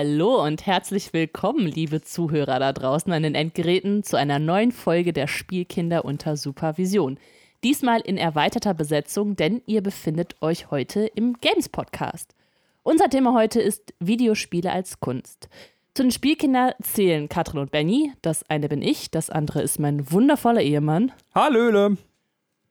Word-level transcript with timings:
Hallo 0.00 0.44
und 0.44 0.64
herzlich 0.64 1.12
willkommen, 1.12 1.66
liebe 1.66 2.00
Zuhörer 2.00 2.60
da 2.60 2.72
draußen 2.72 3.12
an 3.12 3.24
den 3.24 3.34
Endgeräten, 3.34 4.04
zu 4.04 4.16
einer 4.16 4.38
neuen 4.38 4.70
Folge 4.70 5.12
der 5.12 5.26
Spielkinder 5.26 6.04
unter 6.04 6.36
Supervision. 6.36 7.18
Diesmal 7.64 8.00
in 8.02 8.16
erweiterter 8.16 8.74
Besetzung, 8.74 9.34
denn 9.34 9.60
ihr 9.66 9.82
befindet 9.82 10.36
euch 10.40 10.70
heute 10.70 11.06
im 11.16 11.40
Games 11.40 11.68
Podcast. 11.68 12.36
Unser 12.84 13.10
Thema 13.10 13.34
heute 13.34 13.60
ist 13.60 13.92
Videospiele 13.98 14.70
als 14.70 15.00
Kunst. 15.00 15.48
Zu 15.94 16.04
den 16.04 16.12
Spielkindern 16.12 16.74
zählen 16.80 17.28
Katrin 17.28 17.58
und 17.58 17.72
Benny. 17.72 18.12
Das 18.22 18.48
eine 18.48 18.68
bin 18.68 18.82
ich, 18.82 19.10
das 19.10 19.30
andere 19.30 19.62
ist 19.62 19.80
mein 19.80 20.12
wundervoller 20.12 20.62
Ehemann. 20.62 21.10
Hallöle. 21.34 21.96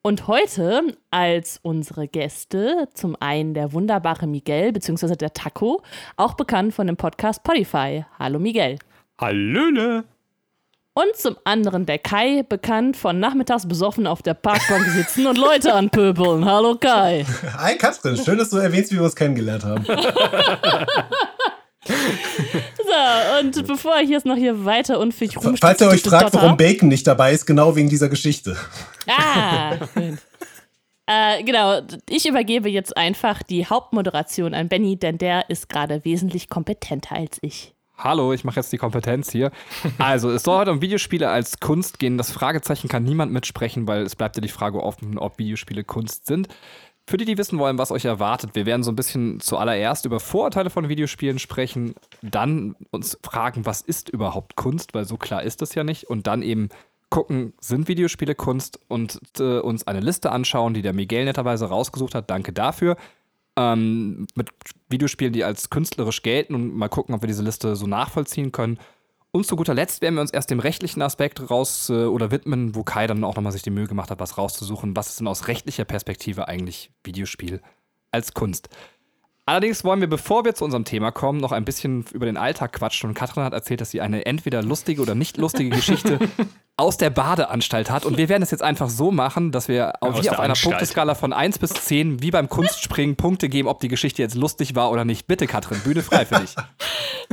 Und 0.08 0.26
heute 0.28 0.96
als 1.12 1.60
unsere 1.64 2.08
Gäste 2.08 2.88
zum 2.94 3.18
einen 3.20 3.54
der 3.54 3.74
wunderbare 3.74 4.26
Miguel 4.26 4.72
bzw. 4.72 5.18
der 5.18 5.34
Taco, 5.34 5.82
auch 6.16 6.36
bekannt 6.36 6.74
von 6.74 6.88
dem 6.88 6.96
Podcast 6.96 7.44
Podify. 7.44 8.06
Hallo 8.18 8.40
Miguel. 8.40 8.80
Hallöle. 9.20 10.06
Und 10.94 11.14
zum 11.18 11.36
anderen 11.44 11.86
der 11.86 12.00
Kai, 12.00 12.46
bekannt 12.48 12.96
von 12.96 13.20
nachmittags 13.20 13.68
besoffen 13.68 14.08
auf 14.08 14.22
der 14.22 14.34
Parkbank 14.34 14.86
sitzen 14.86 15.28
und 15.28 15.38
Leute 15.38 15.74
anpöbeln. 15.74 16.46
Hallo 16.46 16.78
Kai. 16.78 17.26
Hi 17.58 17.78
Katrin, 17.78 18.16
schön, 18.16 18.38
dass 18.38 18.50
du 18.50 18.56
erwähnst, 18.60 18.94
wie 18.94 18.96
wir 18.96 19.04
uns 19.04 19.14
kennengelernt 19.14 19.66
haben. 19.66 19.86
so, 21.88 23.40
und 23.40 23.68
bevor 23.68 24.00
ich 24.00 24.10
jetzt 24.10 24.26
noch 24.26 24.36
hier 24.36 24.66
weiter 24.66 25.00
unfähig 25.00 25.38
rumstehe. 25.38 25.58
Falls 25.58 25.82
ihr 25.82 25.88
euch 25.88 26.02
fragt, 26.02 26.34
warum 26.34 26.58
Bacon 26.58 26.90
nicht 26.90 27.08
dabei 27.08 27.34
ist, 27.34 27.46
genau 27.46 27.76
wegen 27.76 27.90
dieser 27.90 28.10
Geschichte. 28.10 28.58
Ah, 29.08 29.76
äh, 31.06 31.44
genau, 31.44 31.82
ich 32.10 32.28
übergebe 32.28 32.70
jetzt 32.70 32.96
einfach 32.98 33.42
die 33.42 33.66
Hauptmoderation 33.66 34.54
an 34.54 34.68
Benny, 34.68 34.98
denn 34.98 35.18
der 35.18 35.50
ist 35.50 35.70
gerade 35.70 36.04
wesentlich 36.04 36.50
kompetenter 36.50 37.16
als 37.16 37.38
ich. 37.42 37.74
Hallo, 37.98 38.32
ich 38.32 38.44
mache 38.44 38.58
jetzt 38.58 38.72
die 38.72 38.78
Kompetenz 38.78 39.32
hier. 39.32 39.52
Also, 39.98 40.30
es 40.30 40.44
soll 40.44 40.60
heute 40.60 40.72
um 40.72 40.82
Videospiele 40.82 41.30
als 41.30 41.60
Kunst 41.60 41.98
gehen. 41.98 42.20
Das 42.20 42.30
Fragezeichen 42.30 42.90
kann 42.90 43.04
niemand 43.04 43.32
mitsprechen, 43.32 43.88
weil 43.88 44.04
es 44.04 44.16
bleibt 44.16 44.36
ja 44.36 44.42
die 44.42 44.50
Frage 44.50 44.84
offen, 44.84 45.18
ob 45.18 45.40
Videospiele 45.40 45.84
Kunst 45.84 46.28
sind. 46.28 46.48
Für 47.10 47.16
die, 47.16 47.24
die 47.24 47.38
wissen 47.38 47.58
wollen, 47.58 47.78
was 47.78 47.92
euch 47.92 48.04
erwartet, 48.04 48.54
wir 48.54 48.66
werden 48.66 48.84
so 48.84 48.92
ein 48.92 48.98
bisschen 48.98 49.40
zuallererst 49.40 50.06
über 50.06 50.20
Vorurteile 50.20 50.70
von 50.70 50.90
Videospielen 50.90 51.40
sprechen, 51.40 51.96
dann 52.22 52.76
uns 52.92 53.18
fragen, 53.24 53.66
was 53.66 53.80
ist 53.82 54.10
überhaupt 54.10 54.58
Kunst, 54.58 54.94
weil 54.94 55.06
so 55.06 55.16
klar 55.16 55.42
ist 55.42 55.62
das 55.62 55.74
ja 55.74 55.86
nicht, 55.86 56.10
und 56.10 56.28
dann 56.28 56.42
eben 56.42 56.68
gucken, 57.10 57.54
sind 57.62 57.88
Videospiele 57.88 58.36
Kunst 58.36 58.82
und 58.90 59.22
äh, 59.40 59.60
uns 59.60 59.88
eine 59.88 60.02
Liste 60.02 60.34
anschauen, 60.34 60.74
die 60.74 60.82
der 60.82 60.92
Miguel 60.92 61.24
netterweise 61.24 61.68
rausgesucht 61.68 62.14
hat. 62.14 62.30
Danke 62.30 62.52
dafür. 62.52 62.98
Ähm, 63.56 64.28
mit 64.36 64.50
Videospielen, 64.90 65.32
die 65.32 65.46
als 65.46 65.70
künstlerisch 65.70 66.24
gelten 66.24 66.56
und 66.56 66.76
mal 66.76 66.90
gucken, 66.90 67.16
ob 67.16 67.22
wir 67.22 67.28
diese 67.28 67.44
Liste 67.44 67.78
so 67.78 67.88
nachvollziehen 67.88 68.52
können. 68.52 68.80
Und 69.38 69.46
zu 69.46 69.56
guter 69.56 69.76
Letzt 69.76 70.02
werden 70.02 70.16
wir 70.16 70.22
uns 70.22 70.32
erst 70.32 70.50
dem 70.50 70.60
rechtlichen 70.60 71.04
Aspekt 71.04 71.52
raus 71.52 71.92
äh, 71.92 72.06
oder 72.06 72.32
widmen, 72.32 72.74
wo 72.74 72.82
Kai 72.82 73.06
dann 73.06 73.24
auch 73.24 73.36
nochmal 73.36 73.52
sich 73.52 73.62
die 73.62 73.70
Mühe 73.70 73.86
gemacht 73.86 74.10
hat, 74.10 74.20
was 74.20 74.40
rauszusuchen. 74.40 74.96
Was 74.96 75.10
ist 75.10 75.20
denn 75.20 75.28
aus 75.28 75.48
rechtlicher 75.48 75.86
Perspektive 75.86 76.48
eigentlich 76.48 76.90
Videospiel 77.04 77.62
als 78.12 78.34
Kunst? 78.34 78.68
Allerdings 79.46 79.84
wollen 79.84 80.02
wir, 80.02 80.10
bevor 80.10 80.44
wir 80.44 80.56
zu 80.56 80.66
unserem 80.66 80.86
Thema 80.86 81.12
kommen, 81.12 81.40
noch 81.40 81.52
ein 81.52 81.66
bisschen 81.66 82.04
über 82.14 82.26
den 82.26 82.36
Alltag 82.36 82.74
quatschen. 82.74 83.12
Und 83.12 83.14
Katrin 83.14 83.44
hat 83.44 83.54
erzählt, 83.54 83.80
dass 83.80 83.92
sie 83.92 84.02
eine 84.02 84.26
entweder 84.26 84.64
lustige 84.64 85.04
oder 85.04 85.14
nicht 85.14 85.38
lustige 85.38 85.70
Geschichte 85.70 86.18
aus 86.76 86.98
der 86.98 87.12
Badeanstalt 87.12 87.92
hat. 87.92 88.06
Und 88.06 88.18
wir 88.18 88.30
werden 88.30 88.42
es 88.42 88.50
jetzt 88.50 88.64
einfach 88.64 88.90
so 88.90 89.12
machen, 89.12 89.52
dass 89.52 89.68
wir 89.68 90.02
auf, 90.02 90.20
wie 90.24 90.32
auf 90.32 90.40
einer 90.40 90.54
Anstalt. 90.54 90.74
Punkteskala 90.74 91.14
von 91.14 91.32
1 91.32 91.60
bis 91.60 91.74
10, 91.74 92.24
wie 92.24 92.32
beim 92.32 92.50
Kunstspringen, 92.50 93.18
Punkte 93.18 93.50
geben, 93.50 93.68
ob 93.68 93.82
die 93.82 93.88
Geschichte 93.88 94.24
jetzt 94.24 94.34
lustig 94.34 94.74
war 94.74 94.90
oder 94.90 95.06
nicht. 95.06 95.28
Bitte, 95.28 95.46
Katrin, 95.46 95.80
Bühne 95.82 96.02
frei 96.02 96.26
für 96.26 96.40
dich. 96.40 96.56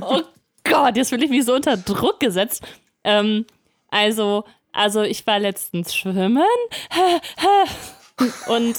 Oh 0.01 0.21
Gott, 0.65 0.97
jetzt 0.97 1.11
fühle 1.11 1.25
ich 1.25 1.31
mich 1.31 1.45
so 1.45 1.55
unter 1.55 1.77
Druck 1.77 2.21
gesetzt. 2.21 2.67
Ähm, 3.05 3.47
also, 3.89 4.45
also 4.73 5.03
ich 5.03 5.27
war 5.27 5.39
letztens 5.39 5.95
schwimmen. 5.95 6.43
Und 8.49 8.77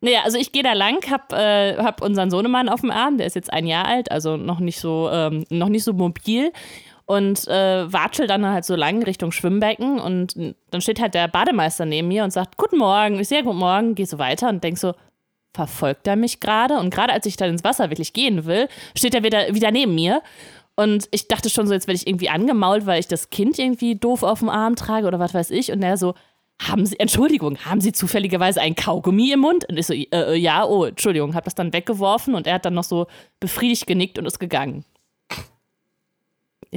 naja, 0.00 0.20
also 0.24 0.36
ich 0.36 0.52
gehe 0.52 0.64
da 0.64 0.72
lang, 0.72 0.98
hab, 1.10 1.32
äh, 1.32 1.76
hab 1.76 2.02
unseren 2.02 2.30
Sohnemann 2.30 2.68
auf 2.68 2.80
dem 2.80 2.90
Arm, 2.90 3.18
der 3.18 3.26
ist 3.26 3.36
jetzt 3.36 3.52
ein 3.52 3.68
Jahr 3.68 3.86
alt, 3.86 4.10
also 4.10 4.36
noch 4.36 4.58
nicht 4.58 4.80
so, 4.80 5.08
ähm, 5.12 5.44
noch 5.48 5.68
nicht 5.68 5.84
so 5.84 5.92
mobil. 5.92 6.52
Und 7.06 7.46
äh, 7.46 7.92
watschel 7.92 8.26
dann 8.26 8.46
halt 8.46 8.64
so 8.64 8.74
lang 8.74 9.02
Richtung 9.02 9.32
Schwimmbecken 9.32 10.00
und 10.00 10.54
dann 10.70 10.80
steht 10.80 11.00
halt 11.00 11.14
der 11.14 11.28
Bademeister 11.28 11.84
neben 11.84 12.08
mir 12.08 12.24
und 12.24 12.32
sagt, 12.32 12.56
guten 12.56 12.78
Morgen, 12.78 13.18
ich 13.20 13.28
sehe 13.28 13.42
guten 13.42 13.58
Morgen, 13.58 13.94
geh 13.94 14.04
so 14.04 14.18
weiter 14.18 14.48
und 14.48 14.62
denk 14.64 14.78
so, 14.78 14.94
verfolgt 15.52 16.06
er 16.06 16.16
mich 16.16 16.40
gerade? 16.40 16.78
Und 16.78 16.92
gerade 16.92 17.12
als 17.12 17.26
ich 17.26 17.36
dann 17.36 17.50
ins 17.50 17.64
Wasser 17.64 17.90
wirklich 17.90 18.12
gehen 18.12 18.44
will, 18.44 18.68
steht 18.96 19.14
er 19.14 19.22
wieder, 19.22 19.54
wieder 19.54 19.70
neben 19.70 19.94
mir. 19.94 20.22
Und 20.74 21.08
ich 21.10 21.28
dachte 21.28 21.50
schon 21.50 21.66
so, 21.66 21.74
jetzt 21.74 21.86
werde 21.86 21.96
ich 21.96 22.06
irgendwie 22.06 22.30
angemault, 22.30 22.86
weil 22.86 23.00
ich 23.00 23.08
das 23.08 23.30
Kind 23.30 23.58
irgendwie 23.58 23.94
doof 23.94 24.22
auf 24.22 24.38
dem 24.38 24.48
Arm 24.48 24.76
trage 24.76 25.06
oder 25.06 25.18
was 25.18 25.34
weiß 25.34 25.50
ich. 25.50 25.70
Und 25.70 25.82
er 25.82 25.96
so, 25.96 26.14
haben 26.60 26.86
Sie, 26.86 26.98
Entschuldigung, 26.98 27.58
haben 27.58 27.80
Sie 27.80 27.92
zufälligerweise 27.92 28.60
ein 28.60 28.74
Kaugummi 28.74 29.32
im 29.32 29.40
Mund? 29.40 29.68
Und 29.68 29.76
ich 29.76 29.86
so, 29.86 29.92
äh, 29.92 30.06
äh 30.10 30.36
ja, 30.36 30.64
oh, 30.64 30.84
Entschuldigung, 30.84 31.34
hab 31.34 31.44
das 31.44 31.54
dann 31.54 31.72
weggeworfen 31.72 32.34
und 32.34 32.46
er 32.46 32.54
hat 32.54 32.64
dann 32.64 32.74
noch 32.74 32.84
so 32.84 33.06
befriedigt 33.40 33.86
genickt 33.86 34.18
und 34.18 34.26
ist 34.26 34.38
gegangen 34.38 34.84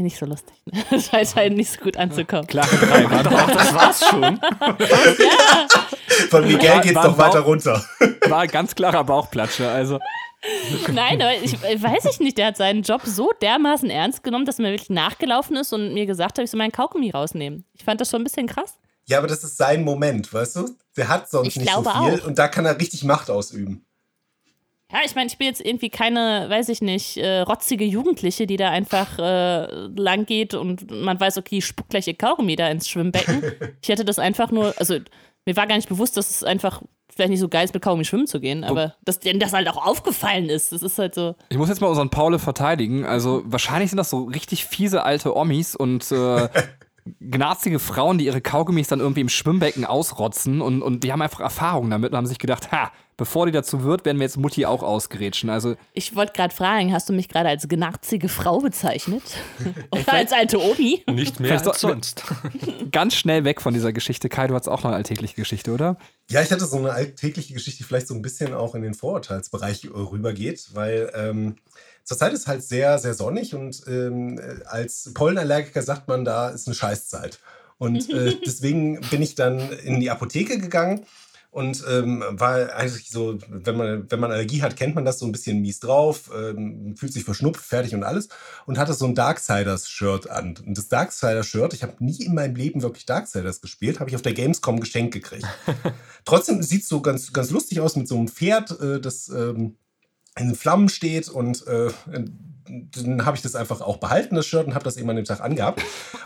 nicht 0.01 0.17
so 0.17 0.25
lustig. 0.25 0.55
Ne? 0.65 0.83
Das 0.89 1.07
scheint 1.07 1.35
halt 1.35 1.53
nicht 1.53 1.71
so 1.71 1.79
gut 1.81 1.97
anzukommen. 1.97 2.47
Klare 2.47 2.75
drei, 2.75 3.09
war 3.09 3.23
doch, 3.23 3.47
das 3.47 3.73
war's 3.73 4.05
schon. 4.09 4.21
ja. 4.79 5.67
Von 6.29 6.47
Miguel 6.47 6.81
geht's 6.81 7.01
doch 7.01 7.17
weiter 7.17 7.39
runter. 7.39 7.83
War 8.27 8.39
ein 8.39 8.49
ganz 8.49 8.75
klarer 8.75 9.03
Bauchplatscher, 9.03 9.71
also. 9.71 9.99
Nein, 10.91 11.21
aber 11.21 11.33
ich 11.41 11.53
weiß 11.61 12.05
ich 12.05 12.19
nicht, 12.19 12.37
der 12.37 12.47
hat 12.47 12.57
seinen 12.57 12.83
Job 12.83 13.01
so 13.03 13.31
dermaßen 13.41 13.89
ernst 13.89 14.23
genommen, 14.23 14.45
dass 14.45 14.59
er 14.59 14.63
mir 14.63 14.71
wirklich 14.71 14.89
nachgelaufen 14.89 15.55
ist 15.55 15.73
und 15.73 15.93
mir 15.93 16.05
gesagt 16.05 16.37
hat, 16.37 16.45
ich 16.45 16.51
soll 16.51 16.59
meinen 16.59 16.71
Kaugummi 16.71 17.11
rausnehmen. 17.11 17.65
Ich 17.73 17.83
fand 17.83 17.99
das 17.99 18.09
schon 18.09 18.21
ein 18.21 18.25
bisschen 18.25 18.47
krass. 18.47 18.75
Ja, 19.07 19.19
aber 19.19 19.27
das 19.27 19.43
ist 19.43 19.57
sein 19.57 19.83
Moment, 19.83 20.31
weißt 20.33 20.57
du? 20.57 20.69
Der 20.97 21.07
hat 21.07 21.29
sonst 21.29 21.47
ich 21.47 21.57
nicht 21.57 21.71
so 21.71 21.81
viel 21.83 21.91
auch. 21.91 22.25
und 22.25 22.39
da 22.39 22.47
kann 22.47 22.65
er 22.65 22.79
richtig 22.79 23.03
Macht 23.03 23.29
ausüben. 23.29 23.84
Ja, 24.91 24.99
ich 25.03 25.15
meine, 25.15 25.27
ich 25.27 25.37
bin 25.37 25.47
jetzt 25.47 25.65
irgendwie 25.65 25.89
keine, 25.89 26.45
weiß 26.47 26.69
ich 26.69 26.81
nicht, 26.81 27.17
äh, 27.17 27.39
rotzige 27.39 27.85
Jugendliche, 27.85 28.45
die 28.45 28.57
da 28.57 28.69
einfach 28.69 29.17
äh, 29.17 29.65
lang 29.95 30.25
geht 30.25 30.53
und 30.53 30.91
man 30.91 31.19
weiß, 31.19 31.37
okay, 31.39 31.57
ich 31.57 31.65
spuck 31.65 31.89
gleich 31.89 32.07
ihr 32.07 32.15
Kaugummi 32.15 32.55
da 32.55 32.69
ins 32.69 32.87
Schwimmbecken. 32.87 33.43
ich 33.81 33.89
hätte 33.89 34.05
das 34.05 34.19
einfach 34.19 34.51
nur, 34.51 34.75
also 34.77 34.99
mir 35.45 35.55
war 35.57 35.65
gar 35.65 35.75
nicht 35.75 35.89
bewusst, 35.89 36.17
dass 36.17 36.29
es 36.29 36.43
einfach 36.43 36.83
vielleicht 37.15 37.31
nicht 37.31 37.39
so 37.39 37.49
geil 37.49 37.65
ist, 37.65 37.73
mit 37.73 37.81
Kaugummi 37.81 38.05
schwimmen 38.05 38.27
zu 38.27 38.39
gehen, 38.39 38.63
aber 38.63 38.95
dass 39.03 39.19
denen 39.19 39.39
das 39.39 39.53
halt 39.53 39.67
auch 39.69 39.83
aufgefallen 39.85 40.49
ist, 40.49 40.71
das 40.71 40.83
ist 40.83 40.99
halt 40.99 41.15
so. 41.15 41.35
Ich 41.49 41.57
muss 41.57 41.69
jetzt 41.69 41.81
mal 41.81 41.87
unseren 41.87 42.09
Paule 42.09 42.39
verteidigen. 42.39 43.05
Also 43.05 43.41
wahrscheinlich 43.45 43.89
sind 43.89 43.97
das 43.97 44.09
so 44.09 44.25
richtig 44.25 44.65
fiese 44.65 45.03
alte 45.03 45.35
Omis 45.35 45.75
und 45.75 46.11
äh, 46.11 46.49
gnarzige 47.19 47.79
Frauen, 47.79 48.17
die 48.17 48.25
ihre 48.25 48.41
Kaugummis 48.41 48.89
dann 48.89 48.99
irgendwie 48.99 49.21
im 49.21 49.29
Schwimmbecken 49.29 49.85
ausrotzen 49.85 50.61
und, 50.61 50.81
und 50.81 51.03
die 51.03 51.11
haben 51.11 51.21
einfach 51.21 51.39
Erfahrung 51.39 51.89
damit 51.89 52.11
und 52.11 52.17
haben 52.17 52.27
sich 52.27 52.39
gedacht, 52.39 52.71
ha, 52.71 52.91
bevor 53.17 53.45
die 53.45 53.51
dazu 53.51 53.83
wird, 53.83 54.05
werden 54.05 54.17
wir 54.17 54.25
jetzt 54.25 54.37
Mutti 54.37 54.65
auch 54.65 54.83
ausgerätschen. 54.83 55.49
Also 55.49 55.75
ich 55.93 56.15
wollte 56.15 56.33
gerade 56.33 56.53
fragen, 56.53 56.93
hast 56.93 57.09
du 57.09 57.13
mich 57.13 57.29
gerade 57.29 57.49
als 57.49 57.67
gnarzige 57.67 58.29
Frau 58.29 58.59
bezeichnet? 58.59 59.23
Oder 59.91 60.13
als 60.13 60.31
alte 60.31 60.59
Omi? 60.59 61.03
Nicht 61.11 61.39
mehr 61.39 61.59
als 61.59 61.81
sonst. 61.81 62.23
Ganz 62.91 63.15
schnell 63.15 63.43
weg 63.43 63.61
von 63.61 63.73
dieser 63.73 63.93
Geschichte. 63.93 64.29
Kai, 64.29 64.47
du 64.47 64.55
hast 64.55 64.67
auch 64.67 64.83
noch 64.83 64.85
eine 64.85 64.95
alltägliche 64.95 65.35
Geschichte, 65.35 65.71
oder? 65.71 65.97
Ja, 66.29 66.41
ich 66.41 66.51
hatte 66.51 66.65
so 66.65 66.77
eine 66.77 66.91
alltägliche 66.91 67.53
Geschichte, 67.53 67.79
die 67.79 67.83
vielleicht 67.83 68.07
so 68.07 68.13
ein 68.15 68.21
bisschen 68.21 68.53
auch 68.53 68.75
in 68.75 68.81
den 68.81 68.93
Vorurteilsbereich 68.93 69.89
rübergeht, 69.93 70.69
weil 70.73 71.11
ähm, 71.15 71.55
Zurzeit 72.03 72.33
ist 72.33 72.47
halt 72.47 72.63
sehr, 72.63 72.99
sehr 72.99 73.15
sonnig 73.15 73.55
und 73.55 73.81
ähm, 73.87 74.39
als 74.65 75.11
Pollenallergiker 75.13 75.81
sagt 75.81 76.07
man, 76.07 76.23
da 76.23 76.49
ist 76.49 76.67
eine 76.67 76.75
Scheißzeit. 76.75 77.39
Und 77.77 78.09
äh, 78.09 78.35
deswegen 78.45 79.01
bin 79.09 79.21
ich 79.21 79.35
dann 79.35 79.71
in 79.71 79.99
die 79.99 80.11
Apotheke 80.11 80.59
gegangen 80.59 81.05
und 81.55 81.85
ähm, 81.89 82.21
war 82.31 82.73
eigentlich 82.73 83.09
so, 83.09 83.37
wenn 83.47 83.77
man, 83.77 84.11
wenn 84.11 84.19
man 84.19 84.29
Allergie 84.29 84.61
hat, 84.61 84.75
kennt 84.75 84.93
man 84.93 85.05
das 85.05 85.19
so 85.19 85.25
ein 85.25 85.31
bisschen 85.31 85.61
mies 85.61 85.79
drauf, 85.79 86.29
ähm, 86.37 86.97
fühlt 86.97 87.13
sich 87.13 87.23
verschnupft, 87.23 87.63
fertig 87.63 87.95
und 87.95 88.03
alles 88.03 88.27
und 88.65 88.77
hatte 88.77 88.93
so 88.93 89.05
ein 89.05 89.15
Darksiders-Shirt 89.15 90.29
an. 90.29 90.57
Und 90.65 90.77
das 90.77 90.89
Darksiders-Shirt, 90.89 91.73
ich 91.73 91.83
habe 91.83 91.93
nie 92.03 92.25
in 92.25 92.35
meinem 92.35 92.57
Leben 92.57 92.81
wirklich 92.81 93.05
Darksiders 93.05 93.61
gespielt, 93.61 94.01
habe 94.01 94.09
ich 94.09 94.17
auf 94.17 94.21
der 94.21 94.33
Gamescom 94.33 94.81
geschenkt 94.81 95.13
gekriegt. 95.13 95.47
Trotzdem 96.25 96.61
sieht 96.61 96.81
es 96.81 96.89
so 96.89 96.99
ganz, 96.99 97.31
ganz 97.31 97.51
lustig 97.51 97.79
aus 97.79 97.95
mit 97.95 98.09
so 98.09 98.17
einem 98.17 98.27
Pferd, 98.27 98.77
äh, 98.81 98.99
das 98.99 99.29
ähm, 99.29 99.77
in 100.37 100.55
Flammen 100.55 100.89
steht 100.89 101.29
und 101.29 101.65
äh, 101.67 101.89
dann 102.67 103.25
habe 103.25 103.37
ich 103.37 103.43
das 103.43 103.55
einfach 103.55 103.81
auch 103.81 103.97
behalten, 103.97 104.35
das 104.35 104.45
Shirt, 104.45 104.67
und 104.67 104.73
habe 104.73 104.83
das 104.83 104.97
eben 104.97 105.09
an 105.09 105.15
dem 105.15 105.25
Tag 105.25 105.41
angehabt. 105.41 105.81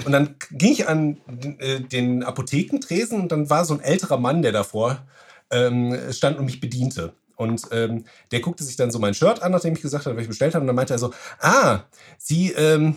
Und 0.05 0.11
dann 0.11 0.35
ging 0.51 0.71
ich 0.71 0.87
an 0.87 1.17
äh, 1.59 1.81
den 1.81 2.23
Apothekentresen 2.23 3.19
und 3.19 3.31
dann 3.31 3.49
war 3.49 3.65
so 3.65 3.73
ein 3.73 3.81
älterer 3.81 4.17
Mann, 4.17 4.41
der 4.41 4.51
davor 4.51 5.05
ähm, 5.51 5.97
stand 6.11 6.37
und 6.37 6.45
mich 6.45 6.59
bediente. 6.59 7.13
Und 7.35 7.67
ähm, 7.71 8.03
der 8.31 8.41
guckte 8.41 8.63
sich 8.63 8.75
dann 8.75 8.91
so 8.91 8.99
mein 8.99 9.13
Shirt 9.13 9.41
an, 9.41 9.51
nachdem 9.51 9.73
ich 9.73 9.81
gesagt 9.81 10.05
habe, 10.05 10.15
was 10.15 10.23
ich 10.23 10.27
bestellt 10.27 10.55
habe. 10.55 10.63
Und 10.63 10.67
dann 10.67 10.75
meinte 10.75 10.93
er 10.93 10.99
so, 10.99 11.13
ah, 11.39 11.79
Sie 12.17 12.51
ähm, 12.51 12.95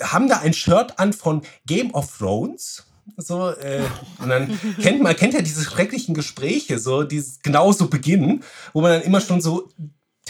haben 0.00 0.28
da 0.28 0.40
ein 0.40 0.52
Shirt 0.52 0.98
an 0.98 1.12
von 1.12 1.42
Game 1.66 1.94
of 1.94 2.18
Thrones? 2.18 2.84
So, 3.16 3.50
äh, 3.50 3.82
und 4.18 4.28
dann 4.28 4.58
kennt 4.80 5.02
man 5.02 5.16
kennt 5.16 5.34
ja 5.34 5.42
diese 5.42 5.64
schrecklichen 5.64 6.14
Gespräche, 6.14 6.78
so, 6.78 7.02
die 7.02 7.22
genauso 7.42 7.88
beginnen, 7.88 8.44
wo 8.72 8.82
man 8.82 8.92
dann 8.92 9.02
immer 9.02 9.20
schon 9.20 9.40
so 9.40 9.68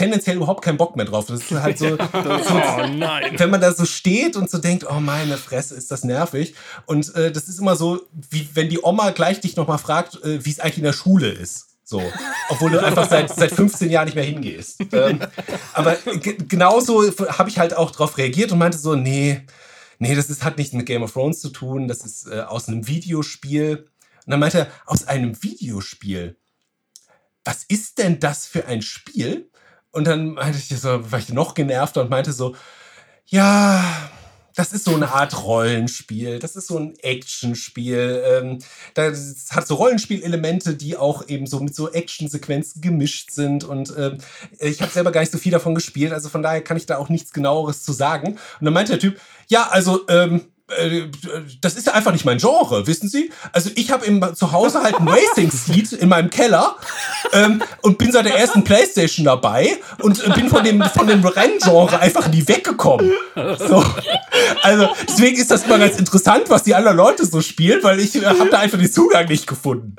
tendenziell 0.01 0.37
überhaupt 0.37 0.65
keinen 0.65 0.79
Bock 0.79 0.97
mehr 0.97 1.05
drauf. 1.05 1.27
Das 1.27 1.43
ist 1.43 1.51
halt 1.51 1.79
so, 1.79 1.91
so 1.97 1.97
oh 1.97 2.87
nein. 2.87 3.35
wenn 3.37 3.51
man 3.51 3.61
da 3.61 3.73
so 3.75 3.85
steht 3.85 4.35
und 4.35 4.51
so 4.51 4.57
denkt, 4.57 4.87
oh 4.89 4.99
meine 4.99 5.37
Fresse, 5.37 5.75
ist 5.75 5.91
das 5.91 6.05
nervig. 6.05 6.55
Und 6.87 7.15
äh, 7.15 7.31
das 7.31 7.49
ist 7.49 7.59
immer 7.59 7.77
so, 7.77 8.01
wie 8.31 8.49
wenn 8.55 8.71
die 8.71 8.83
Oma 8.83 9.11
gleich 9.11 9.41
dich 9.41 9.57
nochmal 9.57 9.77
fragt, 9.77 10.23
äh, 10.25 10.43
wie 10.43 10.51
es 10.51 10.59
eigentlich 10.59 10.79
in 10.79 10.85
der 10.85 10.95
Schule 10.95 11.29
ist. 11.29 11.67
So. 11.85 12.03
Obwohl 12.49 12.71
du 12.71 12.83
einfach 12.83 13.11
seit, 13.11 13.35
seit 13.35 13.53
15 13.53 13.91
Jahren 13.91 14.07
nicht 14.07 14.15
mehr 14.15 14.25
hingehst. 14.25 14.81
Ähm, 14.93 15.21
aber 15.75 15.99
genauso 16.49 17.03
habe 17.37 17.51
ich 17.51 17.59
halt 17.59 17.77
auch 17.77 17.91
darauf 17.91 18.17
reagiert 18.17 18.53
und 18.53 18.59
meinte 18.59 18.79
so, 18.79 18.95
nee, 18.95 19.43
nee, 19.99 20.15
das 20.15 20.31
ist, 20.31 20.45
hat 20.45 20.57
nichts 20.57 20.73
mit 20.73 20.87
Game 20.87 21.03
of 21.03 21.13
Thrones 21.13 21.41
zu 21.41 21.51
tun, 21.51 21.89
das 21.89 22.07
ist 22.07 22.27
äh, 22.27 22.41
aus 22.41 22.69
einem 22.69 22.87
Videospiel. 22.87 23.89
Und 24.25 24.31
dann 24.31 24.41
meinte 24.41 24.61
er, 24.61 24.69
aus 24.87 25.07
einem 25.07 25.43
Videospiel? 25.43 26.37
Was 27.45 27.65
ist 27.65 27.99
denn 27.99 28.19
das 28.19 28.47
für 28.47 28.67
ein 28.67 28.81
Spiel? 28.81 29.51
Und 29.93 30.07
dann 30.07 30.35
meinte 30.35 30.59
ich 30.59 30.81
so, 30.81 31.11
war 31.11 31.19
ich 31.19 31.33
noch 31.33 31.55
genervter 31.55 32.03
und 32.03 32.11
meinte 32.11 32.33
so, 32.33 32.55
ja, 33.27 33.85
das 34.55 34.73
ist 34.73 34.85
so 34.85 34.95
eine 34.95 35.13
Art 35.13 35.45
Rollenspiel, 35.45 36.39
das 36.39 36.57
ist 36.57 36.67
so 36.67 36.79
ein 36.79 36.95
Actionspiel. 36.99 38.23
Ähm, 38.27 38.59
das 38.95 39.49
hat 39.53 39.67
so 39.67 39.77
Rollenspielelemente, 39.77 40.75
die 40.75 40.97
auch 40.97 41.29
eben 41.29 41.47
so 41.47 41.61
mit 41.61 41.75
so 41.75 41.91
Actionsequenzen 41.91 42.83
gemischt 42.83 43.31
sind. 43.31 43.65
Und 43.65 43.95
ähm, 43.97 44.19
ich 44.59 44.83
habe 44.83 44.93
selber 44.93 45.13
gar 45.13 45.21
nicht 45.21 45.33
so 45.33 45.39
viel 45.39 45.53
davon 45.53 45.75
gespielt, 45.75 46.13
also 46.13 46.29
von 46.29 46.43
daher 46.43 46.63
kann 46.63 46.77
ich 46.77 46.87
da 46.87 46.99
auch 46.99 47.09
nichts 47.09 47.33
genaueres 47.33 47.83
zu 47.83 47.93
sagen. 47.93 48.33
Und 48.61 48.65
dann 48.65 48.75
meinte 48.75 48.93
der 48.93 49.01
Typ, 49.01 49.21
ja, 49.49 49.69
also 49.69 50.07
ähm, 50.09 50.37
äh, 50.37 50.41
das 51.61 51.75
ist 51.75 51.87
ja 51.87 51.95
einfach 51.95 52.13
nicht 52.13 52.25
mein 52.25 52.39
Genre, 52.39 52.87
wissen 52.87 53.09
Sie? 53.09 53.33
Also 53.53 53.71
ich 53.75 53.91
habe 53.91 54.35
zu 54.35 54.53
Hause 54.53 54.83
halt 54.83 54.97
ein 54.97 55.09
Racing 55.09 55.51
Seat 55.51 55.93
in 55.93 56.09
meinem 56.09 56.31
Keller 56.31 56.77
ähm, 57.33 57.63
und 57.83 57.99
bin 57.99 58.13
seit 58.13 58.27
der 58.27 58.37
ersten 58.39 58.63
Playstation 58.63 59.25
dabei 59.25 59.79
und 60.01 60.23
bin 60.35 60.49
von 60.49 60.63
dem, 60.63 60.83
von 60.83 61.07
dem 61.07 61.25
Renngenre 61.25 62.01
einfach 62.01 62.29
nie 62.29 62.47
weggekommen. 62.47 63.13
So. 63.59 63.85
Also 64.63 64.89
deswegen 65.09 65.37
ist 65.39 65.51
das 65.51 65.67
mal 65.67 65.79
ganz 65.79 65.99
interessant, 65.99 66.45
was 66.49 66.63
die 66.63 66.75
anderen 66.75 66.97
Leute 66.97 67.27
so 67.27 67.41
spielen, 67.41 67.83
weil 67.83 68.01
ich 68.01 68.15
äh, 68.17 68.25
habe 68.25 68.49
da 68.51 68.59
einfach 68.59 68.79
den 68.79 68.91
Zugang 68.91 69.27
nicht 69.27 69.47
gefunden. 69.47 69.97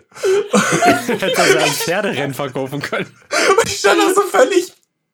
Hätte 1.07 1.41
er 1.41 1.63
ein 1.63 1.71
Pferderennen 1.71 2.33
verkaufen 2.33 2.81
können. 2.81 3.07
Und 3.59 3.67
ich 3.67 3.79
stand 3.79 3.99
da 3.99 4.13
so 4.13 4.21
völlig 4.21 4.73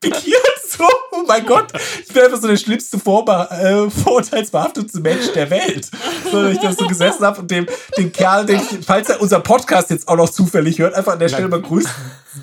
pikiert 0.10 0.58
so, 0.68 0.86
oh 1.12 1.24
mein 1.28 1.46
Gott, 1.46 1.72
ich 2.02 2.14
bin 2.14 2.24
einfach 2.24 2.40
so 2.40 2.48
der 2.48 2.58
schlimmste 2.58 3.00
Vorbe 3.00 3.32
äh, 3.52 3.90
vorurteilsbehaftete 3.90 5.00
Mensch 5.00 5.32
der 5.34 5.50
Welt. 5.50 5.90
So, 6.32 6.48
ich 6.48 6.60
da 6.60 6.72
so 6.72 6.88
gesessen 6.88 7.26
habe 7.26 7.42
und 7.42 7.52
dem, 7.52 7.68
dem 7.98 8.12
Kerl, 8.12 8.46
den 8.46 8.58
ich, 8.58 8.86
falls 8.86 9.10
er 9.10 9.22
unser 9.22 9.40
Podcast 9.40 9.90
jetzt 9.90 10.08
auch 10.08 10.18
noch 10.18 10.30
zufällig 10.30 10.80
hört, 10.80 10.94
einfach 10.96 11.14
an 11.14 11.20
der 11.20 11.30
Stelle 11.30 11.48
mal 11.48 11.62
grüßen 11.62 11.92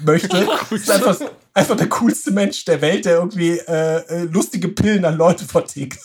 möchte. 0.04 0.48
ist 0.70 0.90
einfach, 0.90 1.18
einfach 1.52 1.76
der 1.76 1.88
coolste 1.88 2.30
Mensch 2.30 2.64
der 2.64 2.80
Welt, 2.80 3.04
der 3.04 3.16
irgendwie 3.16 3.58
äh, 3.58 3.96
äh 4.08 4.24
lustige 4.24 4.68
Pillen 4.68 5.04
an 5.04 5.16
Leute 5.16 5.44
vertickt. 5.44 5.98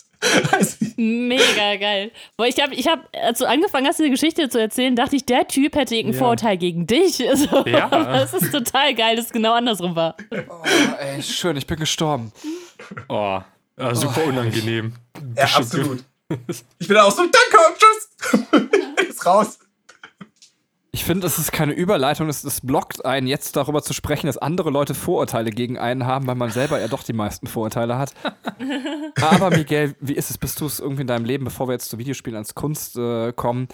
Mega 0.98 1.76
geil. 1.78 2.12
Boah, 2.36 2.46
ich 2.46 2.62
habe, 2.62 2.74
ich 2.74 2.88
hab, 2.88 3.08
als 3.16 3.40
du 3.40 3.46
angefangen 3.46 3.88
hast, 3.88 4.00
diese 4.00 4.10
Geschichte 4.10 4.50
zu 4.50 4.60
erzählen, 4.60 4.96
dachte 4.96 5.16
ich, 5.16 5.26
der 5.26 5.48
Typ 5.48 5.76
hätte 5.76 5.96
irgendein 5.96 6.20
ja. 6.20 6.20
Vorurteil 6.20 6.58
gegen 6.58 6.88
dich. 6.88 7.24
Also, 7.30 7.64
ja. 7.68 7.88
Das 7.90 8.34
ist 8.34 8.52
total 8.52 8.96
geil, 8.96 9.16
dass 9.16 9.26
es 9.28 9.32
genau 9.32 9.54
andersrum 9.54 9.96
war. 9.96 10.16
Oh, 10.32 10.64
ey, 11.00 11.22
schön, 11.22 11.56
ich 11.58 11.68
bin 11.68 11.78
gestorben. 11.78 12.32
Oh, 13.08 13.40
ja, 13.78 13.96
super 13.96 14.22
oh, 14.26 14.30
unangenehm. 14.30 14.94
Ja, 15.36 15.46
absolut. 15.46 16.04
Ich 16.80 16.88
bin 16.88 16.98
auch 16.98 17.12
so, 17.12 17.24
danke, 17.24 17.78
tschüss. 17.78 19.10
Ist 19.10 19.26
raus. 19.26 19.60
Ich 20.92 21.04
finde, 21.06 21.28
es 21.28 21.38
ist 21.38 21.52
keine 21.52 21.74
Überleitung, 21.74 22.30
es, 22.30 22.44
es 22.44 22.62
blockt 22.62 23.06
einen, 23.06 23.28
jetzt 23.28 23.56
darüber 23.56 23.84
zu 23.84 23.94
sprechen, 23.94 24.26
dass 24.26 24.40
andere 24.40 24.72
Leute 24.72 24.96
Vorurteile 24.96 25.52
gegen 25.52 25.78
einen 25.78 26.06
haben, 26.08 26.26
weil 26.26 26.36
man 26.36 26.50
selber 26.50 26.80
ja 26.80 26.88
doch 26.88 27.04
die 27.04 27.14
meisten 27.14 27.46
Vorurteile 27.46 27.98
hat. 28.00 28.14
Aber 29.22 29.52
Miguel, 29.52 29.96
wie 30.00 30.14
ist 30.14 30.32
es? 30.32 30.40
Bist 30.40 30.60
du 30.62 30.66
es 30.66 30.80
irgendwie 30.80 31.02
in 31.02 31.08
deinem 31.08 31.26
Leben, 31.26 31.46
bevor 31.46 31.68
wir 31.68 31.74
jetzt 31.74 31.90
zu 31.90 32.00
Videospielen 32.00 32.38
als 32.38 32.56
Kunst 32.56 32.98
äh, 32.98 33.32
kommen, 33.34 33.68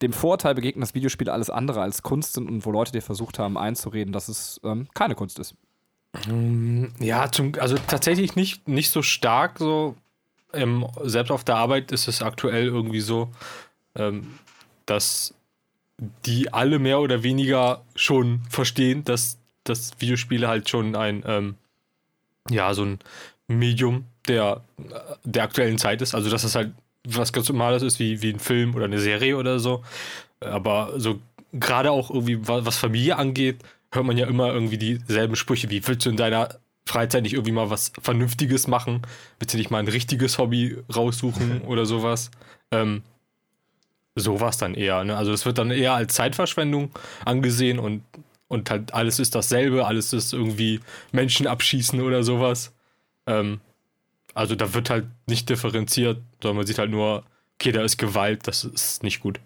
dem 0.00 0.14
Vorurteil 0.14 0.54
begegnen, 0.54 0.80
dass 0.80 0.94
Videospiele 0.94 1.32
alles 1.32 1.50
andere 1.50 1.82
als 1.82 2.02
Kunst 2.02 2.34
sind 2.34 2.48
und 2.48 2.64
wo 2.64 2.70
Leute 2.70 2.92
dir 2.92 3.02
versucht 3.02 3.38
haben 3.38 3.58
einzureden, 3.58 4.12
dass 4.12 4.28
es 4.28 4.58
ähm, 4.64 4.88
keine 4.94 5.14
Kunst 5.14 5.38
ist? 5.38 5.54
Mm, 6.26 6.86
ja, 7.00 7.30
zum, 7.30 7.52
also 7.58 7.76
tatsächlich 7.86 8.34
nicht, 8.34 8.66
nicht 8.66 8.90
so 8.90 9.02
stark 9.02 9.58
so. 9.58 9.94
Ähm, 10.54 10.86
selbst 11.02 11.30
auf 11.30 11.44
der 11.44 11.56
Arbeit 11.56 11.92
ist 11.92 12.08
es 12.08 12.22
aktuell 12.22 12.66
irgendwie 12.66 13.00
so, 13.00 13.30
ähm, 13.94 14.38
dass 14.84 15.34
die 16.26 16.52
alle 16.52 16.78
mehr 16.78 17.00
oder 17.00 17.22
weniger 17.22 17.82
schon 17.94 18.42
verstehen, 18.50 19.04
dass, 19.04 19.38
dass 19.64 19.92
Videospiele 19.98 20.48
halt 20.48 20.68
schon 20.68 20.96
ein, 20.96 21.22
ähm, 21.26 21.54
ja, 22.50 22.74
so 22.74 22.84
ein 22.84 22.98
Medium 23.46 24.04
der, 24.26 24.62
der 25.24 25.44
aktuellen 25.44 25.78
Zeit 25.78 26.02
ist. 26.02 26.14
Also, 26.14 26.30
dass 26.30 26.44
es 26.44 26.54
halt 26.54 26.72
was 27.04 27.32
ganz 27.32 27.48
Normales 27.48 27.82
ist, 27.82 27.98
wie, 27.98 28.22
wie 28.22 28.32
ein 28.32 28.38
Film 28.38 28.74
oder 28.74 28.84
eine 28.84 28.98
Serie 28.98 29.36
oder 29.36 29.58
so. 29.58 29.82
Aber 30.40 30.92
so 30.96 31.20
gerade 31.52 31.90
auch 31.90 32.10
irgendwie, 32.10 32.38
was 32.46 32.76
Familie 32.76 33.16
angeht, 33.16 33.62
hört 33.92 34.06
man 34.06 34.16
ja 34.16 34.26
immer 34.26 34.52
irgendwie 34.52 34.78
dieselben 34.78 35.36
Sprüche 35.36 35.68
wie, 35.70 35.86
willst 35.86 36.06
du 36.06 36.10
in 36.10 36.16
deiner 36.16 36.48
Freizeit 36.86 37.22
nicht 37.22 37.34
irgendwie 37.34 37.52
mal 37.52 37.70
was 37.70 37.92
Vernünftiges 38.00 38.66
machen? 38.66 39.02
Willst 39.38 39.54
du 39.54 39.58
nicht 39.58 39.70
mal 39.70 39.78
ein 39.78 39.88
richtiges 39.88 40.38
Hobby 40.38 40.78
raussuchen 40.94 41.62
oder 41.66 41.86
sowas? 41.86 42.30
Ähm, 42.70 43.02
sowas 44.14 44.58
dann 44.58 44.74
eher. 44.74 45.04
Ne? 45.04 45.16
Also 45.16 45.32
es 45.32 45.46
wird 45.46 45.58
dann 45.58 45.70
eher 45.70 45.94
als 45.94 46.14
Zeitverschwendung 46.14 46.90
angesehen 47.24 47.78
und, 47.78 48.02
und 48.48 48.70
halt 48.70 48.94
alles 48.94 49.18
ist 49.18 49.34
dasselbe, 49.34 49.86
alles 49.86 50.12
ist 50.12 50.32
irgendwie 50.32 50.80
Menschen 51.12 51.46
abschießen 51.46 52.00
oder 52.00 52.22
sowas. 52.22 52.72
Ähm, 53.26 53.60
also 54.34 54.54
da 54.54 54.74
wird 54.74 54.90
halt 54.90 55.06
nicht 55.26 55.48
differenziert, 55.48 56.20
sondern 56.42 56.58
man 56.58 56.66
sieht 56.66 56.78
halt 56.78 56.90
nur, 56.90 57.24
okay, 57.58 57.72
da 57.72 57.82
ist 57.82 57.98
Gewalt, 57.98 58.46
das 58.46 58.64
ist 58.64 59.02
nicht 59.02 59.20
gut. 59.20 59.40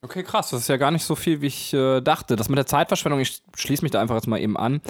Okay, 0.00 0.22
krass, 0.22 0.50
das 0.50 0.60
ist 0.60 0.68
ja 0.68 0.76
gar 0.76 0.92
nicht 0.92 1.04
so 1.04 1.16
viel, 1.16 1.40
wie 1.40 1.48
ich 1.48 1.74
äh, 1.74 2.00
dachte. 2.00 2.36
Das 2.36 2.48
mit 2.48 2.56
der 2.56 2.66
Zeitverschwendung, 2.66 3.20
ich 3.20 3.42
schließe 3.56 3.82
mich 3.82 3.90
da 3.90 4.00
einfach 4.00 4.14
jetzt 4.14 4.28
mal 4.28 4.38
eben 4.38 4.56
an. 4.56 4.80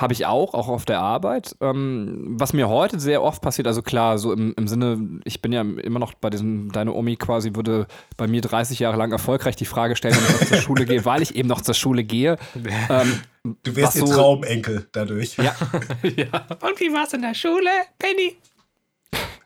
Habe 0.00 0.12
ich 0.12 0.26
auch, 0.26 0.54
auch 0.54 0.66
auf 0.66 0.84
der 0.84 0.98
Arbeit. 1.00 1.54
Ähm, 1.60 2.34
was 2.36 2.52
mir 2.52 2.68
heute 2.68 2.98
sehr 2.98 3.22
oft 3.22 3.40
passiert, 3.40 3.68
also 3.68 3.80
klar, 3.80 4.18
so 4.18 4.32
im, 4.32 4.52
im 4.56 4.66
Sinne, 4.66 5.20
ich 5.24 5.40
bin 5.40 5.52
ja 5.52 5.60
immer 5.60 6.00
noch 6.00 6.14
bei 6.14 6.30
diesem, 6.30 6.72
deine 6.72 6.92
Omi 6.92 7.14
quasi 7.14 7.54
würde 7.54 7.86
bei 8.16 8.26
mir 8.26 8.40
30 8.40 8.80
Jahre 8.80 8.96
lang 8.96 9.12
erfolgreich 9.12 9.54
die 9.54 9.66
Frage 9.66 9.94
stellen, 9.94 10.16
wenn 10.16 10.34
ich 10.34 10.40
noch 10.40 10.48
zur 10.48 10.56
Schule 10.56 10.84
gehe, 10.84 11.04
weil 11.04 11.22
ich 11.22 11.36
eben 11.36 11.48
noch 11.48 11.60
zur 11.60 11.74
Schule 11.74 12.04
gehe. 12.04 12.38
Ähm, 12.90 13.20
du 13.62 13.76
wirst 13.76 13.96
ihr 13.96 14.06
so, 14.06 14.14
Traumenkel 14.14 14.88
dadurch. 14.92 15.36
Ja. 15.36 15.54
ja. 16.02 16.46
Und 16.60 16.80
wie 16.80 16.92
war 16.92 17.04
es 17.04 17.12
in 17.12 17.22
der 17.22 17.34
Schule, 17.34 17.70
Penny? 17.98 18.36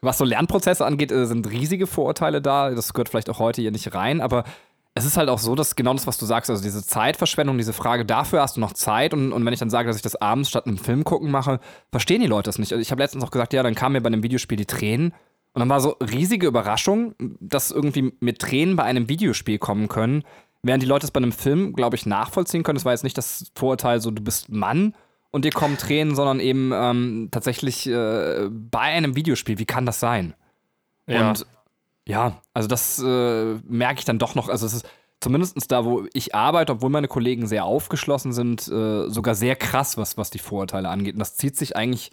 Was 0.01 0.19
so 0.19 0.25
Lernprozesse 0.25 0.85
angeht, 0.85 1.13
äh, 1.13 1.27
sind 1.27 1.49
riesige 1.51 1.87
Vorurteile 1.87 2.41
da. 2.41 2.71
Das 2.71 2.93
gehört 2.93 3.09
vielleicht 3.09 3.31
auch 3.31 3.39
heute 3.39 3.61
hier 3.61 3.71
nicht 3.71 3.95
rein, 3.95 4.21
aber 4.21 4.45
es 4.99 5.05
ist 5.05 5.17
halt 5.17 5.29
auch 5.29 5.39
so, 5.39 5.55
dass 5.55 5.77
genau 5.77 5.95
das, 5.95 6.07
was 6.07 6.19
du 6.19 6.27
sagst, 6.27 6.51
also 6.51 6.63
diese 6.63 6.85
Zeitverschwendung, 6.85 7.57
diese 7.57 7.73
Frage, 7.73 8.05
dafür 8.05 8.43
hast 8.43 8.57
du 8.57 8.61
noch 8.61 8.73
Zeit 8.73 9.15
und, 9.15 9.33
und 9.33 9.45
wenn 9.45 9.53
ich 9.53 9.59
dann 9.59 9.71
sage, 9.71 9.89
dass 9.89 9.97
ich 9.97 10.03
das 10.03 10.17
abends 10.17 10.49
statt 10.51 10.67
einem 10.67 10.79
Film 10.79 11.05
gucken 11.05 11.31
mache, 11.31 11.61
verstehen 11.91 12.21
die 12.21 12.27
Leute 12.27 12.49
das 12.49 12.59
nicht. 12.59 12.73
Also 12.73 12.83
ich 12.83 12.91
habe 12.91 13.03
letztens 13.03 13.25
auch 13.25 13.31
gesagt, 13.31 13.53
ja, 13.53 13.63
dann 13.63 13.75
kamen 13.75 13.95
mir 13.95 14.01
bei 14.01 14.09
einem 14.09 14.23
Videospiel 14.23 14.57
die 14.57 14.67
Tränen 14.67 15.15
und 15.55 15.61
dann 15.61 15.69
war 15.69 15.81
so 15.81 15.97
riesige 16.01 16.47
Überraschung, 16.47 17.15
dass 17.41 17.71
irgendwie 17.71 18.13
mit 18.21 18.39
Tränen 18.39 18.77
bei 18.77 18.85
einem 18.85 19.09
Videospiel 19.09 19.59
kommen 19.59 19.89
können, 19.89 20.25
während 20.63 20.83
die 20.83 20.87
Leute 20.87 21.07
es 21.07 21.11
bei 21.11 21.19
einem 21.19 21.33
Film, 21.33 21.73
glaube 21.73 21.97
ich, 21.97 22.07
nachvollziehen 22.07 22.63
können. 22.63 22.77
Das 22.77 22.85
war 22.85 22.93
jetzt 22.93 23.05
nicht 23.05 23.19
das 23.19 23.51
Vorurteil, 23.55 24.01
so 24.01 24.11
du 24.11 24.23
bist 24.23 24.51
Mann 24.51 24.95
und 25.31 25.45
dir 25.45 25.53
kommen 25.53 25.77
Tränen, 25.77 26.15
sondern 26.15 26.41
eben 26.41 26.73
ähm, 26.75 27.29
tatsächlich 27.31 27.87
äh, 27.87 28.49
bei 28.51 28.81
einem 28.81 29.17
Videospiel. 29.17 29.59
Wie 29.59 29.67
kann 29.67 29.87
das 29.87 30.01
sein? 30.01 30.35
Ja. 31.07 31.31
Und 31.31 31.47
ja, 32.09 32.41
also 32.55 32.69
das 32.69 32.99
äh, 32.99 33.55
merke 33.69 33.99
ich 33.99 34.05
dann 34.07 34.19
doch 34.19 34.35
noch. 34.35 34.49
Also 34.49 34.65
es 34.65 34.73
ist 34.73 34.89
zumindest 35.21 35.71
da, 35.71 35.85
wo 35.85 36.07
ich 36.15 36.35
arbeite, 36.35 36.73
obwohl 36.73 36.89
meine 36.89 37.07
Kollegen 37.07 37.47
sehr 37.47 37.67
aufgeschlossen 37.67 38.33
sind, 38.33 38.67
äh, 38.67 39.11
sogar 39.11 39.35
sehr 39.35 39.57
krass, 39.57 39.99
was, 39.99 40.17
was 40.17 40.31
die 40.31 40.39
Vorurteile 40.39 40.89
angeht. 40.89 41.15
Und 41.15 41.19
das 41.19 41.37
zieht 41.37 41.57
sich 41.57 41.77
eigentlich 41.77 42.11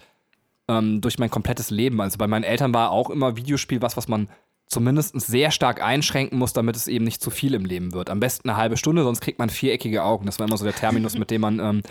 ähm, 0.68 1.00
durch 1.00 1.18
mein 1.18 1.30
komplettes 1.30 1.70
Leben. 1.70 2.02
Also 2.02 2.18
bei 2.18 2.26
meinen 2.26 2.44
Eltern 2.44 2.74
war 2.74 2.90
auch 2.90 3.08
immer 3.08 3.38
Videospiel 3.38 3.80
was, 3.80 3.96
was 3.96 4.06
man 4.06 4.28
zumindest 4.66 5.18
sehr 5.18 5.50
stark 5.50 5.82
einschränken 5.82 6.38
muss, 6.38 6.52
damit 6.52 6.76
es 6.76 6.88
eben 6.88 7.04
nicht 7.06 7.22
zu 7.22 7.30
viel 7.30 7.54
im 7.54 7.64
Leben 7.64 7.94
wird. 7.94 8.10
Am 8.10 8.20
besten 8.20 8.50
eine 8.50 8.58
halbe 8.58 8.76
Stunde, 8.76 9.02
sonst 9.02 9.22
kriegt 9.22 9.38
man 9.38 9.48
viereckige 9.48 10.04
Augen. 10.04 10.26
Das 10.26 10.38
war 10.38 10.46
immer 10.46 10.58
so 10.58 10.64
der 10.64 10.74
Terminus, 10.74 11.14
mit 11.18 11.30
dem 11.30 11.40
man 11.40 11.58
ähm, 11.58 11.82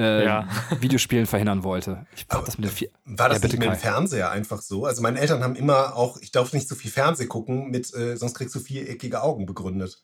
äh, 0.00 0.24
ja. 0.24 0.48
Videospielen 0.80 1.26
verhindern 1.26 1.62
wollte. 1.62 2.06
Ich, 2.14 2.26
das 2.26 2.58
mit 2.58 2.70
vier, 2.70 2.88
war 3.04 3.28
das 3.28 3.38
ja, 3.38 3.48
nicht 3.48 3.58
mit 3.58 3.68
dem 3.68 3.76
Fernseher 3.76 4.30
einfach 4.30 4.60
so? 4.62 4.86
Also 4.86 5.02
meine 5.02 5.20
Eltern 5.20 5.42
haben 5.44 5.56
immer 5.56 5.96
auch, 5.96 6.18
ich 6.20 6.32
darf 6.32 6.52
nicht 6.52 6.68
so 6.68 6.74
viel 6.74 6.90
Fernseh 6.90 7.26
gucken, 7.26 7.70
mit 7.70 7.94
äh, 7.94 8.16
sonst 8.16 8.34
kriegst 8.34 8.54
du 8.54 8.60
viereckige 8.60 9.22
Augen 9.22 9.46
begründet. 9.46 10.02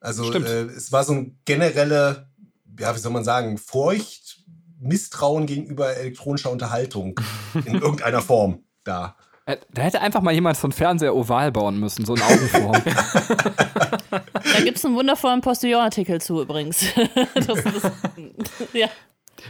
Also 0.00 0.32
äh, 0.32 0.64
es 0.64 0.92
war 0.92 1.02
so 1.02 1.14
ein 1.14 1.38
generelle, 1.44 2.28
ja, 2.78 2.94
wie 2.94 2.98
soll 2.98 3.12
man 3.12 3.24
sagen, 3.24 3.56
Furcht, 3.58 4.44
Misstrauen 4.78 5.46
gegenüber 5.46 5.96
elektronischer 5.96 6.50
Unterhaltung 6.50 7.18
in 7.64 7.74
irgendeiner 7.74 8.20
Form 8.20 8.64
da. 8.84 9.16
Äh, 9.46 9.58
da 9.72 9.82
hätte 9.82 10.00
einfach 10.00 10.22
mal 10.22 10.32
jemand 10.32 10.56
so 10.56 10.66
einen 10.66 10.72
Fernseher 10.72 11.14
oval 11.14 11.52
bauen 11.52 11.78
müssen, 11.78 12.04
so 12.04 12.14
ein 12.14 12.22
Augenform. 12.22 12.82
da 14.10 14.60
gibt 14.62 14.78
es 14.78 14.84
einen 14.84 14.94
wundervollen 14.94 15.40
Postillon-Artikel 15.42 16.20
zu 16.20 16.42
übrigens. 16.42 16.84
das, 17.34 17.46
das, 17.46 17.92
ja. 18.72 18.88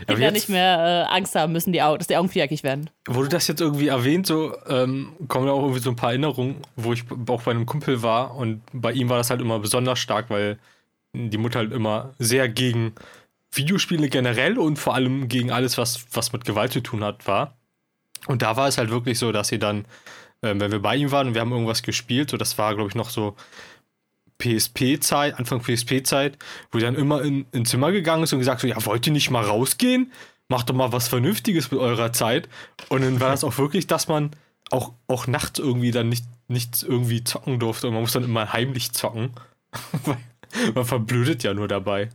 Kinder 0.07 0.21
jetzt- 0.23 0.33
nicht 0.35 0.49
mehr 0.49 1.07
äh, 1.11 1.15
Angst 1.15 1.35
haben 1.35 1.53
müssen, 1.53 1.73
die 1.73 1.83
Augen, 1.83 1.99
dass 1.99 2.07
die 2.07 2.17
Augen 2.17 2.29
viereckig 2.29 2.63
werden. 2.63 2.91
Wo 3.07 3.23
du 3.23 3.29
das 3.29 3.47
jetzt 3.49 3.61
irgendwie 3.61 3.89
erwähnt, 3.89 4.27
so 4.27 4.55
ähm, 4.69 5.13
kommen 5.29 5.47
da 5.47 5.53
auch 5.53 5.63
irgendwie 5.63 5.81
so 5.81 5.91
ein 5.91 5.97
paar 5.97 6.11
Erinnerungen, 6.11 6.57
wo 6.77 6.93
ich 6.93 7.05
auch 7.29 7.43
bei 7.43 7.51
einem 7.53 7.67
Kumpel 7.67 8.03
war 8.03 8.37
und 8.37 8.63
bei 8.73 8.93
ihm 8.93 9.09
war 9.09 9.19
das 9.19 9.31
halt 9.31 9.41
immer 9.41 9.59
besonders 9.59 9.99
stark, 9.99 10.31
weil 10.31 10.59
die 11.13 11.39
Mutter 11.39 11.61
halt 11.61 11.73
immer 11.73 12.13
sehr 12.19 12.49
gegen 12.49 12.93
Videospiele 13.53 14.09
generell 14.09 14.59
und 14.59 14.79
vor 14.79 14.95
allem 14.95 15.29
gegen 15.29 15.53
alles, 15.53 15.79
was, 15.79 16.07
was 16.13 16.33
mit 16.33 16.45
Gewalt 16.45 16.73
zu 16.73 16.81
tun 16.81 17.05
hat, 17.05 17.27
war. 17.29 17.57
Und 18.27 18.43
da 18.43 18.57
war 18.57 18.67
es 18.67 18.79
halt 18.79 18.91
wirklich 18.91 19.19
so, 19.19 19.31
dass 19.31 19.49
sie 19.49 19.59
dann, 19.61 19.85
ähm, 20.43 20.61
wenn 20.61 20.73
wir 20.73 20.81
bei 20.81 20.97
ihm 20.97 21.13
waren 21.13 21.29
und 21.29 21.35
wir 21.35 21.41
haben 21.41 21.53
irgendwas 21.53 21.83
gespielt, 21.85 22.31
so 22.31 22.37
das 22.37 22.59
war, 22.59 22.75
glaube 22.75 22.89
ich, 22.89 22.95
noch 22.97 23.11
so 23.11 23.37
PSP-Zeit, 24.38 25.38
Anfang 25.38 25.61
PSP-Zeit, 25.61 26.38
wo 26.71 26.79
sie 26.79 26.85
dann 26.85 26.95
immer 26.97 27.23
in, 27.23 27.47
in 27.53 27.64
Zimmer 27.64 27.93
gegangen 27.93 28.25
ist 28.25 28.33
und 28.33 28.41
gesagt 28.41 28.61
so, 28.61 28.67
ja, 28.67 28.85
wollt 28.85 29.07
ihr 29.07 29.12
nicht 29.12 29.31
mal 29.31 29.45
rausgehen? 29.45 30.12
Macht 30.49 30.69
doch 30.69 30.75
mal 30.75 30.93
was 30.93 31.09
Vernünftiges 31.09 31.71
mit 31.71 31.81
eurer 31.81 32.12
Zeit. 32.12 32.49
Und 32.88 33.03
dann 33.03 33.21
war 33.21 33.31
das 33.31 33.45
auch 33.45 33.57
wirklich, 33.59 33.87
dass 33.87 34.09
man 34.09 34.31
auch, 34.71 34.93
auch 35.07 35.26
nachts 35.26 35.59
irgendwie 35.59 35.91
dann 35.91 36.09
nicht, 36.09 36.25
nichts 36.49 36.83
irgendwie 36.83 37.25
zocken 37.25 37.59
durfte 37.59 37.87
und 37.87 37.95
man 37.95 38.03
muss 38.03 38.12
dann 38.12 38.25
immer 38.25 38.53
heimlich 38.53 38.93
zocken. 38.93 39.31
Weil 40.05 40.19
man 40.75 40.85
verblödet 40.85 41.43
ja 41.43 41.55
nur 41.55 41.69
dabei. 41.69 42.11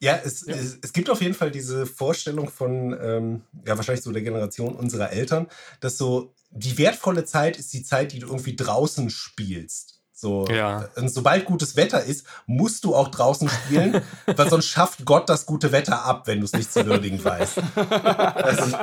Ja, 0.00 0.18
es, 0.24 0.42
Es, 0.42 0.78
es 0.82 0.92
gibt 0.92 1.10
auf 1.10 1.22
jeden 1.22 1.34
Fall 1.34 1.52
diese 1.52 1.86
Vorstellung 1.86 2.50
von, 2.50 2.96
ähm, 3.00 3.42
ja, 3.64 3.76
wahrscheinlich 3.76 4.02
so 4.02 4.10
der 4.10 4.22
Generation 4.22 4.74
unserer 4.74 5.12
Eltern, 5.12 5.46
dass 5.78 5.96
so 5.96 6.34
die 6.50 6.76
wertvolle 6.76 7.24
Zeit 7.24 7.56
ist 7.56 7.72
die 7.72 7.84
Zeit, 7.84 8.12
die 8.12 8.18
du 8.18 8.26
irgendwie 8.26 8.56
draußen 8.56 9.10
spielst. 9.10 9.91
So, 10.22 10.46
Ja. 10.46 10.88
Und 10.94 11.12
sobald 11.12 11.46
gutes 11.46 11.74
Wetter 11.74 12.04
ist, 12.04 12.24
musst 12.46 12.84
du 12.84 12.94
auch 12.94 13.08
draußen 13.08 13.48
spielen, 13.48 14.02
weil 14.36 14.48
sonst 14.48 14.66
schafft 14.66 15.04
Gott 15.04 15.28
das 15.28 15.46
gute 15.46 15.72
Wetter 15.72 16.04
ab, 16.04 16.28
wenn 16.28 16.38
du 16.38 16.44
es 16.44 16.52
nicht 16.52 16.72
zu 16.72 16.86
würdigen 16.86 17.22
weißt. 17.24 17.58
Also, 17.74 18.76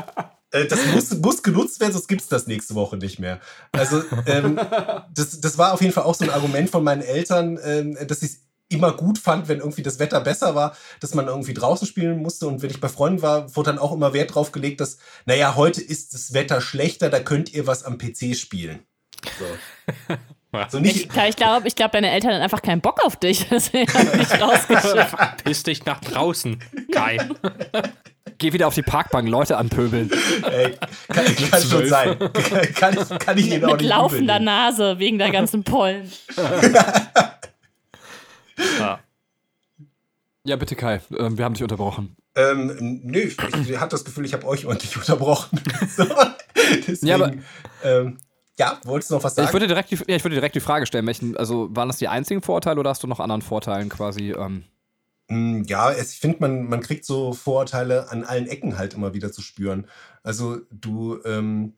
äh, 0.51 0.65
das 0.65 0.86
muss, 0.88 1.12
muss 1.19 1.41
genutzt 1.41 1.79
werden, 1.79 1.93
sonst 1.93 2.10
gibt 2.10 2.24
es 2.24 2.27
das 2.27 2.48
nächste 2.48 2.75
Woche 2.75 2.98
nicht 2.98 3.19
mehr. 3.19 3.39
Also, 3.72 4.03
ähm, 4.25 4.60
das, 5.15 5.39
das 5.39 5.58
war 5.58 5.72
auf 5.72 5.81
jeden 5.81 5.93
Fall 5.93 6.03
auch 6.03 6.15
so 6.15 6.25
ein 6.25 6.29
Argument 6.29 6.69
von 6.69 6.84
meinen 6.84 7.03
Eltern, 7.03 7.58
ähm, 7.63 7.98
dass 8.05 8.22
ich 8.22 8.31
es 8.31 8.39
immer 8.67 8.91
gut 8.91 9.17
fand, 9.17 9.48
wenn 9.48 9.60
irgendwie 9.60 9.81
das 9.81 9.98
Wetter 9.98 10.19
besser 10.19 10.55
war, 10.55 10.75
dass 11.00 11.13
man 11.15 11.27
irgendwie 11.27 11.53
draußen 11.53 11.88
spielen 11.88 12.17
musste. 12.17 12.48
Und 12.48 12.62
wenn 12.62 12.69
ich 12.69 12.81
bei 12.81 12.89
Freunden 12.89 13.22
war, 13.22 13.55
wurde 13.55 13.72
dann 13.72 13.79
auch 13.79 13.93
immer 13.93 14.12
Wert 14.12 14.36
drauf 14.36 14.51
gelegt, 14.51 14.81
dass, 14.81 14.98
naja, 15.25 15.55
heute 15.55 15.81
ist 15.81 16.13
das 16.13 16.34
Wetter 16.34 16.60
schlechter, 16.60 17.10
da 17.10 17.22
könnt 17.22 17.53
ihr 17.53 17.65
was 17.65 17.86
am 17.86 17.98
PC 17.98 18.36
spielen. 18.36 18.81
So. 19.39 20.15
So 20.70 20.79
nicht, 20.79 20.96
Ich, 21.15 21.24
ich 21.29 21.36
glaube, 21.36 21.68
ich 21.68 21.75
glaub, 21.75 21.91
deine 21.91 22.10
Eltern 22.10 22.32
hatten 22.32 22.41
einfach 22.41 22.62
keinen 22.62 22.82
Bock 22.82 23.00
auf 23.06 23.15
dich. 23.18 23.48
Deswegen 23.50 23.91
haben 23.94 24.18
dich 24.18 24.41
rausgeschickt. 24.41 25.44
Piss 25.44 25.63
dich 25.63 25.86
nach 25.86 26.00
draußen, 26.01 26.60
Kai. 26.91 27.18
Geh 28.39 28.53
wieder 28.53 28.68
auf 28.68 28.74
die 28.75 28.82
Parkbank, 28.84 29.27
Leute 29.27 29.58
anpöbeln. 29.58 30.10
ey, 30.50 30.75
kann, 31.10 31.25
kann 31.51 31.62
schon 31.62 31.88
sein. 31.88 32.18
Kann 32.75 32.98
ich, 32.98 33.20
kann 33.20 33.38
ich 33.38 33.48
Ihnen 33.51 33.65
auch 33.65 33.72
Mit 33.74 33.82
nicht 33.82 33.89
laufender 33.89 34.36
übel 34.36 34.46
nehmen. 34.46 34.46
Nase 34.46 34.98
wegen 35.00 35.18
der 35.20 35.32
ganzen 35.32 35.63
Pollen. 35.63 36.10
Ja. 38.79 39.00
Ja, 40.46 40.56
bitte 40.56 40.75
Kai, 40.75 41.01
ähm, 41.18 41.38
wir 41.38 41.46
haben 41.46 41.53
dich 41.53 41.63
unterbrochen. 41.63 42.15
Ähm, 42.36 43.00
nö, 43.03 43.20
ich, 43.20 43.38
ich 43.70 43.79
hatte 43.79 43.91
das 43.91 44.06
Gefühl, 44.06 44.25
ich 44.25 44.34
habe 44.34 44.46
euch 44.48 44.65
ordentlich 44.65 44.96
unterbrochen. 44.98 45.60
so, 45.96 46.06
deswegen, 46.88 47.08
Ja, 47.08 47.15
aber- 47.15 47.34
ähm, 47.84 48.18
ja, 48.60 48.80
wolltest 48.84 49.10
du 49.10 49.16
noch 49.16 49.24
was 49.24 49.36
sagen? 49.36 49.48
Ich 49.48 49.54
würde, 49.54 49.68
direkt 49.68 49.89
die, 49.89 49.96
ja, 49.96 50.16
ich 50.16 50.24
würde 50.24 50.36
direkt 50.36 50.54
die 50.56 50.60
Frage 50.60 50.86
stellen, 50.86 51.08
welchen, 51.08 51.36
also 51.38 51.75
waren 51.75 51.88
das 51.89 51.98
die 51.98 52.08
einzigen 52.08 52.42
Vorteile 52.42 52.80
oder 52.80 52.92
hast 52.92 53.01
du 53.01 53.08
noch 53.08 53.20
anderen 53.20 53.42
Vorteilen 53.42 53.89
quasi? 53.89 54.32
Ähm, 54.32 54.66
Mm, 55.30 55.63
Ja, 55.68 55.92
es, 55.92 56.13
ich 56.13 56.20
finde, 56.20 56.38
man, 56.42 56.68
man 56.68 56.82
kriegt 56.82 57.06
so 57.06 57.34
Vorurteile 57.34 58.10
an 58.12 58.24
allen 58.24 58.48
Ecken 58.48 58.78
halt 58.78 58.94
immer 58.96 59.13
wieder 59.13 59.32
zu 59.32 59.42
spüren. 59.42 59.88
Also 60.24 60.58
du, 60.72 61.20
ähm, 61.24 61.78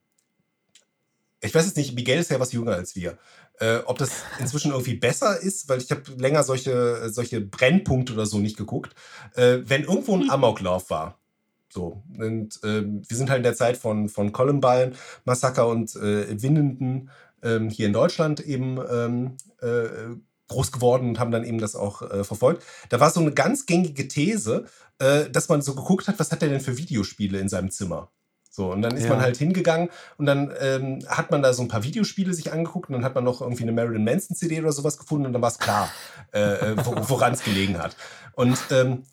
ich 1.42 1.54
weiß 1.54 1.66
jetzt 1.66 1.78
nicht, 1.78 1.94
Miguel 1.96 2.20
ist 2.20 2.32
ja 2.32 2.40
was 2.40 2.54
jünger 2.54 2.74
als 2.74 2.96
wir. 2.96 3.18
Äh, 3.60 3.80
ob 3.86 3.98
das 3.98 4.24
inzwischen 4.40 4.72
irgendwie 4.72 4.96
besser 4.96 5.40
ist, 5.40 5.68
weil 5.70 5.82
ich 5.82 5.92
habe 5.92 6.02
länger 6.18 6.44
solche, 6.44 7.10
solche 7.12 7.42
Brennpunkte 7.42 8.14
oder 8.14 8.26
so 8.26 8.40
nicht 8.40 8.58
geguckt. 8.58 8.96
Äh, 9.36 9.60
wenn 9.64 9.84
irgendwo 9.84 10.16
ein 10.16 10.30
Amoklauf 10.30 10.90
war, 10.90 11.20
so, 11.74 12.04
und 12.18 12.60
ähm, 12.64 13.02
wir 13.08 13.18
sind 13.18 13.30
halt 13.30 13.38
in 13.40 13.44
der 13.44 13.56
Zeit 13.56 13.78
von, 13.78 14.10
von 14.10 14.32
Columbine, 14.32 14.92
Massaker 15.26 15.68
und 15.68 15.96
äh, 15.96 16.42
Winnenden 16.42 17.10
ähm, 17.44 17.70
hier 17.70 17.88
in 17.88 17.94
Deutschland 17.94 18.40
eben 18.42 18.78
ähm, 18.92 19.38
äh, 19.62 20.16
groß 20.50 20.74
geworden 20.74 21.08
und 21.10 21.20
haben 21.20 21.32
dann 21.32 21.46
eben 21.46 21.60
das 21.60 21.76
auch 21.76 22.02
äh, 22.02 22.24
verfolgt. 22.26 22.64
Da 22.90 23.00
war 23.00 23.10
so 23.10 23.22
eine 23.22 23.32
ganz 23.32 23.66
gängige 23.66 24.08
These, 24.10 24.66
äh, 25.00 25.30
dass 25.30 25.48
man 25.48 25.62
so 25.62 25.74
geguckt 25.76 26.08
hat, 26.10 26.20
was 26.20 26.32
hat 26.32 26.44
er 26.44 26.50
denn 26.50 26.60
für 26.60 26.78
Videospiele 26.78 27.40
in 27.40 27.48
seinem 27.48 27.72
Zimmer? 27.72 28.12
So, 28.54 28.70
und 28.74 28.82
dann 28.82 28.98
ist 28.98 29.04
Ja. 29.06 29.12
man 29.12 29.22
halt 29.22 29.38
hingegangen 29.38 29.88
und 30.18 30.26
dann 30.26 30.52
ähm, 30.60 31.00
hat 31.08 31.32
man 31.32 31.42
da 31.42 31.54
so 31.54 31.62
ein 31.62 31.70
paar 31.70 31.86
Videospiele 31.86 32.34
sich 32.34 32.52
angeguckt 32.52 32.90
und 32.90 32.96
dann 32.96 33.06
hat 33.06 33.16
man 33.16 33.24
noch 33.24 33.40
irgendwie 33.40 33.64
eine 33.64 33.72
Marilyn 33.72 34.04
Manson 34.04 34.36
CD 34.36 34.60
oder 34.60 34.74
sowas 34.74 34.98
gefunden 34.98 35.26
und 35.28 35.32
dann 35.32 35.42
war 35.42 35.52
es 35.52 35.58
klar, 35.58 35.90
äh, 36.34 36.42
äh, 36.74 36.86
wo- 36.86 36.96
woran 37.08 37.32
es 37.32 37.46
gelegen 37.46 37.78
hat. 37.80 37.96
Und 38.34 38.58
ähm, 38.72 39.04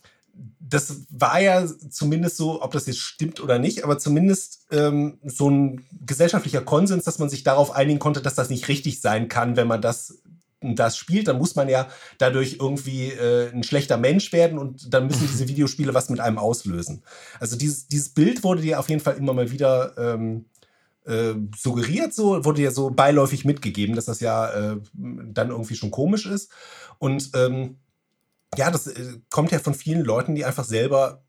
das 0.60 1.06
war 1.10 1.40
ja 1.40 1.66
zumindest 1.90 2.36
so, 2.36 2.62
ob 2.62 2.72
das 2.72 2.86
jetzt 2.86 3.00
stimmt 3.00 3.40
oder 3.40 3.58
nicht, 3.58 3.84
aber 3.84 3.98
zumindest 3.98 4.66
ähm, 4.70 5.18
so 5.24 5.48
ein 5.50 5.86
gesellschaftlicher 6.04 6.60
Konsens, 6.60 7.04
dass 7.04 7.18
man 7.18 7.30
sich 7.30 7.42
darauf 7.42 7.70
einigen 7.70 7.98
konnte, 7.98 8.20
dass 8.20 8.34
das 8.34 8.50
nicht 8.50 8.68
richtig 8.68 9.00
sein 9.00 9.28
kann, 9.28 9.56
wenn 9.56 9.66
man 9.66 9.80
das 9.80 10.18
das 10.60 10.96
spielt, 10.96 11.28
dann 11.28 11.38
muss 11.38 11.54
man 11.54 11.68
ja 11.68 11.88
dadurch 12.18 12.56
irgendwie 12.60 13.10
äh, 13.10 13.50
ein 13.52 13.62
schlechter 13.62 13.96
Mensch 13.96 14.32
werden 14.32 14.58
und 14.58 14.92
dann 14.92 15.06
müssen 15.06 15.28
diese 15.30 15.48
Videospiele 15.48 15.94
was 15.94 16.10
mit 16.10 16.20
einem 16.20 16.38
auslösen. 16.38 17.02
Also 17.38 17.56
dieses, 17.56 17.86
dieses 17.86 18.08
Bild 18.08 18.42
wurde 18.42 18.62
dir 18.62 18.80
auf 18.80 18.88
jeden 18.88 19.00
Fall 19.00 19.16
immer 19.16 19.32
mal 19.32 19.52
wieder 19.52 19.96
ähm, 19.96 20.46
äh, 21.06 21.34
suggeriert, 21.56 22.12
so 22.12 22.44
wurde 22.44 22.62
dir 22.62 22.72
so 22.72 22.90
beiläufig 22.90 23.44
mitgegeben, 23.44 23.94
dass 23.94 24.06
das 24.06 24.20
ja 24.20 24.50
äh, 24.50 24.76
dann 24.92 25.50
irgendwie 25.50 25.76
schon 25.76 25.90
komisch 25.90 26.26
ist. 26.26 26.50
Und 26.98 27.30
ähm, 27.34 27.76
ja, 28.56 28.70
das 28.70 28.86
äh, 28.86 29.18
kommt 29.30 29.52
ja 29.52 29.58
von 29.58 29.74
vielen 29.74 30.04
Leuten, 30.04 30.34
die 30.34 30.44
einfach 30.44 30.64
selber 30.64 31.24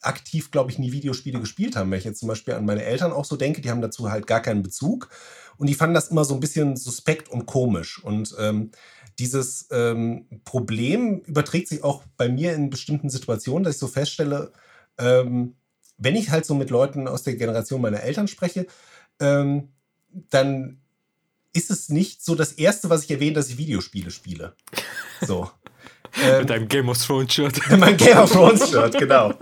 aktiv, 0.00 0.50
glaube 0.50 0.70
ich, 0.70 0.78
nie 0.78 0.92
Videospiele 0.92 1.40
gespielt 1.40 1.76
haben. 1.76 1.90
Wenn 1.90 1.98
ich 1.98 2.04
jetzt 2.04 2.20
zum 2.20 2.28
Beispiel 2.28 2.54
an 2.54 2.66
meine 2.66 2.84
Eltern 2.84 3.12
auch 3.12 3.24
so 3.24 3.36
denke, 3.36 3.60
die 3.60 3.70
haben 3.70 3.80
dazu 3.80 4.10
halt 4.10 4.26
gar 4.26 4.40
keinen 4.40 4.62
Bezug. 4.62 5.08
Und 5.56 5.68
die 5.68 5.74
fanden 5.74 5.94
das 5.94 6.08
immer 6.08 6.24
so 6.24 6.34
ein 6.34 6.40
bisschen 6.40 6.76
suspekt 6.76 7.28
und 7.28 7.46
komisch. 7.46 8.02
Und 8.02 8.34
ähm, 8.38 8.70
dieses 9.18 9.68
ähm, 9.70 10.26
Problem 10.44 11.20
überträgt 11.20 11.68
sich 11.68 11.84
auch 11.84 12.02
bei 12.16 12.28
mir 12.28 12.54
in 12.54 12.70
bestimmten 12.70 13.08
Situationen, 13.08 13.64
dass 13.64 13.76
ich 13.76 13.80
so 13.80 13.86
feststelle, 13.86 14.52
ähm, 14.98 15.56
wenn 15.96 16.16
ich 16.16 16.30
halt 16.30 16.44
so 16.44 16.54
mit 16.54 16.70
Leuten 16.70 17.06
aus 17.06 17.22
der 17.22 17.36
Generation 17.36 17.80
meiner 17.80 18.02
Eltern 18.02 18.28
spreche, 18.28 18.66
ähm, 19.20 19.68
dann 20.30 20.80
ist 21.52 21.70
es 21.70 21.88
nicht 21.88 22.24
so 22.24 22.34
das 22.34 22.52
Erste, 22.52 22.90
was 22.90 23.04
ich 23.04 23.10
erwähne, 23.12 23.34
dass 23.34 23.48
ich 23.48 23.58
Videospiele 23.58 24.10
spiele. 24.10 24.56
So. 25.20 25.50
Ähm, 26.22 26.40
Mit 26.40 26.50
deinem 26.50 26.68
Game 26.68 26.88
of 26.88 26.98
Thrones 27.04 27.32
Shirt. 27.34 27.58
mein 27.78 27.96
Game 27.96 28.18
of 28.18 28.30
Thrones 28.32 28.70
Shirt, 28.70 28.98
genau. 28.98 29.32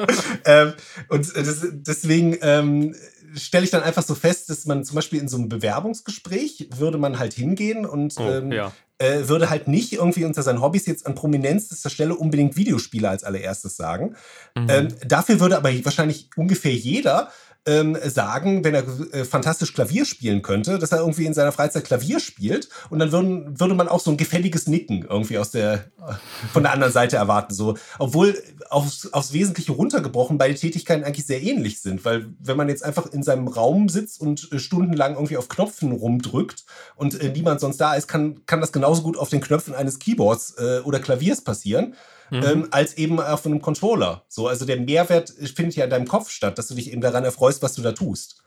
ähm, 0.45 0.73
und 1.09 1.37
das, 1.37 1.67
deswegen 1.71 2.39
ähm, 2.41 2.95
stelle 3.35 3.65
ich 3.65 3.71
dann 3.71 3.83
einfach 3.83 4.03
so 4.03 4.15
fest, 4.15 4.51
dass 4.51 4.67
man 4.67 4.85
zum 4.85 4.95
Beispiel 4.97 5.21
in 5.21 5.29
so 5.29 5.37
einem 5.37 5.49
Bewerbungsgespräch 5.49 6.69
würde 6.77 6.99
man 6.99 7.19
halt 7.19 7.35
hingehen 7.35 7.87
und 7.87 8.15
Oh, 8.19 8.23
ähm, 8.31 8.53
ja. 8.53 8.73
äh, 8.99 9.29
würde 9.29 9.51
halt 9.51 9.69
nicht 9.69 9.93
irgendwie 9.93 10.25
unter 10.25 10.43
seinen 10.43 10.61
Hobbys 10.61 10.87
jetzt 10.87 11.07
an 11.07 11.15
prominenzster 11.15 11.91
Stelle 11.91 12.15
unbedingt 12.15 12.57
Videospiele 12.57 13.09
als 13.09 13.25
allererstes 13.25 13.77
sagen. 13.77 14.17
Mhm. 14.57 14.67
Ähm, 14.69 14.89
dafür 15.07 15.41
würde 15.41 15.57
aber 15.57 15.71
wahrscheinlich 15.85 16.31
ungefähr 16.37 16.75
jeder 16.75 17.31
ähm, 17.65 17.97
sagen, 18.05 18.65
wenn 18.65 18.75
er 18.75 18.85
äh, 19.13 19.25
fantastisch 19.25 19.73
Klavier 19.73 20.05
spielen 20.05 20.43
könnte, 20.43 20.79
dass 20.81 20.91
er 20.91 20.99
irgendwie 20.99 21.27
in 21.27 21.35
seiner 21.35 21.53
Freizeit 21.53 21.85
Klavier 21.85 22.19
spielt 22.19 22.69
und 22.91 22.99
dann 22.99 23.13
würden, 23.13 23.61
würde 23.61 23.75
man 23.75 23.87
auch 23.87 24.01
so 24.01 24.11
ein 24.11 24.17
gefälliges 24.17 24.67
Nicken 24.67 25.07
irgendwie 25.09 25.39
aus 25.39 25.53
der, 25.53 25.75
äh, 25.75 26.15
von 26.53 26.65
der 26.65 26.73
anderen 26.73 26.93
Seite 26.93 27.17
erwarten. 27.17 27.55
So, 27.55 27.77
obwohl 28.01 28.37
aufs, 28.69 29.13
aufs 29.13 29.33
Wesentliche 29.33 29.73
runtergebrochen 29.73 30.39
beide 30.39 30.55
Tätigkeiten 30.55 31.05
eigentlich 31.05 31.27
sehr 31.27 31.41
ähnlich 31.41 31.81
sind, 31.81 32.05
weil 32.05 32.27
wenn 32.41 32.57
man 32.57 32.69
jetzt 32.69 32.85
einfach 32.85 33.07
in 33.07 33.23
seinem 33.23 33.47
Raum 33.47 33.89
sitzt 33.89 34.21
und 34.21 34.51
äh, 34.51 34.59
stundenlang 34.59 35.15
irgendwie 35.15 35.37
auf 35.37 35.49
Knöpfen 35.49 35.93
rumdrückt 35.93 36.65
und 36.97 37.21
äh, 37.21 37.29
niemand 37.29 37.61
sonst 37.61 37.77
da 37.77 37.95
ist, 37.95 38.09
kann, 38.09 38.45
kann 38.47 38.61
das 38.61 38.73
genauso 38.73 39.03
gut 39.03 39.17
auf 39.17 39.29
den 39.29 39.41
Knöpfen 39.41 39.75
eines 39.75 40.01
Keyboards 40.01 40.57
äh, 40.59 40.81
oder 40.81 40.99
Klaviers 40.99 41.43
passieren 41.43 41.95
ähm, 42.33 42.69
als 42.71 42.95
eben 42.95 43.21
auf 43.21 43.45
einem 43.45 43.61
Controller. 43.61 44.25
So, 44.29 44.49
also 44.49 44.65
der 44.65 44.81
Mehrwert 44.81 45.31
findet 45.31 45.77
ja 45.77 45.85
in 45.85 45.91
deinem 45.91 46.09
Kopf 46.09 46.31
statt, 46.31 46.59
dass 46.59 46.69
du 46.69 46.75
dich 46.75 46.91
eben 46.93 47.01
daran 47.01 47.25
erfreust, 47.25 47.63
was 47.63 47.75
du 47.75 47.83
da 47.83 47.93
tust. 47.93 48.43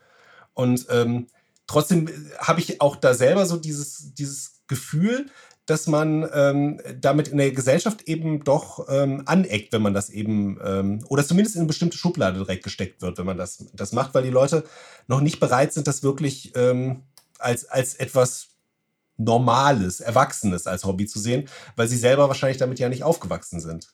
Und 0.53 0.87
ähm, 0.89 1.27
trotzdem 1.67 2.07
äh, 2.07 2.11
habe 2.39 2.59
ich 2.59 2.81
auch 2.81 2.95
da 2.95 3.13
selber 3.13 3.45
so 3.45 3.57
dieses, 3.57 4.13
dieses 4.13 4.61
Gefühl, 4.67 5.27
dass 5.65 5.87
man 5.87 6.29
ähm, 6.33 6.79
damit 6.99 7.27
in 7.27 7.37
der 7.37 7.51
Gesellschaft 7.51 8.03
eben 8.07 8.43
doch 8.43 8.87
ähm, 8.87 9.23
aneckt, 9.25 9.73
wenn 9.73 9.81
man 9.81 9.95
das 9.95 10.09
eben, 10.09 10.59
ähm, 10.63 11.03
oder 11.09 11.25
zumindest 11.25 11.55
in 11.55 11.61
eine 11.61 11.67
bestimmte 11.67 11.97
Schublade 11.97 12.37
direkt 12.37 12.63
gesteckt 12.63 13.01
wird, 13.01 13.17
wenn 13.17 13.25
man 13.25 13.37
das, 13.37 13.65
das 13.73 13.91
macht, 13.91 14.13
weil 14.13 14.23
die 14.23 14.29
Leute 14.29 14.63
noch 15.07 15.21
nicht 15.21 15.39
bereit 15.39 15.73
sind, 15.73 15.87
das 15.87 16.03
wirklich 16.03 16.53
ähm, 16.55 17.01
als, 17.39 17.65
als 17.65 17.95
etwas 17.95 18.49
Normales, 19.17 20.01
Erwachsenes 20.01 20.67
als 20.67 20.83
Hobby 20.85 21.05
zu 21.05 21.19
sehen, 21.19 21.47
weil 21.75 21.87
sie 21.87 21.97
selber 21.97 22.27
wahrscheinlich 22.27 22.57
damit 22.57 22.79
ja 22.79 22.89
nicht 22.89 23.03
aufgewachsen 23.03 23.59
sind. 23.59 23.87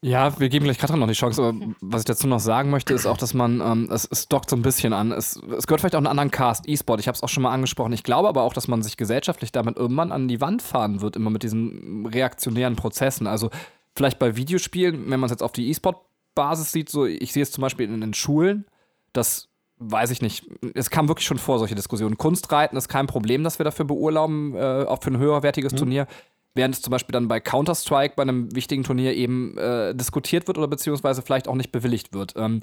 Ja, 0.00 0.38
wir 0.38 0.48
geben 0.48 0.64
gleich 0.64 0.78
Katrin 0.78 1.00
noch 1.00 1.08
die 1.08 1.14
Chance, 1.14 1.42
aber 1.42 1.58
was 1.80 2.02
ich 2.02 2.06
dazu 2.06 2.28
noch 2.28 2.38
sagen 2.38 2.70
möchte, 2.70 2.94
ist 2.94 3.06
auch, 3.06 3.16
dass 3.16 3.34
man, 3.34 3.60
ähm, 3.60 3.88
es, 3.90 4.06
es 4.10 4.28
dockt 4.28 4.48
so 4.48 4.56
ein 4.56 4.62
bisschen 4.62 4.92
an. 4.92 5.10
Es, 5.10 5.36
es 5.36 5.66
gehört 5.66 5.80
vielleicht 5.80 5.96
auch 5.96 5.98
einen 5.98 6.06
anderen 6.06 6.30
Cast, 6.30 6.68
E-Sport. 6.68 7.00
Ich 7.00 7.08
habe 7.08 7.16
es 7.16 7.22
auch 7.22 7.28
schon 7.28 7.42
mal 7.42 7.52
angesprochen. 7.52 7.92
Ich 7.92 8.04
glaube 8.04 8.28
aber 8.28 8.42
auch, 8.42 8.52
dass 8.52 8.68
man 8.68 8.82
sich 8.82 8.96
gesellschaftlich 8.96 9.50
damit 9.50 9.76
irgendwann 9.76 10.12
an 10.12 10.28
die 10.28 10.40
Wand 10.40 10.62
fahren 10.62 11.00
wird, 11.00 11.16
immer 11.16 11.30
mit 11.30 11.42
diesen 11.42 12.06
reaktionären 12.06 12.76
Prozessen. 12.76 13.26
Also 13.26 13.50
vielleicht 13.96 14.20
bei 14.20 14.36
Videospielen, 14.36 15.10
wenn 15.10 15.18
man 15.18 15.24
es 15.24 15.32
jetzt 15.32 15.42
auf 15.42 15.52
die 15.52 15.68
E-Sport-Basis 15.68 16.70
sieht, 16.70 16.90
so 16.90 17.04
ich 17.04 17.32
sehe 17.32 17.42
es 17.42 17.50
zum 17.50 17.62
Beispiel 17.62 17.86
in 17.92 18.00
den 18.00 18.14
Schulen, 18.14 18.66
das 19.12 19.47
weiß 19.78 20.10
ich 20.10 20.22
nicht. 20.22 20.46
Es 20.74 20.90
kam 20.90 21.08
wirklich 21.08 21.26
schon 21.26 21.38
vor, 21.38 21.58
solche 21.58 21.74
Diskussionen. 21.74 22.18
Kunstreiten 22.18 22.76
ist 22.76 22.88
kein 22.88 23.06
Problem, 23.06 23.44
dass 23.44 23.58
wir 23.58 23.64
dafür 23.64 23.84
beurlauben, 23.84 24.54
äh, 24.54 24.84
auch 24.86 25.02
für 25.02 25.10
ein 25.10 25.18
höherwertiges 25.18 25.72
mhm. 25.72 25.76
Turnier 25.76 26.06
während 26.54 26.74
es 26.74 26.82
zum 26.82 26.90
Beispiel 26.90 27.12
dann 27.12 27.28
bei 27.28 27.38
Counter-Strike 27.38 28.14
bei 28.16 28.22
einem 28.22 28.52
wichtigen 28.52 28.82
Turnier 28.82 29.14
eben 29.14 29.56
äh, 29.56 29.94
diskutiert 29.94 30.48
wird 30.48 30.58
oder 30.58 30.66
beziehungsweise 30.66 31.22
vielleicht 31.22 31.46
auch 31.46 31.54
nicht 31.54 31.70
bewilligt 31.70 32.12
wird. 32.12 32.34
Ähm, 32.36 32.62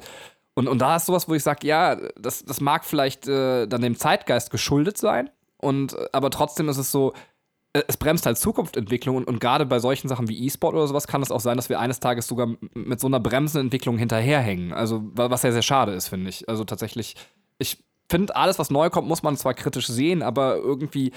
und, 0.53 0.67
und 0.67 0.79
da 0.79 0.97
ist 0.97 1.05
sowas, 1.05 1.29
wo 1.29 1.33
ich 1.33 1.43
sage, 1.43 1.65
ja, 1.65 1.95
das, 2.19 2.43
das 2.43 2.59
mag 2.59 2.83
vielleicht 2.83 3.27
äh, 3.27 3.67
dann 3.67 3.81
dem 3.81 3.95
Zeitgeist 3.95 4.51
geschuldet 4.51 4.97
sein, 4.97 5.29
und, 5.57 5.95
aber 6.13 6.29
trotzdem 6.29 6.69
ist 6.69 6.77
es 6.77 6.91
so, 6.91 7.13
äh, 7.13 7.15
es 7.87 7.97
bremst 7.97 8.25
halt 8.25 8.37
Zukunftsentwicklung 8.37 9.17
und, 9.17 9.27
und 9.27 9.39
gerade 9.39 9.65
bei 9.65 9.79
solchen 9.79 10.07
Sachen 10.07 10.29
wie 10.29 10.45
E-Sport 10.45 10.75
oder 10.75 10.87
sowas 10.87 11.07
kann 11.07 11.21
es 11.21 11.31
auch 11.31 11.39
sein, 11.39 11.57
dass 11.57 11.69
wir 11.69 11.79
eines 11.79 11.99
Tages 11.99 12.27
sogar 12.27 12.55
mit 12.73 12.99
so 12.99 13.07
einer 13.07 13.19
bremsenden 13.19 13.67
Entwicklung 13.67 13.97
hinterherhängen. 13.97 14.71
Also, 14.73 15.03
was 15.13 15.43
ja 15.43 15.51
sehr 15.51 15.61
schade 15.61 15.93
ist, 15.93 16.07
finde 16.07 16.29
ich. 16.29 16.47
Also 16.47 16.63
tatsächlich, 16.63 17.15
ich 17.57 17.83
finde, 18.09 18.35
alles, 18.35 18.59
was 18.59 18.69
neu 18.69 18.89
kommt, 18.89 19.07
muss 19.07 19.23
man 19.23 19.35
zwar 19.35 19.53
kritisch 19.53 19.87
sehen, 19.87 20.21
aber 20.21 20.55
irgendwie 20.55 21.11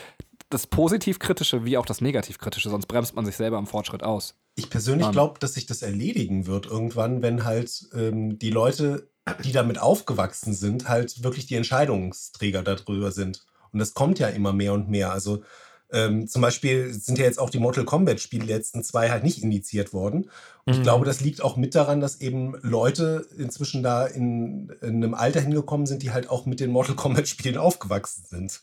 das 0.50 0.66
Positiv-Kritische 0.66 1.64
wie 1.64 1.76
auch 1.76 1.86
das 1.86 2.00
Negativ-Kritische, 2.00 2.70
sonst 2.70 2.86
bremst 2.86 3.14
man 3.14 3.26
sich 3.26 3.36
selber 3.36 3.58
am 3.58 3.66
Fortschritt 3.66 4.02
aus. 4.02 4.34
Ich 4.54 4.70
persönlich 4.70 5.10
glaube, 5.12 5.38
dass 5.38 5.54
sich 5.54 5.66
das 5.66 5.82
erledigen 5.82 6.46
wird 6.46 6.66
irgendwann, 6.66 7.22
wenn 7.22 7.44
halt 7.44 7.86
ähm, 7.94 8.38
die 8.38 8.50
Leute, 8.50 9.10
die 9.44 9.52
damit 9.52 9.78
aufgewachsen 9.78 10.54
sind, 10.54 10.88
halt 10.88 11.22
wirklich 11.22 11.46
die 11.46 11.54
Entscheidungsträger 11.54 12.62
darüber 12.62 13.12
sind. 13.12 13.44
Und 13.72 13.78
das 13.78 13.94
kommt 13.94 14.18
ja 14.18 14.28
immer 14.28 14.52
mehr 14.52 14.72
und 14.72 14.88
mehr. 14.88 15.12
Also 15.12 15.42
ähm, 15.90 16.28
zum 16.28 16.42
Beispiel 16.42 16.92
sind 16.92 17.18
ja 17.18 17.24
jetzt 17.24 17.38
auch 17.38 17.50
die 17.50 17.58
Mortal 17.58 17.84
Kombat-Spiele 17.84 18.44
letzten 18.44 18.82
zwei 18.82 19.10
halt 19.10 19.24
nicht 19.24 19.42
initiiert 19.42 19.92
worden. 19.92 20.30
Und 20.64 20.74
mhm. 20.74 20.78
ich 20.78 20.82
glaube, 20.82 21.06
das 21.06 21.20
liegt 21.20 21.42
auch 21.42 21.56
mit 21.56 21.74
daran, 21.74 22.00
dass 22.00 22.20
eben 22.20 22.56
Leute 22.62 23.26
inzwischen 23.38 23.82
da 23.82 24.06
in, 24.06 24.70
in 24.82 25.02
einem 25.02 25.14
Alter 25.14 25.40
hingekommen 25.40 25.86
sind, 25.86 26.02
die 26.02 26.12
halt 26.12 26.28
auch 26.28 26.46
mit 26.46 26.60
den 26.60 26.70
Mortal 26.70 26.94
Kombat-Spielen 26.96 27.56
aufgewachsen 27.56 28.24
sind. 28.26 28.60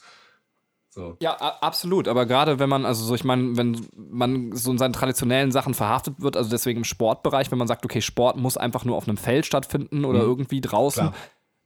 So. 0.96 1.18
Ja, 1.20 1.36
absolut. 1.36 2.08
Aber 2.08 2.26
gerade 2.26 2.58
wenn 2.58 2.70
man, 2.70 2.86
also 2.86 3.04
so, 3.04 3.16
ich 3.16 3.26
meine, 3.26 3.58
wenn 3.58 3.86
man 3.98 4.54
so 4.54 4.72
in 4.72 4.78
seinen 4.78 4.94
traditionellen 4.94 5.52
Sachen 5.52 5.74
verhaftet 5.74 6.22
wird, 6.22 6.38
also 6.38 6.50
deswegen 6.50 6.78
im 6.78 6.84
Sportbereich, 6.86 7.52
wenn 7.52 7.58
man 7.58 7.68
sagt, 7.68 7.84
okay, 7.84 8.02
Sport 8.02 8.38
muss 8.38 8.56
einfach 8.56 8.86
nur 8.86 8.96
auf 8.96 9.06
einem 9.06 9.18
Feld 9.18 9.46
stattfinden 9.46 10.06
oder 10.06 10.20
mhm. 10.20 10.30
irgendwie 10.30 10.62
draußen, 10.62 11.10
Klar. 11.10 11.16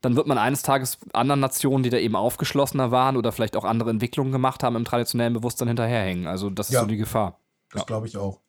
Dann 0.00 0.16
wird 0.16 0.26
man 0.26 0.38
eines 0.38 0.62
Tages 0.62 0.98
anderen 1.12 1.40
Nationen, 1.40 1.82
die 1.82 1.90
da 1.90 1.98
eben 1.98 2.16
aufgeschlossener 2.16 2.90
waren 2.90 3.16
oder 3.16 3.32
vielleicht 3.32 3.56
auch 3.56 3.64
andere 3.64 3.90
Entwicklungen 3.90 4.32
gemacht 4.32 4.62
haben, 4.62 4.76
im 4.76 4.84
traditionellen 4.84 5.34
Bewusstsein 5.34 5.68
hinterherhängen. 5.68 6.26
Also 6.26 6.50
das 6.50 6.68
ist 6.68 6.74
ja, 6.74 6.80
so 6.80 6.86
die 6.86 6.96
Gefahr. 6.96 7.38
Das 7.70 7.82
ja. 7.82 7.86
glaube 7.86 8.06
ich 8.06 8.16
auch. 8.16 8.40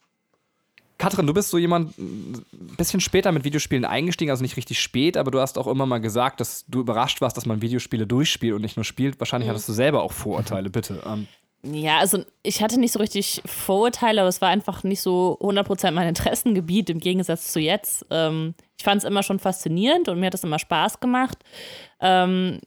Katrin, 0.97 1.25
du 1.25 1.33
bist 1.33 1.49
so 1.49 1.57
jemand 1.57 1.97
ein 1.97 2.45
bisschen 2.77 2.99
später 2.99 3.31
mit 3.31 3.43
Videospielen 3.43 3.85
eingestiegen, 3.85 4.29
also 4.29 4.43
nicht 4.43 4.55
richtig 4.55 4.79
spät, 4.79 5.17
aber 5.17 5.31
du 5.31 5.39
hast 5.39 5.57
auch 5.57 5.65
immer 5.65 5.87
mal 5.87 5.99
gesagt, 5.99 6.39
dass 6.39 6.63
du 6.67 6.81
überrascht 6.81 7.21
warst, 7.21 7.35
dass 7.37 7.47
man 7.47 7.61
Videospiele 7.63 8.05
durchspielt 8.05 8.53
und 8.53 8.61
nicht 8.61 8.77
nur 8.77 8.83
spielt. 8.83 9.19
Wahrscheinlich 9.19 9.47
mhm. 9.47 9.53
hattest 9.53 9.67
du 9.67 9.73
selber 9.73 10.03
auch 10.03 10.11
Vorurteile, 10.11 10.69
bitte. 10.69 11.01
Ähm. 11.05 11.27
Ja, 11.63 11.99
also 11.99 12.23
ich 12.41 12.63
hatte 12.63 12.79
nicht 12.79 12.91
so 12.91 12.99
richtig 12.99 13.41
Vorurteile, 13.45 14.21
aber 14.21 14.29
es 14.29 14.41
war 14.41 14.49
einfach 14.49 14.83
nicht 14.83 15.01
so 15.01 15.37
100% 15.41 15.91
mein 15.91 16.07
Interessengebiet 16.07 16.89
im 16.89 16.99
Gegensatz 16.99 17.51
zu 17.51 17.59
jetzt. 17.59 18.05
Ähm, 18.09 18.55
ich 18.77 18.83
fand 18.83 19.03
es 19.03 19.07
immer 19.07 19.21
schon 19.21 19.37
faszinierend 19.37 20.09
und 20.09 20.19
mir 20.19 20.27
hat 20.27 20.33
es 20.33 20.43
immer 20.43 20.57
Spaß 20.57 20.99
gemacht. 20.99 21.37
Ähm, 21.99 22.59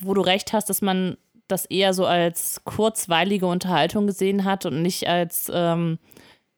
wo 0.00 0.14
du 0.14 0.20
recht 0.20 0.52
hast, 0.52 0.70
dass 0.70 0.80
man 0.80 1.16
das 1.48 1.64
eher 1.66 1.92
so 1.92 2.06
als 2.06 2.62
kurzweilige 2.64 3.46
Unterhaltung 3.46 4.06
gesehen 4.06 4.44
hat 4.44 4.64
und 4.64 4.80
nicht 4.80 5.08
als 5.08 5.50
ähm, 5.52 5.98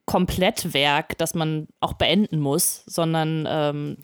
Komplettwerk, 0.04 1.16
das 1.16 1.34
man 1.34 1.68
auch 1.80 1.94
beenden 1.94 2.40
muss, 2.40 2.84
sondern 2.86 3.46
ähm, 3.48 3.96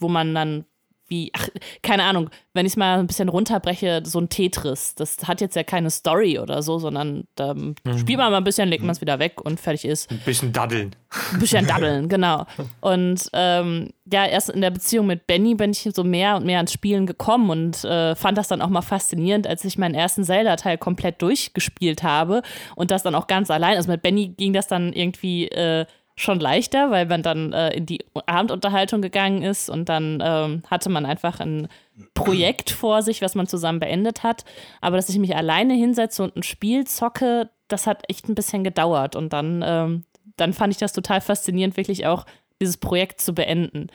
wo 0.00 0.08
man 0.08 0.34
dann 0.34 0.64
wie, 1.08 1.30
ach, 1.34 1.48
keine 1.82 2.04
Ahnung, 2.04 2.30
wenn 2.54 2.66
ich 2.66 2.72
es 2.72 2.76
mal 2.76 2.98
ein 2.98 3.06
bisschen 3.06 3.28
runterbreche, 3.28 4.02
so 4.04 4.20
ein 4.20 4.28
Tetris, 4.28 4.94
das 4.94 5.18
hat 5.26 5.40
jetzt 5.40 5.56
ja 5.56 5.62
keine 5.62 5.90
Story 5.90 6.38
oder 6.38 6.62
so, 6.62 6.78
sondern 6.78 7.24
da 7.34 7.54
mhm. 7.54 7.74
spielt 7.98 8.18
man 8.18 8.30
mal 8.30 8.38
ein 8.38 8.44
bisschen, 8.44 8.68
legt 8.68 8.82
man 8.82 8.92
es 8.92 9.00
wieder 9.00 9.18
weg 9.18 9.40
und 9.42 9.60
fertig 9.60 9.84
ist. 9.84 10.10
Ein 10.10 10.20
bisschen 10.24 10.52
daddeln. 10.52 10.96
Ein 11.32 11.38
bisschen 11.38 11.66
daddeln, 11.66 12.08
genau. 12.08 12.46
Und 12.80 13.28
ähm, 13.32 13.90
ja, 14.10 14.26
erst 14.26 14.50
in 14.50 14.60
der 14.60 14.70
Beziehung 14.70 15.06
mit 15.06 15.26
Benny 15.26 15.54
bin 15.54 15.70
ich 15.70 15.88
so 15.94 16.04
mehr 16.04 16.36
und 16.36 16.46
mehr 16.46 16.58
ans 16.58 16.72
Spielen 16.72 17.06
gekommen 17.06 17.50
und 17.50 17.84
äh, 17.84 18.14
fand 18.14 18.38
das 18.38 18.48
dann 18.48 18.62
auch 18.62 18.68
mal 18.68 18.82
faszinierend, 18.82 19.46
als 19.46 19.64
ich 19.64 19.78
meinen 19.78 19.94
ersten 19.94 20.24
Zelda-Teil 20.24 20.78
komplett 20.78 21.20
durchgespielt 21.22 22.02
habe 22.02 22.42
und 22.76 22.90
das 22.90 23.02
dann 23.02 23.14
auch 23.14 23.26
ganz 23.26 23.50
allein. 23.50 23.76
Also 23.76 23.90
mit 23.90 24.02
Benny 24.02 24.28
ging 24.28 24.52
das 24.52 24.68
dann 24.68 24.92
irgendwie 24.92 25.48
äh, 25.48 25.86
schon 26.16 26.38
leichter, 26.38 26.90
weil 26.90 27.06
man 27.06 27.22
dann 27.22 27.52
äh, 27.52 27.70
in 27.76 27.86
die 27.86 28.04
Abendunterhaltung 28.26 29.02
gegangen 29.02 29.42
ist 29.42 29.68
und 29.68 29.88
dann 29.88 30.22
ähm, 30.24 30.62
hatte 30.70 30.88
man 30.88 31.06
einfach 31.06 31.40
ein 31.40 31.68
Projekt 32.14 32.70
vor 32.70 33.02
sich, 33.02 33.20
was 33.20 33.34
man 33.34 33.48
zusammen 33.48 33.80
beendet 33.80 34.22
hat. 34.22 34.44
Aber 34.80 34.96
dass 34.96 35.08
ich 35.08 35.18
mich 35.18 35.34
alleine 35.34 35.74
hinsetze 35.74 36.22
und 36.22 36.36
ein 36.36 36.44
Spiel 36.44 36.86
zocke, 36.86 37.50
das 37.68 37.86
hat 37.86 38.04
echt 38.08 38.28
ein 38.28 38.36
bisschen 38.36 38.62
gedauert. 38.62 39.16
Und 39.16 39.32
dann, 39.32 39.64
ähm, 39.66 40.04
dann 40.36 40.52
fand 40.52 40.72
ich 40.72 40.78
das 40.78 40.92
total 40.92 41.20
faszinierend, 41.20 41.76
wirklich 41.76 42.06
auch 42.06 42.26
dieses 42.60 42.76
Projekt 42.76 43.20
zu 43.20 43.34
beenden. 43.34 43.88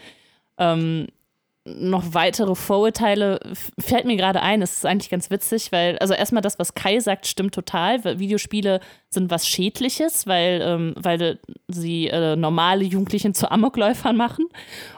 Ähm, 0.57 1.07
noch 1.65 2.13
weitere 2.13 2.55
Vorurteile 2.55 3.39
fällt 3.79 4.05
mir 4.05 4.15
gerade 4.15 4.41
ein. 4.41 4.61
Es 4.61 4.77
ist 4.77 4.85
eigentlich 4.85 5.09
ganz 5.09 5.29
witzig, 5.29 5.71
weil, 5.71 5.97
also 5.99 6.13
erstmal 6.13 6.41
das, 6.41 6.57
was 6.57 6.73
Kai 6.73 6.99
sagt, 6.99 7.27
stimmt 7.27 7.53
total. 7.53 8.03
Videospiele 8.19 8.79
sind 9.09 9.29
was 9.29 9.47
Schädliches, 9.47 10.25
weil, 10.25 10.61
ähm, 10.63 10.95
weil 10.97 11.39
sie 11.67 12.07
äh, 12.07 12.35
normale 12.35 12.83
Jugendlichen 12.83 13.33
zu 13.33 13.51
Amokläufern 13.51 14.15
machen. 14.15 14.45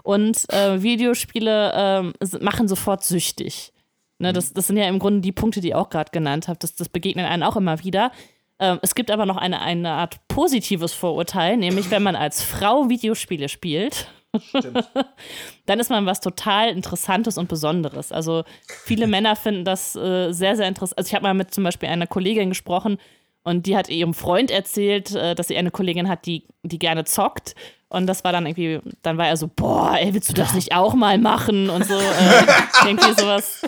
Und 0.03 0.51
äh, 0.53 0.81
Videospiele 0.81 2.13
äh, 2.21 2.37
machen 2.39 2.67
sofort 2.67 3.03
süchtig. 3.03 3.73
Ne, 4.19 4.33
das, 4.33 4.53
das 4.53 4.67
sind 4.67 4.77
ja 4.77 4.87
im 4.87 4.99
Grunde 4.99 5.21
die 5.21 5.31
Punkte, 5.31 5.61
die 5.61 5.69
ich 5.69 5.75
auch 5.75 5.89
gerade 5.89 6.11
genannt 6.11 6.47
habe. 6.47 6.59
Das, 6.59 6.75
das 6.75 6.89
begegnet 6.89 7.25
einem 7.25 7.43
auch 7.43 7.55
immer 7.55 7.83
wieder. 7.83 8.11
Ähm, 8.59 8.77
es 8.83 8.93
gibt 8.93 9.09
aber 9.09 9.25
noch 9.25 9.37
eine, 9.37 9.61
eine 9.61 9.93
Art 9.93 10.27
positives 10.27 10.93
Vorurteil, 10.93 11.57
nämlich 11.57 11.89
wenn 11.89 12.03
man 12.03 12.15
als 12.15 12.43
Frau 12.43 12.87
Videospiele 12.87 13.49
spielt 13.49 14.07
dann 15.65 15.79
ist 15.79 15.89
man 15.89 16.05
was 16.05 16.21
total 16.21 16.69
Interessantes 16.69 17.37
und 17.37 17.49
Besonderes. 17.49 18.11
Also 18.11 18.43
viele 18.67 19.07
Männer 19.07 19.35
finden 19.35 19.65
das 19.65 19.95
äh, 19.95 20.31
sehr, 20.31 20.55
sehr 20.55 20.67
interessant. 20.67 20.97
Also 20.97 21.09
ich 21.09 21.15
habe 21.15 21.23
mal 21.23 21.33
mit 21.33 21.53
zum 21.53 21.63
Beispiel 21.63 21.89
einer 21.89 22.07
Kollegin 22.07 22.49
gesprochen 22.49 22.97
und 23.43 23.65
die 23.65 23.75
hat 23.75 23.89
ihrem 23.89 24.13
Freund 24.13 24.51
erzählt, 24.51 25.13
äh, 25.15 25.35
dass 25.35 25.47
sie 25.47 25.57
eine 25.57 25.71
Kollegin 25.71 26.07
hat, 26.07 26.25
die, 26.25 26.45
die 26.63 26.79
gerne 26.79 27.03
zockt. 27.05 27.55
Und 27.91 28.07
das 28.07 28.23
war 28.23 28.31
dann 28.31 28.45
irgendwie, 28.45 28.79
dann 29.01 29.17
war 29.17 29.27
er 29.27 29.35
so, 29.35 29.49
boah, 29.53 29.97
ey, 29.99 30.13
willst 30.13 30.29
du 30.29 30.33
das 30.33 30.53
nicht 30.53 30.73
auch 30.73 30.93
mal 30.93 31.17
machen? 31.17 31.69
Und 31.69 31.85
so, 31.85 31.95
äh, 31.95 32.45
irgendwie 32.85 33.19
sowas. 33.19 33.59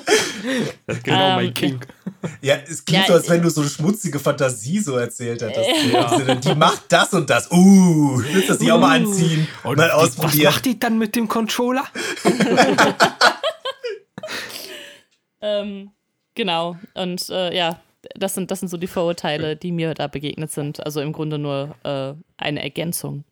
Das 0.87 0.95
ist 0.95 1.03
genau 1.03 1.31
ähm, 1.31 1.35
mein 1.35 1.53
King. 1.53 1.81
Ja, 2.39 2.55
es 2.55 2.85
klingt 2.85 3.01
ja, 3.01 3.07
so, 3.07 3.13
als 3.15 3.29
wenn 3.29 3.41
du 3.41 3.49
so 3.49 3.59
eine 3.59 3.69
schmutzige 3.69 4.19
Fantasie 4.19 4.79
so 4.79 4.95
erzählt 4.95 5.41
hättest. 5.41 5.69
Ja. 5.91 6.35
Die 6.35 6.55
macht 6.55 6.83
das 6.87 7.11
und 7.11 7.29
das. 7.29 7.51
Uh, 7.51 8.17
willst 8.17 8.47
du 8.47 8.53
das 8.53 8.59
nicht 8.61 8.71
uh. 8.71 8.75
auch 8.75 8.79
mal 8.79 9.03
uh. 9.03 9.09
anziehen? 9.09 9.45
Und 9.65 9.77
mal 9.77 9.91
ausprobieren. 9.91 10.45
Was 10.45 10.53
macht 10.53 10.65
die 10.67 10.79
dann 10.79 10.97
mit 10.97 11.17
dem 11.17 11.27
Controller? 11.27 11.83
ähm, 15.41 15.91
genau. 16.33 16.77
Und 16.93 17.29
äh, 17.29 17.53
ja, 17.53 17.81
das 18.15 18.35
sind, 18.35 18.51
das 18.51 18.61
sind 18.61 18.69
so 18.69 18.77
die 18.77 18.87
Vorurteile, 18.87 19.57
die 19.57 19.73
mir 19.73 19.93
da 19.95 20.07
begegnet 20.07 20.53
sind. 20.53 20.85
Also 20.85 21.01
im 21.01 21.11
Grunde 21.11 21.37
nur 21.37 21.75
äh, 21.83 22.13
eine 22.37 22.63
Ergänzung 22.63 23.25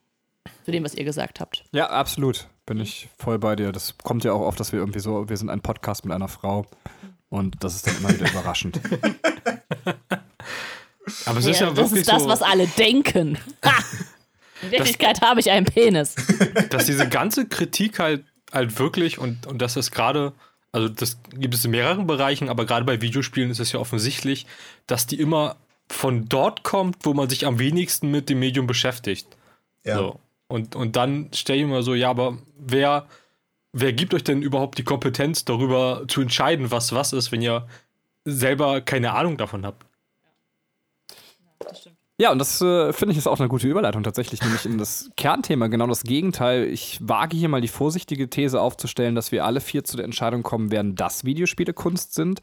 zu 0.65 0.71
dem, 0.71 0.84
was 0.84 0.93
ihr 0.95 1.04
gesagt 1.04 1.39
habt. 1.39 1.63
Ja, 1.71 1.89
absolut. 1.89 2.47
Bin 2.65 2.80
ich 2.80 3.10
voll 3.17 3.39
bei 3.39 3.56
dir. 3.56 3.71
Das 3.71 3.97
kommt 3.97 4.23
ja 4.23 4.34
auch 4.34 4.41
oft, 4.41 4.60
dass 4.60 4.71
wir 4.71 4.80
irgendwie 4.80 4.99
so, 4.99 5.30
wir 5.30 5.38
sind 5.38 5.49
ein 5.49 5.62
Podcast 5.62 6.06
mit 6.06 6.13
einer 6.13 6.27
Frau 6.27 6.65
und 7.30 7.63
das 7.63 7.75
ist 7.75 7.88
dann 7.88 7.97
immer 7.97 8.10
wieder 8.10 8.30
überraschend. 8.30 8.80
Aber 11.25 11.39
es 11.39 11.45
ist 11.45 11.60
ja, 11.60 11.67
ja 11.67 11.75
wirklich 11.75 11.89
Das 11.89 11.99
ist 11.99 12.10
das, 12.12 12.23
so, 12.23 12.30
was 12.30 12.41
alle 12.41 12.67
denken. 12.67 13.38
In 14.62 14.71
Wirklichkeit 14.71 15.21
habe 15.21 15.39
ich 15.39 15.49
einen 15.49 15.65
Penis. 15.65 16.15
Dass 16.69 16.86
diese 16.86 17.10
ganze 17.10 17.47
Kritik 17.47 17.97
halt, 17.97 18.23
halt 18.54 18.77
wirklich 18.77 19.17
und, 19.17 19.47
und 19.47 19.60
dass 19.60 19.75
es 19.75 19.89
gerade 19.89 20.34
also 20.71 20.88
das 20.88 21.19
gibt 21.34 21.54
es 21.54 21.65
in 21.65 21.71
mehreren 21.71 22.08
Bereichen, 22.08 22.47
aber 22.47 22.65
gerade 22.65 22.86
bei 22.86 23.01
Videospielen 23.01 23.51
ist 23.51 23.60
es 23.60 23.73
ja 23.73 23.80
offensichtlich, 23.80 24.45
dass 24.88 25.06
die 25.06 25.19
immer 25.19 25.58
von 25.89 26.30
dort 26.30 26.63
kommt, 26.63 26.99
wo 27.04 27.13
man 27.13 27.30
sich 27.30 27.45
am 27.45 27.60
wenigsten 27.60 28.10
mit 28.10 28.30
dem 28.30 28.39
Medium 28.39 28.67
beschäftigt. 28.67 29.27
Ja. 29.84 29.97
So. 29.97 30.19
Und, 30.51 30.75
und 30.75 30.95
dann 30.97 31.29
stelle 31.33 31.61
ich 31.61 31.67
mir 31.67 31.81
so, 31.81 31.95
ja, 31.95 32.09
aber 32.09 32.37
wer, 32.57 33.07
wer 33.71 33.93
gibt 33.93 34.13
euch 34.13 34.23
denn 34.23 34.41
überhaupt 34.41 34.77
die 34.77 34.83
Kompetenz 34.83 35.45
darüber 35.45 36.03
zu 36.07 36.21
entscheiden, 36.21 36.71
was 36.71 36.93
was 36.93 37.13
ist, 37.13 37.31
wenn 37.31 37.41
ihr 37.41 37.67
selber 38.25 38.81
keine 38.81 39.13
Ahnung 39.13 39.37
davon 39.37 39.65
habt? 39.65 39.85
Ja, 41.09 41.69
das 41.69 41.79
stimmt. 41.79 41.95
Ja, 42.17 42.31
und 42.31 42.37
das 42.37 42.61
äh, 42.61 42.93
finde 42.93 43.13
ich 43.13 43.17
ist 43.17 43.25
auch 43.25 43.39
eine 43.39 43.49
gute 43.49 43.67
Überleitung 43.67 44.03
tatsächlich, 44.03 44.41
nämlich 44.41 44.65
in 44.65 44.77
das 44.77 45.09
Kernthema, 45.17 45.67
genau 45.67 45.87
das 45.87 46.03
Gegenteil. 46.03 46.65
Ich 46.65 46.99
wage 47.01 47.35
hier 47.35 47.49
mal 47.49 47.61
die 47.61 47.67
vorsichtige 47.67 48.29
These 48.29 48.61
aufzustellen, 48.61 49.15
dass 49.15 49.31
wir 49.31 49.43
alle 49.45 49.61
vier 49.61 49.83
zu 49.83 49.95
der 49.95 50.05
Entscheidung 50.05 50.43
kommen 50.43 50.69
werden, 50.69 50.95
dass 50.95 51.23
Videospiele 51.23 51.73
Kunst 51.73 52.13
sind. 52.13 52.41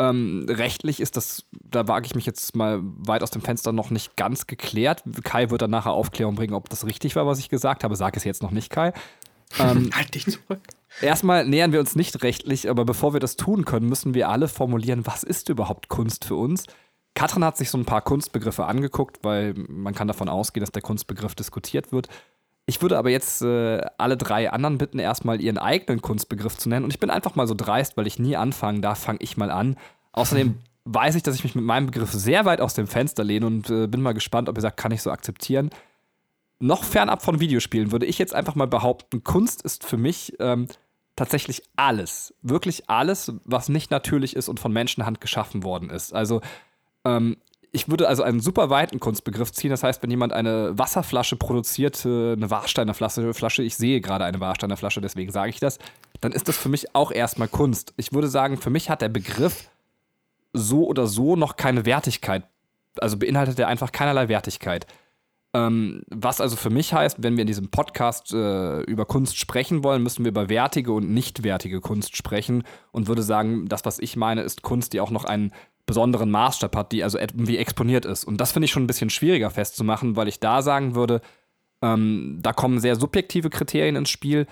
Ähm, 0.00 0.46
rechtlich 0.48 0.98
ist 0.98 1.18
das, 1.18 1.44
da 1.52 1.86
wage 1.86 2.06
ich 2.06 2.14
mich 2.14 2.24
jetzt 2.24 2.56
mal 2.56 2.80
weit 2.82 3.22
aus 3.22 3.30
dem 3.30 3.42
Fenster 3.42 3.70
noch 3.70 3.90
nicht 3.90 4.16
ganz 4.16 4.46
geklärt. 4.46 5.02
Kai 5.24 5.50
wird 5.50 5.60
dann 5.60 5.70
nachher 5.70 5.92
Aufklärung 5.92 6.36
bringen, 6.36 6.54
ob 6.54 6.70
das 6.70 6.86
richtig 6.86 7.16
war, 7.16 7.26
was 7.26 7.38
ich 7.38 7.50
gesagt 7.50 7.84
habe. 7.84 7.94
Sag 7.96 8.16
es 8.16 8.24
jetzt 8.24 8.42
noch 8.42 8.50
nicht, 8.50 8.70
Kai. 8.70 8.94
Ähm, 9.58 9.90
halt 9.94 10.14
dich 10.14 10.24
zurück. 10.24 10.60
Erstmal 11.02 11.44
nähern 11.44 11.72
wir 11.72 11.80
uns 11.80 11.96
nicht 11.96 12.22
rechtlich, 12.22 12.70
aber 12.70 12.86
bevor 12.86 13.12
wir 13.12 13.20
das 13.20 13.36
tun 13.36 13.66
können, 13.66 13.90
müssen 13.90 14.14
wir 14.14 14.30
alle 14.30 14.48
formulieren, 14.48 15.06
was 15.06 15.22
ist 15.22 15.50
überhaupt 15.50 15.88
Kunst 15.88 16.24
für 16.24 16.36
uns? 16.36 16.64
Katrin 17.14 17.44
hat 17.44 17.58
sich 17.58 17.68
so 17.68 17.76
ein 17.76 17.84
paar 17.84 18.00
Kunstbegriffe 18.00 18.64
angeguckt, 18.64 19.18
weil 19.22 19.52
man 19.68 19.94
kann 19.94 20.08
davon 20.08 20.30
ausgehen, 20.30 20.62
dass 20.62 20.72
der 20.72 20.80
Kunstbegriff 20.80 21.34
diskutiert 21.34 21.92
wird. 21.92 22.08
Ich 22.70 22.80
würde 22.82 22.98
aber 22.98 23.10
jetzt 23.10 23.42
äh, 23.42 23.80
alle 23.98 24.16
drei 24.16 24.52
anderen 24.52 24.78
bitten, 24.78 25.00
erstmal 25.00 25.40
ihren 25.40 25.58
eigenen 25.58 26.00
Kunstbegriff 26.00 26.56
zu 26.56 26.68
nennen. 26.68 26.84
Und 26.84 26.92
ich 26.92 27.00
bin 27.00 27.10
einfach 27.10 27.34
mal 27.34 27.48
so 27.48 27.54
dreist, 27.56 27.96
weil 27.96 28.06
ich 28.06 28.20
nie 28.20 28.36
anfangen 28.36 28.80
darf, 28.80 29.00
fange 29.00 29.18
ich 29.22 29.36
mal 29.36 29.50
an. 29.50 29.76
Außerdem 30.12 30.54
weiß 30.84 31.16
ich, 31.16 31.24
dass 31.24 31.34
ich 31.34 31.42
mich 31.42 31.56
mit 31.56 31.64
meinem 31.64 31.86
Begriff 31.86 32.12
sehr 32.12 32.44
weit 32.44 32.60
aus 32.60 32.74
dem 32.74 32.86
Fenster 32.86 33.24
lehne 33.24 33.44
und 33.48 33.68
äh, 33.70 33.88
bin 33.88 34.00
mal 34.00 34.12
gespannt, 34.12 34.48
ob 34.48 34.56
ihr 34.56 34.60
sagt, 34.60 34.76
kann 34.76 34.92
ich 34.92 35.02
so 35.02 35.10
akzeptieren. 35.10 35.70
Noch 36.60 36.84
fernab 36.84 37.22
von 37.22 37.40
Videospielen 37.40 37.90
würde 37.90 38.06
ich 38.06 38.18
jetzt 38.18 38.36
einfach 38.36 38.54
mal 38.54 38.68
behaupten, 38.68 39.24
Kunst 39.24 39.62
ist 39.62 39.84
für 39.84 39.96
mich 39.96 40.34
ähm, 40.38 40.68
tatsächlich 41.16 41.64
alles. 41.74 42.34
Wirklich 42.40 42.88
alles, 42.88 43.32
was 43.44 43.68
nicht 43.68 43.90
natürlich 43.90 44.36
ist 44.36 44.48
und 44.48 44.60
von 44.60 44.72
Menschenhand 44.72 45.20
geschaffen 45.20 45.64
worden 45.64 45.90
ist. 45.90 46.14
Also 46.14 46.40
ähm, 47.04 47.36
ich 47.72 47.88
würde 47.88 48.08
also 48.08 48.22
einen 48.22 48.40
super 48.40 48.70
weiten 48.70 49.00
Kunstbegriff 49.00 49.52
ziehen. 49.52 49.70
Das 49.70 49.82
heißt, 49.82 50.02
wenn 50.02 50.10
jemand 50.10 50.32
eine 50.32 50.76
Wasserflasche 50.78 51.36
produziert, 51.36 52.04
äh, 52.04 52.32
eine 52.32 52.50
Warsteiner 52.50 52.94
Flasche, 52.94 53.62
ich 53.62 53.76
sehe 53.76 54.00
gerade 54.00 54.24
eine 54.24 54.40
Warsteiner 54.40 54.76
Flasche, 54.76 55.00
deswegen 55.00 55.30
sage 55.30 55.50
ich 55.50 55.60
das, 55.60 55.78
dann 56.20 56.32
ist 56.32 56.48
das 56.48 56.56
für 56.56 56.68
mich 56.68 56.94
auch 56.94 57.12
erstmal 57.12 57.48
Kunst. 57.48 57.94
Ich 57.96 58.12
würde 58.12 58.28
sagen, 58.28 58.56
für 58.56 58.70
mich 58.70 58.90
hat 58.90 59.02
der 59.02 59.08
Begriff 59.08 59.70
so 60.52 60.86
oder 60.86 61.06
so 61.06 61.36
noch 61.36 61.56
keine 61.56 61.86
Wertigkeit. 61.86 62.44
Also 62.98 63.16
beinhaltet 63.16 63.58
er 63.58 63.68
einfach 63.68 63.92
keinerlei 63.92 64.28
Wertigkeit. 64.28 64.86
Ähm, 65.52 66.02
was 66.08 66.40
also 66.40 66.56
für 66.56 66.70
mich 66.70 66.92
heißt, 66.92 67.22
wenn 67.22 67.36
wir 67.36 67.42
in 67.42 67.48
diesem 67.48 67.70
Podcast 67.70 68.32
äh, 68.32 68.82
über 68.82 69.04
Kunst 69.04 69.36
sprechen 69.36 69.82
wollen, 69.82 70.02
müssen 70.02 70.24
wir 70.24 70.30
über 70.30 70.48
wertige 70.48 70.92
und 70.92 71.10
nichtwertige 71.10 71.80
Kunst 71.80 72.16
sprechen 72.16 72.62
und 72.92 73.08
würde 73.08 73.22
sagen, 73.22 73.68
das, 73.68 73.84
was 73.84 73.98
ich 73.98 74.16
meine, 74.16 74.42
ist 74.42 74.62
Kunst, 74.62 74.92
die 74.92 75.00
auch 75.00 75.10
noch 75.10 75.24
einen 75.24 75.52
besonderen 75.86 76.30
Maßstab 76.30 76.76
hat, 76.76 76.92
die 76.92 77.02
also 77.02 77.18
irgendwie 77.18 77.56
exponiert 77.56 78.04
ist. 78.04 78.24
Und 78.24 78.40
das 78.40 78.52
finde 78.52 78.66
ich 78.66 78.70
schon 78.70 78.84
ein 78.84 78.88
bisschen 78.88 79.10
schwieriger 79.10 79.50
festzumachen, 79.50 80.16
weil 80.16 80.28
ich 80.28 80.40
da 80.40 80.62
sagen 80.62 80.94
würde, 80.94 81.20
ähm, 81.82 82.38
da 82.42 82.52
kommen 82.52 82.80
sehr 82.80 82.96
subjektive 82.96 83.50
Kriterien 83.50 83.96
ins 83.96 84.10
Spiel, 84.10 84.46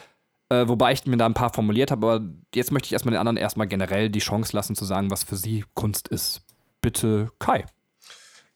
äh, 0.49 0.67
wobei 0.67 0.93
ich 0.93 1.07
mir 1.07 1.17
da 1.17 1.27
ein 1.27 1.35
paar 1.35 1.53
formuliert 1.53 1.91
habe, 1.91 2.07
aber 2.07 2.27
jetzt 2.55 2.73
möchte 2.73 2.87
ich 2.87 2.93
erstmal 2.93 3.13
den 3.13 3.21
anderen 3.21 3.37
erstmal 3.37 3.69
generell 3.69 4.09
die 4.09 4.19
Chance 4.19 4.57
lassen 4.57 4.75
zu 4.75 4.85
sagen, 4.85 5.11
was 5.11 5.25
für 5.25 5.37
sie 5.37 5.65
Kunst 5.75 6.09
ist. 6.09 6.43
Bitte, 6.81 7.31
Kai. 7.39 7.67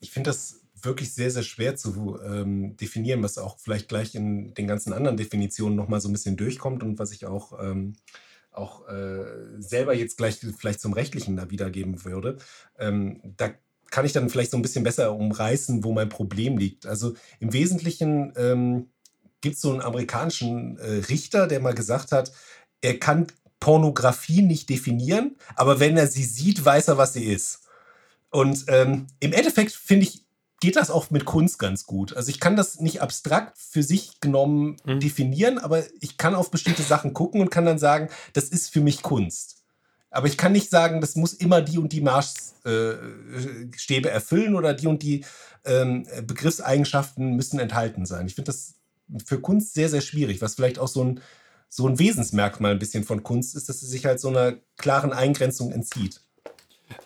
Ich 0.01 0.11
finde 0.11 0.31
das 0.31 0.63
wirklich 0.81 1.15
sehr, 1.15 1.31
sehr 1.31 1.43
schwer 1.43 1.77
zu 1.77 2.19
ähm, 2.25 2.77
definieren, 2.77 3.23
was 3.23 3.39
auch 3.39 3.59
vielleicht 3.59 3.89
gleich 3.89 4.15
in 4.15 4.55
den 4.55 4.67
ganzen 4.67 4.93
anderen 4.93 5.17
Definitionen 5.17 5.77
nochmal 5.77 6.01
so 6.01 6.09
ein 6.09 6.13
bisschen 6.13 6.37
durchkommt 6.37 6.83
und 6.83 6.99
was 6.99 7.13
ich 7.13 7.27
auch 7.27 7.63
ähm, 7.63 7.95
auch 8.53 8.89
äh, 8.89 9.25
selber 9.59 9.95
jetzt 9.95 10.17
gleich 10.17 10.39
vielleicht 10.59 10.81
zum 10.81 10.93
Rechtlichen 10.93 11.37
da 11.37 11.51
wiedergeben 11.51 12.05
würde, 12.05 12.39
ähm, 12.79 13.21
da 13.37 13.51
kann 13.91 14.07
ich 14.07 14.13
dann 14.13 14.31
vielleicht 14.31 14.51
so 14.51 14.57
ein 14.57 14.63
bisschen 14.63 14.85
besser 14.85 15.15
umreißen, 15.15 15.85
wo 15.85 15.93
mein 15.93 16.09
Problem 16.09 16.57
liegt. 16.57 16.87
Also 16.87 17.15
im 17.41 17.53
Wesentlichen 17.53 18.33
ähm, 18.37 18.89
gibt 19.43 19.57
es 19.57 19.61
so 19.61 19.71
einen 19.71 19.83
amerikanischen 19.83 20.79
äh, 20.79 21.03
Richter, 21.09 21.47
der 21.47 21.61
mal 21.61 21.75
gesagt 21.75 22.13
hat, 22.13 22.33
er 22.81 22.99
kann 22.99 23.27
Pornografie 23.61 24.43
nicht 24.43 24.69
definieren, 24.71 25.37
aber 25.55 25.79
wenn 25.79 25.97
er 25.97 26.07
sie 26.07 26.25
sieht, 26.25 26.65
weiß 26.65 26.89
er, 26.89 26.99
was 26.99 27.13
sie 27.13 27.25
ist. 27.25 27.61
Und 28.31 28.65
ähm, 28.69 29.07
im 29.21 29.33
Endeffekt 29.33 29.73
finde 29.73 30.07
ich, 30.07 30.25
geht 30.63 30.77
das 30.77 30.91
auch 30.93 31.11
mit 31.11 31.25
Kunst 31.25 31.59
ganz 31.59 31.87
gut. 31.87 32.17
Also 32.17 32.31
ich 32.31 32.39
kann 32.39 32.55
das 32.55 32.79
nicht 32.79 33.03
abstrakt 33.03 33.59
für 33.59 33.83
sich 33.83 34.21
genommen 34.21 34.77
mhm. 34.85 35.01
definieren, 35.01 35.59
aber 35.59 35.83
ich 36.01 36.19
kann 36.19 36.37
auf 36.37 36.53
bestimmte 36.53 36.85
Sachen 36.85 37.15
gucken 37.15 37.41
und 37.41 37.51
kann 37.51 37.67
dann 37.67 37.81
sagen, 37.81 38.11
das 38.33 38.45
ist 38.45 38.73
für 38.73 38.81
mich 38.81 39.03
Kunst. 39.03 39.57
Aber 40.09 40.29
ich 40.29 40.37
kann 40.37 40.53
nicht 40.53 40.71
sagen, 40.71 41.01
das 41.01 41.17
muss 41.17 41.33
immer 41.33 41.63
die 41.63 41.79
und 41.79 41.93
die 41.93 42.01
Maßstäbe 42.01 44.09
erfüllen 44.09 44.55
oder 44.55 44.73
die 44.73 44.87
und 44.87 45.03
die 45.03 45.25
ähm, 45.65 46.07
Begriffseigenschaften 46.25 47.35
müssen 47.35 47.59
enthalten 47.59 48.07
sein. 48.07 48.29
Ich 48.29 48.37
finde 48.37 48.53
das 48.53 48.77
für 49.27 49.41
Kunst 49.41 49.75
sehr, 49.75 49.89
sehr 49.89 50.01
schwierig, 50.01 50.43
was 50.43 50.55
vielleicht 50.55 50.79
auch 50.79 50.87
so 50.87 51.03
ein, 51.03 51.21
so 51.71 51.89
ein 51.89 51.99
Wesensmerkmal 51.99 52.71
ein 52.71 52.79
bisschen 52.79 53.03
von 53.03 53.25
Kunst 53.25 53.57
ist, 53.57 53.69
dass 53.69 53.81
sie 53.81 53.87
sich 53.87 54.05
halt 54.05 54.21
so 54.21 54.29
einer 54.29 54.55
klaren 54.77 55.13
Eingrenzung 55.13 55.73
entzieht. 55.73 56.21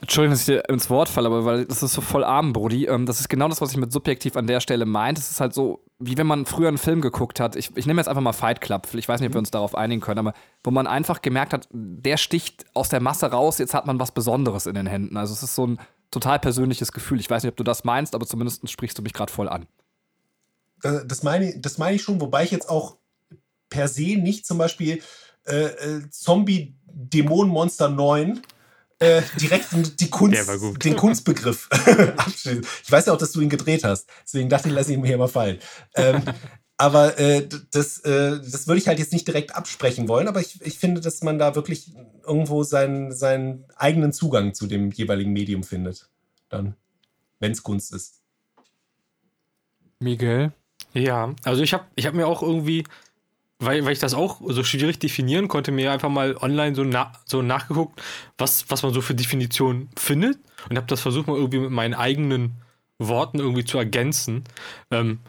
Entschuldigung, 0.01 0.33
dass 0.33 0.41
ich 0.41 0.47
dir 0.47 0.69
ins 0.69 0.91
Wort 0.91 1.09
falle, 1.09 1.27
aber 1.27 1.45
weil 1.45 1.65
das 1.65 1.83
ist 1.83 1.93
so 1.93 2.01
voll 2.01 2.25
arm, 2.25 2.53
Brody. 2.53 2.87
Ähm, 2.87 3.07
das 3.07 3.21
ist 3.21 3.29
genau 3.29 3.49
das, 3.49 3.61
was 3.61 3.71
ich 3.71 3.77
mit 3.77 3.93
subjektiv 3.93 4.37
an 4.37 4.47
der 4.47 4.61
Stelle 4.61 4.87
meint. 4.87 5.19
Es 5.19 5.31
ist 5.31 5.41
halt 5.41 5.55
so, 5.55 5.85
wie 5.99 6.17
wenn 6.17 6.27
man 6.27 6.47
früher 6.47 6.69
einen 6.69 6.79
Film 6.79 7.01
geguckt 7.01 7.41
hat. 7.41 7.57
Ich, 7.57 7.77
ich 7.77 7.87
nehme 7.87 8.01
jetzt 8.01 8.09
einfach 8.09 8.23
mal 8.23 8.33
Fight 8.33 8.61
Club. 8.61 8.87
Ich 8.95 9.09
weiß 9.09 9.21
nicht, 9.21 9.29
ob 9.29 9.35
wir 9.35 9.39
uns 9.39 9.51
darauf 9.51 9.75
einigen 9.75 10.01
können, 10.01 10.19
aber 10.19 10.35
wo 10.63 10.71
man 10.71 10.87
einfach 10.87 11.23
gemerkt 11.23 11.53
hat, 11.53 11.69
der 11.73 12.17
sticht 12.17 12.65
aus 12.75 12.89
der 12.89 13.01
Masse 13.01 13.27
raus, 13.27 13.59
jetzt 13.59 13.75
hat 13.75 13.87
man 13.87 13.99
was 13.99 14.13
Besonderes 14.13 14.67
in 14.67 14.75
den 14.75 14.87
Händen. 14.87 15.17
Also 15.17 15.33
es 15.33 15.43
ist 15.43 15.55
so 15.55 15.67
ein 15.67 15.79
total 16.11 16.39
persönliches 16.39 16.93
Gefühl. 16.93 17.21
Ich 17.21 17.31
weiß 17.31 17.43
nicht, 17.43 17.51
ob 17.51 17.57
du 17.57 17.65
das 17.65 17.85
meinst, 17.85 18.15
aber 18.15 18.27
zumindest 18.27 18.69
sprichst 18.71 18.99
du 18.99 19.03
mich 19.03 19.13
gerade 19.13 19.33
voll 19.33 19.49
an. 19.49 19.67
Das 20.83 21.23
meine, 21.23 21.59
das 21.59 21.79
meine 21.79 21.97
ich 21.97 22.03
schon, 22.03 22.21
wobei 22.21 22.45
ich 22.45 22.51
jetzt 22.51 22.69
auch 22.69 22.99
per 23.71 23.89
se 23.89 24.17
nicht 24.17 24.47
zum 24.47 24.59
Beispiel 24.59 25.03
äh, 25.47 25.65
äh, 25.65 26.11
Zombie 26.11 26.77
Dämon 26.87 27.49
Monster 27.49 27.89
9 27.89 28.41
äh, 28.99 29.23
direkt 29.41 29.69
die 30.01 30.11
Kunst, 30.11 30.49
den 30.85 30.97
Kunstbegriff 30.97 31.69
abschließen. 32.17 32.67
Ich 32.83 32.91
weiß 32.91 33.07
ja 33.07 33.13
auch, 33.13 33.19
dass 33.19 33.33
du 33.33 33.41
ihn 33.41 33.49
gedreht 33.49 33.85
hast. 33.85 34.09
Deswegen 34.25 34.49
dachte 34.49 34.69
ich, 34.69 34.75
lass 34.75 34.89
ihn 34.89 35.01
mir 35.01 35.09
hier 35.09 35.19
mal 35.19 35.29
fallen. 35.29 35.59
Ähm, 35.95 36.23
aber 36.79 37.19
äh, 37.19 37.47
das, 37.73 37.99
äh, 38.01 38.41
das 38.41 38.67
würde 38.67 38.79
ich 38.79 38.89
halt 38.89 38.99
jetzt 38.99 39.13
nicht 39.13 39.27
direkt 39.27 39.55
absprechen 39.55 40.09
wollen, 40.09 40.29
aber 40.29 40.41
ich, 40.41 40.61
ich 40.65 40.79
finde, 40.79 41.01
dass 41.01 41.23
man 41.23 41.39
da 41.39 41.55
wirklich 41.55 41.93
irgendwo 42.27 42.63
seinen, 42.63 43.13
seinen 43.13 43.65
eigenen 43.77 44.13
Zugang 44.13 44.55
zu 44.55 44.67
dem 44.67 44.91
jeweiligen 44.91 45.33
Medium 45.33 45.63
findet. 45.63 46.09
Dann, 46.49 46.75
wenn 47.39 47.53
es 47.53 47.63
Kunst 47.63 47.93
ist. 47.93 48.21
Miguel? 49.99 50.53
Ja, 50.93 51.35
also 51.45 51.63
ich 51.63 51.75
habe 51.75 51.85
ich 51.97 52.07
hab 52.07 52.15
mir 52.15 52.27
auch 52.27 52.43
irgendwie 52.43 52.85
weil, 53.59 53.85
weil 53.85 53.93
ich 53.93 53.99
das 53.99 54.15
auch 54.15 54.41
so 54.47 54.65
schwierig 54.65 54.99
definieren 54.99 55.49
konnte, 55.49 55.73
mir 55.73 55.93
einfach 55.93 56.11
mal 56.11 56.37
online 56.37 56.75
so, 56.75 56.85
na, 56.85 57.13
so 57.25 57.43
nachgeguckt, 57.43 58.03
was, 58.37 58.69
was 58.71 58.83
man 58.83 58.93
so 58.93 59.01
für 59.01 59.15
Definitionen 59.15 59.89
findet 59.97 60.39
und 60.69 60.77
habe 60.77 60.87
das 60.87 61.01
versucht 61.01 61.27
mal 61.27 61.37
irgendwie 61.37 61.61
mit 61.61 61.71
meinen 61.71 61.95
eigenen 61.95 62.57
Worten 62.99 63.39
irgendwie 63.39 63.65
zu 63.65 63.79
ergänzen. 63.79 64.45
Ähm, 64.91 65.21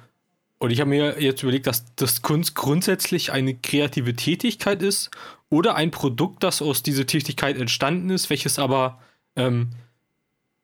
und 0.60 0.72
ich 0.72 0.80
habe 0.80 0.90
mir 0.90 1.22
jetzt 1.22 1.44
überlegt, 1.44 1.68
dass 1.68 1.86
das 1.96 2.22
Kunst 2.22 2.56
grundsätzlich 2.56 3.32
eine 3.32 3.54
kreative 3.54 4.16
Tätigkeit 4.16 4.82
ist 4.82 5.12
oder 5.50 5.76
ein 5.76 5.92
Produkt, 5.92 6.44
das 6.44 6.62
aus 6.62 6.84
dieser 6.84 7.06
Tätigkeit 7.06 7.58
entstanden 7.58 8.10
ist, 8.10 8.30
welches 8.30 8.58
aber 8.58 9.00
ähm, 9.36 9.70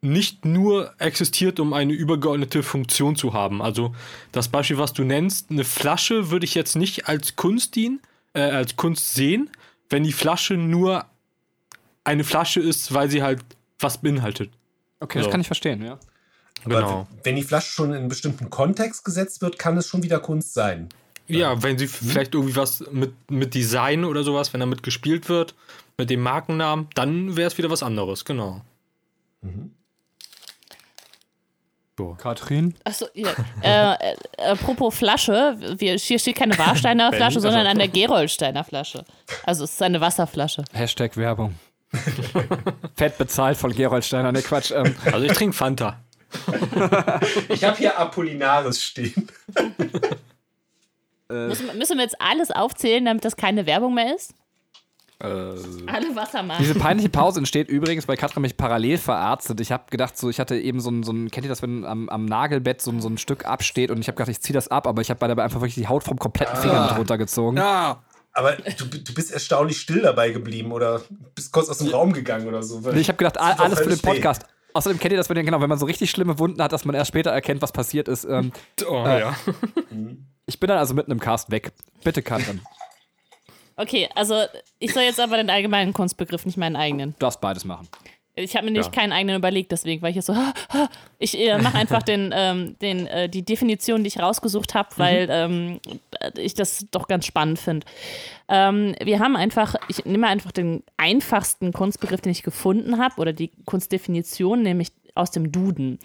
nicht 0.04 0.46
nur 0.46 0.94
existiert, 1.00 1.60
um 1.60 1.74
eine 1.74 1.94
übergeordnete 1.94 2.62
Funktion 2.62 3.16
zu 3.16 3.34
haben. 3.34 3.62
Also 3.62 3.96
das 4.32 4.50
Beispiel, 4.50 4.78
was 4.78 4.94
du 4.94 5.04
nennst, 5.04 5.50
eine 5.50 5.64
Flasche 5.64 6.30
würde 6.30 6.46
ich 6.46 6.56
jetzt 6.56 6.76
nicht 6.76 7.08
als 7.08 7.36
Kunst 7.36 7.76
dienen, 7.76 8.02
äh, 8.34 8.42
als 8.42 8.76
Kunst 8.76 9.14
sehen, 9.14 9.50
wenn 9.90 10.04
die 10.04 10.12
Flasche 10.12 10.56
nur 10.56 11.06
eine 12.04 12.24
Flasche 12.24 12.60
ist, 12.60 12.94
weil 12.94 13.10
sie 13.10 13.24
halt 13.24 13.42
was 13.80 14.00
beinhaltet. 14.00 14.52
Okay, 15.00 15.20
so. 15.20 15.24
das 15.26 15.32
kann 15.32 15.42
ich 15.42 15.48
verstehen, 15.48 15.84
ja. 15.84 15.98
Genau. 16.66 17.08
wenn 17.24 17.36
die 17.36 17.44
Flasche 17.44 17.72
schon 17.72 17.90
in 17.90 17.98
einen 17.98 18.10
bestimmten 18.10 18.50
Kontext 18.50 19.04
gesetzt 19.04 19.42
wird, 19.42 19.60
kann 19.60 19.76
es 19.78 19.88
schon 19.88 20.02
wieder 20.02 20.20
Kunst 20.20 20.54
sein. 20.54 20.88
Ja, 21.28 21.62
wenn 21.62 21.78
sie 21.78 21.86
mhm. 21.86 21.90
vielleicht 21.90 22.34
irgendwie 22.34 22.56
was 22.56 22.84
mit, 22.92 23.14
mit 23.30 23.54
Design 23.54 24.06
oder 24.06 24.24
sowas, 24.24 24.54
wenn 24.54 24.60
damit 24.60 24.84
gespielt 24.84 25.30
wird, 25.30 25.56
mit 25.98 26.10
dem 26.10 26.22
Markennamen, 26.22 26.88
dann 26.96 27.36
wäre 27.36 27.48
es 27.48 27.58
wieder 27.58 27.70
was 27.70 27.84
anderes, 27.84 28.26
genau. 28.26 28.62
Mhm. 29.42 29.72
So. 32.04 32.16
Katrin? 32.20 32.76
Achso, 32.84 33.08
ja. 33.14 33.30
äh, 33.62 34.12
äh, 34.12 34.16
apropos 34.44 34.96
Flasche, 34.96 35.58
wir, 35.78 35.96
hier 35.98 36.20
steht 36.20 36.36
keine 36.36 36.58
Warsteiner 36.58 37.12
Flasche, 37.14 37.40
sondern 37.40 37.66
eine 37.66 37.88
Geroldsteiner 37.88 38.64
Flasche. 38.64 39.06
Also 39.44 39.64
es 39.64 39.72
ist 39.72 39.82
eine 39.82 40.02
Wasserflasche. 40.02 40.64
Hashtag 40.74 41.16
Werbung. 41.18 41.56
Fett 42.96 43.18
bezahlt 43.18 43.58
von 43.58 43.72
Geroldsteiner, 43.72 44.32
ne 44.32 44.42
Quatsch. 44.42 44.72
Ähm. 44.72 44.96
Also 45.06 45.26
ich 45.26 45.34
trinke 45.34 45.56
Fanta. 45.56 46.00
ich 47.50 47.64
habe 47.64 47.78
hier 47.78 47.98
Apollinaris 47.98 48.84
stehen. 48.84 49.28
müssen, 51.30 51.78
müssen 51.78 51.98
wir 51.98 52.04
jetzt 52.04 52.20
alles 52.20 52.50
aufzählen, 52.50 53.06
damit 53.06 53.24
das 53.24 53.36
keine 53.36 53.66
Werbung 53.68 53.94
mehr 53.94 54.16
ist? 54.16 54.34
Äh, 55.24 55.28
Alle 55.88 56.16
Wassermarken. 56.16 56.66
Diese 56.66 56.78
peinliche 56.78 57.10
Pause 57.10 57.40
entsteht 57.40 57.70
übrigens, 57.70 58.08
weil 58.08 58.18
Katrin 58.18 58.42
mich 58.42 58.58
parallel 58.58 58.98
verarztet. 58.98 59.60
Ich 59.62 59.72
habe 59.72 59.84
gedacht, 59.90 60.18
so, 60.18 60.30
ich 60.30 60.40
hatte 60.40 60.58
eben 60.60 60.80
so 60.82 60.92
ein, 60.92 61.04
so 61.04 61.12
ein 61.14 61.32
kennt 61.32 61.46
ihr 61.46 61.50
das, 61.50 61.62
wenn 61.62 61.86
am, 61.86 62.10
am 62.10 62.26
Nagelbett 62.26 62.82
so 62.82 62.92
ein, 62.92 63.00
so 63.02 63.08
ein 63.08 63.18
Stück 63.18 63.46
absteht 63.46 63.90
und 63.90 64.00
ich 64.00 64.08
habe 64.08 64.18
gedacht, 64.18 64.30
ich 64.30 64.42
ziehe 64.42 64.54
das 64.54 64.68
ab, 64.68 64.86
aber 64.86 65.02
ich 65.02 65.10
habe 65.10 65.26
dabei 65.26 65.44
einfach 65.44 65.62
wirklich 65.62 65.76
die 65.76 65.88
Haut 65.88 66.04
vom 66.04 66.18
kompletten 66.20 66.58
Finger 66.58 66.88
mit 66.90 66.98
runtergezogen. 66.98 67.58
ja. 67.58 68.04
Aber 68.36 68.54
du, 68.54 68.86
du 68.86 69.14
bist 69.14 69.32
erstaunlich 69.32 69.80
still 69.80 70.02
dabei 70.02 70.32
geblieben 70.32 70.72
oder 70.72 71.02
bist 71.36 71.52
kurz 71.54 71.70
aus 71.70 71.78
dem 71.78 71.90
Raum 71.90 72.14
gegangen 72.14 72.48
oder 72.48 72.64
so. 72.64 72.80
Nee, 72.80 73.00
Ich 73.00 73.08
habe 73.08 73.18
gedacht, 73.18 73.40
alles 73.40 73.80
für 73.80 73.90
den. 73.90 74.00
Podcast. 74.00 74.48
Außerdem 74.74 74.98
kennt 75.00 75.12
ihr 75.12 75.18
das, 75.18 75.30
wenn, 75.30 75.46
genau, 75.46 75.62
wenn 75.62 75.70
man 75.70 75.78
so 75.78 75.86
richtig 75.86 76.10
schlimme 76.10 76.40
Wunden 76.40 76.60
hat, 76.64 76.74
dass 76.74 76.84
man 76.84 76.96
erst 76.96 77.10
später 77.10 77.30
erkennt, 77.30 77.62
was 77.62 77.72
passiert 77.72 78.08
ist. 78.08 78.26
Ähm, 78.26 78.52
Oh, 78.90 79.06
Äh. 79.06 79.20
ja. 79.20 79.36
ich 80.48 80.60
bin 80.60 80.68
dann 80.68 80.80
also 80.80 80.96
mitten 80.96 81.12
im 81.12 81.20
Cast 81.20 81.52
weg. 81.52 81.74
Bitte, 82.04 82.24
Katrin. 82.24 82.62
Okay, 83.76 84.10
also 84.16 84.36
ich 84.80 84.94
soll 84.94 85.04
jetzt 85.04 85.20
aber 85.20 85.38
den 85.38 85.50
allgemeinen 85.50 85.94
Kunstbegriff, 85.94 86.46
nicht 86.46 86.58
meinen 86.58 86.76
eigenen. 86.76 87.12
Du 87.14 87.20
darfst 87.20 87.42
beides 87.42 87.66
machen. 87.66 87.88
Ich 88.36 88.56
habe 88.56 88.66
mir 88.66 88.72
nämlich 88.72 88.88
Ja. 88.88 88.92
keinen 89.02 89.12
eigenen 89.12 89.36
überlegt, 89.36 89.72
deswegen 89.72 90.02
war 90.02 90.10
ich 90.10 90.16
jetzt 90.16 90.26
so, 90.26 90.36
ich 91.20 91.40
äh, 91.40 91.56
mache 91.60 91.78
einfach 91.78 92.02
den, 92.02 92.34
ähm, 92.36 92.76
den, 92.82 93.06
äh, 93.06 93.30
die 93.30 93.44
Definition, 93.46 94.04
die 94.04 94.08
ich 94.08 94.20
rausgesucht 94.20 94.74
habe, 94.74 94.90
weil 94.98 95.28
ähm, 95.30 95.80
ich 96.38 96.56
das 96.56 96.88
doch 96.90 97.08
ganz 97.08 97.28
spannend 97.28 97.60
finde. 97.60 97.86
Ähm, 98.48 98.96
wir 99.04 99.20
haben 99.20 99.36
einfach, 99.36 99.76
ich 99.88 100.04
nehme 100.06 100.28
einfach 100.28 100.52
den 100.52 100.82
einfachsten 100.98 101.74
Kunstbegriff, 101.74 102.22
den 102.22 102.32
ich 102.32 102.42
gefunden 102.42 102.98
habe, 102.98 103.22
oder 103.22 103.34
die 103.34 103.52
Kunstdefinition, 103.66 104.64
nämlich 104.64 104.92
aus 105.14 105.30
dem 105.30 105.52
Duden. 105.52 106.00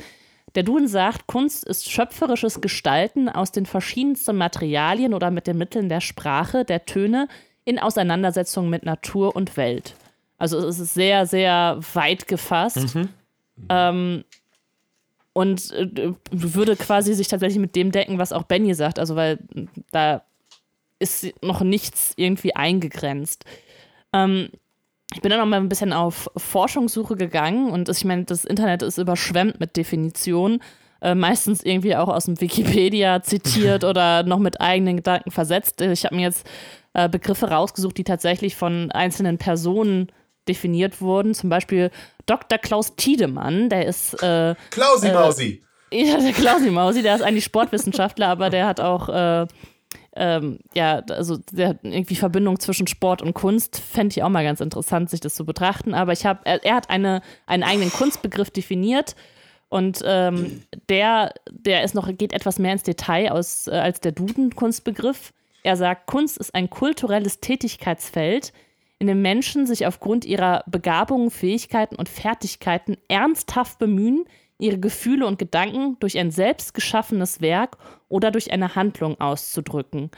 Der 0.54 0.64
Duden 0.64 0.88
sagt, 0.88 1.26
Kunst 1.28 1.64
ist 1.64 1.90
schöpferisches 1.90 2.60
Gestalten 2.60 3.30
aus 3.30 3.52
den 3.52 3.64
verschiedensten 3.64 4.36
Materialien 4.36 5.14
oder 5.14 5.30
mit 5.30 5.46
den 5.46 5.56
Mitteln 5.56 5.88
der 5.88 6.00
Sprache, 6.02 6.66
der 6.66 6.84
Töne 6.84 7.28
in 7.68 7.78
Auseinandersetzung 7.78 8.70
mit 8.70 8.86
Natur 8.86 9.36
und 9.36 9.58
Welt. 9.58 9.94
Also 10.38 10.56
es 10.56 10.78
ist 10.78 10.94
sehr, 10.94 11.26
sehr 11.26 11.78
weit 11.92 12.26
gefasst. 12.26 12.96
Ähm, 13.68 14.24
und 15.34 15.70
äh, 15.72 16.14
würde 16.30 16.76
quasi 16.76 17.12
sich 17.12 17.28
tatsächlich 17.28 17.58
mit 17.58 17.76
dem 17.76 17.92
decken, 17.92 18.18
was 18.18 18.32
auch 18.32 18.44
Benny 18.44 18.72
sagt. 18.72 18.98
Also 18.98 19.16
weil 19.16 19.38
da 19.90 20.22
ist 20.98 21.26
noch 21.42 21.60
nichts 21.60 22.14
irgendwie 22.16 22.56
eingegrenzt. 22.56 23.44
Ähm, 24.14 24.48
ich 25.12 25.20
bin 25.20 25.30
dann 25.30 25.40
noch 25.40 25.46
mal 25.46 25.60
ein 25.60 25.68
bisschen 25.68 25.92
auf 25.92 26.30
Forschungssuche 26.36 27.16
gegangen 27.16 27.70
und 27.70 27.90
ich 27.90 28.04
meine, 28.06 28.24
das 28.24 28.46
Internet 28.46 28.82
ist 28.82 28.96
überschwemmt 28.96 29.60
mit 29.60 29.76
Definitionen. 29.76 30.62
Äh, 31.02 31.14
meistens 31.14 31.62
irgendwie 31.62 31.96
auch 31.96 32.08
aus 32.08 32.24
dem 32.24 32.40
Wikipedia 32.40 33.22
zitiert 33.22 33.84
oder 33.84 34.22
noch 34.22 34.38
mit 34.38 34.60
eigenen 34.60 34.96
Gedanken 34.96 35.30
versetzt. 35.30 35.80
Ich 35.82 36.04
habe 36.06 36.16
mir 36.16 36.22
jetzt 36.22 36.48
äh, 36.98 37.08
Begriffe 37.08 37.50
rausgesucht, 37.50 37.96
die 37.96 38.04
tatsächlich 38.04 38.56
von 38.56 38.90
einzelnen 38.90 39.38
Personen 39.38 40.10
definiert 40.48 41.00
wurden. 41.00 41.32
Zum 41.32 41.48
Beispiel 41.48 41.90
Dr. 42.26 42.58
Klaus 42.58 42.96
Tiedemann, 42.96 43.68
der 43.68 43.86
ist 43.86 44.20
äh, 44.22 44.56
Klausi 44.70 45.12
Mausi. 45.12 45.62
ja, 45.92 46.18
der 46.18 46.32
Klausi 46.32 46.70
Mausi, 46.70 47.02
der 47.02 47.14
ist 47.14 47.22
eigentlich 47.22 47.44
Sportwissenschaftler, 47.44 48.26
aber 48.26 48.50
der 48.50 48.66
hat 48.66 48.80
auch, 48.80 49.08
äh, 49.08 49.46
ähm, 50.16 50.58
ja, 50.74 51.02
also 51.10 51.38
der 51.52 51.68
hat 51.68 51.78
irgendwie 51.82 52.16
Verbindung 52.16 52.58
zwischen 52.58 52.88
Sport 52.88 53.22
und 53.22 53.34
Kunst. 53.34 53.78
Fände 53.78 54.14
ich 54.14 54.24
auch 54.24 54.28
mal 54.28 54.42
ganz 54.42 54.60
interessant, 54.60 55.08
sich 55.08 55.20
das 55.20 55.36
zu 55.36 55.44
betrachten. 55.44 55.94
Aber 55.94 56.12
ich 56.12 56.26
habe, 56.26 56.40
er, 56.44 56.64
er 56.64 56.74
hat 56.74 56.90
eine, 56.90 57.22
einen 57.46 57.62
eigenen 57.62 57.92
Kunstbegriff 57.92 58.50
definiert 58.50 59.14
und 59.68 60.02
ähm, 60.04 60.62
der, 60.88 61.32
der 61.50 61.84
ist 61.84 61.94
noch, 61.94 62.08
geht 62.16 62.32
etwas 62.32 62.58
mehr 62.58 62.72
ins 62.72 62.82
Detail 62.82 63.30
aus, 63.30 63.68
äh, 63.68 63.72
als 63.72 64.00
der 64.00 64.12
Duden-Kunstbegriff. 64.12 65.32
Er 65.62 65.76
sagt, 65.76 66.06
Kunst 66.06 66.38
ist 66.38 66.54
ein 66.54 66.70
kulturelles 66.70 67.40
Tätigkeitsfeld, 67.40 68.52
in 68.98 69.06
dem 69.06 69.22
Menschen 69.22 69.66
sich 69.66 69.86
aufgrund 69.86 70.24
ihrer 70.24 70.64
Begabungen, 70.66 71.30
Fähigkeiten 71.30 71.96
und 71.96 72.08
Fertigkeiten 72.08 72.96
ernsthaft 73.08 73.78
bemühen, 73.78 74.24
ihre 74.58 74.78
Gefühle 74.78 75.26
und 75.26 75.38
Gedanken 75.38 75.96
durch 76.00 76.18
ein 76.18 76.30
selbst 76.30 76.74
geschaffenes 76.74 77.40
Werk 77.40 77.78
oder 78.08 78.30
durch 78.30 78.50
eine 78.50 78.74
Handlung 78.74 79.20
auszudrücken. 79.20 80.10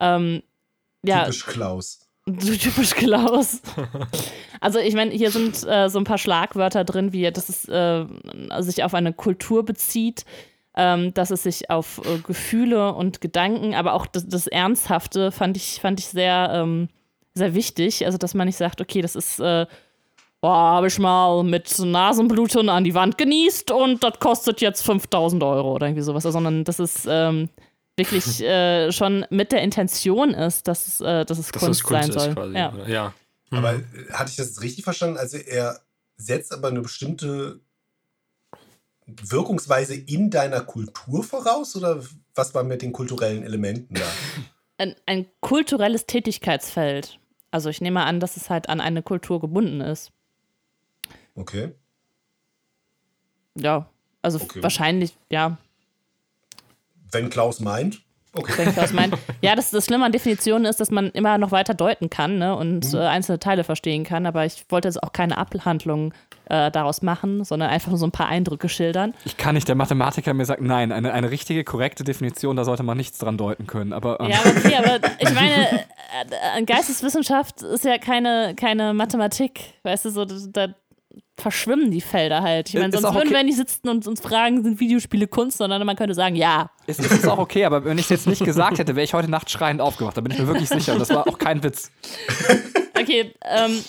Ähm, 0.00 0.42
ja, 1.04 1.24
Typisch 1.24 1.46
Klaus. 1.46 2.00
typisch 2.26 2.94
Klaus. 2.94 3.60
Also 4.60 4.78
ich 4.78 4.94
meine, 4.94 5.10
hier 5.10 5.30
sind 5.30 5.62
äh, 5.66 5.90
so 5.90 5.98
ein 5.98 6.04
paar 6.04 6.16
Schlagwörter 6.16 6.84
drin, 6.84 7.12
wie 7.12 7.30
dass 7.30 7.50
es 7.50 7.68
äh, 7.68 8.06
sich 8.60 8.82
auf 8.82 8.94
eine 8.94 9.12
Kultur 9.12 9.62
bezieht, 9.62 10.24
ähm, 10.76 11.14
dass 11.14 11.30
es 11.30 11.44
sich 11.44 11.70
auf 11.70 12.00
äh, 12.04 12.18
Gefühle 12.18 12.94
und 12.94 13.20
Gedanken, 13.20 13.74
aber 13.74 13.94
auch 13.94 14.06
das, 14.06 14.26
das 14.26 14.46
Ernsthafte 14.46 15.30
fand 15.30 15.56
ich, 15.56 15.80
fand 15.80 16.00
ich 16.00 16.06
sehr, 16.06 16.50
ähm, 16.52 16.88
sehr 17.34 17.54
wichtig. 17.54 18.04
Also 18.04 18.18
dass 18.18 18.34
man 18.34 18.46
nicht 18.46 18.56
sagt, 18.56 18.80
okay, 18.80 19.00
das 19.00 19.14
ist, 19.14 19.38
äh, 19.38 19.66
boah, 20.40 20.56
habe 20.56 20.88
ich 20.88 20.98
mal 20.98 21.44
mit 21.44 21.78
Nasenbluten 21.78 22.68
an 22.68 22.84
die 22.84 22.94
Wand 22.94 23.18
genießt 23.18 23.70
und 23.70 24.02
das 24.02 24.18
kostet 24.18 24.60
jetzt 24.60 24.82
5000 24.82 25.42
Euro 25.42 25.74
oder 25.74 25.86
irgendwie 25.86 26.02
sowas, 26.02 26.24
sondern 26.24 26.64
dass 26.64 26.80
es 26.80 27.06
ähm, 27.08 27.48
wirklich 27.96 28.40
äh, 28.42 28.90
schon 28.90 29.24
mit 29.30 29.52
der 29.52 29.62
Intention 29.62 30.34
ist, 30.34 30.66
dass, 30.66 30.88
es, 30.88 31.00
äh, 31.00 31.24
dass 31.24 31.38
es 31.38 31.52
Dass 31.52 31.62
Kunst, 31.62 31.80
das 31.80 31.88
Kunst 31.88 32.12
sein 32.12 32.12
soll. 32.12 32.28
ist 32.28 32.34
quasi. 32.34 32.54
ja. 32.56 32.86
ja. 32.86 33.14
Aber 33.50 33.74
äh, 33.74 33.82
hatte 34.12 34.30
ich 34.30 34.36
das 34.36 34.60
richtig 34.60 34.84
verstanden? 34.84 35.18
Also 35.18 35.36
er 35.36 35.80
setzt 36.16 36.52
aber 36.52 36.68
eine 36.68 36.80
bestimmte 36.80 37.60
Wirkungsweise 39.06 39.94
in 39.94 40.30
deiner 40.30 40.60
Kultur 40.62 41.22
voraus 41.24 41.76
oder 41.76 42.02
was 42.34 42.54
war 42.54 42.64
mit 42.64 42.82
den 42.82 42.92
kulturellen 42.92 43.42
Elementen 43.44 43.94
da? 43.94 44.06
ein, 44.78 44.94
ein 45.06 45.26
kulturelles 45.40 46.06
Tätigkeitsfeld. 46.06 47.18
Also 47.50 47.68
ich 47.70 47.80
nehme 47.80 48.04
an, 48.04 48.18
dass 48.18 48.36
es 48.36 48.50
halt 48.50 48.68
an 48.68 48.80
eine 48.80 49.02
Kultur 49.02 49.40
gebunden 49.40 49.80
ist. 49.80 50.10
Okay. 51.36 51.72
Ja, 53.56 53.88
also 54.22 54.40
Okay. 54.40 54.62
wahrscheinlich, 54.62 55.16
ja, 55.30 55.56
Wenn 57.12 57.30
Klaus 57.30 57.60
meint. 57.60 58.02
Okay. 58.32 58.68
ich, 58.68 58.76
was 58.76 58.92
meint. 58.92 59.16
Ja, 59.42 59.54
das, 59.54 59.70
das 59.70 59.84
Schlimme 59.84 60.04
an 60.06 60.10
Definitionen 60.10 60.64
ist, 60.64 60.80
dass 60.80 60.90
man 60.90 61.10
immer 61.10 61.38
noch 61.38 61.52
weiter 61.52 61.74
deuten 61.74 62.10
kann 62.10 62.38
ne, 62.38 62.56
und 62.56 62.92
äh, 62.94 62.98
einzelne 62.98 63.38
Teile 63.38 63.62
verstehen 63.62 64.02
kann. 64.02 64.26
Aber 64.26 64.44
ich 64.44 64.64
wollte 64.70 64.88
jetzt 64.88 65.00
auch 65.00 65.12
keine 65.12 65.38
Abhandlung 65.38 66.12
äh, 66.46 66.70
daraus 66.70 67.02
machen, 67.02 67.44
sondern 67.44 67.70
einfach 67.70 67.88
nur 67.88 67.98
so 67.98 68.06
ein 68.06 68.12
paar 68.12 68.28
Eindrücke 68.28 68.68
schildern. 68.68 69.14
Ich 69.24 69.36
kann 69.36 69.54
nicht, 69.54 69.68
der 69.68 69.74
Mathematiker 69.74 70.34
mir 70.34 70.44
sagt, 70.44 70.60
nein, 70.60 70.92
eine, 70.92 71.12
eine 71.12 71.30
richtige, 71.30 71.64
korrekte 71.64 72.04
Definition, 72.04 72.56
da 72.56 72.64
sollte 72.64 72.82
man 72.82 72.96
nichts 72.96 73.18
dran 73.18 73.38
deuten 73.38 73.66
können. 73.66 73.92
Aber 73.92 74.20
ähm, 74.20 74.30
Ja, 74.30 74.38
aber 74.38 74.50
okay, 74.50 74.76
aber 74.76 75.08
ich 75.18 75.34
meine, 75.34 75.68
äh, 75.70 76.58
äh, 76.58 76.64
Geisteswissenschaft 76.64 77.62
ist 77.62 77.84
ja 77.84 77.98
keine, 77.98 78.54
keine 78.56 78.94
Mathematik. 78.94 79.60
Weißt 79.82 80.04
du, 80.04 80.10
so, 80.10 80.24
da, 80.24 80.68
verschwimmen 81.36 81.90
die 81.90 82.00
Felder 82.00 82.42
halt. 82.42 82.68
Ich 82.68 82.74
meine, 82.74 82.88
Ist 82.88 83.00
sonst 83.00 83.14
würden 83.14 83.28
okay. 83.28 83.36
wir 83.36 83.44
nicht 83.44 83.56
sitzen 83.56 83.88
und 83.88 84.06
uns 84.06 84.20
fragen, 84.20 84.62
sind 84.62 84.78
Videospiele 84.78 85.26
Kunst, 85.26 85.58
sondern 85.58 85.84
man 85.84 85.96
könnte 85.96 86.14
sagen, 86.14 86.36
ja. 86.36 86.70
ist, 86.86 87.00
ist 87.00 87.10
es 87.10 87.26
auch 87.26 87.38
okay, 87.38 87.64
aber 87.64 87.84
wenn 87.84 87.98
ich 87.98 88.04
es 88.04 88.10
jetzt 88.10 88.26
nicht 88.26 88.44
gesagt 88.44 88.78
hätte, 88.78 88.94
wäre 88.94 89.04
ich 89.04 89.14
heute 89.14 89.30
Nacht 89.30 89.50
schreiend 89.50 89.80
aufgewacht. 89.80 90.16
Da 90.16 90.20
bin 90.20 90.32
ich 90.32 90.38
mir 90.38 90.46
wirklich 90.46 90.68
sicher. 90.68 90.92
Und 90.92 91.00
das 91.00 91.10
war 91.10 91.26
auch 91.26 91.38
kein 91.38 91.62
Witz. 91.62 91.90
Okay, 92.98 93.34
ähm, 93.42 93.72
äh, 93.72 93.80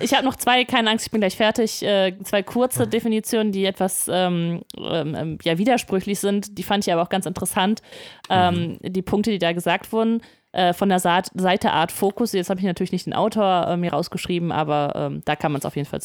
ich 0.00 0.14
habe 0.14 0.24
noch 0.24 0.36
zwei, 0.36 0.64
keine 0.64 0.90
Angst, 0.90 1.06
ich 1.06 1.10
bin 1.10 1.20
gleich 1.20 1.36
fertig, 1.36 1.82
äh, 1.82 2.16
zwei 2.24 2.42
kurze 2.42 2.86
Definitionen, 2.86 3.52
die 3.52 3.64
etwas 3.64 4.08
ähm, 4.10 4.62
ähm, 4.78 5.14
ähm, 5.14 5.38
ja, 5.42 5.58
widersprüchlich 5.58 6.18
sind. 6.18 6.58
Die 6.58 6.62
fand 6.62 6.86
ich 6.86 6.92
aber 6.92 7.02
auch 7.02 7.08
ganz 7.08 7.26
interessant. 7.26 7.82
Ähm, 8.30 8.78
Die 8.82 9.02
Punkte, 9.02 9.30
die 9.30 9.38
da 9.38 9.52
gesagt 9.52 9.92
wurden, 9.92 10.22
äh, 10.52 10.72
von 10.72 10.88
der 10.88 11.00
Saat, 11.00 11.30
Seite 11.34 11.72
Art 11.72 11.92
Fokus, 11.92 12.32
jetzt 12.32 12.48
habe 12.48 12.60
ich 12.60 12.66
natürlich 12.66 12.92
nicht 12.92 13.04
den 13.04 13.12
Autor 13.12 13.66
äh, 13.68 13.76
mir 13.76 13.92
rausgeschrieben, 13.92 14.52
aber 14.52 14.92
ähm, 14.96 15.22
da 15.26 15.36
kann 15.36 15.52
man 15.52 15.58
es 15.58 15.66
auf 15.66 15.76
jeden 15.76 15.86
Fall 15.86 16.00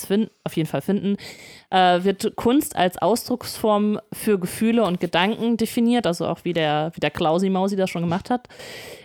finden, 0.81 1.15
äh, 1.71 2.03
wird 2.03 2.35
Kunst 2.35 2.75
als 2.75 2.97
Ausdrucksform 2.97 3.99
für 4.13 4.37
Gefühle 4.37 4.83
und 4.83 4.99
Gedanken 4.99 5.57
definiert, 5.57 6.05
also 6.05 6.27
auch 6.27 6.39
wie 6.43 6.53
der, 6.53 6.91
wie 6.95 6.99
der 6.99 7.11
Klausi 7.11 7.49
Mausi 7.49 7.75
das 7.75 7.89
schon 7.89 8.03
gemacht 8.03 8.29
hat 8.29 8.47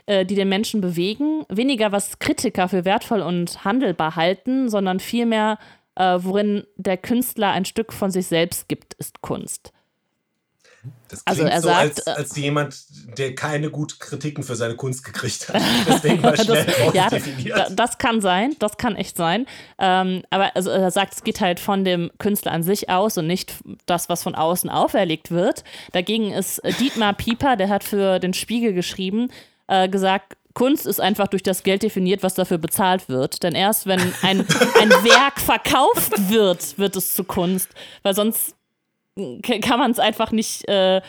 äh, 0.06 0.24
die 0.24 0.34
den 0.34 0.48
Menschen 0.48 0.80
bewegen. 0.80 1.44
Weniger, 1.48 1.92
was 1.92 2.18
Kritiker 2.18 2.68
für 2.68 2.84
wertvoll 2.84 3.20
und 3.20 3.64
handelbar 3.64 4.16
halten, 4.16 4.68
sondern 4.68 5.00
vielmehr, 5.00 5.58
äh, 5.96 6.18
worin 6.20 6.64
der 6.76 6.96
Künstler 6.96 7.50
ein 7.50 7.64
Stück 7.64 7.92
von 7.92 8.10
sich 8.10 8.26
selbst 8.26 8.68
gibt, 8.68 8.94
ist 8.94 9.20
Kunst. 9.20 9.72
Das 11.08 11.22
Also 11.24 11.44
er 11.44 11.60
so, 11.60 11.68
sagt, 11.68 12.06
als, 12.06 12.06
als 12.06 12.36
jemand, 12.36 12.76
der 13.16 13.34
keine 13.34 13.70
guten 13.70 13.98
Kritiken 13.98 14.42
für 14.42 14.56
seine 14.56 14.74
Kunst 14.74 15.04
gekriegt 15.04 15.48
hat. 15.48 15.62
Deswegen 15.88 16.20
mal 16.20 16.36
schnell 16.36 16.66
Das, 16.66 16.94
ja, 17.44 17.70
das, 17.70 17.98
kann 17.98 18.20
sein, 18.20 18.54
das 18.58 18.76
kann 18.76 18.96
echt 18.96 19.16
sein. 19.16 19.46
Ähm, 19.78 20.22
aber 20.30 20.54
also 20.56 20.70
er 20.70 20.90
sagt, 20.90 21.14
es 21.14 21.22
geht 21.22 21.40
halt 21.40 21.60
von 21.60 21.84
dem 21.84 22.10
Künstler 22.18 22.52
an 22.52 22.62
sich 22.62 22.90
aus 22.90 23.18
und 23.18 23.26
nicht 23.26 23.54
das, 23.86 24.08
was 24.08 24.22
von 24.22 24.34
außen 24.34 24.68
auferlegt 24.68 25.30
wird. 25.30 25.64
Dagegen 25.92 26.32
ist 26.32 26.58
äh, 26.60 26.72
Dietmar 26.72 27.14
Pieper, 27.14 27.56
der 27.56 27.68
hat 27.68 27.84
für 27.84 28.18
den 28.18 28.34
Spiegel 28.34 28.72
geschrieben, 28.72 29.30
äh, 29.68 29.88
gesagt, 29.88 30.36
Kunst 30.56 30.86
ist 30.86 31.02
einfach 31.02 31.28
durch 31.28 31.42
das 31.42 31.64
Geld 31.64 31.82
definiert, 31.82 32.22
was 32.22 32.32
dafür 32.32 32.56
bezahlt 32.56 33.10
wird. 33.10 33.42
Denn 33.42 33.54
erst 33.54 33.86
wenn 33.86 34.00
ein, 34.22 34.40
ein 34.80 34.90
Werk 35.04 35.38
verkauft 35.38 36.30
wird, 36.30 36.78
wird 36.78 36.96
es 36.96 37.12
zu 37.12 37.24
Kunst. 37.24 37.68
Weil 38.02 38.14
sonst 38.14 38.55
kann 39.62 39.78
man 39.78 39.90
es 39.90 39.98
einfach 39.98 40.32
nicht. 40.32 40.68
Äh, 40.68 41.00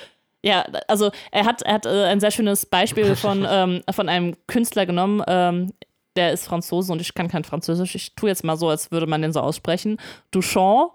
ja, 0.43 0.65
also 0.87 1.11
er 1.31 1.45
hat, 1.45 1.61
er 1.63 1.73
hat 1.73 1.85
äh, 1.85 2.05
ein 2.05 2.19
sehr 2.19 2.31
schönes 2.31 2.65
Beispiel 2.65 3.15
von, 3.17 3.45
ähm, 3.49 3.81
von 3.91 4.09
einem 4.09 4.35
Künstler 4.47 4.85
genommen. 4.85 5.23
Ähm, 5.27 5.73
der 6.15 6.33
ist 6.33 6.45
Franzose 6.47 6.91
und 6.91 6.99
ich 6.99 7.13
kann 7.13 7.27
kein 7.27 7.43
Französisch. 7.43 7.95
Ich 7.95 8.15
tue 8.15 8.29
jetzt 8.29 8.43
mal 8.43 8.57
so, 8.57 8.69
als 8.69 8.91
würde 8.91 9.07
man 9.07 9.21
den 9.21 9.33
so 9.33 9.39
aussprechen. 9.39 9.97
Duchamp. 10.31 10.93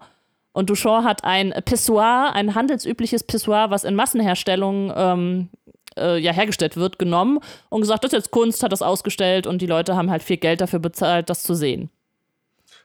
Und 0.53 0.69
Duchamp 0.69 1.05
hat 1.07 1.25
ein 1.25 1.55
Pissoir, 1.65 2.33
ein 2.35 2.55
handelsübliches 2.55 3.25
Pissoir, 3.25 3.71
was 3.71 3.85
in 3.85 3.95
Massenherstellung 3.95 4.93
ähm, 4.95 5.49
äh, 5.97 6.19
ja, 6.19 6.33
hergestellt 6.33 6.77
wird, 6.77 6.99
genommen 6.99 7.39
und 7.69 7.81
gesagt, 7.81 8.05
das 8.05 8.13
ist 8.13 8.19
jetzt 8.19 8.31
Kunst, 8.31 8.63
hat 8.63 8.73
das 8.73 8.83
ausgestellt 8.83 9.47
und 9.47 9.63
die 9.63 9.67
Leute 9.67 9.97
haben 9.97 10.11
halt 10.11 10.23
viel 10.23 10.37
Geld 10.37 10.61
dafür 10.61 10.79
bezahlt, 10.79 11.31
das 11.31 11.43
zu 11.43 11.55
sehen. 11.55 11.91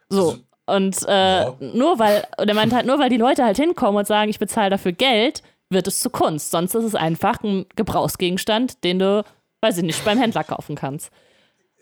So. 0.10 0.30
Also, 0.30 0.40
Und 0.68 1.02
äh, 1.08 1.42
Ja. 1.42 1.56
nur 1.60 1.98
weil, 1.98 2.28
und 2.38 2.48
er 2.48 2.54
meint 2.54 2.74
halt, 2.74 2.86
nur 2.86 3.00
weil 3.00 3.10
die 3.10 3.18
Leute 3.18 3.44
halt 3.44 3.58
hinkommen 3.58 3.98
und 3.98 4.06
sagen, 4.08 4.30
ich 4.30 4.38
bezahle 4.40 4.70
dafür 4.70 4.92
Geld, 4.92 5.42
wird 5.70 5.88
es 5.88 6.00
zu 6.00 6.10
Kunst. 6.10 6.52
Sonst 6.52 6.76
ist 6.76 6.84
es 6.84 6.96
einfach 6.96 7.42
ein 7.44 7.66
Gebrauchsgegenstand, 7.76 8.84
den 8.84 9.00
du, 9.00 9.24
weiß 9.62 9.78
ich 9.78 9.84
nicht, 9.84 10.04
beim 10.06 10.20
Händler 10.20 10.44
kaufen 10.44 10.76
kannst. 10.76 11.10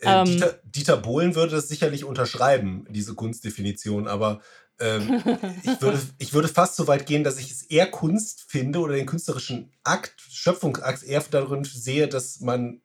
Äh, 0.00 0.08
Ähm. 0.08 0.26
Dieter, 0.26 0.60
Dieter 0.64 0.96
Bohlen 0.96 1.34
würde 1.34 1.56
das 1.56 1.68
sicherlich 1.68 2.04
unterschreiben, 2.04 2.86
diese 2.90 3.14
Kunstdefinition, 3.14 4.06
aber 4.08 4.40
ähm, 4.78 5.22
ich, 5.62 5.80
würde, 5.80 6.00
ich 6.18 6.32
würde 6.34 6.48
fast 6.48 6.76
so 6.76 6.86
weit 6.86 7.06
gehen, 7.06 7.24
dass 7.24 7.38
ich 7.38 7.50
es 7.50 7.62
eher 7.62 7.86
Kunst 7.86 8.44
finde 8.48 8.78
oder 8.80 8.94
den 8.94 9.06
künstlerischen 9.06 9.72
Akt, 9.84 10.20
Schöpfungsakt 10.30 11.02
eher 11.02 11.24
darin 11.30 11.64
sehe, 11.64 12.08
dass 12.08 12.40
man 12.40 12.82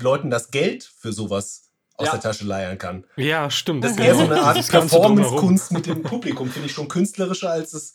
Leuten 0.00 0.30
das 0.30 0.50
Geld 0.50 0.84
für 0.84 1.12
sowas 1.12 1.69
aus 2.00 2.06
Ja. 2.06 2.12
der 2.12 2.20
Tasche 2.20 2.44
leiern 2.44 2.78
kann. 2.78 3.04
Ja, 3.16 3.50
stimmt. 3.50 3.84
Das 3.84 3.92
ist 3.92 4.00
eher 4.00 4.14
so 4.14 4.24
eine 4.24 4.40
Art 4.40 4.56
Das. 4.58 4.68
Performance-Kunst 4.68 5.72
mit 5.72 5.86
dem 5.86 6.02
Publikum, 6.02 6.50
finde 6.50 6.66
ich 6.68 6.74
schon 6.74 6.88
künstlerischer 6.88 7.50
als 7.50 7.70
das 7.72 7.94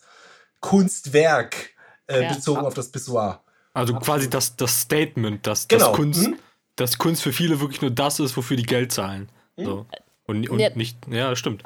Kunstwerk 0.69 1.71
äh, 2.07 2.23
Ja. 2.23 2.33
bezogen 2.33 2.61
auf 2.65 2.73
das 2.73 2.89
Pissoir. 2.91 3.41
Also 3.73 3.93
quasi 3.95 4.29
das, 4.29 4.55
das 4.55 4.81
Statement, 4.81 5.45
dass, 5.47 5.67
Genau. 5.67 5.87
dass, 5.87 5.95
Kunst, 5.95 6.27
Mhm. 6.27 6.35
dass 6.75 6.97
Kunst 6.97 7.23
für 7.23 7.33
viele 7.33 7.59
wirklich 7.59 7.81
nur 7.81 7.91
das 7.91 8.19
ist, 8.19 8.37
wofür 8.37 8.57
die 8.57 8.63
Geld 8.63 8.91
zahlen. 8.91 9.29
So. 9.57 9.85
Und, 10.27 10.49
und 10.49 10.59
Ja. 10.59 10.69
nicht, 10.75 10.97
ja, 11.09 11.29
das 11.31 11.39
stimmt. 11.39 11.63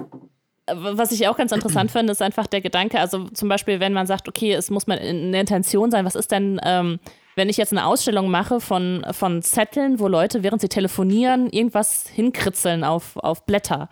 Was 0.72 1.12
ich 1.12 1.28
auch 1.28 1.36
ganz 1.38 1.52
interessant 1.52 1.92
finde, 1.92 2.12
ist 2.12 2.22
einfach 2.22 2.46
der 2.46 2.62
Gedanke, 2.62 3.00
also 3.00 3.28
zum 3.30 3.50
Beispiel, 3.50 3.80
wenn 3.80 3.92
man 3.94 4.06
sagt, 4.06 4.28
okay, 4.28 4.54
es 4.54 4.70
muss 4.70 4.86
mal 4.86 5.00
eine 5.00 5.40
Intention 5.40 5.90
sein, 5.92 6.06
was 6.06 6.16
ist 6.16 6.32
denn, 6.32 6.60
ähm, 6.64 7.00
wenn 7.40 7.48
ich 7.48 7.56
jetzt 7.56 7.72
eine 7.72 7.86
Ausstellung 7.86 8.30
mache 8.30 8.60
von, 8.60 9.06
von 9.12 9.42
Zetteln, 9.42 10.00
wo 10.00 10.10
Leute, 10.10 10.44
während 10.44 10.60
sie 10.60 10.68
telefonieren, 10.68 11.50
irgendwas 11.50 12.06
hinkritzeln 12.10 12.84
auf, 12.84 13.16
auf 13.16 13.46
Blätter. 13.46 13.88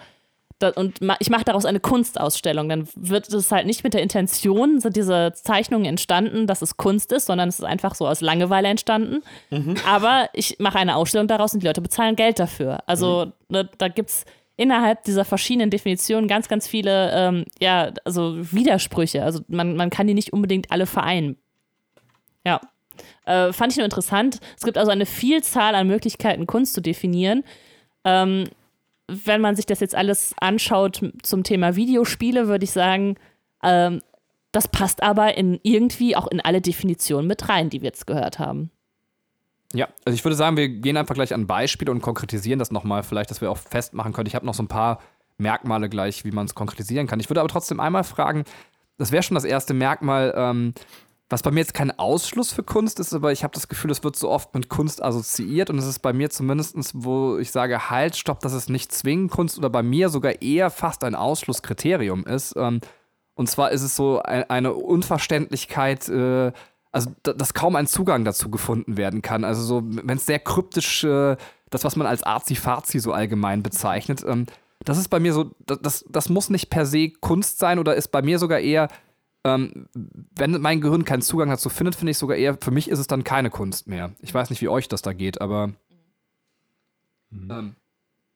Und 0.75 0.99
ich 1.19 1.29
mache 1.29 1.45
daraus 1.45 1.65
eine 1.65 1.79
Kunstausstellung, 1.79 2.67
dann 2.67 2.89
wird 2.95 3.31
es 3.31 3.51
halt 3.51 3.65
nicht 3.65 3.85
mit 3.85 3.93
der 3.93 4.01
Intention, 4.01 4.81
sind 4.81 4.97
diese 4.97 5.31
Zeichnungen 5.33 5.85
entstanden, 5.85 6.45
dass 6.45 6.61
es 6.61 6.75
Kunst 6.75 7.13
ist, 7.13 7.27
sondern 7.27 7.47
es 7.47 7.59
ist 7.59 7.65
einfach 7.65 7.95
so 7.95 8.05
aus 8.05 8.19
Langeweile 8.19 8.67
entstanden. 8.67 9.23
Aber 9.87 10.29
ich 10.33 10.57
mache 10.59 10.79
eine 10.79 10.97
Ausstellung 10.97 11.27
daraus 11.27 11.53
und 11.53 11.61
die 11.61 11.67
Leute 11.67 11.81
bezahlen 11.81 12.17
Geld 12.17 12.39
dafür. 12.39 12.79
Also 12.85 13.31
ne, 13.47 13.69
da 13.77 13.87
gibt 13.87 14.09
es 14.09 14.25
innerhalb 14.57 15.03
dieser 15.03 15.23
verschiedenen 15.23 15.69
Definitionen 15.69 16.27
ganz, 16.27 16.49
ganz 16.49 16.67
viele 16.67 17.11
ähm, 17.13 17.45
ja, 17.61 17.91
also 18.03 18.35
Widersprüche. 18.51 19.23
Also 19.23 19.39
man, 19.47 19.77
man 19.77 19.89
kann 19.89 20.07
die 20.07 20.15
nicht 20.15 20.33
unbedingt 20.33 20.69
alle 20.71 20.85
vereinen. 20.85 21.37
Ja. 22.45 22.59
Äh, 23.27 23.51
fand 23.51 23.73
ich 23.73 23.77
nur 23.77 23.85
interessant. 23.85 24.39
Es 24.55 24.63
gibt 24.63 24.77
also 24.77 24.89
eine 24.89 25.05
Vielzahl 25.05 25.75
an 25.75 25.87
Möglichkeiten, 25.87 26.47
Kunst 26.47 26.73
zu 26.73 26.81
definieren. 26.81 27.43
Ähm, 28.05 28.45
wenn 29.07 29.41
man 29.41 29.55
sich 29.55 29.65
das 29.65 29.81
jetzt 29.81 29.95
alles 29.95 30.33
anschaut 30.39 31.01
zum 31.23 31.43
Thema 31.43 31.75
Videospiele, 31.75 32.47
würde 32.47 32.63
ich 32.63 32.71
sagen, 32.71 33.15
ähm, 33.63 34.01
das 34.53 34.69
passt 34.69 35.03
aber 35.03 35.37
in 35.37 35.59
irgendwie 35.63 36.15
auch 36.15 36.27
in 36.27 36.39
alle 36.39 36.61
Definitionen 36.61 37.27
mit 37.27 37.49
rein, 37.49 37.69
die 37.69 37.81
wir 37.81 37.87
jetzt 37.87 38.07
gehört 38.07 38.39
haben. 38.39 38.71
Ja, 39.73 39.89
also 40.05 40.15
ich 40.15 40.23
würde 40.23 40.37
sagen, 40.37 40.55
wir 40.55 40.69
gehen 40.69 40.95
einfach 40.95 41.15
gleich 41.15 41.33
an 41.33 41.47
Beispiele 41.47 41.91
und 41.91 42.01
konkretisieren 42.01 42.59
das 42.59 42.71
nochmal, 42.71 43.03
vielleicht, 43.03 43.29
dass 43.29 43.41
wir 43.41 43.51
auch 43.51 43.57
festmachen 43.57 44.13
können. 44.13 44.27
Ich 44.27 44.35
habe 44.35 44.45
noch 44.45 44.53
so 44.53 44.63
ein 44.63 44.69
paar 44.69 45.01
Merkmale 45.37 45.89
gleich, 45.89 46.23
wie 46.23 46.31
man 46.31 46.45
es 46.45 46.55
konkretisieren 46.55 47.07
kann. 47.07 47.19
Ich 47.19 47.29
würde 47.29 47.41
aber 47.41 47.49
trotzdem 47.49 47.81
einmal 47.81 48.05
fragen, 48.05 48.45
das 48.97 49.11
wäre 49.11 49.21
schon 49.21 49.35
das 49.35 49.43
erste 49.43 49.73
Merkmal, 49.73 50.33
ähm, 50.35 50.73
was 51.29 51.43
bei 51.43 51.51
mir 51.51 51.59
jetzt 51.59 51.73
kein 51.73 51.97
Ausschluss 51.99 52.53
für 52.53 52.63
Kunst 52.63 52.99
ist, 52.99 53.13
aber 53.13 53.31
ich 53.33 53.43
habe 53.43 53.53
das 53.53 53.67
Gefühl, 53.67 53.91
es 53.91 54.03
wird 54.03 54.15
so 54.15 54.29
oft 54.29 54.53
mit 54.53 54.69
Kunst 54.69 55.03
assoziiert 55.03 55.69
und 55.69 55.77
es 55.77 55.85
ist 55.85 55.99
bei 55.99 56.13
mir 56.13 56.29
zumindest, 56.29 56.77
wo 56.93 57.37
ich 57.37 57.51
sage, 57.51 57.89
halt, 57.89 58.15
stopp, 58.15 58.39
dass 58.39 58.53
es 58.53 58.69
nicht 58.69 58.91
zwingend 58.93 59.31
Kunst 59.31 59.57
oder 59.57 59.69
bei 59.69 59.83
mir 59.83 60.07
sogar 60.09 60.41
eher 60.41 60.69
fast 60.69 61.03
ein 61.03 61.15
Ausschlusskriterium 61.15 62.25
ist. 62.25 62.55
Ähm, 62.55 62.79
und 63.35 63.49
zwar 63.49 63.71
ist 63.71 63.81
es 63.81 63.95
so 63.95 64.21
ein, 64.21 64.49
eine 64.49 64.73
Unverständlichkeit, 64.73 66.07
äh, 66.09 66.51
also 66.91 67.11
da- 67.23 67.33
dass 67.33 67.53
kaum 67.53 67.75
ein 67.75 67.87
Zugang 67.87 68.23
dazu 68.23 68.49
gefunden 68.49 68.97
werden 68.97 69.21
kann. 69.21 69.43
Also 69.43 69.61
so, 69.63 69.81
wenn 69.85 70.17
es 70.17 70.25
sehr 70.25 70.39
kryptisch, 70.39 71.03
äh, 71.03 71.35
das, 71.69 71.83
was 71.83 71.95
man 71.97 72.07
als 72.07 72.23
Arzi-Fazi 72.23 72.99
so 72.99 73.11
allgemein 73.11 73.63
bezeichnet, 73.63 74.23
ähm, 74.25 74.45
das 74.85 74.97
ist 74.97 75.09
bei 75.09 75.19
mir 75.19 75.33
so, 75.33 75.51
das, 75.65 75.79
das, 75.81 76.05
das 76.09 76.29
muss 76.29 76.49
nicht 76.49 76.69
per 76.69 76.85
se 76.85 77.09
Kunst 77.09 77.59
sein 77.59 77.79
oder 77.79 77.95
ist 77.95 78.07
bei 78.11 78.21
mir 78.21 78.39
sogar 78.39 78.59
eher, 78.59 78.87
ähm, 79.47 79.87
wenn 80.35 80.61
mein 80.61 80.81
Gehirn 80.81 81.05
keinen 81.05 81.21
Zugang 81.21 81.49
dazu 81.49 81.69
findet, 81.69 81.95
finde 81.95 82.11
ich 82.11 82.17
sogar 82.17 82.37
eher, 82.37 82.57
für 82.59 82.71
mich 82.71 82.89
ist 82.89 82.99
es 82.99 83.07
dann 83.07 83.23
keine 83.23 83.49
Kunst 83.49 83.87
mehr. 83.87 84.11
Ich 84.21 84.33
weiß 84.33 84.49
nicht, 84.49 84.61
wie 84.61 84.69
euch 84.69 84.87
das 84.87 85.01
da 85.01 85.13
geht, 85.13 85.41
aber 85.41 85.73
ähm, 87.31 87.75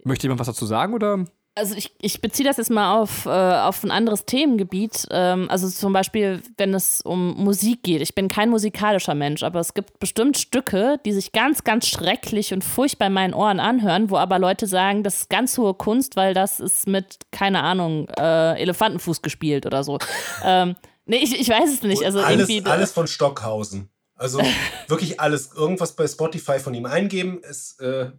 möchte 0.04 0.24
jemand 0.24 0.39
was 0.39 0.47
dazu 0.47 0.65
sagen 0.65 0.93
oder? 0.93 1.26
Also 1.54 1.76
ich, 1.76 1.93
ich 2.02 2.21
beziehe 2.21 2.47
das 2.47 2.56
jetzt 2.56 2.71
mal 2.71 2.97
auf, 2.97 3.26
äh, 3.26 3.30
auf 3.30 3.84
ein 3.84 3.91
anderes 3.91 4.26
Themengebiet. 4.26 5.06
Ähm, 5.12 5.47
also 5.50 5.67
zum 5.67 5.91
Beispiel, 5.91 6.41
wenn 6.58 6.74
es 6.74 7.02
um 7.02 7.36
Musik 7.43 7.84
geht. 7.84 8.02
Ich 8.02 8.15
bin 8.15 8.30
kein 8.30 8.50
musikalischer 8.50 9.15
Mensch, 9.15 9.43
aber 9.43 9.60
es 9.60 9.74
gibt 9.74 10.00
bestimmt 10.00 10.38
Stücke, 10.38 10.97
die 11.06 11.12
sich 11.12 11.34
ganz, 11.34 11.65
ganz 11.65 11.88
schrecklich 11.88 12.54
und 12.54 12.63
furchtbar 12.63 13.08
in 13.08 13.13
meinen 13.13 13.34
Ohren 13.34 13.60
anhören, 13.60 14.10
wo 14.10 14.15
aber 14.15 14.39
Leute 14.39 14.65
sagen, 14.65 15.04
das 15.04 15.24
ist 15.24 15.30
ganz 15.30 15.58
hohe 15.58 15.74
Kunst, 15.74 16.15
weil 16.15 16.34
das 16.34 16.62
ist 16.62 16.88
mit, 16.88 17.17
keine 17.32 17.63
Ahnung, 17.63 18.08
äh, 18.17 18.62
Elefantenfuß 18.62 19.21
gespielt 19.21 19.65
oder 19.65 19.84
so. 19.84 20.00
ähm, 20.45 20.76
nee, 21.05 21.17
ich, 21.17 21.39
ich 21.39 21.49
weiß 21.49 21.73
es 21.73 21.83
nicht. 21.83 22.03
Also 22.03 22.19
alles, 22.19 22.49
irgendwie. 22.49 22.69
alles 22.69 22.91
von 22.91 23.07
Stockhausen. 23.07 23.89
Also 24.15 24.41
wirklich 24.87 25.19
alles. 25.19 25.51
Irgendwas 25.53 25.95
bei 25.95 26.07
Spotify 26.07 26.59
von 26.59 26.73
ihm 26.73 26.85
eingeben, 26.85 27.41
ist, 27.41 27.79
äh, 27.81 28.11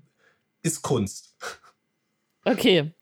ist 0.63 0.83
Kunst. 0.83 1.37
Okay. 2.45 2.93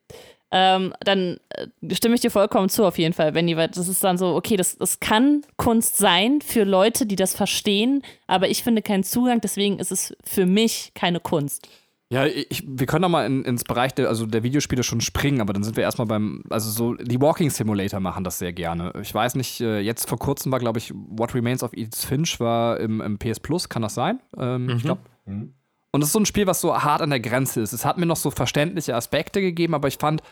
Ähm, 0.52 0.92
dann 1.00 1.38
äh, 1.50 1.94
stimme 1.94 2.16
ich 2.16 2.20
dir 2.20 2.30
vollkommen 2.30 2.68
zu, 2.68 2.84
auf 2.84 2.98
jeden 2.98 3.14
Fall, 3.14 3.32
Benny, 3.32 3.56
weil 3.56 3.68
das 3.68 3.86
ist 3.86 4.02
dann 4.02 4.18
so, 4.18 4.34
okay, 4.34 4.56
das, 4.56 4.76
das 4.76 4.98
kann 4.98 5.42
Kunst 5.56 5.96
sein 5.96 6.40
für 6.40 6.64
Leute, 6.64 7.06
die 7.06 7.14
das 7.14 7.34
verstehen, 7.34 8.02
aber 8.26 8.48
ich 8.48 8.64
finde 8.64 8.82
keinen 8.82 9.04
Zugang, 9.04 9.40
deswegen 9.40 9.78
ist 9.78 9.92
es 9.92 10.12
für 10.24 10.46
mich 10.46 10.90
keine 10.94 11.20
Kunst. 11.20 11.68
Ja, 12.12 12.26
ich, 12.26 12.64
wir 12.66 12.86
können 12.86 13.02
doch 13.02 13.08
mal 13.08 13.24
in, 13.24 13.44
ins 13.44 13.62
Bereich 13.62 13.94
der, 13.94 14.08
also 14.08 14.26
der 14.26 14.42
Videospiele 14.42 14.82
schon 14.82 15.00
springen, 15.00 15.40
aber 15.40 15.52
dann 15.52 15.62
sind 15.62 15.76
wir 15.76 15.84
erstmal 15.84 16.08
beim, 16.08 16.42
also 16.50 16.68
so, 16.68 16.94
die 16.94 17.20
Walking 17.20 17.50
Simulator 17.50 18.00
machen 18.00 18.24
das 18.24 18.40
sehr 18.40 18.52
gerne. 18.52 18.92
Ich 19.00 19.14
weiß 19.14 19.36
nicht, 19.36 19.60
äh, 19.60 19.78
jetzt 19.78 20.08
vor 20.08 20.18
kurzem 20.18 20.50
war, 20.50 20.58
glaube 20.58 20.80
ich, 20.80 20.92
What 20.92 21.36
Remains 21.36 21.62
of 21.62 21.72
Edith 21.72 22.04
Finch 22.04 22.40
war 22.40 22.80
im, 22.80 23.00
im 23.00 23.16
PS 23.16 23.38
Plus, 23.38 23.68
kann 23.68 23.82
das 23.82 23.94
sein? 23.94 24.18
Ähm, 24.36 24.70
Ich 24.70 24.82
glaube. 24.82 25.02
Mhm. 25.26 25.54
Und 25.92 26.02
es 26.02 26.08
ist 26.08 26.12
so 26.12 26.20
ein 26.20 26.26
Spiel, 26.26 26.48
was 26.48 26.60
so 26.60 26.76
hart 26.76 27.00
an 27.00 27.10
der 27.10 27.20
Grenze 27.20 27.60
ist. 27.60 27.72
Es 27.72 27.84
hat 27.84 27.96
mir 27.96 28.06
noch 28.06 28.16
so 28.16 28.30
verständliche 28.30 28.94
Aspekte 28.94 29.40
gegeben, 29.40 29.74
aber 29.74 29.86
ich 29.88 29.98
fand, 29.98 30.22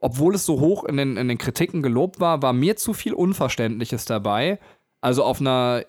obwohl 0.00 0.34
es 0.36 0.46
so 0.46 0.60
hoch 0.60 0.84
in 0.84 0.96
den, 0.96 1.16
in 1.16 1.28
den 1.28 1.38
Kritiken 1.38 1.82
gelobt 1.82 2.20
war, 2.20 2.42
war 2.42 2.52
mir 2.52 2.76
zu 2.76 2.92
viel 2.92 3.14
Unverständliches 3.14 4.04
dabei. 4.04 4.58
Also 5.00 5.24
auf 5.24 5.40
einer 5.40 5.84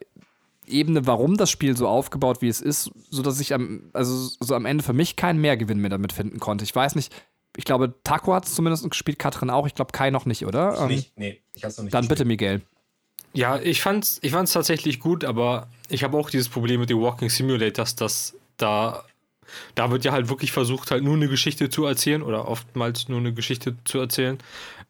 Ebene, 0.68 1.08
warum 1.08 1.38
das 1.38 1.50
Spiel 1.50 1.76
so 1.76 1.88
aufgebaut, 1.88 2.42
wie 2.42 2.48
es 2.48 2.62
ist, 2.62 2.92
sodass 3.10 3.40
ich 3.40 3.54
am, 3.54 3.90
also 3.94 4.30
so 4.40 4.56
am 4.56 4.66
Ende 4.66 4.84
für 4.84 4.94
mich 4.94 5.16
keinen 5.16 5.42
Mehrgewinn 5.42 5.80
mehr 5.80 5.90
damit 5.90 6.14
finden 6.14 6.40
konnte. 6.40 6.64
Ich 6.64 6.76
weiß 6.76 6.96
nicht, 6.96 7.14
ich 7.58 7.66
glaube, 7.66 7.94
Taco 8.04 8.34
hat 8.34 8.46
es 8.46 8.56
zumindest 8.56 8.90
gespielt, 8.90 9.20
Katrin 9.20 9.50
auch. 9.50 9.68
Ich 9.68 9.76
glaube, 9.76 9.92
Kai 9.92 10.10
noch 10.10 10.26
nicht, 10.26 10.46
oder? 10.46 10.78
Ähm, 10.80 10.88
nicht, 10.88 11.18
nee, 11.18 11.42
ich 11.54 11.64
hab's 11.64 11.78
noch 11.78 11.84
nicht 11.84 11.94
Dann 11.94 12.02
gespielt. 12.02 12.20
bitte, 12.20 12.28
Miguel. 12.28 12.62
Ja, 13.34 13.60
ich 13.60 13.82
fand's, 13.82 14.20
ich 14.22 14.32
fand's 14.32 14.54
tatsächlich 14.54 15.00
gut, 15.00 15.24
aber 15.24 15.68
ich 15.90 16.04
habe 16.04 16.18
auch 16.18 16.30
dieses 16.30 16.50
Problem 16.50 16.80
mit 16.80 16.90
den 16.90 17.02
Walking 17.02 17.30
Simulators, 17.30 17.96
dass 17.96 18.36
da, 18.58 19.04
da 19.76 19.90
wird 19.90 20.06
ja 20.06 20.12
halt 20.12 20.30
wirklich 20.30 20.52
versucht, 20.52 20.92
halt 20.92 21.04
nur 21.04 21.16
eine 21.16 21.28
Geschichte 21.28 21.70
zu 21.70 21.86
erzählen 21.86 22.24
oder 22.24 22.48
oftmals 22.48 23.10
nur 23.10 23.20
eine 23.20 23.34
Geschichte 23.34 23.76
zu 23.86 24.00
erzählen. 24.00 24.38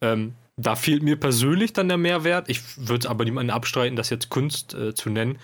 Ähm, 0.01 0.33
da 0.57 0.75
fehlt 0.75 1.03
mir 1.03 1.15
persönlich 1.15 1.73
dann 1.73 1.87
der 1.87 1.97
Mehrwert. 1.97 2.49
Ich 2.49 2.61
würde 2.77 3.09
aber 3.09 3.25
niemanden 3.25 3.51
abstreiten, 3.51 3.95
das 3.95 4.09
jetzt 4.09 4.29
Kunst 4.29 4.73
äh, 4.73 4.93
zu 4.93 5.09
nennen. 5.09 5.39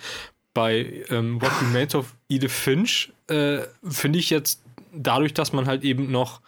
Bei 0.53 1.03
ähm, 1.09 1.41
What 1.41 1.51
Remains 1.61 1.95
of 1.95 2.15
Edith 2.29 2.51
Finch 2.51 3.11
äh, 3.27 3.59
finde 3.87 4.19
ich 4.19 4.29
jetzt 4.29 4.61
dadurch, 4.93 5.33
dass 5.33 5.53
man 5.53 5.67
halt 5.67 5.83
eben 5.83 6.11
noch 6.11 6.41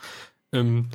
ähm, 0.52 0.90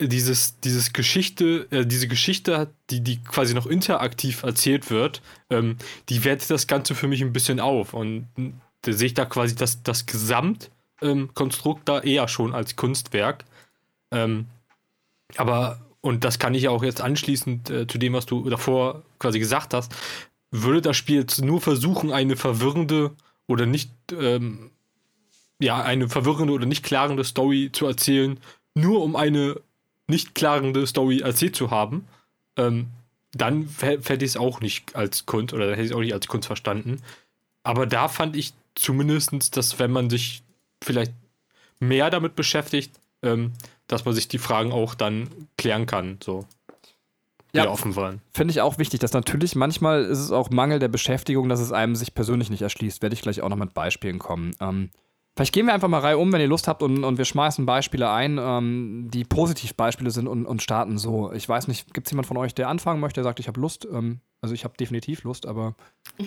dieses, 0.00 0.58
dieses 0.60 0.92
Geschichte, 0.92 1.66
äh, 1.70 1.86
diese 1.86 2.08
Geschichte 2.08 2.70
die, 2.90 3.00
die 3.00 3.22
quasi 3.22 3.54
noch 3.54 3.66
interaktiv 3.66 4.42
erzählt 4.42 4.90
wird, 4.90 5.22
ähm, 5.50 5.76
die 6.08 6.24
wertet 6.24 6.50
das 6.50 6.66
Ganze 6.66 6.94
für 6.94 7.08
mich 7.08 7.20
ein 7.22 7.32
bisschen 7.32 7.60
auf. 7.60 7.94
Und 7.94 8.26
mh, 8.36 8.52
da 8.82 8.92
sehe 8.92 9.08
ich 9.08 9.14
da 9.14 9.26
quasi 9.26 9.54
das, 9.54 9.82
das 9.82 10.06
Gesamtkonstrukt 10.06 11.80
ähm, 11.80 11.84
da 11.84 12.00
eher 12.00 12.28
schon 12.28 12.54
als 12.54 12.76
Kunstwerk. 12.76 13.44
Ähm, 14.10 14.46
aber, 15.36 15.80
und 16.00 16.24
das 16.24 16.38
kann 16.38 16.54
ich 16.54 16.64
ja 16.64 16.70
auch 16.70 16.82
jetzt 16.82 17.00
anschließend 17.00 17.70
äh, 17.70 17.86
zu 17.86 17.98
dem, 17.98 18.12
was 18.12 18.26
du 18.26 18.48
davor 18.48 19.02
quasi 19.18 19.38
gesagt 19.38 19.74
hast, 19.74 19.94
würde 20.50 20.82
das 20.82 20.96
Spiel 20.96 21.20
jetzt 21.20 21.42
nur 21.42 21.60
versuchen, 21.60 22.12
eine 22.12 22.36
verwirrende 22.36 23.12
oder 23.46 23.66
nicht 23.66 23.92
ähm, 24.12 24.70
ja, 25.60 25.82
eine 25.82 26.08
verwirrende 26.08 26.52
oder 26.52 26.66
nicht 26.66 26.84
klärende 26.84 27.22
Story 27.24 27.70
zu 27.72 27.86
erzählen, 27.86 28.38
nur 28.74 29.02
um 29.02 29.14
eine 29.14 29.60
nicht 30.08 30.34
klärende 30.34 30.86
Story 30.86 31.20
erzählt 31.20 31.54
zu 31.54 31.70
haben, 31.70 32.06
ähm, 32.56 32.88
dann 33.32 33.68
hätte 33.80 34.24
ich 34.24 34.30
es 34.30 34.36
auch 34.36 34.60
nicht 34.60 34.96
als 34.96 35.26
Kunst 35.26 35.54
oder 35.54 35.70
hätte 35.70 35.82
ich 35.82 35.90
es 35.90 35.96
auch 35.96 36.00
nicht 36.00 36.14
als 36.14 36.26
Kunst 36.26 36.46
verstanden. 36.46 37.00
Aber 37.62 37.86
da 37.86 38.08
fand 38.08 38.34
ich 38.34 38.54
zumindest, 38.74 39.56
dass 39.56 39.78
wenn 39.78 39.92
man 39.92 40.10
sich 40.10 40.42
vielleicht 40.82 41.12
mehr 41.78 42.10
damit 42.10 42.34
beschäftigt, 42.34 42.98
ähm, 43.22 43.52
dass 43.90 44.04
man 44.04 44.14
sich 44.14 44.28
die 44.28 44.38
Fragen 44.38 44.72
auch 44.72 44.94
dann 44.94 45.28
klären 45.58 45.86
kann, 45.86 46.18
so. 46.22 46.44
Die 47.52 47.58
Ja. 47.58 47.68
offen 47.68 47.96
waren. 47.96 48.20
Finde 48.32 48.52
ich 48.52 48.60
auch 48.60 48.78
wichtig, 48.78 49.00
dass 49.00 49.12
natürlich 49.12 49.56
manchmal 49.56 50.04
ist 50.04 50.20
es 50.20 50.30
auch 50.30 50.50
Mangel 50.50 50.78
der 50.78 50.86
Beschäftigung, 50.86 51.48
dass 51.48 51.58
es 51.58 51.72
einem 51.72 51.96
sich 51.96 52.14
persönlich 52.14 52.48
nicht 52.48 52.62
erschließt. 52.62 53.02
Werde 53.02 53.14
ich 53.14 53.22
gleich 53.22 53.42
auch 53.42 53.48
noch 53.48 53.56
mit 53.56 53.74
Beispielen 53.74 54.20
kommen. 54.20 54.54
Ähm, 54.60 54.90
vielleicht 55.36 55.52
gehen 55.52 55.66
wir 55.66 55.74
einfach 55.74 55.88
mal 55.88 55.98
Reihe 55.98 56.16
um, 56.18 56.32
wenn 56.32 56.40
ihr 56.40 56.46
Lust 56.46 56.68
habt 56.68 56.80
und, 56.84 57.02
und 57.02 57.18
wir 57.18 57.24
schmeißen 57.24 57.66
Beispiele 57.66 58.08
ein, 58.08 58.38
ähm, 58.40 59.08
die 59.12 59.24
Positivbeispiele 59.24 60.12
sind 60.12 60.28
und, 60.28 60.46
und 60.46 60.62
starten 60.62 60.96
so. 60.96 61.32
Ich 61.32 61.48
weiß 61.48 61.66
nicht, 61.66 61.92
gibt 61.92 62.06
es 62.06 62.12
jemand 62.12 62.28
von 62.28 62.36
euch, 62.36 62.54
der 62.54 62.68
anfangen 62.68 63.00
möchte, 63.00 63.16
der 63.18 63.24
sagt, 63.24 63.40
ich 63.40 63.48
habe 63.48 63.60
Lust? 63.60 63.84
Ähm, 63.92 64.20
also 64.42 64.54
ich 64.54 64.62
habe 64.62 64.76
definitiv 64.78 65.24
Lust, 65.24 65.44
aber. 65.46 65.74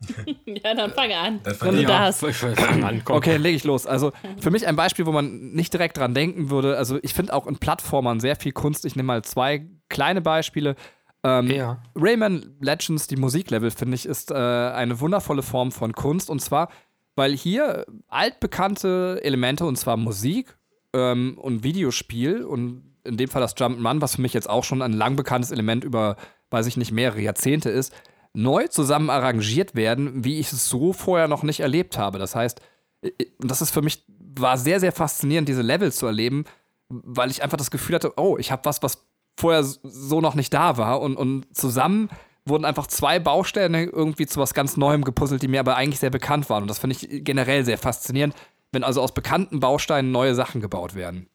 Ja, 0.46 0.74
dann 0.74 0.92
fang 0.92 1.10
an. 1.12 1.40
Dann 1.42 1.56
Wenn 1.60 1.74
du 1.74 1.80
ich, 1.80 1.86
da 1.86 2.00
hast. 2.00 2.22
ich 2.22 2.36
fang 2.36 2.84
an, 2.84 3.02
komm. 3.04 3.16
Okay, 3.16 3.32
dann 3.32 3.42
lege 3.42 3.56
ich 3.56 3.64
los. 3.64 3.86
Also 3.86 4.12
für 4.38 4.50
mich 4.50 4.66
ein 4.66 4.76
Beispiel, 4.76 5.06
wo 5.06 5.12
man 5.12 5.52
nicht 5.52 5.72
direkt 5.72 5.96
dran 5.96 6.14
denken 6.14 6.50
würde. 6.50 6.76
Also 6.76 6.98
ich 7.02 7.14
finde 7.14 7.32
auch 7.34 7.46
in 7.46 7.56
Plattformern 7.58 8.20
sehr 8.20 8.36
viel 8.36 8.52
Kunst. 8.52 8.84
Ich 8.84 8.94
nehme 8.96 9.06
mal 9.06 9.22
zwei 9.22 9.66
kleine 9.88 10.20
Beispiele. 10.20 10.76
Ähm, 11.24 11.50
Ja. 11.50 11.82
Rayman 11.94 12.56
Legends, 12.60 13.06
die 13.06 13.16
Musiklevel, 13.16 13.70
finde 13.70 13.94
ich, 13.94 14.06
ist 14.06 14.30
äh, 14.30 14.34
eine 14.34 15.00
wundervolle 15.00 15.42
Form 15.42 15.72
von 15.72 15.92
Kunst. 15.92 16.28
Und 16.30 16.40
zwar, 16.40 16.68
weil 17.14 17.34
hier 17.36 17.86
altbekannte 18.08 19.20
Elemente, 19.22 19.64
und 19.64 19.76
zwar 19.76 19.96
Musik 19.96 20.56
ähm, 20.92 21.38
und 21.40 21.62
Videospiel 21.64 22.44
und 22.44 22.82
in 23.04 23.16
dem 23.16 23.28
Fall 23.28 23.40
das 23.40 23.56
Jump'n'Run, 23.56 24.00
was 24.00 24.16
für 24.16 24.22
mich 24.22 24.34
jetzt 24.34 24.50
auch 24.50 24.64
schon 24.64 24.82
ein 24.82 24.92
lang 24.92 25.16
bekanntes 25.16 25.52
Element 25.52 25.84
über, 25.84 26.16
weiß 26.50 26.66
ich 26.66 26.76
nicht, 26.76 26.92
mehrere 26.92 27.20
Jahrzehnte 27.20 27.70
ist, 27.70 27.94
neu 28.36 28.66
zusammen 28.68 29.10
arrangiert 29.10 29.74
werden, 29.74 30.24
wie 30.24 30.38
ich 30.38 30.52
es 30.52 30.68
so 30.68 30.92
vorher 30.92 31.26
noch 31.28 31.42
nicht 31.42 31.60
erlebt 31.60 31.96
habe. 31.98 32.18
Das 32.18 32.34
heißt, 32.36 32.60
i- 33.04 33.12
i- 33.20 33.32
das 33.40 33.62
ist 33.62 33.70
für 33.70 33.82
mich, 33.82 34.04
war 34.38 34.58
sehr, 34.58 34.78
sehr 34.80 34.92
faszinierend, 34.92 35.48
diese 35.48 35.62
Level 35.62 35.90
zu 35.92 36.06
erleben, 36.06 36.44
weil 36.88 37.30
ich 37.30 37.42
einfach 37.42 37.56
das 37.56 37.70
Gefühl 37.70 37.94
hatte, 37.96 38.12
oh, 38.16 38.36
ich 38.38 38.52
habe 38.52 38.64
was, 38.64 38.82
was 38.82 39.06
vorher 39.38 39.62
so 39.64 40.20
noch 40.20 40.34
nicht 40.34 40.52
da 40.54 40.76
war 40.76 41.00
und, 41.00 41.16
und 41.16 41.46
zusammen 41.56 42.10
wurden 42.44 42.64
einfach 42.64 42.86
zwei 42.86 43.18
Bausteine 43.18 43.84
irgendwie 43.84 44.26
zu 44.26 44.38
was 44.38 44.54
ganz 44.54 44.76
Neuem 44.76 45.02
gepuzzelt, 45.02 45.42
die 45.42 45.48
mir 45.48 45.60
aber 45.60 45.76
eigentlich 45.76 45.98
sehr 45.98 46.10
bekannt 46.10 46.48
waren. 46.48 46.62
Und 46.62 46.68
das 46.68 46.78
finde 46.78 46.94
ich 46.96 47.24
generell 47.24 47.64
sehr 47.64 47.76
faszinierend, 47.78 48.34
wenn 48.72 48.84
also 48.84 49.02
aus 49.02 49.12
bekannten 49.12 49.58
Bausteinen 49.60 50.12
neue 50.12 50.34
Sachen 50.34 50.60
gebaut 50.60 50.94
werden. 50.94 51.28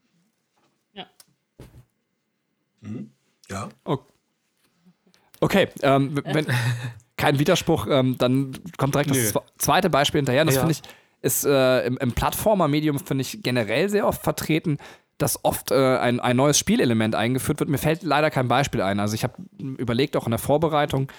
Ja. 0.93 1.05
ja. 3.49 3.69
Okay, 3.83 4.10
ähm, 5.81 6.15
w- 6.17 6.21
wenn 6.25 6.45
kein 7.17 7.39
Widerspruch, 7.39 7.87
ähm, 7.89 8.17
dann 8.17 8.51
kommt 8.77 8.95
direkt 8.95 9.11
Nö. 9.11 9.15
das 9.21 9.33
zwe- 9.35 9.43
zweite 9.57 9.89
Beispiel 9.89 10.19
hinterher. 10.19 10.41
Und 10.41 10.47
Das 10.47 10.55
Ja. 10.55 10.61
finde 10.61 10.73
ich, 10.73 10.81
ist 11.21 11.45
äh, 11.45 11.85
im, 11.85 11.97
im 11.97 12.11
Plattformer-Medium, 12.13 12.99
finde 12.99 13.21
ich, 13.21 13.43
generell 13.43 13.89
sehr 13.89 14.07
oft 14.07 14.23
vertreten, 14.23 14.77
dass 15.17 15.43
oft 15.45 15.69
äh, 15.71 15.97
ein, 15.97 16.19
ein 16.19 16.35
neues 16.35 16.57
Spielelement 16.57 17.13
eingeführt 17.13 17.59
wird. 17.59 17.69
Mir 17.69 17.77
fällt 17.77 18.01
leider 18.01 18.31
kein 18.31 18.47
Beispiel 18.47 18.81
ein. 18.81 18.99
Also 18.99 19.13
ich 19.13 19.23
habe 19.23 19.35
überlegt 19.59 20.17
auch 20.17 20.25
in 20.25 20.31
der 20.31 20.39
Vorbereitung, 20.39 21.11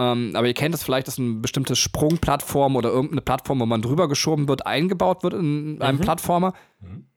ähm, 0.00 0.32
aber 0.34 0.48
ihr 0.48 0.54
kennt 0.54 0.74
es 0.74 0.82
vielleicht, 0.82 1.06
dass 1.06 1.18
eine 1.18 1.34
bestimmte 1.34 1.76
Sprungplattform 1.76 2.74
oder 2.74 2.90
irgendeine 2.90 3.20
Plattform, 3.20 3.60
wo 3.60 3.66
man 3.66 3.82
drüber 3.82 4.08
geschoben 4.08 4.48
wird, 4.48 4.66
eingebaut 4.66 5.22
wird 5.22 5.34
in 5.34 5.80
einem 5.80 6.00
Plattformer. 6.00 6.54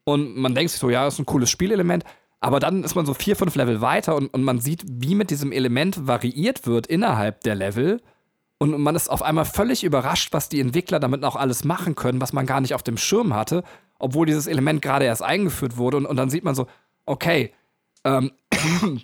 Und 0.04 0.38
man 0.38 0.54
denkt 0.54 0.70
sich 0.72 0.80
so, 0.80 0.90
ja, 0.92 1.04
das 1.06 1.16
ist 1.16 1.20
ein 1.20 1.26
cooles 1.26 1.50
Spielelement. 1.50 2.04
Aber 2.42 2.60
dann 2.60 2.84
ist 2.84 2.96
man 2.96 3.06
so 3.06 3.14
vier, 3.14 3.36
fünf 3.36 3.56
Level 3.56 3.82
weiter 3.82 4.16
und, 4.16 4.28
und 4.34 4.44
man 4.44 4.60
sieht, 4.60 4.84
wie 4.88 5.16
mit 5.16 5.30
diesem 5.30 5.52
Element 5.52 6.08
variiert 6.08 6.66
wird 6.66 6.88
innerhalb 6.88 7.42
der 7.42 7.56
Level. 7.56 8.02
Und 8.60 8.78
man 8.80 8.96
ist 8.96 9.10
auf 9.10 9.22
einmal 9.22 9.46
völlig 9.46 9.84
überrascht, 9.84 10.30
was 10.32 10.50
die 10.50 10.60
Entwickler 10.60 11.00
damit 11.00 11.24
auch 11.24 11.36
alles 11.36 11.64
machen 11.64 11.96
können, 11.96 12.22
was 12.22 12.34
man 12.34 12.46
gar 12.46 12.62
nicht 12.62 12.74
auf 12.74 12.84
dem 12.84 12.98
Schirm 12.98 13.34
hatte, 13.34 13.64
obwohl 14.00 14.26
dieses 14.26 14.48
Element 14.48 14.82
gerade 14.82 15.06
erst 15.06 15.24
eingeführt 15.24 15.78
wurde. 15.78 15.98
Und, 15.98 16.06
und 16.06 16.18
dann 16.18 16.30
sieht 16.30 16.44
man 16.44 16.56
so, 16.56 16.68
okay, 17.06 17.54
ähm, 18.04 18.32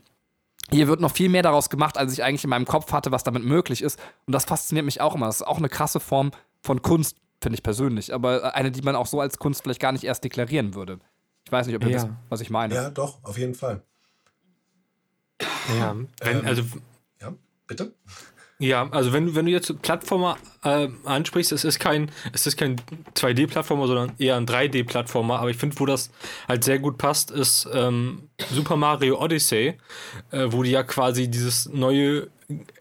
hier 0.72 0.88
wird 0.88 1.02
noch 1.02 1.12
viel 1.12 1.30
mehr 1.30 1.44
daraus 1.44 1.70
gemacht, 1.70 1.98
als 1.98 2.14
ich 2.14 2.24
eigentlich 2.24 2.44
in 2.44 2.50
meinem 2.50 2.66
Kopf 2.66 2.92
hatte, 2.92 3.12
was 3.12 3.24
damit 3.24 3.44
möglich 3.44 3.82
ist. 3.82 4.00
Und 4.26 4.34
das 4.34 4.46
fasziniert 4.46 4.86
mich 4.86 5.02
auch 5.02 5.16
immer. 5.16 5.28
Das 5.28 5.38
ist 5.38 5.48
auch 5.48 5.58
eine 5.58 5.70
krasse 5.70 6.00
Form 6.00 6.32
von 6.62 6.82
Kunst, 6.82 7.18
finde 7.42 7.56
ich 7.56 7.64
persönlich. 7.64 8.14
Aber 8.14 8.56
eine, 8.56 8.72
die 8.72 8.82
man 8.82 8.96
auch 8.96 9.08
so 9.08 9.20
als 9.20 9.40
Kunst 9.40 9.64
vielleicht 9.64 9.82
gar 9.82 9.92
nicht 9.92 10.04
erst 10.04 10.24
deklarieren 10.24 10.74
würde. 10.74 11.00
Ich 11.46 11.52
weiß 11.52 11.68
nicht, 11.68 11.76
ob 11.76 11.84
ihr 11.84 11.90
Ja. 11.90 11.96
wisst, 11.98 12.08
was 12.30 12.42
ich 12.42 12.50
meine. 12.50 12.74
Ja, 12.76 12.90
doch, 12.90 13.24
auf 13.24 13.38
jeden 13.38 13.54
Fall. 13.56 13.82
Ja, 15.80 15.96
wenn, 16.22 16.38
Ähm. 16.40 16.46
also 16.46 16.64
Ja, 17.22 17.34
bitte? 17.68 17.94
Ja, 18.58 18.88
also 18.92 19.12
wenn, 19.12 19.26
du- 19.28 19.36
wenn 19.36 19.46
du 19.46 19.52
jetzt 19.52 19.82
Plattformer 19.82 20.38
äh, 20.64 20.88
ansprichst, 21.04 21.52
es 21.52 21.66
ist 21.66 21.78
kein, 21.80 22.10
es 22.32 22.48
ist 22.48 22.56
kein 22.58 22.78
2D-Plattformer, 23.14 23.86
sondern 23.88 24.14
eher 24.18 24.38
ein 24.38 24.46
3D-Plattformer, 24.46 25.40
aber 25.40 25.50
ich 25.50 25.58
finde, 25.58 25.78
wo 25.80 25.86
das 25.86 26.10
halt 26.48 26.64
sehr 26.64 26.80
gut 26.80 26.98
passt, 26.98 27.32
ist 27.32 27.68
ähm, 27.74 28.30
Super 28.52 28.78
Mario 28.78 29.22
Odyssey, 29.22 29.78
äh, 30.32 30.46
wo 30.50 30.64
die 30.64 30.72
ja 30.72 30.84
quasi 30.84 31.30
dieses 31.30 31.68
neue 31.70 32.30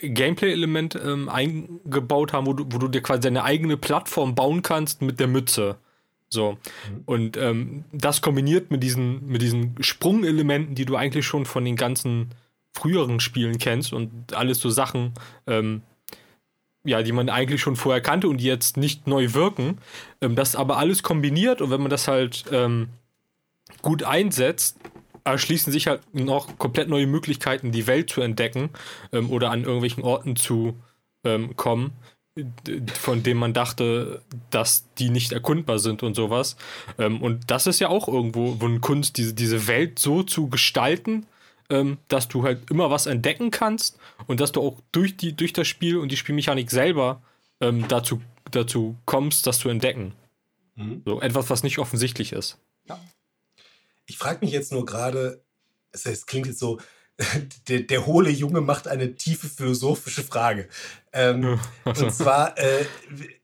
Gameplay-Element 0.00 0.94
ähm, 0.94 1.28
eingebaut 1.28 2.32
haben, 2.32 2.46
wo 2.46 2.52
du, 2.52 2.64
wo 2.70 2.78
du 2.78 2.86
dir 2.88 3.02
quasi 3.02 3.22
deine 3.22 3.42
eigene 3.42 3.76
Plattform 3.76 4.34
bauen 4.36 4.62
kannst 4.62 5.02
mit 5.02 5.18
der 5.18 5.26
Mütze. 5.26 5.76
So. 6.34 6.58
Und 7.06 7.38
ähm, 7.38 7.84
das 7.92 8.20
kombiniert 8.20 8.70
mit 8.70 8.82
diesen, 8.82 9.26
mit 9.26 9.40
diesen 9.40 9.82
Sprungelementen, 9.82 10.74
die 10.74 10.84
du 10.84 10.96
eigentlich 10.96 11.24
schon 11.24 11.46
von 11.46 11.64
den 11.64 11.76
ganzen 11.76 12.30
früheren 12.72 13.20
Spielen 13.20 13.58
kennst 13.58 13.92
und 13.92 14.34
alles 14.34 14.60
so 14.60 14.68
Sachen, 14.68 15.14
ähm, 15.46 15.82
ja, 16.84 17.02
die 17.02 17.12
man 17.12 17.30
eigentlich 17.30 17.62
schon 17.62 17.76
vorher 17.76 18.02
kannte 18.02 18.28
und 18.28 18.38
die 18.38 18.46
jetzt 18.46 18.76
nicht 18.76 19.06
neu 19.06 19.32
wirken. 19.32 19.78
Ähm, 20.20 20.34
das 20.34 20.56
aber 20.56 20.76
alles 20.76 21.02
kombiniert 21.02 21.62
und 21.62 21.70
wenn 21.70 21.80
man 21.80 21.90
das 21.90 22.08
halt 22.08 22.44
ähm, 22.50 22.88
gut 23.80 24.02
einsetzt, 24.02 24.76
erschließen 25.24 25.72
sich 25.72 25.86
halt 25.86 26.02
noch 26.14 26.58
komplett 26.58 26.88
neue 26.88 27.06
Möglichkeiten, 27.06 27.72
die 27.72 27.86
Welt 27.86 28.10
zu 28.10 28.20
entdecken 28.20 28.70
ähm, 29.12 29.30
oder 29.30 29.50
an 29.50 29.62
irgendwelchen 29.62 30.02
Orten 30.02 30.36
zu 30.36 30.74
ähm, 31.24 31.56
kommen, 31.56 31.92
von 33.00 33.22
denen 33.22 33.38
man 33.38 33.54
dachte, 33.54 34.22
dass 34.50 34.86
die 34.98 35.08
nicht 35.08 35.32
erkundbar 35.32 35.78
sind 35.78 36.02
und 36.02 36.14
sowas. 36.14 36.56
Ähm, 36.98 37.22
und 37.22 37.50
das 37.50 37.66
ist 37.66 37.80
ja 37.80 37.88
auch 37.88 38.08
irgendwo 38.08 38.60
wo 38.60 38.66
eine 38.66 38.80
Kunst, 38.80 39.18
diese, 39.18 39.34
diese 39.34 39.68
Welt 39.68 39.98
so 39.98 40.22
zu 40.24 40.48
gestalten, 40.48 41.26
ähm, 41.70 41.98
dass 42.08 42.28
du 42.28 42.42
halt 42.42 42.70
immer 42.70 42.90
was 42.90 43.06
entdecken 43.06 43.50
kannst 43.50 43.98
und 44.26 44.40
dass 44.40 44.52
du 44.52 44.60
auch 44.62 44.80
durch, 44.90 45.16
die, 45.16 45.34
durch 45.34 45.52
das 45.52 45.68
Spiel 45.68 45.96
und 45.96 46.10
die 46.10 46.16
Spielmechanik 46.16 46.70
selber 46.70 47.22
ähm, 47.60 47.86
dazu, 47.86 48.20
dazu 48.50 48.96
kommst, 49.04 49.46
das 49.46 49.60
zu 49.60 49.68
entdecken. 49.68 50.12
Mhm. 50.74 51.02
So 51.04 51.20
etwas, 51.20 51.50
was 51.50 51.62
nicht 51.62 51.78
offensichtlich 51.78 52.32
ist. 52.32 52.58
Ich 54.06 54.18
frage 54.18 54.44
mich 54.44 54.52
jetzt 54.52 54.72
nur 54.72 54.84
gerade, 54.84 55.42
es, 55.92 56.04
es 56.04 56.26
klingt 56.26 56.46
jetzt 56.46 56.58
so, 56.58 56.80
der, 57.68 57.80
der 57.80 58.06
hohle 58.06 58.30
Junge 58.30 58.60
macht 58.60 58.88
eine 58.88 59.14
tiefe 59.14 59.48
philosophische 59.48 60.24
Frage. 60.24 60.68
Ähm, 61.14 61.58
Und 61.84 62.12
zwar, 62.12 62.58
äh, 62.58 62.84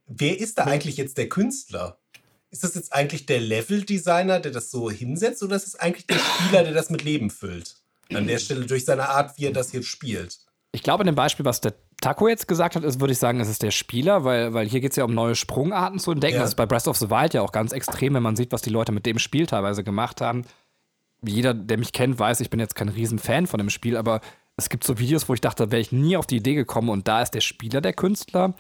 wer 0.07 0.39
ist 0.39 0.59
da 0.59 0.65
eigentlich 0.65 0.97
jetzt 0.97 1.17
der 1.17 1.29
Künstler? 1.29 1.99
Ist 2.51 2.65
das 2.65 2.75
jetzt 2.75 2.93
eigentlich 2.93 3.27
der 3.27 3.41
Level-Designer, 3.41 4.41
der 4.41 4.51
das 4.51 4.71
so 4.71 4.91
hinsetzt, 4.91 5.43
oder 5.43 5.57
ist 5.57 5.69
es 5.69 5.77
eigentlich 5.77 6.07
der 6.07 6.19
Spieler, 6.19 6.65
der 6.65 6.73
das 6.73 6.91
mit 6.91 7.05
Leben 7.05 7.31
füllt? 7.31 7.77
An 8.13 8.27
der 8.27 8.39
Stelle 8.39 8.67
durch 8.67 8.85
seine 8.85 9.09
Art, 9.09 9.39
wie 9.39 9.47
er 9.47 9.53
das 9.53 9.73
jetzt 9.73 9.87
spielt. 9.87 10.41
Ich 10.73 10.83
glaube, 10.83 11.05
in 11.05 11.07
dem 11.07 11.15
Beispiel, 11.15 11.45
was 11.45 11.61
der 11.61 11.75
Taco 12.01 12.27
jetzt 12.27 12.49
gesagt 12.49 12.75
hat, 12.75 12.83
ist, 12.83 12.99
würde 12.99 13.13
ich 13.13 13.19
sagen, 13.19 13.39
es 13.39 13.49
ist 13.49 13.63
der 13.63 13.71
Spieler, 13.71 14.25
weil, 14.25 14.53
weil 14.53 14.69
hier 14.69 14.81
geht 14.81 14.93
es 14.93 14.97
ja 14.97 15.05
um 15.05 15.15
neue 15.15 15.37
Sprungarten 15.37 16.01
zu 16.01 16.11
entdecken. 16.11 16.35
Ja. 16.37 16.41
Das 16.41 16.51
ist 16.51 16.57
bei 16.57 16.67
Breath 16.67 16.89
of 16.89 16.97
the 16.97 17.09
Wild 17.09 17.35
ja 17.35 17.43
auch 17.43 17.53
ganz 17.53 17.73
extrem, 17.73 18.15
wenn 18.15 18.23
man 18.23 18.35
sieht, 18.35 18.51
was 18.51 18.63
die 18.63 18.71
Leute 18.71 18.91
mit 18.91 19.07
dem 19.07 19.21
Spiel 19.21 19.47
teilweise 19.47 19.85
gemacht 19.85 20.21
haben. 20.21 20.45
Jeder, 21.25 21.55
der 21.55 21.79
mich 21.79 21.93
kennt, 21.93 22.19
weiß, 22.19 22.41
ich 22.41 22.51
bin 22.51 22.59
jetzt 22.59 22.75
kein 22.75 22.89
Riesenfan 22.89 23.47
von 23.47 23.59
dem 23.59 23.71
Spiel, 23.71 23.97
aber 23.97 24.21
es 24.61 24.69
gibt 24.69 24.85
so 24.85 24.99
Videos, 24.99 25.29
wo 25.29 25.35
ich 25.35 25.41
dachte, 25.41 25.67
da 25.67 25.73
wäre 25.73 25.81
ich 25.81 25.91
nie 25.91 26.17
auf 26.17 26.27
die 26.27 26.37
Idee 26.37 26.55
gekommen 26.55 26.91
und 26.91 27.09
da 27.09 27.23
ist 27.23 27.33
der 27.33 27.41
Spieler 27.41 27.81
der 27.81 27.93
Künstler. 27.93 28.55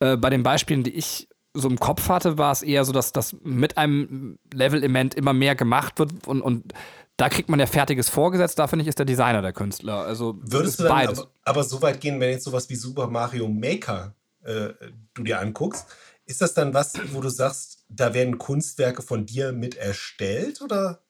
Äh, 0.00 0.16
bei 0.16 0.28
den 0.28 0.42
Beispielen, 0.42 0.82
die 0.82 0.94
ich 0.94 1.28
so 1.54 1.68
im 1.68 1.78
Kopf 1.78 2.08
hatte, 2.08 2.38
war 2.38 2.52
es 2.52 2.62
eher 2.62 2.84
so, 2.84 2.92
dass 2.92 3.12
das 3.12 3.34
mit 3.42 3.76
einem 3.78 4.38
Level-Element 4.52 5.14
immer 5.14 5.32
mehr 5.32 5.54
gemacht 5.54 5.98
wird 5.98 6.26
und, 6.26 6.42
und 6.42 6.72
da 7.16 7.28
kriegt 7.28 7.48
man 7.48 7.60
ja 7.60 7.66
Fertiges 7.66 8.08
vorgesetzt. 8.08 8.58
Da 8.58 8.66
finde 8.66 8.82
ich, 8.82 8.88
ist 8.88 8.98
der 8.98 9.06
Designer 9.06 9.42
der 9.42 9.52
Künstler. 9.52 10.04
Also 10.04 10.38
Würdest 10.42 10.78
du 10.78 10.84
dann 10.84 10.92
beides. 10.92 11.18
aber, 11.18 11.30
aber 11.44 11.64
so 11.64 11.82
weit 11.82 12.00
gehen, 12.00 12.18
wenn 12.20 12.30
jetzt 12.30 12.44
sowas 12.44 12.68
wie 12.70 12.76
Super 12.76 13.08
Mario 13.08 13.46
Maker 13.48 14.14
äh, 14.42 14.70
du 15.14 15.22
dir 15.22 15.40
anguckst, 15.40 15.86
ist 16.24 16.40
das 16.40 16.54
dann 16.54 16.72
was, 16.72 16.94
wo 17.12 17.20
du 17.20 17.28
sagst, 17.28 17.84
da 17.88 18.14
werden 18.14 18.38
Kunstwerke 18.38 19.02
von 19.02 19.26
dir 19.26 19.52
mit 19.52 19.76
erstellt 19.76 20.62
oder? 20.62 21.00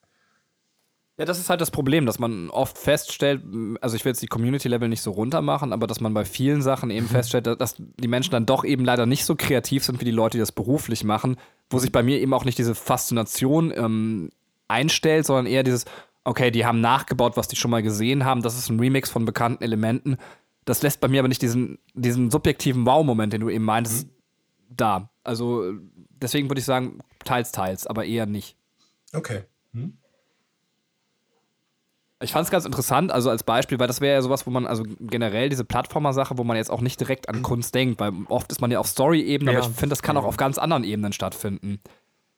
Ja, 1.21 1.27
das 1.27 1.39
ist 1.39 1.51
halt 1.51 1.61
das 1.61 1.71
Problem, 1.71 2.07
dass 2.07 2.19
man 2.19 2.49
oft 2.49 2.79
feststellt, 2.79 3.43
also 3.83 3.95
ich 3.95 4.07
will 4.07 4.11
jetzt 4.13 4.23
die 4.23 4.27
Community-Level 4.27 4.89
nicht 4.89 5.03
so 5.03 5.11
runter 5.11 5.43
machen, 5.43 5.75
aber 5.75 5.87
dass 5.87 6.01
man 6.01 6.15
bei 6.15 6.25
vielen 6.25 6.63
Sachen 6.63 6.89
eben 6.89 7.09
feststellt, 7.09 7.47
dass 7.47 7.75
die 7.77 8.09
Menschen 8.09 8.31
dann 8.31 8.47
doch 8.47 8.65
eben 8.65 8.87
leider 8.87 9.05
nicht 9.05 9.27
so 9.27 9.37
kreativ 9.37 9.85
sind 9.85 10.01
wie 10.01 10.07
die 10.07 10.13
Leute, 10.13 10.39
die 10.39 10.41
das 10.41 10.51
beruflich 10.51 11.05
machen, 11.05 11.37
wo 11.69 11.79
sich 11.79 11.93
bei 11.93 12.03
mir 12.03 12.19
eben 12.21 12.33
auch 12.33 12.47
nicht 12.47 12.57
diese 12.57 12.75
Faszination 12.75 13.71
ähm, 13.77 14.31
einstellt, 14.67 15.27
sondern 15.27 15.45
eher 15.45 15.63
dieses, 15.63 15.85
okay, 16.25 16.51
die 16.51 16.65
haben 16.65 16.81
nachgebaut, 16.81 17.37
was 17.37 17.49
die 17.49 17.57
schon 17.57 17.71
mal 17.71 17.83
gesehen 17.83 18.25
haben, 18.25 18.41
das 18.41 18.57
ist 18.57 18.71
ein 18.71 18.81
Remix 18.81 19.11
von 19.11 19.27
bekannten 19.27 19.63
Elementen. 19.63 20.17
Das 20.65 20.81
lässt 20.81 21.03
bei 21.03 21.09
mir 21.09 21.21
aber 21.21 21.29
nicht 21.29 21.43
diesen, 21.43 21.81
diesen 21.93 22.31
subjektiven 22.31 22.87
Wow-Moment, 22.87 23.35
den 23.35 23.43
du 23.43 23.51
eben 23.51 23.67
meintest, 23.67 24.07
mhm. 24.07 24.13
da. 24.71 25.11
Also 25.23 25.71
deswegen 26.09 26.49
würde 26.49 26.61
ich 26.61 26.65
sagen, 26.65 27.01
teils, 27.27 27.53
teils, 27.53 27.87
aber 27.87 28.07
eher 28.07 28.25
nicht. 28.25 28.57
Okay. 29.13 29.43
Hm? 29.75 29.99
Ich 32.23 32.33
fand 32.33 32.45
es 32.45 32.51
ganz 32.51 32.67
interessant, 32.67 33.13
also 33.13 33.31
als 33.31 33.45
Beispiel, 33.45 33.79
weil 33.79 33.87
das 33.87 34.03
wäre 34.03 34.15
ja 34.15 34.23
sowas, 34.23 34.47
wo 34.47 34.51
man, 34.51 34.67
also 34.67 34.85
generell 35.01 35.49
diese 35.49 35.65
Plattformer-Sache, 35.65 36.37
wo 36.37 36.45
man 36.45 36.57
jetzt 36.57 36.71
auch 36.71 36.83
nicht 36.83 37.01
direkt 37.01 37.29
an. 37.31 37.41
Kunst 37.43 37.75
denkt, 37.75 37.99
weil 37.99 38.13
oft 38.29 38.53
ist 38.53 38.61
man 38.61 38.71
ja 38.71 38.79
auf 38.79 38.87
Story-Ebene, 38.87 39.53
ja. 39.53 39.59
aber 39.59 39.69
ich 39.69 39.75
finde, 39.75 39.91
das 39.91 40.03
kann 40.03 40.19
auch 40.19 40.25
auf 40.25 40.37
ganz 40.37 40.59
anderen 40.59 40.85
Ebenen 40.85 41.15
stattfinden. 41.15 41.81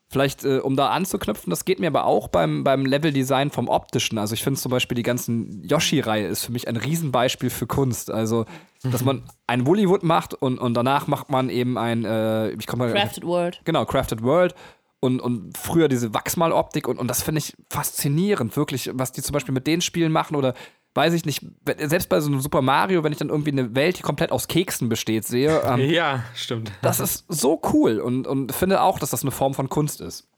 Vielleicht, 0.09 0.45
äh, 0.45 0.59
um 0.59 0.77
da 0.77 0.91
anzuknüpfen, 0.91 1.49
das 1.51 1.65
geht 1.65 1.81
mir 1.81 1.87
aber 1.87 2.05
auch 2.05 2.29
beim, 2.29 2.65
beim 2.65 2.85
Level-Design 2.85 3.51
vom 3.51 3.69
Optischen. 3.69 4.19
Also 4.19 4.35
ich 4.35 4.45
finde 4.45 4.61
zum 4.61 4.71
Beispiel 4.71 4.95
die 4.95 5.03
ganzen 5.03 5.65
Yoshi-Reihe 5.65 6.27
ist 6.27 6.45
für 6.45 6.53
mich 6.53 6.69
ein 6.69 6.77
Riesenbeispiel 6.77 7.49
für 7.49 7.67
Kunst. 7.67 8.11
Also, 8.11 8.45
dass 8.83 9.03
man 9.05 9.23
ein 9.47 9.67
Woollywood 9.67 10.03
macht 10.03 10.35
und, 10.35 10.59
und 10.59 10.75
danach 10.75 11.07
macht 11.07 11.31
man 11.31 11.49
eben 11.49 11.79
ein, 11.79 12.05
äh, 12.05 12.51
ich 12.51 12.67
komme 12.67 12.85
mal. 12.85 12.93
Crafted 12.93 13.25
World. 13.25 13.63
Genau, 13.65 13.87
Crafted 13.87 14.23
World 14.23 14.55
und, 15.03 15.19
und 15.21 15.59
früher 15.59 15.89
diese 15.89 16.15
Wachsmaloptik 16.15 16.87
und, 16.87 16.97
und 16.97 17.09
das 17.09 17.23
finde 17.23 17.41
ich 17.41 17.57
faszinierend, 17.69 18.57
wirklich, 18.57 18.89
was 18.95 19.11
die 19.11 19.21
zum 19.21 19.33
Beispiel 19.33 19.53
mit 19.53 19.67
den 19.67 19.81
Spielen 19.81 20.13
machen 20.13 20.37
oder 20.37 20.55
weiß 20.95 21.13
ich 21.15 21.25
nicht, 21.25 21.45
selbst 21.79 22.09
bei 22.09 22.21
so 22.21 22.31
einem 22.31 22.41
Super 22.41 22.63
Mario, 22.63 23.03
wenn 23.03 23.11
ich 23.11 23.19
dann 23.19 23.29
irgendwie 23.29 23.51
eine 23.51 23.75
Welt, 23.75 23.99
die 23.99 24.03
komplett 24.03 24.31
aus 24.31 24.47
Keksen 24.47 24.89
besteht, 24.89 25.25
sehe. 25.25 25.61
Ähm, 25.73 25.81
ja, 25.91 26.25
stimmt. 26.35 26.71
Das 26.83 27.01
ist 27.01 27.25
so 27.29 27.61
cool 27.73 27.99
und, 27.99 28.27
und 28.27 28.53
finde 28.53 28.81
auch, 28.81 29.01
dass 29.01 29.11
das 29.11 29.23
eine 29.23 29.33
Form 29.33 29.55
von 29.55 29.69
Kunst 29.69 30.01
ist. 30.01 30.29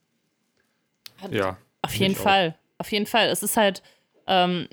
Ja. 1.30 1.58
Auf 1.82 1.94
jeden 1.94 2.14
Fall. 2.14 2.56
Auf 2.78 2.90
jeden 2.90 3.06
Fall. 3.06 3.28
Es 3.28 3.42
ist 3.42 3.56
halt, 3.56 3.82
ähm, 4.26 4.68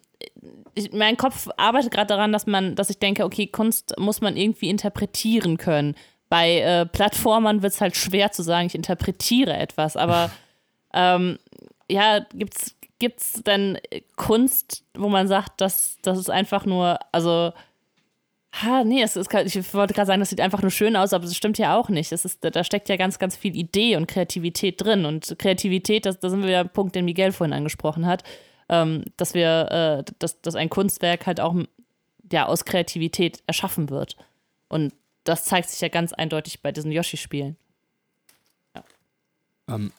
ich, 0.73 0.93
mein 0.93 1.17
Kopf 1.17 1.49
arbeitet 1.57 1.91
gerade 1.91 2.07
daran, 2.07 2.31
dass 2.31 2.47
man, 2.47 2.75
dass 2.75 2.89
ich 2.89 2.99
denke, 2.99 3.25
okay, 3.25 3.47
Kunst 3.47 3.93
muss 3.97 4.21
man 4.21 4.37
irgendwie 4.37 4.69
interpretieren 4.69 5.57
können. 5.57 5.95
Bei 6.31 6.59
äh, 6.59 6.85
Plattformern 6.85 7.61
wird 7.61 7.73
es 7.73 7.81
halt 7.81 7.97
schwer 7.97 8.31
zu 8.31 8.41
sagen, 8.41 8.67
ich 8.67 8.75
interpretiere 8.75 9.53
etwas, 9.57 9.97
aber 9.97 10.31
ähm, 10.93 11.37
ja, 11.89 12.25
gibt's 12.33 12.77
gibt's 12.99 13.41
denn 13.43 13.79
Kunst, 14.15 14.85
wo 14.93 15.09
man 15.09 15.27
sagt, 15.27 15.59
dass 15.59 15.97
das 16.03 16.17
ist 16.17 16.29
einfach 16.29 16.65
nur, 16.65 16.99
also 17.11 17.51
Ha, 18.53 18.83
nee, 18.83 19.01
es 19.01 19.15
ist, 19.15 19.33
ich 19.33 19.73
wollte 19.73 19.93
gerade 19.93 20.07
sagen, 20.07 20.19
das 20.19 20.29
sieht 20.29 20.41
einfach 20.41 20.61
nur 20.61 20.71
schön 20.71 20.97
aus, 20.97 21.13
aber 21.13 21.23
das 21.23 21.37
stimmt 21.37 21.57
ja 21.57 21.77
auch 21.77 21.87
nicht. 21.87 22.11
Es 22.11 22.25
ist, 22.25 22.43
da 22.43 22.63
steckt 22.65 22.89
ja 22.89 22.97
ganz, 22.97 23.17
ganz 23.17 23.37
viel 23.37 23.55
Idee 23.55 23.95
und 23.95 24.07
Kreativität 24.07 24.81
drin. 24.83 25.05
Und 25.05 25.35
Kreativität, 25.39 26.05
das, 26.05 26.19
da 26.19 26.29
sind 26.29 26.43
wir 26.43 26.49
ja 26.49 26.63
Punkt, 26.65 26.95
den 26.95 27.05
Miguel 27.05 27.31
vorhin 27.31 27.53
angesprochen 27.53 28.05
hat, 28.05 28.23
ähm, 28.67 29.05
dass 29.15 29.33
wir, 29.33 30.03
äh, 30.05 30.11
dass, 30.19 30.41
dass 30.41 30.55
ein 30.55 30.69
Kunstwerk 30.69 31.27
halt 31.27 31.39
auch 31.39 31.55
ja, 32.29 32.45
aus 32.45 32.65
Kreativität 32.65 33.41
erschaffen 33.47 33.89
wird. 33.89 34.17
Und 34.67 34.93
das 35.23 35.45
zeigt 35.45 35.69
sich 35.69 35.81
ja 35.81 35.89
ganz 35.89 36.13
eindeutig 36.13 36.61
bei 36.61 36.71
diesen 36.71 36.91
Yoshi-Spielen. 36.91 37.57
Ja. 38.75 38.83
Ähm, 39.69 39.91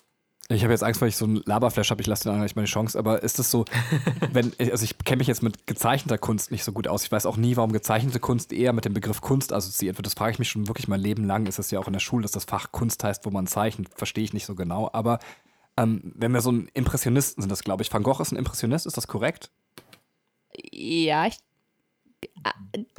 ich 0.49 0.63
habe 0.63 0.73
jetzt 0.73 0.83
Angst, 0.83 1.01
weil 1.01 1.09
ich 1.09 1.17
so 1.17 1.25
einen 1.25 1.43
Laberflash 1.47 1.91
habe, 1.91 2.03
ich 2.03 2.07
lasse 2.07 2.25
den 2.25 2.31
anderen 2.31 2.45
nicht 2.45 2.57
meine 2.57 2.67
Chance, 2.67 2.99
aber 2.99 3.23
ist 3.23 3.39
es 3.39 3.51
so, 3.51 3.65
wenn, 4.33 4.53
also 4.59 4.85
ich 4.85 4.99
kenne 4.99 5.19
mich 5.19 5.29
jetzt 5.29 5.43
mit 5.43 5.67
gezeichneter 5.67 6.19
Kunst 6.19 6.51
nicht 6.51 6.65
so 6.65 6.73
gut 6.73 6.89
aus. 6.89 7.05
Ich 7.05 7.13
weiß 7.13 7.27
auch 7.27 7.37
nie, 7.37 7.57
warum 7.57 7.73
gezeichnete 7.73 8.21
Kunst 8.21 8.53
eher 8.53 8.73
mit 8.73 8.85
dem 8.85 8.95
Begriff 8.95 9.21
Kunst 9.21 9.53
assoziiert 9.53 9.97
wird. 9.97 10.07
Das 10.07 10.15
frage 10.15 10.33
ich 10.33 10.39
mich 10.39 10.51
schon 10.51 10.69
wirklich 10.69 10.89
mein 10.89 11.01
Leben 11.01 11.25
lang. 11.25 11.47
Ist 11.47 11.59
es 11.59 11.71
ja 11.71 11.79
auch 11.79 11.87
in 11.87 11.93
der 11.93 12.01
Schule, 12.01 12.23
dass 12.23 12.33
das 12.33 12.45
Fach 12.45 12.73
Kunst 12.73 13.03
heißt, 13.03 13.25
wo 13.25 13.31
man 13.31 13.47
zeichnet. 13.47 13.89
Verstehe 13.95 14.25
ich 14.25 14.33
nicht 14.33 14.47
so 14.47 14.55
genau. 14.55 14.91
Aber 14.93 15.21
ähm, 15.77 16.13
wenn 16.17 16.33
wir 16.33 16.41
so 16.41 16.53
ein 16.53 16.69
Impressionisten 16.75 17.43
sind, 17.43 17.51
das 17.51 17.63
glaube 17.63 17.83
ich. 17.83 17.93
Van 17.93 18.03
Gogh 18.03 18.21
ist 18.21 18.33
ein 18.33 18.37
Impressionist, 18.37 18.87
ist 18.87 18.97
das 18.97 19.07
korrekt? 19.07 19.51
Ja, 20.71 21.27
ich 21.27 21.39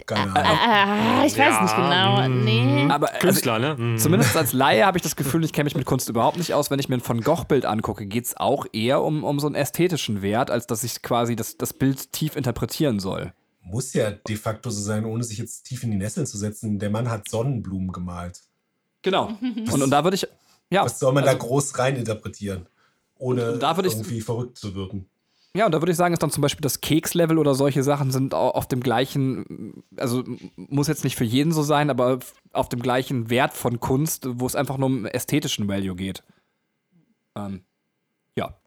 keine 0.05 0.35
Ahnung. 0.35 0.57
Ah, 0.59 1.25
ich 1.25 1.37
weiß 1.37 1.37
ja, 1.37 1.61
nicht 1.61 1.75
genau. 1.75 2.27
Mm. 2.27 2.43
Nee. 2.43 2.87
Aber 2.89 3.09
also, 3.09 3.19
Künstler, 3.19 3.59
ne? 3.59 3.75
Mm. 3.75 3.97
Zumindest 3.97 4.35
als 4.35 4.53
Laie 4.53 4.85
habe 4.85 4.97
ich 4.97 5.01
das 5.01 5.15
Gefühl, 5.15 5.43
ich 5.43 5.53
kenne 5.53 5.65
mich 5.65 5.75
mit 5.75 5.85
Kunst 5.85 6.09
überhaupt 6.09 6.37
nicht 6.37 6.53
aus. 6.53 6.69
Wenn 6.69 6.79
ich 6.79 6.89
mir 6.89 6.95
ein 6.95 7.07
Van 7.07 7.21
Gogh-Bild 7.21 7.65
angucke, 7.65 8.05
geht 8.05 8.25
es 8.25 8.37
auch 8.37 8.65
eher 8.73 9.01
um, 9.01 9.23
um 9.23 9.39
so 9.39 9.47
einen 9.47 9.55
ästhetischen 9.55 10.21
Wert, 10.21 10.51
als 10.51 10.67
dass 10.67 10.83
ich 10.83 11.01
quasi 11.01 11.35
das, 11.35 11.57
das 11.57 11.73
Bild 11.73 12.11
tief 12.11 12.35
interpretieren 12.35 12.99
soll. 12.99 13.33
Muss 13.61 13.93
ja 13.93 14.11
de 14.11 14.35
facto 14.35 14.69
so 14.69 14.81
sein, 14.81 15.05
ohne 15.05 15.23
sich 15.23 15.37
jetzt 15.37 15.63
tief 15.63 15.83
in 15.83 15.91
die 15.91 15.97
Nesseln 15.97 16.27
zu 16.27 16.37
setzen. 16.37 16.79
Der 16.79 16.89
Mann 16.89 17.09
hat 17.09 17.29
Sonnenblumen 17.29 17.91
gemalt. 17.91 18.41
Genau. 19.01 19.27
und, 19.41 19.81
und 19.81 19.89
da 19.89 20.03
würde 20.03 20.15
ich. 20.15 20.27
Ja, 20.69 20.85
Was 20.85 20.99
soll 20.99 21.13
man 21.13 21.23
also, 21.23 21.37
da 21.37 21.45
groß 21.45 21.77
reininterpretieren? 21.79 22.67
Ohne 23.17 23.59
irgendwie 23.61 24.21
verrückt 24.21 24.57
zu 24.57 24.75
wirken. 24.75 25.07
Ja, 25.55 25.67
und 25.67 25.71
da 25.71 25.81
würde 25.81 25.91
ich 25.91 25.97
sagen, 25.97 26.13
ist 26.13 26.23
dann 26.23 26.31
zum 26.31 26.41
Beispiel 26.41 26.63
das 26.63 26.81
Kekslevel 26.81 27.37
oder 27.37 27.53
solche 27.53 27.83
Sachen 27.83 28.11
sind 28.11 28.33
auf 28.33 28.67
dem 28.67 28.81
gleichen, 28.81 29.83
also 29.97 30.23
muss 30.55 30.87
jetzt 30.87 31.03
nicht 31.03 31.15
für 31.15 31.25
jeden 31.25 31.51
so 31.51 31.61
sein, 31.61 31.91
aber 31.91 32.19
auf 32.53 32.69
dem 32.69 32.81
gleichen 32.81 33.29
Wert 33.29 33.53
von 33.53 33.79
Kunst, 33.79 34.25
wo 34.27 34.47
es 34.47 34.55
einfach 34.55 34.77
nur 34.77 34.87
um 34.87 35.05
ästhetischen 35.05 35.67
Value 35.67 35.95
geht. 35.95 36.23
Ähm, 37.35 37.63
ja. 38.35 38.57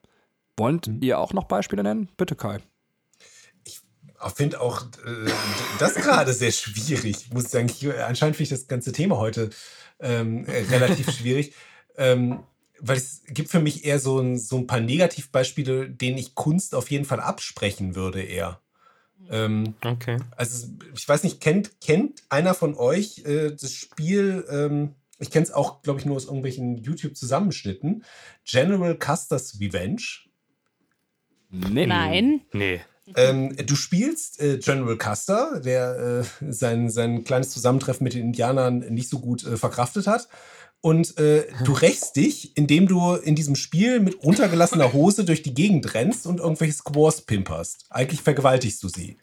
Wollt 0.57 0.87
mhm. 0.87 1.03
ihr 1.03 1.19
auch 1.19 1.33
noch 1.33 1.45
Beispiele 1.45 1.83
nennen? 1.83 2.09
Bitte, 2.17 2.37
Kai. 2.37 2.61
Ich 3.65 3.81
finde 4.35 4.61
auch 4.61 4.83
äh, 4.83 5.31
das 5.81 5.95
gerade 5.97 6.33
sehr 6.33 6.53
schwierig, 6.53 7.33
muss 7.33 7.45
ich 7.45 7.51
sagen. 7.51 7.67
Ich, 7.67 7.87
anscheinend 8.01 8.37
finde 8.37 8.55
ich 8.55 8.61
das 8.61 8.69
ganze 8.69 8.93
Thema 8.93 9.19
heute 9.19 9.51
ähm, 9.99 10.45
relativ 10.49 11.11
schwierig. 11.17 11.53
Ähm, 11.97 12.41
weil 12.81 12.97
es 12.97 13.23
gibt 13.29 13.51
für 13.51 13.61
mich 13.61 13.85
eher 13.85 13.99
so 13.99 14.21
ein, 14.21 14.39
so 14.39 14.57
ein 14.57 14.67
paar 14.67 14.81
Negativbeispiele, 14.81 15.89
denen 15.91 16.19
ich 16.19 16.35
Kunst 16.35 16.75
auf 16.75 16.91
jeden 16.91 17.05
Fall 17.05 17.21
absprechen 17.21 17.95
würde, 17.95 18.23
eher. 18.23 18.61
Ähm, 19.31 19.75
okay. 19.85 20.19
Also, 20.37 20.69
ich 20.95 21.09
weiß 21.09 21.25
nicht, 21.25 21.41
kennt, 21.41 21.81
kennt 21.81 22.23
einer 22.29 22.55
von 22.55 22.77
euch 22.77 23.25
äh, 23.25 23.51
das 23.51 23.73
Spiel, 23.73 24.45
ähm, 24.51 24.95
ich 25.19 25.31
kenne 25.31 25.45
es 25.45 25.53
auch, 25.53 25.83
glaube 25.83 25.99
ich, 25.99 26.07
nur 26.07 26.17
aus 26.17 26.27
irgendwelchen 26.27 26.77
YouTube-Zusammenschnitten, 26.77 28.05
General 28.45 28.97
Custer's 28.97 29.59
Revenge? 29.61 30.03
Nee. 31.51 31.87
Nein. 31.87 32.43
Nee. 32.53 32.81
Ähm, 33.15 33.57
du 33.57 33.77
spielst 33.77 34.41
äh, 34.41 34.59
General 34.59 34.97
Custer, 34.97 35.61
der 35.61 36.25
äh, 36.41 36.53
sein, 36.53 36.91
sein 36.91 37.23
kleines 37.23 37.51
Zusammentreffen 37.51 38.03
mit 38.03 38.15
den 38.15 38.23
Indianern 38.23 38.81
nicht 38.81 39.09
so 39.09 39.21
gut 39.21 39.45
äh, 39.45 39.57
verkraftet 39.57 40.09
hat 40.09 40.29
und 40.87 41.19
äh, 41.19 41.49
du 41.65 41.73
rächst 41.83 42.15
dich, 42.15 42.57
indem 42.57 42.87
du 42.87 43.15
in 43.15 43.35
diesem 43.35 43.57
Spiel 43.57 43.99
mit 43.99 44.23
runtergelassener 44.23 44.93
Hose 44.93 45.25
durch 45.25 45.43
die 45.43 45.53
Gegend 45.53 45.95
rennst 45.95 46.29
und 46.29 46.39
irgendwelche 46.39 46.75
Squaws 46.75 47.23
pimperst. 47.23 47.87
Eigentlich 47.91 48.23
vergewaltigst 48.23 48.85
du 48.85 48.89
sie. 48.89 49.17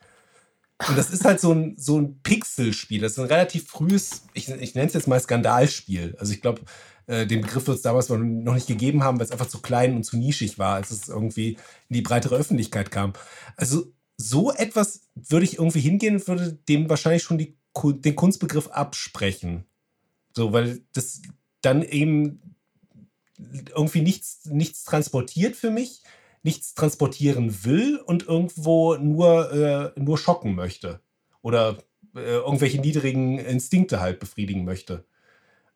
Und 0.89 0.97
das 0.97 1.09
ist 1.09 1.24
halt 1.24 1.39
so 1.39 1.53
ein, 1.53 1.78
so 1.78 1.97
ein 1.97 2.20
Pixelspiel. 2.22 2.99
Das 2.99 3.14
ist 3.14 3.20
ein 3.20 3.28
relativ 3.28 3.70
frühes, 3.70 4.24
ich, 4.34 4.49
ich 4.49 4.76
nenne 4.76 4.88
es 4.88 4.93
jetzt 4.93 5.07
mal 5.07 5.22
Skandalspiel. 5.22 6.18
Also 6.20 6.34
ich 6.34 6.41
glaube, 6.41 6.64
äh, 7.07 7.26
den 7.26 7.39
Begriff 7.39 7.66
wird 7.66 7.78
es 7.78 7.84
damals 7.84 8.09
noch 8.09 8.18
nicht 8.18 8.68
gegeben 8.68 9.01
haben, 9.05 9.18
weil 9.18 9.26
es 9.26 9.32
einfach 9.32 9.47
zu 9.47 9.61
klein 9.61 9.95
und 9.95 10.03
zu 10.03 10.18
nischig 10.18 10.59
war, 10.59 10.76
als 10.76 10.91
es 10.91 11.07
irgendwie 11.07 11.53
in 11.88 11.93
die 11.93 12.01
breitere 12.01 12.36
Öffentlichkeit 12.36 12.91
kam. 12.91 13.14
Also 13.55 13.86
so 14.18 14.51
etwas 14.51 15.03
würde 15.16 15.45
ich 15.45 15.59
irgendwie 15.59 15.80
hingehen 15.80 16.16
und 16.16 16.28
würde 16.28 16.59
dem 16.68 16.89
wahrscheinlich 16.89 17.24
schon 17.24 17.38
die, 17.38 17.55
den 17.82 18.18
Kunstbegriff 18.18 18.68
absprechen. 18.68 19.64
So, 20.36 20.51
weil 20.51 20.82
das 20.91 21.22
dann 21.64 21.82
eben 21.82 22.55
irgendwie 23.76 24.01
nichts, 24.01 24.45
nichts 24.45 24.84
transportiert 24.84 25.55
für 25.55 25.72
mich, 25.72 26.03
nichts 26.43 26.76
transportieren 26.76 27.64
will 27.64 27.97
und 27.97 28.28
irgendwo 28.28 28.95
nur, 28.95 29.51
äh, 29.95 29.99
nur 29.99 30.18
schocken 30.18 30.55
möchte. 30.55 30.99
Oder 31.41 31.78
äh, 32.16 32.20
irgendwelche 32.20 32.80
niedrigen 32.80 33.39
Instinkte 33.39 33.99
halt 33.99 34.20
befriedigen 34.20 34.66
möchte. 34.66 35.05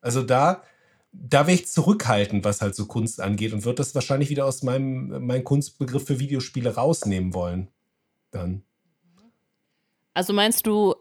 Also 0.01 0.23
da, 0.23 0.61
da 1.11 1.47
wäre 1.47 1.55
ich 1.55 1.67
zurückhaltend, 1.67 2.43
was 2.43 2.61
halt 2.61 2.75
so 2.75 2.85
Kunst 2.85 3.21
angeht 3.21 3.53
und 3.53 3.65
würde 3.65 3.77
das 3.77 3.95
wahrscheinlich 3.95 4.29
wieder 4.29 4.45
aus 4.45 4.61
meinem, 4.63 5.25
meinem 5.25 5.43
Kunstbegriff 5.43 6.05
für 6.05 6.19
Videospiele 6.19 6.75
rausnehmen 6.75 7.33
wollen. 7.33 7.69
Dann. 8.31 8.63
Also 10.13 10.33
meinst 10.33 10.67
du, 10.67 10.95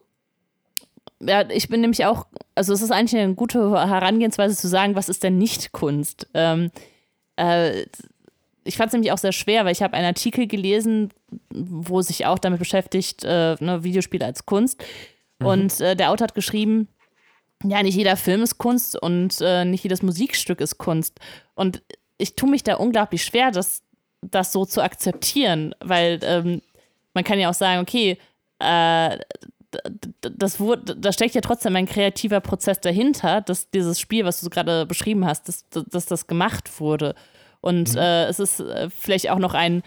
ja, 1.21 1.49
ich 1.51 1.69
bin 1.69 1.81
nämlich 1.81 2.05
auch, 2.05 2.27
also 2.55 2.73
es 2.73 2.83
ist 2.83 2.91
eigentlich 2.91 3.21
eine 3.21 3.35
gute 3.35 3.71
Herangehensweise 3.71 4.57
zu 4.57 4.69
sagen, 4.69 4.95
was 4.95 5.09
ist 5.09 5.23
denn 5.23 5.39
nicht 5.39 5.73
Kunst? 5.73 6.29
Ähm, 6.35 6.71
äh, 7.37 7.87
ich 8.65 8.77
fand 8.77 8.89
es 8.89 8.93
nämlich 8.93 9.13
auch 9.13 9.19
sehr 9.19 9.33
schwer, 9.33 9.65
weil 9.65 9.73
ich 9.73 9.83
habe 9.83 9.95
einen 9.95 10.07
Artikel 10.07 10.47
gelesen, 10.47 11.11
wo 11.51 12.03
sich 12.03 12.27
auch 12.27 12.39
damit 12.39 12.59
beschäftigt, 12.59 13.25
äh, 13.25 13.57
ne, 13.61 13.85
Videospiele 13.85 14.25
als 14.25 14.45
Kunst. 14.45 14.83
Mhm. 15.39 15.47
Und 15.47 15.81
äh, 15.81 15.97
der 15.97 16.11
Autor 16.11 16.25
hat 16.25 16.35
geschrieben, 16.35 16.89
ja, 17.65 17.83
nicht 17.83 17.97
jeder 17.97 18.17
Film 18.17 18.43
ist 18.43 18.59
Kunst 18.59 19.01
und 19.01 19.41
äh, 19.41 19.65
nicht 19.65 19.85
jedes 19.85 20.03
Musikstück 20.03 20.61
ist 20.61 20.79
Kunst. 20.79 21.21
Und 21.55 21.83
ich 22.19 22.37
tue 22.37 22.51
mich 22.51 22.65
da 22.65 22.75
unglaublich 22.77 23.25
schwer, 23.25 23.51
das, 23.51 23.83
das 24.21 24.53
so 24.53 24.67
zu 24.67 24.83
akzeptieren, 24.83 25.75
weil 25.81 26.21
ähm, 26.23 26.61
man 27.15 27.25
kann 27.25 27.39
ja 27.39 27.49
auch 27.49 27.55
sagen, 27.55 27.81
okay, 27.81 28.19
äh, 28.59 29.19
das 30.21 30.61
wurde, 30.61 30.97
da 30.97 31.13
steckt 31.13 31.35
ja 31.35 31.41
trotzdem 31.41 31.77
ein 31.77 31.87
kreativer 31.87 32.41
Prozess 32.41 32.81
dahinter, 32.81 33.41
dass 33.41 33.71
dieses 33.71 34.01
Spiel, 34.01 34.25
was 34.25 34.41
du 34.41 34.51
gerade 34.51 34.87
beschrieben 34.87 35.25
hast, 35.27 35.49
dass, 35.49 35.65
dass 35.71 36.07
das 36.07 36.27
gemacht 36.27 36.81
wurde. 36.81 37.15
Und 37.61 37.93
mhm. 37.93 37.99
äh, 37.99 38.25
es 38.27 38.39
ist 38.39 38.61
äh, 38.61 38.89
vielleicht 38.91 39.31
auch 39.31 39.39
noch 39.39 39.55
ein 39.55 39.83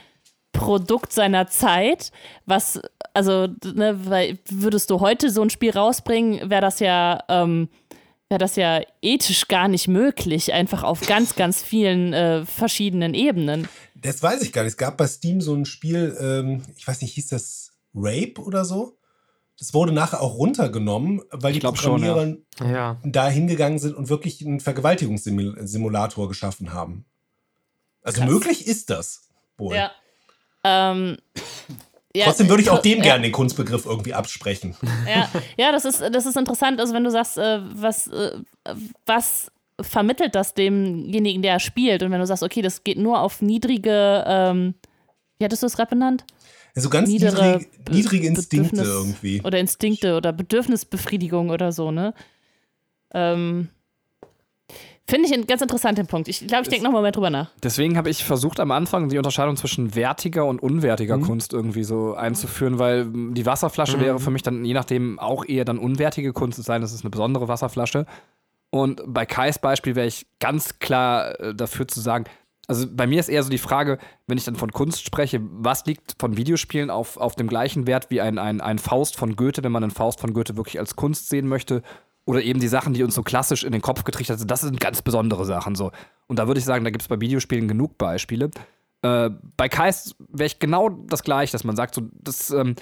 Produkt 0.52 1.14
seiner 1.14 1.48
Zeit, 1.48 2.12
was, 2.46 2.82
also, 3.14 3.48
ne, 3.64 4.00
weil 4.06 4.40
würdest 4.50 4.90
du 4.90 5.00
heute 5.00 5.30
so 5.30 5.42
ein 5.42 5.50
Spiel 5.50 5.72
rausbringen, 5.72 6.50
wäre 6.50 6.62
das 6.62 6.80
ja, 6.80 7.24
ähm, 7.30 7.70
wäre 8.30 8.40
das 8.40 8.56
ja 8.56 8.82
ethisch 9.02 9.48
gar 9.48 9.68
nicht 9.68 9.88
möglich, 9.88 10.52
einfach 10.54 10.84
auf 10.84 11.02
ganz, 11.02 11.36
ganz 11.36 11.62
vielen 11.62 12.14
äh, 12.14 12.46
verschiedenen 12.46 13.14
Ebenen. 13.14 13.70
Das 13.96 14.22
weiß 14.22 14.42
ich 14.42 14.52
gar 14.52 14.64
nicht. 14.64 14.72
Es 14.72 14.78
gab 14.78 14.98
bei 14.98 15.08
Steam 15.08 15.40
so 15.40 15.54
ein 15.54 15.66
Spiel, 15.66 16.18
ähm, 16.20 16.64
ich 16.78 16.88
weiß 16.88 17.02
nicht, 17.02 17.14
hieß 17.14 17.28
das 17.28 17.72
Rape 17.94 18.42
oder 18.42 18.66
so? 18.66 18.99
Das 19.60 19.74
wurde 19.74 19.92
nachher 19.92 20.22
auch 20.22 20.36
runtergenommen, 20.36 21.22
weil 21.32 21.52
ich 21.52 21.60
die 21.60 21.68
Programmierer 21.68 22.22
schon, 22.22 22.46
ja. 22.62 22.72
Ja. 22.72 22.98
da 23.04 23.28
hingegangen 23.28 23.78
sind 23.78 23.94
und 23.94 24.10
wirklich 24.10 24.44
einen 24.46 24.62
Vergewaltigungssimulator 24.62 26.30
geschaffen 26.30 26.74
haben. 26.74 27.06
Also 28.02 28.22
Krass. 28.22 28.30
möglich 28.30 28.68
ist 28.68 28.90
das 28.90 29.28
wohl. 29.58 29.76
Ja. 29.76 29.92
Ähm, 30.64 31.18
ja, 32.16 32.26
Trotzdem 32.26 32.50
würde 32.50 32.64
ich 32.64 32.70
auch 32.70 32.82
dem 32.82 32.98
ja. 33.00 33.04
gerne 33.04 33.24
den 33.24 33.32
Kunstbegriff 33.32 33.86
irgendwie 33.86 34.14
absprechen. 34.14 34.76
Ja, 35.08 35.30
ja 35.58 35.72
das, 35.72 35.86
ist, 35.86 36.02
das 36.02 36.26
ist 36.26 36.38
interessant. 36.38 36.80
Also, 36.80 36.94
wenn 36.94 37.04
du 37.04 37.12
sagst, 37.12 37.38
äh, 37.38 37.60
was, 37.62 38.08
äh, 38.08 38.32
was 39.06 39.52
vermittelt 39.80 40.36
das 40.36 40.54
demjenigen, 40.54 41.42
der 41.42 41.60
spielt? 41.60 42.02
Und 42.02 42.12
wenn 42.12 42.20
du 42.20 42.26
sagst, 42.26 42.44
okay, 42.44 42.62
das 42.62 42.84
geht 42.84 42.98
nur 42.98 43.22
auf 43.22 43.42
niedrige, 43.42 44.24
ähm, 44.26 44.76
wie 45.38 45.46
hattest 45.46 45.62
du 45.62 45.68
es 45.68 45.76
gerade 45.76 45.90
benannt? 45.90 46.26
So 46.80 46.90
ganz 46.90 47.10
niedrige, 47.10 47.66
niedrige 47.90 48.28
Instinkte 48.28 48.72
Bedürfnis 48.72 48.88
irgendwie. 48.88 49.42
Oder 49.44 49.60
Instinkte 49.60 50.16
oder 50.16 50.34
Bedürfnisbefriedigung 50.34 51.50
oder 51.50 51.72
so, 51.72 51.92
ne? 51.92 52.14
Ähm, 53.14 53.70
Finde 55.10 55.28
ich 55.28 55.34
einen 55.34 55.48
ganz 55.48 55.64
interessanten 55.64 56.06
Punkt. 56.06 56.28
Ich 56.28 56.46
glaube, 56.46 56.62
ich 56.64 56.70
denke 56.70 56.86
nochmal 56.86 57.02
mehr 57.02 57.12
drüber 57.12 57.32
nach. 57.32 57.50
Deswegen 57.64 57.98
habe 57.98 58.12
ich 58.12 58.24
versucht, 58.24 58.60
am 58.60 58.70
Anfang 58.70 59.10
die 59.10 59.18
Unterscheidung 59.18 59.56
zwischen 59.56 59.96
wertiger 59.96 60.46
und 60.46 60.62
unwertiger 60.62 61.18
mhm. 61.18 61.24
Kunst 61.24 61.52
irgendwie 61.52 61.84
so 61.84 62.14
einzuführen, 62.14 62.78
weil 62.78 63.08
die 63.34 63.48
Wasserflasche 63.48 63.98
mhm. 63.98 64.02
wäre 64.02 64.20
für 64.20 64.30
mich 64.30 64.44
dann 64.44 64.64
je 64.64 64.76
nachdem 64.76 65.18
auch 65.18 65.46
eher 65.46 65.66
dann 65.66 65.80
unwertige 65.80 66.32
Kunst, 66.32 66.60
es 66.60 66.66
sei 66.66 66.76
denn, 66.76 66.84
es 66.84 66.94
ist 66.94 67.02
eine 67.02 67.10
besondere 67.10 67.48
Wasserflasche. 67.48 68.06
Und 68.70 69.02
bei 69.08 69.26
Kais 69.26 69.58
Beispiel 69.58 69.96
wäre 69.96 70.06
ich 70.06 70.28
ganz 70.40 70.78
klar 70.78 71.40
äh, 71.40 71.56
dafür 71.56 71.88
zu 71.88 72.02
sagen, 72.02 72.26
also 72.70 72.86
bei 72.88 73.08
mir 73.08 73.20
ist 73.20 73.30
eher 73.30 73.42
so 73.42 73.50
die 73.50 73.58
Frage, 73.58 73.98
wenn 74.28 74.38
ich 74.38 74.44
dann 74.44 74.56
von 74.56 74.72
Kunst 74.72 75.04
spreche, 75.04 75.42
was 75.42 75.88
liegt 75.88 76.16
von 76.20 76.38
Videospielen 76.38 76.92
auf, 76.92 77.18
auf 77.18 77.36
dem 77.36 77.48
gleichen 77.48 77.88
Wert 77.88 78.12
wie 78.12 78.22
ein, 78.22 78.38
ein, 78.38 78.62
ein 78.62 78.78
Faust 78.78 79.16
von 79.16 79.36
Goethe, 79.36 79.64
wenn 79.64 79.72
man 79.72 79.82
einen 79.82 79.92
Faust 79.92 80.20
von 80.20 80.34
Goethe 80.34 80.56
wirklich 80.56 80.78
als 80.78 80.96
Kunst 80.96 81.30
sehen 81.30 81.48
möchte? 81.48 81.82
Oder 82.26 82.44
eben 82.44 82.60
die 82.60 82.68
Sachen, 82.68 82.94
die 82.94 83.02
uns 83.02 83.16
so 83.16 83.24
klassisch 83.24 83.64
in 83.64 83.72
den 83.72 83.82
Kopf 83.82 84.04
getrichtert 84.04 84.38
sind, 84.38 84.52
das 84.52 84.62
sind 84.62 84.80
ganz 84.80 85.02
besondere 85.02 85.46
Sachen 85.46 85.74
so. 85.74 85.92
Und 86.28 86.38
da 86.38 86.46
würde 86.46 86.60
ich 86.60 86.66
sagen, 86.66 86.84
da 86.84 86.92
gibt 86.92 87.02
es 87.02 87.08
bei 87.08 87.20
Videospielen 87.20 87.68
genug 87.68 87.98
Beispiele. 87.98 88.52
Äh, 89.02 89.32
bei 89.58 89.68
Kais 89.68 90.16
wäre 90.28 90.46
ich 90.46 90.60
genau 90.60 90.90
das 90.90 91.24
gleiche, 91.24 91.54
dass 91.54 91.64
man 91.64 91.76
sagt, 91.76 91.96
so, 91.96 92.04
das 92.22 92.52
ähm, 92.52 92.76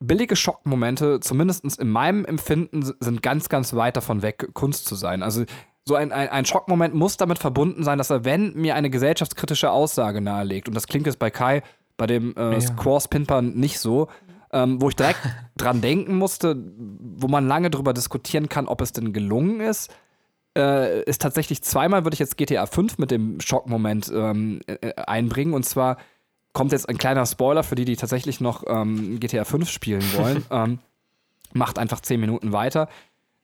billige 0.00 0.36
Schockmomente, 0.36 1.20
zumindest 1.20 1.78
in 1.78 1.90
meinem 1.90 2.24
Empfinden, 2.24 2.94
sind 2.98 3.22
ganz, 3.22 3.50
ganz 3.50 3.74
weit 3.74 3.98
davon 3.98 4.22
weg, 4.22 4.54
Kunst 4.54 4.86
zu 4.86 4.94
sein. 4.94 5.22
Also 5.22 5.44
so 5.88 5.94
ein, 5.96 6.12
ein, 6.12 6.28
ein 6.28 6.44
Schockmoment 6.44 6.94
muss 6.94 7.16
damit 7.16 7.38
verbunden 7.38 7.82
sein, 7.82 7.98
dass 7.98 8.10
er, 8.10 8.24
wenn 8.24 8.52
mir 8.54 8.76
eine 8.76 8.90
gesellschaftskritische 8.90 9.70
Aussage 9.70 10.20
nahelegt, 10.20 10.68
und 10.68 10.74
das 10.74 10.86
klingt 10.86 11.06
jetzt 11.06 11.18
bei 11.18 11.30
Kai 11.30 11.62
bei 11.96 12.06
dem 12.06 12.36
äh, 12.36 12.52
ja. 12.52 12.60
Squaws-Pimpern 12.60 13.54
nicht 13.54 13.80
so, 13.80 14.08
ähm, 14.52 14.80
wo 14.80 14.88
ich 14.90 14.96
direkt 14.96 15.20
dran 15.56 15.80
denken 15.80 16.16
musste, 16.16 16.56
wo 17.16 17.26
man 17.26 17.48
lange 17.48 17.70
drüber 17.70 17.92
diskutieren 17.92 18.48
kann, 18.48 18.68
ob 18.68 18.80
es 18.80 18.92
denn 18.92 19.12
gelungen 19.12 19.60
ist. 19.60 19.90
Äh, 20.56 21.02
ist 21.04 21.22
tatsächlich 21.22 21.62
zweimal 21.62 22.04
würde 22.04 22.14
ich 22.14 22.20
jetzt 22.20 22.36
GTA 22.36 22.66
5 22.66 22.98
mit 22.98 23.10
dem 23.10 23.40
Schockmoment 23.40 24.10
ähm, 24.14 24.60
äh, 24.66 24.92
einbringen. 24.94 25.54
Und 25.54 25.64
zwar 25.64 25.96
kommt 26.52 26.72
jetzt 26.72 26.88
ein 26.88 26.98
kleiner 26.98 27.26
Spoiler 27.26 27.62
für 27.62 27.74
die, 27.74 27.84
die 27.84 27.96
tatsächlich 27.96 28.40
noch 28.40 28.64
ähm, 28.66 29.20
GTA 29.20 29.44
5 29.44 29.68
spielen 29.68 30.04
wollen. 30.16 30.44
ähm, 30.50 30.78
macht 31.52 31.78
einfach 31.78 32.00
10 32.00 32.20
Minuten 32.20 32.52
weiter. 32.52 32.88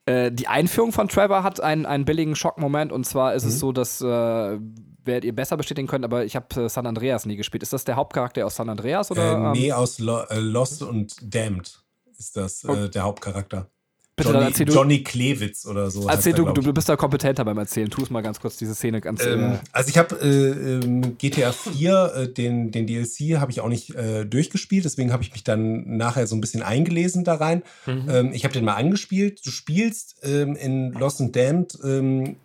Äh, 0.06 0.32
die 0.32 0.48
Einführung 0.48 0.92
von 0.92 1.08
Trevor 1.08 1.42
hat 1.42 1.60
einen, 1.60 1.86
einen 1.86 2.04
billigen 2.04 2.36
Schockmoment. 2.36 2.92
Und 2.92 3.04
zwar 3.04 3.34
ist 3.34 3.44
mhm. 3.44 3.48
es 3.48 3.58
so, 3.58 3.72
dass 3.72 4.00
äh, 4.00 4.58
werdet 5.06 5.24
ihr 5.24 5.34
besser 5.34 5.56
bestätigen 5.56 5.86
können, 5.86 6.04
aber 6.04 6.24
ich 6.24 6.36
habe 6.36 6.64
äh, 6.64 6.68
San 6.68 6.86
Andreas 6.86 7.26
nie 7.26 7.36
gespielt. 7.36 7.62
Ist 7.62 7.72
das 7.72 7.84
der 7.84 7.96
Hauptcharakter 7.96 8.44
aus 8.44 8.56
San 8.56 8.68
Andreas? 8.68 9.10
Oder, 9.10 9.50
äh, 9.50 9.58
nee, 9.58 9.68
ähm? 9.68 9.74
aus 9.74 9.98
Lo 9.98 10.22
äh, 10.22 10.38
Lost 10.38 10.82
und 10.82 11.16
Damned 11.22 11.82
ist 12.18 12.36
das 12.36 12.64
äh, 12.64 12.88
der 12.88 13.02
Hauptcharakter. 13.02 13.70
Bitte, 14.16 14.30
Johnny, 14.30 14.44
erzähl 14.44 14.66
du, 14.66 14.72
Johnny 14.72 15.02
Klewitz 15.02 15.66
oder 15.66 15.90
so. 15.90 16.08
Erzähl 16.08 16.34
du, 16.34 16.44
du 16.44 16.72
bist 16.72 16.88
da 16.88 16.94
kompetenter 16.94 17.44
beim 17.44 17.58
Erzählen. 17.58 17.90
Tu 17.90 18.00
es 18.00 18.10
mal 18.10 18.20
ganz 18.20 18.38
kurz, 18.38 18.56
diese 18.56 18.74
Szene 18.74 19.00
ganz. 19.00 19.24
Ähm, 19.24 19.58
also 19.72 19.88
ich 19.88 19.98
habe 19.98 20.14
äh, 20.20 20.74
ähm, 20.84 21.18
GTA 21.18 21.50
4, 21.50 22.12
äh, 22.14 22.28
den, 22.28 22.70
den 22.70 22.86
DLC, 22.86 23.40
habe 23.40 23.50
ich 23.50 23.60
auch 23.60 23.68
nicht 23.68 23.92
äh, 23.96 24.24
durchgespielt, 24.24 24.84
deswegen 24.84 25.12
habe 25.12 25.24
ich 25.24 25.32
mich 25.32 25.42
dann 25.42 25.96
nachher 25.96 26.28
so 26.28 26.36
ein 26.36 26.40
bisschen 26.40 26.62
eingelesen 26.62 27.24
da 27.24 27.34
rein. 27.34 27.64
Mhm. 27.86 28.06
Ähm, 28.08 28.32
ich 28.32 28.44
habe 28.44 28.54
den 28.54 28.64
mal 28.64 28.74
angespielt. 28.74 29.44
Du 29.44 29.50
spielst 29.50 30.16
ähm, 30.22 30.54
in 30.54 30.92
Lost 30.92 31.20
and 31.20 31.34
Damned 31.34 31.76
ähm, 31.82 32.36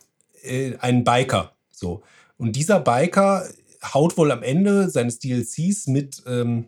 äh, 0.42 0.76
einen 0.78 1.04
Biker. 1.04 1.54
So. 1.70 2.02
Und 2.38 2.56
dieser 2.56 2.80
Biker 2.80 3.46
haut 3.94 4.18
wohl 4.18 4.32
am 4.32 4.42
Ende 4.42 4.90
seines 4.90 5.20
DLCs 5.20 5.86
mit 5.86 6.24
ähm, 6.26 6.66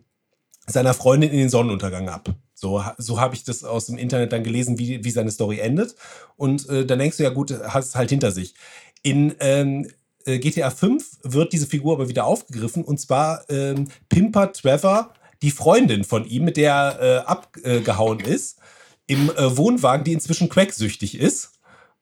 seiner 0.68 0.94
Freundin 0.94 1.32
in 1.32 1.38
den 1.38 1.50
Sonnenuntergang 1.50 2.08
ab. 2.08 2.36
So, 2.62 2.84
so 3.00 3.20
habe 3.20 3.34
ich 3.34 3.44
das 3.44 3.64
aus 3.64 3.88
dem 3.88 3.98
Internet 3.98 4.32
dann 4.34 4.44
gelesen, 4.44 4.78
wie, 4.78 5.04
wie 5.04 5.10
seine 5.10 5.32
Story 5.32 5.58
endet. 5.58 5.96
Und 6.38 6.70
äh, 6.70 6.86
dann 6.86 7.00
denkst 7.00 7.18
du, 7.18 7.24
ja 7.24 7.32
gut, 7.32 7.52
hast 7.52 7.88
es 7.88 7.96
halt 7.96 8.12
hinter 8.12 8.32
sich. 8.32 8.54
In 9.02 9.34
ähm, 9.40 9.90
äh, 10.26 10.38
GTA 10.38 10.70
5 10.70 11.22
wird 11.24 11.54
diese 11.54 11.66
Figur 11.66 11.96
aber 11.96 12.08
wieder 12.08 12.26
aufgegriffen 12.26 12.84
und 12.86 13.00
zwar 13.00 13.50
ähm, 13.50 13.88
Pimper 14.10 14.54
Trevor, 14.54 15.12
die 15.42 15.50
Freundin 15.50 16.04
von 16.04 16.24
ihm, 16.24 16.46
mit 16.46 16.56
der 16.56 16.72
er 16.72 17.02
äh, 17.02 17.26
abgehauen 17.26 18.20
ist, 18.20 18.60
im 19.08 19.32
äh, 19.32 19.58
Wohnwagen, 19.58 20.04
die 20.04 20.14
inzwischen 20.14 20.48
cracksüchtig 20.48 21.18
ist. 21.18 21.54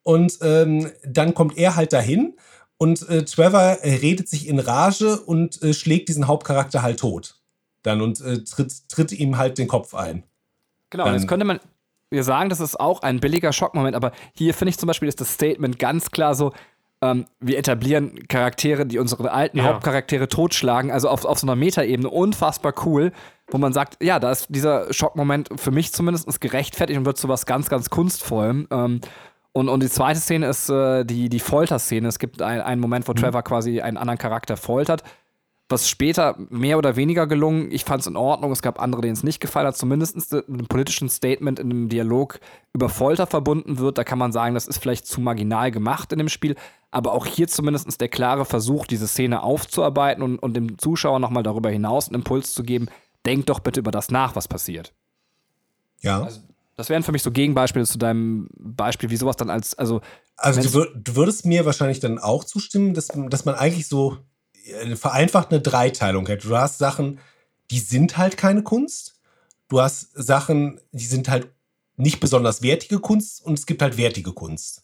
Und 0.03 0.39
ähm, 0.41 0.91
dann 1.05 1.35
kommt 1.35 1.57
er 1.57 1.77
halt 1.77 1.93
dahin 1.93 2.35
und 2.77 3.07
äh, 3.07 3.23
Trevor 3.23 3.77
äh, 3.81 3.95
redet 3.95 4.27
sich 4.27 4.49
in 4.49 4.59
Rage 4.59 5.21
und 5.21 5.61
äh, 5.61 5.73
schlägt 5.73 6.09
diesen 6.09 6.27
Hauptcharakter 6.27 6.81
halt 6.81 6.99
tot. 6.99 7.39
Dann 7.81 8.01
und 8.01 8.17
tritt, 8.17 8.89
tritt 8.89 9.13
ihm 9.13 9.37
halt 9.37 9.57
den 9.57 9.69
Kopf 9.69 9.93
ein. 9.93 10.25
Genau, 10.89 11.05
Dann, 11.05 11.15
jetzt 11.15 11.27
könnte 11.27 11.45
man 11.45 11.59
ja 12.11 12.23
sagen, 12.23 12.49
das 12.49 12.59
ist 12.59 12.79
auch 12.79 13.01
ein 13.01 13.19
billiger 13.19 13.53
Schockmoment, 13.53 13.95
aber 13.95 14.11
hier 14.35 14.53
finde 14.53 14.69
ich 14.69 14.77
zum 14.77 14.87
Beispiel 14.87 15.07
ist 15.07 15.21
das 15.21 15.33
Statement 15.33 15.77
ganz 15.77 16.11
klar 16.11 16.35
so, 16.35 16.53
ähm, 17.01 17.25
wir 17.39 17.57
etablieren 17.57 18.27
Charaktere, 18.27 18.85
die 18.85 18.99
unsere 18.99 19.31
alten 19.31 19.59
ja. 19.59 19.65
Hauptcharaktere 19.65 20.27
totschlagen, 20.27 20.91
also 20.91 21.09
auf, 21.09 21.25
auf 21.25 21.39
so 21.39 21.47
einer 21.47 21.55
Metaebene 21.55 22.09
unfassbar 22.09 22.73
cool, 22.85 23.11
wo 23.47 23.57
man 23.57 23.73
sagt, 23.73 24.03
ja, 24.03 24.19
da 24.19 24.31
ist 24.31 24.47
dieser 24.49 24.91
Schockmoment 24.93 25.49
für 25.55 25.71
mich 25.71 25.93
zumindest 25.93 26.41
gerechtfertigt 26.41 26.99
und 26.99 27.05
wird 27.05 27.17
zu 27.17 27.29
was 27.29 27.45
ganz, 27.45 27.69
ganz 27.69 27.89
Kunstvollem. 27.89 28.67
Ähm, 28.71 29.01
und, 29.51 29.69
und 29.69 29.81
die 29.81 29.89
zweite 29.89 30.19
Szene 30.19 30.47
ist 30.47 30.69
äh, 30.69 31.05
die, 31.05 31.29
die 31.29 31.39
Folterszene. 31.39 32.07
Es 32.07 32.19
gibt 32.19 32.41
ein, 32.41 32.61
einen 32.61 32.81
Moment, 32.81 33.07
wo 33.07 33.13
mhm. 33.13 33.17
Trevor 33.17 33.43
quasi 33.43 33.81
einen 33.81 33.97
anderen 33.97 34.19
Charakter 34.19 34.57
foltert. 34.57 35.03
Was 35.69 35.87
später 35.87 36.35
mehr 36.49 36.79
oder 36.79 36.95
weniger 36.95 37.27
gelungen. 37.27 37.71
Ich 37.71 37.85
fand 37.85 38.01
es 38.01 38.07
in 38.07 38.15
Ordnung. 38.15 38.51
Es 38.51 38.63
gab 38.63 38.81
andere, 38.81 39.01
denen 39.01 39.13
es 39.13 39.23
nicht 39.23 39.39
gefallen 39.39 39.67
hat. 39.67 39.77
Zumindest 39.77 40.17
mit 40.31 40.49
einem 40.49 40.67
politischen 40.67 41.09
Statement 41.09 41.59
in 41.59 41.69
einem 41.69 41.89
Dialog 41.89 42.39
über 42.73 42.89
Folter 42.89 43.27
verbunden 43.27 43.77
wird. 43.77 43.99
Da 43.99 44.03
kann 44.03 44.17
man 44.17 44.31
sagen, 44.31 44.55
das 44.55 44.65
ist 44.65 44.79
vielleicht 44.79 45.05
zu 45.05 45.21
marginal 45.21 45.69
gemacht 45.69 46.11
in 46.11 46.17
dem 46.17 46.29
Spiel. 46.29 46.55
Aber 46.89 47.13
auch 47.13 47.27
hier 47.27 47.47
zumindest 47.47 48.01
der 48.01 48.09
klare 48.09 48.45
Versuch, 48.45 48.87
diese 48.87 49.07
Szene 49.07 49.43
aufzuarbeiten 49.43 50.23
und, 50.23 50.39
und 50.39 50.55
dem 50.55 50.79
Zuschauer 50.79 51.19
nochmal 51.19 51.43
darüber 51.43 51.69
hinaus 51.69 52.07
einen 52.07 52.15
Impuls 52.15 52.53
zu 52.53 52.63
geben. 52.63 52.87
Denkt 53.25 53.49
doch 53.49 53.59
bitte 53.59 53.79
über 53.79 53.91
das 53.91 54.09
nach, 54.09 54.35
was 54.35 54.47
passiert. 54.47 54.91
Ja. 56.01 56.23
Also, 56.23 56.41
das 56.77 56.89
wären 56.89 57.03
für 57.03 57.11
mich 57.11 57.23
so 57.23 57.31
Gegenbeispiele 57.31 57.85
zu 57.85 57.97
deinem 57.97 58.47
Beispiel, 58.57 59.09
wie 59.09 59.17
sowas 59.17 59.35
dann 59.35 59.49
als, 59.49 59.77
also. 59.77 60.01
Also 60.37 60.61
du, 60.61 60.89
du, 60.95 61.15
würdest 61.17 61.45
mir 61.45 61.65
wahrscheinlich 61.65 61.99
dann 61.99 62.17
auch 62.17 62.45
zustimmen, 62.45 62.93
dass, 62.93 63.09
dass 63.29 63.43
man 63.43 63.55
eigentlich 63.55 63.89
so 63.89 64.17
vereinfacht 64.95 65.51
eine 65.51 65.61
Dreiteilung 65.61 66.27
hätte. 66.27 66.47
Du 66.47 66.57
hast 66.57 66.77
Sachen, 66.77 67.19
die 67.71 67.79
sind 67.79 68.17
halt 68.17 68.37
keine 68.37 68.63
Kunst. 68.63 69.19
Du 69.67 69.81
hast 69.81 70.11
Sachen, 70.13 70.79
die 70.91 71.05
sind 71.05 71.29
halt 71.29 71.47
nicht 71.97 72.19
besonders 72.19 72.61
wertige 72.61 72.99
Kunst 72.99 73.45
und 73.45 73.59
es 73.59 73.65
gibt 73.65 73.81
halt 73.81 73.97
wertige 73.97 74.33
Kunst. 74.33 74.83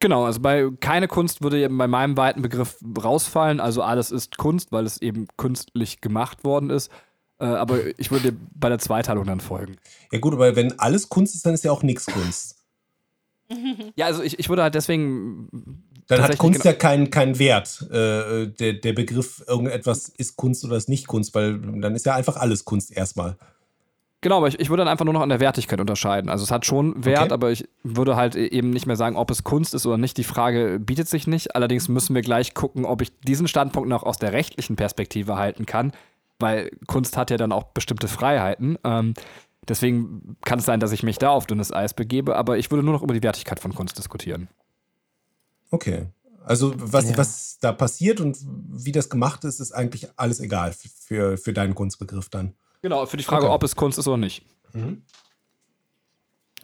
Genau, 0.00 0.24
also 0.24 0.40
bei 0.40 0.68
keine 0.80 1.06
Kunst 1.06 1.42
würde 1.42 1.68
bei 1.68 1.86
meinem 1.86 2.16
weiten 2.16 2.42
Begriff 2.42 2.76
rausfallen. 3.02 3.60
Also 3.60 3.82
alles 3.82 4.10
ist 4.10 4.36
Kunst, 4.36 4.72
weil 4.72 4.84
es 4.84 5.00
eben 5.00 5.28
künstlich 5.36 6.00
gemacht 6.00 6.42
worden 6.42 6.70
ist. 6.70 6.90
Äh, 7.38 7.44
aber 7.44 7.98
ich 7.98 8.10
würde 8.10 8.34
bei 8.54 8.68
der 8.68 8.78
Zweiteilung 8.78 9.24
dann 9.24 9.40
folgen. 9.40 9.76
Ja, 10.10 10.18
gut, 10.18 10.32
aber 10.32 10.56
wenn 10.56 10.78
alles 10.78 11.08
Kunst 11.08 11.34
ist, 11.34 11.46
dann 11.46 11.54
ist 11.54 11.64
ja 11.64 11.72
auch 11.72 11.82
nichts 11.82 12.06
Kunst. 12.06 12.58
Ja, 13.96 14.06
also 14.06 14.22
ich, 14.22 14.38
ich 14.38 14.48
würde 14.48 14.62
halt 14.62 14.74
deswegen. 14.74 15.84
Dann 16.08 16.22
hat 16.22 16.36
Kunst 16.38 16.64
ja 16.64 16.72
keinen 16.72 17.10
kein 17.10 17.38
Wert. 17.38 17.86
Äh, 17.90 18.48
der, 18.48 18.74
der 18.74 18.92
Begriff, 18.92 19.42
irgendetwas 19.46 20.08
ist 20.08 20.36
Kunst 20.36 20.64
oder 20.64 20.76
ist 20.76 20.88
nicht 20.88 21.06
Kunst, 21.06 21.34
weil 21.34 21.58
dann 21.58 21.94
ist 21.94 22.06
ja 22.06 22.14
einfach 22.14 22.36
alles 22.36 22.64
Kunst 22.64 22.90
erstmal. 22.94 23.36
Genau, 24.20 24.36
aber 24.36 24.46
ich, 24.48 24.60
ich 24.60 24.70
würde 24.70 24.82
dann 24.82 24.88
einfach 24.88 25.04
nur 25.04 25.14
noch 25.14 25.20
an 25.22 25.30
der 25.30 25.40
Wertigkeit 25.40 25.80
unterscheiden. 25.80 26.30
Also 26.30 26.44
es 26.44 26.50
hat 26.52 26.64
schon 26.64 27.04
Wert, 27.04 27.22
Okay. 27.24 27.32
aber 27.32 27.50
ich 27.50 27.68
würde 27.82 28.14
halt 28.14 28.36
e- 28.36 28.46
eben 28.46 28.70
nicht 28.70 28.86
mehr 28.86 28.94
sagen, 28.96 29.16
ob 29.16 29.30
es 29.32 29.42
Kunst 29.42 29.74
ist 29.74 29.84
oder 29.84 29.98
nicht. 29.98 30.16
Die 30.16 30.22
Frage 30.22 30.78
bietet 30.78 31.08
sich 31.08 31.26
nicht. 31.26 31.56
Allerdings 31.56 31.88
müssen 31.88 32.14
wir 32.14 32.22
gleich 32.22 32.54
gucken, 32.54 32.84
ob 32.84 33.00
ich 33.02 33.10
diesen 33.20 33.48
Standpunkt 33.48 33.88
noch 33.88 34.04
aus 34.04 34.18
der 34.18 34.32
rechtlichen 34.32 34.76
Perspektive 34.76 35.36
halten 35.36 35.66
kann, 35.66 35.92
weil 36.38 36.70
Kunst 36.86 37.16
hat 37.16 37.30
ja 37.32 37.36
dann 37.36 37.50
auch 37.50 37.64
bestimmte 37.64 38.06
Freiheiten. 38.06 38.78
Ähm, 38.84 39.14
deswegen 39.68 40.36
kann 40.44 40.60
es 40.60 40.66
sein, 40.66 40.78
dass 40.78 40.92
ich 40.92 41.02
mich 41.02 41.18
da 41.18 41.30
auf 41.30 41.46
dünnes 41.46 41.72
Eis 41.72 41.92
begebe, 41.92 42.36
aber 42.36 42.58
ich 42.58 42.70
würde 42.70 42.84
nur 42.84 42.94
noch 42.94 43.02
über 43.02 43.14
die 43.14 43.22
Wertigkeit 43.24 43.58
von 43.58 43.74
Kunst 43.74 43.98
diskutieren. 43.98 44.48
Okay. 45.72 46.06
Also 46.44 46.72
was, 46.76 47.10
Ja. 47.10 47.16
was 47.18 47.58
da 47.60 47.72
passiert 47.72 48.20
und 48.20 48.36
wie 48.44 48.92
das 48.92 49.08
gemacht 49.10 49.42
ist, 49.44 49.58
ist 49.60 49.72
eigentlich 49.72 50.08
alles 50.16 50.38
egal 50.40 50.72
für, 51.06 51.36
für 51.36 51.52
deinen 51.52 51.74
Kunstbegriff 51.74 52.28
dann. 52.28 52.54
Genau, 52.82 53.06
für 53.06 53.16
die 53.16 53.22
Frage, 53.24 53.46
Okay. 53.46 53.54
ob 53.54 53.62
es 53.64 53.74
Kunst 53.76 53.98
ist 53.98 54.06
oder 54.08 54.16
nicht. 54.16 54.44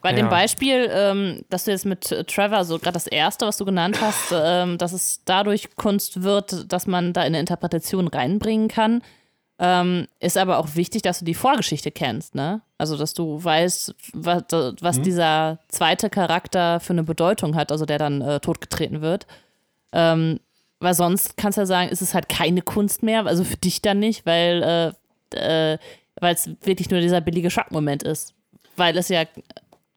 Bei 0.02 0.12
dem 0.12 0.26
Ja. 0.26 0.30
Beispiel, 0.30 0.88
ähm, 0.92 1.44
dass 1.50 1.64
du 1.64 1.72
jetzt 1.72 1.84
mit 1.84 2.02
Trevor, 2.28 2.64
so 2.64 2.78
gerade 2.78 2.92
das 2.94 3.06
erste, 3.09 3.46
was 3.46 3.56
du 3.56 3.64
genannt 3.64 4.00
hast, 4.00 4.32
ähm, 4.32 4.78
dass 4.78 4.92
es 4.92 5.22
dadurch 5.24 5.74
Kunst 5.76 6.22
wird, 6.22 6.72
dass 6.72 6.86
man 6.86 7.12
da 7.12 7.22
in 7.22 7.28
eine 7.28 7.40
Interpretation 7.40 8.06
reinbringen 8.09 8.68
kann, 8.68 9.02
ähm, 9.59 10.06
ist 10.20 10.38
aber 10.38 10.59
auch 10.59 10.76
wichtig, 10.76 11.02
dass 11.02 11.18
du 11.18 11.24
die 11.24 11.34
Vorgeschichte 11.34 11.90
kennst, 11.90 12.34
ne? 12.34 12.61
Also, 12.78 12.96
dass 12.96 13.12
du 13.12 13.42
weißt, 13.42 13.94
was, 14.12 14.44
was 14.80 15.00
dieser 15.00 15.59
zweite 15.68 16.11
Charakter 16.11 16.78
für 16.78 16.92
eine 16.92 17.02
Bedeutung 17.02 17.56
hat, 17.56 17.72
also 17.72 17.84
der 17.84 17.98
dann 17.98 18.20
äh, 18.20 18.38
totgetreten 18.38 19.00
wird. 19.00 19.26
Ähm, 19.92 20.38
weil 20.80 20.94
sonst 20.94 21.36
kannst 21.36 21.59
du 21.59 21.62
ja 21.62 21.66
sagen, 21.66 21.88
ist 21.90 22.02
es 22.02 22.14
halt 22.14 22.28
keine 22.28 22.62
Kunst 22.62 23.02
mehr, 23.02 23.26
also 23.26 23.42
für 23.42 23.56
dich 23.56 23.82
dann 23.82 23.98
nicht, 23.98 24.26
weil 24.26 24.94
äh, 25.34 25.74
äh, 25.74 25.78
es 26.20 26.50
wirklich 26.62 26.90
nur 26.90 27.00
dieser 27.00 27.20
billige 27.20 27.50
Schockmoment 27.50 28.04
ist. 28.04 28.34
Weil 28.76 28.96
es 28.96 29.09
ja 29.09 29.24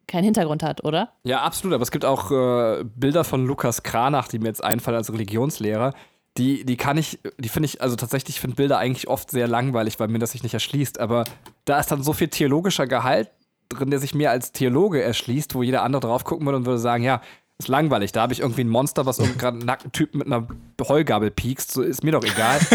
keinen 0.08 0.24
Hintergrund 0.24 0.64
hat, 0.64 0.84
oder? 0.84 1.10
Ja, 1.24 1.42
absolut. 1.42 1.76
Aber 1.76 1.84
es 1.84 1.92
gibt 1.92 2.04
auch 2.04 2.32
äh, 2.32 2.84
Bilder 2.84 3.24
von 3.24 3.46
Lukas 3.46 3.84
Kranach, 3.84 4.28
die 4.28 4.40
mir 4.40 4.48
jetzt 4.48 4.64
einfallen 4.64 4.98
als 4.98 5.14
Religionslehrer. 5.14 5.94
Die, 6.38 6.64
die 6.66 6.78
kann 6.78 6.98
ich, 6.98 7.20
die 7.38 7.50
finde 7.50 7.68
ich, 7.68 7.82
also 7.82 7.96
tatsächlich 7.96 8.40
finde 8.40 8.56
Bilder 8.56 8.78
eigentlich 8.78 9.08
oft 9.10 9.32
sehr 9.32 9.48
langweilig, 9.48 10.00
weil 10.00 10.08
mir 10.08 10.20
das 10.20 10.32
sich 10.32 10.44
nicht 10.44 10.54
erschließt. 10.54 11.00
Aber 11.00 11.26
da 11.66 11.80
ist 11.80 11.92
dann 11.92 12.04
so 12.04 12.14
viel 12.14 12.30
theologischer 12.30 12.88
Gehalt 12.88 13.30
drin, 13.68 13.90
der 13.90 14.00
sich 14.00 14.16
mir 14.16 14.32
als 14.32 14.52
Theologe 14.52 15.02
erschließt, 15.02 15.56
wo 15.56 15.64
jeder 15.64 15.84
andere 15.84 16.02
drauf 16.02 16.24
gucken 16.24 16.46
würde 16.46 16.58
und 16.58 16.66
würde 16.66 16.80
sagen, 16.80 17.04
ja, 17.04 17.22
ist 17.62 17.68
langweilig. 17.68 18.12
Da 18.12 18.22
habe 18.22 18.34
ich 18.34 18.40
irgendwie 18.40 18.64
ein 18.64 18.70
Monster, 18.70 19.06
was 19.06 19.18
gerade 19.18 19.58
einen 19.58 19.66
nackten 19.66 19.92
Typen 19.92 20.18
mit 20.20 20.28
einer 20.28 20.48
Heugabel 20.82 21.32
piekst. 21.32 21.72
So 21.72 21.82
ist 21.82 22.04
mir 22.04 22.12
doch 22.12 22.24
egal. 22.24 22.60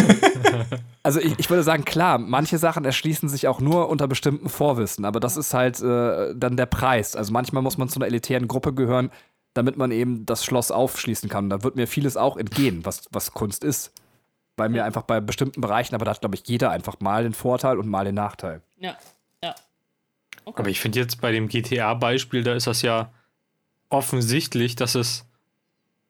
Also 1.02 1.20
ich, 1.20 1.38
ich 1.38 1.48
würde 1.48 1.62
sagen, 1.62 1.84
klar, 1.84 2.18
manche 2.18 2.58
Sachen 2.58 2.84
erschließen 2.84 3.28
sich 3.28 3.46
auch 3.46 3.60
nur 3.60 3.88
unter 3.88 4.08
bestimmten 4.08 4.48
Vorwissen, 4.48 5.04
aber 5.04 5.20
das 5.20 5.36
ist 5.36 5.54
halt 5.54 5.80
äh, 5.80 6.34
dann 6.34 6.56
der 6.56 6.66
Preis. 6.66 7.14
Also 7.14 7.32
manchmal 7.32 7.62
muss 7.62 7.78
man 7.78 7.88
zu 7.88 8.00
einer 8.00 8.06
elitären 8.06 8.48
Gruppe 8.48 8.74
gehören, 8.74 9.12
damit 9.56 9.76
man 9.76 9.90
eben 9.90 10.26
das 10.26 10.44
Schloss 10.44 10.70
aufschließen 10.70 11.28
kann. 11.28 11.48
Da 11.48 11.62
wird 11.62 11.76
mir 11.76 11.86
vieles 11.86 12.16
auch 12.16 12.36
entgehen, 12.36 12.84
was, 12.84 13.08
was 13.10 13.32
Kunst 13.32 13.64
ist. 13.64 13.92
Bei 14.54 14.68
mir 14.68 14.84
einfach 14.84 15.02
bei 15.02 15.20
bestimmten 15.20 15.60
Bereichen, 15.60 15.94
aber 15.94 16.04
da 16.04 16.12
hat, 16.12 16.20
glaube 16.20 16.34
ich, 16.34 16.42
jeder 16.46 16.70
einfach 16.70 17.00
mal 17.00 17.22
den 17.22 17.34
Vorteil 17.34 17.78
und 17.78 17.88
mal 17.88 18.04
den 18.04 18.14
Nachteil. 18.14 18.62
Ja, 18.78 18.96
ja. 19.42 19.54
Aber 20.46 20.68
ich 20.68 20.80
finde 20.80 20.98
jetzt 20.98 21.20
bei 21.20 21.32
dem 21.32 21.48
GTA-Beispiel, 21.48 22.42
da 22.42 22.54
ist 22.54 22.66
das 22.66 22.82
ja 22.82 23.10
offensichtlich, 23.88 24.76
dass 24.76 24.94
es. 24.94 25.24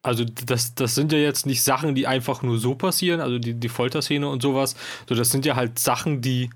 Also, 0.03 0.25
das, 0.25 0.77
das 0.77 0.95
sind 0.95 1.11
ja 1.11 1.19
jetzt 1.19 1.47
nicht 1.47 1.65
Sachen, 1.65 1.97
die 1.97 2.07
einfach 2.07 2.43
nur 2.43 2.59
so 2.59 2.77
passieren, 2.77 3.21
also 3.21 3.41
die, 3.41 3.55
die 3.55 3.69
Folterszene 3.69 4.29
und 4.29 4.41
sowas. 4.41 4.77
So, 5.09 5.17
das 5.17 5.33
sind 5.33 5.45
ja 5.45 5.57
halt 5.57 5.81
Sachen, 5.81 6.21
die 6.21 6.51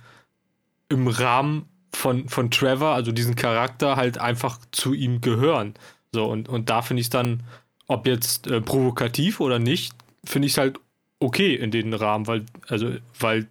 im 0.88 1.08
Rahmen 1.08 1.68
von, 1.92 2.28
von 2.28 2.52
Trevor, 2.52 2.94
also 2.94 3.10
diesen 3.10 3.34
Charakter, 3.34 3.96
halt 3.96 4.18
einfach 4.18 4.58
zu 4.70 4.94
ihm 4.94 5.20
gehören. 5.20 5.74
So, 6.12 6.26
und, 6.26 6.48
und 6.48 6.70
da 6.70 6.82
finde 6.82 7.00
ich 7.00 7.06
es 7.06 7.10
dann, 7.10 7.42
ob 7.86 8.06
jetzt 8.06 8.46
äh, 8.46 8.60
provokativ 8.60 9.40
oder 9.40 9.58
nicht, 9.58 9.94
finde 10.24 10.46
ich 10.46 10.52
es 10.52 10.58
halt 10.58 10.78
okay 11.18 11.54
in 11.54 11.70
den 11.70 11.94
Rahmen, 11.94 12.26
weil, 12.26 12.46
also, 12.68 12.92
weil, 13.18 13.48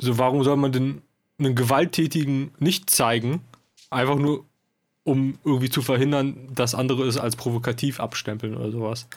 so, 0.00 0.18
warum 0.18 0.42
soll 0.44 0.56
man 0.56 0.72
denn 0.72 1.02
einen 1.38 1.54
Gewalttätigen 1.54 2.52
nicht 2.58 2.90
zeigen, 2.90 3.42
einfach 3.90 4.16
nur, 4.16 4.44
um 5.04 5.38
irgendwie 5.44 5.70
zu 5.70 5.82
verhindern, 5.82 6.48
dass 6.54 6.74
andere 6.74 7.04
es 7.04 7.18
als 7.18 7.36
provokativ 7.36 8.00
abstempeln 8.00 8.56
oder 8.56 8.70
sowas. 8.70 9.08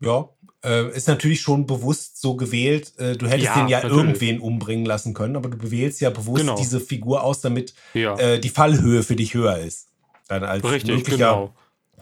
Ja, 0.00 0.28
äh, 0.66 0.90
ist 0.96 1.06
natürlich 1.08 1.40
schon 1.40 1.64
bewusst 1.66 2.20
so 2.20 2.34
gewählt. 2.36 2.92
Äh, 2.98 3.16
du 3.16 3.26
hättest 3.28 3.44
Ja, 3.44 3.54
den 3.54 3.68
ja 3.68 3.78
natürlich. 3.82 3.96
irgendwen 4.04 4.40
umbringen 4.40 4.84
lassen 4.84 5.14
können, 5.14 5.36
aber 5.36 5.48
du 5.48 5.70
wählst 5.70 6.00
ja 6.00 6.10
bewusst 6.10 6.40
Genau. 6.40 6.56
diese 6.56 6.80
Figur 6.80 7.22
aus, 7.22 7.40
damit 7.40 7.72
Ja, 7.94 8.18
äh, 8.18 8.40
die 8.40 8.48
Fallhöhe 8.50 9.02
für 9.02 9.16
dich 9.16 9.34
höher 9.34 9.58
ist. 9.58 9.88
Dann 10.28 10.42
als 10.42 10.64
richtig, 10.64 10.90
möglicher 10.96 11.16
genau. 11.16 11.54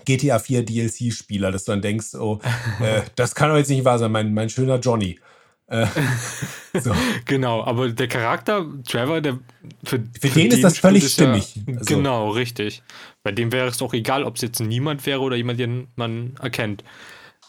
GTA 0.07 0.39
4 0.39 0.65
DLC-Spieler, 0.65 1.53
dass 1.53 1.65
du 1.65 1.73
dann 1.73 1.83
denkst, 1.83 2.15
oh, 2.15 2.41
äh, 2.81 3.03
das 3.17 3.35
kann 3.35 3.51
doch 3.51 3.57
jetzt 3.57 3.69
nicht 3.71 3.85
wahr 3.85 3.99
sein, 3.99 4.11
mein, 4.12 4.33
mein 4.35 4.49
schöner 4.51 4.79
Johnny. 4.79 5.19
Äh, 5.67 5.87
so. 6.81 6.93
Genau, 7.25 7.65
aber 7.65 7.89
der 7.91 8.09
Charakter, 8.09 8.67
Trevor, 8.87 9.21
der 9.21 9.39
für, 9.85 10.03
Für 10.21 10.29
den 10.29 10.51
ist 10.51 10.62
das 10.65 10.79
völlig 10.79 11.07
stimmig. 11.11 11.55
Also- 11.67 11.97
Genau, 11.97 12.31
richtig. 12.31 12.83
Bei 13.23 13.33
dem 13.33 13.51
wäre 13.53 13.69
es 13.69 13.79
doch 13.79 13.95
egal, 13.95 14.25
ob 14.25 14.37
es 14.37 14.43
jetzt 14.43 14.61
niemand 14.61 15.05
wäre 15.07 15.21
oder 15.21 15.37
jemand, 15.37 15.59
den 15.59 15.89
man 15.97 16.35
erkennt. 16.41 16.85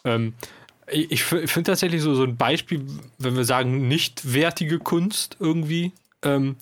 Ähm, 0.06 0.34
ich 0.88 1.24
finde 1.24 1.64
tatsächlich 1.64 2.02
so, 2.02 2.14
so 2.16 2.24
ein 2.24 2.38
Beispiel, 2.38 2.86
wenn 3.18 3.36
wir 3.36 3.46
sagen, 3.46 3.88
nicht 3.88 4.34
wertige 4.34 4.80
Kunst 4.80 5.38
irgendwie, 5.40 5.92
ähm, 6.22 6.56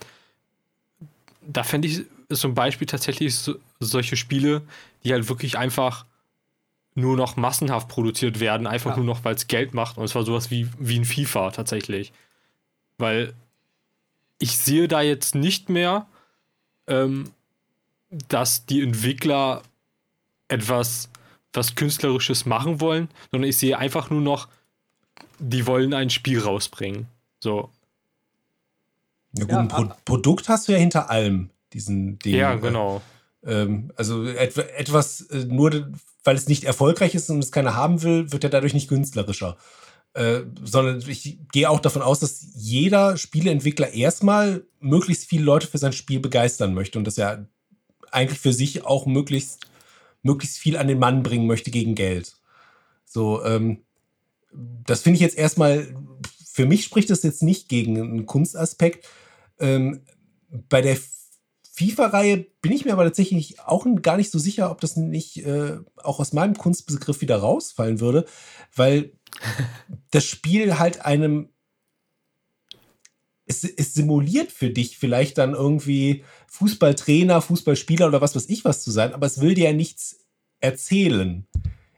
da 1.42 1.64
fände 1.64 1.88
ich 1.88 2.02
so 2.30 2.48
ein 2.48 2.54
Beispiel 2.54 2.88
tatsächlich 2.88 3.36
so, 3.36 3.56
solche 3.80 4.16
Spiele, 4.16 4.62
die 5.04 5.12
halt 5.12 5.28
wirklich 5.30 5.58
einfach 5.58 6.06
nur 6.96 7.18
noch 7.18 7.36
massenhaft 7.36 7.88
produziert 7.90 8.40
werden, 8.40 8.68
einfach 8.68 8.92
Ja. 8.92 8.98
nur 8.98 9.06
noch, 9.06 9.24
weil 9.26 9.36
es 9.36 9.48
Geld 9.48 9.74
macht. 9.74 9.98
Und 9.98 10.06
es 10.06 10.16
war 10.16 10.24
sowas 10.24 10.52
wie, 10.52 10.70
wie 10.80 11.00
ein 11.00 11.06
FIFA 11.06 11.52
tatsächlich. 11.52 12.14
Weil 12.98 13.34
ich 14.40 14.58
sehe 14.58 14.88
da 14.88 15.02
jetzt 15.02 15.36
nicht 15.36 15.70
mehr, 15.70 16.06
ähm, 16.88 17.32
dass 18.30 18.66
die 18.66 18.82
Entwickler 18.82 19.64
etwas 20.48 21.10
was 21.54 21.76
Künstlerisches 21.76 22.46
machen 22.46 22.82
wollen, 22.82 23.10
sondern 23.32 23.50
ich 23.50 23.58
sehe 23.58 23.78
einfach 23.78 24.10
nur 24.10 24.22
noch, 24.22 24.48
die 25.40 25.66
wollen 25.68 25.94
ein 25.94 26.10
Spiel 26.10 26.40
rausbringen. 26.40 27.08
So. 27.40 27.70
Ja, 29.36 29.46
gut, 29.46 29.52
Ja, 29.52 29.60
ein 29.60 29.68
Pro 29.68 29.88
Produkt 30.06 30.50
hast 30.50 30.68
du 30.68 30.74
ja 30.74 30.78
hinter 30.78 31.10
allem, 31.10 31.50
diesen 31.74 32.20
Ding. 32.20 32.36
Ja, 32.36 32.56
genau. 32.56 33.02
Ähm, 33.46 33.92
also 33.96 34.26
et 34.26 34.58
etwas, 34.58 35.22
äh, 35.22 35.46
nur 35.46 35.92
weil 36.24 36.36
es 36.36 36.48
nicht 36.48 36.64
erfolgreich 36.64 37.16
ist 37.16 37.30
und 37.30 37.40
es 37.40 37.52
keiner 37.52 37.76
haben 37.76 38.02
will, 38.04 38.32
wird 38.32 38.44
er 38.44 38.50
dadurch 38.50 38.74
nicht 38.74 38.88
künstlerischer. 38.88 39.58
Äh, 40.14 40.42
sondern 40.64 41.04
ich 41.08 41.40
gehe 41.52 41.70
auch 41.70 41.80
davon 41.80 42.04
aus, 42.04 42.20
dass 42.20 42.46
jeder 42.54 43.18
Spieleentwickler 43.18 43.94
erstmal 43.94 44.64
möglichst 44.80 45.26
viele 45.26 45.44
Leute 45.44 45.66
für 45.66 45.80
sein 45.80 45.92
Spiel 45.92 46.20
begeistern 46.20 46.76
möchte 46.76 47.00
und 47.00 47.06
dass 47.06 47.18
er 47.18 47.48
eigentlich 48.12 48.40
für 48.40 48.54
sich 48.54 48.86
auch 48.86 49.08
möglichst, 49.08 49.66
möglichst 50.24 50.58
viel 50.58 50.78
an 50.78 50.88
den 50.88 51.00
Mann 51.00 51.24
bringen 51.24 51.48
möchte 51.48 51.72
gegen 51.72 51.96
Geld. 51.96 52.38
So, 53.06 53.44
ähm, 53.44 53.84
das 54.52 55.02
finde 55.02 55.16
ich 55.16 55.22
jetzt 55.22 55.38
erstmal, 55.38 55.96
für 56.46 56.66
mich 56.66 56.84
spricht 56.84 57.10
das 57.10 57.24
jetzt 57.24 57.44
nicht 57.44 57.70
gegen 57.70 58.00
einen 58.00 58.26
Kunstaspekt. 58.26 59.08
Ähm, 59.60 60.02
bei 60.70 60.82
der 60.82 60.98
FIFA-Reihe 61.74 62.46
bin 62.62 62.72
ich 62.72 62.86
mir 62.86 62.94
aber 62.94 63.04
tatsächlich 63.04 63.60
auch 63.62 63.86
gar 64.02 64.18
nicht 64.18 64.32
so 64.32 64.38
sicher, 64.38 64.70
ob 64.70 64.80
das 64.82 64.96
nicht 64.96 65.46
äh, 65.46 65.78
auch 65.98 66.20
aus 66.20 66.34
meinem 66.34 66.56
Kunstbegriff 66.56 67.22
wieder 67.22 67.38
rausfallen 67.38 68.00
würde, 68.00 68.26
weil 68.76 69.14
das 70.12 70.26
Spiel 70.26 70.78
halt 70.80 71.06
einem 71.06 71.50
es, 73.46 73.64
es 73.64 73.94
simuliert 73.94 74.52
für 74.52 74.70
dich 74.70 74.98
vielleicht 74.98 75.38
dann 75.38 75.54
irgendwie 75.54 76.24
Fußballtrainer, 76.54 77.42
Fußballspieler 77.42 78.08
oder 78.08 78.22
was 78.22 78.36
weiß 78.36 78.48
ich 78.50 78.64
was 78.64 78.84
zu 78.84 78.92
sein, 78.92 79.14
aber 79.14 79.26
es 79.26 79.42
will 79.42 79.56
dir 79.56 79.66
ja 79.66 79.74
nichts 79.74 80.20
erzählen 80.60 81.48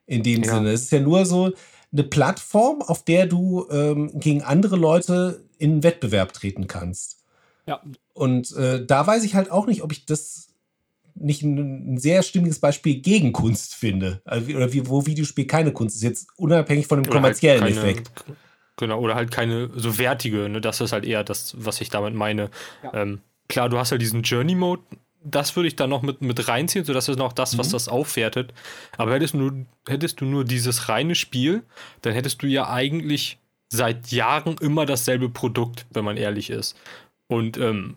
in 0.05 0.23
dem 0.23 0.43
Ja. 0.43 0.55
Sinne. 0.55 0.71
Es 0.71 0.83
ist 0.83 0.91
ja 0.91 1.01
nur 1.01 1.25
so 1.25 1.51
eine 1.91 2.03
Plattform, 2.03 2.81
auf 2.81 3.03
der 3.03 3.27
du 3.27 3.67
ähm, 3.69 4.11
gegen 4.19 4.41
andere 4.43 4.75
Leute 4.77 5.43
in 5.57 5.71
einen 5.73 5.83
Wettbewerb 5.83 6.31
treten 6.33 6.67
kannst. 6.67 7.23
Ja, 7.67 7.81
Und 8.13 8.55
äh, 8.55 8.85
da 8.85 9.05
weiß 9.05 9.23
ich 9.23 9.35
halt 9.35 9.51
auch 9.51 9.67
nicht, 9.67 9.81
ob 9.83 9.91
ich 9.91 10.05
das 10.05 10.47
nicht 11.15 11.41
ein, 11.43 11.93
ein 11.95 11.97
sehr 11.97 12.23
stimmiges 12.23 12.59
Beispiel 12.59 13.01
gegen 13.01 13.33
Kunst 13.33 13.75
finde. 13.75 14.21
Also, 14.25 14.51
oder 14.53 14.71
wie, 14.71 14.87
wo 14.87 15.05
Videospiel 15.05 15.47
keine 15.47 15.71
Kunst 15.73 15.95
ist, 15.97 16.03
jetzt 16.03 16.27
unabhängig 16.37 16.87
von 16.87 16.99
dem 16.99 17.07
Oder 17.09 17.13
halt 17.15 17.23
kommerziellen 17.23 17.59
keine- 17.63 17.75
Effekt. 17.77 18.11
Genau, 18.77 18.99
oder 18.99 19.15
halt 19.15 19.31
keine 19.31 19.69
so 19.75 19.97
wertige, 19.97 20.49
ne? 20.49 20.59
Das 20.59 20.81
ist 20.81 20.91
halt 20.91 21.05
eher 21.05 21.23
das, 21.23 21.55
was 21.57 21.79
ich 21.81 21.89
damit 21.89 22.13
meine. 22.13 22.49
Ähm, 22.93 23.21
klar, 23.47 23.69
du 23.69 23.77
hast 23.77 23.91
ja 23.91 23.97
diesen 23.97 24.23
Journey-Mode, 24.23 24.83
das 25.23 25.55
würde 25.55 25.67
ich 25.67 25.75
dann 25.75 25.89
noch 25.89 26.03
mit, 26.03 26.21
mit 26.21 26.47
reinziehen, 26.47 26.85
so 26.85 26.93
das 26.93 27.09
ist 27.09 27.17
noch 27.17 27.33
das, 27.33 27.57
was 27.57 27.69
das 27.69 27.87
aufwertet. 27.87 28.53
Aber 28.97 29.13
hättest 29.13 29.33
du, 29.33 29.37
nur, 29.37 29.65
hättest 29.87 30.21
du 30.21 30.25
nur 30.25 30.45
dieses 30.45 30.87
reine 30.87 31.15
Spiel, 31.15 31.63
dann 32.01 32.13
hättest 32.13 32.43
du 32.43 32.47
ja 32.47 32.69
eigentlich 32.69 33.39
seit 33.69 34.11
Jahren 34.11 34.55
immer 34.59 34.85
dasselbe 34.85 35.29
Produkt, 35.29 35.87
wenn 35.89 36.05
man 36.05 36.17
ehrlich 36.17 36.51
ist. 36.51 36.77
Und 37.27 37.57
ähm, 37.57 37.95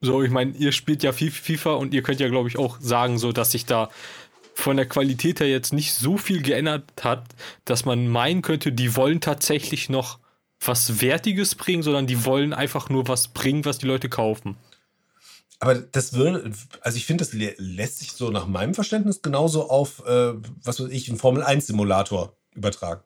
so, 0.00 0.22
ich 0.22 0.30
meine, 0.30 0.52
ihr 0.52 0.72
spielt 0.72 1.02
ja 1.02 1.12
FIFA 1.12 1.74
und 1.74 1.92
ihr 1.92 2.02
könnt 2.02 2.20
ja, 2.20 2.28
glaube 2.28 2.48
ich, 2.48 2.58
auch 2.58 2.78
sagen, 2.80 3.18
so, 3.18 3.32
dass 3.32 3.50
sich 3.50 3.66
da 3.66 3.90
von 4.54 4.76
der 4.76 4.86
Qualität 4.86 5.40
her 5.40 5.48
jetzt 5.48 5.72
nicht 5.72 5.92
so 5.92 6.16
viel 6.16 6.42
geändert 6.42 6.84
hat, 7.02 7.24
dass 7.64 7.84
man 7.84 8.08
meinen 8.08 8.42
könnte, 8.42 8.72
die 8.72 8.96
wollen 8.96 9.20
tatsächlich 9.20 9.88
noch 9.88 10.18
was 10.60 11.00
Wertiges 11.00 11.54
bringen, 11.54 11.82
sondern 11.82 12.06
die 12.06 12.24
wollen 12.24 12.52
einfach 12.52 12.88
nur 12.88 13.08
was 13.08 13.28
bringen, 13.28 13.64
was 13.64 13.78
die 13.78 13.86
Leute 13.86 14.08
kaufen. 14.08 14.56
Aber 15.60 15.74
das 15.74 16.12
würde, 16.12 16.52
also 16.82 16.96
ich 16.96 17.04
finde, 17.04 17.24
das 17.24 17.32
lässt 17.32 17.98
sich 17.98 18.12
so 18.12 18.30
nach 18.30 18.46
meinem 18.46 18.74
Verständnis 18.74 19.22
genauso 19.22 19.68
auf, 19.68 20.04
äh, 20.06 20.34
was 20.62 20.80
weiß 20.80 20.88
ich, 20.90 21.08
einen 21.08 21.18
Formel-1-Simulator 21.18 22.36
übertragen. 22.54 23.02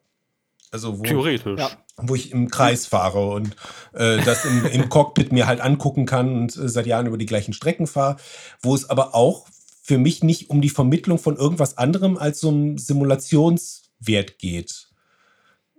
Also 0.71 0.99
wo, 0.99 1.03
Theoretisch. 1.03 1.59
Ja. 1.59 1.71
Wo 1.97 2.15
ich 2.15 2.31
im 2.31 2.49
Kreis 2.49 2.85
fahre 2.87 3.29
und 3.29 3.55
äh, 3.93 4.21
das 4.23 4.45
im, 4.45 4.65
im, 4.65 4.89
Cockpit 4.89 5.31
mir 5.31 5.45
halt 5.45 5.61
angucken 5.61 6.05
kann 6.05 6.35
und 6.35 6.55
äh, 6.55 6.67
seit 6.67 6.87
Jahren 6.87 7.05
über 7.05 7.17
die 7.17 7.27
gleichen 7.27 7.53
Strecken 7.53 7.87
fahre. 7.87 8.17
Wo 8.61 8.73
es 8.73 8.89
aber 8.89 9.13
auch 9.13 9.47
für 9.83 9.97
mich 9.97 10.23
nicht 10.23 10.49
um 10.49 10.61
die 10.61 10.69
Vermittlung 10.69 11.19
von 11.19 11.37
irgendwas 11.37 11.77
anderem 11.77 12.17
als 12.17 12.39
so 12.39 12.49
einem 12.49 12.77
Simulationswert 12.77 14.39
geht. 14.39 14.89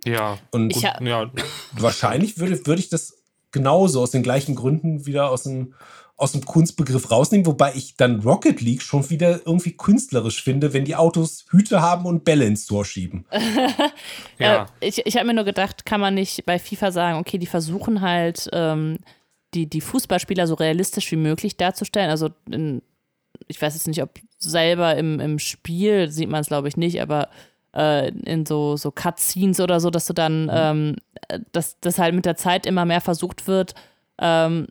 Ja. 0.05 0.37
Und 0.51 0.75
ich 0.75 0.81
ja. 0.81 1.31
wahrscheinlich 1.73 2.37
würde, 2.37 2.65
würde 2.65 2.79
ich 2.79 2.89
das 2.89 3.23
genauso 3.51 4.01
aus 4.01 4.11
den 4.11 4.23
gleichen 4.23 4.55
Gründen 4.55 5.05
wieder 5.05 5.29
aus 5.29 5.43
dem, 5.43 5.73
aus 6.17 6.31
dem 6.31 6.45
Kunstbegriff 6.45 7.11
rausnehmen, 7.11 7.45
wobei 7.45 7.73
ich 7.75 7.97
dann 7.97 8.21
Rocket 8.21 8.61
League 8.61 8.81
schon 8.81 9.09
wieder 9.09 9.41
irgendwie 9.45 9.75
künstlerisch 9.75 10.43
finde, 10.43 10.73
wenn 10.73 10.85
die 10.85 10.95
Autos 10.95 11.45
Hüte 11.49 11.81
haben 11.81 12.05
und 12.05 12.23
Bälle 12.23 12.45
ins 12.45 12.65
Tor 12.65 12.85
schieben. 12.85 13.25
ja. 14.39 14.67
Äh, 14.79 14.87
ich 14.87 15.05
ich 15.05 15.15
habe 15.17 15.27
mir 15.27 15.33
nur 15.33 15.43
gedacht, 15.43 15.85
kann 15.85 15.99
man 15.99 16.13
nicht 16.13 16.45
bei 16.45 16.59
FIFA 16.59 16.91
sagen, 16.91 17.19
okay, 17.19 17.37
die 17.37 17.47
versuchen 17.47 18.01
halt, 18.01 18.49
ähm, 18.53 18.97
die, 19.53 19.67
die 19.67 19.81
Fußballspieler 19.81 20.47
so 20.47 20.55
realistisch 20.55 21.11
wie 21.11 21.17
möglich 21.17 21.57
darzustellen. 21.57 22.09
Also 22.09 22.29
in, 22.49 22.81
ich 23.47 23.61
weiß 23.61 23.73
jetzt 23.73 23.87
nicht, 23.87 24.01
ob 24.01 24.11
selber 24.37 24.95
im, 24.95 25.19
im 25.19 25.39
Spiel 25.39 26.11
sieht 26.11 26.29
man 26.29 26.41
es, 26.41 26.47
glaube 26.47 26.67
ich, 26.67 26.77
nicht, 26.77 27.01
aber 27.01 27.29
äh, 27.75 28.09
in 28.09 28.45
so, 28.45 28.77
so 28.77 28.91
Cutscenes 28.91 29.59
oder 29.59 29.79
so, 29.79 29.89
dass 29.89 30.05
du 30.05 30.13
dann, 30.13 30.43
mhm. 30.43 30.51
ähm, 30.53 30.95
dass 31.51 31.79
das 31.79 31.99
halt 31.99 32.15
mit 32.15 32.25
der 32.25 32.35
Zeit 32.35 32.65
immer 32.65 32.85
mehr 32.85 33.01
versucht 33.01 33.47
wird, 33.47 33.73
ähm, 34.19 34.67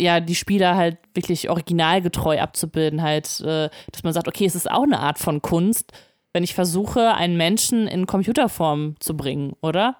ja, 0.00 0.20
die 0.20 0.34
Spieler 0.34 0.76
halt 0.76 0.98
wirklich 1.14 1.50
originalgetreu 1.50 2.40
abzubilden, 2.40 3.02
halt, 3.02 3.40
äh, 3.40 3.70
dass 3.92 4.02
man 4.02 4.12
sagt, 4.12 4.28
okay, 4.28 4.44
es 4.44 4.54
ist 4.54 4.70
auch 4.70 4.82
eine 4.82 4.98
Art 4.98 5.18
von 5.18 5.40
Kunst, 5.42 5.92
wenn 6.32 6.44
ich 6.44 6.54
versuche, 6.54 7.14
einen 7.14 7.36
Menschen 7.36 7.86
in 7.86 8.06
Computerform 8.06 8.96
zu 9.00 9.16
bringen, 9.16 9.54
oder? 9.60 9.96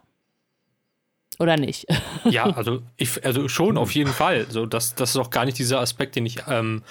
Oder 1.38 1.56
nicht? 1.56 1.86
Ja, 2.24 2.44
also, 2.44 2.82
ich, 2.96 3.24
also 3.24 3.48
schon 3.48 3.78
auf 3.78 3.92
jeden 3.92 4.12
Fall. 4.12 4.46
So, 4.50 4.66
das, 4.66 4.94
das 4.94 5.10
ist 5.10 5.16
auch 5.16 5.30
gar 5.30 5.46
nicht 5.46 5.56
dieser 5.58 5.80
Aspekt, 5.80 6.16
den 6.16 6.26
ich 6.26 6.38
ähm, 6.48 6.82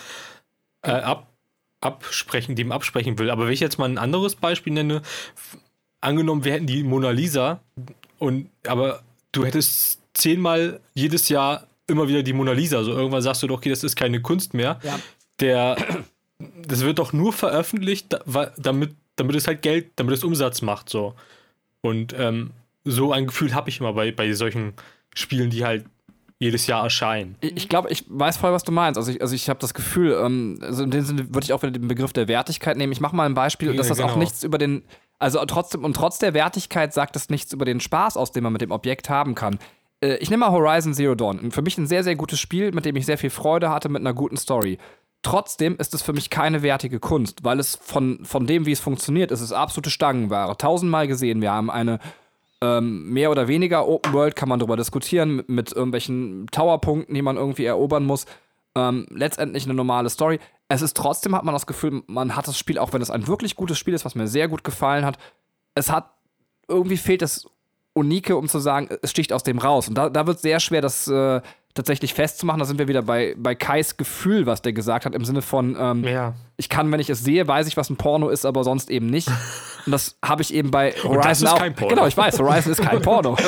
äh, 0.82 0.92
ab, 0.92 1.28
absprechen, 1.82 2.56
dem 2.56 2.72
absprechen 2.72 3.20
will. 3.20 3.30
Aber 3.30 3.46
wenn 3.46 3.54
ich 3.54 3.60
jetzt 3.60 3.78
mal 3.78 3.90
ein 3.90 3.98
anderes 3.98 4.36
Beispiel 4.36 4.74
nenne, 4.74 5.02
angenommen, 6.02 6.44
wir 6.44 6.54
hätten 6.54 6.68
die 6.68 6.84
Mona 6.84 7.12
Lisa 7.12 7.60
und 8.20 8.50
aber 8.66 9.02
du 9.32 9.46
hättest 9.46 10.02
zehnmal 10.14 10.80
jedes 10.94 11.30
Jahr 11.30 11.68
immer 11.88 12.08
wieder 12.08 12.24
die 12.24 12.34
Mona 12.34 12.52
Lisa. 12.52 12.84
So 12.84 12.92
irgendwann 12.92 13.22
sagst 13.22 13.44
du 13.44 13.48
doch, 13.48 13.58
okay, 13.58 13.70
das 13.70 13.84
ist 13.84 13.96
keine 13.96 14.22
Kunst 14.22 14.54
mehr. 14.54 14.80
Ja. 14.84 15.00
Der, 15.40 15.78
das 16.66 16.82
wird 16.82 17.00
doch 17.00 17.14
nur 17.14 17.34
veröffentlicht, 17.34 18.18
damit, 18.58 18.96
damit 19.16 19.36
es 19.36 19.48
halt 19.48 19.62
Geld, 19.62 19.92
damit 19.96 20.16
es 20.16 20.24
Umsatz 20.24 20.62
macht. 20.62 20.90
So. 20.90 21.16
Und 21.82 22.14
ähm, 22.18 22.52
so 22.84 23.12
ein 23.12 23.28
Gefühl 23.28 23.54
habe 23.54 23.70
ich 23.70 23.80
immer 23.80 23.94
bei, 23.94 24.12
bei 24.12 24.32
solchen 24.34 24.74
Spielen, 25.14 25.50
die 25.50 25.64
halt 25.64 25.86
jedes 26.40 26.68
Jahr 26.68 26.84
erscheinen. 26.84 27.36
Ich 27.42 27.68
glaube, 27.68 27.90
ich 27.90 28.06
weiß 28.08 28.38
voll, 28.38 28.52
was 28.52 28.64
du 28.64 28.72
meinst. 28.72 28.98
Also 28.98 29.12
ich, 29.12 29.22
also 29.22 29.34
ich 29.34 29.50
habe 29.50 29.60
das 29.60 29.74
Gefühl, 29.74 30.14
ähm, 30.24 30.60
also 30.62 30.84
in 30.84 30.92
dem 30.92 31.04
Sinne 31.04 31.34
würde 31.34 31.46
ich 31.46 31.54
auch 31.54 31.64
wieder 31.64 31.72
den 31.72 31.88
Begriff 31.88 32.14
der 32.14 32.28
Wertigkeit 32.28 32.78
nehmen. 32.78 32.94
Ich 32.94 33.02
mache 33.02 33.16
mal 33.16 33.26
ein 33.26 33.34
Beispiel, 33.34 33.76
dass 33.76 33.88
das 33.88 33.98
genau. 33.98 34.12
auch 34.12 34.16
nichts 34.18 34.44
über 34.44 34.60
den, 34.60 34.84
also 35.18 35.44
trotzdem, 35.46 35.84
und 35.84 35.96
trotz 35.96 36.20
der 36.20 36.36
Wertigkeit 36.36 36.94
sagt 36.94 37.16
es 37.16 37.30
nichts 37.30 37.54
über 37.54 37.66
den 37.66 37.80
Spaß 37.80 38.18
aus, 38.18 38.32
den 38.32 38.44
man 38.44 38.54
mit 38.54 38.62
dem 38.62 38.72
Objekt 38.72 39.10
haben 39.10 39.34
kann. 39.34 39.58
Äh, 40.04 40.18
ich 40.18 40.30
nehme 40.30 40.46
mal 40.46 40.52
Horizon 40.52 40.94
Zero 40.94 41.16
Dawn. 41.16 41.52
Für 41.52 41.64
mich 41.64 41.78
ein 41.80 41.88
sehr, 41.88 42.04
sehr 42.04 42.16
gutes 42.16 42.40
Spiel, 42.40 42.72
mit 42.72 42.86
dem 42.86 42.96
ich 42.96 43.08
sehr 43.08 43.18
viel 43.18 43.32
Freude 43.32 43.72
hatte, 43.72 43.90
mit 43.90 44.02
einer 44.02 44.14
guten 44.14 44.38
Story. 44.38 44.78
Trotzdem 45.24 45.76
ist 45.78 45.96
es 45.96 46.04
für 46.04 46.14
mich 46.14 46.30
keine 46.30 46.62
wertige 46.62 47.00
Kunst, 47.00 47.44
weil 47.44 47.60
es 47.60 47.76
von, 47.82 48.24
von 48.24 48.46
dem, 48.46 48.68
wie 48.68 48.72
es 48.72 48.80
funktioniert, 48.80 49.32
ist 49.32 49.42
es 49.42 49.52
absolute 49.52 49.90
Stangenware. 49.90 50.56
Tausendmal 50.56 51.08
gesehen, 51.08 51.42
wir 51.42 51.52
haben 51.52 51.72
eine 51.72 52.00
ähm, 52.62 53.12
mehr 53.12 53.32
oder 53.32 53.48
weniger 53.48 53.88
Open 53.88 54.14
World, 54.14 54.36
kann 54.36 54.50
man 54.50 54.60
darüber 54.60 54.78
diskutieren, 54.78 55.36
mit, 55.36 55.50
mit 55.50 55.74
irgendwelchen 55.74 56.48
Towerpunkten, 56.52 57.14
die 57.14 57.22
man 57.22 57.38
irgendwie 57.38 57.66
erobern 57.66 58.06
muss. 58.06 58.26
Ähm, 58.76 59.06
letztendlich 59.10 59.66
eine 59.66 59.74
normale 59.74 60.10
Story. 60.10 60.40
Es 60.68 60.82
ist 60.82 60.98
trotzdem, 60.98 61.36
hat 61.36 61.44
man 61.44 61.54
das 61.54 61.68
Gefühl, 61.68 62.04
man 62.08 62.36
hat 62.36 62.48
das 62.48 62.58
Spiel, 62.58 62.78
auch 62.78 62.94
wenn 62.94 63.02
es 63.02 63.12
ein 63.12 63.28
wirklich 63.28 63.56
gutes 63.56 63.78
Spiel 63.78 63.94
ist, 63.94 64.06
was 64.06 64.16
mir 64.16 64.28
sehr 64.28 64.48
gut 64.48 64.64
gefallen 64.64 65.06
hat, 65.06 65.18
es 65.76 65.92
hat, 65.92 66.12
irgendwie 66.68 66.98
fehlt 66.98 67.22
es 67.22 67.48
Unike, 67.98 68.38
um 68.38 68.48
zu 68.48 68.60
sagen, 68.60 68.90
es 69.02 69.12
sticht 69.12 69.34
aus 69.34 69.44
dem 69.44 69.58
raus. 69.58 69.88
Und 69.88 69.96
da, 69.96 70.10
da 70.10 70.28
wird 70.28 70.40
sehr 70.40 70.60
schwer, 70.60 70.82
das 70.82 71.08
äh, 71.08 71.42
tatsächlich 71.74 72.14
festzumachen. 72.14 72.60
Da 72.60 72.66
sind 72.66 72.80
wir 72.80 72.88
wieder 72.88 73.02
bei, 73.02 73.36
bei 73.38 73.56
Kais 73.56 73.98
Gefühl, 73.98 74.46
was 74.46 74.62
der 74.62 74.74
gesagt 74.74 75.06
hat, 75.06 75.16
im 75.16 75.26
Sinne 75.26 75.42
von, 75.42 75.78
ähm, 75.80 76.04
ja. 76.04 76.34
ich 76.58 76.70
kann, 76.70 76.92
wenn 76.92 77.00
ich 77.00 77.10
es 77.10 77.24
sehe, 77.24 77.48
weiß 77.48 77.68
ich, 77.68 77.78
was 77.78 77.90
ein 77.90 77.96
Porno 77.98 78.30
ist, 78.30 78.46
aber 78.46 78.64
sonst 78.64 78.90
eben 78.90 79.08
nicht. 79.08 79.30
Und 79.86 79.92
das 79.92 80.18
habe 80.24 80.42
ich 80.42 80.54
eben 80.54 80.72
bei 80.72 80.92
Horizon 80.92 81.16
Und 81.16 81.26
das 81.26 81.42
ist 81.42 81.48
auch. 81.48 81.60
Kein 81.60 81.76
Porno. 81.76 81.96
Genau, 81.96 82.08
ich 82.08 82.18
weiß, 82.18 82.40
Horizon 82.40 82.72
ist 82.74 82.82
kein 82.82 83.02
Porno. 83.02 83.38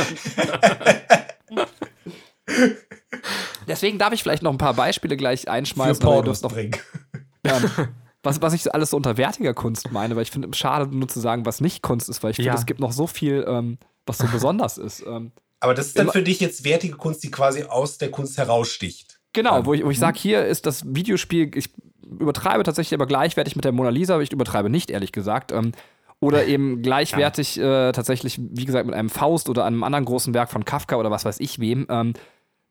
Deswegen 3.67 3.97
darf 3.99 4.13
ich 4.13 4.23
vielleicht 4.23 4.41
noch 4.41 4.51
ein 4.51 4.57
paar 4.57 4.73
Beispiele 4.73 5.17
gleich 5.17 5.47
einschmeißen. 5.49 5.95
Für 5.95 6.01
Pornos 6.01 6.41
noch. 6.41 6.55
Ja, 6.55 7.59
was, 8.23 8.41
was 8.41 8.53
ich 8.53 8.73
alles 8.73 8.89
so 8.91 8.97
unter 8.97 9.17
wertiger 9.17 9.53
Kunst 9.53 9.91
meine, 9.91 10.15
weil 10.15 10.23
ich 10.23 10.31
finde 10.31 10.49
es 10.49 10.57
schade, 10.57 10.87
nur 10.95 11.07
zu 11.07 11.19
sagen, 11.19 11.45
was 11.45 11.61
nicht 11.61 11.83
Kunst 11.83 12.09
ist, 12.09 12.23
weil 12.23 12.31
ich 12.31 12.37
finde, 12.37 12.47
ja. 12.47 12.55
es 12.55 12.65
gibt 12.65 12.79
noch 12.79 12.91
so 12.91 13.05
viel 13.07 13.45
ähm, 13.47 13.77
was 14.09 14.17
so 14.17 14.27
besonders 14.27 14.77
ist. 14.77 15.05
Ähm, 15.07 15.31
Aber 15.61 15.73
das 15.73 15.87
ist 15.87 15.99
dann 15.99 16.11
für 16.11 16.23
dich 16.23 16.41
jetzt 16.41 16.65
wertige 16.65 16.95
Kunst, 16.95 17.23
die 17.23 17.31
quasi 17.31 17.63
aus 17.63 17.97
der 17.97 18.11
Kunst 18.11 18.37
heraussticht. 18.37 19.19
Genau, 19.33 19.65
wo 19.65 19.73
ich, 19.73 19.85
wo 19.85 19.91
ich 19.91 19.99
sage, 19.99 20.19
hier 20.19 20.45
ist 20.45 20.65
das 20.65 20.83
Videospiel, 20.85 21.51
ich 21.55 21.69
übertreibe 22.01 22.63
tatsächlich 22.63 22.97
aber 22.97 23.05
gleichwertig 23.05 23.55
mit 23.55 23.63
der 23.63 23.71
Mona 23.71 23.89
Lisa, 23.89 24.15
aber 24.15 24.23
ich 24.23 24.33
übertreibe 24.33 24.69
nicht, 24.69 24.89
ehrlich 24.89 25.11
gesagt. 25.11 25.51
Ähm, 25.51 25.71
oder 26.19 26.45
eben 26.45 26.81
gleichwertig 26.81 27.55
ja. 27.55 27.89
äh, 27.89 27.91
tatsächlich, 27.91 28.39
wie 28.39 28.65
gesagt, 28.65 28.85
mit 28.85 28.95
einem 28.95 29.09
Faust 29.09 29.47
oder 29.47 29.65
einem 29.65 29.83
anderen 29.83 30.05
großen 30.05 30.33
Werk 30.33 30.51
von 30.51 30.65
Kafka 30.65 30.97
oder 30.97 31.11
was 31.11 31.25
weiß 31.25 31.39
ich 31.39 31.59
wem. 31.59 31.85
Ähm, 31.89 32.13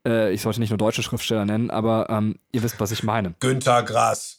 äh, 0.06 0.32
ich 0.32 0.42
sollte 0.42 0.60
nicht 0.60 0.70
nur 0.70 0.78
deutsche 0.78 1.02
Schriftsteller 1.02 1.44
nennen, 1.44 1.70
aber 1.70 2.08
ähm, 2.10 2.36
ihr 2.52 2.62
wisst, 2.62 2.80
was 2.80 2.90
ich 2.90 3.02
meine. 3.02 3.34
Günter 3.40 3.82
Grass. 3.82 4.37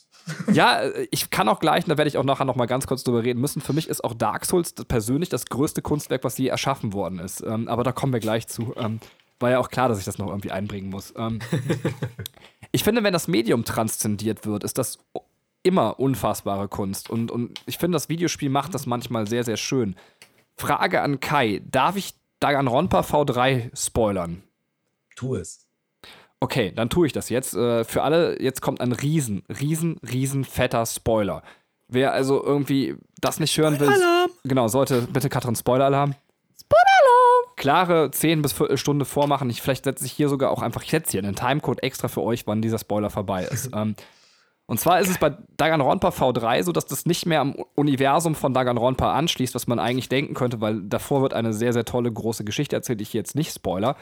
Ja, 0.52 0.82
ich 1.12 1.30
kann 1.30 1.48
auch 1.48 1.60
gleich, 1.60 1.86
da 1.86 1.98
werde 1.98 2.08
ich 2.08 2.18
auch 2.18 2.24
nachher 2.24 2.46
noch 2.46 2.56
mal 2.56 2.66
ganz 2.66 2.88
kurz 2.88 3.04
drüber 3.04 3.24
reden 3.24 3.40
müssen. 3.40 3.62
Für 3.62 3.74
mich 3.74 3.88
ist 3.88 4.04
auch 4.04 4.14
Dark 4.14 4.46
Souls 4.46 4.74
persönlich 4.74 5.30
das 5.30 5.46
größte 5.46 5.82
Kunstwerk, 5.82 6.24
was 6.24 6.38
je 6.38 6.48
erschaffen 6.48 6.94
worden 6.94 7.20
ist. 7.20 7.42
Ähm, 7.42 7.68
aber 7.68 7.84
da 7.84 7.92
kommen 7.92 8.14
wir 8.14 8.20
gleich 8.20 8.48
zu. 8.48 8.74
Ähm, 8.78 9.00
war 9.40 9.52
ja 9.52 9.60
auch 9.60 9.70
klar, 9.70 9.90
dass 9.90 10.00
ich 10.00 10.06
das 10.06 10.18
noch 10.18 10.28
irgendwie 10.28 10.52
einbringen 10.52 10.90
muss. 10.90 11.14
Ähm, 11.18 11.40
ich 12.72 12.84
finde, 12.84 13.04
wenn 13.04 13.14
das 13.14 13.28
Medium 13.28 13.64
transzendiert 13.64 14.46
wird, 14.46 14.64
ist 14.64 14.78
das 14.78 15.00
immer 15.64 16.00
unfassbare 16.00 16.68
Kunst. 16.68 17.10
Und, 17.10 17.32
und 17.32 17.62
ich 17.66 17.78
finde, 17.78 17.96
das 17.96 18.10
Videospiel 18.10 18.50
macht 18.50 18.74
das 18.74 18.86
manchmal 18.86 19.28
sehr, 19.28 19.44
sehr 19.44 19.58
schön. 19.58 19.96
Frage 20.58 21.02
an 21.02 21.20
Kai: 21.20 21.62
Darf 21.66 21.96
ich 21.96 22.16
Danganronpa 22.40 23.02
V3 23.02 23.76
spoilern? 23.78 24.44
Tu 25.16 25.36
es. 25.36 25.69
Okay, 26.42 26.72
dann 26.74 26.90
tue 26.90 27.08
ich 27.08 27.14
das 27.14 27.30
jetzt. 27.30 27.54
Äh, 27.56 27.84
für 27.84 28.04
alle, 28.04 28.42
jetzt 28.42 28.62
kommt 28.62 28.80
ein 28.82 28.94
riesen, 28.94 29.44
riesen, 29.60 30.00
riesen 30.10 30.46
fetter 30.46 30.86
Spoiler. 30.86 31.44
Wer 31.88 32.14
also 32.14 32.44
irgendwie 32.44 32.96
das 33.20 33.40
nicht 33.40 33.58
hören 33.58 33.80
will, 33.80 33.92
genau, 34.44 34.68
sollte 34.68 35.02
bitte 35.02 35.28
Katrin 35.28 35.56
Spoiler-Alarm. 35.56 36.14
Spoiler-Alarm! 36.60 37.56
Klare 37.58 38.12
10 38.12 38.42
bis 38.42 38.54
Viertelstunde 38.54 39.06
vormachen. 39.06 39.50
Ich, 39.50 39.62
vielleicht 39.62 39.84
setze 39.84 40.06
ich 40.06 40.12
hier 40.12 40.30
sogar 40.30 40.52
auch 40.52 40.62
einfach, 40.62 40.84
setze 40.84 41.12
hier 41.12 41.24
einen 41.24 41.36
Timecode 41.36 41.84
extra 41.84 42.08
für 42.08 42.22
euch, 42.22 42.48
wann 42.48 42.62
dieser 42.62 42.78
Spoiler 42.78 43.10
vorbei 43.10 43.44
ist. 43.44 43.72
ähm, 43.76 43.96
und 44.68 44.80
zwar 44.80 45.00
ist 45.00 45.10
es 45.10 45.18
bei 45.18 45.36
Danganronpa 45.58 46.10
V3 46.10 46.62
so, 46.62 46.72
dass 46.72 46.86
das 46.86 47.08
nicht 47.08 47.26
mehr 47.26 47.42
am 47.42 47.56
Universum 47.74 48.36
von 48.36 48.54
Danganronpa 48.54 49.14
anschließt, 49.14 49.56
was 49.56 49.66
man 49.66 49.80
eigentlich 49.80 50.10
denken 50.10 50.36
könnte, 50.36 50.62
weil 50.62 50.84
davor 50.84 51.24
wird 51.24 51.34
eine 51.34 51.54
sehr, 51.54 51.74
sehr 51.74 51.86
tolle 51.86 52.14
große 52.14 52.44
Geschichte 52.44 52.76
erzählt, 52.76 53.00
die 53.00 53.04
ich 53.04 53.14
jetzt 53.14 53.36
nicht 53.36 53.52
spoiler 53.52 53.96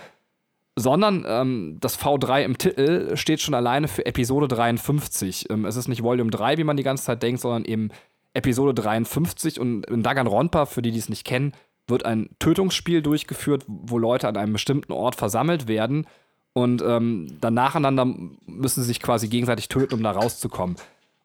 sondern 0.78 1.26
ähm, 1.28 1.78
das 1.80 2.00
V3 2.00 2.44
im 2.44 2.58
Titel 2.60 3.18
steht 3.18 3.42
schon 3.42 3.56
alleine 3.56 3.88
für 3.88 4.06
Episode 4.06 4.48
53. 4.48 5.50
Ähm, 5.50 5.66
es 5.66 5.76
ist 5.76 5.88
nicht 5.88 6.04
Volume 6.04 6.30
3, 6.30 6.58
wie 6.58 6.64
man 6.64 6.78
die 6.78 6.84
ganze 6.84 7.06
Zeit 7.06 7.24
denkt, 7.24 7.42
sondern 7.42 7.66
eben 7.66 7.90
Episode 8.36 8.76
53 8.76 9.60
und 9.60 9.88
in 9.88 10.04
Danganronpa, 10.04 10.68
für 10.68 10.84
die, 10.84 10.92
die 10.92 11.00
es 11.00 11.10
nicht 11.10 11.26
kennen, 11.26 11.54
wird 11.88 12.06
ein 12.06 12.30
Tötungsspiel 12.38 13.02
durchgeführt, 13.02 13.64
wo 13.66 13.98
Leute 13.98 14.28
an 14.28 14.38
einem 14.38 14.54
bestimmten 14.54 14.92
Ort 14.92 15.16
versammelt 15.16 15.68
werden 15.68 16.06
und 16.54 16.84
ähm, 16.84 17.38
dann 17.42 17.56
nacheinander 17.56 18.06
müssen 18.46 18.82
sie 18.82 18.88
sich 18.88 19.02
quasi 19.02 19.30
gegenseitig 19.30 19.70
töten, 19.70 19.96
um 19.96 20.04
da 20.04 20.12
rauszukommen. 20.12 20.76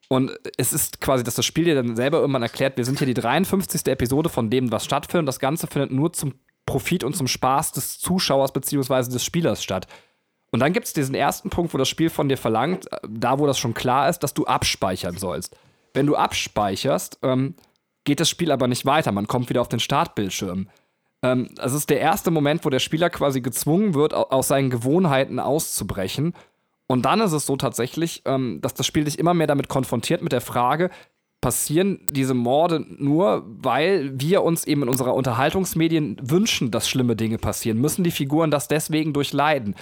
Und 0.09 0.31
es 0.57 0.73
ist 0.73 1.03
quasi, 1.03 1.25
dass 1.25 1.35
das 1.35 1.45
Spiel 1.45 1.65
dir 1.65 1.75
dann 1.75 1.97
selber 1.97 2.21
irgendwann 2.21 2.43
erklärt, 2.43 2.79
wir 2.79 2.87
sind 2.87 2.99
hier 2.99 3.07
die 3.07 3.15
53. 3.15 3.87
Episode 3.87 4.31
von 4.31 4.49
dem, 4.49 4.71
was 4.73 4.85
stattfindet. 4.85 5.29
Das 5.29 5.39
Ganze 5.39 5.67
findet 5.67 5.91
nur 5.91 6.13
zum 6.13 6.35
Profit 6.67 7.05
und 7.05 7.17
zum 7.17 7.27
Spaß 7.27 7.73
des 7.73 7.99
Zuschauers 7.99 8.53
bzw. 8.53 9.11
des 9.11 9.25
Spielers 9.25 9.63
statt. 9.63 9.87
Und 10.51 10.61
dann 10.61 10.73
gibt 10.73 10.87
es 10.87 10.93
diesen 10.93 11.15
ersten 11.15 11.51
Punkt, 11.51 11.73
wo 11.73 11.79
das 11.79 11.89
Spiel 11.89 12.11
von 12.11 12.29
dir 12.29 12.37
verlangt, 12.37 12.91
äh, 12.93 12.99
da 13.09 13.39
wo 13.39 13.47
das 13.47 13.59
schon 13.59 13.75
klar 13.75 14.09
ist, 14.09 14.21
dass 14.21 14.35
du 14.35 14.45
abspeichern 14.45 15.17
sollst. 15.17 15.57
Wenn 15.95 16.07
du 16.07 16.15
abspeicherst, 16.15 17.19
ähm, 17.23 17.55
geht 18.05 18.21
das 18.21 18.29
Spiel 18.29 18.53
aber 18.53 18.69
nicht 18.69 18.87
weiter. 18.87 19.13
Man 19.13 19.27
kommt 19.27 19.49
wieder 19.49 19.61
auf 19.61 19.69
den 19.69 19.81
Startbildschirm. 19.81 20.69
Ähm, 21.23 21.51
das 21.55 21.73
ist 21.73 21.91
der 21.91 22.01
erste 22.01 22.31
Moment, 22.31 22.65
wo 22.65 22.71
der 22.71 22.81
Spieler 22.81 23.11
quasi 23.11 23.41
gezwungen 23.41 23.95
wird, 23.95 24.13
aus 24.15 24.49
seinen 24.49 24.71
Gewohnheiten 24.71 25.39
auszubrechen. 25.39 26.35
Und 26.87 27.03
dann 27.07 27.21
ist 27.21 27.33
es 27.33 27.47
so 27.47 27.57
tatsächlich, 27.57 28.23
ähm, 28.27 28.61
dass 28.61 28.75
das 28.75 28.87
Spiel 28.87 29.05
dich 29.05 29.19
immer 29.19 29.35
mehr 29.35 29.47
damit 29.47 29.69
konfrontiert 29.69 30.23
mit 30.23 30.33
der 30.33 30.41
Frage, 30.41 30.91
passieren 31.43 32.01
diese 32.11 32.33
Morde 32.33 32.87
nur, 32.89 33.45
weil 33.47 34.19
wir 34.19 34.43
uns 34.43 34.65
eben 34.65 34.85
in 34.85 34.89
unserer 34.89 35.15
Unterhaltungsmedien 35.15 36.17
wünschen, 36.23 36.71
dass 36.71 36.89
schlimme 36.89 37.17
Dinge 37.17 37.37
passieren? 37.37 37.79
Müssen 37.79 38.05
die 38.05 38.11
Figuren 38.11 38.51
das 38.51 38.69
deswegen 38.69 39.13
durchleiden? 39.13 39.75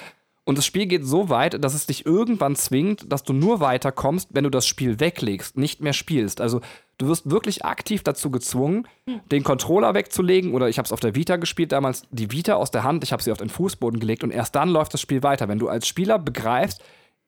Und 0.45 0.59
das 0.59 0.67
Spiel 0.67 0.87
geht 0.87 1.05
so 1.05 1.29
weit, 1.29 1.63
dass 1.63 1.75
es 1.75 1.87
dich 1.87 2.07
irgendwann 2.07 2.57
zwingt, 2.57 3.13
dass 3.13 3.23
du 3.23 3.33
nur 3.33 3.61
weiterkommst, 3.61 4.31
wenn 4.33 4.43
du 4.43 4.51
das 4.51 4.67
Spiel 4.67 4.99
weglegst, 4.99 5.57
nicht 5.57 5.81
mehr 5.81 5.93
spielst. 5.93 6.41
Also 6.41 6.61
du 6.99 7.07
wirst 7.07 7.31
wirklich 7.31 7.65
aktiv 7.65 8.03
dazu 8.03 8.31
gezwungen, 8.31 8.89
den 9.31 9.45
Controller 9.45 9.95
wegzulegen. 9.95 10.55
Oder 10.55 10.69
ich 10.69 10.79
habe 10.79 10.87
es 10.87 10.93
auf 10.93 10.99
der 10.99 11.15
Vita 11.15 11.37
gespielt 11.37 11.73
damals, 11.73 12.03
die 12.11 12.33
Vita 12.33 12.55
aus 12.55 12.71
der 12.71 12.83
Hand, 12.83 13.05
ich 13.05 13.13
habe 13.13 13.23
sie 13.23 13.31
auf 13.31 13.39
den 13.39 13.51
Fußboden 13.51 14.01
gelegt 14.01 14.25
und 14.25 14.33
erst 14.33 14.57
dann 14.57 14.71
läuft 14.71 14.95
das 14.95 15.01
Spiel 15.03 15.23
weiter. 15.23 15.47
Wenn 15.47 15.59
du 15.59 15.69
als 15.69 15.87
Spieler 15.87 16.19
begreifst, 16.19 16.83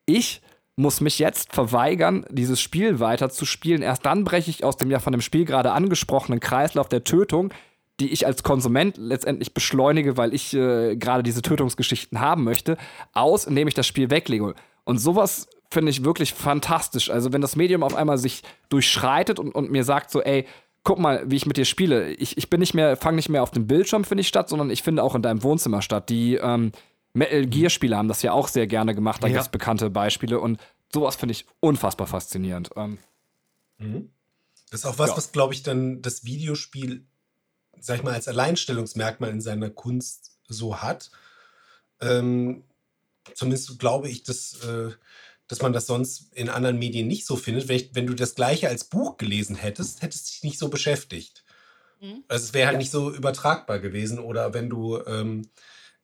ich 0.06 0.40
muss 0.76 1.00
mich 1.00 1.18
jetzt 1.18 1.52
verweigern, 1.52 2.24
dieses 2.30 2.60
Spiel 2.60 2.98
weiter 2.98 3.30
zu 3.30 3.44
spielen. 3.44 3.82
Erst 3.82 4.06
dann 4.06 4.24
breche 4.24 4.50
ich 4.50 4.64
aus 4.64 4.76
dem 4.76 4.90
ja 4.90 5.00
von 5.00 5.12
dem 5.12 5.20
Spiel 5.20 5.44
gerade 5.44 5.72
angesprochenen 5.72 6.40
Kreislauf 6.40 6.88
der 6.88 7.04
Tötung, 7.04 7.52
die 8.00 8.10
ich 8.12 8.26
als 8.26 8.42
Konsument 8.42 8.96
letztendlich 8.96 9.54
beschleunige, 9.54 10.16
weil 10.16 10.34
ich 10.34 10.54
äh, 10.54 10.96
gerade 10.96 11.22
diese 11.22 11.42
Tötungsgeschichten 11.42 12.20
haben 12.20 12.44
möchte, 12.44 12.78
aus, 13.12 13.44
indem 13.44 13.68
ich 13.68 13.74
das 13.74 13.86
Spiel 13.86 14.10
weglege. 14.10 14.54
Und 14.84 14.98
sowas 14.98 15.46
finde 15.70 15.90
ich 15.90 16.04
wirklich 16.04 16.32
fantastisch. 16.32 17.10
Also 17.10 17.32
wenn 17.32 17.40
das 17.40 17.54
Medium 17.54 17.82
auf 17.82 17.94
einmal 17.94 18.18
sich 18.18 18.42
durchschreitet 18.70 19.38
und, 19.38 19.54
und 19.54 19.70
mir 19.70 19.84
sagt 19.84 20.10
so, 20.10 20.22
ey, 20.22 20.46
guck 20.84 20.98
mal, 20.98 21.22
wie 21.26 21.36
ich 21.36 21.46
mit 21.46 21.56
dir 21.56 21.64
spiele. 21.64 22.12
Ich, 22.14 22.36
ich 22.36 22.50
bin 22.50 22.60
nicht 22.60 22.74
mehr, 22.74 22.96
fange 22.96 23.16
nicht 23.16 23.28
mehr 23.28 23.42
auf 23.42 23.50
dem 23.50 23.66
Bildschirm, 23.66 24.04
finde 24.04 24.22
ich, 24.22 24.28
statt, 24.28 24.48
sondern 24.48 24.70
ich 24.70 24.82
finde 24.82 25.02
auch 25.02 25.14
in 25.14 25.22
deinem 25.22 25.42
Wohnzimmer 25.42 25.82
statt. 25.82 26.08
Die 26.08 26.34
ähm, 26.34 26.72
Metal 27.14 27.46
Gear 27.46 27.70
Spiele 27.70 27.96
haben 27.96 28.08
das 28.08 28.22
ja 28.22 28.32
auch 28.32 28.48
sehr 28.48 28.66
gerne 28.66 28.94
gemacht. 28.94 29.22
Da 29.22 29.26
ja. 29.26 29.34
gibt 29.34 29.44
es 29.44 29.50
bekannte 29.50 29.90
Beispiele 29.90 30.40
und 30.40 30.60
sowas 30.92 31.16
finde 31.16 31.32
ich 31.32 31.46
unfassbar 31.60 32.06
faszinierend. 32.06 32.70
Ähm, 32.76 32.98
mhm. 33.78 34.10
Das 34.70 34.80
ist 34.80 34.86
auch 34.86 34.98
was, 34.98 35.10
ja. 35.10 35.16
was 35.16 35.32
glaube 35.32 35.54
ich 35.54 35.62
dann 35.62 36.00
das 36.00 36.24
Videospiel, 36.24 37.04
sag 37.78 37.98
ich 37.98 38.02
mal, 38.02 38.14
als 38.14 38.28
Alleinstellungsmerkmal 38.28 39.30
in 39.30 39.40
seiner 39.40 39.70
Kunst 39.70 40.38
so 40.48 40.80
hat. 40.80 41.10
Ähm, 42.00 42.64
zumindest 43.34 43.78
glaube 43.78 44.08
ich, 44.08 44.22
dass, 44.22 44.64
äh, 44.64 44.90
dass 45.46 45.60
man 45.60 45.74
das 45.74 45.86
sonst 45.86 46.32
in 46.32 46.48
anderen 46.48 46.78
Medien 46.78 47.06
nicht 47.06 47.26
so 47.26 47.36
findet. 47.36 47.68
Wenn, 47.68 47.76
ich, 47.76 47.94
wenn 47.94 48.06
du 48.06 48.14
das 48.14 48.34
gleiche 48.34 48.68
als 48.68 48.84
Buch 48.84 49.18
gelesen 49.18 49.56
hättest, 49.56 50.00
hättest 50.00 50.28
du 50.28 50.32
dich 50.32 50.42
nicht 50.44 50.58
so 50.58 50.68
beschäftigt. 50.68 51.44
Mhm. 52.00 52.24
Also 52.28 52.44
es 52.46 52.54
wäre 52.54 52.66
halt 52.66 52.76
ja. 52.76 52.78
nicht 52.78 52.90
so 52.90 53.12
übertragbar 53.12 53.78
gewesen. 53.78 54.18
Oder 54.18 54.54
wenn 54.54 54.70
du 54.70 54.98
ähm, 55.06 55.48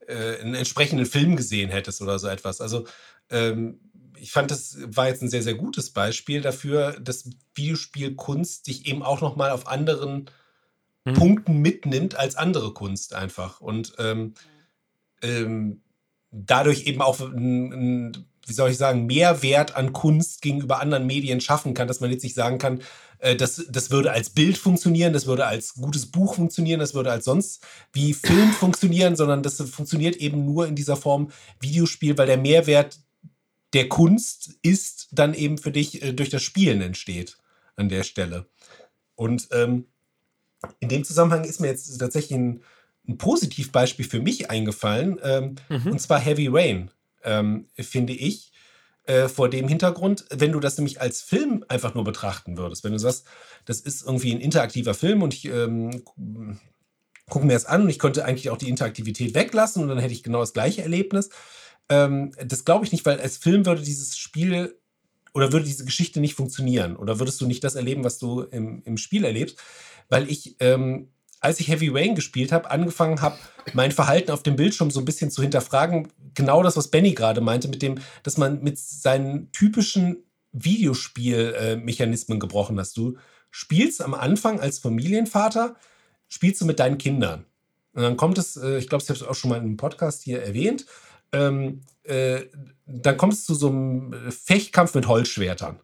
äh, 0.08 0.40
einen 0.40 0.54
entsprechenden 0.54 1.06
Film 1.06 1.36
gesehen 1.36 1.70
hättest 1.70 2.02
oder 2.02 2.18
so 2.18 2.28
etwas. 2.28 2.60
Also 2.60 2.86
ähm, 3.30 3.80
ich 4.16 4.32
fand, 4.32 4.50
das 4.50 4.78
war 4.84 5.08
jetzt 5.08 5.22
ein 5.22 5.28
sehr, 5.28 5.42
sehr 5.42 5.54
gutes 5.54 5.90
Beispiel 5.90 6.40
dafür, 6.40 6.98
dass 7.00 7.30
Videospielkunst 7.54 8.66
dich 8.66 8.86
eben 8.86 9.02
auch 9.02 9.20
nochmal 9.20 9.50
auf 9.50 9.68
anderen 9.68 10.30
mhm. 11.04 11.14
Punkten 11.14 11.58
mitnimmt 11.58 12.16
als 12.16 12.34
andere 12.34 12.72
Kunst 12.72 13.14
einfach. 13.14 13.60
Und 13.60 13.94
ähm, 13.98 14.34
ähm, 15.22 15.82
dadurch 16.30 16.86
eben 16.86 17.02
auch 17.02 17.20
ein, 17.20 17.72
ein, 17.72 18.26
wie 18.48 18.52
soll 18.54 18.70
ich 18.70 18.78
sagen, 18.78 19.06
Mehrwert 19.06 19.76
an 19.76 19.92
Kunst 19.92 20.42
gegenüber 20.42 20.80
anderen 20.80 21.06
Medien 21.06 21.40
schaffen 21.40 21.74
kann, 21.74 21.88
dass 21.88 22.00
man 22.00 22.10
jetzt 22.10 22.22
nicht 22.22 22.34
sagen 22.34 22.58
kann, 22.58 22.80
äh, 23.18 23.36
das, 23.36 23.66
das 23.70 23.90
würde 23.90 24.12
als 24.12 24.30
Bild 24.30 24.58
funktionieren, 24.58 25.12
das 25.12 25.26
würde 25.26 25.46
als 25.46 25.74
gutes 25.74 26.06
Buch 26.06 26.34
funktionieren, 26.34 26.80
das 26.80 26.94
würde 26.94 27.10
als 27.10 27.24
sonst 27.24 27.62
wie 27.92 28.14
Film 28.14 28.50
funktionieren, 28.58 29.16
sondern 29.16 29.42
das 29.42 29.56
funktioniert 29.70 30.16
eben 30.16 30.44
nur 30.44 30.66
in 30.66 30.76
dieser 30.76 30.96
Form 30.96 31.30
Videospiel, 31.60 32.16
weil 32.16 32.26
der 32.26 32.38
Mehrwert 32.38 32.98
der 33.74 33.88
Kunst 33.88 34.58
ist 34.62 35.08
dann 35.12 35.34
eben 35.34 35.58
für 35.58 35.72
dich 35.72 36.02
äh, 36.02 36.12
durch 36.12 36.30
das 36.30 36.42
Spielen 36.42 36.80
entsteht 36.80 37.36
an 37.76 37.88
der 37.88 38.02
Stelle. 38.02 38.46
Und 39.14 39.48
ähm, 39.52 39.86
in 40.80 40.88
dem 40.88 41.04
Zusammenhang 41.04 41.44
ist 41.44 41.60
mir 41.60 41.68
jetzt 41.68 41.96
tatsächlich 41.98 42.38
ein, 42.38 42.62
ein 43.06 43.18
Positivbeispiel 43.18 44.06
für 44.06 44.20
mich 44.20 44.50
eingefallen, 44.50 45.18
ähm, 45.22 45.56
mhm. 45.68 45.92
und 45.92 46.00
zwar 46.00 46.18
Heavy 46.18 46.48
Rain, 46.48 46.90
ähm, 47.24 47.68
finde 47.78 48.12
ich. 48.12 48.52
Äh, 49.04 49.28
vor 49.28 49.48
dem 49.48 49.68
Hintergrund, 49.68 50.26
wenn 50.28 50.52
du 50.52 50.60
das 50.60 50.76
nämlich 50.76 51.00
als 51.00 51.22
Film 51.22 51.64
einfach 51.68 51.94
nur 51.94 52.04
betrachten 52.04 52.58
würdest, 52.58 52.84
wenn 52.84 52.92
du 52.92 52.98
sagst, 52.98 53.24
das 53.64 53.80
ist 53.80 54.02
irgendwie 54.02 54.34
ein 54.34 54.40
interaktiver 54.40 54.92
Film 54.92 55.22
und 55.22 55.32
ich 55.32 55.46
ähm, 55.46 56.02
gucke 57.26 57.46
mir 57.46 57.54
das 57.54 57.64
an 57.64 57.82
und 57.82 57.88
ich 57.88 57.98
könnte 57.98 58.26
eigentlich 58.26 58.50
auch 58.50 58.58
die 58.58 58.68
Interaktivität 58.68 59.34
weglassen 59.34 59.82
und 59.82 59.88
dann 59.88 59.98
hätte 59.98 60.12
ich 60.12 60.22
genau 60.22 60.40
das 60.40 60.52
gleiche 60.52 60.82
Erlebnis. 60.82 61.30
Ähm, 61.88 62.32
das 62.44 62.66
glaube 62.66 62.84
ich 62.84 62.92
nicht, 62.92 63.06
weil 63.06 63.18
als 63.18 63.38
Film 63.38 63.64
würde 63.64 63.80
dieses 63.80 64.18
Spiel 64.18 64.78
oder 65.32 65.52
würde 65.52 65.64
diese 65.64 65.86
Geschichte 65.86 66.20
nicht 66.20 66.34
funktionieren 66.34 66.94
oder 66.94 67.18
würdest 67.18 67.40
du 67.40 67.46
nicht 67.46 67.64
das 67.64 67.76
erleben, 67.76 68.04
was 68.04 68.18
du 68.18 68.42
im, 68.42 68.82
im 68.84 68.98
Spiel 68.98 69.24
erlebst, 69.24 69.58
weil 70.10 70.28
ich 70.30 70.56
ähm, 70.60 71.12
als 71.40 71.60
ich 71.60 71.68
Heavy 71.68 71.88
Rain 71.88 72.14
gespielt 72.14 72.52
habe, 72.52 72.70
angefangen 72.70 73.20
habe, 73.20 73.36
mein 73.72 73.92
Verhalten 73.92 74.30
auf 74.30 74.42
dem 74.42 74.56
Bildschirm 74.56 74.90
so 74.90 75.00
ein 75.00 75.04
bisschen 75.04 75.30
zu 75.30 75.42
hinterfragen. 75.42 76.08
Genau 76.34 76.62
das, 76.62 76.76
was 76.76 76.88
Benny 76.88 77.14
gerade 77.14 77.40
meinte, 77.40 77.68
mit 77.68 77.82
dem, 77.82 77.98
dass 78.22 78.36
man 78.36 78.62
mit 78.62 78.78
seinen 78.78 79.52
typischen 79.52 80.24
Videospielmechanismen 80.52 82.40
gebrochen 82.40 82.78
hast. 82.78 82.96
Du 82.96 83.16
spielst 83.50 84.02
am 84.02 84.14
Anfang 84.14 84.60
als 84.60 84.78
Familienvater, 84.78 85.76
spielst 86.28 86.60
du 86.60 86.66
mit 86.66 86.78
deinen 86.78 86.98
Kindern. 86.98 87.44
Und 87.92 88.02
dann 88.02 88.16
kommt 88.16 88.38
es, 88.38 88.56
äh, 88.56 88.78
ich 88.78 88.88
glaube, 88.88 89.02
ich 89.02 89.10
habe 89.10 89.18
es 89.18 89.26
auch 89.26 89.34
schon 89.34 89.50
mal 89.50 89.60
einem 89.60 89.76
Podcast 89.76 90.22
hier 90.22 90.42
erwähnt, 90.42 90.86
ähm, 91.32 91.82
äh, 92.04 92.42
dann 92.86 93.16
kommst 93.16 93.48
du 93.48 93.54
zu 93.54 93.58
so 93.58 93.68
einem 93.68 94.14
Fechtkampf 94.30 94.94
mit 94.94 95.08
Holzschwertern. 95.08 95.80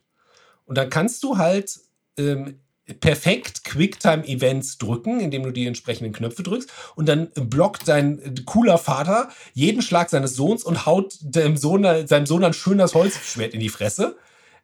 Und 0.64 0.78
dann 0.78 0.90
kannst 0.90 1.22
du 1.22 1.36
halt 1.36 1.80
ähm, 2.16 2.60
perfekt 3.00 3.64
Quicktime-Events 3.64 4.78
drücken, 4.78 5.20
indem 5.20 5.42
du 5.42 5.50
die 5.50 5.66
entsprechenden 5.66 6.12
Knöpfe 6.12 6.42
drückst. 6.42 6.70
Und 6.96 7.08
dann 7.08 7.30
blockt 7.34 7.88
dein 7.88 8.44
cooler 8.44 8.78
Vater 8.78 9.28
jeden 9.54 9.82
Schlag 9.82 10.10
seines 10.10 10.36
Sohns 10.36 10.64
und 10.64 10.84
haut 10.86 11.16
dem 11.20 11.56
Sohn, 11.56 12.06
seinem 12.06 12.26
Sohn 12.26 12.44
ein 12.44 12.52
schönes 12.52 12.94
Holzschwert 12.94 13.54
in 13.54 13.60
die 13.60 13.70
Fresse. 13.70 14.16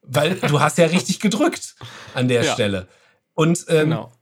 Weil 0.03 0.37
du 0.37 0.61
hast 0.61 0.79
ja 0.79 0.87
richtig 0.87 1.21
gedrückt 1.21 1.77
an 2.15 2.29
der 2.29 2.45
ja. 2.45 2.53
Stelle. 2.53 2.89
Und 3.35 3.67
ähm, 3.69 3.91
genau. 3.91 4.13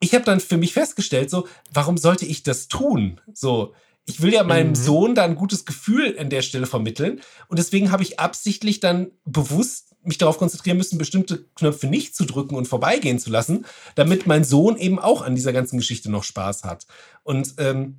ich 0.00 0.14
habe 0.14 0.24
dann 0.24 0.40
für 0.40 0.56
mich 0.56 0.72
festgestellt, 0.72 1.30
so, 1.30 1.48
warum 1.72 1.98
sollte 1.98 2.26
ich 2.26 2.42
das 2.42 2.68
tun? 2.68 3.20
So, 3.32 3.74
ich 4.06 4.22
will 4.22 4.32
ja 4.32 4.44
meinem 4.44 4.70
mhm. 4.70 4.74
Sohn 4.76 5.14
da 5.14 5.24
ein 5.24 5.34
gutes 5.34 5.64
Gefühl 5.64 6.16
an 6.18 6.30
der 6.30 6.42
Stelle 6.42 6.66
vermitteln. 6.66 7.20
Und 7.48 7.58
deswegen 7.58 7.90
habe 7.90 8.04
ich 8.04 8.20
absichtlich 8.20 8.80
dann 8.80 9.10
bewusst 9.24 9.94
mich 10.04 10.18
darauf 10.18 10.38
konzentrieren 10.38 10.76
müssen, 10.76 10.98
bestimmte 10.98 11.44
Knöpfe 11.56 11.88
nicht 11.88 12.14
zu 12.14 12.24
drücken 12.24 12.54
und 12.54 12.68
vorbeigehen 12.68 13.18
zu 13.18 13.28
lassen, 13.30 13.66
damit 13.96 14.26
mein 14.28 14.44
Sohn 14.44 14.76
eben 14.76 15.00
auch 15.00 15.22
an 15.22 15.34
dieser 15.34 15.52
ganzen 15.52 15.78
Geschichte 15.78 16.10
noch 16.10 16.22
Spaß 16.22 16.62
hat. 16.62 16.86
Und 17.24 17.54
ähm, 17.58 17.98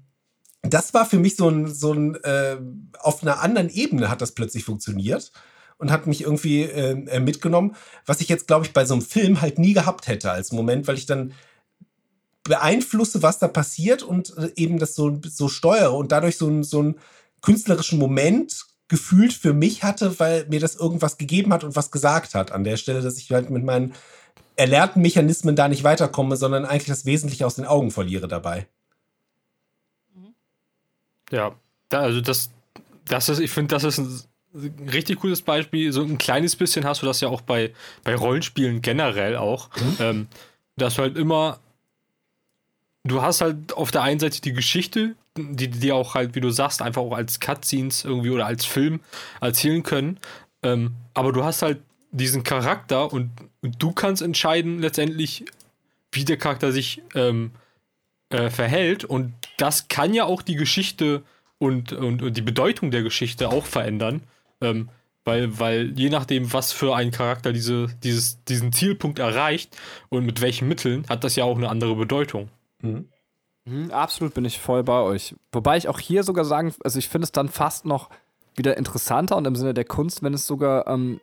das 0.61 0.93
war 0.93 1.05
für 1.05 1.19
mich 1.19 1.35
so 1.35 1.49
ein, 1.49 1.67
so 1.67 1.93
ein 1.93 2.15
äh, 2.23 2.57
auf 2.99 3.21
einer 3.21 3.41
anderen 3.41 3.69
Ebene 3.69 4.09
hat 4.09 4.21
das 4.21 4.31
plötzlich 4.31 4.63
funktioniert 4.63 5.33
und 5.77 5.91
hat 5.91 6.07
mich 6.07 6.21
irgendwie 6.21 6.63
äh, 6.63 7.19
mitgenommen, 7.19 7.75
was 8.05 8.21
ich 8.21 8.29
jetzt, 8.29 8.47
glaube 8.47 8.65
ich, 8.65 8.73
bei 8.73 8.85
so 8.85 8.93
einem 8.93 9.03
Film 9.03 9.41
halt 9.41 9.59
nie 9.59 9.73
gehabt 9.73 10.07
hätte 10.07 10.31
als 10.31 10.53
Moment, 10.53 10.87
weil 10.87 10.97
ich 10.97 11.05
dann 11.05 11.33
beeinflusse, 12.47 13.21
was 13.21 13.39
da 13.39 13.47
passiert 13.47 14.03
und 14.03 14.35
äh, 14.37 14.51
eben 14.55 14.79
das 14.79 14.95
so, 14.95 15.19
so 15.23 15.47
steuere 15.47 15.93
und 15.93 16.11
dadurch 16.11 16.37
so, 16.37 16.47
ein, 16.47 16.63
so 16.63 16.79
einen 16.79 16.95
künstlerischen 17.41 17.99
Moment 17.99 18.65
gefühlt 18.87 19.33
für 19.33 19.53
mich 19.53 19.83
hatte, 19.83 20.19
weil 20.19 20.45
mir 20.47 20.59
das 20.59 20.75
irgendwas 20.75 21.17
gegeben 21.17 21.53
hat 21.53 21.63
und 21.63 21.75
was 21.75 21.91
gesagt 21.91 22.35
hat 22.35 22.51
an 22.51 22.63
der 22.63 22.77
Stelle, 22.77 23.01
dass 23.01 23.17
ich 23.17 23.31
halt 23.31 23.49
mit 23.49 23.63
meinen 23.63 23.93
erlernten 24.55 25.01
Mechanismen 25.01 25.55
da 25.55 25.67
nicht 25.67 25.83
weiterkomme, 25.83 26.35
sondern 26.35 26.65
eigentlich 26.65 26.87
das 26.87 27.05
Wesentliche 27.05 27.45
aus 27.45 27.55
den 27.55 27.65
Augen 27.65 27.91
verliere 27.91 28.27
dabei. 28.27 28.67
Ja, 31.31 31.53
da, 31.89 31.99
also 32.01 32.21
das, 32.21 32.49
das 33.05 33.29
ist, 33.29 33.39
ich 33.39 33.51
finde, 33.51 33.75
das 33.75 33.83
ist 33.83 33.99
ein 33.99 34.89
richtig 34.89 35.19
cooles 35.19 35.41
Beispiel. 35.41 35.91
So 35.91 36.01
ein 36.01 36.17
kleines 36.17 36.55
bisschen 36.55 36.85
hast 36.85 37.01
du 37.01 37.05
das 37.05 37.21
ja 37.21 37.27
auch 37.27 37.41
bei, 37.41 37.73
bei 38.03 38.15
Rollenspielen 38.15 38.81
generell 38.81 39.35
auch. 39.35 39.69
Mhm. 39.75 39.97
Ähm, 39.99 40.27
dass 40.77 40.95
du 40.95 41.01
halt 41.01 41.17
immer, 41.17 41.59
du 43.03 43.21
hast 43.21 43.41
halt 43.41 43.73
auf 43.73 43.91
der 43.91 44.03
einen 44.03 44.19
Seite 44.19 44.41
die 44.41 44.53
Geschichte, 44.53 45.15
die 45.37 45.69
die 45.69 45.91
auch 45.91 46.15
halt, 46.15 46.35
wie 46.35 46.41
du 46.41 46.49
sagst, 46.49 46.81
einfach 46.81 47.01
auch 47.01 47.13
als 47.13 47.39
Cutscenes 47.39 48.05
irgendwie 48.05 48.31
oder 48.31 48.45
als 48.45 48.65
Film 48.65 48.99
erzählen 49.41 49.83
können. 49.83 50.19
Ähm, 50.63 50.93
aber 51.13 51.31
du 51.31 51.43
hast 51.43 51.61
halt 51.61 51.79
diesen 52.11 52.43
Charakter 52.43 53.11
und, 53.11 53.31
und, 53.61 53.81
du 53.81 53.91
kannst 53.91 54.21
entscheiden 54.21 54.79
letztendlich, 54.79 55.45
wie 56.11 56.25
der 56.25 56.37
Charakter 56.37 56.71
sich 56.71 57.01
ähm, 57.15 57.51
äh, 58.29 58.49
verhält. 58.49 59.03
Und 59.03 59.33
das 59.57 59.87
kann 59.87 60.13
ja 60.13 60.25
auch 60.25 60.41
die 60.41 60.55
Geschichte 60.55 61.23
und, 61.59 61.93
und, 61.93 62.21
und 62.21 62.37
die 62.37 62.41
Bedeutung 62.41 62.91
der 62.91 63.03
Geschichte 63.03 63.49
auch 63.49 63.65
verändern. 63.65 64.23
Ähm, 64.61 64.89
weil, 65.27 65.59
weil 65.59 65.91
je 65.99 66.09
nachdem, 66.09 66.53
was 66.53 66.71
für 66.71 66.95
ein 66.95 67.11
Charakter 67.11 67.51
diese, 67.51 67.87
dieses, 68.01 68.43
diesen 68.45 68.71
Zielpunkt 68.71 69.19
erreicht 69.19 69.75
und 70.07 70.25
mit 70.25 70.39
welchen 70.39 70.69
Mitteln, 70.69 71.05
hat 71.09 71.25
das 71.25 71.35
ja 71.35 71.43
auch 71.43 71.57
eine 71.57 71.69
andere 71.69 71.95
Bedeutung. 71.97 72.49
Mhm. 72.81 73.09
Mhm, 73.65 73.91
absolut 73.91 74.33
bin 74.33 74.45
ich 74.45 74.59
voll 74.59 74.83
bei 74.83 75.01
euch. 75.01 75.35
Wobei 75.51 75.77
ich 75.77 75.89
auch 75.89 75.99
hier 75.99 76.23
sogar 76.23 76.45
sagen, 76.45 76.73
also 76.83 76.99
ich 76.99 77.09
finde 77.09 77.25
es 77.25 77.31
dann 77.31 77.49
fast 77.49 77.85
noch 77.85 78.09
wieder 78.55 78.77
interessanter 78.77 79.35
und 79.35 79.45
im 79.45 79.55
Sinne 79.55 79.73
der 79.73 79.85
Kunst, 79.85 80.23
wenn 80.23 80.33
es 80.33 80.47
sogar 80.47 80.87
ähm, 80.87 81.19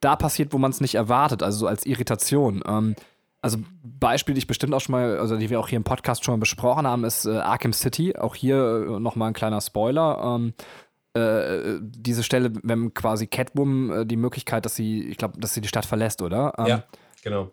da 0.00 0.16
passiert, 0.16 0.52
wo 0.52 0.58
man 0.58 0.70
es 0.70 0.80
nicht 0.80 0.94
erwartet, 0.94 1.42
also 1.42 1.58
so 1.60 1.66
als 1.66 1.86
Irritation. 1.86 2.62
Ähm, 2.66 2.96
also 3.42 3.58
Beispiel, 3.82 4.34
die 4.34 4.38
ich 4.38 4.46
bestimmt 4.46 4.72
auch 4.72 4.80
schon 4.80 4.92
mal, 4.92 5.18
also 5.18 5.36
die 5.36 5.50
wir 5.50 5.60
auch 5.60 5.68
hier 5.68 5.76
im 5.76 5.84
Podcast 5.84 6.24
schon 6.24 6.34
mal 6.34 6.40
besprochen 6.40 6.86
haben, 6.86 7.04
ist 7.04 7.26
äh, 7.26 7.38
Arkham 7.38 7.72
City. 7.72 8.16
Auch 8.16 8.36
hier 8.36 8.86
äh, 8.88 9.00
nochmal 9.00 9.28
ein 9.28 9.34
kleiner 9.34 9.60
Spoiler. 9.60 10.36
Ähm, 10.36 10.54
äh, 11.14 11.78
diese 11.80 12.22
Stelle, 12.22 12.52
wenn 12.62 12.94
quasi 12.94 13.26
Catwoman 13.26 13.90
äh, 13.90 14.06
die 14.06 14.16
Möglichkeit, 14.16 14.64
dass 14.64 14.76
sie, 14.76 15.08
ich 15.08 15.18
glaube, 15.18 15.38
dass 15.40 15.54
sie 15.54 15.60
die 15.60 15.68
Stadt 15.68 15.84
verlässt, 15.84 16.22
oder? 16.22 16.54
Ähm, 16.56 16.66
ja, 16.66 16.84
genau. 17.22 17.50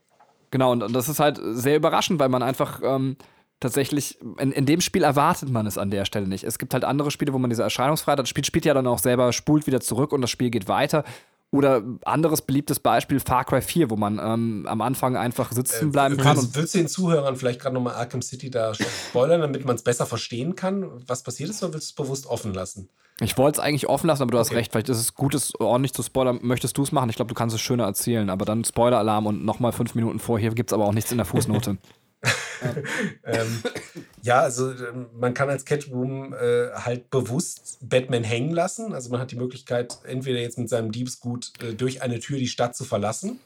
Genau, 0.51 0.71
und, 0.71 0.81
und, 0.81 0.93
das 0.93 1.09
ist 1.09 1.19
halt 1.19 1.39
sehr 1.43 1.75
überraschend, 1.75 2.19
weil 2.19 2.29
man 2.29 2.41
einfach 2.41 2.81
ähm, 2.83 3.17
tatsächlich, 3.59 4.17
in, 4.37 4.51
in 4.51 4.65
dem 4.65 4.81
Spiel 4.81 5.03
erwartet 5.03 5.49
man 5.49 5.65
es 5.67 5.77
an 5.77 5.91
der 5.91 6.05
Stelle 6.05 6.27
nicht. 6.27 6.43
Es 6.43 6.59
gibt 6.59 6.73
halt 6.73 6.83
andere 6.83 7.11
Spiele, 7.11 7.33
wo 7.33 7.37
man 7.37 7.49
diese 7.49 7.63
Erscheinungsfreiheit 7.63 8.19
hat. 8.19 8.23
Das 8.23 8.29
Spiel 8.29 8.45
spielt 8.45 8.65
ja 8.65 8.73
dann 8.73 8.87
auch 8.87 8.99
selber, 8.99 9.33
spult 9.33 9.67
wieder 9.67 9.81
zurück 9.81 10.11
und 10.11 10.21
das 10.21 10.29
Spiel 10.29 10.49
geht 10.49 10.67
weiter. 10.67 11.03
Oder 11.51 11.81
anderes 12.05 12.43
beliebtes 12.43 12.79
Beispiel 12.79 13.19
Far 13.19 13.43
Cry 13.43 13.61
4, 13.61 13.89
wo 13.89 13.95
man 13.95 14.19
ähm, 14.19 14.67
am 14.67 14.81
Anfang 14.81 15.17
einfach 15.17 15.51
sitzen 15.51 15.87
äh, 15.87 15.91
bleiben 15.91 16.19
äh, 16.19 16.21
kann. 16.21 16.37
Willst, 16.37 16.55
willst 16.55 16.75
du 16.75 16.77
den 16.77 16.87
Zuhörern 16.87 17.35
vielleicht 17.35 17.59
gerade 17.59 17.73
nochmal 17.73 17.95
Arkham 17.95 18.21
City 18.21 18.51
da 18.51 18.73
spoilern, 18.75 19.41
damit 19.41 19.65
man 19.65 19.75
es 19.75 19.81
besser 19.81 20.05
verstehen 20.05 20.55
kann, 20.55 20.85
was 21.07 21.23
passiert 21.23 21.49
ist, 21.49 21.63
oder 21.63 21.73
willst 21.73 21.89
du 21.89 21.91
es 22.01 22.05
bewusst 22.05 22.27
offen 22.27 22.53
lassen? 22.53 22.89
Ich 23.21 23.37
wollte 23.37 23.59
es 23.59 23.65
eigentlich 23.65 23.89
offen 23.89 24.07
lassen, 24.07 24.21
aber 24.21 24.31
du 24.31 24.37
hast 24.37 24.53
recht. 24.53 24.71
Vielleicht 24.71 24.89
ist 24.89 24.99
es 24.99 25.15
gut, 25.15 25.33
es 25.33 25.53
ordentlich 25.59 25.93
zu 25.93 26.03
spoilern. 26.03 26.39
Möchtest 26.41 26.77
du 26.77 26.83
es 26.83 26.91
machen? 26.91 27.09
Ich 27.09 27.17
glaube, 27.17 27.29
du 27.29 27.35
kannst 27.35 27.53
es 27.53 27.61
schöner 27.61 27.83
erzählen. 27.83 28.29
Aber 28.29 28.45
dann 28.45 28.63
Spoiler-Alarm 28.63 29.25
und 29.25 29.43
nochmal 29.43 29.73
fünf 29.73 29.95
Minuten 29.95 30.19
vorher 30.19 30.51
gibt 30.51 30.69
es 30.69 30.73
aber 30.73 30.85
auch 30.85 30.93
nichts 30.93 31.11
in 31.11 31.17
der 31.17 31.25
Fußnote. 31.25 31.77
ähm, 33.23 33.63
ja, 34.21 34.41
also 34.41 34.71
ähm, 34.71 35.07
man 35.13 35.33
kann 35.33 35.49
als 35.49 35.65
Catwoman 35.65 36.33
äh, 36.33 36.71
halt 36.73 37.09
bewusst 37.09 37.77
Batman 37.81 38.23
hängen 38.23 38.51
lassen. 38.51 38.93
Also 38.93 39.09
man 39.09 39.21
hat 39.21 39.31
die 39.31 39.37
Möglichkeit, 39.37 39.99
entweder 40.03 40.39
jetzt 40.39 40.57
mit 40.57 40.69
seinem 40.69 40.91
Diebsgut 40.91 41.53
äh, 41.61 41.73
durch 41.73 42.01
eine 42.01 42.19
Tür 42.19 42.37
die 42.37 42.47
Stadt 42.47 42.75
zu 42.75 42.83
verlassen. 42.83 43.39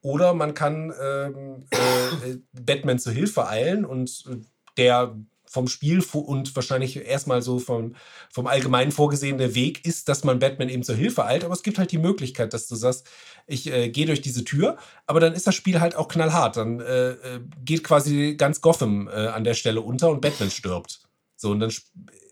Oder 0.00 0.34
man 0.34 0.54
kann 0.54 0.92
ähm, 1.00 1.64
äh, 1.70 2.36
Batman 2.52 2.98
zu 2.98 3.10
Hilfe 3.10 3.48
eilen 3.48 3.84
und 3.84 4.24
äh, 4.30 4.36
der 4.76 5.16
vom 5.46 5.68
Spiel 5.68 6.02
und 6.12 6.54
wahrscheinlich 6.54 6.96
erstmal 6.96 7.42
so 7.42 7.58
vom, 7.58 7.94
vom 8.30 8.46
allgemeinen 8.46 8.92
vorgesehene 8.92 9.54
Weg 9.54 9.84
ist, 9.86 10.08
dass 10.08 10.24
man 10.24 10.38
Batman 10.38 10.68
eben 10.68 10.82
zur 10.82 10.94
Hilfe 10.94 11.24
eilt. 11.24 11.44
Aber 11.44 11.54
es 11.54 11.62
gibt 11.62 11.78
halt 11.78 11.92
die 11.92 11.98
Möglichkeit, 11.98 12.52
dass 12.52 12.68
du 12.68 12.76
sagst, 12.76 13.06
ich 13.46 13.70
äh, 13.70 13.88
gehe 13.88 14.06
durch 14.06 14.20
diese 14.20 14.44
Tür, 14.44 14.76
aber 15.06 15.20
dann 15.20 15.34
ist 15.34 15.46
das 15.46 15.54
Spiel 15.54 15.80
halt 15.80 15.94
auch 15.94 16.08
knallhart. 16.08 16.56
Dann 16.56 16.80
äh, 16.80 17.10
äh 17.10 17.40
geht 17.64 17.84
quasi 17.84 18.34
ganz 18.36 18.60
Gotham 18.60 19.08
äh, 19.08 19.28
an 19.28 19.44
der 19.44 19.54
Stelle 19.54 19.80
unter 19.80 20.10
und 20.10 20.20
Batman 20.20 20.50
stirbt. 20.50 21.00
So, 21.36 21.50
und 21.50 21.60
dann, 21.60 21.72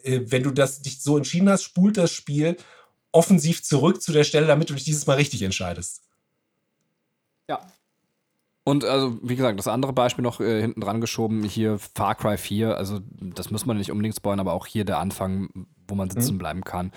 äh, 0.02 0.20
wenn 0.24 0.42
du 0.42 0.50
das 0.50 0.82
dich 0.82 1.02
so 1.02 1.16
entschieden 1.16 1.48
hast, 1.48 1.62
spult 1.62 1.96
das 1.96 2.10
Spiel 2.10 2.56
offensiv 3.12 3.62
zurück 3.62 4.02
zu 4.02 4.12
der 4.12 4.24
Stelle, 4.24 4.46
damit 4.46 4.70
du 4.70 4.74
dich 4.74 4.84
dieses 4.84 5.06
Mal 5.06 5.14
richtig 5.14 5.42
entscheidest. 5.42 6.03
Und 8.64 8.84
also, 8.84 9.18
wie 9.22 9.36
gesagt, 9.36 9.58
das 9.58 9.68
andere 9.68 9.92
Beispiel 9.92 10.22
noch 10.22 10.40
äh, 10.40 10.60
hinten 10.62 10.80
dran 10.80 11.02
geschoben, 11.02 11.44
hier 11.44 11.78
Far 11.78 12.14
Cry 12.14 12.38
4, 12.38 12.76
also 12.76 13.00
das 13.20 13.50
muss 13.50 13.66
man 13.66 13.76
nicht 13.76 13.90
unbedingt 13.90 14.16
spoilern, 14.16 14.40
aber 14.40 14.54
auch 14.54 14.66
hier 14.66 14.86
der 14.86 14.98
Anfang, 14.98 15.66
wo 15.86 15.94
man 15.94 16.08
sitzen 16.08 16.34
mhm. 16.34 16.38
bleiben 16.38 16.64
kann. 16.64 16.90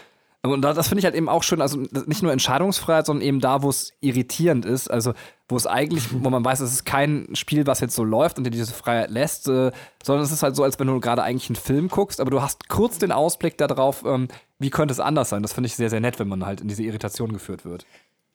Und 0.44 0.62
das 0.62 0.88
finde 0.88 1.00
ich 1.00 1.06
halt 1.06 1.16
eben 1.16 1.30
auch 1.30 1.44
schön, 1.44 1.62
also 1.62 1.78
nicht 2.06 2.24
nur 2.24 2.32
Entscheidungsfreiheit, 2.32 3.06
sondern 3.06 3.26
eben 3.26 3.40
da, 3.40 3.64
wo 3.64 3.70
es 3.70 3.92
irritierend 4.00 4.66
ist, 4.66 4.90
also 4.90 5.14
wo 5.50 5.58
es 5.58 5.68
eigentlich, 5.68 6.08
wo 6.24 6.30
man 6.30 6.46
weiß, 6.46 6.60
es 6.62 6.72
ist 6.72 6.86
kein 6.86 7.28
Spiel, 7.34 7.68
was 7.68 7.80
jetzt 7.80 7.96
so 7.96 8.04
läuft 8.04 8.38
und 8.38 8.44
dir 8.44 8.52
diese 8.52 8.74
Freiheit 8.74 9.10
lässt, 9.10 9.48
äh, 9.48 9.72
sondern 10.04 10.24
es 10.24 10.32
ist 10.32 10.44
halt 10.44 10.56
so, 10.56 10.64
als 10.64 10.80
wenn 10.80 10.88
du 10.88 11.00
gerade 11.00 11.24
eigentlich 11.24 11.50
einen 11.50 11.58
Film 11.58 11.90
guckst, 11.90 12.22
aber 12.22 12.32
du 12.32 12.42
hast 12.42 12.70
kurz 12.70 12.98
den 12.98 13.12
Ausblick 13.12 13.58
darauf, 13.58 14.06
ähm, 14.06 14.28
wie 14.60 14.70
könnte 14.70 14.94
es 14.94 15.00
anders 15.00 15.30
sein. 15.30 15.42
Das 15.42 15.54
finde 15.54 15.68
ich 15.68 15.76
sehr, 15.76 15.90
sehr 15.90 16.00
nett, 16.00 16.20
wenn 16.20 16.28
man 16.28 16.46
halt 16.46 16.62
in 16.62 16.68
diese 16.68 16.84
Irritation 16.84 17.34
geführt 17.34 17.66
wird. 17.66 17.86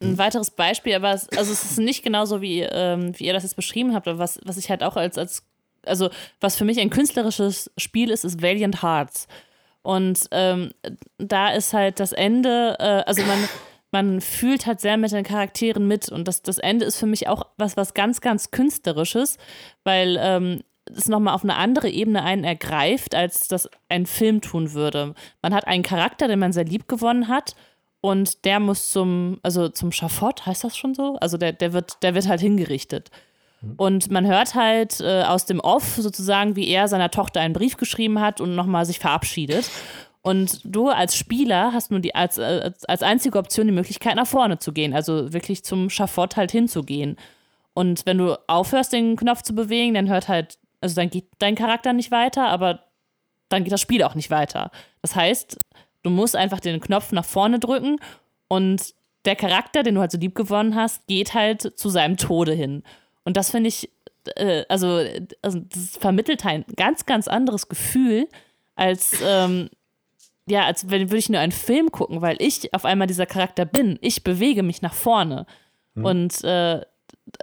Ein 0.02 0.18
weiteres 0.18 0.50
Beispiel, 0.50 0.94
aber 0.94 1.12
es, 1.12 1.28
also 1.30 1.52
es 1.52 1.62
ist 1.62 1.78
nicht 1.78 2.02
genauso, 2.02 2.40
wie, 2.40 2.60
ähm, 2.60 3.18
wie 3.18 3.26
ihr 3.26 3.32
das 3.32 3.42
jetzt 3.42 3.56
beschrieben 3.56 3.94
habt, 3.94 4.08
aber 4.08 4.18
was, 4.18 4.40
was 4.44 4.56
ich 4.56 4.70
halt 4.70 4.82
auch 4.82 4.96
als, 4.96 5.16
als, 5.16 5.44
also 5.86 6.10
was 6.40 6.56
für 6.56 6.64
mich 6.64 6.80
ein 6.80 6.90
künstlerisches 6.90 7.70
Spiel 7.76 8.10
ist, 8.10 8.24
ist 8.24 8.42
Valiant 8.42 8.82
Hearts. 8.82 9.28
Und 9.82 10.28
ähm, 10.30 10.72
da 11.18 11.50
ist 11.50 11.72
halt 11.72 12.00
das 12.00 12.12
Ende, 12.12 12.76
äh, 12.78 13.02
also 13.06 13.22
man, 13.22 13.48
man 13.90 14.20
fühlt 14.20 14.66
halt 14.66 14.80
sehr 14.80 14.96
mit 14.96 15.12
den 15.12 15.24
Charakteren 15.24 15.86
mit. 15.86 16.08
Und 16.08 16.28
das, 16.28 16.42
das 16.42 16.58
Ende 16.58 16.84
ist 16.84 16.98
für 16.98 17.06
mich 17.06 17.28
auch 17.28 17.46
was, 17.58 17.76
was 17.76 17.94
ganz, 17.94 18.20
ganz 18.20 18.50
Künstlerisches, 18.50 19.38
weil 19.84 20.18
ähm, 20.20 20.62
es 20.86 21.08
nochmal 21.08 21.34
auf 21.34 21.44
eine 21.44 21.56
andere 21.56 21.88
Ebene 21.88 22.22
einen 22.22 22.44
ergreift, 22.44 23.14
als 23.14 23.48
das 23.48 23.68
ein 23.88 24.06
Film 24.06 24.40
tun 24.40 24.72
würde. 24.72 25.14
Man 25.42 25.54
hat 25.54 25.66
einen 25.66 25.82
Charakter, 25.82 26.28
den 26.28 26.38
man 26.38 26.52
sehr 26.52 26.64
lieb 26.64 26.88
gewonnen 26.88 27.28
hat 27.28 27.54
und 28.02 28.44
der 28.44 28.58
muss 28.58 28.90
zum, 28.90 29.38
also 29.44 29.68
zum 29.68 29.92
Schafott, 29.92 30.44
heißt 30.44 30.64
das 30.64 30.76
schon 30.76 30.92
so? 30.92 31.16
Also 31.20 31.38
der, 31.38 31.52
der, 31.52 31.72
wird, 31.72 32.02
der 32.02 32.14
wird 32.14 32.26
halt 32.26 32.40
hingerichtet. 32.40 33.10
Mhm. 33.60 33.74
Und 33.76 34.10
man 34.10 34.26
hört 34.26 34.56
halt 34.56 35.00
äh, 35.00 35.22
aus 35.22 35.46
dem 35.46 35.60
Off 35.60 35.94
sozusagen, 35.94 36.56
wie 36.56 36.66
er 36.66 36.88
seiner 36.88 37.12
Tochter 37.12 37.40
einen 37.40 37.54
Brief 37.54 37.76
geschrieben 37.76 38.20
hat 38.20 38.40
und 38.40 38.56
nochmal 38.56 38.86
sich 38.86 38.98
verabschiedet. 38.98 39.70
Und 40.20 40.60
du 40.64 40.88
als 40.88 41.16
Spieler 41.16 41.72
hast 41.72 41.92
nur 41.92 42.00
die 42.00 42.12
als, 42.12 42.40
als, 42.40 42.84
als 42.86 43.04
einzige 43.04 43.38
Option 43.38 43.68
die 43.68 43.72
Möglichkeit, 43.72 44.16
nach 44.16 44.26
vorne 44.26 44.58
zu 44.58 44.72
gehen, 44.72 44.94
also 44.94 45.32
wirklich 45.32 45.62
zum 45.64 45.88
Schafott 45.88 46.36
halt 46.36 46.50
hinzugehen. 46.50 47.16
Und 47.72 48.04
wenn 48.04 48.18
du 48.18 48.36
aufhörst, 48.48 48.92
den 48.92 49.14
Knopf 49.14 49.42
zu 49.42 49.54
bewegen, 49.54 49.94
dann 49.94 50.08
hört 50.08 50.26
halt, 50.26 50.58
also 50.80 50.96
dann 50.96 51.08
geht 51.08 51.26
dein 51.38 51.54
Charakter 51.54 51.92
nicht 51.92 52.10
weiter, 52.10 52.48
aber 52.48 52.80
dann 53.48 53.62
geht 53.62 53.72
das 53.72 53.80
Spiel 53.80 54.02
auch 54.02 54.16
nicht 54.16 54.30
weiter. 54.30 54.72
Das 55.02 55.14
heißt, 55.14 55.58
Du 56.02 56.10
musst 56.10 56.36
einfach 56.36 56.60
den 56.60 56.80
Knopf 56.80 57.12
nach 57.12 57.24
vorne 57.24 57.58
drücken 57.58 57.98
und 58.48 58.94
der 59.24 59.36
Charakter, 59.36 59.82
den 59.82 59.94
du 59.94 60.00
halt 60.00 60.10
so 60.10 60.18
lieb 60.18 60.34
gewonnen 60.34 60.74
hast, 60.74 61.06
geht 61.06 61.34
halt 61.34 61.78
zu 61.78 61.88
seinem 61.88 62.16
Tode 62.16 62.52
hin. 62.52 62.82
Und 63.24 63.36
das 63.36 63.50
finde 63.50 63.68
ich, 63.68 63.90
äh, 64.36 64.64
also, 64.68 65.04
also, 65.42 65.60
das 65.60 65.96
vermittelt 65.96 66.44
ein 66.44 66.64
ganz, 66.76 67.06
ganz 67.06 67.28
anderes 67.28 67.68
Gefühl, 67.68 68.28
als, 68.74 69.14
ähm, 69.24 69.70
ja, 70.46 70.64
als 70.64 70.90
wenn 70.90 71.08
würde 71.10 71.18
ich 71.18 71.28
nur 71.28 71.40
einen 71.40 71.52
Film 71.52 71.92
gucken, 71.92 72.20
weil 72.20 72.36
ich 72.40 72.74
auf 72.74 72.84
einmal 72.84 73.06
dieser 73.06 73.26
Charakter 73.26 73.64
bin. 73.64 73.98
Ich 74.00 74.24
bewege 74.24 74.62
mich 74.62 74.82
nach 74.82 74.94
vorne. 74.94 75.46
Mhm. 75.94 76.04
Und 76.04 76.44
äh, 76.44 76.80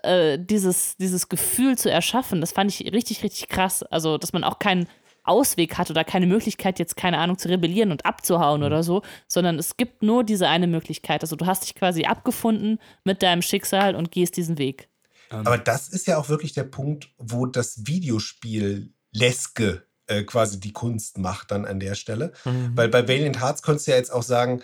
äh, 0.04 0.38
dieses, 0.38 0.98
dieses 0.98 1.30
Gefühl 1.30 1.78
zu 1.78 1.90
erschaffen, 1.90 2.42
das 2.42 2.52
fand 2.52 2.72
ich 2.72 2.92
richtig, 2.92 3.24
richtig 3.24 3.48
krass. 3.48 3.84
Also, 3.84 4.18
dass 4.18 4.34
man 4.34 4.44
auch 4.44 4.60
keinen 4.60 4.88
Ausweg 5.30 5.78
hat 5.78 5.90
oder 5.90 6.04
keine 6.04 6.28
Möglichkeit, 6.28 6.80
jetzt 6.80 6.98
keine 6.98 7.20
Ahnung, 7.20 7.38
zu 7.38 7.48
rebellieren 7.48 7.92
und 7.92 8.06
abzuhauen 8.06 8.62
mhm. 8.62 8.68
oder 8.68 8.84
so, 8.84 9.02
sondern 9.28 9.60
es 9.60 9.78
gibt 9.78 10.04
nur 10.04 10.24
diese 10.24 10.48
eine 10.48 10.68
Möglichkeit. 10.68 11.22
Also 11.22 11.36
du 11.36 11.46
hast 11.46 11.64
dich 11.64 11.76
quasi 11.76 12.06
abgefunden 12.06 12.80
mit 13.04 13.22
deinem 13.24 13.42
Schicksal 13.42 13.96
und 13.96 14.12
gehst 14.12 14.38
diesen 14.38 14.58
Weg. 14.58 14.90
Ähm. 15.32 15.46
Aber 15.46 15.58
das 15.58 15.90
ist 15.90 16.08
ja 16.08 16.18
auch 16.18 16.30
wirklich 16.30 16.54
der 16.54 16.64
Punkt, 16.64 17.10
wo 17.18 17.46
das 17.46 17.86
Videospiel 17.88 18.94
Leske 19.12 19.84
äh, 20.08 20.24
quasi 20.24 20.60
die 20.60 20.74
Kunst 20.74 21.18
macht 21.18 21.52
dann 21.52 21.66
an 21.66 21.80
der 21.80 21.96
Stelle. 21.96 22.34
Mhm. 22.46 22.72
Weil 22.76 22.90
bei 22.90 23.08
Valiant 23.08 23.42
Hearts 23.42 23.62
könntest 23.62 23.88
du 23.88 23.92
ja 23.92 23.98
jetzt 23.98 24.12
auch 24.12 24.24
sagen, 24.24 24.62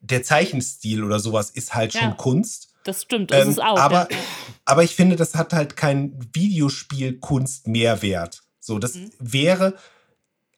der 0.00 0.22
Zeichenstil 0.22 1.02
oder 1.04 1.18
sowas 1.18 1.50
ist 1.50 1.74
halt 1.74 1.94
schon 1.94 2.02
ja. 2.02 2.14
Kunst. 2.14 2.74
Das 2.84 3.02
stimmt, 3.02 3.30
das 3.30 3.44
ähm, 3.44 3.50
ist 3.50 3.62
auch. 3.62 3.78
Aber, 3.78 4.08
ja. 4.10 4.18
aber 4.64 4.82
ich 4.82 4.94
finde, 4.94 5.16
das 5.16 5.34
hat 5.34 5.52
halt 5.52 5.76
kein 5.76 6.18
Videospiel-Kunst-Mehrwert. 6.32 8.42
So, 8.58 8.78
das 8.78 8.94
mhm. 8.94 9.10
wäre 9.18 9.74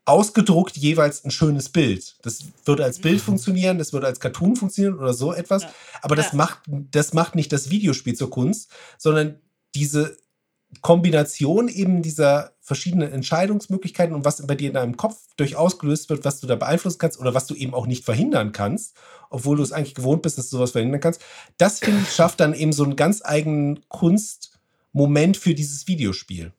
ausgedruckt 0.07 0.77
jeweils 0.77 1.25
ein 1.25 1.31
schönes 1.31 1.69
Bild. 1.69 2.17
Das 2.23 2.41
würde 2.65 2.85
als 2.85 2.99
Bild 2.99 3.17
mhm. 3.17 3.25
funktionieren, 3.25 3.79
das 3.79 3.93
würde 3.93 4.07
als 4.07 4.21
Cartoon 4.21 4.57
funktionieren 4.57 4.99
oder 4.99 5.15
so 5.15 5.33
etwas. 5.33 5.63
Ja. 5.63 5.75
Aber 6.03 6.17
das, 6.17 6.33
ja. 6.33 6.37
macht, 6.37 6.61
das 6.67 7.15
macht 7.15 7.35
nicht 7.35 7.53
das 7.53 7.71
Videospiel 7.71 8.15
zur 8.15 8.31
Kunst, 8.31 8.71
sondern 8.99 9.41
diese 9.75 10.17
Kombination 10.81 11.69
eben 11.69 12.03
dieser 12.03 12.53
verschiedenen 12.61 13.13
Entscheidungsmöglichkeiten 13.13 14.15
und 14.15 14.25
was 14.25 14.45
bei 14.47 14.55
dir 14.55 14.69
in 14.69 14.75
deinem 14.75 14.97
Kopf 14.97 15.17
durchaus 15.37 15.79
gelöst 15.79 16.11
wird, 16.11 16.25
was 16.25 16.41
du 16.41 16.47
da 16.47 16.57
beeinflussen 16.57 16.99
kannst 16.99 17.19
oder 17.19 17.35
was 17.35 17.47
du 17.47 17.55
eben 17.55 17.75
auch 17.75 17.87
nicht 17.87 18.05
verhindern 18.05 18.53
kannst, 18.53 18.97
obwohl 19.31 19.57
du 19.57 19.63
es 19.63 19.73
eigentlich 19.73 19.95
gewohnt 19.95 20.23
bist, 20.23 20.39
dass 20.39 20.51
du 20.51 20.57
sowas 20.57 20.73
verhindern 20.73 21.01
kannst. 21.01 21.21
Das, 21.59 21.79
finde 21.79 22.03
ich, 22.03 22.13
schafft 22.13 22.41
dann 22.41 22.55
eben 22.55 22.73
so 22.73 22.85
einen 22.85 22.97
ganz 22.97 23.23
eigenen 23.25 23.87
Kunstmoment 23.89 25.37
für 25.37 25.55
dieses 25.55 25.87
Videospiel 25.87 26.53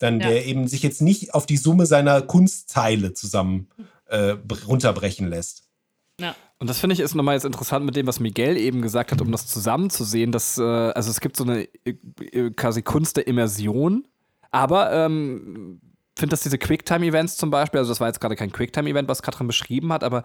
dann 0.00 0.18
ja. 0.18 0.28
der 0.28 0.46
eben 0.46 0.66
sich 0.66 0.82
jetzt 0.82 1.00
nicht 1.00 1.34
auf 1.34 1.46
die 1.46 1.56
Summe 1.56 1.86
seiner 1.86 2.22
Kunstteile 2.22 3.14
zusammen 3.14 3.68
äh, 4.06 4.36
runterbrechen 4.66 5.28
lässt. 5.28 5.62
Ja. 6.18 6.34
Und 6.58 6.68
das 6.68 6.80
finde 6.80 6.94
ich 6.94 7.00
ist 7.00 7.14
nochmal 7.14 7.36
jetzt 7.36 7.44
interessant 7.44 7.86
mit 7.86 7.96
dem, 7.96 8.06
was 8.06 8.18
Miguel 8.18 8.56
eben 8.56 8.82
gesagt 8.82 9.12
hat, 9.12 9.20
um 9.20 9.30
das 9.30 9.46
zusammenzusehen, 9.46 10.32
dass, 10.32 10.58
äh, 10.58 10.62
also 10.62 11.10
es 11.10 11.20
gibt 11.20 11.36
so 11.36 11.44
eine 11.44 11.68
äh, 11.84 12.50
quasi 12.50 12.82
Kunst 12.82 13.16
der 13.16 13.26
Immersion, 13.26 14.06
aber 14.50 14.92
ähm, 14.92 15.80
finde, 16.18 16.32
dass 16.32 16.42
diese 16.42 16.58
Quicktime-Events 16.58 17.36
zum 17.36 17.50
Beispiel, 17.50 17.78
also 17.78 17.90
das 17.90 18.00
war 18.00 18.08
jetzt 18.08 18.20
gerade 18.20 18.36
kein 18.36 18.52
Quicktime-Event, 18.52 19.08
was 19.08 19.22
Katrin 19.22 19.46
beschrieben 19.46 19.92
hat, 19.92 20.04
aber 20.04 20.22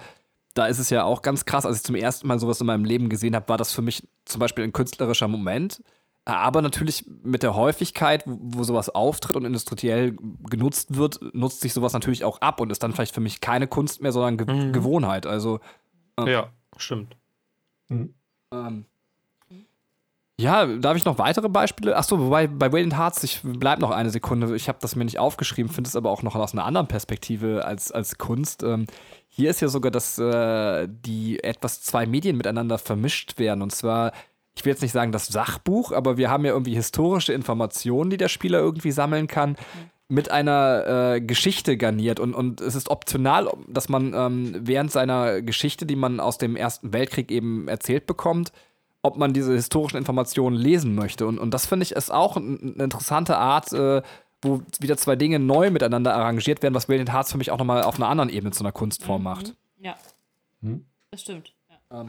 da 0.53 0.67
ist 0.67 0.79
es 0.79 0.89
ja 0.89 1.03
auch 1.03 1.21
ganz 1.21 1.45
krass, 1.45 1.65
als 1.65 1.77
ich 1.77 1.83
zum 1.83 1.95
ersten 1.95 2.27
Mal 2.27 2.39
sowas 2.39 2.61
in 2.61 2.67
meinem 2.67 2.85
Leben 2.85 3.09
gesehen 3.09 3.35
habe, 3.35 3.49
war 3.49 3.57
das 3.57 3.71
für 3.71 3.81
mich 3.81 4.07
zum 4.25 4.39
Beispiel 4.39 4.63
ein 4.63 4.73
künstlerischer 4.73 5.27
Moment. 5.27 5.81
Aber 6.27 6.63
natürlich 6.63 7.05
mit 7.23 7.43
der 7.43 7.53
Häufigkeit, 7.55 8.23
wo, 8.25 8.63
sowas 8.63 8.89
auftritt 8.89 9.35
und 9.35 9.45
industriell 9.45 10.17
genutzt 10.49 10.97
wird, 10.97 11.19
nutzt 11.35 11.61
sich 11.61 11.71
sowas 11.73 11.93
natürlich 11.93 12.23
auch 12.23 12.41
ab 12.41 12.59
und 12.59 12.71
ist 12.71 12.81
dann 12.81 12.93
vielleicht 12.93 13.13
für 13.13 13.21
mich 13.21 13.41
keine 13.41 13.67
Kunst 13.67 14.01
mehr, 14.01 14.11
sondern 14.11 14.37
Ge 14.37 14.47
Mhm. 14.55 14.73
Gewohnheit. 14.73 15.27
Also 15.27 15.59
Ja, 16.19 16.49
stimmt. 16.77 17.15
ähm, 17.91 18.85
ja, 20.37 20.65
darf 20.65 20.97
ich 20.97 21.05
noch 21.05 21.17
weitere 21.17 21.47
Beispiele? 21.47 21.95
Achso, 21.95 22.19
wobei 22.19 22.47
bei 22.47 22.71
Valiant 22.73 22.97
Hearts, 22.97 23.23
ich 23.23 23.39
bleib 23.43 23.79
noch 23.79 23.91
eine 23.91 24.09
Sekunde, 24.09 24.53
ich 24.55 24.67
habe 24.67 24.79
das 24.81 24.95
mir 24.95 25.05
nicht 25.05 25.17
aufgeschrieben, 25.19 25.71
finde 25.71 25.87
es 25.87 25.95
aber 25.95 26.09
auch 26.09 26.23
noch 26.23 26.35
aus 26.35 26.51
einer 26.53 26.65
anderen 26.65 26.87
Perspektive 26.87 27.63
als, 27.63 27.91
als 27.91 28.17
Kunst. 28.17 28.61
Ähm, 28.63 28.85
hier 29.29 29.49
ist 29.49 29.61
ja 29.61 29.69
sogar, 29.69 29.91
dass 29.91 30.17
äh, 30.17 30.87
die 30.89 31.41
etwas 31.41 31.83
zwei 31.83 32.05
Medien 32.05 32.35
miteinander 32.35 32.77
vermischt 32.77 33.39
werden. 33.39 33.61
Und 33.61 33.71
zwar, 33.71 34.11
ich 34.57 34.63
will 34.65 34.71
jetzt 34.71 34.81
nicht 34.81 34.91
sagen 34.93 35.11
das 35.11 35.27
Sachbuch, 35.27 35.91
aber 35.91 36.17
wir 36.17 36.29
haben 36.29 36.45
ja 36.45 36.51
irgendwie 36.53 36.75
historische 36.75 37.33
Informationen, 37.33 38.09
die 38.09 38.17
der 38.17 38.29
Spieler 38.29 38.59
irgendwie 38.59 38.91
sammeln 38.91 39.27
kann, 39.27 39.57
mit 40.07 40.29
einer 40.31 41.15
äh, 41.15 41.21
Geschichte 41.21 41.77
garniert. 41.77 42.19
Und, 42.19 42.33
und 42.35 42.61
es 42.61 42.75
ist 42.75 42.89
optional, 42.89 43.49
dass 43.67 43.89
man 43.89 44.13
ähm, 44.13 44.55
während 44.61 44.91
seiner 44.91 45.41
Geschichte, 45.41 45.85
die 45.85 45.95
man 45.95 46.19
aus 46.19 46.37
dem 46.37 46.55
Ersten 46.55 46.93
Weltkrieg 46.93 47.31
eben 47.31 47.67
erzählt 47.67 48.05
bekommt, 48.05 48.51
ob 49.01 49.17
man 49.17 49.33
diese 49.33 49.53
historischen 49.53 49.97
Informationen 49.97 50.55
lesen 50.55 50.95
möchte. 50.95 51.25
Und, 51.27 51.37
und 51.39 51.51
das 51.53 51.65
finde 51.65 51.83
ich 51.83 51.91
ist 51.93 52.11
auch 52.13 52.37
ein- 52.37 52.73
eine 52.75 52.83
interessante 52.83 53.37
Art, 53.37 53.73
äh, 53.73 54.01
wo 54.41 54.61
wieder 54.79 54.95
zwei 54.97 55.15
Dinge 55.15 55.39
neu 55.39 55.71
miteinander 55.71 56.15
arrangiert 56.15 56.61
werden, 56.61 56.75
was 56.75 56.87
Valiant 56.87 57.11
Hearts 57.11 57.31
für 57.31 57.37
mich 57.39 57.49
auch 57.51 57.57
nochmal 57.57 57.81
auf 57.83 57.95
einer 57.95 58.07
anderen 58.07 58.29
Ebene 58.29 58.51
zu 58.51 58.63
einer 58.63 58.71
Kunstform 58.71 59.23
macht. 59.23 59.55
Ja. 59.79 59.95
Hm? 60.61 60.85
Das 61.11 61.21
stimmt. 61.21 61.51
Ja. 61.91 62.05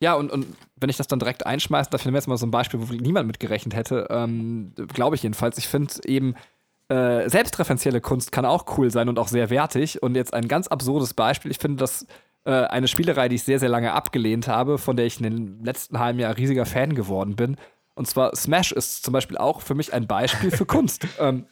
Ja, 0.00 0.14
und, 0.14 0.30
und 0.30 0.46
wenn 0.76 0.90
ich 0.90 0.96
das 0.96 1.08
dann 1.08 1.18
direkt 1.18 1.44
einschmeiße, 1.46 1.90
da 1.90 1.98
finden 1.98 2.14
wir 2.14 2.18
jetzt 2.18 2.28
mal 2.28 2.36
so 2.36 2.46
ein 2.46 2.52
Beispiel, 2.52 2.80
wo 2.80 2.92
niemand 2.92 3.26
mit 3.26 3.40
gerechnet 3.40 3.74
hätte, 3.74 4.06
ähm, 4.10 4.72
glaube 4.94 5.16
ich 5.16 5.22
jedenfalls. 5.22 5.58
Ich 5.58 5.66
finde 5.66 5.92
eben, 6.04 6.34
äh, 6.88 7.28
selbstreferenzielle 7.28 8.00
Kunst 8.00 8.32
kann 8.32 8.44
auch 8.44 8.78
cool 8.78 8.90
sein 8.90 9.08
und 9.08 9.18
auch 9.18 9.28
sehr 9.28 9.50
wertig. 9.50 10.02
Und 10.02 10.14
jetzt 10.14 10.32
ein 10.34 10.48
ganz 10.48 10.68
absurdes 10.68 11.14
Beispiel. 11.14 11.50
Ich 11.50 11.58
finde, 11.58 11.78
dass 11.78 12.06
äh, 12.44 12.52
eine 12.52 12.88
Spielerei, 12.88 13.28
die 13.28 13.36
ich 13.36 13.42
sehr, 13.42 13.58
sehr 13.58 13.68
lange 13.68 13.92
abgelehnt 13.92 14.48
habe, 14.48 14.78
von 14.78 14.96
der 14.96 15.06
ich 15.06 15.20
in 15.20 15.24
den 15.24 15.64
letzten 15.64 15.98
halben 15.98 16.18
Jahr 16.18 16.36
riesiger 16.36 16.64
Fan 16.64 16.94
geworden 16.94 17.36
bin. 17.36 17.56
Und 17.94 18.06
zwar 18.06 18.34
Smash 18.36 18.72
ist 18.72 19.04
zum 19.04 19.12
Beispiel 19.12 19.36
auch 19.36 19.60
für 19.60 19.74
mich 19.74 19.92
ein 19.92 20.06
Beispiel 20.06 20.50
für 20.50 20.66
Kunst. 20.66 21.06
Ähm, 21.18 21.46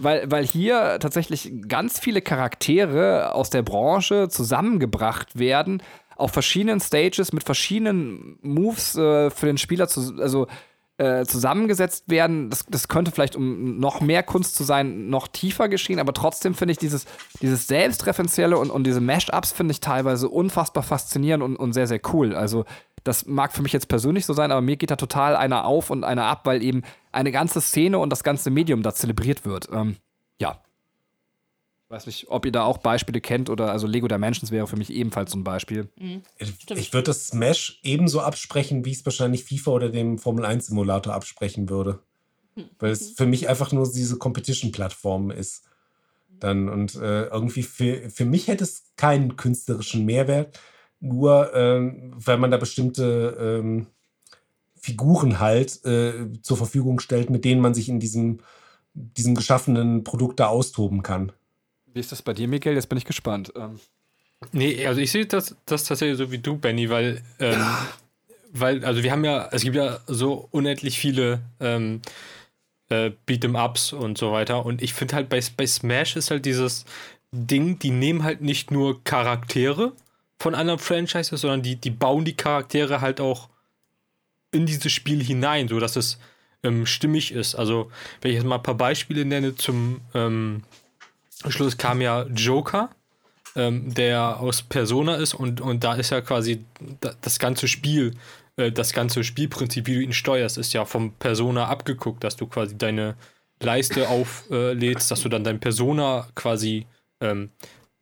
weil, 0.00 0.28
weil 0.28 0.44
hier 0.44 0.98
tatsächlich 0.98 1.52
ganz 1.68 2.00
viele 2.00 2.20
Charaktere 2.20 3.32
aus 3.32 3.48
der 3.48 3.62
Branche 3.62 4.28
zusammengebracht 4.28 5.38
werden, 5.38 5.84
auf 6.16 6.32
verschiedenen 6.32 6.80
Stages 6.80 7.32
mit 7.32 7.44
verschiedenen 7.44 8.38
Moves 8.42 8.96
äh, 8.96 9.30
für 9.30 9.46
den 9.46 9.58
Spieler 9.58 9.88
zu, 9.88 10.16
also, 10.20 10.46
äh, 10.98 11.26
zusammengesetzt 11.26 12.08
werden. 12.08 12.48
Das, 12.48 12.64
das 12.66 12.88
könnte 12.88 13.10
vielleicht, 13.10 13.36
um 13.36 13.78
noch 13.78 14.00
mehr 14.00 14.22
Kunst 14.22 14.56
zu 14.56 14.64
sein, 14.64 15.10
noch 15.10 15.28
tiefer 15.28 15.68
geschehen, 15.68 15.98
aber 15.98 16.14
trotzdem 16.14 16.54
finde 16.54 16.72
ich 16.72 16.78
dieses, 16.78 17.04
dieses 17.42 17.66
Selbstreferenzielle 17.66 18.56
und, 18.56 18.70
und 18.70 18.84
diese 18.84 19.00
Mashups 19.00 19.52
finde 19.52 19.72
ich 19.72 19.80
teilweise 19.80 20.28
unfassbar 20.28 20.82
faszinierend 20.82 21.44
und, 21.44 21.56
und 21.56 21.74
sehr, 21.74 21.86
sehr 21.86 22.00
cool. 22.12 22.34
Also 22.34 22.64
das 23.04 23.26
mag 23.26 23.52
für 23.52 23.62
mich 23.62 23.72
jetzt 23.72 23.88
persönlich 23.88 24.26
so 24.26 24.32
sein, 24.32 24.50
aber 24.50 24.62
mir 24.62 24.76
geht 24.76 24.90
da 24.90 24.96
total 24.96 25.36
einer 25.36 25.66
auf 25.66 25.90
und 25.90 26.02
einer 26.02 26.24
ab, 26.24 26.46
weil 26.46 26.62
eben 26.62 26.82
eine 27.12 27.30
ganze 27.30 27.60
Szene 27.60 27.98
und 27.98 28.10
das 28.10 28.24
ganze 28.24 28.50
Medium 28.50 28.82
da 28.82 28.94
zelebriert 28.94 29.44
wird. 29.44 29.68
Ähm, 29.72 29.96
ja. 30.40 30.62
Ich 31.86 31.90
weiß 31.92 32.06
nicht, 32.06 32.26
ob 32.30 32.44
ihr 32.44 32.50
da 32.50 32.64
auch 32.64 32.78
Beispiele 32.78 33.20
kennt 33.20 33.48
oder 33.48 33.70
also 33.70 33.86
Lego 33.86 34.08
Dimensions 34.08 34.50
wäre 34.50 34.66
für 34.66 34.74
mich 34.76 34.90
ebenfalls 34.90 35.30
so 35.30 35.38
ein 35.38 35.44
Beispiel. 35.44 35.88
Ich, 36.36 36.48
Stimmt. 36.48 36.80
ich 36.80 36.92
würde 36.92 37.04
das 37.04 37.28
Smash 37.28 37.78
ebenso 37.84 38.20
absprechen, 38.20 38.84
wie 38.84 38.90
ich 38.90 38.98
es 38.98 39.06
wahrscheinlich 39.06 39.44
FIFA 39.44 39.70
oder 39.70 39.88
dem 39.90 40.18
Formel 40.18 40.44
1 40.44 40.66
Simulator 40.66 41.14
absprechen 41.14 41.70
würde. 41.70 42.00
Weil 42.80 42.90
es 42.90 43.12
für 43.12 43.26
mich 43.26 43.48
einfach 43.48 43.70
nur 43.70 43.88
diese 43.88 44.18
Competition-Plattform 44.18 45.30
ist. 45.30 45.62
Dann 46.40 46.68
und 46.68 46.96
äh, 46.96 47.26
irgendwie 47.26 47.62
für, 47.62 48.10
für 48.10 48.24
mich 48.24 48.48
hätte 48.48 48.64
es 48.64 48.82
keinen 48.96 49.36
künstlerischen 49.36 50.04
Mehrwert, 50.04 50.58
nur 50.98 51.54
ähm, 51.54 52.14
weil 52.16 52.38
man 52.38 52.50
da 52.50 52.56
bestimmte 52.56 53.36
ähm, 53.38 53.86
Figuren 54.74 55.38
halt 55.38 55.84
äh, 55.84 56.32
zur 56.42 56.56
Verfügung 56.56 56.98
stellt, 56.98 57.30
mit 57.30 57.44
denen 57.44 57.60
man 57.60 57.74
sich 57.74 57.88
in 57.88 58.00
diesem, 58.00 58.40
diesem 58.92 59.36
geschaffenen 59.36 60.02
Produkt 60.02 60.40
da 60.40 60.48
austoben 60.48 61.02
kann. 61.04 61.30
Wie 61.96 62.00
ist 62.00 62.12
das 62.12 62.20
bei 62.20 62.34
dir, 62.34 62.46
Miguel? 62.46 62.74
Jetzt 62.74 62.88
bin 62.88 62.98
ich 62.98 63.06
gespannt. 63.06 63.52
Ähm, 63.56 63.80
Nee, 64.52 64.86
also 64.86 65.00
ich 65.00 65.10
sehe 65.10 65.24
das, 65.24 65.56
das 65.64 65.84
tatsächlich 65.84 66.18
so 66.18 66.30
wie 66.30 66.38
du, 66.38 66.58
Benny, 66.58 66.90
weil, 66.90 67.22
ähm, 67.38 67.64
weil, 68.52 68.84
also 68.84 69.02
wir 69.02 69.10
haben 69.10 69.24
ja, 69.24 69.48
es 69.50 69.62
gibt 69.62 69.76
ja 69.76 70.00
so 70.06 70.46
unendlich 70.50 70.98
viele 70.98 71.40
ähm, 71.58 72.02
äh, 72.90 73.12
Beat'em-Ups 73.26 73.94
und 73.94 74.18
so 74.18 74.32
weiter. 74.32 74.66
Und 74.66 74.82
ich 74.82 74.92
finde 74.92 75.16
halt 75.16 75.30
bei, 75.30 75.40
bei 75.56 75.66
Smash 75.66 76.16
ist 76.16 76.30
halt 76.30 76.44
dieses 76.44 76.84
Ding, 77.32 77.78
die 77.78 77.90
nehmen 77.90 78.24
halt 78.24 78.42
nicht 78.42 78.70
nur 78.70 79.02
Charaktere 79.04 79.92
von 80.38 80.54
anderen 80.54 80.80
Franchises, 80.80 81.40
sondern 81.40 81.62
die, 81.62 81.76
die 81.76 81.90
bauen 81.90 82.26
die 82.26 82.36
Charaktere 82.36 83.00
halt 83.00 83.22
auch 83.22 83.48
in 84.52 84.66
dieses 84.66 84.92
Spiel 84.92 85.24
hinein, 85.24 85.68
sodass 85.68 85.96
es 85.96 86.18
ähm, 86.62 86.84
stimmig 86.84 87.32
ist. 87.32 87.54
Also, 87.54 87.90
wenn 88.20 88.32
ich 88.32 88.36
jetzt 88.36 88.46
mal 88.46 88.56
ein 88.56 88.62
paar 88.62 88.76
Beispiele 88.76 89.24
nenne, 89.24 89.54
zum 89.54 90.02
ähm, 90.12 90.62
Schluss 91.48 91.76
kam 91.76 92.00
ja 92.00 92.22
Joker 92.24 92.90
ähm, 93.56 93.92
der 93.92 94.38
aus 94.38 94.62
Persona 94.62 95.16
ist 95.16 95.34
und, 95.34 95.60
und 95.60 95.82
da 95.82 95.94
ist 95.94 96.10
ja 96.10 96.20
quasi 96.20 96.64
da, 97.00 97.12
das 97.20 97.38
ganze 97.38 97.66
Spiel, 97.66 98.14
äh, 98.56 98.70
das 98.70 98.92
ganze 98.92 99.24
Spielprinzip, 99.24 99.86
wie 99.86 99.94
du 99.94 100.00
ihn 100.02 100.12
steuerst, 100.12 100.58
ist 100.58 100.74
ja 100.74 100.84
vom 100.84 101.12
Persona 101.14 101.66
abgeguckt, 101.66 102.22
dass 102.22 102.36
du 102.36 102.46
quasi 102.46 102.76
deine 102.76 103.16
Leiste 103.60 104.10
auflädst, 104.10 105.10
dass 105.10 105.22
du 105.22 105.30
dann 105.30 105.42
dein 105.42 105.58
Persona 105.58 106.28
quasi 106.34 106.86
ähm, 107.22 107.50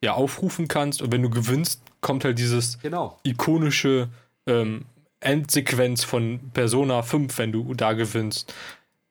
ja, 0.01 0.13
aufrufen 0.13 0.67
kannst 0.67 1.01
und 1.01 1.13
wenn 1.13 1.21
du 1.21 1.29
gewinnst, 1.29 1.81
kommt 2.01 2.25
halt 2.25 2.37
dieses 2.37 2.77
genau. 2.79 3.17
ikonische 3.23 4.09
ähm, 4.45 4.85
Endsequenz 5.21 6.03
von 6.03 6.51
Persona 6.53 7.01
5, 7.01 7.37
wenn 7.37 7.53
du 7.53 7.73
da 7.73 7.93
gewinnst. 7.93 8.53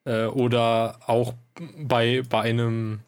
Äh, 0.05 0.25
oder 0.27 0.99
auch 1.07 1.33
bei, 1.77 2.21
bei 2.29 2.41
einem, 2.41 2.99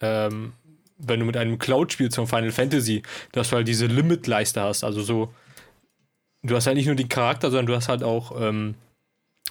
ähm, 0.00 0.52
wenn 0.98 1.20
du 1.20 1.26
mit 1.26 1.36
einem 1.36 1.58
Cloud 1.58 1.92
spielst 1.92 2.16
von 2.16 2.26
Final 2.26 2.52
Fantasy, 2.52 3.02
dass 3.32 3.50
du 3.50 3.56
halt 3.56 3.68
diese 3.68 3.86
Limit-Leiste 3.86 4.60
hast. 4.62 4.84
Also 4.84 5.02
so, 5.02 5.32
du 6.42 6.56
hast 6.56 6.66
halt 6.66 6.76
nicht 6.76 6.86
nur 6.86 6.94
den 6.94 7.08
Charakter, 7.08 7.50
sondern 7.50 7.66
du 7.66 7.74
hast 7.74 7.88
halt 7.88 8.02
auch 8.02 8.40
ähm, 8.40 8.74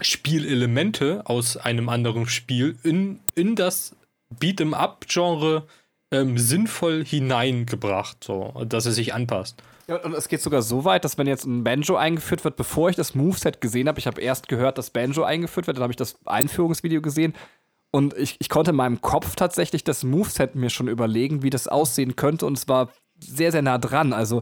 Spielelemente 0.01 1.21
aus 1.25 1.55
einem 1.55 1.89
anderen 1.89 2.27
Spiel 2.27 2.77
in, 2.83 3.19
in 3.35 3.55
das 3.55 3.95
Beat'em-up-Genre 4.39 5.63
ähm, 6.11 6.37
sinnvoll 6.37 7.05
hineingebracht, 7.05 8.23
so, 8.23 8.65
dass 8.67 8.85
es 8.85 8.95
sich 8.95 9.13
anpasst. 9.13 9.61
Ja, 9.87 9.97
und 9.97 10.13
es 10.15 10.27
geht 10.27 10.41
sogar 10.41 10.63
so 10.63 10.83
weit, 10.83 11.05
dass 11.05 11.17
wenn 11.17 11.27
jetzt 11.27 11.45
ein 11.45 11.63
Banjo 11.63 11.95
eingeführt 11.95 12.43
wird, 12.43 12.55
bevor 12.55 12.89
ich 12.89 12.95
das 12.95 13.13
Moveset 13.13 13.61
gesehen 13.61 13.87
habe, 13.87 13.99
ich 13.99 14.07
habe 14.07 14.19
erst 14.19 14.47
gehört, 14.47 14.77
dass 14.79 14.89
Banjo 14.89 15.23
eingeführt 15.23 15.67
wird, 15.67 15.77
dann 15.77 15.83
habe 15.83 15.93
ich 15.93 15.97
das 15.97 16.17
Einführungsvideo 16.25 17.01
gesehen 17.01 17.35
und 17.91 18.13
ich, 18.17 18.35
ich 18.39 18.49
konnte 18.49 18.71
in 18.71 18.77
meinem 18.77 19.01
Kopf 19.01 19.35
tatsächlich 19.35 19.83
das 19.83 20.03
Moveset 20.03 20.55
mir 20.55 20.69
schon 20.69 20.87
überlegen, 20.87 21.43
wie 21.43 21.49
das 21.49 21.67
aussehen 21.67 22.15
könnte 22.15 22.45
und 22.45 22.57
es 22.57 22.67
war 22.67 22.89
sehr, 23.19 23.51
sehr 23.51 23.61
nah 23.61 23.77
dran. 23.77 24.13
Also, 24.13 24.41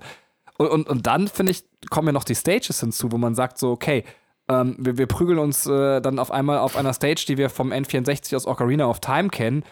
und, 0.58 0.68
und, 0.68 0.90
und 0.90 1.08
dann, 1.08 1.28
finde 1.28 1.52
ich, 1.52 1.64
kommen 1.90 2.08
ja 2.08 2.14
noch 2.14 2.24
die 2.24 2.36
Stages 2.36 2.80
hinzu, 2.80 3.12
wo 3.12 3.18
man 3.18 3.36
sagt 3.36 3.58
so, 3.58 3.72
okay, 3.72 4.04
ähm, 4.50 4.76
wir, 4.80 4.98
wir 4.98 5.08
prügeln 5.08 5.40
uns 5.40 5.66
äh, 5.66 6.02
dann 6.02 6.20
auf 6.20 6.32
einmal 6.32 6.60
auf 6.60 6.76
einer 6.76 6.94
Stage, 6.94 7.26
die 7.28 7.38
wir 7.38 7.50
vom 7.50 7.72
N64 7.72 8.36
aus 8.36 8.46
Ocarina 8.48 8.88
of 8.88 9.00
Time 9.00 9.30
kennen, 9.30 9.64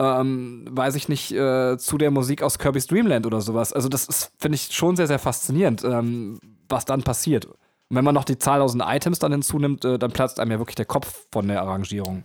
ähm, 0.00 0.66
weiß 0.70 0.94
ich 0.94 1.08
nicht, 1.08 1.32
äh, 1.32 1.76
zu 1.76 1.98
der 1.98 2.10
Musik 2.10 2.42
aus 2.42 2.58
Kirby's 2.58 2.86
Dreamland 2.86 3.26
oder 3.26 3.40
sowas. 3.40 3.72
Also 3.72 3.88
das 3.88 4.32
finde 4.38 4.56
ich, 4.56 4.74
schon 4.74 4.96
sehr, 4.96 5.06
sehr 5.06 5.18
faszinierend, 5.18 5.84
ähm, 5.84 6.38
was 6.68 6.84
dann 6.84 7.02
passiert. 7.02 7.46
Und 7.46 7.56
wenn 7.90 8.04
man 8.04 8.14
noch 8.14 8.24
die 8.24 8.38
zahllosen 8.38 8.80
Items 8.80 9.18
dann 9.18 9.32
hinzunimmt, 9.32 9.84
äh, 9.84 9.98
dann 9.98 10.12
platzt 10.12 10.40
einem 10.40 10.52
ja 10.52 10.58
wirklich 10.58 10.76
der 10.76 10.86
Kopf 10.86 11.26
von 11.32 11.48
der 11.48 11.60
Arrangierung. 11.60 12.24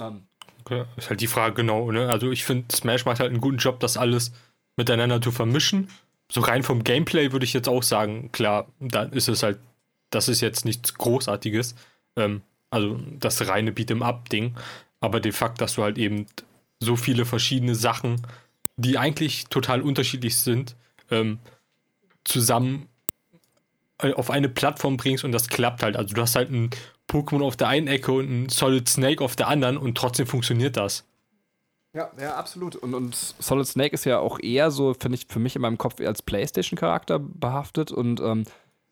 Ähm, 0.00 0.26
Okay. 0.64 0.84
Ist 0.96 1.10
halt 1.10 1.20
die 1.20 1.26
Frage 1.26 1.54
genau, 1.54 1.90
ne? 1.90 2.08
Also 2.08 2.30
ich 2.30 2.44
finde, 2.44 2.74
Smash 2.74 3.04
macht 3.04 3.20
halt 3.20 3.30
einen 3.30 3.40
guten 3.40 3.58
Job, 3.58 3.80
das 3.80 3.96
alles 3.96 4.32
miteinander 4.76 5.20
zu 5.20 5.32
vermischen. 5.32 5.88
So 6.30 6.40
rein 6.42 6.62
vom 6.62 6.84
Gameplay 6.84 7.32
würde 7.32 7.44
ich 7.44 7.52
jetzt 7.52 7.68
auch 7.68 7.82
sagen, 7.82 8.30
klar, 8.32 8.68
da 8.78 9.04
ist 9.04 9.28
es 9.28 9.42
halt, 9.42 9.58
das 10.10 10.28
ist 10.28 10.40
jetzt 10.40 10.64
nichts 10.64 10.94
Großartiges. 10.94 11.74
Ähm, 12.16 12.42
also 12.70 13.00
das 13.18 13.46
reine 13.48 13.72
Beat'em-up-Ding. 13.72 14.54
Aber 15.00 15.20
de 15.20 15.32
facto, 15.32 15.64
dass 15.64 15.74
du 15.74 15.82
halt 15.82 15.98
eben 15.98 16.26
so 16.78 16.96
viele 16.96 17.24
verschiedene 17.24 17.74
Sachen, 17.74 18.22
die 18.76 18.96
eigentlich 18.98 19.46
total 19.46 19.82
unterschiedlich 19.82 20.36
sind, 20.36 20.76
ähm, 21.10 21.40
zusammen 22.24 22.88
äh, 23.98 24.12
auf 24.12 24.30
eine 24.30 24.48
Plattform 24.48 24.96
bringst 24.96 25.24
und 25.24 25.32
das 25.32 25.48
klappt 25.48 25.82
halt. 25.82 25.96
Also 25.96 26.14
du 26.14 26.22
hast 26.22 26.36
halt 26.36 26.50
ein 26.50 26.70
Pokémon 27.10 27.44
auf 27.44 27.56
der 27.56 27.68
einen 27.68 27.88
Ecke 27.88 28.12
und 28.12 28.30
ein 28.30 28.48
Solid 28.48 28.88
Snake 28.88 29.22
auf 29.22 29.36
der 29.36 29.48
anderen 29.48 29.76
und 29.76 29.96
trotzdem 29.96 30.26
funktioniert 30.26 30.76
das. 30.76 31.04
Ja, 31.92 32.08
ja, 32.20 32.36
absolut. 32.36 32.76
Und, 32.76 32.94
und 32.94 33.14
Solid 33.14 33.66
Snake 33.66 33.94
ist 33.94 34.04
ja 34.04 34.20
auch 34.20 34.38
eher 34.38 34.70
so, 34.70 34.94
finde 34.94 35.16
ich, 35.16 35.26
für 35.26 35.40
mich 35.40 35.56
in 35.56 35.62
meinem 35.62 35.76
Kopf 35.76 35.98
eher 35.98 36.08
als 36.08 36.22
PlayStation-Charakter 36.22 37.18
behaftet. 37.18 37.90
Und 37.90 38.20
ähm, 38.20 38.44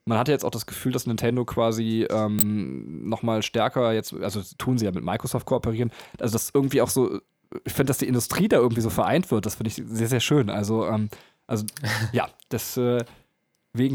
man 0.04 0.18
hatte 0.18 0.32
jetzt 0.32 0.44
auch 0.44 0.50
das 0.50 0.66
Gefühl, 0.66 0.90
dass 0.90 1.06
Nintendo 1.06 1.44
quasi 1.44 2.06
ähm, 2.10 3.08
nochmal 3.08 3.42
stärker 3.42 3.92
jetzt, 3.92 4.12
also 4.14 4.42
tun 4.58 4.78
sie 4.78 4.86
ja 4.86 4.90
mit 4.90 5.04
Microsoft 5.04 5.46
kooperieren, 5.46 5.92
also 6.18 6.32
das 6.32 6.50
irgendwie 6.52 6.80
auch 6.82 6.88
so, 6.88 7.20
ich 7.64 7.72
finde, 7.72 7.90
dass 7.90 7.98
die 7.98 8.08
Industrie 8.08 8.48
da 8.48 8.56
irgendwie 8.56 8.80
so 8.80 8.90
vereint 8.90 9.30
wird. 9.30 9.46
Das 9.46 9.54
finde 9.54 9.68
ich 9.68 9.76
sehr, 9.86 10.08
sehr 10.08 10.20
schön. 10.20 10.50
Also, 10.50 10.86
ähm, 10.86 11.08
also 11.46 11.66
ja, 12.12 12.28
deswegen 12.50 12.98
äh, 12.98 13.04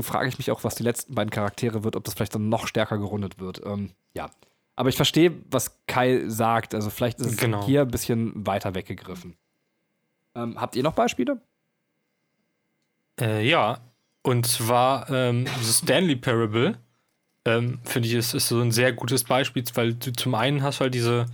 frage 0.04 0.30
ich 0.30 0.38
mich 0.38 0.52
auch, 0.52 0.64
was 0.64 0.76
die 0.76 0.84
letzten 0.84 1.16
beiden 1.16 1.32
Charaktere 1.32 1.84
wird, 1.84 1.96
ob 1.96 2.04
das 2.04 2.14
vielleicht 2.14 2.36
dann 2.36 2.50
noch 2.50 2.68
stärker 2.68 2.98
gerundet 2.98 3.40
wird. 3.40 3.62
Ähm, 3.66 3.92
ja. 4.14 4.30
Aber 4.76 4.90
ich 4.90 4.96
verstehe, 4.96 5.34
was 5.52 5.78
Kai 5.88 6.24
sagt. 6.28 6.74
Also 6.74 6.90
vielleicht 6.90 7.20
ist 7.20 7.28
es 7.28 7.38
Genau. 7.38 7.66
hier 7.66 7.82
ein 7.82 7.90
bisschen 7.90 8.46
weiter 8.48 8.74
weggegriffen. 8.76 9.36
Ähm, 10.36 10.60
habt 10.60 10.76
ihr 10.76 10.84
noch 10.84 10.94
Beispiele? 10.94 11.42
Äh, 13.20 13.48
ja, 13.48 13.80
und 14.24 14.48
zwar 14.48 15.10
ähm, 15.10 15.46
The 15.62 15.74
Stanley 15.74 16.16
Parable. 16.16 16.80
Ähm, 17.46 17.80
Finde 17.84 18.08
ich, 18.08 18.16
ist, 18.16 18.34
ist 18.34 18.48
so 18.48 18.62
ein 18.62 18.72
sehr 18.72 18.94
gutes 18.94 19.26
Beispiel, 19.26 19.64
weil 19.76 19.94
du 19.94 20.14
zum 20.14 20.34
einen 20.34 20.64
hast 20.64 20.80
halt 20.80 20.96
diese 20.96 21.26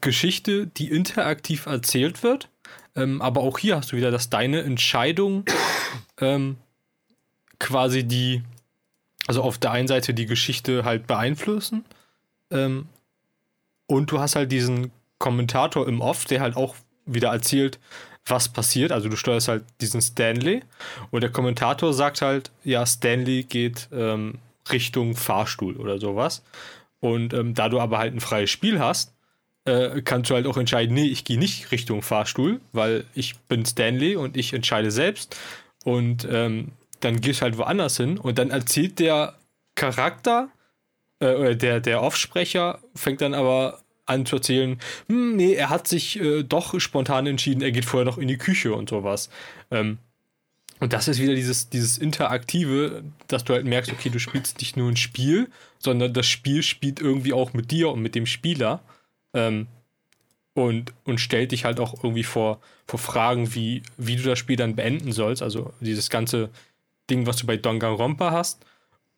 Geschichte, 0.00 0.66
die 0.68 0.88
interaktiv 0.90 1.66
erzählt 1.66 2.22
wird, 2.22 2.48
ähm, 2.94 3.20
aber 3.20 3.40
auch 3.40 3.58
hier 3.58 3.76
hast 3.76 3.92
du 3.92 3.96
wieder, 3.96 4.10
dass 4.10 4.30
deine 4.30 4.62
Entscheidung 4.62 5.44
ähm, 6.20 6.56
quasi 7.60 8.02
die, 8.02 8.42
also 9.28 9.42
auf 9.42 9.58
der 9.58 9.70
einen 9.70 9.86
Seite 9.86 10.12
die 10.12 10.26
Geschichte 10.26 10.84
halt 10.84 11.06
beeinflussen 11.06 11.84
ähm, 12.50 12.88
und 13.86 14.10
du 14.10 14.18
hast 14.18 14.34
halt 14.34 14.50
diesen 14.50 14.90
Kommentator 15.18 15.86
im 15.86 16.00
Off, 16.00 16.24
der 16.24 16.40
halt 16.40 16.56
auch 16.56 16.74
wieder 17.06 17.28
erzählt, 17.30 17.78
was 18.26 18.48
passiert. 18.48 18.92
Also 18.92 19.08
du 19.08 19.16
steuerst 19.16 19.48
halt 19.48 19.64
diesen 19.80 20.00
Stanley 20.00 20.62
und 21.10 21.22
der 21.22 21.30
Kommentator 21.30 21.92
sagt 21.92 22.22
halt, 22.22 22.50
ja, 22.64 22.84
Stanley 22.84 23.44
geht 23.44 23.88
ähm, 23.92 24.38
Richtung 24.70 25.16
Fahrstuhl 25.16 25.76
oder 25.76 25.98
sowas. 25.98 26.42
Und 27.00 27.32
ähm, 27.32 27.54
da 27.54 27.68
du 27.68 27.80
aber 27.80 27.98
halt 27.98 28.14
ein 28.14 28.20
freies 28.20 28.50
Spiel 28.50 28.78
hast, 28.78 29.14
äh, 29.64 30.02
kannst 30.02 30.30
du 30.30 30.34
halt 30.34 30.46
auch 30.46 30.56
entscheiden, 30.56 30.94
nee, 30.94 31.06
ich 31.06 31.24
gehe 31.24 31.38
nicht 31.38 31.72
Richtung 31.72 32.02
Fahrstuhl, 32.02 32.60
weil 32.72 33.04
ich 33.14 33.36
bin 33.40 33.64
Stanley 33.64 34.16
und 34.16 34.36
ich 34.36 34.52
entscheide 34.52 34.90
selbst. 34.90 35.36
Und 35.84 36.26
ähm, 36.30 36.72
dann 37.00 37.20
gehst 37.20 37.40
du 37.40 37.44
halt 37.44 37.58
woanders 37.58 37.96
hin 37.96 38.18
und 38.18 38.38
dann 38.38 38.50
erzählt 38.50 38.98
der 38.98 39.34
Charakter, 39.74 40.48
äh, 41.20 41.56
der, 41.56 41.80
der 41.80 42.02
Offsprecher 42.02 42.80
fängt 42.94 43.20
dann 43.20 43.34
aber 43.34 43.80
an 44.06 44.26
zu 44.26 44.36
erzählen, 44.36 44.78
hm, 45.08 45.36
nee, 45.36 45.54
er 45.54 45.70
hat 45.70 45.86
sich 45.86 46.20
äh, 46.20 46.42
doch 46.42 46.78
spontan 46.80 47.26
entschieden, 47.26 47.62
er 47.62 47.72
geht 47.72 47.84
vorher 47.84 48.04
noch 48.04 48.18
in 48.18 48.28
die 48.28 48.38
Küche 48.38 48.74
und 48.74 48.90
sowas. 48.90 49.30
Ähm, 49.70 49.98
und 50.80 50.94
das 50.94 51.08
ist 51.08 51.20
wieder 51.20 51.34
dieses, 51.34 51.68
dieses 51.68 51.98
Interaktive, 51.98 53.04
dass 53.28 53.44
du 53.44 53.52
halt 53.52 53.66
merkst, 53.66 53.92
okay, 53.92 54.08
du 54.08 54.18
spielst 54.18 54.60
nicht 54.60 54.76
nur 54.76 54.90
ein 54.90 54.96
Spiel, 54.96 55.50
sondern 55.78 56.12
das 56.14 56.26
Spiel 56.26 56.62
spielt 56.62 57.00
irgendwie 57.00 57.34
auch 57.34 57.52
mit 57.52 57.70
dir 57.70 57.90
und 57.90 58.00
mit 58.00 58.14
dem 58.14 58.26
Spieler. 58.26 58.80
Ähm, 59.34 59.68
und, 60.54 60.92
und 61.04 61.20
stellt 61.20 61.52
dich 61.52 61.64
halt 61.64 61.78
auch 61.78 62.02
irgendwie 62.02 62.24
vor, 62.24 62.60
vor 62.86 62.98
Fragen, 62.98 63.54
wie, 63.54 63.82
wie 63.96 64.16
du 64.16 64.22
das 64.22 64.38
Spiel 64.38 64.56
dann 64.56 64.74
beenden 64.74 65.12
sollst. 65.12 65.42
Also 65.42 65.72
dieses 65.80 66.10
ganze 66.10 66.50
Ding, 67.10 67.26
was 67.26 67.36
du 67.36 67.46
bei 67.46 67.56
Danganronpa 67.56 68.30
hast. 68.30 68.64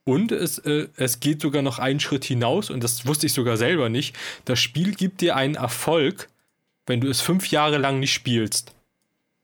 Und 0.04 0.32
es, 0.32 0.58
äh, 0.58 0.88
es 0.96 1.20
geht 1.20 1.40
sogar 1.40 1.62
noch 1.62 1.78
einen 1.78 2.00
Schritt 2.00 2.24
hinaus, 2.24 2.70
und 2.70 2.82
das 2.82 3.06
wusste 3.06 3.26
ich 3.26 3.32
sogar 3.32 3.56
selber 3.56 3.88
nicht. 3.88 4.16
Das 4.44 4.58
Spiel 4.58 4.94
gibt 4.94 5.20
dir 5.20 5.36
einen 5.36 5.54
Erfolg, 5.54 6.28
wenn 6.86 7.00
du 7.00 7.08
es 7.08 7.20
fünf 7.20 7.50
Jahre 7.50 7.78
lang 7.78 8.00
nicht 8.00 8.12
spielst. 8.12 8.74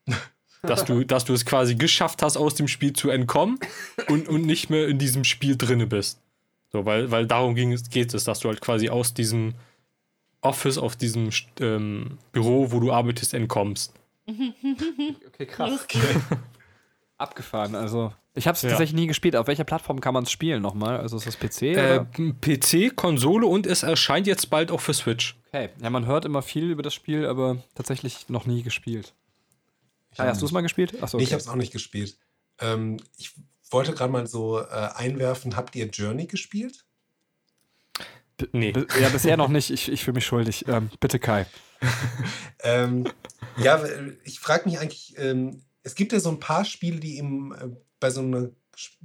dass, 0.61 0.83
du, 0.85 1.05
dass 1.05 1.25
du 1.25 1.33
es 1.33 1.45
quasi 1.45 1.75
geschafft 1.75 2.21
hast, 2.21 2.35
aus 2.35 2.55
dem 2.55 2.67
Spiel 2.67 2.93
zu 2.93 3.09
entkommen 3.09 3.59
und, 4.09 4.27
und 4.27 4.41
nicht 4.41 4.69
mehr 4.69 4.87
in 4.87 4.97
diesem 4.97 5.23
Spiel 5.23 5.55
drinne 5.55 5.87
bist. 5.87 6.19
So, 6.71 6.85
weil, 6.85 7.09
weil 7.11 7.25
darum 7.25 7.55
ging 7.55 7.71
es, 7.71 7.89
geht 7.89 8.13
es, 8.13 8.25
dass 8.25 8.41
du 8.41 8.49
halt 8.49 8.61
quasi 8.61 8.89
aus 8.89 9.13
diesem 9.13 9.55
Office, 10.41 10.77
auf 10.77 10.95
diesem 10.95 11.29
ähm, 11.59 12.17
Büro, 12.31 12.71
wo 12.71 12.79
du 12.79 12.91
arbeitest, 12.91 13.33
entkommst. 13.33 13.93
Okay, 15.27 15.45
krass. 15.45 15.87
Abgefahren. 17.17 17.73
Also, 17.75 18.13
ich 18.39 18.47
habe 18.47 18.55
es 18.55 18.61
Ja. 18.63 18.69
tatsächlich 18.69 18.95
nie 18.99 19.05
gespielt. 19.07 19.35
Auf 19.35 19.45
welcher 19.47 19.63
Plattform 19.65 20.01
kann 20.01 20.13
man 20.15 20.23
es 20.23 20.31
spielen 20.31 20.61
nochmal? 20.61 20.97
Also 20.99 21.17
ist 21.17 21.27
das 21.27 21.37
PC? 21.37 21.61
Äh, 21.61 21.73
oder? 21.99 22.05
PC, 22.41 22.95
Konsole 22.95 23.45
und 23.45 23.67
es 23.67 23.83
erscheint 23.83 24.25
jetzt 24.25 24.49
bald 24.49 24.71
auch 24.71 24.81
für 24.81 24.93
Switch. 24.93 25.37
Okay. 25.49 25.69
Ja, 25.81 25.89
man 25.91 26.05
hört 26.07 26.25
immer 26.25 26.41
viel 26.41 26.71
über 26.71 26.81
das 26.81 26.93
Spiel, 26.93 27.25
aber 27.27 27.57
tatsächlich 27.75 28.29
noch 28.29 28.45
nie 28.47 28.63
gespielt. 28.63 29.13
Ah, 30.17 30.25
hast 30.25 30.41
du 30.41 30.45
es 30.47 30.51
mal 30.51 30.61
gespielt? 30.61 31.01
Achso, 31.03 31.17
Nee, 31.17 31.23
okay. 31.23 31.27
ich 31.29 31.33
habe 31.33 31.41
es 31.41 31.47
auch 31.47 31.55
nicht 31.55 31.71
gespielt. 31.71 32.17
Ähm, 32.59 32.97
ich 33.17 33.31
wollte 33.71 33.93
gerade 33.93 34.11
mal 34.11 34.25
so 34.27 34.59
äh, 34.59 34.65
einwerfen, 34.95 35.55
habt 35.55 35.75
ihr 35.75 35.85
Journey 35.87 36.25
gespielt? 36.25 36.85
Nee. 38.53 38.71
Bi- 38.71 38.87
Ja, 39.01 39.09
bisher 39.09 39.37
noch 39.37 39.49
nicht. 39.49 39.69
Ich, 39.69 39.91
ich 39.91 40.03
fühle 40.03 40.15
mich 40.15 40.25
schuldig. 40.25 40.65
Ähm, 40.67 40.89
bitte, 40.99 41.19
Kai. 41.19 41.45
Ähm, 42.61 43.07
ja, 43.57 43.81
ich 44.25 44.41
frage 44.41 44.67
mich 44.67 44.79
eigentlich, 44.79 45.13
ähm, 45.17 45.63
es 45.83 45.95
gibt 45.95 46.11
ja 46.11 46.19
so 46.19 46.27
ein 46.29 46.41
paar 46.41 46.65
Spiele, 46.65 46.99
die 46.99 47.17
eben 47.17 47.53
äh, 47.55 47.69
bei 47.99 48.09
so 48.09 48.21
einer 48.21 48.49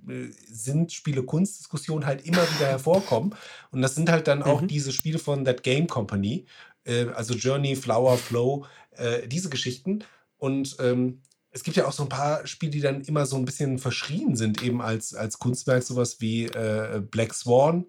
äh, 0.08 0.26
sind 0.48 0.92
Spiele-Kunst-Diskussion 0.92 2.06
halt 2.06 2.24
immer 2.26 2.42
wieder 2.54 2.66
hervorkommen. 2.66 3.34
Und 3.70 3.82
das 3.82 3.94
sind 3.94 4.08
halt 4.08 4.28
dann 4.28 4.42
auch 4.42 4.60
Mhm. 4.62 4.68
diese 4.68 4.92
Spiele 4.92 5.18
von 5.18 5.44
That 5.44 5.62
Game 5.64 5.86
Company, 5.88 6.46
äh, 6.84 7.06
also 7.08 7.34
Journey, 7.34 7.74
Flower, 7.74 8.16
Flow, 8.16 8.66
äh, 8.92 9.26
diese 9.26 9.50
Geschichten. 9.50 10.04
Und 10.38 10.76
ähm, 10.78 11.22
es 11.50 11.62
gibt 11.64 11.76
ja 11.76 11.86
auch 11.86 11.92
so 11.92 12.04
ein 12.04 12.08
paar 12.08 12.46
Spiele, 12.46 12.70
die 12.72 12.80
dann 12.80 13.00
immer 13.02 13.26
so 13.26 13.36
ein 13.36 13.44
bisschen 13.44 13.78
verschrien 13.78 14.36
sind, 14.36 14.62
eben 14.62 14.80
als, 14.80 15.14
als 15.14 15.38
Kunstwerk, 15.38 15.82
sowas 15.82 16.20
wie 16.20 16.44
äh, 16.46 17.00
Black 17.10 17.34
Swan. 17.34 17.84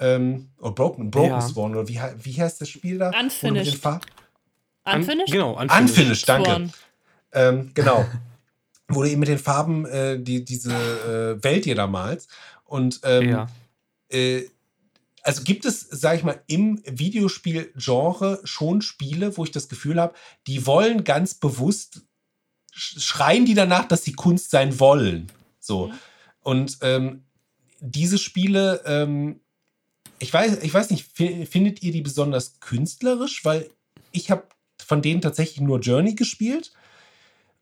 Ähm, 0.00 0.50
oder 0.58 0.70
Broken, 0.72 1.10
Broken 1.10 1.30
Ja. 1.30 1.40
Swan, 1.40 1.72
oder 1.74 1.88
wie, 1.88 1.98
wie 2.22 2.40
heißt 2.40 2.60
das 2.60 2.68
Spiel 2.68 2.98
da? 2.98 3.10
Unfinished. 3.18 3.84
Unfinished? 4.84 5.32
Genau, 5.32 5.58
Unfinished, 5.60 6.28
danke. 6.28 6.50
Sworn. 6.50 6.72
Ähm, 7.32 7.70
genau. 7.74 8.04
Wo 8.88 9.02
du 9.02 9.10
eben 9.10 9.20
mit 9.20 9.28
den 9.28 9.38
Farben 9.38 9.84
äh, 9.86 10.18
die, 10.18 10.44
diese 10.44 10.72
äh, 10.72 11.44
Welt 11.44 11.66
da 11.76 11.86
malst. 11.86 12.30
Und 12.64 13.00
ähm, 13.04 13.28
Ja. 13.28 13.48
äh, 14.10 14.44
also 15.22 15.42
gibt 15.42 15.66
es, 15.66 15.80
sag 15.80 16.16
ich 16.16 16.24
mal, 16.24 16.42
im 16.46 16.82
Videospiel-Genre 16.86 18.40
schon 18.44 18.80
Spiele, 18.80 19.36
wo 19.36 19.44
ich 19.44 19.50
das 19.50 19.68
Gefühl 19.68 20.00
habe, 20.00 20.14
die 20.46 20.66
wollen 20.66 21.04
ganz 21.04 21.34
bewusst, 21.34 22.02
sch- 22.74 23.00
schreien 23.00 23.44
die 23.44 23.54
danach, 23.54 23.86
dass 23.86 24.04
sie 24.04 24.12
Kunst 24.12 24.50
sein 24.50 24.80
wollen. 24.80 25.30
So. 25.60 25.92
Und 26.40 26.78
ähm, 26.80 27.24
diese 27.80 28.16
Spiele, 28.16 28.80
ähm, 28.86 29.40
ich 30.18 30.32
weiß, 30.32 30.62
ich 30.62 30.72
weiß 30.72 30.90
nicht, 30.90 31.06
fi- 31.12 31.44
findet 31.44 31.82
ihr 31.82 31.92
die 31.92 32.00
besonders 32.00 32.58
künstlerisch? 32.60 33.44
Weil 33.44 33.68
ich 34.12 34.30
habe 34.30 34.44
von 34.82 35.02
denen 35.02 35.20
tatsächlich 35.20 35.60
nur 35.60 35.80
Journey 35.80 36.14
gespielt. 36.14 36.72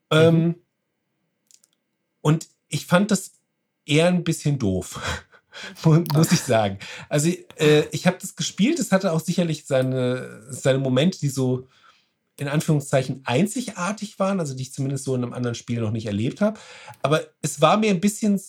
Ähm, 0.09 0.55
und 2.21 2.47
ich 2.69 2.85
fand 2.85 3.11
das 3.11 3.31
eher 3.85 4.07
ein 4.07 4.23
bisschen 4.23 4.59
doof. 4.59 4.99
Mu- 5.83 6.03
muss 6.13 6.31
ich 6.31 6.41
sagen. 6.41 6.77
Also 7.09 7.29
äh, 7.57 7.85
ich 7.91 8.05
habe 8.05 8.17
das 8.21 8.35
gespielt, 8.35 8.79
es 8.79 8.91
hatte 8.91 9.11
auch 9.11 9.21
sicherlich 9.21 9.65
seine, 9.65 10.43
seine 10.49 10.77
Momente, 10.79 11.19
die 11.19 11.29
so 11.29 11.67
in 12.39 12.47
Anführungszeichen 12.47 13.21
einzigartig 13.25 14.19
waren, 14.19 14.39
also 14.39 14.53
die 14.53 14.61
ich 14.63 14.73
zumindest 14.73 15.05
so 15.05 15.15
in 15.15 15.23
einem 15.23 15.33
anderen 15.33 15.55
Spiel 15.55 15.81
noch 15.81 15.89
nicht 15.91 16.05
erlebt 16.05 16.41
habe. 16.41 16.59
Aber 17.01 17.21
es 17.41 17.61
war 17.61 17.77
mir 17.77 17.89
ein 17.89 17.99
bisschen 18.01 18.39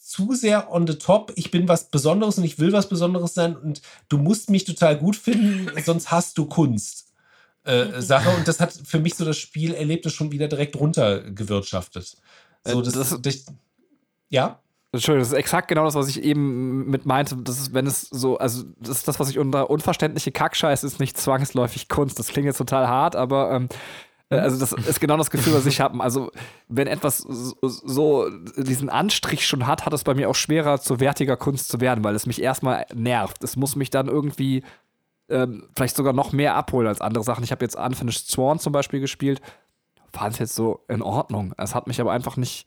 zu 0.00 0.34
sehr 0.34 0.72
on 0.72 0.86
the 0.86 0.94
top. 0.94 1.32
Ich 1.36 1.50
bin 1.50 1.68
was 1.68 1.90
Besonderes 1.90 2.38
und 2.38 2.44
ich 2.44 2.58
will 2.58 2.72
was 2.72 2.88
Besonderes 2.88 3.34
sein 3.34 3.54
und 3.56 3.82
du 4.08 4.16
musst 4.16 4.48
mich 4.48 4.64
total 4.64 4.96
gut 4.96 5.16
finden, 5.16 5.70
sonst 5.84 6.10
hast 6.10 6.38
du 6.38 6.46
Kunst. 6.46 7.12
Äh, 7.64 8.00
Sache 8.00 8.30
und 8.30 8.46
das 8.48 8.60
hat 8.60 8.72
für 8.72 9.00
mich 9.00 9.16
so 9.16 9.24
das 9.24 9.36
Spiel 9.36 9.74
Erlebnis 9.74 10.14
schon 10.14 10.30
wieder 10.30 10.46
direkt 10.46 10.76
runtergewirtschaftet. 10.76 12.16
So, 12.66 12.80
das, 12.82 12.94
das- 12.94 13.20
das, 13.22 13.46
ja, 14.28 14.60
Entschuldigung, 14.92 15.22
das 15.22 15.32
ist 15.32 15.38
exakt 15.38 15.68
genau 15.68 15.84
das, 15.84 15.94
was 15.94 16.08
ich 16.08 16.22
eben 16.22 16.86
mit 16.88 17.04
meinte. 17.06 17.36
Das 17.36 17.58
ist, 17.58 17.74
wenn 17.74 17.86
es 17.86 18.02
so, 18.02 18.38
also 18.38 18.64
das 18.80 18.98
ist 18.98 19.08
das, 19.08 19.20
was 19.20 19.28
ich 19.28 19.38
unter 19.38 19.68
unverständliche 19.68 20.32
Kackscheiß 20.32 20.84
ist 20.84 21.00
nicht 21.00 21.18
zwangsläufig 21.18 21.88
Kunst. 21.88 22.18
Das 22.18 22.28
klingt 22.28 22.46
jetzt 22.46 22.56
total 22.58 22.88
hart, 22.88 23.14
aber 23.14 23.50
ähm, 23.52 23.68
äh, 24.30 24.36
also 24.38 24.58
das 24.58 24.72
ist 24.72 25.00
genau 25.00 25.18
das 25.18 25.30
Gefühl, 25.30 25.52
was 25.54 25.66
ich 25.66 25.80
habe. 25.80 26.00
Also 26.02 26.30
wenn 26.68 26.86
etwas 26.86 27.18
so, 27.18 27.56
so 27.62 28.30
diesen 28.56 28.88
Anstrich 28.88 29.46
schon 29.46 29.66
hat, 29.66 29.84
hat 29.84 29.92
es 29.92 30.02
bei 30.04 30.14
mir 30.14 30.30
auch 30.30 30.34
schwerer, 30.34 30.80
zu 30.80 30.98
wertiger 30.98 31.36
Kunst 31.36 31.68
zu 31.68 31.80
werden, 31.80 32.02
weil 32.02 32.14
es 32.14 32.24
mich 32.24 32.40
erstmal 32.40 32.86
nervt. 32.94 33.44
Es 33.44 33.56
muss 33.56 33.76
mich 33.76 33.90
dann 33.90 34.08
irgendwie 34.08 34.62
ähm, 35.28 35.64
vielleicht 35.76 35.96
sogar 35.96 36.14
noch 36.14 36.32
mehr 36.32 36.54
abholen 36.54 36.86
als 36.86 37.00
andere 37.02 37.24
Sachen. 37.24 37.44
Ich 37.44 37.50
habe 37.50 37.64
jetzt 37.64 37.76
Unfinished 37.76 38.30
Sworn 38.30 38.60
zum 38.60 38.72
Beispiel 38.72 39.00
gespielt. 39.00 39.42
Fand 40.12 40.34
es 40.34 40.38
jetzt 40.38 40.54
so 40.54 40.84
in 40.88 41.02
Ordnung. 41.02 41.54
Es 41.58 41.74
hat 41.74 41.86
mich 41.86 42.00
aber 42.00 42.12
einfach 42.12 42.36
nicht 42.36 42.66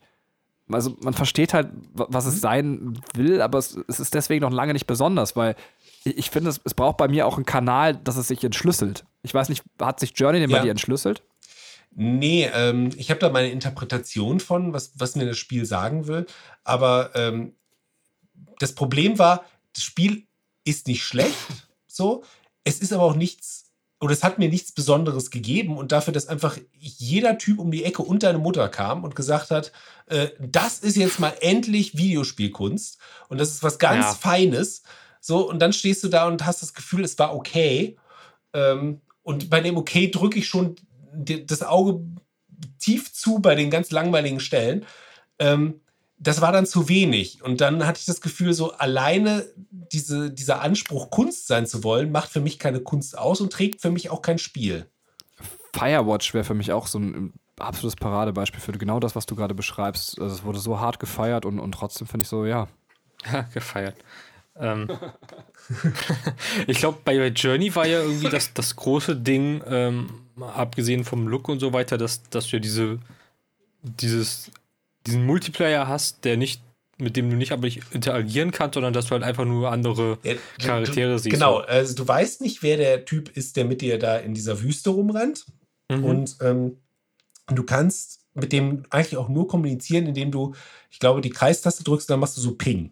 also 0.71 0.95
man 1.01 1.15
versteht 1.15 1.55
halt, 1.55 1.69
wa- 1.93 2.05
was 2.09 2.27
es 2.27 2.41
sein 2.41 3.01
will, 3.15 3.41
aber 3.41 3.57
es, 3.57 3.75
es 3.87 3.99
ist 3.99 4.13
deswegen 4.13 4.43
noch 4.43 4.51
lange 4.51 4.73
nicht 4.73 4.85
besonders, 4.85 5.35
weil 5.35 5.55
ich, 6.03 6.15
ich 6.19 6.29
finde, 6.29 6.51
es, 6.51 6.61
es 6.63 6.75
braucht 6.75 6.97
bei 6.97 7.07
mir 7.07 7.25
auch 7.25 7.37
einen 7.37 7.45
Kanal, 7.47 7.95
dass 7.95 8.17
es 8.17 8.27
sich 8.27 8.43
entschlüsselt. 8.43 9.03
Ich 9.23 9.33
weiß 9.33 9.49
nicht, 9.49 9.63
hat 9.81 9.99
sich 9.99 10.11
Journey 10.15 10.39
denn 10.39 10.51
Ja. 10.51 10.57
bei 10.57 10.63
dir 10.63 10.69
entschlüsselt? 10.69 11.23
Nee, 11.95 12.47
ähm, 12.53 12.91
ich 12.97 13.09
habe 13.09 13.19
da 13.19 13.29
meine 13.29 13.49
Interpretation 13.49 14.39
von, 14.39 14.71
was, 14.71 14.91
was 14.99 15.15
mir 15.15 15.25
das 15.25 15.39
Spiel 15.39 15.65
sagen 15.65 16.05
will. 16.05 16.27
Aber 16.63 17.15
ähm, 17.15 17.55
das 18.59 18.75
Problem 18.75 19.17
war, 19.17 19.43
das 19.73 19.83
Spiel 19.83 20.27
ist 20.65 20.85
nicht 20.85 21.03
schlecht, 21.03 21.35
so. 21.87 22.23
Es 22.63 22.79
ist 22.79 22.93
aber 22.93 23.03
auch 23.05 23.15
nichts, 23.15 23.68
oder 23.99 24.13
es 24.13 24.23
hat 24.23 24.39
mir 24.39 24.49
nichts 24.49 24.71
Besonderes 24.71 25.29
gegeben. 25.29 25.77
Und 25.77 25.91
dafür, 25.91 26.13
dass 26.13 26.27
einfach 26.27 26.57
jeder 26.77 27.37
Typ 27.37 27.59
um 27.59 27.69
die 27.71 27.83
Ecke 27.83 28.01
und 28.01 28.23
deine 28.23 28.37
Mutter 28.37 28.69
kam 28.69 29.03
und 29.03 29.15
gesagt 29.15 29.51
hat, 29.51 29.71
äh, 30.07 30.29
das 30.39 30.79
ist 30.79 30.95
jetzt 30.95 31.19
mal 31.19 31.33
endlich 31.41 31.97
Videospielkunst. 31.97 32.97
Und 33.27 33.39
das 33.39 33.49
ist 33.51 33.63
was 33.63 33.77
ganz 33.77 34.05
Ja. 34.05 34.13
Feines. 34.13 34.83
So, 35.19 35.49
und 35.49 35.59
dann 35.59 35.73
stehst 35.73 36.03
du 36.03 36.07
da 36.07 36.27
und 36.27 36.45
hast 36.45 36.61
das 36.61 36.73
Gefühl, 36.73 37.03
es 37.03 37.19
war 37.19 37.35
okay. 37.35 37.97
Ähm, 38.53 39.01
und 39.21 39.49
bei 39.49 39.59
dem 39.59 39.77
Okay 39.77 40.09
drücke 40.09 40.39
ich 40.39 40.47
schon 40.47 40.75
das 41.13 41.61
Auge 41.61 42.01
tief 42.79 43.13
zu 43.13 43.39
bei 43.39 43.55
den 43.55 43.69
ganz 43.69 43.91
langweiligen 43.91 44.39
Stellen. 44.39 44.85
Ähm, 45.39 45.81
das 46.19 46.41
war 46.41 46.51
dann 46.51 46.65
zu 46.65 46.89
wenig. 46.89 47.41
Und 47.43 47.61
dann 47.61 47.85
hatte 47.87 47.99
ich 47.99 48.05
das 48.05 48.21
Gefühl, 48.21 48.53
so 48.53 48.73
alleine 48.73 49.45
diese, 49.71 50.29
dieser 50.29 50.61
Anspruch, 50.61 51.09
Kunst 51.09 51.47
sein 51.47 51.65
zu 51.65 51.83
wollen, 51.83 52.11
macht 52.11 52.29
für 52.29 52.41
mich 52.41 52.59
keine 52.59 52.81
Kunst 52.81 53.17
aus 53.17 53.39
und 53.41 53.53
trägt 53.53 53.81
für 53.81 53.89
mich 53.89 54.09
auch 54.09 54.21
kein 54.21 54.37
Spiel. 54.37 54.85
Firewatch 55.73 56.33
wäre 56.33 56.43
für 56.43 56.53
mich 56.53 56.71
auch 56.73 56.87
so 56.87 56.99
ein 56.99 57.33
absolutes 57.57 57.95
Paradebeispiel 57.95 58.59
für 58.59 58.71
genau 58.73 58.99
das, 58.99 59.15
was 59.15 59.25
du 59.25 59.35
gerade 59.35 59.55
beschreibst. 59.55 60.19
Also 60.19 60.35
es 60.35 60.43
wurde 60.43 60.59
so 60.59 60.79
hart 60.79 60.99
gefeiert 60.99 61.45
und, 61.45 61.59
und 61.59 61.71
trotzdem 61.71 62.07
finde 62.07 62.23
ich 62.23 62.29
so, 62.29 62.45
ja. 62.45 62.67
Ja, 63.31 63.41
gefeiert. 63.53 63.97
Ähm, 64.57 64.89
ich 66.67 66.79
glaube, 66.79 66.99
bei 67.03 67.17
bei 67.17 67.27
Journey 67.27 67.75
war 67.75 67.85
ja 67.85 68.01
irgendwie 68.01 68.29
das, 68.29 68.53
das 68.53 68.75
große 68.75 69.15
Ding, 69.15 69.61
ähm, 69.67 70.09
abgesehen 70.39 71.03
vom 71.03 71.27
Look 71.27 71.49
und 71.49 71.59
so 71.59 71.73
weiter, 71.73 71.97
dass, 71.97 72.23
dass 72.29 72.47
du 72.47 72.55
ja 72.55 72.59
diese, 72.61 72.99
dieses, 73.81 74.51
diesen 75.07 75.25
Multiplayer 75.25 75.87
hast, 75.87 76.25
der 76.25 76.37
nicht, 76.37 76.61
mit 76.97 77.15
dem 77.15 77.29
du 77.29 77.35
nicht 77.35 77.51
aber 77.51 77.63
nicht 77.63 77.81
interagieren 77.91 78.51
kannst, 78.51 78.73
sondern 78.75 78.93
dass 78.93 79.05
du 79.05 79.11
halt 79.11 79.23
einfach 79.23 79.45
nur 79.45 79.71
andere 79.71 80.17
Ja, 80.23 80.33
Charaktere 80.61 81.13
du, 81.13 81.19
siehst. 81.19 81.33
Genau, 81.33 81.57
also 81.59 81.95
du 81.95 82.07
weißt 82.07 82.41
nicht, 82.41 82.61
wer 82.61 82.77
der 82.77 83.05
Typ 83.05 83.35
ist, 83.35 83.55
der 83.55 83.65
mit 83.65 83.81
dir 83.81 83.97
da 83.99 84.17
in 84.17 84.33
dieser 84.33 84.61
Wüste 84.61 84.89
rumrennt. 84.89 85.45
Mhm. 85.89 86.03
Und 86.03 86.37
ähm, 86.41 86.77
du 87.47 87.63
kannst 87.63 88.19
mit 88.33 88.51
dem 88.53 88.83
eigentlich 88.89 89.17
auch 89.17 89.29
nur 89.29 89.47
kommunizieren, 89.47 90.05
indem 90.07 90.31
du, 90.31 90.53
ich 90.91 90.99
glaube, 90.99 91.21
die 91.21 91.29
Kreistaste 91.31 91.83
drückst, 91.83 92.09
dann 92.09 92.19
machst 92.19 92.37
du 92.37 92.41
so 92.41 92.55
Ping. 92.55 92.91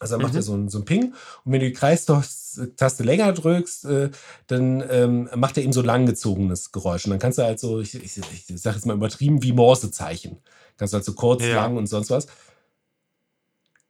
Also 0.00 0.14
dann 0.14 0.22
macht 0.22 0.32
Mhm. 0.32 0.38
er 0.38 0.42
so 0.42 0.54
ein, 0.54 0.68
so 0.70 0.78
ein 0.78 0.84
Ping. 0.86 1.12
Und 1.44 1.52
wenn 1.52 1.60
du 1.60 1.66
die 1.66 1.74
Kreistaste 1.74 3.02
länger 3.04 3.32
drückst, 3.34 3.84
äh, 3.84 4.10
dann 4.46 4.82
ähm, 4.90 5.28
macht 5.36 5.58
er 5.58 5.62
eben 5.62 5.74
so 5.74 5.82
langgezogenes 5.82 6.72
Geräusch. 6.72 7.04
Und 7.04 7.10
dann 7.10 7.18
kannst 7.18 7.38
du 7.38 7.42
halt 7.42 7.60
so, 7.60 7.80
ich, 7.80 7.94
ich, 7.94 8.16
ich 8.16 8.44
sag 8.56 8.74
jetzt 8.74 8.86
mal 8.86 8.96
übertrieben, 8.96 9.42
wie 9.42 9.52
Morsezeichen. 9.52 10.38
Kannst 10.80 10.94
du 10.94 10.96
halt 10.96 11.04
so 11.04 11.12
kurz, 11.12 11.44
Ja. 11.44 11.56
lang 11.56 11.76
und 11.76 11.86
sonst 11.86 12.08
was. 12.10 12.26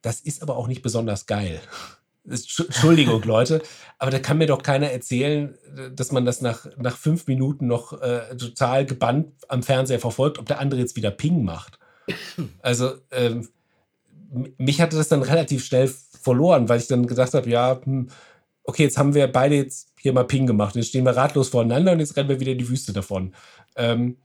Das 0.03 0.21
ist 0.21 0.43
aber 0.43 0.57
auch 0.57 0.67
nicht 0.67 0.83
besonders 0.83 1.27
geil. 1.27 1.61
Entsch- 2.29 2.65
Entschuldigung, 2.67 3.23
Leute, 3.25 3.63
aber 3.99 4.11
da 4.11 4.19
kann 4.19 4.39
mir 4.39 4.47
doch 4.47 4.63
keiner 4.63 4.91
erzählen, 4.91 5.57
dass 5.95 6.11
man 6.13 6.25
das 6.25 6.41
nach, 6.43 6.67
nach 6.77 6.97
fünf 6.97 7.27
Minuten 7.29 7.67
noch 7.69 8.01
äh, 8.03 8.37
total 8.37 8.85
gebannt 8.87 9.33
am 9.49 9.63
Fernseher 9.63 10.01
verfolgt, 10.01 10.39
ob 10.39 10.47
der 10.47 10.59
andere 10.59 10.81
jetzt 10.81 10.97
wieder 10.97 11.11
Ping 11.11 11.45
macht. 11.45 11.79
Also, 12.61 12.95
ähm, 13.13 13.49
mich 14.59 14.81
hatte 14.81 14.97
das 14.97 15.09
dann 15.09 15.23
relativ 15.23 15.65
schnell 15.65 15.89
verloren, 16.23 16.69
weil 16.69 16.81
ich 16.81 16.89
dann 16.89 17.07
gedacht 17.07 17.35
habe, 17.35 17.49
ja, 17.49 17.81
hm, 17.83 18.11
okay, 18.65 18.83
jetzt 18.85 18.99
haben 18.99 19.15
wir 19.15 19.27
beide 19.29 19.55
jetzt 19.57 19.93
hier 19.99 20.13
mal 20.13 20.25
Ping 20.25 20.47
gemacht. 20.47 20.75
Jetzt 20.77 20.89
stehen 20.89 21.05
wir 21.05 21.17
ratlos 21.17 21.49
voreinander 21.49 21.93
und 21.93 22.01
jetzt 22.01 22.17
rennen 22.17 22.29
wir 22.29 22.41
wieder 22.41 22.53
in 22.53 22.59
die 22.59 22.69
Wüste 22.69 22.93
davon. 22.93 23.35
Ähm, 23.77 24.17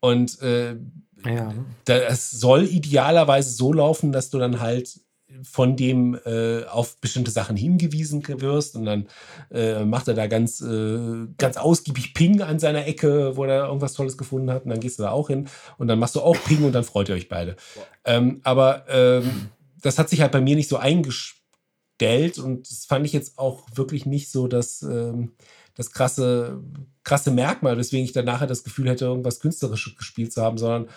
und 0.00 0.40
äh, 0.42 0.76
ja. 1.24 1.52
das 1.84 2.30
soll 2.30 2.64
idealerweise 2.64 3.50
so 3.50 3.72
laufen, 3.72 4.12
dass 4.12 4.30
du 4.30 4.38
dann 4.38 4.60
halt 4.60 5.00
von 5.42 5.76
dem 5.76 6.18
äh, 6.24 6.64
auf 6.64 7.00
bestimmte 7.00 7.30
Sachen 7.30 7.56
hingewiesen 7.56 8.22
wirst 8.40 8.76
und 8.76 8.84
dann 8.84 9.08
äh, 9.50 9.84
macht 9.84 10.08
er 10.08 10.14
da 10.14 10.26
ganz, 10.26 10.60
äh, 10.60 11.26
ganz 11.38 11.56
ausgiebig 11.56 12.14
Ping 12.14 12.40
an 12.42 12.58
seiner 12.58 12.86
Ecke, 12.86 13.36
wo 13.36 13.44
er 13.44 13.66
irgendwas 13.66 13.94
Tolles 13.94 14.16
gefunden 14.16 14.50
hat 14.50 14.64
und 14.64 14.70
dann 14.70 14.80
gehst 14.80 14.98
du 14.98 15.02
da 15.02 15.10
auch 15.10 15.28
hin 15.28 15.48
und 15.78 15.88
dann 15.88 15.98
machst 15.98 16.14
du 16.14 16.20
auch 16.20 16.36
Ping 16.44 16.64
und 16.64 16.72
dann 16.72 16.84
freut 16.84 17.08
ihr 17.08 17.14
euch 17.14 17.28
beide. 17.28 17.56
Ähm, 18.04 18.40
aber 18.44 18.84
ähm, 18.88 19.48
das 19.82 19.98
hat 19.98 20.08
sich 20.08 20.20
halt 20.20 20.32
bei 20.32 20.40
mir 20.40 20.56
nicht 20.56 20.68
so 20.68 20.76
eingestellt 20.76 22.38
und 22.38 22.70
das 22.70 22.84
fand 22.86 23.06
ich 23.06 23.12
jetzt 23.12 23.38
auch 23.38 23.66
wirklich 23.74 24.06
nicht 24.06 24.30
so 24.30 24.46
das, 24.46 24.82
ähm, 24.82 25.32
das 25.74 25.90
krasse, 25.90 26.62
krasse 27.02 27.30
Merkmal, 27.30 27.76
weswegen 27.76 28.04
ich 28.04 28.12
dann 28.12 28.24
nachher 28.24 28.46
das 28.46 28.62
Gefühl 28.62 28.88
hätte, 28.88 29.06
irgendwas 29.06 29.40
Künstlerisches 29.40 29.96
gespielt 29.96 30.32
zu 30.32 30.42
haben, 30.42 30.58
sondern 30.58 30.88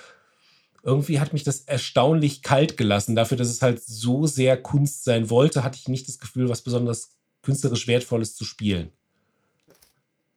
irgendwie 0.87 1.19
hat 1.19 1.33
mich 1.33 1.43
das 1.43 1.59
erstaunlich 1.61 2.41
kalt 2.41 2.77
gelassen. 2.77 3.13
Dafür, 3.13 3.35
dass 3.37 3.49
es 3.49 3.61
halt 3.61 3.83
so 3.83 4.25
sehr 4.25 4.55
Kunst 4.55 5.03
sein 5.03 5.29
wollte, 5.29 5.65
hatte 5.65 5.77
ich 5.77 5.89
nicht 5.89 6.07
das 6.07 6.17
Gefühl, 6.17 6.47
was 6.47 6.61
besonders 6.61 7.17
künstlerisch 7.41 7.87
Wertvolles 7.87 8.35
zu 8.35 8.45
spielen. 8.45 8.91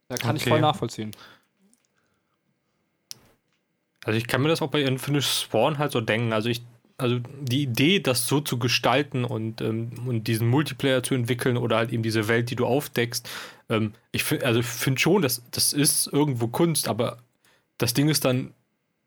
Da 0.09 0.17
kann 0.17 0.35
ich 0.35 0.43
Okay. 0.43 0.51
voll 0.51 0.61
nachvollziehen. 0.61 1.13
Also 4.05 4.19
ich 4.19 4.27
kann 4.27 4.43
mir 4.43 4.49
das 4.49 4.61
auch 4.61 4.71
bei 4.71 4.83
Infinite 4.83 5.23
Spawn 5.23 5.79
halt 5.79 5.93
so 5.93 6.01
denken. 6.01 6.33
Also 6.33 6.49
ich, 6.49 6.63
also 6.99 7.21
die 7.43 7.63
Idee, 7.63 8.01
das 8.01 8.27
so 8.27 8.41
zu 8.41 8.59
gestalten 8.59 9.25
und, 9.25 9.61
ähm, 9.61 9.93
und 10.07 10.27
diesen 10.27 10.49
Multiplayer 10.49 11.05
zu 11.05 11.15
entwickeln 11.15 11.59
oder 11.59 11.77
halt 11.77 11.93
eben 11.93 12.03
diese 12.03 12.27
Welt, 12.27 12.51
die 12.51 12.57
du 12.57 12.67
aufdeckst, 12.67 13.29
ähm, 13.69 13.93
ich 14.11 14.25
finde, 14.25 14.47
also 14.47 14.59
ich 14.59 14.67
finde 14.67 15.01
schon, 15.01 15.23
dass 15.23 15.45
das 15.53 15.73
ist 15.73 16.09
irgendwo 16.09 16.49
Kunst, 16.49 16.89
aber 16.89 17.19
das 17.79 17.95
Ding 17.95 18.09
ist 18.09 18.25
dann, 18.25 18.53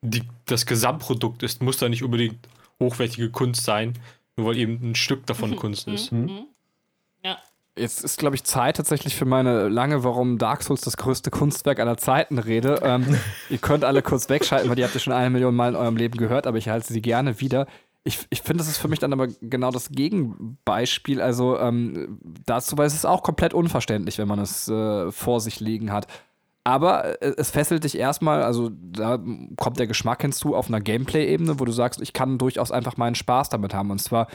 die, 0.04 0.24
das 0.46 0.66
Gesamtprodukt 0.66 1.44
ist, 1.44 1.64
muss 1.64 1.78
da 1.78 1.90
nicht 1.90 2.04
unbedingt 2.04 2.48
hochwertige 2.80 3.30
Kunst 3.30 3.64
sein, 3.64 3.94
nur 4.36 4.48
weil 4.48 4.58
eben 4.58 4.80
ein 4.82 4.96
Stück 4.96 5.26
davon 5.26 5.56
Kunst 5.56 5.88
ist. 5.88 6.12
Mhm. 6.12 6.46
Ja. 7.24 7.38
Jetzt 7.76 8.04
ist, 8.04 8.20
glaube 8.20 8.36
ich, 8.36 8.44
Zeit 8.44 8.78
tatsächlich 8.78 9.16
für 9.16 9.26
meine 9.26 9.70
lange, 9.70 10.04
warum 10.04 10.38
Dark 10.38 10.62
Souls 10.64 10.82
das 10.82 10.98
größte 10.98 11.32
Kunstwerk 11.32 11.80
aller 11.80 11.98
Zeiten 11.98 12.38
rede. 12.38 12.82
Ähm, 12.84 13.18
ihr 13.50 13.58
könnt 13.58 13.84
alle 13.84 14.02
kurz 14.02 14.30
wegschalten, 14.30 14.70
weil 14.70 14.76
die 14.76 14.84
habt 14.84 14.94
ihr 14.94 15.00
schon 15.00 15.14
eine 15.14 15.30
Million 15.30 15.56
Mal 15.56 15.70
in 15.70 15.76
eurem 15.76 15.98
Leben 15.98 16.18
gehört, 16.18 16.46
aber 16.46 16.58
ich 16.58 16.70
halte 16.70 16.92
sie 16.92 17.02
gerne 17.02 17.40
wieder. 17.40 17.66
Ich, 18.04 18.20
ich 18.30 18.42
finde, 18.42 18.58
das 18.58 18.68
ist 18.68 18.80
für 18.80 18.90
mich 18.90 19.00
dann 19.00 19.14
aber 19.14 19.28
genau 19.42 19.72
das 19.72 19.90
Gegenbeispiel. 19.90 21.22
Also 21.22 21.58
ähm, 21.58 22.20
dazu, 22.46 22.78
weil 22.78 22.86
es 22.86 22.94
ist 22.94 23.06
auch 23.06 23.24
komplett 23.24 23.54
unverständlich, 23.54 24.18
wenn 24.18 24.28
man 24.28 24.40
es 24.40 24.68
äh, 24.68 25.10
vor 25.12 25.40
sich 25.40 25.62
liegen 25.62 25.94
hat. 25.94 26.08
Aber 26.66 27.22
äh, 27.22 27.34
es 27.38 27.52
fesselt 27.52 27.84
dich 27.84 27.98
erstmal, 27.98 28.42
also 28.44 28.70
da 28.74 29.20
kommt 29.58 29.80
der 29.80 29.88
Geschmack 29.88 30.22
hinzu 30.22 30.56
auf 30.56 30.68
einer 30.70 30.80
Gameplay-Ebene, 30.82 31.60
wo 31.60 31.66
du 31.66 31.72
sagst, 31.72 32.02
ich 32.02 32.14
kann 32.14 32.38
durchaus 32.38 32.72
einfach 32.72 32.96
meinen 32.98 33.16
Spaß 33.16 33.50
damit 33.50 33.74
haben. 33.74 33.92
Und 33.92 34.00
zwar 34.00 34.28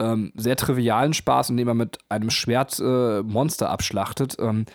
ähm, 0.00 0.32
sehr 0.36 0.56
trivialen 0.56 1.12
Spaß, 1.14 1.50
indem 1.50 1.66
man 1.68 1.76
mit 1.76 1.98
einem 2.08 2.30
Schwert 2.30 2.78
äh, 2.78 3.22
Monster 3.22 3.68
abschlachtet. 3.70 4.36
Ähm, 4.38 4.66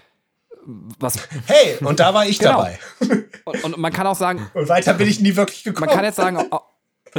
was, 1.00 1.28
Hey, 1.46 1.78
und 1.86 2.00
da 2.02 2.14
war 2.14 2.26
ich 2.28 2.40
Genau. 2.40 2.52
dabei. 2.58 2.80
und, 3.46 3.64
und 3.64 3.78
man 3.78 3.94
kann 3.94 4.06
auch 4.06 4.16
sagen, 4.16 4.50
Und 4.54 4.68
weiter 4.68 4.94
bin 4.94 5.08
ich 5.08 5.22
nie 5.22 5.36
wirklich 5.38 5.64
gekommen. 5.64 5.86
man 5.88 5.96
kann 5.96 6.04
jetzt 6.04 6.18
sagen, 6.18 6.38
au- 6.52 6.62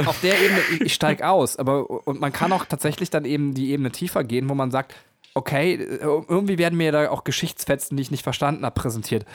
auf 0.05 0.21
der 0.21 0.39
Ebene, 0.39 0.59
ich, 0.73 0.81
ich 0.81 0.93
steige 0.93 1.27
aus, 1.27 1.57
aber 1.57 1.89
und 1.89 2.19
man 2.21 2.31
kann 2.31 2.51
auch 2.53 2.65
tatsächlich 2.65 3.09
dann 3.09 3.25
eben 3.25 3.55
die 3.55 3.71
Ebene 3.71 3.91
tiefer 3.91 4.23
gehen, 4.23 4.47
wo 4.49 4.53
man 4.53 4.69
sagt, 4.69 4.93
okay, 5.33 5.73
äh, 5.73 5.97
irgendwie 5.99 6.59
werden 6.59 6.77
mir 6.77 6.91
da 6.91 7.09
auch 7.09 7.23
Geschichtsfetzen, 7.23 7.97
die 7.97 8.01
ich 8.03 8.11
nicht 8.11 8.23
verstanden 8.23 8.65
habe, 8.65 8.79
präsentiert. 8.79 9.25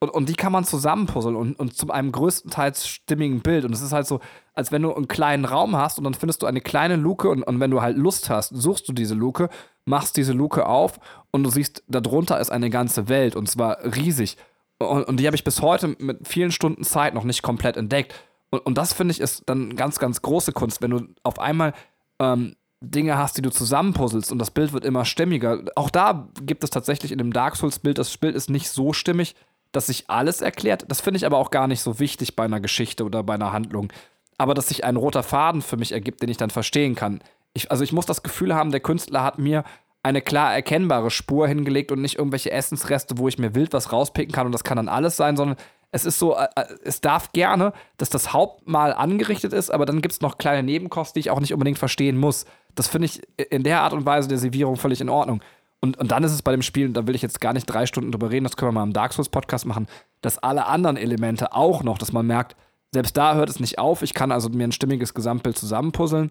Und, 0.00 0.10
und 0.10 0.28
die 0.28 0.34
kann 0.34 0.52
man 0.52 0.64
zusammenpuzzeln 0.64 1.36
und, 1.36 1.58
und 1.58 1.76
zu 1.76 1.90
einem 1.90 2.12
größtenteils 2.12 2.86
stimmigen 2.86 3.40
Bild. 3.40 3.64
Und 3.64 3.72
es 3.72 3.80
ist 3.80 3.92
halt 3.92 4.06
so, 4.06 4.20
als 4.52 4.70
wenn 4.70 4.82
du 4.82 4.94
einen 4.94 5.08
kleinen 5.08 5.44
Raum 5.44 5.76
hast 5.76 5.98
und 5.98 6.04
dann 6.04 6.14
findest 6.14 6.42
du 6.42 6.46
eine 6.46 6.60
kleine 6.60 6.96
Luke 6.96 7.28
und, 7.28 7.42
und 7.42 7.60
wenn 7.60 7.70
du 7.70 7.80
halt 7.80 7.96
Lust 7.96 8.28
hast, 8.28 8.50
suchst 8.50 8.88
du 8.88 8.92
diese 8.92 9.14
Luke, 9.14 9.48
machst 9.84 10.16
diese 10.16 10.32
Luke 10.32 10.66
auf 10.66 10.98
und 11.30 11.42
du 11.42 11.50
siehst, 11.50 11.82
darunter 11.88 12.38
ist 12.38 12.50
eine 12.50 12.70
ganze 12.70 13.08
Welt 13.08 13.36
und 13.36 13.48
zwar 13.48 13.78
riesig. 13.96 14.36
Und, 14.78 15.04
und 15.04 15.18
die 15.18 15.26
habe 15.26 15.36
ich 15.36 15.44
bis 15.44 15.62
heute 15.62 15.96
mit 15.98 16.26
vielen 16.28 16.52
Stunden 16.52 16.84
Zeit 16.84 17.14
noch 17.14 17.24
nicht 17.24 17.42
komplett 17.42 17.76
entdeckt. 17.76 18.14
Und, 18.50 18.60
und 18.66 18.78
das 18.78 18.92
finde 18.92 19.12
ich 19.12 19.20
ist 19.20 19.44
dann 19.46 19.76
ganz, 19.76 19.98
ganz 19.98 20.22
große 20.22 20.52
Kunst, 20.52 20.82
wenn 20.82 20.90
du 20.90 21.06
auf 21.22 21.38
einmal 21.38 21.72
ähm, 22.18 22.56
Dinge 22.80 23.16
hast, 23.16 23.36
die 23.38 23.42
du 23.42 23.50
zusammenpuzzelst 23.50 24.30
und 24.30 24.38
das 24.38 24.50
Bild 24.50 24.72
wird 24.72 24.84
immer 24.84 25.04
stimmiger. 25.04 25.62
Auch 25.76 25.90
da 25.90 26.28
gibt 26.42 26.64
es 26.64 26.70
tatsächlich 26.70 27.12
in 27.12 27.18
dem 27.18 27.32
Dark 27.32 27.56
Souls-Bild, 27.56 27.98
das 27.98 28.16
Bild 28.18 28.34
ist 28.34 28.50
nicht 28.50 28.68
so 28.68 28.92
stimmig, 28.92 29.34
dass 29.74 29.86
sich 29.86 30.08
alles 30.08 30.40
erklärt. 30.40 30.84
Das 30.88 31.00
finde 31.00 31.18
ich 31.18 31.26
aber 31.26 31.38
auch 31.38 31.50
gar 31.50 31.66
nicht 31.66 31.80
so 31.80 31.98
wichtig 31.98 32.36
bei 32.36 32.44
einer 32.44 32.60
Geschichte 32.60 33.04
oder 33.04 33.22
bei 33.22 33.34
einer 33.34 33.52
Handlung. 33.52 33.92
Aber 34.38 34.54
dass 34.54 34.68
sich 34.68 34.84
ein 34.84 34.96
roter 34.96 35.22
Faden 35.22 35.62
für 35.62 35.76
mich 35.76 35.92
ergibt, 35.92 36.22
den 36.22 36.28
ich 36.28 36.36
dann 36.36 36.50
verstehen 36.50 36.94
kann. 36.94 37.20
Ich, 37.52 37.70
also 37.70 37.84
ich 37.84 37.92
muss 37.92 38.06
das 38.06 38.22
Gefühl 38.22 38.54
haben, 38.54 38.70
der 38.70 38.80
Künstler 38.80 39.22
hat 39.22 39.38
mir 39.38 39.64
eine 40.02 40.20
klar 40.20 40.54
erkennbare 40.54 41.10
Spur 41.10 41.48
hingelegt 41.48 41.90
und 41.90 42.02
nicht 42.02 42.18
irgendwelche 42.18 42.50
Essensreste, 42.50 43.16
wo 43.18 43.26
ich 43.26 43.38
mir 43.38 43.54
wild 43.54 43.72
was 43.72 43.92
rauspicken 43.92 44.32
kann 44.32 44.46
und 44.46 44.52
das 44.52 44.64
kann 44.64 44.76
dann 44.76 44.88
alles 44.88 45.16
sein, 45.16 45.36
sondern 45.36 45.56
es 45.92 46.04
ist 46.04 46.18
so, 46.18 46.36
äh, 46.36 46.48
äh, 46.56 46.66
es 46.84 47.00
darf 47.00 47.32
gerne, 47.32 47.72
dass 47.96 48.10
das 48.10 48.32
Hauptmahl 48.32 48.92
angerichtet 48.92 49.52
ist, 49.52 49.70
aber 49.70 49.86
dann 49.86 50.02
gibt 50.02 50.12
es 50.12 50.20
noch 50.20 50.38
kleine 50.38 50.62
Nebenkosten, 50.62 51.14
die 51.14 51.20
ich 51.20 51.30
auch 51.30 51.40
nicht 51.40 51.52
unbedingt 51.52 51.78
verstehen 51.78 52.18
muss. 52.18 52.46
Das 52.74 52.88
finde 52.88 53.06
ich 53.06 53.22
in 53.50 53.62
der 53.62 53.80
Art 53.80 53.92
und 53.92 54.04
Weise 54.04 54.28
der 54.28 54.38
Servierung 54.38 54.76
völlig 54.76 55.00
in 55.00 55.08
Ordnung. 55.08 55.40
Und, 55.84 55.98
und 55.98 56.10
dann 56.10 56.24
ist 56.24 56.32
es 56.32 56.40
bei 56.40 56.50
dem 56.50 56.62
Spiel, 56.62 56.88
da 56.88 57.06
will 57.06 57.14
ich 57.14 57.20
jetzt 57.20 57.42
gar 57.42 57.52
nicht 57.52 57.66
drei 57.66 57.84
Stunden 57.84 58.10
drüber 58.10 58.30
reden, 58.30 58.44
das 58.44 58.56
können 58.56 58.70
wir 58.70 58.80
mal 58.80 58.84
im 58.84 58.94
Dark 58.94 59.12
Souls 59.12 59.28
Podcast 59.28 59.66
machen, 59.66 59.86
dass 60.22 60.38
alle 60.38 60.64
anderen 60.64 60.96
Elemente 60.96 61.52
auch 61.52 61.82
noch, 61.82 61.98
dass 61.98 62.10
man 62.10 62.26
merkt, 62.26 62.56
selbst 62.94 63.18
da 63.18 63.34
hört 63.34 63.50
es 63.50 63.60
nicht 63.60 63.78
auf. 63.78 64.00
Ich 64.00 64.14
kann 64.14 64.32
also 64.32 64.48
mir 64.48 64.64
ein 64.64 64.72
stimmiges 64.72 65.12
Gesamtbild 65.12 65.58
zusammenpuzzeln. 65.58 66.30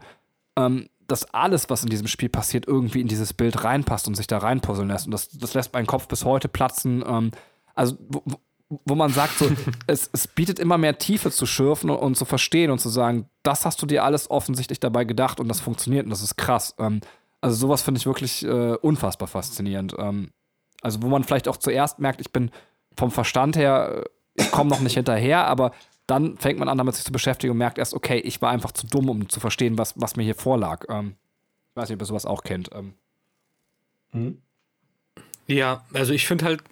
Ähm, 0.58 0.90
dass 1.08 1.32
alles, 1.36 1.70
was 1.70 1.84
in 1.84 1.90
diesem 1.90 2.08
Spiel 2.08 2.30
passiert, 2.30 2.68
irgendwie 2.68 3.02
in 3.02 3.08
dieses 3.08 3.34
Bild 3.34 3.64
reinpasst 3.64 4.08
und 4.08 4.16
sich 4.16 4.26
da 4.26 4.40
reinpuzzeln 4.40 4.88
lässt. 4.88 5.06
Und 5.06 5.12
das, 5.12 5.30
das 5.30 5.54
lässt 5.54 5.74
meinen 5.74 5.86
Kopf 5.86 6.08
bis 6.08 6.26
heute 6.26 6.48
platzen. 6.48 7.04
Ähm, 7.06 7.30
also, 7.76 7.98
wo, 8.10 8.24
wo 8.70 8.96
man 8.96 9.12
sagt, 9.12 9.38
so, 9.38 9.52
es, 9.88 10.10
es 10.14 10.28
bietet 10.28 10.58
immer 10.58 10.80
mehr 10.80 10.98
Tiefe 10.98 11.30
zu 11.30 11.46
schürfen 11.46 11.92
und, 11.92 11.98
und, 11.98 12.18
zu 12.18 12.26
verstehen 12.26 12.72
und 12.72 12.80
zu 12.80 12.90
sagen, 12.90 13.30
das 13.44 13.66
hast 13.66 13.82
du 13.84 13.86
dir 13.86 14.04
alles 14.04 14.32
offensichtlich 14.32 14.80
dabei 14.80 15.04
gedacht 15.04 15.40
und 15.40 15.48
das 15.48 15.60
funktioniert 15.60 16.06
und 16.06 16.10
das 16.10 16.24
ist 16.24 16.38
krass. 16.38 16.74
Ähm, 16.80 17.02
also 17.44 17.58
sowas 17.58 17.82
finde 17.82 18.00
ich 18.00 18.06
wirklich 18.06 18.46
äh, 18.46 18.76
unfassbar 18.76 19.28
faszinierend. 19.28 19.94
Ähm, 19.98 20.32
also 20.82 21.02
wo 21.02 21.10
man 21.10 21.26
vielleicht 21.26 21.50
auch 21.50 21.58
zuerst 21.58 22.00
merkt, 22.00 22.22
ich 22.22 22.32
bin 22.32 22.52
vom 22.98 23.12
Verstand 23.12 23.58
her, 23.58 24.06
ich 24.36 24.50
komme 24.50 24.70
noch 24.70 24.80
nicht 24.80 24.94
hinterher, 24.94 25.46
aber 25.46 25.74
dann 26.08 26.38
fängt 26.38 26.58
man 26.58 26.70
an, 26.70 26.78
damit 26.78 26.96
sich 26.96 27.04
zu 27.04 27.12
beschäftigen 27.12 27.52
und 27.52 27.58
merkt 27.58 27.78
erst, 27.78 27.94
okay, 27.94 28.18
ich 28.20 28.42
war 28.42 28.50
einfach 28.50 28.72
zu 28.72 28.88
dumm, 28.88 29.10
um 29.10 29.28
zu 29.28 29.42
verstehen, 29.42 29.78
was, 29.78 29.94
was 30.00 30.16
mir 30.16 30.24
hier 30.24 30.36
vorlag. 30.36 30.86
Ähm, 30.88 31.16
ich 31.72 31.76
weiß 31.76 31.90
nicht, 31.90 31.98
ob 31.98 32.02
ihr 32.02 32.06
sowas 32.06 32.26
auch 32.26 32.44
kennt. 32.44 32.70
Ähm. 32.74 32.94
Hm? 34.12 34.42
Ja, 35.48 35.84
also 35.94 36.14
ich 36.14 36.26
finde 36.26 36.46
halt, 36.46 36.64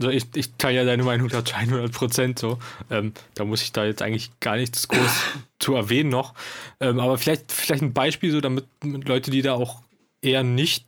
also 0.00 0.10
ich, 0.10 0.26
ich 0.36 0.54
teile 0.54 0.76
ja 0.76 0.84
deine 0.84 1.02
Meinung 1.02 1.32
100 1.32 1.92
Prozent 1.92 2.38
so. 2.38 2.60
Ähm, 2.90 3.12
da 3.34 3.44
muss 3.44 3.62
ich 3.62 3.72
da 3.72 3.84
jetzt 3.84 4.02
eigentlich 4.02 4.38
gar 4.38 4.54
nichts 4.54 4.86
groß 4.86 5.22
zu 5.58 5.74
erwähnen 5.74 6.10
noch. 6.10 6.34
Ähm, 6.78 7.00
aber 7.00 7.18
vielleicht, 7.18 7.50
vielleicht 7.50 7.82
ein 7.82 7.92
Beispiel, 7.92 8.30
so 8.30 8.40
damit 8.40 8.66
Leute, 8.82 9.32
die 9.32 9.42
da 9.42 9.54
auch 9.54 9.82
eher 10.22 10.42
nicht 10.42 10.86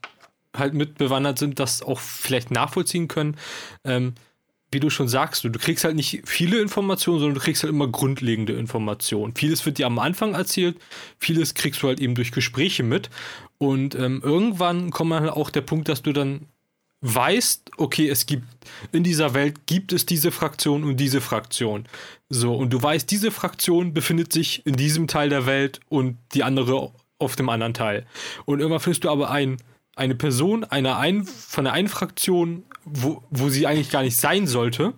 halt 0.57 0.75
mitbewandert 0.75 1.39
sind, 1.39 1.59
das 1.59 1.83
auch 1.83 2.01
vielleicht 2.01 2.51
nachvollziehen 2.51 3.09
können. 3.09 3.37
Ähm, 3.85 4.15
wie 4.71 4.81
du 4.81 4.91
schon 4.91 5.09
sagst, 5.09 5.45
du, 5.45 5.49
du 5.49 5.59
kriegst 5.59 5.85
halt 5.85 5.95
nicht 5.95 6.23
viele 6.25 6.61
Informationen, 6.61 7.21
sondern 7.21 7.35
du 7.37 7.41
kriegst 7.41 7.63
halt 7.63 7.73
immer 7.73 7.89
grundlegende 7.89 8.55
Informationen. 8.55 9.35
Vieles 9.35 9.65
wird 9.65 9.79
dir 9.79 9.87
am 9.87 9.99
Anfang 9.99 10.35
erzählt, 10.35 10.77
vieles 11.19 11.55
kriegst 11.55 11.83
du 11.83 11.89
halt 11.89 12.01
eben 12.01 12.15
durch 12.15 12.33
Gespräche 12.33 12.83
mit. 12.83 13.09
Und 13.59 13.95
ähm, 13.95 14.21
irgendwann 14.23 14.91
kommt 14.91 15.13
dann 15.13 15.23
halt 15.23 15.33
auch 15.33 15.51
der 15.51 15.61
Punkt, 15.61 15.89
dass 15.89 16.03
du 16.03 16.13
dann 16.13 16.47
weißt, 17.03 17.73
okay, 17.77 18.09
es 18.09 18.27
gibt 18.27 18.47
in 18.91 19.05
dieser 19.05 19.35
Welt 19.35 19.67
gibt 19.67 19.93
es 19.93 20.07
diese 20.07 20.33
Fraktion 20.33 20.85
und 20.85 20.97
diese 20.97 21.21
Fraktion. 21.21 21.85
So, 22.31 22.55
und 22.55 22.71
du 22.71 22.83
weißt, 22.83 23.11
diese 23.11 23.31
Fraktion 23.31 23.93
befindet 23.93 24.33
sich 24.33 24.67
in 24.67 24.75
diesem 24.75 25.07
Teil 25.07 25.29
der 25.29 25.47
Welt 25.47 25.81
und 25.89 26.17
die 26.33 26.43
andere 26.43 26.91
auf 27.25 27.37
dem 27.37 27.49
anderen 27.49 27.75
Teil. 27.75 28.07
Und 28.45 28.61
irgendwann 28.61 28.81
findest 28.81 29.05
du 29.05 29.11
aber 29.11 29.31
ein, 29.31 29.57
eine 29.97 30.15
Person 30.15 30.65
einer 30.65 30.99
ein, 30.99 31.25
von 31.25 31.65
der 31.65 31.73
einen 31.73 31.89
Fraktion, 31.89 32.65
wo, 32.85 33.23
wo 33.31 33.49
sie 33.49 33.67
eigentlich 33.67 33.91
gar 33.91 34.03
nicht 34.03 34.17
sein 34.17 34.47
sollte. 34.47 34.95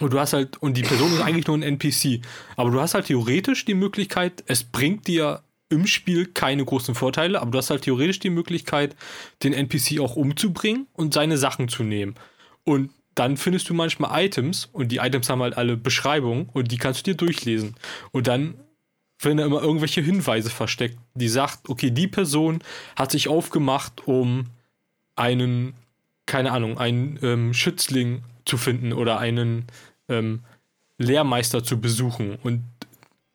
Und 0.00 0.12
du 0.12 0.18
hast 0.18 0.32
halt, 0.32 0.60
und 0.60 0.76
die 0.76 0.82
Person 0.82 1.12
ist 1.12 1.20
eigentlich 1.20 1.46
nur 1.46 1.56
ein 1.56 1.62
NPC. 1.62 2.20
Aber 2.56 2.70
du 2.70 2.80
hast 2.80 2.94
halt 2.94 3.06
theoretisch 3.06 3.64
die 3.64 3.74
Möglichkeit, 3.74 4.42
es 4.46 4.64
bringt 4.64 5.06
dir 5.06 5.42
im 5.68 5.86
Spiel 5.86 6.26
keine 6.26 6.64
großen 6.64 6.94
Vorteile, 6.94 7.40
aber 7.40 7.52
du 7.52 7.58
hast 7.58 7.70
halt 7.70 7.82
theoretisch 7.82 8.18
die 8.18 8.30
Möglichkeit, 8.30 8.96
den 9.42 9.52
NPC 9.52 10.00
auch 10.00 10.16
umzubringen 10.16 10.86
und 10.92 11.14
seine 11.14 11.38
Sachen 11.38 11.68
zu 11.68 11.82
nehmen. 11.82 12.14
Und 12.64 12.90
dann 13.14 13.36
findest 13.36 13.68
du 13.68 13.74
manchmal 13.74 14.24
Items 14.24 14.68
und 14.72 14.90
die 14.90 14.96
Items 14.96 15.28
haben 15.30 15.42
halt 15.42 15.56
alle 15.56 15.76
Beschreibungen 15.76 16.48
und 16.52 16.72
die 16.72 16.78
kannst 16.78 17.06
du 17.06 17.12
dir 17.12 17.16
durchlesen. 17.16 17.76
Und 18.10 18.26
dann 18.26 18.54
werden 19.24 19.38
da 19.38 19.46
immer 19.46 19.62
irgendwelche 19.62 20.00
Hinweise 20.00 20.50
versteckt, 20.50 20.98
die 21.14 21.28
sagt, 21.28 21.68
okay, 21.68 21.90
die 21.90 22.08
Person 22.08 22.60
hat 22.96 23.10
sich 23.10 23.28
aufgemacht, 23.28 24.06
um 24.06 24.46
einen, 25.16 25.74
keine 26.26 26.52
Ahnung, 26.52 26.78
einen 26.78 27.18
ähm, 27.22 27.54
Schützling 27.54 28.22
zu 28.44 28.56
finden 28.56 28.92
oder 28.92 29.18
einen 29.18 29.66
ähm, 30.08 30.40
Lehrmeister 30.98 31.62
zu 31.62 31.80
besuchen. 31.80 32.36
Und 32.42 32.64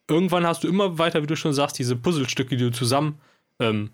irgendwann 0.08 0.46
hast 0.46 0.64
du 0.64 0.68
immer 0.68 0.98
weiter, 0.98 1.22
wie 1.22 1.26
du 1.26 1.36
schon 1.36 1.52
sagst, 1.52 1.78
diese 1.78 1.96
Puzzlestücke, 1.96 2.56
die 2.56 2.64
du 2.64 2.72
zusammen 2.72 3.18
ähm, 3.58 3.90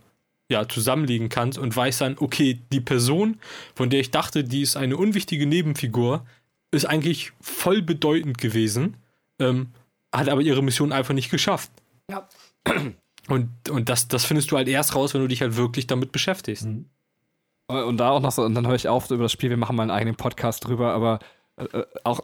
ja, 0.49 0.69
zusammenlegen 0.69 1.29
kannst 1.29 1.59
und 1.59 1.77
weißt 1.77 2.01
dann, 2.01 2.17
okay, 2.19 2.61
die 2.73 2.81
Person, 2.81 3.39
von 3.75 3.91
der 3.91 4.01
ich 4.01 4.11
dachte, 4.11 4.45
die 4.45 4.63
ist 4.63 4.77
eine 4.77 4.97
unwichtige 4.97 5.47
Nebenfigur, 5.47 6.25
ist 6.71 6.85
eigentlich 6.85 7.33
voll 7.41 7.83
bedeutend 7.83 8.39
gewesen, 8.39 8.97
ähm, 9.39 9.69
hat 10.13 10.29
aber 10.29 10.43
ihre 10.43 10.63
Mission 10.63 10.93
einfach 10.93 11.15
nicht 11.15 11.31
geschafft. 11.31 11.71
Ja. 12.11 12.29
Und, 13.29 13.51
und 13.71 13.89
das, 13.89 14.09
das 14.09 14.25
findest 14.25 14.51
du 14.51 14.57
halt 14.57 14.69
erst 14.69 14.95
raus, 14.95 15.15
wenn 15.15 15.21
du 15.21 15.29
dich 15.29 15.43
halt 15.43 15.57
wirklich 15.57 15.87
damit 15.87 16.13
beschäftigst. 16.13 16.65
Mhm. 16.67 16.87
Und 17.69 17.97
da 17.97 18.11
auch 18.11 18.21
noch 18.21 18.31
so, 18.31 18.45
und 18.45 18.55
dann 18.55 18.67
höre 18.67 18.77
ich 18.77 18.89
auf 18.89 19.11
über 19.11 19.25
das 19.25 19.33
Spiel, 19.33 19.51
wir 19.51 19.57
machen 19.57 19.75
mal 19.75 19.83
einen 19.83 19.91
eigenen 19.91 20.15
Podcast 20.15 20.65
drüber, 20.65 20.93
aber 20.93 21.19
äh, 21.57 21.65
äh 21.65 21.87
auch 22.05 22.21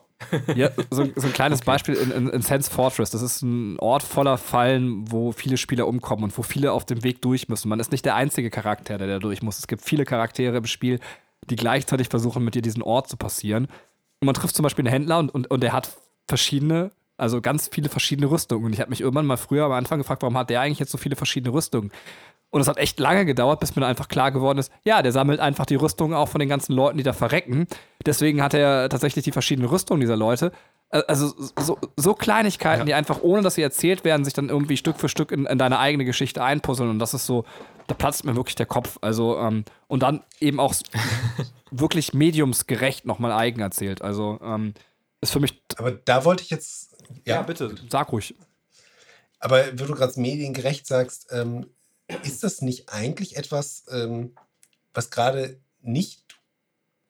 ja, 0.54 0.70
so, 0.90 1.08
so, 1.16 1.26
ein 1.26 1.32
kleines 1.32 1.58
okay. 1.62 1.66
Beispiel 1.66 1.94
in, 1.96 2.12
in, 2.12 2.28
in 2.28 2.42
Sense 2.42 2.70
Fortress. 2.70 3.10
Das 3.10 3.22
ist 3.22 3.42
ein 3.42 3.76
Ort 3.80 4.04
voller 4.04 4.38
Fallen, 4.38 5.10
wo 5.10 5.32
viele 5.32 5.56
Spieler 5.56 5.88
umkommen 5.88 6.22
und 6.22 6.38
wo 6.38 6.42
viele 6.42 6.70
auf 6.70 6.86
dem 6.86 7.02
Weg 7.02 7.22
durch 7.22 7.48
müssen. 7.48 7.68
Man 7.68 7.80
ist 7.80 7.90
nicht 7.90 8.04
der 8.04 8.14
einzige 8.14 8.50
Charakter, 8.50 8.98
der 8.98 9.08
da 9.08 9.18
durch 9.18 9.42
muss. 9.42 9.58
Es 9.58 9.66
gibt 9.66 9.82
viele 9.82 10.04
Charaktere 10.04 10.58
im 10.58 10.66
Spiel, 10.66 11.00
die 11.50 11.56
gleichzeitig 11.56 12.08
versuchen, 12.08 12.44
mit 12.44 12.54
dir 12.54 12.62
diesen 12.62 12.82
Ort 12.82 13.08
zu 13.08 13.16
passieren. 13.16 13.66
Und 14.20 14.26
man 14.26 14.34
trifft 14.34 14.54
zum 14.54 14.62
Beispiel 14.62 14.86
einen 14.86 14.92
Händler 14.92 15.18
und, 15.18 15.30
und, 15.30 15.50
und 15.50 15.60
der 15.60 15.72
hat 15.72 15.90
verschiedene 16.28 16.92
also 17.22 17.40
ganz 17.40 17.68
viele 17.72 17.88
verschiedene 17.88 18.28
Rüstungen. 18.28 18.66
Und 18.66 18.72
ich 18.72 18.80
habe 18.80 18.90
mich 18.90 19.00
irgendwann 19.00 19.26
mal 19.26 19.36
früher 19.36 19.64
am 19.64 19.72
Anfang 19.72 19.98
gefragt, 19.98 20.22
warum 20.22 20.36
hat 20.36 20.50
der 20.50 20.60
eigentlich 20.60 20.80
jetzt 20.80 20.90
so 20.90 20.98
viele 20.98 21.14
verschiedene 21.14 21.54
Rüstungen? 21.54 21.92
Und 22.50 22.60
es 22.60 22.66
hat 22.66 22.78
echt 22.78 22.98
lange 22.98 23.24
gedauert, 23.24 23.60
bis 23.60 23.76
mir 23.76 23.80
dann 23.80 23.90
einfach 23.90 24.08
klar 24.08 24.32
geworden 24.32 24.58
ist, 24.58 24.72
ja, 24.82 25.02
der 25.02 25.12
sammelt 25.12 25.38
einfach 25.38 25.64
die 25.64 25.76
Rüstungen 25.76 26.14
auch 26.14 26.28
von 26.28 26.40
den 26.40 26.48
ganzen 26.48 26.72
Leuten, 26.72 26.98
die 26.98 27.04
da 27.04 27.12
verrecken. 27.12 27.68
Deswegen 28.04 28.42
hat 28.42 28.54
er 28.54 28.88
tatsächlich 28.88 29.24
die 29.24 29.30
verschiedenen 29.30 29.68
Rüstungen 29.68 30.00
dieser 30.00 30.16
Leute. 30.16 30.50
Also 30.90 31.32
so, 31.58 31.78
so 31.96 32.12
Kleinigkeiten, 32.14 32.80
ja. 32.80 32.84
die 32.86 32.94
einfach, 32.94 33.22
ohne 33.22 33.42
dass 33.42 33.54
sie 33.54 33.62
erzählt 33.62 34.04
werden, 34.04 34.24
sich 34.24 34.34
dann 34.34 34.48
irgendwie 34.48 34.76
Stück 34.76 34.98
für 34.98 35.08
Stück 35.08 35.30
in, 35.30 35.46
in 35.46 35.58
deine 35.58 35.78
eigene 35.78 36.04
Geschichte 36.04 36.42
einpuzzeln. 36.42 36.90
Und 36.90 36.98
das 36.98 37.14
ist 37.14 37.24
so, 37.24 37.44
da 37.86 37.94
platzt 37.94 38.24
mir 38.24 38.34
wirklich 38.34 38.56
der 38.56 38.66
Kopf. 38.66 38.98
Also, 39.00 39.38
ähm, 39.38 39.64
und 39.86 40.02
dann 40.02 40.22
eben 40.40 40.58
auch 40.58 40.74
wirklich 41.70 42.14
mediumsgerecht 42.14 43.06
nochmal 43.06 43.30
eigen 43.30 43.60
erzählt. 43.60 44.02
Also, 44.02 44.40
ähm, 44.42 44.74
ist 45.22 45.32
für 45.32 45.40
mich. 45.40 45.62
Aber 45.78 45.92
da 45.92 46.24
wollte 46.24 46.42
ich 46.42 46.50
jetzt 46.50 46.91
ja, 47.24 47.36
ja 47.36 47.42
bitte, 47.42 47.74
sag 47.88 48.12
ruhig. 48.12 48.34
Aber 49.38 49.66
wenn 49.66 49.76
du 49.76 49.94
gerade 49.94 50.20
mediengerecht 50.20 50.86
sagst, 50.86 51.28
ähm, 51.30 51.66
ist 52.22 52.44
das 52.44 52.62
nicht 52.62 52.90
eigentlich 52.90 53.36
etwas, 53.36 53.84
ähm, 53.90 54.34
was 54.94 55.10
gerade 55.10 55.58
nicht 55.80 56.24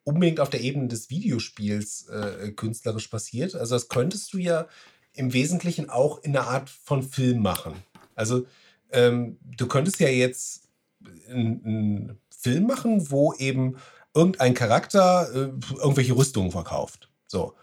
unbedingt 0.05 0.41
auf 0.41 0.51
der 0.51 0.62
Ebene 0.62 0.89
des 0.89 1.11
Videospiels 1.11 2.09
äh, 2.09 2.53
künstlerisch 2.53 3.09
passiert? 3.09 3.55
Also 3.55 3.74
das 3.74 3.89
könntest 3.89 4.33
du 4.33 4.39
ja 4.39 4.66
im 5.12 5.33
Wesentlichen 5.33 5.91
auch 5.91 6.23
in 6.23 6.37
einer 6.37 6.49
Art 6.49 6.70
von 6.70 7.03
Film 7.03 7.43
machen. 7.43 7.74
Also 8.15 8.47
ähm, 8.91 9.39
du 9.43 9.66
könntest 9.66 10.01
ja 10.01 10.09
jetzt 10.09 10.69
einen 11.29 12.19
Film 12.31 12.66
machen, 12.66 13.11
wo 13.11 13.35
eben 13.35 13.77
irgendein 14.15 14.55
Charakter 14.55 15.29
äh, 15.35 15.53
irgendwelche 15.77 16.16
Rüstungen 16.16 16.51
verkauft. 16.51 17.11
So. 17.27 17.55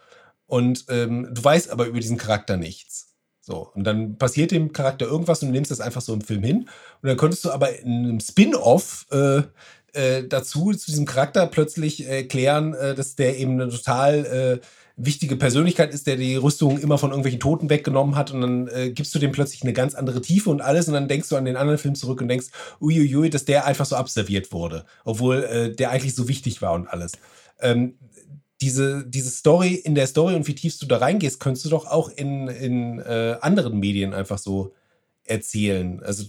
Und 0.49 0.85
ähm, 0.89 1.29
du 1.31 1.43
weißt 1.43 1.69
aber 1.69 1.85
über 1.85 1.99
diesen 1.99 2.17
Charakter 2.17 2.57
nichts. 2.57 3.13
So, 3.39 3.69
und 3.73 3.83
dann 3.83 4.17
passiert 4.17 4.49
dem 4.49 4.73
Charakter 4.73 5.05
irgendwas 5.05 5.41
und 5.41 5.49
du 5.49 5.53
nimmst 5.53 5.69
das 5.69 5.79
einfach 5.79 6.01
so 6.01 6.11
im 6.11 6.21
Film 6.21 6.43
hin. 6.43 6.69
Und 7.01 7.07
dann 7.07 7.17
könntest 7.17 7.45
du 7.45 7.51
aber 7.51 7.79
in 7.79 8.03
einem 8.03 8.19
Spin-off 8.19 9.05
äh, 9.11 9.43
äh, 9.93 10.27
dazu, 10.27 10.73
zu 10.73 10.87
diesem 10.89 11.05
Charakter 11.05 11.45
plötzlich 11.45 12.07
erklären, 12.07 12.73
äh, 12.73 12.95
dass 12.95 13.15
der 13.15 13.37
eben 13.37 13.61
eine 13.61 13.69
total 13.69 14.25
äh, 14.25 14.65
wichtige 14.97 15.35
Persönlichkeit 15.35 15.93
ist, 15.93 16.07
der 16.07 16.15
die 16.15 16.35
Rüstung 16.35 16.79
immer 16.79 16.97
von 16.97 17.11
irgendwelchen 17.11 17.39
Toten 17.39 17.69
weggenommen 17.69 18.15
hat. 18.15 18.31
Und 18.31 18.41
dann 18.41 18.67
äh, 18.69 18.89
gibst 18.89 19.13
du 19.13 19.19
dem 19.19 19.31
plötzlich 19.31 19.61
eine 19.61 19.73
ganz 19.73 19.93
andere 19.93 20.21
Tiefe 20.21 20.49
und 20.49 20.61
alles. 20.61 20.87
Und 20.87 20.95
dann 20.95 21.07
denkst 21.07 21.29
du 21.29 21.35
an 21.35 21.45
den 21.45 21.57
anderen 21.57 21.77
Film 21.77 21.93
zurück 21.93 22.21
und 22.21 22.27
denkst, 22.27 22.47
uiuiui, 22.81 23.29
dass 23.29 23.45
der 23.45 23.65
einfach 23.65 23.85
so 23.85 23.95
abserviert 23.95 24.51
wurde. 24.51 24.85
Obwohl 25.05 25.43
äh, 25.43 25.75
der 25.75 25.91
eigentlich 25.91 26.15
so 26.15 26.27
wichtig 26.27 26.63
war 26.63 26.73
und 26.73 26.87
alles. 26.87 27.11
Ähm, 27.61 27.95
diese, 28.61 29.05
diese 29.05 29.29
Story, 29.29 29.75
in 29.75 29.95
der 29.95 30.07
Story 30.07 30.35
und 30.35 30.47
wie 30.47 30.55
tief 30.55 30.77
du 30.79 30.85
da 30.85 30.97
reingehst, 30.97 31.39
könntest 31.39 31.65
du 31.65 31.69
doch 31.69 31.85
auch 31.85 32.09
in, 32.09 32.47
in 32.47 32.99
äh, 32.99 33.37
anderen 33.41 33.79
Medien 33.79 34.13
einfach 34.13 34.37
so 34.37 34.73
erzählen. 35.23 36.01
Also, 36.03 36.25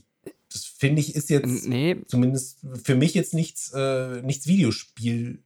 das 0.53 0.65
finde 0.65 1.01
ich 1.01 1.15
ist 1.15 1.31
jetzt 1.31 1.69
nee. 1.69 1.97
zumindest 2.07 2.59
für 2.83 2.95
mich 2.95 3.15
jetzt 3.15 3.35
nichts, 3.35 3.73
äh, 3.75 4.23
nichts 4.23 4.47
Videospiel. 4.47 5.43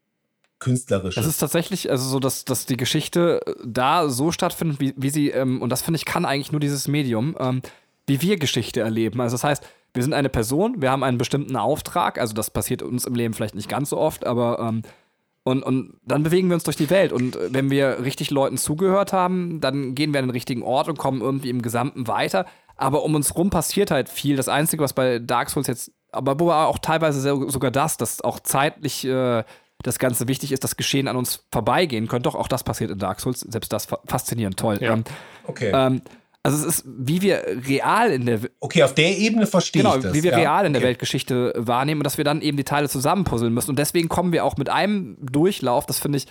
Künstlerisches. 0.61 1.17
Das 1.17 1.27
ist 1.27 1.39
tatsächlich, 1.39 1.91
also 1.91 2.09
so, 2.09 2.21
dass, 2.21 2.47
dass 2.47 2.65
die 2.65 2.79
Geschichte 2.79 3.41
äh, 3.45 3.55
da 3.67 4.09
so 4.09 4.31
stattfindet, 4.33 4.81
wie, 4.81 4.95
wie 4.97 5.11
sie, 5.11 5.29
ähm, 5.29 5.61
und 5.61 5.69
das 5.69 5.83
finde 5.83 5.97
ich, 5.97 6.07
kann 6.07 6.25
eigentlich 6.25 6.53
nur 6.53 6.61
dieses 6.61 6.89
Medium, 6.89 7.37
ähm, 7.39 7.61
wie 8.07 8.23
wir 8.23 8.39
Geschichte 8.39 8.81
erleben. 8.81 9.21
Also 9.21 9.35
das 9.35 9.45
heißt, 9.45 9.65
wir 9.93 10.03
sind 10.03 10.15
eine 10.15 10.31
Person, 10.31 10.81
wir 10.81 10.91
haben 10.91 11.03
einen 11.03 11.19
bestimmten 11.19 11.57
Auftrag, 11.57 12.19
also 12.19 12.35
das 12.35 12.51
passiert 12.51 12.83
uns 12.83 13.05
im 13.05 13.15
Leben 13.15 13.35
vielleicht 13.35 13.55
nicht 13.55 13.69
ganz 13.69 13.91
so 13.91 13.99
oft, 13.99 14.25
aber 14.25 14.59
ähm, 14.59 14.83
und, 15.45 15.63
und 15.63 15.99
dann 16.05 16.23
bewegen 16.23 16.49
wir 16.49 16.55
uns 16.55 16.65
durch 16.65 16.77
die 16.77 16.91
Welt. 16.91 17.13
Und 17.13 17.37
äh, 17.37 17.53
wenn 17.53 17.71
wir 17.71 18.03
richtig 18.03 18.31
Leuten 18.31 18.57
zugehört 18.57 19.13
haben, 19.13 19.61
dann 19.61 19.95
gehen 19.95 20.13
wir 20.13 20.21
an 20.21 20.27
den 20.27 20.31
richtigen 20.31 20.63
Ort 20.63 20.89
und 20.89 20.99
kommen 20.99 21.21
irgendwie 21.21 21.51
im 21.51 21.63
Gesamten 21.63 22.09
weiter. 22.09 22.47
Aber 22.77 23.05
um 23.05 23.15
uns 23.15 23.37
rum 23.37 23.51
passiert 23.51 23.91
halt 23.91 24.09
viel. 24.09 24.37
Das 24.37 24.49
Einzige, 24.49 24.83
was 24.83 24.95
bei 24.95 25.19
Dark 25.21 25.51
Souls 25.51 25.67
jetzt, 25.67 25.93
aber 26.11 26.67
auch 26.67 26.79
teilweise 26.79 27.21
sogar 27.21 27.71
das, 27.71 27.97
dass 27.99 28.21
auch 28.23 28.41
zeitlich 28.41 29.05
äh, 29.05 29.45
das 29.83 29.99
Ganze 29.99 30.29
wichtig 30.29 30.51
ist, 30.51 30.65
das 30.65 30.77
Geschehen 30.77 31.09
an 31.09 31.17
uns 31.17 31.45
vorbeigehen 31.53 32.09
könnte. 32.09 32.29
Doch, 32.31 32.35
auch 32.35 32.49
das 32.49 32.65
passiert 32.65 32.91
in 32.91 32.99
Dark 32.99 33.21
Souls. 33.21 33.41
Selbst 33.41 33.73
das 33.73 33.87
faszinierend, 34.07 34.59
toll. 34.59 34.79
Ja. 34.81 34.95
Ähm, 34.95 35.05
Okay. 35.47 35.71
ähm, 35.75 36.01
also 36.45 36.59
es 36.59 36.81
ist, 36.81 36.85
wie 36.87 37.23
wir 37.23 37.43
real 37.67 38.13
in 38.13 38.27
der 38.27 38.39
okay, 38.61 38.83
auf 38.83 38.95
der 38.95 39.17
Ebene 39.17 39.47
verstehe 39.47 39.83
Genau, 39.83 39.97
ich 39.97 40.03
das. 40.03 40.13
wie 40.13 40.23
wir 40.23 40.33
ja. 40.33 40.37
real 40.37 40.67
in 40.67 40.75
der 40.75 40.81
okay. 40.81 40.89
Weltgeschichte 40.89 41.55
wahrnehmen 41.57 42.01
und 42.01 42.05
dass 42.05 42.19
wir 42.19 42.25
dann 42.25 42.43
eben 42.43 42.59
die 42.59 42.65
Teile 42.65 42.87
zusammenpuzzeln 42.89 43.53
müssen. 43.53 43.71
Und 43.71 43.79
deswegen 43.79 44.11
kommen 44.11 44.31
wir 44.31 44.45
auch 44.45 44.59
mit 44.59 44.69
einem 44.69 45.17
Durchlauf, 45.21 45.87
das 45.87 45.99
finde 45.99 46.19
ich, 46.19 46.27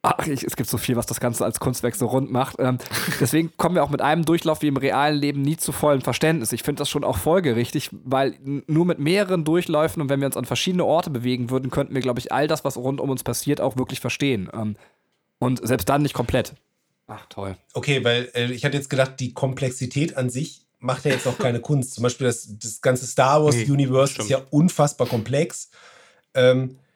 ach, 0.00 0.26
ich, 0.26 0.42
es 0.42 0.56
gibt 0.56 0.70
so 0.70 0.78
viel, 0.78 0.96
was 0.96 1.04
das 1.04 1.20
Ganze 1.20 1.44
als 1.44 1.60
Kunstwerk 1.60 1.96
so 1.96 2.06
rund 2.06 2.32
macht. 2.32 2.56
Ähm, 2.58 2.78
deswegen 3.20 3.52
kommen 3.58 3.74
wir 3.74 3.84
auch 3.84 3.90
mit 3.90 4.00
einem 4.00 4.24
Durchlauf 4.24 4.62
wie 4.62 4.68
im 4.68 4.78
realen 4.78 5.18
Leben 5.18 5.42
nie 5.42 5.58
zu 5.58 5.72
vollem 5.72 6.00
Verständnis. 6.00 6.52
Ich 6.52 6.62
finde 6.62 6.80
das 6.80 6.88
schon 6.88 7.04
auch 7.04 7.18
folgerichtig, 7.18 7.90
weil 7.92 8.38
nur 8.66 8.86
mit 8.86 8.98
mehreren 8.98 9.44
Durchläufen 9.44 10.00
und 10.00 10.08
wenn 10.08 10.20
wir 10.20 10.26
uns 10.26 10.38
an 10.38 10.46
verschiedene 10.46 10.86
Orte 10.86 11.10
bewegen 11.10 11.50
würden, 11.50 11.70
könnten 11.70 11.94
wir, 11.94 12.00
glaube 12.00 12.20
ich, 12.20 12.32
all 12.32 12.48
das, 12.48 12.64
was 12.64 12.78
rund 12.78 13.02
um 13.02 13.10
uns 13.10 13.22
passiert, 13.22 13.60
auch 13.60 13.76
wirklich 13.76 14.00
verstehen. 14.00 14.48
Ähm, 14.54 14.76
und 15.38 15.66
selbst 15.66 15.90
dann 15.90 16.00
nicht 16.00 16.14
komplett. 16.14 16.54
Ach, 17.08 17.26
toll. 17.30 17.56
Okay, 17.72 18.04
weil 18.04 18.30
äh, 18.34 18.52
ich 18.52 18.64
hatte 18.64 18.76
jetzt 18.76 18.90
gedacht, 18.90 19.14
die 19.18 19.32
Komplexität 19.32 20.16
an 20.16 20.30
sich 20.30 20.66
macht 20.78 21.06
ja 21.06 21.10
jetzt 21.10 21.26
auch 21.26 21.38
keine 21.38 21.60
Kunst. 21.60 21.94
Zum 21.94 22.02
Beispiel 22.02 22.26
das, 22.26 22.46
das 22.58 22.80
ganze 22.80 23.06
Star 23.06 23.42
Wars 23.44 23.56
Nee, 23.56 23.64
ist 24.22 24.28
ja 24.28 24.42
unfassbar 24.50 25.06
komplex. 25.08 25.70
Ähm, 26.34 26.70
äh, 26.70 26.87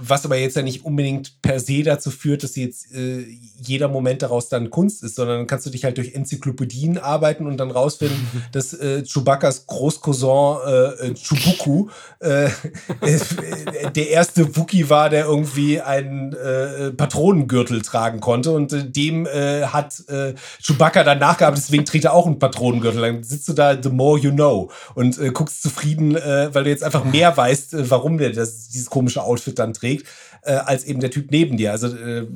was 0.00 0.24
aber 0.24 0.36
jetzt 0.36 0.56
ja 0.56 0.62
nicht 0.62 0.84
unbedingt 0.84 1.42
per 1.42 1.60
se 1.60 1.82
dazu 1.82 2.10
führt, 2.10 2.42
dass 2.42 2.56
jetzt 2.56 2.94
äh, 2.94 3.24
jeder 3.60 3.88
Moment 3.88 4.22
daraus 4.22 4.48
dann 4.48 4.70
Kunst 4.70 5.02
ist, 5.02 5.16
sondern 5.16 5.38
dann 5.38 5.46
kannst 5.46 5.66
du 5.66 5.70
dich 5.70 5.84
halt 5.84 5.98
durch 5.98 6.14
Enzyklopädien 6.14 6.98
arbeiten 6.98 7.46
und 7.46 7.58
dann 7.58 7.70
rausfinden, 7.70 8.26
dass 8.52 8.72
äh, 8.72 9.02
Chewbacca's 9.02 9.66
Großcousin 9.66 10.56
äh, 10.66 11.08
äh, 11.08 11.14
Chewbacca 11.14 11.92
äh, 12.20 12.46
äh, 13.06 13.90
der 13.94 14.10
erste 14.10 14.56
Wookie 14.56 14.88
war, 14.88 15.10
der 15.10 15.26
irgendwie 15.26 15.80
einen 15.80 16.32
äh, 16.32 16.90
Patronengürtel 16.92 17.82
tragen 17.82 18.20
konnte 18.20 18.52
und 18.52 18.72
äh, 18.72 18.88
dem 18.88 19.26
äh, 19.26 19.62
hat 19.66 20.02
äh, 20.08 20.34
Chewbacca 20.62 21.04
dann 21.04 21.18
nachgearbeitet, 21.18 21.64
deswegen 21.66 21.84
trägt 21.84 22.04
er 22.04 22.14
auch 22.14 22.26
einen 22.26 22.38
Patronengürtel. 22.38 23.00
Dann 23.00 23.22
sitzt 23.22 23.48
du 23.48 23.52
da, 23.52 23.80
the 23.80 23.90
more 23.90 24.18
you 24.18 24.30
know 24.30 24.70
und 24.94 25.18
äh, 25.18 25.30
guckst 25.30 25.62
zufrieden, 25.62 26.16
äh, 26.16 26.48
weil 26.52 26.64
du 26.64 26.70
jetzt 26.70 26.84
einfach 26.84 27.04
mehr 27.04 27.36
weißt, 27.36 27.74
äh, 27.74 27.90
warum 27.90 28.18
der 28.18 28.30
das, 28.30 28.68
dieses 28.68 28.90
komische 28.90 29.17
Outfit 29.22 29.58
dann 29.58 29.72
trägt, 29.72 30.06
äh, 30.42 30.52
als 30.52 30.84
eben 30.84 31.00
der 31.00 31.10
Typ 31.10 31.30
neben 31.30 31.56
dir. 31.56 31.72
Also 31.72 31.88
äh, 31.88 32.26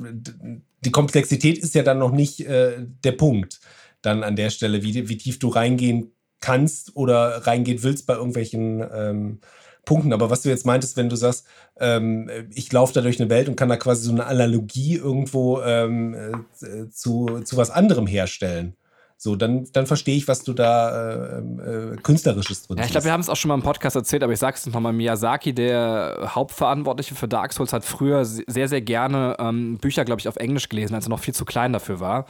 die 0.81 0.91
Komplexität 0.91 1.57
ist 1.57 1.75
ja 1.75 1.83
dann 1.83 1.99
noch 1.99 2.11
nicht 2.11 2.41
äh, 2.41 2.85
der 3.03 3.13
Punkt 3.13 3.59
dann 4.01 4.23
an 4.23 4.35
der 4.35 4.49
Stelle, 4.49 4.83
wie, 4.83 5.07
wie 5.07 5.17
tief 5.17 5.39
du 5.39 5.47
reingehen 5.47 6.11
kannst 6.41 6.95
oder 6.95 7.47
reingehen 7.47 7.83
willst 7.83 8.05
bei 8.05 8.15
irgendwelchen 8.15 8.85
ähm, 8.93 9.39
Punkten. 9.85 10.13
Aber 10.13 10.29
was 10.29 10.41
du 10.41 10.49
jetzt 10.49 10.65
meintest, 10.65 10.97
wenn 10.97 11.09
du 11.09 11.15
sagst, 11.15 11.45
ähm, 11.79 12.29
ich 12.53 12.71
laufe 12.71 12.93
da 12.93 13.01
durch 13.01 13.19
eine 13.19 13.29
Welt 13.29 13.47
und 13.47 13.55
kann 13.55 13.69
da 13.69 13.77
quasi 13.77 14.03
so 14.03 14.11
eine 14.11 14.25
Analogie 14.25 14.95
irgendwo 14.95 15.61
ähm, 15.61 16.45
äh, 16.61 16.89
zu, 16.89 17.41
zu 17.43 17.57
was 17.57 17.69
anderem 17.69 18.07
herstellen. 18.07 18.75
So, 19.23 19.37
dann, 19.37 19.65
dann 19.71 19.87
verstehe 19.87 20.17
ich, 20.17 20.27
was 20.27 20.43
du 20.43 20.51
da 20.51 21.37
äh, 21.37 21.39
äh, 21.39 21.95
Künstlerisches 21.95 22.67
drin 22.67 22.77
Ja, 22.77 22.83
ich 22.83 22.91
glaube, 22.91 23.05
wir 23.05 23.13
haben 23.13 23.21
es 23.21 23.29
auch 23.29 23.37
schon 23.37 23.47
mal 23.47 23.55
im 23.55 23.61
Podcast 23.61 23.95
erzählt, 23.95 24.21
aber 24.21 24.33
ich 24.33 24.39
sage 24.39 24.57
es 24.57 24.65
nochmal. 24.65 24.91
Miyazaki, 24.91 25.55
der 25.55 26.33
Hauptverantwortliche 26.35 27.15
für 27.15 27.29
Dark 27.29 27.53
Souls, 27.53 27.71
hat 27.71 27.85
früher 27.85 28.25
sehr, 28.25 28.67
sehr 28.67 28.81
gerne 28.81 29.37
ähm, 29.39 29.77
Bücher, 29.77 30.03
glaube 30.03 30.19
ich, 30.19 30.27
auf 30.27 30.35
Englisch 30.35 30.67
gelesen, 30.67 30.93
als 30.93 31.05
er 31.05 31.09
noch 31.09 31.21
viel 31.21 31.33
zu 31.33 31.45
klein 31.45 31.71
dafür 31.71 32.01
war. 32.01 32.25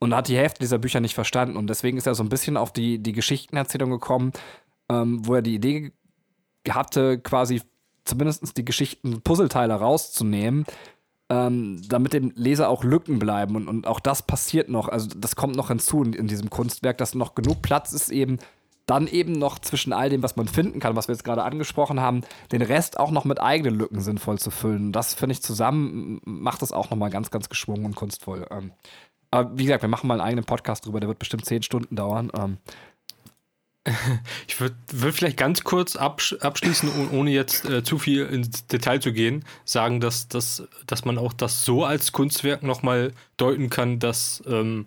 Und 0.00 0.14
hat 0.14 0.28
die 0.28 0.36
Hälfte 0.36 0.58
dieser 0.60 0.76
Bücher 0.76 1.00
nicht 1.00 1.14
verstanden. 1.14 1.56
Und 1.56 1.68
deswegen 1.68 1.96
ist 1.96 2.06
er 2.06 2.14
so 2.14 2.22
ein 2.22 2.28
bisschen 2.28 2.58
auf 2.58 2.74
die, 2.74 2.98
die 2.98 3.12
Geschichtenerzählung 3.12 3.88
gekommen, 3.88 4.32
ähm, 4.90 5.26
wo 5.26 5.36
er 5.36 5.42
die 5.42 5.54
Idee 5.54 5.92
hatte, 6.68 7.20
quasi 7.20 7.62
zumindest 8.04 8.54
die 8.58 8.66
Geschichten 8.66 9.22
Puzzleteile 9.22 9.72
rauszunehmen, 9.72 10.66
ähm, 11.34 11.82
damit 11.88 12.12
dem 12.12 12.32
Leser 12.36 12.68
auch 12.68 12.84
Lücken 12.84 13.18
bleiben. 13.18 13.56
Und, 13.56 13.68
und 13.68 13.86
auch 13.86 14.00
das 14.00 14.22
passiert 14.22 14.68
noch. 14.68 14.88
Also, 14.88 15.08
das 15.16 15.36
kommt 15.36 15.56
noch 15.56 15.68
hinzu 15.68 16.02
in, 16.02 16.12
in 16.12 16.28
diesem 16.28 16.50
Kunstwerk, 16.50 16.98
dass 16.98 17.14
noch 17.14 17.34
genug 17.34 17.62
Platz 17.62 17.92
ist, 17.92 18.10
eben 18.10 18.38
dann 18.86 19.06
eben 19.06 19.32
noch 19.32 19.58
zwischen 19.58 19.94
all 19.94 20.10
dem, 20.10 20.22
was 20.22 20.36
man 20.36 20.46
finden 20.46 20.78
kann, 20.78 20.94
was 20.94 21.08
wir 21.08 21.14
jetzt 21.14 21.24
gerade 21.24 21.42
angesprochen 21.42 22.00
haben, 22.00 22.20
den 22.52 22.60
Rest 22.60 23.00
auch 23.00 23.10
noch 23.10 23.24
mit 23.24 23.40
eigenen 23.40 23.78
Lücken 23.78 24.00
sinnvoll 24.00 24.38
zu 24.38 24.50
füllen. 24.50 24.92
Das 24.92 25.14
finde 25.14 25.32
ich 25.32 25.42
zusammen 25.42 26.20
macht 26.24 26.60
das 26.60 26.72
auch 26.72 26.90
nochmal 26.90 27.08
ganz, 27.08 27.30
ganz 27.30 27.48
geschwungen 27.48 27.86
und 27.86 27.96
kunstvoll. 27.96 28.46
Ähm, 28.50 28.72
aber 29.30 29.58
wie 29.58 29.64
gesagt, 29.64 29.82
wir 29.82 29.88
machen 29.88 30.06
mal 30.06 30.14
einen 30.14 30.28
eigenen 30.28 30.44
Podcast 30.44 30.84
drüber, 30.84 31.00
der 31.00 31.08
wird 31.08 31.18
bestimmt 31.18 31.46
zehn 31.46 31.62
Stunden 31.62 31.96
dauern. 31.96 32.30
Ähm, 32.38 32.58
Ich 34.48 34.60
würde 34.60 34.76
würd 34.92 35.14
vielleicht 35.14 35.36
ganz 35.36 35.64
kurz 35.64 35.96
absch 35.96 36.34
abschließen, 36.40 36.88
oh- 36.88 37.16
ohne 37.16 37.30
jetzt 37.30 37.64
äh, 37.64 37.82
zu 37.82 37.98
viel 37.98 38.24
ins 38.26 38.66
Detail 38.66 39.00
zu 39.00 39.12
gehen, 39.12 39.44
sagen, 39.64 40.00
dass, 40.00 40.28
dass, 40.28 40.62
dass 40.86 41.04
man 41.04 41.18
auch 41.18 41.32
das 41.32 41.62
so 41.62 41.84
als 41.84 42.12
Kunstwerk 42.12 42.62
nochmal 42.62 43.12
deuten 43.36 43.70
kann, 43.70 43.98
dass 43.98 44.42
ähm, 44.46 44.86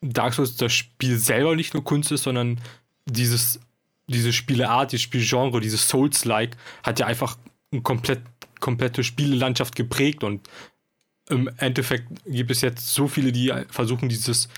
Dark 0.00 0.34
Souls 0.34 0.56
das 0.56 0.72
Spiel 0.72 1.18
selber 1.18 1.56
nicht 1.56 1.74
nur 1.74 1.84
Kunst 1.84 2.12
ist, 2.12 2.22
sondern 2.22 2.60
dieses, 3.06 3.60
diese 4.06 4.32
Spieleart, 4.32 4.92
dieses 4.92 5.02
Spielgenre, 5.02 5.60
dieses 5.60 5.88
Souls-like 5.88 6.56
hat 6.82 7.00
ja 7.00 7.06
einfach 7.06 7.36
eine 7.72 7.82
komplett, 7.82 8.20
komplette 8.60 9.04
Spielelandschaft 9.04 9.76
geprägt 9.76 10.24
und 10.24 10.48
im 11.28 11.50
Endeffekt 11.58 12.08
gibt 12.26 12.50
es 12.50 12.62
jetzt 12.62 12.94
so 12.94 13.06
viele, 13.06 13.32
die 13.32 13.52
versuchen, 13.68 14.08
dieses 14.08 14.48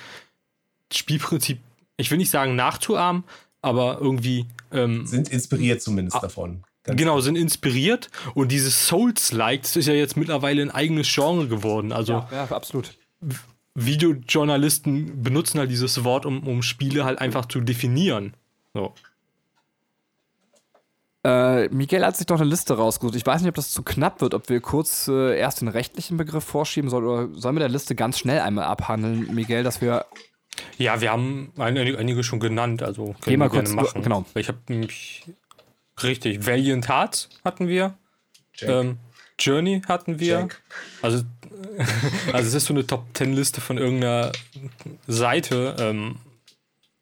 Spielprinzip, 0.93 1.59
ich 2.01 2.11
will 2.11 2.19
nicht 2.19 2.31
sagen 2.31 2.57
nachzuahmen, 2.57 3.25
aber 3.63 3.99
irgendwie 4.01 4.47
ähm, 4.73 5.07
Sind 5.07 5.29
inspiriert 5.29 5.83
zumindest 5.83 6.17
Ah. 6.17 6.21
davon. 6.21 6.63
Ganz 6.83 6.99
genau 6.99 7.21
sind 7.21 7.37
inspiriert 7.37 8.09
und 8.35 8.51
dieses 8.51 8.87
Souls-like, 8.87 9.63
das 9.63 9.77
ist 9.77 9.87
ja 9.87 9.93
jetzt 9.93 10.17
mittlerweile 10.17 10.63
ein 10.63 10.71
eigenes 10.71 11.13
Genre 11.13 11.47
geworden. 11.47 11.93
Also 11.93 12.25
ja, 12.33 12.49
absolut. 12.51 12.97
Videojournalisten 13.75 15.23
benutzen 15.23 15.59
halt 15.59 15.71
dieses 15.71 16.05
Wort, 16.05 16.25
um, 16.25 16.47
um 16.47 16.63
Spiele 16.63 17.05
halt 17.05 17.19
einfach 17.21 17.45
zu 17.47 17.61
definieren. 17.61 18.35
So. 18.73 18.95
Äh, 21.23 21.69
Miguel 21.69 22.05
hat 22.05 22.17
sich 22.17 22.27
doch 22.27 22.41
eine 22.41 22.49
Liste 22.49 22.75
rausgesucht. 22.79 23.15
Ich 23.15 23.27
weiß 23.27 23.43
nicht, 23.43 23.51
ob 23.51 23.55
das 23.57 23.71
zu 23.73 23.83
knapp 23.83 24.23
wird, 24.23 24.33
ob 24.33 24.49
wir 24.49 24.61
kurz 24.61 25.07
äh, 25.07 25.39
erst 25.39 25.61
den 25.61 25.69
rechtlichen 25.69 26.17
Begriff 26.17 26.45
vorschieben 26.45 26.89
sollen 26.89 27.05
oder 27.05 27.29
sollen 27.39 27.57
wir 27.57 27.61
der 27.61 27.69
Liste 27.69 27.95
ganz 27.95 28.19
schnell 28.19 28.41
einmal 28.41 28.65
abhandeln, 28.65 29.35
Miguel, 29.35 29.63
dass 29.63 29.83
wir 29.83 30.07
Ja, 30.81 31.01
wir 31.03 31.11
haben 31.13 31.53
einige, 31.59 31.99
einige 31.99 32.25
schon 32.25 32.41
genannt, 32.41 32.83
also 32.83 33.15
Geh 33.21 33.33
können 33.33 33.39
mal 33.41 33.53
wir 33.53 33.63
gerne 33.63 33.77
kurz- 33.77 33.91
machen. 33.95 34.03
genau. 34.03 34.25
Ich 34.35 34.49
habe 34.49 34.59
nämlich 34.69 35.25
richtig 36.03 36.47
Valiant 36.47 36.89
Hearts 36.89 37.29
hatten 37.45 37.69
wir, 37.69 37.99
ähm, 38.63 38.97
Journey 39.39 39.83
hatten 39.87 40.19
wir. 40.19 40.41
Check. 40.41 40.63
Also, 41.03 41.25
also 42.33 42.49
es 42.49 42.55
ist 42.55 42.65
so 42.67 42.73
eine 42.75 42.87
Top 42.87 43.05
10 43.15 43.35
Liste 43.35 43.61
von 43.61 43.77
irgendeiner 43.79 44.33
Seite. 45.07 45.77
Ähm, 45.79 46.17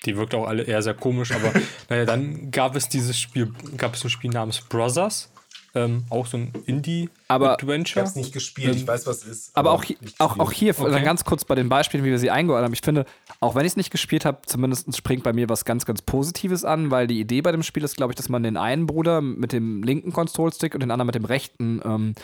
die 0.05 0.17
wirkt 0.17 0.35
auch 0.35 0.47
alle 0.47 0.63
eher 0.65 0.83
sehr 0.83 0.95
komisch, 0.95 1.31
aber 1.33 1.53
naja, 1.89 2.05
dann 2.05 2.51
gab 2.51 2.75
es 2.77 2.89
dieses 2.89 3.19
Spiel, 3.19 3.53
gab 3.77 3.95
es 3.95 4.05
ein 4.05 4.11
Spiel 4.11 4.31
namens 4.31 4.61
Brothers. 4.61 5.31
Ähm, 5.75 6.05
auch 6.11 6.27
so 6.27 6.39
ein 6.39 6.49
Aber- 6.55 6.59
Ich 6.63 6.69
Indie-Adventure. 6.69 8.01
habe 8.01 8.09
es 8.09 8.17
nicht 8.17 8.33
gespielt, 8.33 8.75
ich 8.75 8.87
weiß, 8.87 9.07
was 9.07 9.19
es 9.19 9.25
ist. 9.27 9.57
Aber 9.57 9.73
auch, 9.73 9.85
hi- 9.85 9.99
nicht 10.01 10.19
auch, 10.21 10.39
auch 10.39 10.51
hier, 10.51 10.75
Okay. 10.79 10.91
dann 10.91 11.05
ganz 11.05 11.25
kurz 11.25 11.45
bei 11.45 11.55
den 11.55 11.69
Beispielen, 11.69 12.05
wie 12.05 12.11
wir 12.11 12.19
sie 12.19 12.31
eingeordnet 12.31 12.65
haben. 12.67 12.73
Ich 12.75 12.81
finde, 12.83 13.05
auch 13.41 13.55
wenn 13.55 13.65
ich 13.67 13.73
es 13.73 13.77
nicht 13.77 13.91
gespielt 13.91 14.25
habe, 14.25 14.39
zumindest 14.47 14.97
springt 14.97 15.23
bei 15.23 15.33
mir 15.33 15.49
was 15.49 15.65
ganz, 15.65 15.85
ganz 15.85 16.03
Positives 16.03 16.65
an, 16.65 16.91
weil 16.91 17.07
die 17.07 17.21
Idee 17.21 17.43
bei 17.43 17.53
dem 17.53 17.63
Spiel 17.63 17.85
ist, 17.85 17.97
glaube 17.97 18.13
ich, 18.13 18.17
dass 18.17 18.29
man 18.29 18.43
den 18.43 18.57
einen 18.57 18.87
Bruder 18.87 19.21
mit 19.21 19.53
dem 19.53 19.83
linken 19.83 20.13
Control-Stick 20.13 20.75
und 20.75 20.81
den 20.81 20.91
anderen 20.91 21.07
mit 21.07 21.15
dem 21.15 21.25
rechten 21.27 21.81
ähm, 21.85 22.15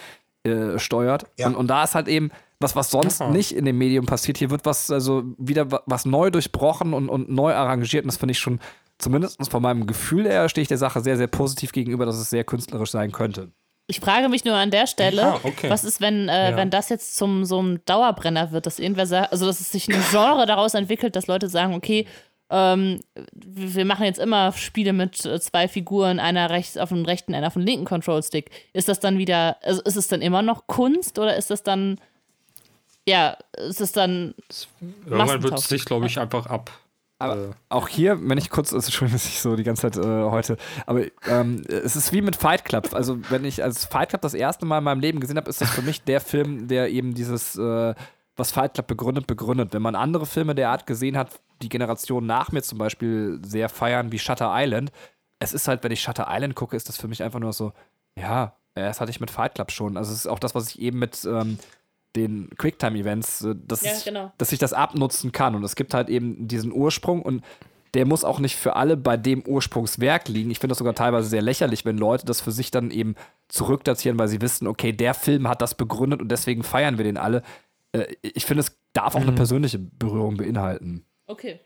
äh, 0.50 0.78
steuert. 0.78 1.26
Ja. 1.38 1.46
Und, 1.46 1.54
und 1.56 1.68
da 1.68 1.84
ist 1.84 1.94
halt 1.94 2.08
eben 2.08 2.30
was, 2.60 2.76
was 2.76 2.90
sonst 2.90 3.20
Aha. 3.20 3.30
nicht 3.30 3.52
in 3.54 3.66
dem 3.66 3.76
Medium 3.76 4.06
passiert. 4.06 4.38
Hier 4.38 4.50
wird 4.50 4.64
was, 4.64 4.90
also 4.90 5.22
wieder 5.38 5.70
wa- 5.70 5.82
was 5.86 6.06
neu 6.06 6.30
durchbrochen 6.30 6.94
und, 6.94 7.08
und 7.10 7.28
neu 7.30 7.52
arrangiert. 7.54 8.04
Und 8.04 8.08
das 8.08 8.16
finde 8.16 8.32
ich 8.32 8.38
schon, 8.38 8.58
zumindest 9.05 9.48
von 9.51 9.62
meinem 9.62 9.86
Gefühl 9.86 10.24
her, 10.24 10.48
stehe 10.48 10.62
ich 10.62 10.68
der 10.68 10.78
Sache 10.78 11.01
sehr, 11.01 11.16
sehr 11.16 11.28
positiv 11.28 11.70
gegenüber, 11.72 12.05
dass 12.06 12.16
es 12.16 12.31
sehr 12.31 12.43
künstlerisch 12.44 12.90
sein 12.90 13.12
könnte. 13.12 13.51
Ich 13.86 14.01
frage 14.01 14.28
mich 14.31 14.44
nur 14.47 14.55
an 14.55 14.70
der 14.70 14.86
Stelle, 14.86 15.35
Ah, 15.35 15.40
okay. 15.43 15.68
was 15.70 15.85
ist, 15.85 16.01
wenn, 16.01 16.28
äh, 16.28 16.51
Ja. 16.52 16.56
wenn 16.56 16.70
das 16.70 16.89
jetzt 16.89 17.16
zum 17.16 17.44
so 17.44 17.59
einem 17.59 17.85
Dauerbrenner 17.85 18.51
wird, 18.51 18.64
dass 18.66 18.78
irgendwer 18.78 19.06
sagt, 19.06 19.31
also 19.32 19.44
dass 19.47 19.60
es 19.60 19.70
sich 19.70 19.89
ein 19.89 20.02
Genre 20.10 20.47
daraus 20.47 20.72
entwickelt, 20.74 21.14
dass 21.16 21.26
Leute 21.26 21.48
sagen, 21.48 21.74
okay, 21.74 22.06
ähm, 22.51 23.01
wir 23.35 23.85
machen 23.85 24.05
jetzt 24.05 24.18
immer 24.18 24.52
Spiele 24.52 24.93
mit 24.94 25.24
äh, 25.26 25.39
zwei 25.40 25.68
Figuren, 25.68 26.18
einer 26.18 26.48
rechts 26.51 26.76
auf 26.78 26.89
dem 26.90 27.05
rechten, 27.05 27.35
einer 27.35 27.47
auf 27.48 27.55
dem 27.55 27.62
linken 27.62 27.85
Control-Stick. 27.85 28.51
Ist 28.72 28.89
das 28.89 29.01
dann 29.01 29.18
wieder, 29.18 29.56
also 29.62 29.82
ist 29.82 29.97
es 29.97 30.09
dann 30.09 30.22
immer 30.22 30.40
noch 30.43 30.66
Kunst 30.66 31.18
oder 31.18 31.36
ist 31.36 31.51
das 31.51 31.62
dann, 31.62 31.98
ja, 33.06 33.36
ist 33.68 33.81
es 33.82 33.93
dann, 33.93 34.35
Irgendwann 35.06 35.43
wird 35.43 35.59
es 35.59 35.68
sich, 35.68 35.85
glaube 35.85 36.06
ich, 36.06 36.18
einfach 36.18 36.47
ab. 36.47 36.70
Aber 37.19 37.36
äh, 37.36 37.51
auch 37.69 37.89
hier, 37.89 38.19
wenn 38.28 38.39
ich 38.39 38.51
kurz, 38.51 38.73
also 38.73 38.86
Entschuldigung, 38.86 39.15
dass 39.20 39.27
ich 39.27 39.41
so 39.41 39.57
die 39.57 39.62
ganze 39.62 39.91
Zeit 39.91 40.05
äh, 40.05 40.24
heute, 40.24 40.57
aber 40.86 41.05
ähm, 41.27 41.62
es 41.69 41.97
ist 41.97 42.12
wie 42.12 42.23
mit 42.23 42.36
Fight 42.36 42.65
Club. 42.65 42.93
Also, 42.93 43.19
wenn 43.31 43.45
ich 43.45 43.62
als 43.62 43.85
Fight 43.85 44.11
Club 44.11 44.23
das 44.23 44.35
erste 44.35 44.66
Mal 44.66 44.78
in 44.78 44.85
meinem 44.85 45.01
Leben 45.01 45.20
gesehen 45.20 45.36
habe, 45.36 45.49
ist 45.49 45.61
das 45.61 45.70
für 45.70 45.82
mich 45.82 46.03
der 46.03 46.20
Film, 46.20 46.69
der 46.69 46.91
eben 46.91 47.15
dieses, 47.15 47.57
äh, 47.57 47.95
was 48.36 48.51
Fight 48.51 48.74
Club 48.74 48.86
begründet, 48.89 49.27
begründet. 49.27 49.73
Wenn 49.73 49.82
man 49.82 49.95
andere 49.95 50.27
Filme 50.27 50.55
der 50.55 50.70
Art 50.70 50.86
gesehen 50.86 51.16
hat, 51.16 51.41
die 51.62 51.69
Generation 51.69 52.27
nach 52.27 52.51
mir 52.53 52.62
zum 52.62 52.78
Beispiel 52.78 53.41
sehr 53.45 53.69
feiern, 53.69 54.11
wie 54.11 54.19
Shutter 54.19 54.51
Island, 54.53 54.91
es 55.39 55.53
ist 55.53 55.69
halt, 55.69 55.85
wenn 55.85 55.93
ich 55.93 56.03
Shutter 56.03 56.27
Island 56.28 56.55
gucke, 56.55 56.77
ist 56.77 56.89
das 56.89 56.97
für 56.97 57.09
mich 57.09 57.23
einfach 57.23 57.39
nur 57.41 57.53
so, 57.53 57.73
ja, 58.19 58.57
Ja, 58.77 58.86
das 58.86 59.01
hatte 59.01 59.11
ich 59.11 59.20
mit 59.20 59.31
Fight 59.31 59.55
Club 59.55 59.70
schon. 59.70 59.97
Also 59.97 60.12
es 60.12 60.19
ist 60.19 60.27
auch 60.27 60.41
das, 60.41 60.55
was 60.55 60.69
ich 60.70 60.81
eben 60.81 60.99
mit 60.99 61.24
ähm, 61.24 61.59
den 62.16 62.51
Quicktime-Events, 62.59 63.43
äh, 63.45 63.55
dass, 63.66 63.82
Ja, 63.82 63.93
ich- 63.97 64.05
genau. 64.05 64.32
dass 64.39 64.53
ich 64.53 64.59
das 64.59 64.73
abnutzen 64.73 65.32
kann. 65.32 65.55
Und 65.55 65.65
es 65.65 65.77
gibt 65.77 65.95
halt 65.95 66.09
eben 66.09 66.47
diesen 66.49 66.73
Ursprung 66.73 67.23
und 67.23 67.45
der 67.95 68.07
muss 68.07 68.24
auch 68.24 68.41
nicht 68.41 68.57
für 68.57 68.74
alle 68.74 68.97
bei 68.97 69.16
dem 69.16 69.43
Ursprungswerk 69.47 70.28
liegen. 70.28 70.51
Ich 70.51 70.59
finde 70.59 70.73
das 70.73 70.78
sogar 70.78 70.95
teilweise 70.95 71.28
sehr 71.28 71.43
lächerlich, 71.43 71.85
wenn 71.85 71.97
Leute 71.97 72.27
das 72.27 72.41
für 72.41 72.51
sich 72.51 72.73
dann 72.73 72.91
eben 72.91 73.15
zurückdatieren, 73.49 74.19
weil 74.19 74.27
sie 74.28 74.41
wissen, 74.41 74.66
okay, 74.66 74.93
der 74.93 75.15
Film 75.15 75.47
hat 75.49 75.62
das 75.62 75.77
begründet 75.77 76.20
und 76.20 76.28
deswegen 76.28 76.65
feiern 76.65 76.99
wir 76.99 77.05
den 77.05 77.16
alle. 77.16 77.43
Äh, 77.93 78.07
ich 78.23 78.47
finde, 78.47 78.62
es 78.62 78.77
darf 78.95 79.15
auch 79.15 79.20
eine 79.20 79.32
persönliche 79.32 79.78
Berührung 79.78 80.36
beinhalten. 80.36 81.05
Okay. 81.27 81.61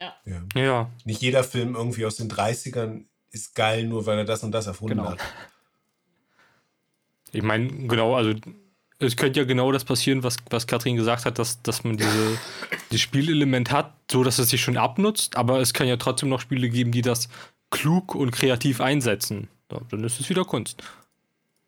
Ja. 0.00 0.42
Ja. 0.54 0.90
Nicht 1.04 1.20
jeder 1.22 1.44
Film 1.44 1.74
irgendwie 1.74 2.06
aus 2.06 2.16
den 2.16 2.28
30ern 2.30 3.04
ist 3.30 3.54
geil, 3.54 3.84
nur 3.86 4.06
weil 4.06 4.18
er 4.18 4.24
das 4.24 4.42
und 4.42 4.52
das 4.52 4.66
erfunden 4.66 4.96
Genau. 4.96 5.10
hat. 5.10 5.18
Ich 7.32 7.42
meine, 7.42 7.68
genau, 7.88 8.14
also 8.14 8.32
es 8.98 9.16
könnte 9.16 9.40
ja 9.40 9.46
genau 9.46 9.72
das 9.72 9.84
passieren, 9.84 10.22
was, 10.22 10.36
was 10.50 10.66
Katrin 10.66 10.96
gesagt 10.96 11.24
hat, 11.24 11.38
dass, 11.38 11.60
dass 11.62 11.84
man 11.84 11.96
diese, 11.96 12.38
dieses 12.90 13.00
Spielelement 13.02 13.70
hat, 13.70 13.92
so 14.10 14.22
dass 14.22 14.38
es 14.38 14.48
sich 14.50 14.60
schon 14.62 14.76
abnutzt, 14.76 15.36
aber 15.36 15.60
es 15.60 15.72
kann 15.74 15.86
ja 15.86 15.96
trotzdem 15.96 16.28
noch 16.28 16.40
Spiele 16.40 16.68
geben, 16.68 16.92
die 16.92 17.02
das 17.02 17.28
klug 17.70 18.14
und 18.14 18.30
kreativ 18.30 18.80
einsetzen. 18.80 19.48
Ja, 19.70 19.80
dann 19.90 20.04
ist 20.04 20.20
es 20.20 20.28
wieder 20.28 20.44
Kunst. 20.44 20.82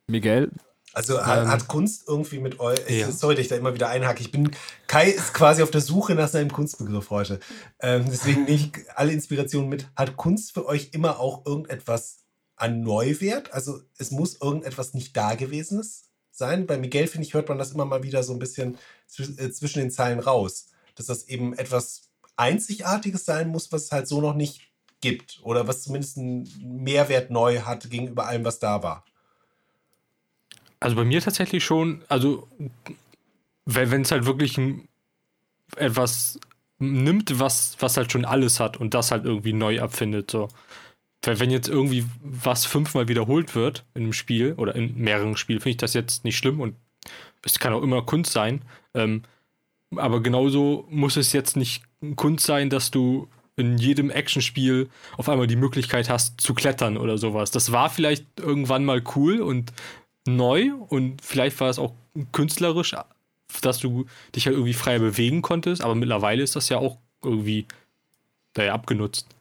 Miguel, 0.06 0.50
Also 0.92 1.20
hat, 1.20 1.42
Ähm, 1.42 1.48
hat 1.48 1.68
Kunst 1.68 2.04
irgendwie 2.06 2.38
mit 2.38 2.60
euch. 2.60 2.78
ja. 2.88 3.10
Sorry, 3.10 3.34
dass 3.34 3.42
ich 3.42 3.48
da 3.48 3.56
immer 3.56 3.74
wieder 3.74 3.88
einhake. 3.88 4.20
Ich 4.22 4.30
bin. 4.30 4.50
Kai 4.86 5.10
ist 5.10 5.34
quasi 5.34 5.62
auf 5.62 5.70
der 5.70 5.80
Suche 5.80 6.14
nach 6.14 6.28
seinem 6.28 6.52
Kunstbegriff 6.52 7.10
heute. 7.10 7.40
Ähm, 7.80 8.04
deswegen 8.08 8.44
nehme 8.44 8.56
ich 8.56 8.70
alle 8.94 9.12
Inspirationen 9.12 9.68
mit. 9.68 9.88
Hat 9.96 10.16
Kunst 10.16 10.52
für 10.54 10.64
euch 10.66 10.90
immer 10.92 11.18
auch 11.18 11.44
irgendetwas 11.44 12.18
an 12.54 12.82
Neuwert? 12.82 13.52
Also 13.52 13.80
es 13.98 14.10
muss 14.12 14.40
irgendetwas 14.40 14.94
nicht 14.94 15.16
Dagewesenes 15.16 16.05
sein. 16.38 16.66
Bei 16.66 16.76
Miguel, 16.78 17.06
finde 17.06 17.26
ich, 17.26 17.34
hört 17.34 17.48
man 17.48 17.58
das 17.58 17.72
immer 17.72 17.84
mal 17.84 18.02
wieder 18.02 18.22
so 18.22 18.32
ein 18.32 18.38
bisschen 18.38 18.78
äh, 19.18 19.50
zwischen 19.50 19.80
den 19.80 19.90
Zeilen 19.90 20.20
raus. 20.20 20.68
Dass 20.94 21.06
das 21.06 21.28
eben 21.28 21.54
etwas 21.54 22.10
Einzigartiges 22.36 23.24
sein 23.24 23.48
muss, 23.48 23.72
was 23.72 23.84
es 23.84 23.92
halt 23.92 24.08
so 24.08 24.20
noch 24.20 24.34
nicht 24.34 24.62
gibt. 25.00 25.40
Oder 25.42 25.66
was 25.68 25.82
zumindest 25.82 26.18
einen 26.18 26.48
Mehrwert 26.60 27.30
neu 27.30 27.60
hat 27.60 27.90
gegenüber 27.90 28.26
allem, 28.26 28.44
was 28.44 28.58
da 28.58 28.82
war. 28.82 29.04
Also 30.80 30.96
bei 30.96 31.04
mir 31.04 31.20
tatsächlich 31.20 31.64
schon, 31.64 32.04
also 32.08 32.48
wenn 33.64 34.02
es 34.02 34.10
halt 34.10 34.26
wirklich 34.26 34.58
etwas 35.76 36.38
nimmt, 36.78 37.38
was, 37.38 37.76
was 37.80 37.96
halt 37.96 38.12
schon 38.12 38.24
alles 38.24 38.60
hat 38.60 38.76
und 38.76 38.94
das 38.94 39.10
halt 39.10 39.24
irgendwie 39.24 39.52
neu 39.52 39.80
abfindet. 39.80 40.30
So. 40.30 40.48
Weil 41.26 41.40
wenn 41.40 41.50
jetzt 41.50 41.68
irgendwie 41.68 42.04
was 42.20 42.66
fünfmal 42.66 43.08
wiederholt 43.08 43.54
wird 43.54 43.84
in 43.94 44.04
einem 44.04 44.12
Spiel 44.12 44.54
oder 44.54 44.74
in 44.74 44.96
mehreren 44.96 45.36
Spielen, 45.36 45.60
finde 45.60 45.70
ich 45.70 45.76
das 45.76 45.94
jetzt 45.94 46.24
nicht 46.24 46.36
schlimm 46.36 46.60
und 46.60 46.76
es 47.44 47.58
kann 47.58 47.72
auch 47.72 47.82
immer 47.82 48.02
Kunst 48.02 48.32
sein. 48.32 48.62
Ähm, 48.94 49.22
aber 49.94 50.22
genauso 50.22 50.86
muss 50.90 51.16
es 51.16 51.32
jetzt 51.32 51.56
nicht 51.56 51.84
Kunst 52.16 52.46
sein, 52.46 52.70
dass 52.70 52.90
du 52.90 53.28
in 53.56 53.78
jedem 53.78 54.10
Actionspiel 54.10 54.88
auf 55.16 55.28
einmal 55.28 55.46
die 55.46 55.56
Möglichkeit 55.56 56.10
hast 56.10 56.40
zu 56.40 56.54
klettern 56.54 56.96
oder 56.96 57.18
sowas. 57.18 57.50
Das 57.50 57.72
war 57.72 57.88
vielleicht 57.88 58.26
irgendwann 58.38 58.84
mal 58.84 59.02
cool 59.16 59.40
und 59.40 59.72
neu 60.26 60.72
und 60.88 61.22
vielleicht 61.22 61.58
war 61.60 61.70
es 61.70 61.78
auch 61.78 61.94
künstlerisch, 62.32 62.94
dass 63.62 63.78
du 63.78 64.06
dich 64.34 64.46
halt 64.46 64.56
irgendwie 64.56 64.74
freier 64.74 64.98
bewegen 64.98 65.40
konntest, 65.42 65.82
aber 65.82 65.94
mittlerweile 65.94 66.42
ist 66.42 66.56
das 66.56 66.68
ja 66.68 66.78
auch 66.78 66.98
irgendwie 67.22 67.66
naja, 68.56 68.74
abgenutzt. 68.74 69.35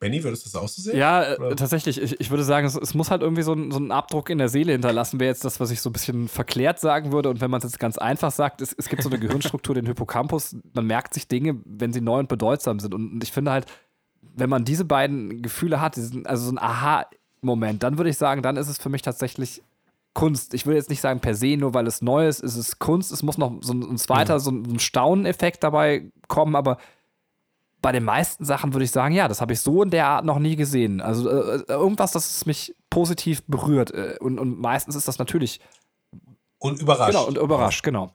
Benny, 0.00 0.22
würdest 0.22 0.44
du 0.44 0.50
das 0.50 0.62
auch 0.62 0.68
so 0.68 0.82
sehen? 0.82 0.98
Ja, 0.98 1.22
äh, 1.22 1.56
tatsächlich. 1.56 2.00
Ich, 2.00 2.20
ich 2.20 2.30
würde 2.30 2.44
sagen, 2.44 2.66
es, 2.66 2.76
es 2.76 2.94
muss 2.94 3.10
halt 3.10 3.22
irgendwie 3.22 3.42
so, 3.42 3.52
ein, 3.52 3.70
so 3.70 3.78
einen 3.78 3.90
Abdruck 3.90 4.28
in 4.28 4.38
der 4.38 4.48
Seele 4.48 4.72
hinterlassen, 4.72 5.20
wäre 5.20 5.30
jetzt 5.30 5.44
das, 5.44 5.60
was 5.60 5.70
ich 5.70 5.80
so 5.80 5.90
ein 5.90 5.92
bisschen 5.92 6.28
verklärt 6.28 6.80
sagen 6.80 7.12
würde. 7.12 7.30
Und 7.30 7.40
wenn 7.40 7.50
man 7.50 7.58
es 7.58 7.64
jetzt 7.64 7.78
ganz 7.78 7.96
einfach 7.96 8.30
sagt, 8.30 8.60
es, 8.60 8.74
es 8.76 8.88
gibt 8.88 9.02
so 9.02 9.08
eine 9.08 9.18
Gehirnstruktur, 9.18 9.74
den 9.74 9.86
Hippocampus, 9.86 10.56
man 10.74 10.86
merkt 10.86 11.14
sich 11.14 11.28
Dinge, 11.28 11.56
wenn 11.64 11.92
sie 11.92 12.00
neu 12.00 12.18
und 12.18 12.28
bedeutsam 12.28 12.80
sind. 12.80 12.92
Und, 12.92 13.22
ich 13.22 13.32
finde 13.32 13.52
halt, 13.52 13.66
wenn 14.36 14.50
man 14.50 14.64
diese 14.64 14.84
beiden 14.84 15.42
Gefühle 15.42 15.80
hat, 15.80 15.96
diesen, 15.96 16.26
also 16.26 16.46
so 16.46 16.52
ein 16.52 16.58
Aha-Moment, 16.58 17.82
dann 17.82 17.96
würde 17.96 18.10
ich 18.10 18.18
sagen, 18.18 18.42
dann 18.42 18.56
ist 18.56 18.68
es 18.68 18.78
für 18.78 18.88
mich 18.88 19.02
tatsächlich 19.02 19.62
Kunst. 20.12 20.54
Ich 20.54 20.66
will 20.66 20.76
jetzt 20.76 20.90
nicht 20.90 21.00
sagen 21.00 21.20
per 21.20 21.34
se, 21.34 21.56
nur 21.56 21.74
weil 21.74 21.86
es 21.86 22.02
neu 22.02 22.28
ist, 22.28 22.40
ist 22.40 22.56
es 22.56 22.78
Kunst. 22.78 23.10
Es 23.10 23.22
muss 23.22 23.36
noch 23.36 23.52
so 23.62 23.72
ein, 23.72 23.82
ein 23.82 23.98
zweiter, 23.98 24.38
so 24.38 24.50
ein, 24.50 24.64
so 24.64 24.72
ein 24.72 24.78
Stauneffekt 24.78 25.62
dabei 25.64 26.10
kommen, 26.28 26.56
aber 26.56 26.78
bei 27.84 27.92
den 27.92 28.04
meisten 28.04 28.46
Sachen 28.46 28.72
würde 28.72 28.84
ich 28.86 28.90
sagen, 28.90 29.14
ja, 29.14 29.28
das 29.28 29.42
habe 29.42 29.52
ich 29.52 29.60
so 29.60 29.82
in 29.82 29.90
der 29.90 30.06
Art 30.06 30.24
noch 30.24 30.38
nie 30.38 30.56
gesehen. 30.56 31.02
Also 31.02 31.28
äh, 31.28 31.62
irgendwas, 31.68 32.12
das 32.12 32.34
es 32.34 32.46
mich 32.46 32.74
positiv 32.88 33.42
berührt. 33.46 33.90
Äh, 33.92 34.16
und, 34.20 34.38
und 34.38 34.58
meistens 34.58 34.96
ist 34.96 35.06
das 35.06 35.18
natürlich. 35.18 35.60
Und 36.58 36.80
überrascht. 36.80 37.12
Genau, 37.12 37.26
und 37.26 37.36
überrascht, 37.36 37.82
genau. 37.82 38.14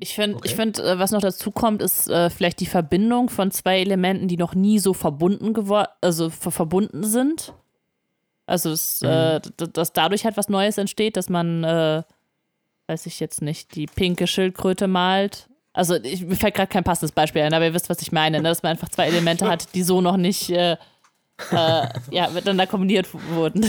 Ich 0.00 0.14
finde, 0.14 0.36
Okay. 0.36 0.48
ich 0.48 0.56
find, 0.56 0.78
äh, 0.78 0.98
was 0.98 1.10
noch 1.10 1.20
dazu 1.20 1.50
kommt, 1.50 1.82
ist 1.82 2.08
äh, 2.08 2.30
vielleicht 2.30 2.60
die 2.60 2.66
Verbindung 2.66 3.28
von 3.28 3.50
zwei 3.50 3.80
Elementen, 3.80 4.28
die 4.28 4.38
noch 4.38 4.54
nie 4.54 4.78
so 4.78 4.94
verbunden 4.94 5.52
geworden, 5.52 5.88
also 6.00 6.30
ver 6.30 6.50
verbunden 6.50 7.04
sind. 7.04 7.52
Also 8.46 8.70
dass, 8.70 9.02
äh, 9.02 9.40
d- 9.40 9.68
dass 9.74 9.92
dadurch 9.92 10.24
halt 10.24 10.38
was 10.38 10.48
Neues 10.48 10.78
entsteht, 10.78 11.18
dass 11.18 11.28
man, 11.28 11.64
äh, 11.64 12.02
weiß 12.86 13.04
ich 13.04 13.20
jetzt 13.20 13.42
nicht, 13.42 13.74
die 13.74 13.84
pinke 13.84 14.26
Schildkröte 14.26 14.88
malt. 14.88 15.49
Also 15.72 15.94
ich, 15.96 16.22
mir 16.24 16.36
fällt 16.36 16.54
gerade 16.54 16.68
kein 16.68 16.84
passendes 16.84 17.12
Beispiel 17.12 17.42
ein, 17.42 17.54
aber 17.54 17.66
ihr 17.66 17.74
wisst, 17.74 17.88
was 17.88 18.02
ich 18.02 18.10
meine, 18.12 18.38
ne? 18.38 18.48
dass 18.48 18.62
man 18.62 18.72
einfach 18.72 18.88
zwei 18.88 19.06
Elemente 19.06 19.48
hat, 19.48 19.74
die 19.74 19.82
so 19.82 20.00
noch 20.00 20.16
nicht 20.16 20.50
äh, 20.50 20.72
äh, 20.72 21.88
ja, 22.10 22.28
miteinander 22.32 22.66
kombiniert 22.66 23.08
wurden. 23.30 23.64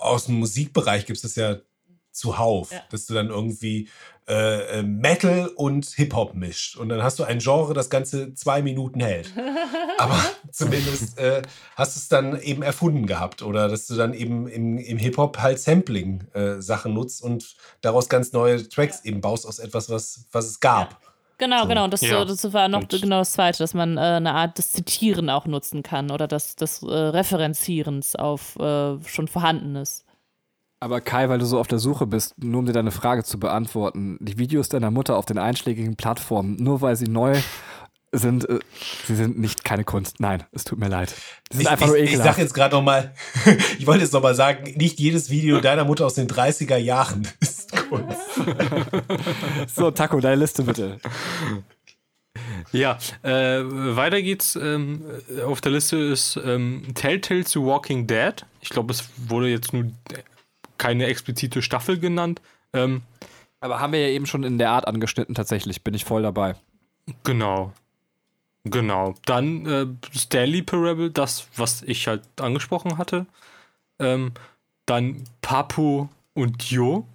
Aus 0.00 0.26
dem 0.26 0.36
Musikbereich 0.38 1.06
gibt 1.06 1.16
es 1.16 1.22
das 1.22 1.34
ja 1.36 1.56
zuhauf, 2.12 2.72
Ja. 2.72 2.82
dass 2.90 3.06
du 3.06 3.14
dann 3.14 3.28
irgendwie 3.28 3.88
äh, 4.28 4.78
äh, 4.78 4.82
Metal 4.82 5.48
und 5.56 5.86
Hip-Hop 5.86 6.34
mischt. 6.34 6.76
Und 6.76 6.88
dann 6.88 7.02
hast 7.02 7.18
du 7.18 7.24
ein 7.24 7.40
Genre, 7.40 7.74
das 7.74 7.90
Ganze 7.90 8.32
zwei 8.34 8.62
Minuten 8.62 9.00
hält. 9.00 9.32
Aber 9.98 10.18
zumindest 10.52 11.18
äh, 11.18 11.42
hast 11.76 11.96
du 11.96 11.98
es 12.00 12.08
dann 12.08 12.40
eben 12.40 12.62
erfunden 12.62 13.06
gehabt. 13.06 13.42
Oder 13.42 13.68
dass 13.68 13.86
du 13.86 13.96
dann 13.96 14.14
eben 14.14 14.46
im, 14.48 14.78
im 14.78 14.98
Hip-Hop 14.98 15.38
halt 15.38 15.58
Sampling-Sachen 15.58 16.94
nutzt 16.94 17.22
und 17.22 17.56
daraus 17.80 18.08
ganz 18.08 18.32
neue 18.32 18.68
Tracks 18.68 19.04
eben 19.04 19.20
baust 19.20 19.46
aus 19.46 19.58
etwas, 19.58 19.90
was, 19.90 20.26
was 20.32 20.46
es 20.46 20.60
gab. 20.60 21.00
Genau, 21.40 21.66
genau. 21.66 21.84
Und 21.84 21.92
das, 21.92 22.02
Ja. 22.02 22.24
das 22.24 22.52
war 22.52 22.68
noch 22.68 22.82
Und- 22.82 22.90
genau 23.02 23.18
das 23.20 23.32
Zweite, 23.32 23.58
dass 23.58 23.74
man 23.74 23.96
äh, 23.96 24.00
eine 24.00 24.34
Art 24.34 24.58
des 24.58 24.70
Zitieren 24.72 25.28
auch 25.30 25.46
nutzen 25.46 25.82
kann 25.82 26.10
oder 26.12 26.28
des, 26.28 26.54
des 26.54 26.82
äh, 26.82 26.86
Referenzierens 26.86 28.14
auf 28.14 28.56
äh, 28.56 28.98
schon 29.06 29.26
Vorhandenes. 29.26 30.04
Aber 30.80 31.00
Kai, 31.00 31.28
weil 31.28 31.38
du 31.38 31.44
so 31.46 31.58
auf 31.58 31.66
der 31.68 31.78
Suche 31.78 32.06
bist, 32.06 32.34
nur 32.42 32.60
um 32.60 32.66
dir 32.66 32.72
deine 32.72 32.90
Frage 32.90 33.24
zu 33.24 33.38
beantworten, 33.38 34.16
die 34.20 34.38
Videos 34.38 34.68
deiner 34.68 34.90
Mutter 34.90 35.16
auf 35.16 35.26
den 35.26 35.38
einschlägigen 35.38 35.96
Plattformen, 35.96 36.56
nur 36.56 36.80
weil 36.80 36.96
sie 36.96 37.08
neu 37.08 37.38
sind, 38.12 38.48
äh, 38.48 38.58
sie 39.06 39.14
sind 39.14 39.38
nicht 39.38 39.62
keine 39.64 39.84
Kunst. 39.84 40.20
Nein, 40.20 40.42
es 40.52 40.64
tut 40.64 40.78
mir 40.78 40.88
leid. 40.88 41.10
Sie 41.50 41.58
sind 41.58 41.60
Ich, 41.62 41.70
einfach 41.70 41.86
ich, 41.86 41.90
nur 41.92 41.96
ich 41.98 42.10
sag 42.10 42.16
ekelhaft. 42.18 42.38
jetzt 42.38 42.54
gerade 42.54 42.74
noch 42.74 42.82
mal, 42.82 43.14
ich 43.78 43.86
wollte 43.86 44.02
jetzt 44.02 44.12
noch 44.12 44.22
mal 44.22 44.34
sagen, 44.34 44.72
nicht 44.76 44.98
jedes 44.98 45.30
Video 45.30 45.60
deiner 45.60 45.84
Mutter 45.84 46.06
aus 46.06 46.14
den 46.14 46.28
30er 46.28 46.76
Jahren 46.76 47.28
Kunst. 47.90 48.20
So, 49.74 49.90
Taco, 49.90 50.20
deine 50.20 50.36
Liste 50.36 50.62
bitte. 50.62 50.98
Ja, 52.72 52.98
äh, 53.22 53.62
weiter 53.62 54.22
geht's. 54.22 54.54
Ähm, 54.56 55.04
auf 55.44 55.60
der 55.60 55.72
Liste 55.72 55.96
ist 55.96 56.38
ähm, 56.44 56.86
Telltale 56.94 57.44
to 57.44 57.66
Walking 57.66 58.06
Dead. 58.06 58.34
Ich 58.60 58.68
glaube, 58.70 58.92
es 58.92 59.08
wurde 59.28 59.48
jetzt 59.48 59.72
nur 59.72 59.90
keine 60.78 61.06
explizite 61.06 61.62
Staffel 61.62 61.98
genannt. 61.98 62.40
Ähm, 62.72 63.02
Aber 63.60 63.80
haben 63.80 63.92
wir 63.92 64.00
ja 64.00 64.08
eben 64.14 64.26
schon 64.26 64.44
in 64.44 64.58
der 64.58 64.70
Art 64.70 64.86
angeschnitten, 64.86 65.34
tatsächlich. 65.34 65.82
Bin 65.82 65.94
ich 65.94 66.04
voll 66.04 66.22
dabei. 66.22 66.54
genau. 67.24 67.72
Genau. 68.64 69.14
Dann 69.24 69.66
äh, 69.66 69.86
Stanley 70.16 70.62
Parable, 70.62 71.10
das, 71.10 71.48
was 71.56 71.82
ich 71.82 72.06
halt 72.06 72.22
angesprochen 72.38 72.98
hatte. 72.98 73.24
Ähm, 73.98 74.32
dann 74.86 75.24
Papu 75.40 76.08
und 76.34 76.70
Jo. 76.70 77.06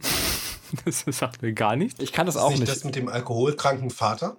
das 0.86 1.06
sagt 1.18 1.42
mir 1.42 1.54
gar 1.54 1.76
nichts. 1.76 2.00
Ich 2.02 2.12
kann 2.12 2.26
das 2.26 2.36
Ist 2.36 2.42
auch 2.42 2.50
nicht 2.52 2.62
nicht. 2.62 2.72
das 2.72 2.84
mit 2.84 2.96
dem 2.96 3.08
alkoholkranken 3.10 3.90
Vater? 3.90 4.38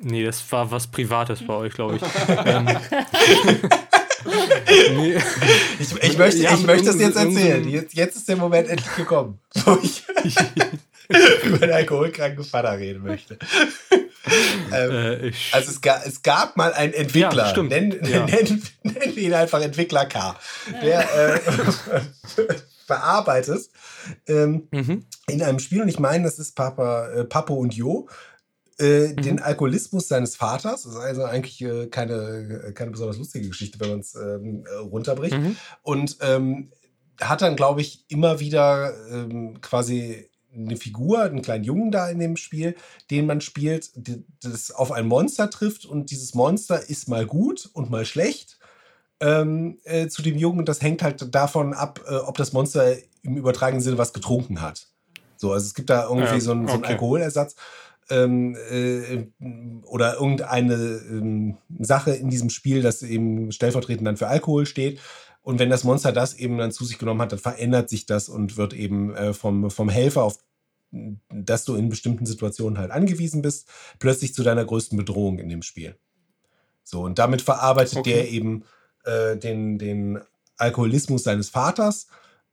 Nee, 0.00 0.24
das 0.24 0.50
war 0.52 0.70
was 0.70 0.88
Privates 0.88 1.46
bei 1.46 1.54
euch, 1.54 1.72
glaube 1.72 1.96
ich. 1.96 2.02
ähm, 2.44 2.66
nee. 4.96 5.16
Ich, 5.78 5.92
ich 6.02 6.18
möchte, 6.18 6.40
Ja, 6.42 6.54
ich 6.54 6.64
möchte 6.66 6.86
das 6.86 7.00
jetzt 7.00 7.16
erzählen. 7.16 7.66
Jetzt, 7.68 7.94
jetzt 7.94 8.16
ist 8.16 8.28
der 8.28 8.36
Moment 8.36 8.68
endlich 8.68 8.94
gekommen, 8.96 9.38
wo 9.64 9.78
ich 9.82 10.02
über 11.44 11.58
den 11.58 11.72
alkoholkranken 11.72 12.44
Vater 12.44 12.76
reden 12.78 13.02
möchte. 13.04 13.38
ähm, 13.90 14.00
Äh, 15.30 15.32
also 15.52 15.70
es, 15.70 15.80
ga, 15.80 16.02
es 16.04 16.22
gab 16.22 16.56
mal 16.58 16.74
einen 16.74 16.92
Entwickler, 16.92 17.44
Ja, 17.44 17.50
stimmt. 17.50 17.70
nennen, 17.70 17.98
Ja. 18.06 18.26
nennen, 18.26 18.62
nennen 18.82 19.16
wir 19.16 19.22
ihn 19.22 19.34
einfach 19.34 19.62
Entwickler 19.62 20.04
K, 20.06 20.36
der 20.82 21.36
äh, 21.36 21.40
bearbeitet 22.88 23.70
ähm, 24.26 24.66
mhm. 24.72 25.04
in 25.28 25.42
einem 25.42 25.60
Spiel, 25.60 25.82
und 25.82 25.88
ich 25.88 26.00
meine, 26.00 26.24
das 26.24 26.40
ist 26.40 26.56
Papa, 26.56 27.08
äh, 27.10 27.24
Papo 27.24 27.54
und 27.54 27.74
Jo, 27.74 28.08
äh, 28.78 29.14
den 29.14 29.40
Alkoholismus 29.40 30.08
seines 30.08 30.36
Vaters. 30.36 30.82
Das 30.82 30.92
ist 30.92 30.98
also 30.98 31.24
eigentlich 31.24 31.60
äh, 31.62 31.86
keine, 31.86 32.72
keine 32.74 32.90
besonders 32.90 33.18
lustige 33.18 33.48
Geschichte, 33.48 33.78
wenn 33.80 33.90
man 33.90 34.00
es 34.00 34.14
ähm, 34.14 34.64
äh, 34.66 34.74
runterbricht. 34.76 35.36
Mhm. 35.36 35.56
Und 35.82 36.18
ähm, 36.20 36.70
hat 37.20 37.42
dann, 37.42 37.56
glaube 37.56 37.80
ich, 37.80 38.04
immer 38.08 38.40
wieder 38.40 38.94
ähm, 39.10 39.60
quasi 39.60 40.28
eine 40.54 40.76
Figur, 40.76 41.22
einen 41.22 41.42
kleinen 41.42 41.64
Jungen 41.64 41.90
da 41.90 42.08
in 42.08 42.18
dem 42.18 42.36
Spiel, 42.36 42.74
den 43.10 43.26
man 43.26 43.40
spielt, 43.40 43.90
das 44.42 44.70
auf 44.70 44.92
ein 44.92 45.06
Monster 45.06 45.50
trifft 45.50 45.84
und 45.84 46.10
dieses 46.10 46.34
Monster 46.34 46.88
ist 46.88 47.08
mal 47.08 47.26
gut 47.26 47.68
und 47.72 47.90
mal 47.90 48.04
schlecht 48.04 48.57
ähm, 49.20 49.78
äh, 49.84 50.08
zu 50.08 50.22
dem 50.22 50.36
Jungen. 50.36 50.64
Das 50.64 50.82
hängt 50.82 51.02
halt 51.02 51.34
davon 51.34 51.74
ab, 51.74 52.00
äh, 52.08 52.16
ob 52.16 52.36
das 52.36 52.52
Monster 52.52 52.96
im 53.22 53.36
übertragenen 53.36 53.82
Sinne 53.82 53.98
was 53.98 54.12
getrunken 54.12 54.60
hat. 54.60 54.86
So, 55.36 55.52
also 55.52 55.66
es 55.66 55.74
gibt 55.74 55.90
da 55.90 56.04
irgendwie 56.04 56.24
Ja, 56.24 56.40
so, 56.40 56.52
einen, 56.52 56.66
so 56.66 56.74
einen 56.74 56.82
okay. 56.82 56.92
Alkoholersatz 56.92 57.56
ähm, 58.10 58.56
äh, 58.70 59.26
oder 59.84 60.14
irgendeine 60.14 60.74
ähm, 60.74 61.56
Sache 61.78 62.12
in 62.12 62.30
diesem 62.30 62.50
Spiel, 62.50 62.82
das 62.82 63.02
eben 63.02 63.52
stellvertretend 63.52 64.06
dann 64.06 64.16
für 64.16 64.28
Alkohol 64.28 64.66
steht. 64.66 65.00
Und 65.42 65.58
wenn 65.58 65.70
das 65.70 65.84
Monster 65.84 66.12
das 66.12 66.34
eben 66.34 66.58
dann 66.58 66.72
zu 66.72 66.84
sich 66.84 66.98
genommen 66.98 67.22
hat, 67.22 67.32
dann 67.32 67.38
verändert 67.38 67.88
sich 67.88 68.06
das 68.06 68.28
und 68.28 68.56
wird 68.56 68.74
eben 68.74 69.14
äh, 69.14 69.32
vom, 69.32 69.70
vom 69.70 69.88
Helfer, 69.88 70.24
auf 70.24 70.38
das 71.30 71.64
du 71.64 71.74
in 71.74 71.90
bestimmten 71.90 72.24
Situationen 72.26 72.78
halt 72.78 72.90
angewiesen 72.90 73.42
bist, 73.42 73.68
plötzlich 73.98 74.34
zu 74.34 74.42
deiner 74.42 74.64
größten 74.64 74.96
Bedrohung 74.96 75.38
in 75.38 75.48
dem 75.48 75.62
Spiel. 75.62 75.96
So, 76.82 77.02
und 77.02 77.18
damit 77.18 77.42
verarbeitet 77.42 77.98
Okay. 77.98 78.12
der 78.12 78.30
eben 78.30 78.64
äh, 79.08 79.36
den, 79.38 79.78
den 79.78 80.20
Alkoholismus 80.56 81.24
seines 81.24 81.48
Vaters. 81.48 82.08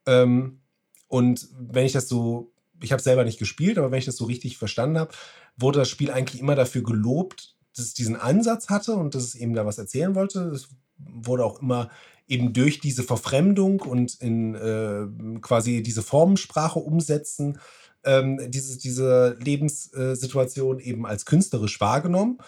Ähm, 0.05 0.61
und 1.07 1.47
wenn 1.59 1.85
ich 1.85 1.93
das 1.93 2.07
so, 2.07 2.51
ich 2.81 2.91
habe 2.91 3.01
selber 3.01 3.23
nicht 3.25 3.39
gespielt, 3.39 3.77
aber 3.77 3.91
wenn 3.91 3.99
ich 3.99 4.05
das 4.05 4.17
so 4.17 4.25
richtig 4.25 4.57
verstanden 4.57 4.99
habe, 4.99 5.13
wurde 5.57 5.79
das 5.79 5.89
Spiel 5.89 6.11
eigentlich 6.11 6.41
immer 6.41 6.55
dafür 6.55 6.83
gelobt, 6.83 7.55
dass 7.75 7.85
es 7.85 7.93
diesen 7.93 8.15
Ansatz 8.15 8.69
hatte 8.69 8.95
und 8.95 9.15
dass 9.15 9.23
es 9.23 9.35
eben 9.35 9.53
da 9.53 9.65
was 9.65 9.77
erzählen 9.77 10.15
wollte. 10.15 10.39
Es 10.49 10.69
wurde 10.97 11.45
auch 11.45 11.61
immer 11.61 11.89
eben 12.27 12.53
durch 12.53 12.79
diese 12.79 13.03
Verfremdung 13.03 13.81
und 13.81 14.15
in 14.21 14.55
äh, 14.55 15.39
quasi 15.41 15.83
diese 15.83 16.01
Formensprache 16.01 16.79
umsetzen, 16.79 17.59
ähm, 18.03 18.39
diese, 18.49 18.77
diese 18.77 19.37
Lebenssituation 19.39 20.79
eben 20.79 21.05
als 21.05 21.25
künstlerisch 21.25 21.79
wahrgenommen, 21.81 22.39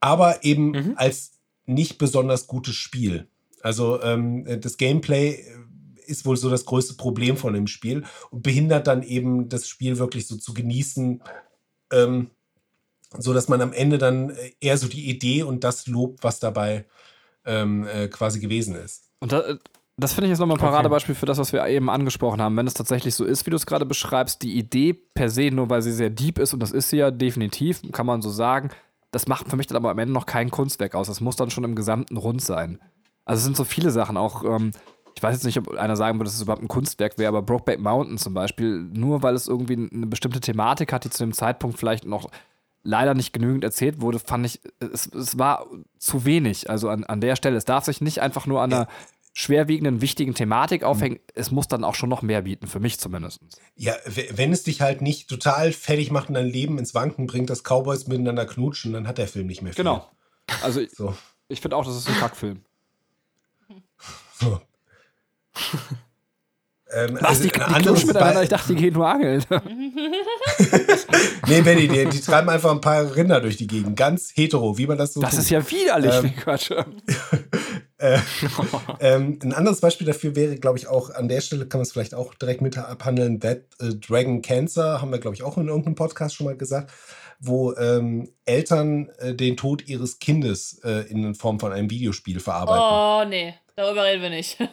aber 0.00 0.44
eben 0.44 0.70
Mhm. 0.70 0.92
als 0.96 1.32
nicht 1.66 1.98
besonders 1.98 2.46
gutes 2.46 2.74
Spiel. 2.74 3.28
Also 3.62 4.02
ähm, 4.02 4.60
das 4.60 4.76
Gameplay 4.76 5.32
äh, 5.32 5.44
ist 6.06 6.26
wohl 6.26 6.36
so 6.36 6.50
das 6.50 6.64
größte 6.64 6.94
Problem 6.94 7.36
von 7.36 7.52
dem 7.52 7.66
Spiel 7.66 8.04
und 8.30 8.42
behindert 8.42 8.86
dann 8.86 9.02
eben 9.02 9.48
das 9.48 9.68
Spiel 9.68 9.98
wirklich 9.98 10.26
so 10.26 10.36
zu 10.36 10.54
genießen, 10.54 11.22
ähm, 11.92 12.30
so 13.18 13.32
dass 13.34 13.48
man 13.48 13.60
am 13.60 13.72
Ende 13.72 13.98
dann 13.98 14.30
äh, 14.30 14.52
eher 14.60 14.78
so 14.78 14.88
die 14.88 15.08
Idee 15.08 15.42
und 15.42 15.64
das 15.64 15.86
lobt, 15.86 16.24
was 16.24 16.40
dabei 16.40 16.86
ähm, 17.44 17.86
äh, 17.86 18.08
quasi 18.08 18.40
gewesen 18.40 18.74
ist. 18.74 19.10
Und 19.20 19.32
da, 19.32 19.42
das 19.96 20.14
finde 20.14 20.26
ich 20.26 20.30
jetzt 20.30 20.38
nochmal 20.38 20.56
ein. 20.56 20.60
Paradebeispiel 20.60 21.14
für 21.14 21.26
das, 21.26 21.38
was 21.38 21.52
wir 21.52 21.66
eben 21.66 21.90
angesprochen 21.90 22.40
haben. 22.40 22.56
Wenn 22.56 22.66
es 22.66 22.74
tatsächlich 22.74 23.14
so 23.14 23.24
ist, 23.24 23.44
wie 23.46 23.50
du 23.50 23.56
es 23.56 23.66
gerade 23.66 23.84
beschreibst, 23.84 24.42
die 24.42 24.56
Idee 24.56 24.94
per 24.94 25.28
se, 25.28 25.50
nur 25.50 25.68
weil 25.68 25.82
sie 25.82 25.92
sehr 25.92 26.10
deep 26.10 26.38
ist, 26.38 26.54
und 26.54 26.60
das 26.60 26.72
ist 26.72 26.88
sie 26.88 26.96
ja 26.96 27.10
definitiv, 27.10 27.82
kann 27.92 28.06
man 28.06 28.22
so 28.22 28.30
sagen, 28.30 28.70
das 29.10 29.28
macht 29.28 29.48
für 29.48 29.56
mich 29.56 29.66
dann 29.66 29.76
aber 29.76 29.90
am 29.90 29.98
Ende 29.98 30.14
noch 30.14 30.26
kein 30.26 30.50
Kunstwerk 30.50 30.94
aus. 30.94 31.08
Das 31.08 31.20
muss 31.20 31.36
dann 31.36 31.50
schon 31.50 31.64
im 31.64 31.74
Gesamten 31.74 32.16
rund 32.16 32.40
sein. 32.40 32.80
Also 33.30 33.38
es 33.38 33.44
sind 33.44 33.56
so 33.56 33.62
viele 33.62 33.92
Sachen, 33.92 34.16
auch, 34.16 34.42
ähm, 34.42 34.72
ich 35.14 35.22
weiß 35.22 35.36
jetzt 35.36 35.44
nicht, 35.44 35.56
ob 35.56 35.76
einer 35.76 35.94
sagen 35.94 36.18
würde, 36.18 36.24
dass 36.24 36.34
es 36.34 36.42
überhaupt 36.42 36.62
ein 36.62 36.68
Kunstwerk 36.68 37.16
wäre, 37.16 37.28
aber 37.28 37.42
Brokeback 37.42 37.78
Mountain 37.78 38.18
zum 38.18 38.34
Beispiel, 38.34 38.80
nur 38.92 39.22
weil 39.22 39.36
es 39.36 39.46
irgendwie 39.46 39.74
eine 39.74 40.08
bestimmte 40.08 40.40
Thematik 40.40 40.92
hat, 40.92 41.04
die 41.04 41.10
zu 41.10 41.22
dem 41.22 41.32
Zeitpunkt 41.32 41.78
vielleicht 41.78 42.04
noch 42.04 42.28
leider 42.82 43.14
nicht 43.14 43.32
genügend 43.32 43.62
erzählt 43.62 44.00
wurde, 44.00 44.18
fand 44.18 44.46
ich, 44.46 44.60
es, 44.80 45.06
es 45.06 45.38
war 45.38 45.66
zu 45.96 46.24
wenig. 46.24 46.70
Also 46.70 46.88
an, 46.88 47.04
an 47.04 47.20
der 47.20 47.36
Stelle. 47.36 47.56
Es 47.56 47.64
darf 47.64 47.84
sich 47.84 48.00
nicht 48.00 48.20
einfach 48.20 48.46
nur 48.46 48.62
an 48.62 48.72
einer 48.72 48.88
schwerwiegenden, 49.32 50.00
wichtigen 50.00 50.34
Thematik 50.34 50.82
aufhängen. 50.82 51.20
Es 51.34 51.52
muss 51.52 51.68
dann 51.68 51.84
auch 51.84 51.94
schon 51.94 52.08
noch 52.08 52.22
mehr 52.22 52.42
bieten, 52.42 52.66
für 52.66 52.80
mich 52.80 52.98
zumindest. 52.98 53.40
Ja, 53.76 53.94
wenn 54.32 54.52
es 54.52 54.64
dich 54.64 54.80
halt 54.80 55.02
nicht 55.02 55.28
total 55.28 55.70
fertig 55.70 56.10
macht 56.10 56.30
und 56.30 56.34
dein 56.34 56.48
Leben 56.48 56.78
ins 56.78 56.94
Wanken 56.94 57.28
bringt, 57.28 57.48
dass 57.48 57.62
Cowboys 57.62 58.08
miteinander 58.08 58.44
knutschen, 58.44 58.92
dann 58.92 59.06
hat 59.06 59.18
der 59.18 59.28
Film 59.28 59.46
nicht 59.46 59.62
mehr 59.62 59.72
viel. 59.72 59.84
Genau. 59.84 60.08
Also 60.62 60.80
ich, 60.80 60.90
So. 60.90 61.14
ich 61.46 61.60
finde 61.60 61.76
auch, 61.76 61.84
das 61.84 61.96
ist 61.96 62.08
ein 62.08 62.16
Kackfilm. 62.16 62.62
Ähm, 66.92 67.14
Was, 67.20 67.22
also 67.22 67.42
die, 67.44 67.50
die 67.50 67.60
anderes 67.60 68.04
miteinander? 68.06 68.38
Be- 68.40 68.42
Ich 68.44 68.48
dachte, 68.50 68.74
die 68.74 68.80
gehen 68.82 68.94
nur 68.94 69.08
angeln. 69.08 69.44
Nee, 71.46 71.62
Benny, 71.62 71.88
die, 71.88 72.04
die 72.06 72.20
treiben 72.20 72.48
einfach 72.48 72.70
ein 72.70 72.80
paar 72.80 73.16
Rinder 73.16 73.40
durch 73.40 73.56
die 73.56 73.66
Gegend. 73.66 73.96
Ganz 73.96 74.30
hetero, 74.34 74.78
wie 74.78 74.86
man 74.86 74.98
das 74.98 75.14
so 75.14 75.20
Das 75.20 75.30
tut. 75.30 75.40
ist 75.40 75.50
ja 75.50 75.68
widerlich. 75.70 76.14
Ähm, 76.14 76.36
Quatsch. 76.36 76.70
Ähm, 79.00 79.38
ein 79.42 79.52
anderes 79.52 79.80
Beispiel 79.82 80.06
dafür 80.06 80.34
wäre, 80.34 80.56
glaube 80.56 80.78
ich, 80.78 80.86
auch 80.86 81.10
an 81.10 81.28
der 81.28 81.42
Stelle 81.42 81.66
kann 81.66 81.80
man 81.80 81.82
es 81.82 81.92
vielleicht 81.92 82.14
auch 82.14 82.32
direkt 82.34 82.62
mit 82.62 82.78
abhandeln. 82.78 83.40
That 83.40 83.64
äh, 83.78 83.94
Dragon 83.94 84.40
Cancer 84.40 85.02
haben 85.02 85.10
wir, 85.12 85.18
glaube 85.18 85.34
ich, 85.34 85.42
auch 85.42 85.58
in 85.58 85.68
irgendeinem 85.68 85.96
Podcast 85.96 86.34
schon 86.34 86.46
mal 86.46 86.56
gesagt, 86.56 86.90
wo 87.40 87.74
ähm, 87.74 88.32
Eltern 88.44 89.08
äh, 89.18 89.34
den 89.34 89.56
Tod 89.56 89.88
ihres 89.88 90.18
Kindes 90.18 90.80
äh, 90.84 91.10
in 91.10 91.34
Form 91.34 91.58
von 91.58 91.72
einem 91.72 91.90
Videospiel 91.90 92.38
verarbeiten. 92.38 92.82
Oh, 92.82 93.24
nee, 93.28 93.54
darüber 93.74 94.04
reden 94.04 94.22
wir 94.22 94.30
nicht. 94.30 94.60
nein, 94.60 94.68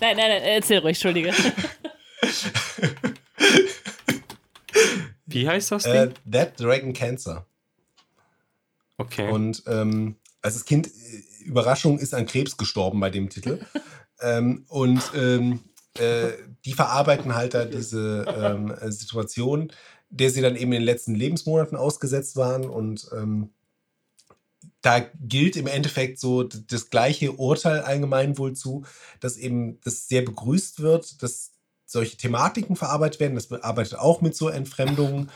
nein, 0.00 0.16
nein, 0.16 0.42
erzähl 0.42 0.78
ruhig, 0.78 0.96
Entschuldige. 0.96 1.34
Wie 5.26 5.48
heißt 5.48 5.72
das 5.72 5.82
Ding? 5.82 5.92
Äh, 5.92 6.10
That 6.30 6.58
Dragon 6.58 6.92
Cancer. 6.92 7.44
okay. 8.96 9.30
Und 9.30 9.62
ähm, 9.66 10.16
also 10.40 10.58
das 10.58 10.64
Kind, 10.64 10.86
äh, 10.86 10.90
Überraschung, 11.44 11.98
ist 11.98 12.14
an 12.14 12.26
Krebs 12.26 12.56
gestorben 12.56 13.00
bei 13.00 13.10
dem 13.10 13.28
Titel. 13.28 13.60
ähm, 14.20 14.64
und 14.68 15.02
ähm, 15.14 15.60
äh, 15.98 16.32
die 16.64 16.72
verarbeiten 16.72 17.34
halt 17.34 17.54
da 17.54 17.64
diese 17.64 18.24
ähm, 18.28 18.70
äh, 18.70 18.90
Situation, 18.90 19.72
der 20.10 20.30
sie 20.30 20.40
dann 20.40 20.56
eben 20.56 20.72
in 20.72 20.80
den 20.80 20.82
letzten 20.82 21.14
Lebensmonaten 21.14 21.76
ausgesetzt 21.76 22.36
waren. 22.36 22.68
Und 22.68 23.08
ähm, 23.12 23.50
da 24.80 25.00
gilt 25.20 25.56
im 25.56 25.66
Endeffekt 25.66 26.18
so 26.18 26.44
das 26.44 26.90
gleiche 26.90 27.32
Urteil 27.32 27.80
allgemein 27.80 28.38
wohl 28.38 28.54
zu, 28.54 28.84
dass 29.20 29.36
eben 29.36 29.80
das 29.82 30.08
sehr 30.08 30.22
begrüßt 30.22 30.80
wird, 30.80 31.22
dass 31.22 31.52
solche 31.84 32.16
Thematiken 32.16 32.76
verarbeitet 32.76 33.20
werden. 33.20 33.34
Das 33.34 33.50
arbeitet 33.50 33.98
auch 33.98 34.20
mit 34.20 34.36
so 34.36 34.48
Entfremdungen. 34.48 35.30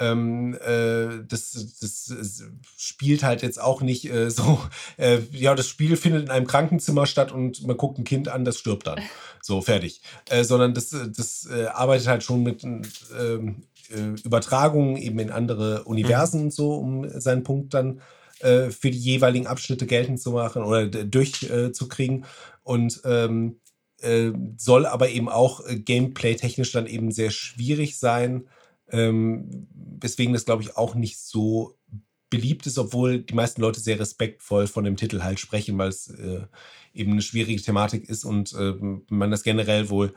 Ähm, 0.00 0.54
äh, 0.64 1.24
das, 1.26 1.52
das, 1.80 2.06
das 2.06 2.44
spielt 2.76 3.24
halt 3.24 3.42
jetzt 3.42 3.60
auch 3.60 3.80
nicht 3.82 4.08
äh, 4.08 4.30
so, 4.30 4.60
äh, 4.96 5.18
ja, 5.32 5.54
das 5.54 5.68
Spiel 5.68 5.96
findet 5.96 6.24
in 6.24 6.30
einem 6.30 6.46
Krankenzimmer 6.46 7.06
statt 7.06 7.32
und 7.32 7.66
man 7.66 7.76
guckt 7.76 7.98
ein 7.98 8.04
Kind 8.04 8.28
an, 8.28 8.44
das 8.44 8.58
stirbt 8.58 8.86
dann. 8.86 9.00
So, 9.42 9.60
fertig. 9.60 10.00
Äh, 10.28 10.44
sondern 10.44 10.72
das, 10.72 10.90
das 10.90 11.48
äh, 11.50 11.66
arbeitet 11.66 12.06
halt 12.06 12.22
schon 12.22 12.42
mit 12.42 12.62
ähm, 12.62 13.64
äh, 13.90 14.20
Übertragungen 14.24 14.96
eben 14.96 15.18
in 15.18 15.30
andere 15.30 15.84
Universen 15.84 16.44
und 16.44 16.52
so, 16.52 16.74
um 16.74 17.08
seinen 17.20 17.42
Punkt 17.42 17.74
dann 17.74 18.00
äh, 18.40 18.70
für 18.70 18.90
die 18.90 18.98
jeweiligen 18.98 19.46
Abschnitte 19.46 19.86
geltend 19.86 20.20
zu 20.20 20.32
machen 20.32 20.62
oder 20.62 20.86
durchzukriegen. 20.86 22.24
und 22.62 23.00
ähm, 23.04 23.60
äh, 24.00 24.30
soll 24.56 24.86
aber 24.86 25.08
eben 25.08 25.28
auch 25.28 25.66
äh, 25.66 25.76
gameplay-technisch 25.76 26.70
dann 26.72 26.86
eben 26.86 27.10
sehr 27.10 27.30
schwierig 27.30 27.98
sein. 27.98 28.46
Ähm, 28.90 29.66
weswegen 30.00 30.32
das, 30.32 30.44
glaube 30.44 30.62
ich, 30.62 30.76
auch 30.76 30.94
nicht 30.94 31.18
so 31.18 31.76
beliebt 32.30 32.66
ist, 32.66 32.78
obwohl 32.78 33.20
die 33.20 33.34
meisten 33.34 33.60
Leute 33.60 33.80
sehr 33.80 33.98
respektvoll 33.98 34.66
von 34.66 34.84
dem 34.84 34.96
Titel 34.96 35.22
halt 35.22 35.40
sprechen, 35.40 35.78
weil 35.78 35.88
es 35.88 36.08
äh, 36.08 36.42
eben 36.94 37.12
eine 37.12 37.22
schwierige 37.22 37.60
Thematik 37.60 38.08
ist 38.08 38.24
und 38.24 38.52
äh, 38.54 38.74
man 39.08 39.30
das 39.30 39.42
generell 39.42 39.90
wohl 39.90 40.14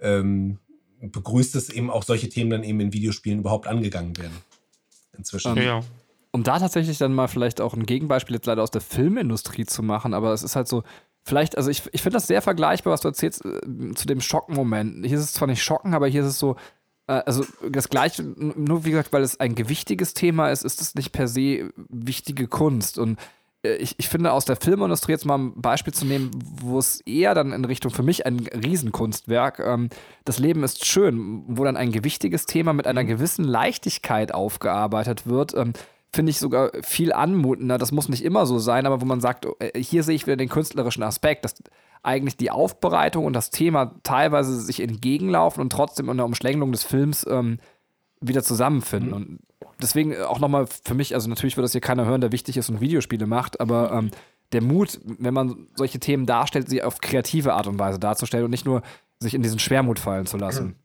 ähm, 0.00 0.58
begrüßt, 1.10 1.54
dass 1.54 1.68
eben 1.68 1.90
auch 1.90 2.04
solche 2.04 2.28
Themen 2.28 2.50
dann 2.50 2.62
eben 2.62 2.80
in 2.80 2.92
Videospielen 2.92 3.40
überhaupt 3.40 3.66
angegangen 3.66 4.16
werden. 4.16 4.36
Inzwischen. 5.16 5.56
Ja. 5.56 5.80
Um 6.30 6.44
da 6.44 6.58
tatsächlich 6.58 6.98
dann 6.98 7.12
mal 7.12 7.28
vielleicht 7.28 7.60
auch 7.60 7.74
ein 7.74 7.84
Gegenbeispiel 7.84 8.36
jetzt 8.36 8.46
leider 8.46 8.62
aus 8.62 8.70
der 8.70 8.80
Filmindustrie 8.80 9.66
zu 9.66 9.82
machen, 9.82 10.14
aber 10.14 10.32
es 10.32 10.42
ist 10.42 10.56
halt 10.56 10.68
so, 10.68 10.82
vielleicht, 11.24 11.56
also 11.56 11.70
ich, 11.70 11.82
ich 11.92 12.02
finde 12.02 12.16
das 12.16 12.26
sehr 12.26 12.42
vergleichbar, 12.42 12.92
was 12.92 13.00
du 13.00 13.08
erzählst, 13.08 13.44
äh, 13.44 13.94
zu 13.94 14.06
dem 14.06 14.20
Schockenmoment. 14.20 15.04
Hier 15.04 15.18
ist 15.18 15.24
es 15.24 15.32
zwar 15.32 15.48
nicht 15.48 15.62
schocken, 15.62 15.94
aber 15.94 16.08
hier 16.08 16.22
ist 16.22 16.28
es 16.28 16.38
so, 16.38 16.56
äh, 17.06 17.22
also 17.26 17.44
das 17.68 17.88
Gleiche, 17.88 18.22
nur 18.22 18.84
wie 18.84 18.90
gesagt, 18.90 19.12
weil 19.12 19.22
es 19.22 19.38
ein 19.40 19.54
gewichtiges 19.54 20.14
Thema 20.14 20.50
ist, 20.50 20.64
ist 20.64 20.80
es 20.80 20.94
nicht 20.94 21.12
per 21.12 21.28
se 21.28 21.70
wichtige 21.88 22.48
Kunst. 22.48 22.98
Und 22.98 23.18
ich, 23.62 23.94
ich 23.98 24.08
finde, 24.08 24.32
aus 24.32 24.44
der 24.44 24.56
Filmindustrie 24.56 25.12
jetzt 25.12 25.24
mal 25.24 25.38
ein 25.38 25.60
Beispiel 25.60 25.94
zu 25.94 26.04
nehmen, 26.04 26.30
wo 26.60 26.78
es 26.78 27.00
eher 27.02 27.34
dann 27.34 27.52
in 27.52 27.64
Richtung 27.64 27.92
für 27.92 28.02
mich 28.02 28.26
ein 28.26 28.40
Riesenkunstwerk, 28.40 29.60
ähm, 29.60 29.88
das 30.24 30.38
Leben 30.38 30.64
ist 30.64 30.84
schön, 30.84 31.44
wo 31.46 31.64
dann 31.64 31.76
ein 31.76 31.92
gewichtiges 31.92 32.46
Thema 32.46 32.72
mit 32.72 32.86
einer 32.86 33.04
gewissen 33.04 33.44
Leichtigkeit 33.44 34.34
aufgearbeitet 34.34 35.26
wird, 35.26 35.54
ähm, 35.54 35.74
finde 36.14 36.30
ich 36.30 36.38
sogar 36.38 36.72
viel 36.82 37.12
anmutender. 37.12 37.78
Das 37.78 37.92
muss 37.92 38.08
nicht 38.08 38.24
immer 38.24 38.46
so 38.46 38.58
sein, 38.58 38.84
aber 38.84 39.00
wo 39.00 39.06
man 39.06 39.20
sagt, 39.20 39.46
oh, 39.46 39.54
äh, 39.60 39.80
hier 39.80 40.02
sehe 40.02 40.16
ich 40.16 40.26
wieder 40.26 40.36
den 40.36 40.48
künstlerischen 40.48 41.02
Aspekt, 41.02 41.44
dass 41.44 41.54
eigentlich 42.02 42.36
die 42.36 42.50
Aufbereitung 42.50 43.24
und 43.24 43.32
das 43.32 43.50
Thema 43.50 43.94
teilweise 44.02 44.60
sich 44.60 44.80
entgegenlaufen 44.80 45.60
und 45.60 45.70
trotzdem 45.70 46.08
unter 46.08 46.24
Umschlängelung 46.24 46.72
des 46.72 46.82
Films 46.82 47.24
ähm, 47.30 47.58
wieder 48.20 48.42
zusammenfinden. 48.42 49.10
Mhm. 49.10 49.16
Und 49.16 49.38
deswegen 49.80 50.20
auch 50.22 50.38
nochmal 50.38 50.66
für 50.66 50.94
mich, 50.94 51.14
also 51.14 51.28
natürlich 51.28 51.56
wird 51.56 51.64
das 51.64 51.72
hier 51.72 51.80
keiner 51.80 52.04
hören, 52.04 52.20
der 52.20 52.32
wichtig 52.32 52.56
ist 52.56 52.68
und 52.68 52.80
Videospiele 52.80 53.26
macht, 53.26 53.60
aber 53.60 53.92
ähm, 53.92 54.10
der 54.52 54.62
Mut, 54.62 55.00
wenn 55.04 55.34
man 55.34 55.68
solche 55.74 55.98
Themen 55.98 56.26
darstellt, 56.26 56.68
sie 56.68 56.82
auf 56.82 57.00
kreative 57.00 57.54
Art 57.54 57.66
und 57.66 57.78
Weise 57.78 57.98
darzustellen 57.98 58.44
und 58.44 58.50
nicht 58.50 58.66
nur 58.66 58.82
sich 59.18 59.34
in 59.34 59.42
diesen 59.42 59.58
Schwermut 59.58 59.98
fallen 59.98 60.26
zu 60.26 60.36
lassen. 60.36 60.76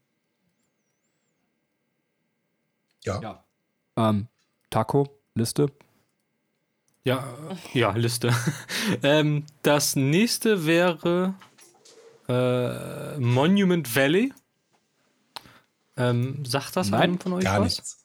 Ja. 3.03 3.21
Ja. 3.21 3.43
Ähm, 3.95 4.27
Taco, 4.69 5.09
Liste. 5.33 5.71
Ja, 7.03 7.23
ja, 7.73 7.91
Liste. 7.91 8.33
ähm, 9.03 9.45
das 9.61 9.95
nächste 9.95 10.65
wäre 10.65 11.35
äh, 12.27 13.17
Monument 13.17 13.95
Valley. 13.95 14.33
Ähm, 15.95 16.45
sagt 16.45 16.75
das 16.75 16.89
Nein, 16.89 17.01
einem 17.01 17.19
von 17.19 17.33
euch 17.33 17.43
Gar 17.43 17.61
was? 17.61 17.77
nichts. 17.77 17.96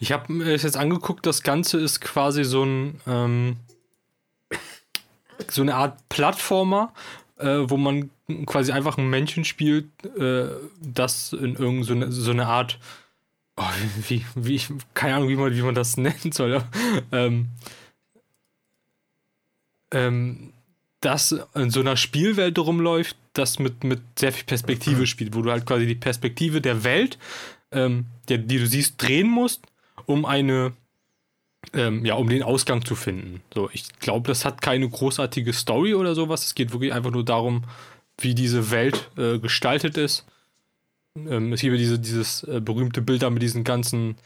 Ich 0.00 0.12
habe 0.12 0.32
mir 0.32 0.50
jetzt 0.50 0.76
angeguckt, 0.76 1.26
das 1.26 1.42
Ganze 1.42 1.78
ist 1.78 2.00
quasi 2.00 2.44
so 2.44 2.64
ein 2.64 3.00
ähm, 3.06 3.56
so 5.48 5.62
eine 5.62 5.74
Art 5.74 5.98
Plattformer, 6.08 6.92
äh, 7.38 7.58
wo 7.64 7.76
man 7.76 8.10
quasi 8.46 8.72
einfach 8.72 8.98
ein 8.98 9.10
Männchen 9.10 9.44
spielt, 9.44 9.86
äh, 10.16 10.48
das 10.80 11.32
in 11.32 11.56
irgendeine 11.56 12.12
so 12.12 12.22
so 12.22 12.30
eine 12.30 12.46
Art 12.46 12.78
oh, 13.56 13.62
wie, 14.08 14.24
wie, 14.34 14.60
keine 14.94 15.16
Ahnung, 15.16 15.28
wie 15.28 15.36
man, 15.36 15.54
wie 15.54 15.62
man 15.62 15.74
das 15.74 15.96
nennen 15.96 16.32
soll. 16.32 16.62
ähm, 17.12 17.48
ähm, 19.92 20.52
das 21.00 21.34
in 21.54 21.70
so 21.70 21.80
einer 21.80 21.96
Spielwelt 21.96 22.58
rumläuft, 22.58 23.16
das 23.32 23.58
mit, 23.58 23.82
mit 23.82 24.00
sehr 24.16 24.32
viel 24.32 24.44
Perspektive 24.44 25.06
spielt, 25.06 25.34
wo 25.34 25.42
du 25.42 25.50
halt 25.50 25.66
quasi 25.66 25.86
die 25.86 25.96
Perspektive 25.96 26.60
der 26.60 26.84
Welt, 26.84 27.18
ähm, 27.72 28.06
der, 28.32 28.38
die 28.38 28.58
du 28.58 28.66
siehst, 28.66 29.00
drehen 29.00 29.28
musst, 29.28 29.60
um 30.06 30.24
eine, 30.24 30.72
ähm, 31.74 32.04
ja, 32.04 32.14
um 32.14 32.28
den 32.28 32.42
Ausgang 32.42 32.84
zu 32.84 32.94
finden. 32.94 33.42
So, 33.54 33.68
ich 33.72 33.92
glaube, 34.00 34.28
das 34.28 34.44
hat 34.44 34.62
keine 34.62 34.88
großartige 34.88 35.52
Story 35.52 35.94
oder 35.94 36.14
sowas. 36.14 36.44
Es 36.46 36.54
geht 36.54 36.72
wirklich 36.72 36.92
einfach 36.92 37.10
nur 37.10 37.24
darum, 37.24 37.64
wie 38.18 38.34
diese 38.34 38.70
Welt 38.70 39.10
äh, 39.16 39.38
gestaltet 39.38 39.96
ist. 39.96 40.24
Ähm, 41.16 41.52
es 41.52 41.60
gibt 41.60 41.72
ja 41.72 41.78
diese, 41.78 41.98
dieses 41.98 42.42
äh, 42.44 42.60
berühmte 42.60 43.02
Bild 43.02 43.22
da 43.22 43.30
mit 43.30 43.42
diesen 43.42 43.64
ganzen 43.64 44.16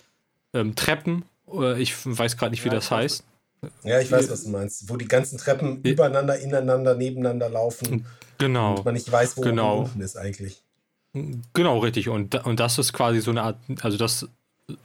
ähm, 0.55 0.75
Treppen. 0.77 1.25
Äh, 1.53 1.81
ich 1.83 1.95
weiß 2.05 2.37
gerade 2.37 2.53
nicht, 2.53 2.65
wie 2.65 2.69
Ja, 2.69 2.75
das 2.75 2.91
heißt. 2.91 3.25
Ja, 3.83 4.01
ich 4.01 4.11
weiß, 4.13 4.31
was 4.31 4.45
du 4.45 4.51
meinst. 4.51 4.89
Wo 4.89 4.97
die 4.97 5.09
ganzen 5.09 5.39
Treppen 5.39 5.81
Ja. 5.83 5.93
übereinander, 5.93 6.39
ineinander, 6.39 6.95
nebeneinander 6.95 7.49
laufen 7.49 8.07
Genau. 8.39 8.77
und 8.77 8.85
man 8.85 8.95
nicht 8.95 9.11
weiß, 9.11 9.37
wo 9.37 9.41
Genau. 9.41 9.81
unten 9.81 10.01
ist 10.01 10.17
eigentlich. 10.17 10.63
Genau, 11.53 11.79
richtig. 11.79 12.09
Und, 12.09 12.35
und 12.47 12.61
das 12.61 12.79
ist 12.79 12.93
quasi 12.93 13.21
so 13.21 13.31
eine 13.31 13.43
Art, 13.43 13.59
also 13.81 13.97
das 13.97 14.29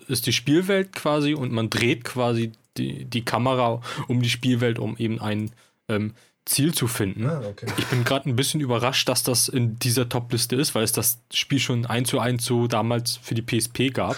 ist 0.08 0.28
die 0.28 0.34
Spielwelt 0.34 0.94
quasi 0.94 1.34
und 1.34 1.52
man 1.52 1.70
dreht 1.70 2.04
quasi 2.04 2.52
die, 2.78 3.06
die 3.06 3.26
Kamera 3.26 3.82
um 4.08 4.22
die 4.22 4.30
Spielwelt, 4.30 4.80
um 4.80 4.96
eben 4.98 5.20
ein 5.20 5.52
ähm, 5.90 6.14
Ziel 6.46 6.74
zu 6.74 6.88
finden. 6.88 7.28
Ah, 7.28 7.42
okay. 7.48 7.68
Ich 7.78 7.86
bin 7.88 8.04
gerade 8.04 8.30
ein 8.30 8.36
bisschen 8.36 8.62
überrascht, 8.62 9.08
dass 9.10 9.24
das 9.24 9.48
in 9.48 9.78
dieser 9.80 10.10
Top-Liste 10.10 10.56
ist, 10.56 10.74
weil 10.74 10.84
es 10.84 10.92
das 10.92 11.20
Spiel 11.34 11.60
schon 11.60 11.86
1 11.86 12.10
zu 12.10 12.20
1 12.20 12.44
so 12.44 12.68
damals 12.68 13.18
für 13.18 13.36
die 13.36 13.44
PSP 13.44 13.94
gab. 13.94 14.16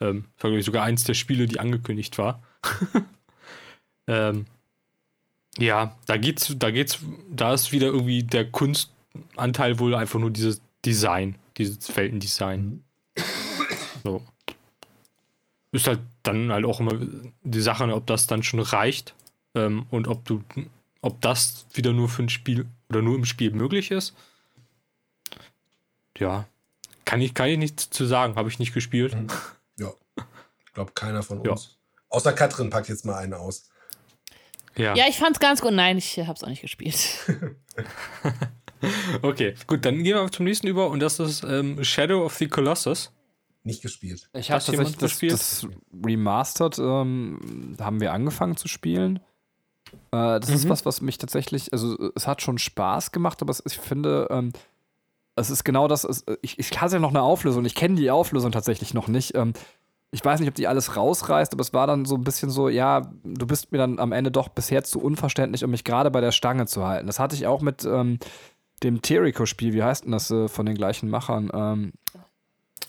Ähm, 0.00 0.24
ich, 0.42 0.64
sogar 0.64 0.84
eins 0.84 1.04
der 1.04 1.14
Spiele, 1.14 1.46
die 1.46 1.60
angekündigt 1.60 2.18
war. 2.18 2.42
ähm, 4.08 4.46
ja, 5.58 5.96
da 6.06 6.16
geht's, 6.16 6.54
da 6.58 6.70
geht's, 6.70 6.98
da 7.30 7.54
ist 7.54 7.72
wieder 7.72 7.88
irgendwie 7.88 8.22
der 8.22 8.50
Kunstanteil 8.50 9.78
wohl 9.78 9.94
einfach 9.94 10.18
nur 10.18 10.30
dieses 10.30 10.60
Design, 10.84 11.36
dieses 11.58 11.94
Weltendesign. 11.96 12.84
So. 14.04 14.22
Ist 15.72 15.86
halt 15.86 16.00
dann 16.22 16.52
halt 16.52 16.64
auch 16.64 16.80
immer 16.80 16.98
die 17.42 17.60
Sache, 17.60 17.84
ob 17.94 18.06
das 18.06 18.26
dann 18.26 18.42
schon 18.42 18.60
reicht 18.60 19.14
ähm, 19.54 19.86
und 19.90 20.06
ob 20.08 20.24
du, 20.24 20.42
ob 21.00 21.20
das 21.20 21.66
wieder 21.72 21.92
nur 21.92 22.08
für 22.08 22.22
ein 22.22 22.28
Spiel 22.28 22.66
oder 22.88 23.00
nur 23.02 23.16
im 23.16 23.24
Spiel 23.24 23.52
möglich 23.52 23.90
ist. 23.90 24.14
Ja, 26.18 26.46
kann 27.04 27.20
ich, 27.20 27.34
kann 27.34 27.48
ich 27.48 27.58
nichts 27.58 27.90
zu 27.90 28.04
sagen, 28.06 28.36
habe 28.36 28.48
ich 28.48 28.58
nicht 28.58 28.74
gespielt. 28.74 29.14
Mhm. 29.14 29.28
Ja. 29.78 29.92
Ich 30.66 30.72
glaube, 30.74 30.92
keiner 30.92 31.22
von 31.22 31.42
Ja. 31.44 31.52
uns. 31.52 31.76
Außer 32.10 32.32
Katrin 32.32 32.68
packt 32.70 32.88
jetzt 32.88 33.04
mal 33.06 33.16
einen 33.16 33.34
aus. 33.34 33.68
Ja. 34.76 34.94
Ja, 34.94 35.04
ich 35.08 35.18
fand's 35.18 35.40
ganz 35.40 35.60
gut. 35.60 35.72
Nein, 35.72 35.98
ich 35.98 36.18
hab's 36.18 36.44
auch 36.44 36.48
nicht 36.48 36.62
gespielt. 36.62 36.98
Okay, 39.22 39.54
gut, 39.66 39.84
dann 39.84 40.02
gehen 40.02 40.16
wir 40.16 40.30
zum 40.30 40.44
nächsten 40.44 40.66
über 40.66 40.88
und 40.90 41.00
das 41.00 41.18
ist 41.20 41.44
ähm, 41.44 41.82
Shadow 41.84 42.24
of 42.24 42.34
the 42.34 42.48
Colossus. 42.48 43.12
Nicht 43.64 43.82
gespielt. 43.82 44.28
Ich 44.32 44.50
habe 44.50 44.62
tatsächlich 44.62 44.96
das, 44.96 45.20
das 45.20 45.66
Remastered, 46.04 46.78
ähm, 46.78 47.76
haben 47.80 48.00
wir 48.00 48.12
angefangen 48.12 48.56
zu 48.56 48.66
spielen. 48.66 49.20
Äh, 50.10 50.40
das 50.40 50.48
ist 50.48 50.64
Mhm. 50.64 50.70
was, 50.70 50.84
was 50.84 51.00
mich 51.00 51.18
tatsächlich, 51.18 51.72
also 51.72 51.96
es 52.16 52.26
hat 52.26 52.42
schon 52.42 52.58
Spaß 52.58 53.12
gemacht, 53.12 53.40
aber 53.40 53.50
es, 53.50 53.62
ich 53.64 53.78
finde, 53.78 54.26
ähm, 54.30 54.52
es 55.36 55.48
ist 55.50 55.64
genau 55.64 55.86
das, 55.86 56.02
es, 56.04 56.24
ich, 56.42 56.58
ich 56.58 56.80
hatte 56.80 56.94
ja 56.94 57.00
noch 57.00 57.10
eine 57.10 57.22
Auflösung, 57.22 57.64
ich 57.64 57.74
kenne 57.76 57.94
die 57.94 58.10
Auflösung 58.10 58.50
tatsächlich 58.52 58.94
noch 58.94 59.06
nicht. 59.06 59.34
Ähm, 59.36 59.52
ich 60.10 60.22
weiß 60.24 60.40
nicht, 60.40 60.48
ob 60.50 60.54
die 60.54 60.66
alles 60.66 60.96
rausreißt, 60.96 61.54
aber 61.54 61.62
es 61.62 61.72
war 61.72 61.86
dann 61.86 62.04
so 62.04 62.16
ein 62.16 62.24
bisschen 62.24 62.50
so, 62.50 62.68
ja, 62.68 63.12
du 63.24 63.46
bist 63.46 63.72
mir 63.72 63.78
dann 63.78 63.98
am 63.98 64.12
Ende 64.12 64.30
doch 64.30 64.48
bisher 64.48 64.84
zu 64.84 65.00
unverständlich, 65.00 65.64
um 65.64 65.70
mich 65.70 65.84
gerade 65.84 66.10
bei 66.10 66.20
der 66.20 66.32
Stange 66.32 66.66
zu 66.66 66.84
halten. 66.84 67.06
Das 67.06 67.18
hatte 67.18 67.34
ich 67.34 67.46
auch 67.46 67.62
mit 67.62 67.84
ähm, 67.86 68.18
dem 68.82 69.02
Terrico-Spiel, 69.02 69.72
wie 69.74 69.82
heißt 69.82 70.04
denn 70.04 70.12
das 70.12 70.30
äh, 70.30 70.48
von 70.48 70.66
den 70.66 70.74
gleichen 70.74 71.08
Machern? 71.10 71.50
Ähm, 71.54 71.92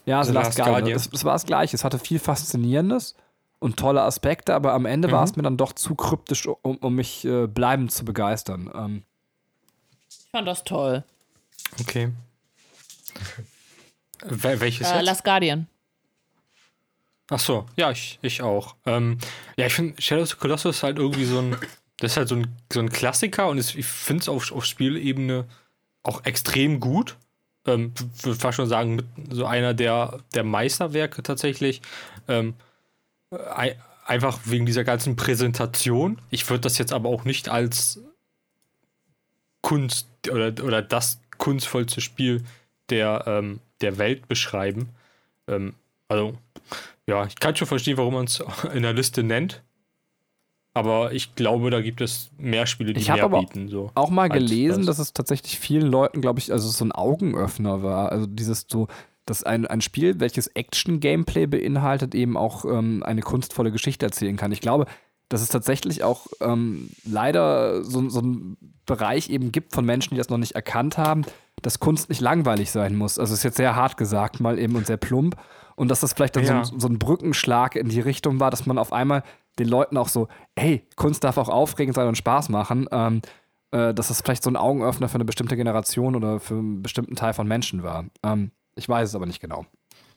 ja, 0.05 0.23
The, 0.23 0.29
The 0.29 0.33
Last, 0.35 0.45
Last 0.47 0.57
Guardian. 0.57 0.75
Guardian. 0.81 0.95
Es, 0.97 1.09
es 1.13 1.23
war 1.25 1.33
das 1.33 1.45
Gleiche. 1.45 1.75
Es 1.75 1.83
hatte 1.83 1.99
viel 1.99 2.19
Faszinierendes 2.19 3.15
und 3.59 3.77
tolle 3.77 4.01
Aspekte, 4.01 4.53
aber 4.53 4.73
am 4.73 4.85
Ende 4.85 5.07
Mhm. 5.07 5.11
war 5.13 5.23
es 5.23 5.35
mir 5.35 5.43
dann 5.43 5.57
doch 5.57 5.73
zu 5.73 5.95
kryptisch, 5.95 6.47
um, 6.47 6.77
um 6.77 6.95
mich 6.95 7.23
äh, 7.25 7.47
bleibend 7.47 7.91
zu 7.91 8.03
begeistern. 8.05 8.69
Ähm, 8.75 9.03
Ich 10.09 10.27
fand 10.31 10.47
das 10.47 10.63
toll. 10.63 11.03
Okay. 11.79 12.11
Wel 14.25 14.59
welches 14.59 14.89
Äh, 14.89 14.95
jetzt? 14.97 15.05
Last 15.05 15.23
Guardian. 15.23 15.67
Ach 17.29 17.39
so, 17.39 17.65
ja, 17.77 17.89
ich, 17.91 18.19
ich 18.21 18.41
auch. 18.41 18.75
Ähm, 18.85 19.17
ja, 19.57 19.65
ich 19.67 19.73
finde 19.73 19.99
Shadow 20.01 20.23
of 20.23 20.29
the 20.29 20.35
Colossus 20.35 20.77
ist 20.77 20.83
halt 20.83 20.97
irgendwie 20.97 21.25
so 21.25 21.39
ein, 21.39 21.55
das 21.97 22.11
ist 22.11 22.17
halt 22.17 22.27
so 22.27 22.35
ein, 22.35 22.47
so 22.71 22.79
ein 22.79 22.89
Klassiker 22.89 23.47
und 23.47 23.57
es, 23.57 23.73
ich 23.75 23.85
finde 23.85 24.21
es 24.21 24.29
auf, 24.29 24.51
auf 24.51 24.65
Spielebene 24.65 25.45
auch 26.03 26.25
extrem 26.25 26.79
gut. 26.79 27.17
Ähm, 27.65 27.93
würde 28.21 28.37
fast 28.39 28.57
schon 28.57 28.67
sagen, 28.67 28.97
mit 28.97 29.05
so 29.31 29.45
einer 29.45 29.73
der, 29.73 30.19
der 30.33 30.43
Meisterwerke 30.43 31.23
tatsächlich. 31.23 31.81
Ähm, 32.27 32.55
ei- 33.31 33.77
einfach 34.05 34.39
wegen 34.45 34.65
dieser 34.65 34.83
ganzen 34.83 35.15
Präsentation. 35.15 36.21
Ich 36.29 36.49
würde 36.49 36.61
das 36.61 36.77
jetzt 36.77 36.91
aber 36.93 37.09
auch 37.09 37.23
nicht 37.23 37.47
als 37.49 38.01
Kunst 39.61 40.07
oder, 40.29 40.53
oder 40.63 40.81
das 40.81 41.19
kunstvollste 41.37 42.01
Spiel 42.01 42.43
der, 42.89 43.23
ähm, 43.27 43.59
der 43.81 43.97
Welt 43.97 44.27
beschreiben. 44.27 44.89
Ähm, 45.47 45.73
also, 46.09 46.37
ja, 47.07 47.25
ich 47.25 47.35
kann 47.35 47.55
schon 47.55 47.67
verstehen, 47.67 47.97
warum 47.97 48.13
man 48.15 48.25
es 48.25 48.43
in 48.73 48.83
der 48.83 48.93
Liste 48.93 49.23
nennt. 49.23 49.63
Aber 50.73 51.13
ich 51.13 51.35
glaube, 51.35 51.69
da 51.69 51.81
gibt 51.81 52.01
es 52.01 52.31
mehr 52.37 52.65
Spiele, 52.65 52.93
die 52.93 53.01
Ich 53.01 53.07
mehr 53.09 53.23
aber 53.23 53.39
bieten. 53.39 53.67
So. 53.69 53.91
auch 53.93 54.09
mal 54.09 54.27
gelesen, 54.27 54.85
das. 54.85 54.97
dass 54.97 55.07
es 55.07 55.13
tatsächlich 55.13 55.59
vielen 55.59 55.87
Leuten, 55.87 56.19
glaube 56.19 56.39
ich, 56.39 56.51
also 56.51 56.67
so 56.67 56.83
ein 56.83 56.91
Augenöffner 56.91 57.83
war. 57.83 58.11
Also 58.11 58.25
dieses 58.25 58.65
so, 58.67 58.87
dass 59.25 59.43
ein, 59.43 59.67
ein 59.67 59.81
Spiel, 59.81 60.19
welches 60.19 60.47
Action-Gameplay 60.47 61.45
beinhaltet, 61.45 62.15
eben 62.15 62.35
auch 62.37 62.65
ähm, 62.65 63.03
eine 63.03 63.21
kunstvolle 63.21 63.71
Geschichte 63.71 64.05
erzählen 64.05 64.35
kann. 64.35 64.51
Ich 64.51 64.61
glaube, 64.61 64.85
dass 65.29 65.41
es 65.41 65.49
tatsächlich 65.49 66.03
auch 66.03 66.27
ähm, 66.41 66.89
leider 67.05 67.83
so, 67.83 68.09
so 68.09 68.19
einen 68.19 68.57
Bereich 68.85 69.29
eben 69.29 69.51
gibt 69.51 69.73
von 69.73 69.85
Menschen, 69.85 70.15
die 70.15 70.17
das 70.17 70.29
noch 70.29 70.37
nicht 70.37 70.53
erkannt 70.55 70.97
haben, 70.97 71.23
dass 71.61 71.79
Kunst 71.79 72.09
nicht 72.09 72.21
langweilig 72.21 72.71
sein 72.71 72.95
muss. 72.95 73.17
Also 73.19 73.33
ist 73.33 73.43
jetzt 73.43 73.57
sehr 73.57 73.75
hart 73.75 73.97
gesagt 73.97 74.39
mal 74.39 74.59
eben 74.59 74.75
und 74.75 74.87
sehr 74.87 74.97
plump. 74.97 75.37
Und 75.75 75.89
dass 75.89 76.01
das 76.01 76.13
vielleicht 76.13 76.35
dann 76.35 76.45
Ja. 76.45 76.63
so, 76.65 76.77
so 76.77 76.87
ein 76.87 76.99
Brückenschlag 76.99 77.75
in 77.75 77.89
die 77.89 78.01
Richtung 78.01 78.39
war, 78.39 78.51
dass 78.51 78.65
man 78.65 78.77
auf 78.77 78.93
einmal 78.93 79.23
den 79.59 79.67
Leuten 79.67 79.97
auch 79.97 80.07
so, 80.07 80.27
hey, 80.57 80.85
Kunst 80.95 81.23
darf 81.23 81.37
auch 81.37 81.49
aufregend 81.49 81.95
sein 81.95 82.07
und 82.07 82.17
Spaß 82.17 82.49
machen. 82.49 82.87
Ähm, 82.91 83.21
äh, 83.73 83.93
dass 83.93 84.09
das 84.09 84.21
vielleicht 84.21 84.43
so 84.43 84.51
ein 84.51 84.55
Augenöffner 84.55 85.09
für 85.09 85.15
eine 85.15 85.25
bestimmte 85.25 85.57
Generation 85.57 86.15
oder 86.15 86.39
für 86.39 86.53
einen 86.53 86.83
bestimmten 86.83 87.15
Teil 87.15 87.33
von 87.33 87.47
Menschen 87.47 87.81
war. 87.81 88.05
Ähm, 88.21 88.51
ich 88.75 88.87
weiß 88.87 89.09
es 89.09 89.15
aber 89.15 89.25
nicht 89.25 89.39
genau. 89.39 89.65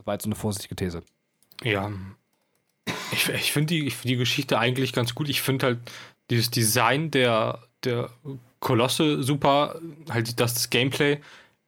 War 0.05 0.15
jetzt 0.15 0.25
so 0.25 0.29
eine 0.29 0.37
vorsichtige 0.37 0.77
These. 0.77 1.03
Ja. 1.63 1.91
Ich, 3.13 3.31
ich 3.31 3.53
finde 3.53 3.75
die, 3.75 3.91
find 3.91 4.11
die 4.11 4.17
Geschichte 4.17 4.59
eigentlich 4.59 4.93
ganz 4.93 5.15
gut. 5.15 5.31
Ich 5.31 5.41
finde 5.41 5.67
halt 5.67 5.79
dieses 6.29 6.51
Design 6.51 7.11
der, 7.11 7.63
der 7.83 8.11
Kolosse 8.61 9.23
super. 9.23 9.81
Halt 10.11 10.39
das, 10.39 10.55
das 10.55 10.71
Gameplay. 10.71 11.19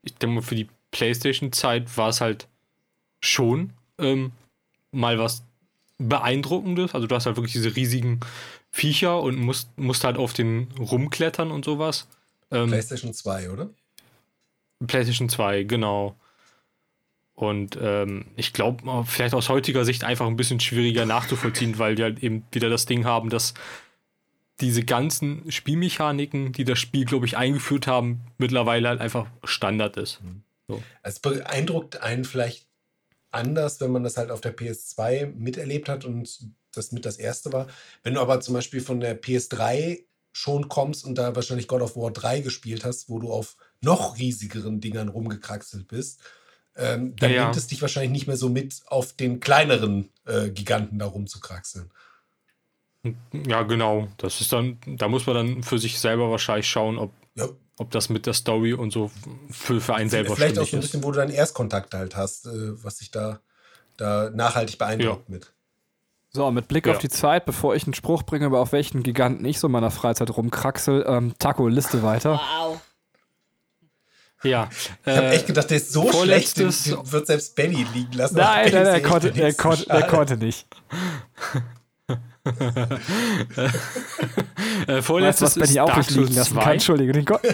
Ich 0.03 0.15
denke 0.15 0.37
mal, 0.37 0.43
für 0.43 0.57
die 0.57 0.69
PlayStation-Zeit 0.91 1.97
war 1.97 2.11
es 2.11 2.21
halt 2.21 2.49
schon 3.21 3.73
ähm, 3.99 4.33
mal 4.93 5.19
was 5.19 5.43
Beeindruckendes. 5.99 6.95
Also 6.95 7.07
du 7.07 7.15
hast 7.15 7.27
halt 7.27 7.37
wirklich 7.37 7.53
diese 7.53 7.75
riesigen 7.75 8.21
Viecher 8.71 9.21
und 9.21 9.37
musst, 9.37 9.77
musst 9.79 10.05
halt 10.05 10.17
auf 10.17 10.33
den 10.33 10.69
rumklettern 10.79 11.51
und 11.51 11.65
sowas. 11.65 12.09
Ähm, 12.51 12.69
PlayStation 12.69 13.13
2, 13.13 13.51
oder? 13.51 13.71
PlayStation 14.87 15.29
2, 15.29 15.65
genau. 15.65 16.17
Und 17.35 17.79
ähm, 17.81 18.27
ich 18.37 18.53
glaube, 18.53 19.05
vielleicht 19.07 19.35
aus 19.35 19.49
heutiger 19.49 19.85
Sicht 19.85 20.03
einfach 20.03 20.27
ein 20.27 20.37
bisschen 20.37 20.59
schwieriger 20.59 21.07
nachzuvollziehen, 21.07 21.79
weil 21.79 21.95
die 21.95 22.03
halt 22.03 22.23
eben 22.23 22.45
wieder 22.51 22.69
das 22.69 22.87
Ding 22.87 23.05
haben, 23.05 23.31
dass 23.31 23.55
diese 24.61 24.83
ganzen 24.83 25.51
Spielmechaniken, 25.51 26.53
die 26.53 26.65
das 26.65 26.81
Spiel, 26.81 27.05
glaube 27.05 27.27
ich, 27.27 27.37
eingeführt 27.37 27.87
haben, 27.87 28.23
mittlerweile 28.39 28.89
halt 28.89 29.01
einfach 29.01 29.27
Standard 29.45 29.97
ist. 29.97 30.21
So. 30.67 30.83
Es 31.03 31.21
beeindruckt 31.21 32.03
einen 32.03 32.25
vielleicht 32.25 32.68
anders, 33.31 33.81
wenn 33.81 33.93
man 33.93 34.05
das 34.05 34.17
halt 34.17 34.31
auf 34.31 34.41
der 34.41 34.57
PS2 34.57 35.27
miterlebt 35.35 35.89
hat 35.89 36.05
und 36.05 36.51
das 36.73 36.93
mit 36.93 37.05
das 37.05 37.17
erste 37.17 37.53
war. 37.53 37.67
Wenn 38.03 38.15
du 38.15 38.21
aber 38.21 38.41
zum 38.41 38.55
Beispiel 38.55 38.81
von 38.81 39.01
der 39.01 39.21
PS3 39.21 40.05
schon 40.33 40.69
kommst 40.69 41.05
und 41.05 41.17
da 41.17 41.35
wahrscheinlich 41.35 41.69
God 41.69 41.83
of 41.83 41.97
War 41.97 42.13
3 42.13 42.41
gespielt 42.41 42.85
hast, 42.85 43.09
wo 43.09 43.19
du 43.19 43.33
auf 43.33 43.57
noch 43.81 44.19
riesigeren 44.19 44.81
Dingern 44.81 45.09
rumgekraxelt 45.09 45.89
bist, 45.89 46.21
ähm, 46.77 47.17
dann 47.17 47.33
ja, 47.33 47.45
nimmt 47.45 47.57
es 47.57 47.67
dich 47.67 47.83
wahrscheinlich 47.83 48.13
nicht 48.13 48.27
mehr 48.29 48.37
so 48.37 48.49
mit, 48.49 48.83
auf 48.87 49.13
den 49.13 49.41
kleineren 49.41 50.11
äh, 50.27 50.51
Giganten 50.51 50.99
da 50.99 51.07
rumzukraxeln. 51.07 51.91
Ja, 53.33 53.63
genau. 53.63 54.09
Das 54.19 54.41
ist 54.41 54.53
dann, 54.53 54.79
da 54.87 55.09
muss 55.09 55.27
man 55.27 55.35
dann 55.35 55.63
für 55.63 55.79
sich 55.79 55.99
selber 55.99 56.31
wahrscheinlich 56.31 56.69
schauen, 56.69 56.99
ob, 56.99 57.13
ja. 57.35 57.49
Ob 57.79 57.93
das 57.93 58.09
mit 58.09 58.27
der 58.27 58.35
Story 58.35 58.75
und 58.75 58.93
so 58.93 59.11
für, 59.51 59.81
für 59.81 59.95
einen 59.95 60.11
selber 60.11 60.37
Vielleicht 60.37 60.59
auch 60.59 60.67
so 60.67 60.77
ein 60.77 60.81
bisschen, 60.81 61.01
ist. 61.01 61.07
wo 61.07 61.13
du 61.13 61.19
deinen 61.19 61.31
Erstkontakt 61.31 61.95
halt 61.95 62.17
hast, 62.17 62.47
äh, 62.47 62.83
was 62.83 62.99
sich 62.99 63.11
da, 63.11 63.41
da 63.97 64.31
nachhaltig 64.31 64.79
beeindruckt 64.79 65.29
ja. 65.29 65.35
mit. 65.35 65.53
So, 66.31 66.51
mit 66.51 66.69
Blick 66.69 66.87
ja. 66.87 66.93
auf 66.93 66.99
die 66.99 67.09
Zeit, 67.09 67.47
bevor 67.47 67.75
ich 67.75 67.85
einen 67.85 67.95
Spruch 67.95 68.25
bringe, 68.25 68.47
über 68.47 68.61
auf 68.61 68.73
welchen 68.73 69.03
Giganten 69.03 69.45
ich 69.47 69.61
so 69.61 69.69
in 69.69 69.73
meiner 69.73 69.91
Freizeit 69.91 70.37
rumkraxel, 70.37 71.07
ähm, 71.09 71.35
Taco, 71.39 71.69
Liste 71.69 72.03
weiter. 72.03 72.33
Wow. 72.33 72.81
Ja. 74.43 74.69
Ich 75.05 75.17
habe 75.17 75.31
echt 75.31 75.47
gedacht, 75.47 75.71
der 75.71 75.79
ist 75.79 75.93
so 75.93 76.13
schlecht, 76.13 76.59
den, 76.59 76.69
den 76.69 77.13
wird 77.13 77.27
selbst 77.27 77.57
Benny 77.57 77.87
liegen 77.95 78.13
lassen. 78.13 78.37
Nein, 78.37 78.71
nein, 78.73 78.87
er 78.87 79.03
konnte, 79.03 79.31
er, 79.31 79.55
konnte, 79.55 79.89
er 79.89 80.03
konnte 80.03 80.37
nicht. 80.37 80.67
äh, 84.89 85.03
vorletztes 85.03 85.57
weißt, 85.57 85.61
was 85.61 85.69
Benny 85.69 85.81
auch 85.81 85.97
nicht 85.97 86.11
liegen 86.11 86.35
lassen 86.35 86.59
kann. 86.59 86.73
Entschuldige, 86.73 87.13
den 87.13 87.25
Gott. 87.25 87.43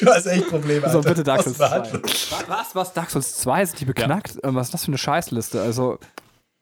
Du 0.00 0.06
hast 0.06 0.26
echt 0.26 0.48
Probleme. 0.48 0.86
Alter. 0.86 1.02
So, 1.02 1.08
bitte 1.08 1.22
Dark 1.22 1.42
Souls 1.42 1.56
2. 1.58 2.48
Was, 2.48 2.74
was? 2.74 2.92
Dark 2.92 3.10
Souls 3.10 3.36
2? 3.38 3.66
Sind 3.66 3.80
die 3.80 3.84
beknackt? 3.84 4.38
Ja. 4.42 4.54
Was 4.54 4.68
ist 4.68 4.74
das 4.74 4.84
für 4.84 4.88
eine 4.88 4.98
Scheißliste? 4.98 5.60
Also, 5.60 5.98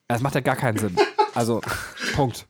das 0.09 0.21
macht 0.21 0.35
ja 0.35 0.41
gar 0.41 0.57
keinen 0.57 0.79
Sinn. 0.79 0.97
Also, 1.35 1.61
Punkt. 2.15 2.47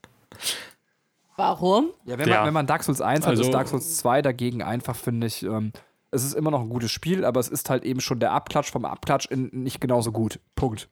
Warum? 1.37 1.91
Ja, 2.05 2.19
wenn, 2.19 2.29
ja. 2.29 2.39
Man, 2.39 2.47
wenn 2.47 2.55
man 2.55 2.67
Dark 2.67 2.83
Souls 2.83 3.01
1 3.01 3.27
hat, 3.27 3.31
also, 3.31 3.43
ist 3.43 3.53
Dark 3.53 3.69
Souls 3.69 3.97
2 3.97 4.23
dagegen 4.23 4.63
einfach, 4.63 4.97
finde 4.97 5.27
ich, 5.27 5.43
ähm, 5.43 5.73
es 6.11 6.25
ist 6.25 6.35
immer 6.35 6.51
noch 6.51 6.61
ein 6.61 6.69
gutes 6.69 6.91
Spiel, 6.91 7.25
aber 7.25 7.41
es 7.41 7.49
ist 7.49 7.69
halt 7.69 7.85
eben 7.85 8.01
schon 8.01 8.21
der 8.21 8.33
Abklatsch 8.33 8.71
vom 8.71 8.85
Abklatsch 8.85 9.27
in 9.27 9.51
nicht 9.53 9.81
genauso 9.81 10.13
gut. 10.13 10.41
Punkt. 10.55 10.89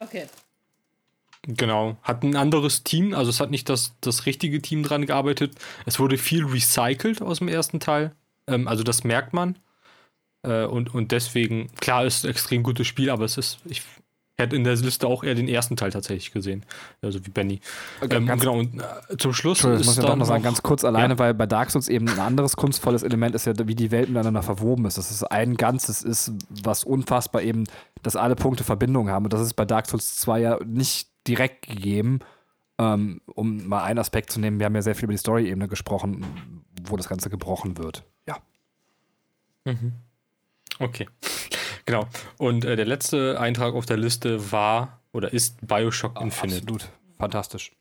Okay. 0.00 0.26
Genau. 1.46 1.96
Hat 2.02 2.22
ein 2.22 2.36
anderes 2.36 2.84
Team, 2.84 3.14
also 3.14 3.30
es 3.30 3.40
hat 3.40 3.50
nicht 3.50 3.68
das, 3.68 3.94
das 4.00 4.26
richtige 4.26 4.62
Team 4.62 4.82
dran 4.82 5.06
gearbeitet. 5.06 5.54
Es 5.84 5.98
wurde 5.98 6.16
viel 6.16 6.44
recycelt 6.44 7.20
aus 7.20 7.38
dem 7.38 7.48
ersten 7.48 7.80
Teil. 7.80 8.12
Ähm, 8.46 8.68
also 8.68 8.82
das 8.82 9.04
merkt 9.04 9.32
man. 9.32 9.58
Äh, 10.42 10.64
und, 10.64 10.94
und 10.94 11.12
deswegen, 11.12 11.68
klar, 11.80 12.04
ist 12.04 12.24
ein 12.24 12.30
extrem 12.30 12.62
gutes 12.62 12.86
Spiel, 12.86 13.10
aber 13.10 13.24
es 13.24 13.36
ist, 13.36 13.58
ich 13.66 13.82
hätte 14.36 14.56
in 14.56 14.64
der 14.64 14.74
Liste 14.76 15.06
auch 15.06 15.22
eher 15.22 15.34
den 15.34 15.48
ersten 15.48 15.76
Teil 15.76 15.90
tatsächlich 15.90 16.32
gesehen. 16.32 16.64
Also 17.02 17.24
wie 17.24 17.30
Benny. 17.30 17.60
Okay, 18.00 18.16
ähm, 18.16 18.26
genau, 18.26 18.58
und 18.58 18.80
äh, 18.80 19.16
zum 19.16 19.32
Schluss. 19.32 19.60
Das 19.60 19.84
muss 19.84 19.98
ich 19.98 20.04
doch 20.04 20.16
noch 20.16 20.26
sagen, 20.26 20.42
ganz 20.42 20.62
kurz 20.62 20.84
alleine, 20.84 21.14
ja. 21.14 21.18
weil 21.18 21.34
bei 21.34 21.46
Dark 21.46 21.70
Souls 21.70 21.88
eben 21.88 22.08
ein 22.08 22.18
anderes 22.18 22.56
kunstvolles 22.56 23.02
Element 23.02 23.34
ist 23.34 23.46
ja, 23.46 23.52
wie 23.64 23.74
die 23.74 23.90
Welt 23.90 24.08
miteinander 24.08 24.42
verwoben 24.42 24.86
ist. 24.86 24.98
Dass 24.98 25.10
es 25.10 25.22
ein 25.22 25.56
Ganzes 25.56 26.02
ist, 26.02 26.32
was 26.48 26.84
unfassbar 26.84 27.42
eben, 27.42 27.64
dass 28.02 28.16
alle 28.16 28.34
Punkte 28.34 28.64
Verbindung 28.64 29.08
haben. 29.08 29.26
Und 29.26 29.32
das 29.32 29.40
ist 29.40 29.54
bei 29.54 29.64
Dark 29.64 29.86
Souls 29.88 30.16
2 30.16 30.40
ja 30.40 30.58
nicht 30.64 31.13
direkt 31.26 31.66
gegeben. 31.66 32.20
Ähm, 32.78 33.20
um 33.26 33.68
mal 33.68 33.84
einen 33.84 34.00
Aspekt 34.00 34.30
zu 34.30 34.40
nehmen, 34.40 34.58
wir 34.58 34.66
haben 34.66 34.74
ja 34.74 34.82
sehr 34.82 34.96
viel 34.96 35.04
über 35.04 35.12
die 35.12 35.18
Story-Ebene 35.18 35.68
gesprochen, 35.68 36.64
wo 36.82 36.96
das 36.96 37.08
Ganze 37.08 37.30
gebrochen 37.30 37.78
wird. 37.78 38.04
Ja. 38.26 38.38
Mhm. 39.64 39.92
Okay. 40.80 41.08
Genau. 41.86 42.08
Und 42.38 42.64
äh, 42.64 42.74
der 42.76 42.86
letzte 42.86 43.38
Eintrag 43.38 43.74
auf 43.74 43.86
der 43.86 43.96
Liste 43.96 44.50
war 44.50 45.00
oder 45.12 45.32
ist 45.32 45.64
Bioshock 45.66 46.20
Infinite. 46.20 46.62
Absolut. 46.62 46.88
Fantastisch. 47.18 47.72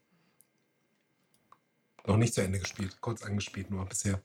Noch 2.06 2.18
nicht 2.18 2.34
zu 2.34 2.42
Ende 2.42 2.60
gespielt, 2.60 2.98
kurz 3.02 3.24
angespielt 3.24 3.72
nur 3.72 3.86
bisher. 3.86 4.22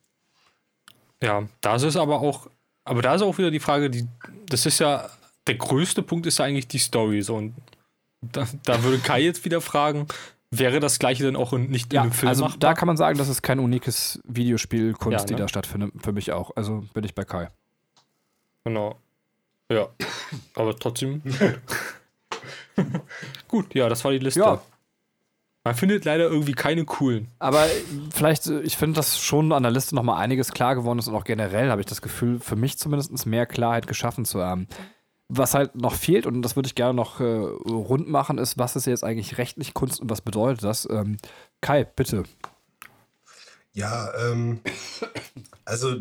Ja, 1.23 1.49
das 1.61 1.83
ist 1.85 1.97
aber 1.97 2.21
auch, 2.21 2.49
aber 2.85 3.03
da 3.03 3.15
ist 3.15 3.23
auch 3.23 3.39
wieder 3.39 3.51
die 3.51 3.61
Frage, 3.61 3.89
die, 3.89 4.07
das 4.47 4.67
ist 4.67 4.81
ja, 4.81 5.09
der 5.47 5.55
größte 5.55 6.03
Punkt 6.03 6.27
ist 6.27 6.39
ja 6.39 6.45
eigentlich 6.45 6.69
die 6.69 6.79
Story. 6.79 7.23
So, 7.23 7.37
und 7.37 7.55
da, 8.21 8.47
da 8.65 8.83
würde 8.83 8.99
Kai 8.99 9.21
jetzt 9.21 9.45
wieder 9.45 9.61
fragen, 9.61 10.07
wäre 10.51 10.81
das 10.81 10.99
gleiche 10.99 11.25
dann 11.25 11.37
auch 11.37 11.53
nicht 11.53 11.93
ja, 11.93 12.01
in 12.01 12.07
einem 12.07 12.13
Film 12.13 12.29
also 12.29 12.45
machbar? 12.45 12.59
Da 12.59 12.75
kann 12.75 12.87
man 12.87 12.97
sagen, 12.97 13.19
das 13.19 13.29
ist 13.29 13.43
kein 13.43 13.59
unikes 13.59 14.21
Videospielkunst, 14.25 15.13
ja, 15.13 15.21
ne? 15.21 15.27
die 15.27 15.35
da 15.35 15.49
stattfindet, 15.49 15.93
für 16.03 16.13
mich 16.13 16.33
auch. 16.33 16.51
Also 16.57 16.85
bin 16.95 17.05
ich 17.05 17.15
bei 17.15 17.25
Kai. 17.25 17.49
Genau. 18.65 18.97
Ja, 19.71 19.89
aber 20.55 20.77
trotzdem. 20.77 21.23
Gut, 23.49 23.75
ja, 23.75 23.89
das 23.89 24.05
war 24.05 24.13
die 24.13 24.19
Liste. 24.19 24.41
Ja. 24.41 24.63
Man 25.65 25.75
findet 25.75 26.07
leider 26.07 26.25
irgendwie 26.25 26.53
keine 26.53 26.85
coolen. 26.87 27.29
Aber 27.41 27.67
vielleicht, 28.11 28.47
ich 28.47 28.79
finde, 28.79 28.97
dass 28.97 29.21
schon 29.21 29.53
an 29.53 29.65
der 29.65 29.73
Liste 29.73 29.95
nochmal 29.95 30.23
einiges 30.23 30.53
klar 30.53 30.75
geworden 30.75 30.99
ist 30.99 31.09
und 31.09 31.15
auch 31.15 31.25
generell 31.25 31.71
habe 31.71 31.83
ich 31.83 31.87
das 31.87 32.01
Gefühl, 32.01 32.41
für 32.41 32.57
mich 32.57 32.79
zumindest 32.79 33.27
mehr 33.27 33.45
Klarheit 33.45 33.87
geschaffen 33.87 34.25
zu 34.25 34.43
haben. 34.43 34.67
Was 35.29 35.55
halt 35.55 35.75
noch 35.75 35.95
fehlt, 35.95 36.27
und 36.27 36.41
das 36.41 36.57
würde 36.57 36.69
ich 36.69 36.75
gerne 36.75 36.95
noch 36.95 37.21
äh, 37.21 37.25
rund 37.25 38.09
machen, 38.09 38.39
ist, 38.39 38.57
was 38.57 38.77
ist 38.77 38.87
jetzt 38.87 39.05
eigentlich 39.05 39.37
rechtlich 39.37 39.75
Kunst 39.75 40.01
und 40.01 40.09
was 40.09 40.23
bedeutet 40.23 40.65
das? 40.65 40.89
Ähm, 40.91 41.19
Kai, 41.61 41.85
bitte. 41.85 42.23
Ja, 43.73 44.11
ähm, 44.19 44.61
also 45.65 45.97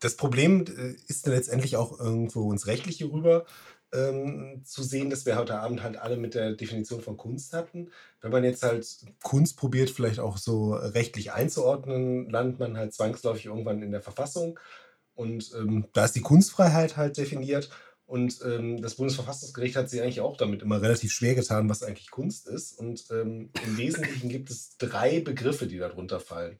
das 0.00 0.16
Problem 0.16 0.64
äh, 0.66 0.94
ist 1.08 1.26
dann 1.26 1.34
letztendlich 1.34 1.76
auch 1.76 1.98
irgendwo 1.98 2.52
ins 2.52 2.66
Rechtliche 2.66 3.10
rüber 3.10 3.46
ähm, 3.92 4.62
zu 4.64 4.82
sehen, 4.82 5.10
dass 5.10 5.26
wir 5.26 5.36
heute 5.36 5.58
Abend 5.58 5.82
halt 5.82 5.96
alle 5.96 6.16
mit 6.16 6.34
der 6.34 6.52
Definition 6.52 7.00
von 7.00 7.16
Kunst 7.16 7.52
hatten. 7.52 7.90
Wenn 8.20 8.30
man 8.30 8.44
jetzt 8.44 8.62
halt 8.62 8.86
Kunst 9.22 9.56
probiert, 9.56 9.90
vielleicht 9.90 10.20
auch 10.20 10.36
so 10.36 10.74
rechtlich 10.74 11.32
einzuordnen, 11.32 12.28
landet 12.30 12.58
man 12.58 12.76
halt 12.76 12.94
zwangsläufig 12.94 13.46
irgendwann 13.46 13.82
in 13.82 13.92
der 13.92 14.02
Verfassung. 14.02 14.58
Und 15.14 15.52
ähm, 15.56 15.86
da 15.94 16.04
ist 16.04 16.14
die 16.14 16.20
Kunstfreiheit 16.20 16.96
halt 16.96 17.16
definiert. 17.16 17.70
Und 18.06 18.40
ähm, 18.44 18.80
das 18.80 18.94
Bundesverfassungsgericht 18.94 19.74
hat 19.74 19.90
sich 19.90 20.00
eigentlich 20.00 20.20
auch 20.20 20.36
damit 20.36 20.62
immer 20.62 20.80
relativ 20.80 21.12
schwer 21.12 21.34
getan, 21.34 21.68
was 21.68 21.82
eigentlich 21.82 22.10
Kunst 22.10 22.46
ist. 22.46 22.78
Und 22.78 23.04
ähm, 23.10 23.50
im 23.64 23.76
Wesentlichen 23.76 24.28
gibt 24.28 24.48
es 24.48 24.76
drei 24.78 25.20
Begriffe, 25.20 25.66
die 25.66 25.78
darunter 25.78 26.20
fallen. 26.20 26.58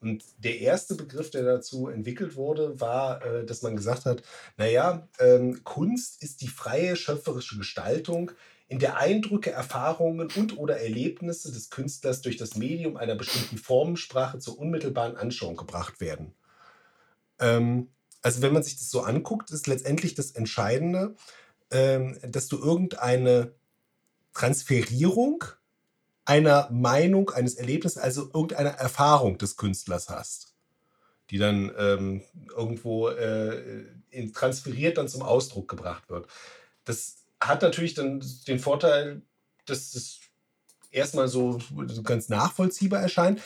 Und 0.00 0.24
der 0.38 0.58
erste 0.58 0.96
Begriff, 0.96 1.30
der 1.30 1.44
dazu 1.44 1.86
entwickelt 1.86 2.34
wurde, 2.34 2.80
war, 2.80 3.24
äh, 3.24 3.46
dass 3.46 3.62
man 3.62 3.76
gesagt 3.76 4.04
hat, 4.04 4.24
naja, 4.56 5.08
ähm, 5.20 5.62
Kunst 5.62 6.20
ist 6.24 6.40
die 6.40 6.48
freie 6.48 6.96
schöpferische 6.96 7.56
Gestaltung, 7.56 8.32
in 8.66 8.80
der 8.80 8.96
Eindrücke, 8.96 9.50
Erfahrungen 9.52 10.28
und 10.34 10.56
oder 10.56 10.80
Erlebnisse 10.80 11.52
des 11.52 11.70
Künstlers 11.70 12.22
durch 12.22 12.38
das 12.38 12.56
Medium 12.56 12.96
einer 12.96 13.14
bestimmten 13.14 13.58
Formensprache 13.58 14.38
zur 14.38 14.58
unmittelbaren 14.58 15.16
Anschauung 15.16 15.56
gebracht 15.56 16.00
werden. 16.00 16.34
Ähm, 17.38 17.88
also 18.22 18.42
wenn 18.42 18.52
man 18.52 18.62
sich 18.62 18.76
das 18.76 18.90
so 18.90 19.02
anguckt, 19.02 19.50
ist 19.50 19.66
letztendlich 19.66 20.14
das 20.14 20.30
Entscheidende, 20.30 21.14
ähm, 21.70 22.18
dass 22.22 22.48
du 22.48 22.58
irgendeine 22.58 23.52
Transferierung 24.32 25.44
einer 26.24 26.70
Meinung, 26.70 27.30
eines 27.30 27.54
Erlebnisses, 27.54 28.00
also 28.00 28.30
irgendeiner 28.32 28.70
Erfahrung 28.70 29.38
des 29.38 29.56
Künstlers 29.56 30.08
hast, 30.08 30.54
die 31.30 31.38
dann 31.38 31.72
ähm, 31.76 32.22
irgendwo 32.56 33.08
äh, 33.08 33.84
transferiert 34.32 34.98
dann 34.98 35.08
zum 35.08 35.22
Ausdruck 35.22 35.68
gebracht 35.68 36.08
wird. 36.08 36.28
Das 36.84 37.24
hat 37.40 37.62
natürlich 37.62 37.94
dann 37.94 38.24
den 38.46 38.60
Vorteil, 38.60 39.22
dass 39.66 39.94
es 39.94 40.20
erstmal 40.90 41.28
so 41.28 41.58
ganz 42.04 42.28
nachvollziehbar 42.28 43.00
erscheint. 43.00 43.40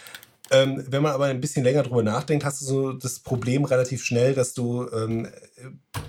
Ähm, 0.50 0.84
wenn 0.88 1.02
man 1.02 1.12
aber 1.12 1.26
ein 1.26 1.40
bisschen 1.40 1.64
länger 1.64 1.82
drüber 1.82 2.02
nachdenkt, 2.02 2.44
hast 2.44 2.60
du 2.60 2.64
so 2.64 2.92
das 2.92 3.18
Problem 3.18 3.64
relativ 3.64 4.04
schnell, 4.04 4.34
dass 4.34 4.54
du 4.54 4.88
ähm, 4.90 5.28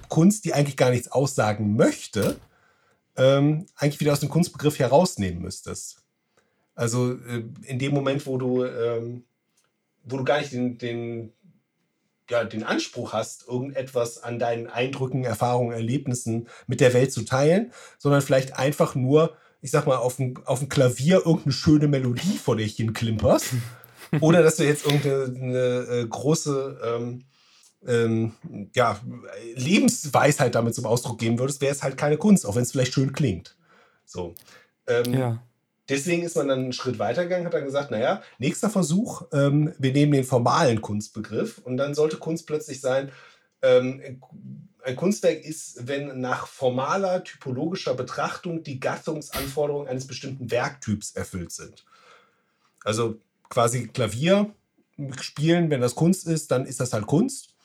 Kunst, 0.09 0.45
die 0.45 0.53
eigentlich 0.53 0.77
gar 0.77 0.91
nichts 0.91 1.11
aussagen 1.11 1.75
möchte, 1.75 2.37
ähm, 3.15 3.65
eigentlich 3.75 3.99
wieder 3.99 4.13
aus 4.13 4.19
dem 4.19 4.29
Kunstbegriff 4.29 4.77
herausnehmen 4.77 5.41
müsstest. 5.41 6.03
Also 6.75 7.13
äh, 7.13 7.43
in 7.63 7.79
dem 7.79 7.93
Moment, 7.93 8.27
wo 8.27 8.37
du, 8.37 8.63
ähm, 8.63 9.23
wo 10.03 10.17
du 10.17 10.23
gar 10.23 10.39
nicht 10.39 10.53
den, 10.53 10.77
den, 10.77 11.33
ja, 12.29 12.43
den 12.43 12.63
Anspruch 12.63 13.13
hast, 13.13 13.47
irgendetwas 13.47 14.21
an 14.21 14.37
deinen 14.37 14.67
Eindrücken, 14.67 15.23
Erfahrungen, 15.23 15.71
Erlebnissen 15.71 16.47
mit 16.67 16.79
der 16.79 16.93
Welt 16.93 17.11
zu 17.11 17.23
teilen, 17.23 17.71
sondern 17.97 18.21
vielleicht 18.21 18.57
einfach 18.59 18.93
nur, 18.93 19.35
ich 19.61 19.71
sag 19.71 19.87
mal, 19.87 19.97
auf 19.97 20.17
dem, 20.17 20.37
auf 20.45 20.59
dem 20.59 20.69
Klavier 20.69 21.23
irgendeine 21.25 21.53
schöne 21.53 21.87
Melodie 21.87 22.37
vor 22.37 22.55
dir 22.55 22.67
hin 22.67 22.93
oder 24.21 24.43
dass 24.43 24.57
du 24.57 24.63
jetzt 24.63 24.85
irgendeine 24.85 25.35
eine, 25.35 26.01
äh, 26.01 26.07
große 26.07 26.79
ähm, 26.83 27.25
ähm, 27.85 28.33
ja, 28.75 28.99
Lebensweisheit 29.55 30.55
damit 30.55 30.75
zum 30.75 30.85
Ausdruck 30.85 31.19
geben 31.19 31.39
würdest, 31.39 31.61
wäre 31.61 31.73
es 31.73 31.83
halt 31.83 31.97
keine 31.97 32.17
Kunst, 32.17 32.45
auch 32.45 32.55
wenn 32.55 32.63
es 32.63 32.71
vielleicht 32.71 32.93
schön 32.93 33.13
klingt. 33.13 33.55
So. 34.05 34.35
Ähm, 34.87 35.13
Ja. 35.13 35.43
Deswegen 35.89 36.23
ist 36.23 36.35
man 36.35 36.49
dann 36.49 36.59
einen 36.59 36.73
Schritt 36.73 36.99
weitergegangen, 36.99 37.45
hat 37.45 37.53
dann 37.53 37.63
gesagt, 37.63 37.91
naja, 37.91 38.21
nächster 38.39 38.69
Versuch, 38.69 39.21
ähm, 39.31 39.73
wir 39.77 39.93
nehmen 39.93 40.11
den 40.11 40.25
formalen 40.25 40.81
Kunstbegriff 40.81 41.59
und 41.59 41.77
dann 41.77 41.95
sollte 41.95 42.17
Kunst 42.17 42.45
plötzlich 42.45 42.81
sein, 42.81 43.09
ähm, 43.61 44.01
ein 44.83 44.95
Kunstwerk 44.95 45.43
ist, 45.43 45.87
wenn 45.87 46.19
nach 46.19 46.47
formaler 46.47 47.23
typologischer 47.23 47.93
Betrachtung 47.93 48.63
die 48.63 48.79
Gattungsanforderungen 48.79 49.87
eines 49.87 50.07
bestimmten 50.07 50.51
Werktyps 50.51 51.11
erfüllt 51.11 51.51
sind. 51.51 51.85
Also 52.83 53.19
quasi 53.49 53.87
Klavier 53.87 54.53
spielen, 55.21 55.69
wenn 55.69 55.81
das 55.81 55.95
Kunst 55.95 56.27
ist, 56.27 56.51
dann 56.51 56.65
ist 56.65 56.79
das 56.79 56.93
halt 56.93 57.05
Kunst. 57.05 57.55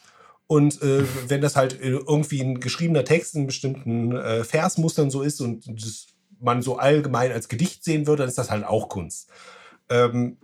Und 0.47 0.83
äh, 0.83 1.05
wenn 1.29 1.41
das 1.41 1.57
halt 1.57 1.81
äh, 1.81 1.91
irgendwie 1.91 2.43
ein 2.43 2.61
geschriebener 2.61 3.05
Text 3.05 3.35
in 3.35 3.47
bestimmten 3.47 4.15
äh, 4.15 4.45
Versmustern 4.45 5.11
so 5.11 5.23
ist 5.23 5.41
und 5.41 5.65
das 5.67 6.09
man 6.41 6.61
so 6.61 6.77
allgemein 6.77 7.31
als 7.33 7.49
Gedicht 7.49 7.85
sehen 7.85 8.07
würde, 8.07 8.23
dann 8.23 8.29
ist 8.29 8.39
das 8.39 8.51
halt 8.51 8.65
auch 8.65 8.89
Kunst. 8.89 9.31
Ähm, 9.89 10.37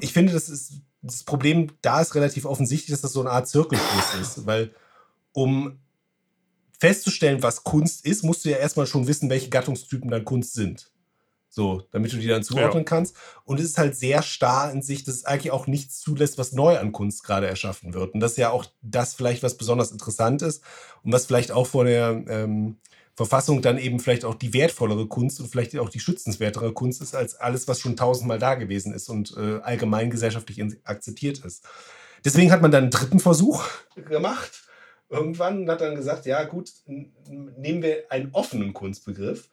ich 0.00 0.12
finde, 0.12 0.32
das 0.32 0.48
ist 0.48 0.80
das 1.02 1.22
Problem 1.22 1.68
da 1.80 2.00
ist 2.00 2.14
relativ 2.14 2.44
offensichtlich, 2.44 2.90
dass 2.90 3.02
das 3.02 3.12
so 3.12 3.20
eine 3.20 3.30
Art 3.30 3.48
Zirkelschluss 3.48 4.14
ist, 4.20 4.46
weil 4.46 4.74
um 5.32 5.78
festzustellen, 6.78 7.42
was 7.42 7.64
Kunst 7.64 8.04
ist, 8.04 8.24
musst 8.24 8.44
du 8.44 8.50
ja 8.50 8.56
erstmal 8.56 8.86
schon 8.86 9.06
wissen, 9.06 9.30
welche 9.30 9.50
Gattungstypen 9.50 10.10
dann 10.10 10.24
Kunst 10.24 10.54
sind. 10.54 10.90
So, 11.50 11.82
damit 11.90 12.12
du 12.12 12.18
die 12.18 12.26
dann 12.26 12.42
zuordnen 12.42 12.84
kannst. 12.84 13.16
Und 13.44 13.58
es 13.58 13.66
ist 13.66 13.78
halt 13.78 13.96
sehr 13.96 14.22
starr 14.22 14.70
in 14.70 14.82
sich, 14.82 15.04
dass 15.04 15.14
es 15.14 15.24
eigentlich 15.24 15.50
auch 15.50 15.66
nichts 15.66 15.98
zulässt, 16.00 16.38
was 16.38 16.52
neu 16.52 16.78
an 16.78 16.92
Kunst 16.92 17.24
gerade 17.24 17.46
erschaffen 17.46 17.94
wird. 17.94 18.14
Und 18.14 18.20
das 18.20 18.32
ist 18.32 18.36
ja 18.38 18.50
auch 18.50 18.66
das 18.82 19.14
vielleicht, 19.14 19.42
was 19.42 19.56
besonders 19.56 19.90
interessant 19.90 20.42
ist 20.42 20.62
und 21.02 21.12
was 21.12 21.26
vielleicht 21.26 21.50
auch 21.50 21.66
vor 21.66 21.84
der 21.84 22.22
ähm, 22.28 22.76
Verfassung 23.18 23.62
dann 23.62 23.78
eben 23.78 23.98
vielleicht 23.98 24.24
auch 24.24 24.36
die 24.36 24.52
wertvollere 24.52 25.08
Kunst 25.08 25.40
und 25.40 25.48
vielleicht 25.48 25.76
auch 25.78 25.88
die 25.88 25.98
schützenswertere 25.98 26.72
Kunst 26.72 27.02
ist, 27.02 27.16
als 27.16 27.34
alles, 27.34 27.66
was 27.66 27.80
schon 27.80 27.96
tausendmal 27.96 28.38
da 28.38 28.54
gewesen 28.54 28.94
ist 28.94 29.08
und 29.08 29.34
äh, 29.36 29.58
allgemein 29.62 30.10
gesellschaftlich 30.10 30.62
akzeptiert 30.84 31.38
ist. 31.40 31.64
Deswegen 32.24 32.52
hat 32.52 32.62
man 32.62 32.70
dann 32.70 32.84
einen 32.84 32.90
dritten 32.92 33.18
Versuch 33.20 33.64
gemacht 33.96 34.68
irgendwann 35.08 35.62
und 35.62 35.70
hat 35.70 35.80
dann 35.80 35.96
gesagt, 35.96 36.26
ja 36.26 36.44
gut, 36.44 36.72
nehmen 36.86 37.82
wir 37.82 38.04
einen 38.10 38.30
offenen 38.32 38.72
Kunstbegriff. 38.72 39.48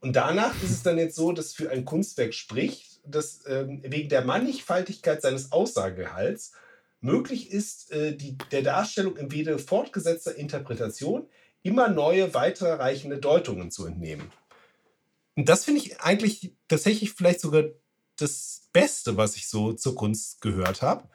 Und 0.00 0.14
danach 0.14 0.54
ist 0.62 0.70
es 0.70 0.82
dann 0.82 0.98
jetzt 0.98 1.16
so, 1.16 1.32
dass 1.32 1.52
für 1.52 1.70
ein 1.70 1.84
Kunstwerk 1.84 2.34
spricht, 2.34 3.00
dass 3.04 3.46
ähm, 3.46 3.82
wegen 3.84 4.08
der 4.08 4.24
Mannigfaltigkeit 4.24 5.22
seines 5.22 5.52
Aussagegehalts 5.52 6.52
möglich 7.00 7.50
ist, 7.50 7.90
äh, 7.92 8.16
die, 8.16 8.36
der 8.50 8.62
Darstellung 8.62 9.16
im 9.16 9.32
Wege 9.32 9.58
fortgesetzter 9.58 10.36
Interpretation 10.36 11.28
immer 11.62 11.88
neue, 11.88 12.34
weiterreichende 12.34 13.18
Deutungen 13.18 13.70
zu 13.70 13.86
entnehmen. 13.86 14.30
Und 15.34 15.48
das 15.48 15.64
finde 15.64 15.80
ich 15.80 16.00
eigentlich 16.00 16.54
tatsächlich 16.68 17.12
vielleicht 17.12 17.40
sogar 17.40 17.64
das 18.16 18.68
Beste, 18.72 19.16
was 19.16 19.36
ich 19.36 19.48
so 19.48 19.72
zur 19.72 19.94
Kunst 19.94 20.40
gehört 20.40 20.82
habe, 20.82 21.08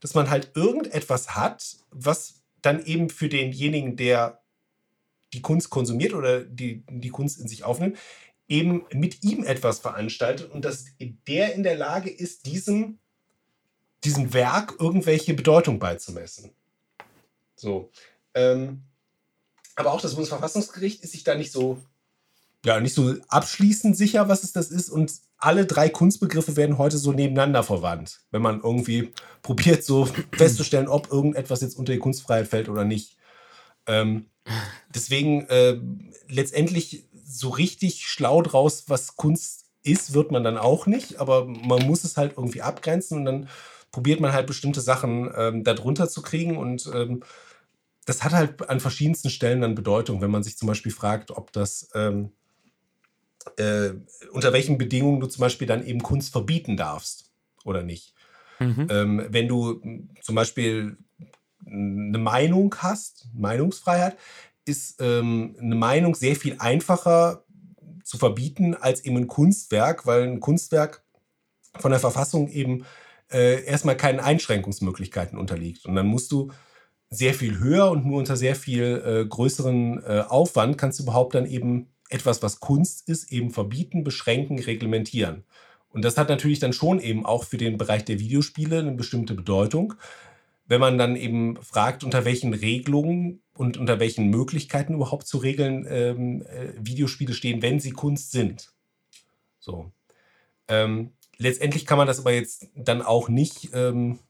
dass 0.00 0.14
man 0.14 0.30
halt 0.30 0.52
irgendetwas 0.54 1.34
hat, 1.34 1.76
was 1.90 2.42
dann 2.62 2.84
eben 2.84 3.08
für 3.10 3.28
denjenigen, 3.28 3.96
der 3.96 4.42
die 5.32 5.42
Kunst 5.42 5.70
konsumiert 5.70 6.14
oder 6.14 6.40
die, 6.40 6.84
die 6.88 7.10
Kunst 7.10 7.38
in 7.38 7.48
sich 7.48 7.64
aufnimmt, 7.64 7.98
eben 8.48 8.84
mit 8.92 9.22
ihm 9.22 9.44
etwas 9.44 9.78
veranstaltet 9.78 10.50
und 10.50 10.64
dass 10.64 10.86
der 11.26 11.54
in 11.54 11.62
der 11.62 11.76
Lage 11.76 12.10
ist, 12.10 12.46
diesem, 12.46 12.98
diesem 14.04 14.32
Werk 14.32 14.76
irgendwelche 14.78 15.34
Bedeutung 15.34 15.78
beizumessen. 15.78 16.50
So. 17.54 17.90
Ähm, 18.34 18.82
aber 19.76 19.92
auch 19.92 20.00
das 20.00 20.14
Bundesverfassungsgericht 20.14 21.02
ist 21.02 21.12
sich 21.12 21.24
da 21.24 21.34
nicht 21.34 21.52
so, 21.52 21.78
ja, 22.64 22.80
nicht 22.80 22.94
so 22.94 23.14
abschließend 23.28 23.96
sicher, 23.96 24.28
was 24.28 24.42
es 24.42 24.52
das 24.52 24.70
ist. 24.70 24.88
Und 24.88 25.12
alle 25.36 25.66
drei 25.66 25.88
Kunstbegriffe 25.88 26.56
werden 26.56 26.78
heute 26.78 26.98
so 26.98 27.12
nebeneinander 27.12 27.62
verwandt, 27.62 28.22
wenn 28.30 28.42
man 28.42 28.60
irgendwie 28.60 29.12
probiert, 29.42 29.84
so 29.84 30.08
festzustellen, 30.32 30.88
ob 30.88 31.12
irgendetwas 31.12 31.60
jetzt 31.60 31.76
unter 31.76 31.92
die 31.92 32.00
Kunstfreiheit 32.00 32.48
fällt 32.48 32.68
oder 32.68 32.84
nicht. 32.84 33.16
Ähm, 33.86 34.26
deswegen 34.94 35.46
äh, 35.46 35.80
letztendlich 36.28 37.07
so 37.28 37.50
richtig 37.50 38.06
schlau 38.06 38.42
draus, 38.42 38.84
was 38.88 39.16
Kunst 39.16 39.66
ist, 39.82 40.14
wird 40.14 40.32
man 40.32 40.44
dann 40.44 40.56
auch 40.56 40.86
nicht, 40.86 41.16
aber 41.20 41.44
man 41.44 41.86
muss 41.86 42.04
es 42.04 42.16
halt 42.16 42.34
irgendwie 42.36 42.62
abgrenzen 42.62 43.18
und 43.18 43.24
dann 43.24 43.48
probiert 43.90 44.20
man 44.20 44.32
halt 44.32 44.46
bestimmte 44.46 44.80
Sachen 44.80 45.30
ähm, 45.36 45.64
darunter 45.64 46.08
zu 46.08 46.22
kriegen. 46.22 46.56
Und 46.56 46.90
ähm, 46.94 47.22
das 48.06 48.24
hat 48.24 48.32
halt 48.32 48.68
an 48.68 48.80
verschiedensten 48.80 49.30
Stellen 49.30 49.60
dann 49.60 49.74
Bedeutung, 49.74 50.20
wenn 50.20 50.30
man 50.30 50.42
sich 50.42 50.56
zum 50.56 50.68
Beispiel 50.68 50.92
fragt, 50.92 51.30
ob 51.30 51.52
das 51.52 51.90
ähm, 51.94 52.32
äh, 53.56 53.90
unter 54.32 54.52
welchen 54.52 54.78
Bedingungen 54.78 55.20
du 55.20 55.26
zum 55.26 55.40
Beispiel 55.40 55.66
dann 55.66 55.86
eben 55.86 56.02
Kunst 56.02 56.32
verbieten 56.32 56.76
darfst 56.76 57.30
oder 57.64 57.82
nicht. 57.82 58.14
Ähm, 58.90 59.26
wenn 59.28 59.48
du 59.48 59.80
zum 60.20 60.34
Beispiel 60.34 60.98
eine 61.66 62.18
Meinung 62.18 62.74
hast, 62.78 63.28
Meinungsfreiheit, 63.34 64.16
ist 64.68 65.00
ähm, 65.00 65.56
eine 65.60 65.74
Meinung 65.74 66.14
sehr 66.14 66.36
viel 66.36 66.56
einfacher 66.58 67.44
zu 68.04 68.18
verbieten 68.18 68.74
als 68.74 69.04
eben 69.04 69.16
ein 69.16 69.26
Kunstwerk, 69.26 70.06
weil 70.06 70.22
ein 70.22 70.40
Kunstwerk 70.40 71.02
von 71.78 71.90
der 71.90 72.00
Verfassung 72.00 72.48
eben 72.48 72.84
äh, 73.30 73.64
erstmal 73.64 73.96
keinen 73.96 74.20
Einschränkungsmöglichkeiten 74.20 75.38
unterliegt. 75.38 75.84
Und 75.84 75.94
dann 75.94 76.06
musst 76.06 76.32
du 76.32 76.50
sehr 77.10 77.34
viel 77.34 77.58
höher 77.58 77.90
und 77.90 78.06
nur 78.06 78.18
unter 78.18 78.36
sehr 78.36 78.54
viel 78.54 79.02
äh, 79.04 79.26
größeren 79.26 80.02
äh, 80.04 80.20
Aufwand 80.28 80.78
kannst 80.78 80.98
du 80.98 81.04
überhaupt 81.04 81.34
dann 81.34 81.46
eben 81.46 81.88
etwas, 82.10 82.42
was 82.42 82.60
Kunst 82.60 83.08
ist, 83.08 83.30
eben 83.32 83.50
verbieten, 83.50 84.04
beschränken, 84.04 84.58
reglementieren. 84.58 85.44
Und 85.90 86.04
das 86.04 86.16
hat 86.18 86.28
natürlich 86.28 86.58
dann 86.58 86.72
schon 86.72 87.00
eben 87.00 87.24
auch 87.24 87.44
für 87.44 87.56
den 87.56 87.78
Bereich 87.78 88.04
der 88.04 88.18
Videospiele 88.18 88.78
eine 88.78 88.92
bestimmte 88.92 89.34
Bedeutung. 89.34 89.94
Wenn 90.66 90.80
man 90.80 90.98
dann 90.98 91.16
eben 91.16 91.56
fragt, 91.62 92.04
unter 92.04 92.24
welchen 92.24 92.52
Regelungen 92.52 93.40
und 93.58 93.76
unter 93.76 93.98
welchen 93.98 94.28
Möglichkeiten 94.28 94.94
überhaupt 94.94 95.26
zu 95.26 95.38
regeln 95.38 95.84
ähm, 95.90 96.42
äh, 96.42 96.72
Videospiele 96.78 97.34
stehen, 97.34 97.60
wenn 97.60 97.80
sie 97.80 97.90
Kunst 97.90 98.30
sind. 98.30 98.72
So. 99.58 99.90
Ähm, 100.68 101.10
letztendlich 101.38 101.84
kann 101.84 101.98
man 101.98 102.06
das 102.06 102.20
aber 102.20 102.32
jetzt 102.32 102.68
dann 102.76 103.02
auch 103.02 103.28
nicht, 103.28 103.70
ähm, 103.74 104.20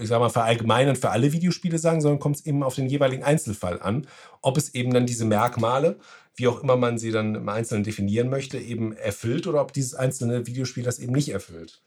ich 0.00 0.08
sag 0.08 0.18
mal, 0.18 0.30
verallgemeinern 0.30 0.96
für 0.96 1.10
alle 1.10 1.32
Videospiele 1.32 1.78
sagen, 1.78 2.00
sondern 2.00 2.20
kommt 2.20 2.36
es 2.36 2.46
eben 2.46 2.62
auf 2.62 2.74
den 2.74 2.88
jeweiligen 2.88 3.22
Einzelfall 3.22 3.82
an, 3.82 4.06
ob 4.40 4.56
es 4.56 4.74
eben 4.74 4.94
dann 4.94 5.04
diese 5.04 5.26
Merkmale, 5.26 5.98
wie 6.34 6.48
auch 6.48 6.62
immer 6.62 6.76
man 6.76 6.96
sie 6.96 7.10
dann 7.10 7.34
im 7.34 7.48
Einzelnen 7.50 7.84
definieren 7.84 8.30
möchte, 8.30 8.58
eben 8.58 8.96
erfüllt 8.96 9.46
oder 9.46 9.60
ob 9.60 9.74
dieses 9.74 9.94
einzelne 9.94 10.46
Videospiel 10.46 10.84
das 10.84 11.00
eben 11.00 11.12
nicht 11.12 11.28
erfüllt. 11.28 11.82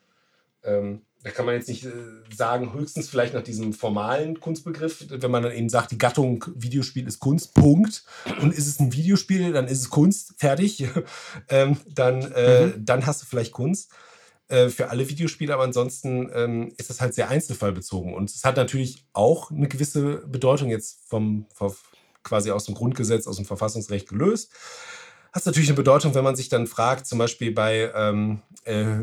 Ähm, 0.63 1.01
da 1.27 1.33
kann 1.33 1.45
man 1.45 1.55
jetzt 1.55 1.67
nicht 1.67 1.83
äh, 1.83 1.91
sagen, 2.33 2.73
höchstens 2.73 3.09
vielleicht 3.09 3.33
nach 3.33 3.43
diesem 3.43 3.73
formalen 3.73 4.39
Kunstbegriff, 4.39 5.05
wenn 5.09 5.29
man 5.29 5.43
dann 5.43 5.51
eben 5.51 5.67
sagt, 5.67 5.91
die 5.91 5.97
Gattung 5.97 6.45
Videospiel 6.55 7.05
ist 7.05 7.19
Kunst, 7.19 7.53
Punkt. 7.53 8.05
Und 8.41 8.53
ist 8.53 8.65
es 8.65 8.79
ein 8.79 8.93
Videospiel, 8.93 9.51
dann 9.51 9.67
ist 9.67 9.81
es 9.81 9.89
Kunst, 9.89 10.35
fertig. 10.37 10.87
ähm, 11.49 11.75
dann, 11.85 12.31
äh, 12.31 12.71
dann 12.77 13.05
hast 13.05 13.21
du 13.21 13.25
vielleicht 13.25 13.51
Kunst 13.51 13.91
äh, 14.47 14.69
für 14.69 14.89
alle 14.89 15.09
Videospiele, 15.09 15.53
aber 15.53 15.63
ansonsten 15.63 16.31
ähm, 16.33 16.71
ist 16.77 16.89
das 16.89 17.01
halt 17.01 17.13
sehr 17.13 17.27
einzelfallbezogen. 17.27 18.13
Und 18.13 18.29
es 18.29 18.45
hat 18.45 18.55
natürlich 18.55 19.05
auch 19.11 19.51
eine 19.51 19.67
gewisse 19.67 20.25
Bedeutung 20.27 20.69
jetzt 20.69 21.09
vom, 21.09 21.45
vom 21.53 21.75
quasi 22.23 22.51
aus 22.51 22.63
dem 22.63 22.75
Grundgesetz, 22.75 23.27
aus 23.27 23.35
dem 23.35 23.45
Verfassungsrecht 23.45 24.07
gelöst. 24.07 24.49
Hat 25.37 25.45
natürlich 25.45 25.69
eine 25.69 25.75
Bedeutung, 25.75 26.15
wenn 26.15 26.23
man 26.23 26.35
sich 26.35 26.49
dann 26.49 26.65
fragt, 26.65 27.05
zum 27.05 27.19
Beispiel 27.19 27.51
bei 27.51 27.91
ähm, 27.93 28.41
äh, 28.63 28.97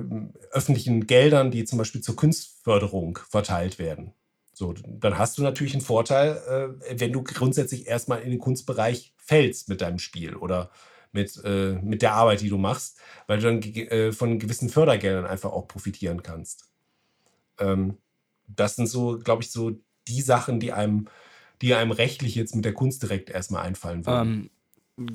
öffentlichen 0.51 1.07
Geldern, 1.07 1.53
die 1.53 1.65
zum 1.65 1.79
Beispiel 1.79 2.01
zur 2.01 2.17
Kunstförderung 2.17 3.21
verteilt 3.31 3.79
werden. 3.79 4.15
So, 4.53 4.75
dann 4.85 5.17
hast 5.17 5.39
du 5.39 5.43
natürlich 5.43 5.75
einen 5.75 5.83
Vorteil, 5.83 6.77
äh, 6.91 7.01
wenn 7.01 7.13
du 7.13 7.23
grundsätzlich 7.23 7.87
erstmal 7.87 8.21
in 8.23 8.31
den 8.31 8.41
Kunstbereich 8.41 9.15
fällst 9.17 9.69
mit 9.69 9.81
deinem 9.81 10.01
Spiel 10.01 10.35
oder 10.35 10.73
mit, 11.13 11.41
äh, 11.45 11.75
mit 11.75 12.03
der 12.03 12.15
Arbeit, 12.15 12.41
die 12.41 12.49
du 12.49 12.59
machst, 12.59 12.99
weil 13.29 13.39
du 13.39 13.45
dann 13.45 13.63
äh, 13.63 14.11
von 14.11 14.41
gewissen 14.41 14.71
Fördergeldern 14.71 15.27
einfach 15.27 15.53
auch 15.53 15.69
profitieren 15.69 16.25
kannst. 16.25 16.69
Ähm, 17.61 17.99
das 18.49 18.75
sind 18.75 18.89
so, 18.89 19.21
glaube 19.21 19.45
ich, 19.45 19.53
so 19.53 19.71
die 20.09 20.21
Sachen, 20.21 20.59
die 20.59 20.73
einem, 20.73 21.07
die 21.63 21.75
einem 21.75 21.93
rechtlich 21.93 22.35
jetzt 22.35 22.57
mit 22.57 22.65
der 22.65 22.75
Kunst 22.75 23.05
direkt 23.05 23.31
erstmal 23.31 23.63
einfallen 23.63 24.05
würden. 24.05 24.33
Ähm, 24.33 24.51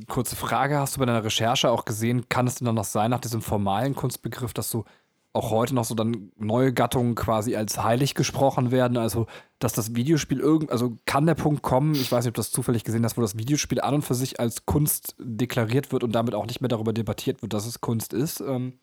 kurze 0.07 0.35
Frage, 0.35 0.77
hast 0.77 0.95
du 0.95 0.99
bei 0.99 1.05
deiner 1.05 1.23
Recherche 1.23 1.69
auch 1.71 1.85
gesehen, 1.85 2.27
kann 2.29 2.47
es 2.47 2.55
denn 2.55 2.65
dann 2.65 2.75
noch 2.75 2.83
sein, 2.83 3.11
nach 3.11 3.21
diesem 3.21 3.41
formalen 3.41 3.95
Kunstbegriff, 3.95 4.53
dass 4.53 4.69
so 4.69 4.85
auch 5.31 5.51
heute 5.51 5.75
noch 5.75 5.85
so 5.85 5.95
dann 5.95 6.31
neue 6.37 6.73
Gattungen 6.73 7.15
quasi 7.15 7.55
als 7.55 7.81
heilig 7.81 8.15
gesprochen 8.15 8.71
werden? 8.71 8.97
Also, 8.97 9.27
dass 9.59 9.73
das 9.73 9.95
Videospiel 9.95 10.39
irgend, 10.39 10.71
also 10.71 10.97
kann 11.05 11.25
der 11.25 11.35
Punkt 11.35 11.61
kommen, 11.61 11.93
ich 11.93 12.11
weiß 12.11 12.25
nicht, 12.25 12.31
ob 12.31 12.35
du 12.35 12.39
das 12.41 12.51
zufällig 12.51 12.83
gesehen 12.83 13.05
hast, 13.05 13.15
wo 13.17 13.21
das 13.21 13.37
Videospiel 13.37 13.79
an 13.79 13.95
und 13.95 14.01
für 14.01 14.15
sich 14.15 14.39
als 14.39 14.65
Kunst 14.65 15.15
deklariert 15.19 15.91
wird 15.91 16.03
und 16.03 16.13
damit 16.13 16.33
auch 16.33 16.45
nicht 16.45 16.61
mehr 16.61 16.67
darüber 16.67 16.93
debattiert 16.93 17.41
wird, 17.41 17.53
dass 17.53 17.65
es 17.65 17.79
Kunst 17.79 18.13
ist? 18.13 18.41
Ähm, 18.41 18.79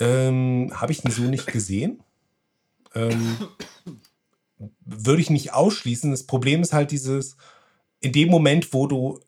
Ähm, 0.00 0.70
Habe 0.74 0.92
ich 0.92 1.02
so 1.02 1.22
nicht 1.22 1.46
gesehen. 1.46 2.02
Ähm, 2.94 3.36
würde 4.80 5.20
ich 5.20 5.30
nicht 5.30 5.52
ausschließen. 5.52 6.10
Das 6.10 6.24
Problem 6.24 6.62
ist 6.62 6.72
halt 6.72 6.90
dieses, 6.90 7.36
in 8.00 8.12
dem 8.12 8.28
Moment, 8.28 8.72
wo 8.72 8.86
du, 8.86 9.20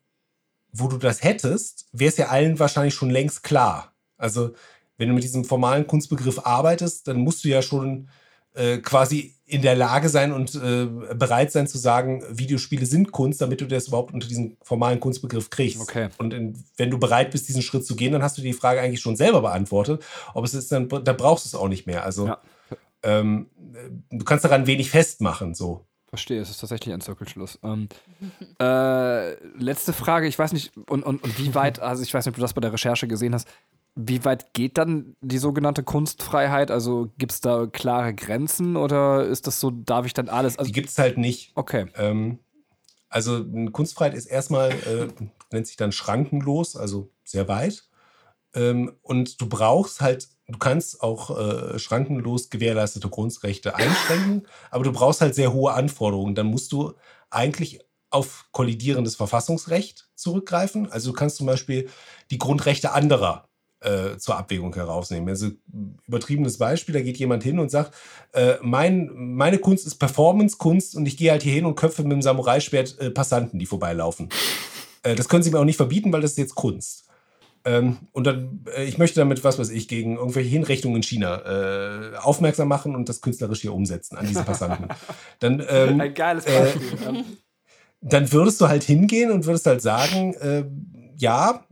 wo 0.78 0.88
du 0.88 0.98
das 0.98 1.22
hättest, 1.22 1.86
wäre 1.92 2.10
es 2.10 2.16
ja 2.16 2.28
allen 2.28 2.58
wahrscheinlich 2.58 2.94
schon 2.94 3.10
längst 3.10 3.42
klar. 3.42 3.92
Also, 4.16 4.52
wenn 4.98 5.08
du 5.08 5.14
mit 5.14 5.24
diesem 5.24 5.44
formalen 5.44 5.86
Kunstbegriff 5.86 6.44
arbeitest, 6.44 7.06
dann 7.08 7.18
musst 7.18 7.44
du 7.44 7.48
ja 7.48 7.62
schon 7.62 8.08
äh, 8.54 8.78
quasi 8.78 9.34
in 9.44 9.62
der 9.62 9.76
Lage 9.76 10.08
sein 10.08 10.32
und 10.32 10.54
äh, 10.56 10.86
bereit 11.14 11.52
sein 11.52 11.66
zu 11.68 11.78
sagen, 11.78 12.24
Videospiele 12.30 12.84
sind 12.84 13.12
Kunst, 13.12 13.40
damit 13.40 13.60
du 13.60 13.66
das 13.66 13.88
überhaupt 13.88 14.12
unter 14.12 14.26
diesen 14.26 14.56
formalen 14.62 14.98
Kunstbegriff 14.98 15.50
kriegst. 15.50 15.80
Okay. 15.80 16.08
Und 16.18 16.34
in, 16.34 16.64
wenn 16.76 16.90
du 16.90 16.98
bereit 16.98 17.30
bist, 17.30 17.48
diesen 17.48 17.62
Schritt 17.62 17.86
zu 17.86 17.94
gehen, 17.94 18.12
dann 18.12 18.22
hast 18.22 18.38
du 18.38 18.42
die 18.42 18.52
Frage 18.54 18.80
eigentlich 18.80 19.00
schon 19.00 19.14
selber 19.14 19.42
beantwortet. 19.42 20.02
Ob 20.34 20.44
es 20.44 20.54
ist, 20.54 20.72
dann, 20.72 20.88
dann 20.88 21.16
brauchst 21.16 21.44
du 21.44 21.48
es 21.48 21.54
auch 21.54 21.68
nicht 21.68 21.86
mehr. 21.86 22.04
Also 22.04 22.26
Ja. 22.26 22.38
ähm, 23.04 23.50
du 24.10 24.24
kannst 24.24 24.44
daran 24.44 24.66
wenig 24.66 24.90
festmachen. 24.90 25.54
So. 25.54 25.84
Verstehe, 26.16 26.40
es 26.40 26.48
ist 26.50 26.60
tatsächlich 26.60 26.94
ein 26.94 27.00
Zirkelschluss. 27.02 27.58
Ähm, 27.62 27.88
äh, 28.60 29.34
letzte 29.58 29.92
Frage, 29.92 30.26
ich 30.26 30.38
weiß 30.38 30.52
nicht, 30.54 30.72
und, 30.88 31.02
und, 31.04 31.22
und 31.22 31.38
wie 31.38 31.54
weit, 31.54 31.78
also 31.78 32.02
ich 32.02 32.12
weiß 32.12 32.24
nicht, 32.24 32.32
ob 32.32 32.36
du 32.36 32.40
das 32.40 32.54
bei 32.54 32.62
der 32.62 32.72
Recherche 32.72 33.06
gesehen 33.06 33.34
hast, 33.34 33.46
wie 33.94 34.24
weit 34.24 34.52
geht 34.52 34.78
dann 34.78 35.16
die 35.22 35.38
sogenannte 35.38 35.82
Kunstfreiheit? 35.82 36.70
Also 36.70 37.10
gibt 37.18 37.32
es 37.32 37.40
da 37.40 37.66
klare 37.66 38.14
Grenzen 38.14 38.76
oder 38.76 39.24
ist 39.26 39.46
das 39.46 39.58
so, 39.60 39.70
darf 39.70 40.04
ich 40.06 40.14
dann 40.14 40.28
alles? 40.28 40.58
Also, 40.58 40.68
Die 40.68 40.72
gibt 40.72 40.90
es 40.90 40.98
halt 40.98 41.18
nicht. 41.18 41.52
okay, 41.54 41.86
Ähm, 41.96 42.38
also 43.08 43.36
eine 43.36 43.70
Kunstfreiheit 43.70 44.14
ist 44.14 44.26
erstmal, 44.26 44.70
äh, 44.70 45.08
nennt 45.52 45.66
sich 45.66 45.76
dann 45.76 45.92
schrankenlos, 45.92 46.76
also 46.76 47.10
sehr 47.24 47.48
weit. 47.48 47.84
Ähm, 48.54 48.92
und 49.02 49.40
du 49.40 49.48
brauchst 49.48 50.00
halt, 50.00 50.28
du 50.48 50.58
kannst 50.58 51.02
auch 51.02 51.36
äh, 51.36 51.78
schrankenlos 51.78 52.50
gewährleistete 52.50 53.08
Grundrechte 53.08 53.74
einschränken, 53.74 54.46
aber 54.70 54.84
du 54.84 54.92
brauchst 54.92 55.20
halt 55.20 55.34
sehr 55.34 55.52
hohe 55.52 55.72
Anforderungen. 55.72 56.34
Dann 56.34 56.46
musst 56.46 56.72
du 56.72 56.92
eigentlich 57.30 57.80
auf 58.10 58.46
kollidierendes 58.52 59.16
Verfassungsrecht 59.16 60.08
zurückgreifen. 60.14 60.90
Also 60.90 61.10
du 61.10 61.16
kannst 61.16 61.36
zum 61.36 61.46
Beispiel 61.46 61.88
die 62.30 62.38
Grundrechte 62.38 62.92
anderer 62.92 63.48
äh, 63.80 64.16
zur 64.16 64.36
Abwägung 64.36 64.74
herausnehmen. 64.74 65.28
Also 65.28 65.50
übertriebenes 66.06 66.58
Beispiel, 66.58 66.94
da 66.94 67.00
geht 67.00 67.18
jemand 67.18 67.42
hin 67.42 67.58
und 67.58 67.70
sagt, 67.70 67.94
äh, 68.32 68.54
mein, 68.62 69.10
meine 69.14 69.58
Kunst 69.58 69.86
ist 69.86 69.96
Performance-Kunst 69.96 70.96
und 70.96 71.06
ich 71.06 71.16
gehe 71.16 71.30
halt 71.30 71.42
hier 71.42 71.52
hin 71.52 71.66
und 71.66 71.74
köpfe 71.74 72.02
mit 72.02 72.12
dem 72.12 72.22
Samurai-Schwert 72.22 72.98
äh, 73.00 73.10
Passanten, 73.10 73.58
die 73.58 73.66
vorbeilaufen. 73.66 74.28
Äh, 75.02 75.14
das 75.14 75.28
können 75.28 75.42
sie 75.42 75.50
mir 75.50 75.58
auch 75.58 75.64
nicht 75.64 75.76
verbieten, 75.76 76.12
weil 76.12 76.20
das 76.20 76.32
ist 76.32 76.38
jetzt 76.38 76.54
Kunst. 76.54 77.05
Ähm, 77.66 77.96
und 78.12 78.28
dann, 78.28 78.64
äh, 78.76 78.84
ich 78.84 78.96
möchte 78.96 79.18
damit, 79.18 79.42
was 79.42 79.58
weiß 79.58 79.70
ich, 79.70 79.88
gegen 79.88 80.16
irgendwelche 80.16 80.48
Hinrichtungen 80.48 80.96
in 80.96 81.02
China 81.02 82.12
äh, 82.12 82.16
aufmerksam 82.16 82.68
machen 82.68 82.94
und 82.94 83.08
das 83.08 83.20
künstlerisch 83.20 83.60
hier 83.60 83.74
umsetzen 83.74 84.16
an 84.16 84.24
diese 84.24 84.44
Passanten. 84.44 84.86
Dann, 85.40 85.60
ähm, 85.68 86.00
ein 86.00 86.14
geiles 86.14 86.46
äh, 86.46 86.60
Beispiel. 86.60 86.98
Ähm, 87.04 87.24
dann 88.02 88.30
würdest 88.30 88.60
du 88.60 88.68
halt 88.68 88.84
hingehen 88.84 89.32
und 89.32 89.46
würdest 89.46 89.66
halt 89.66 89.82
sagen, 89.82 90.34
äh, 90.34 90.64
ja, 91.16 91.64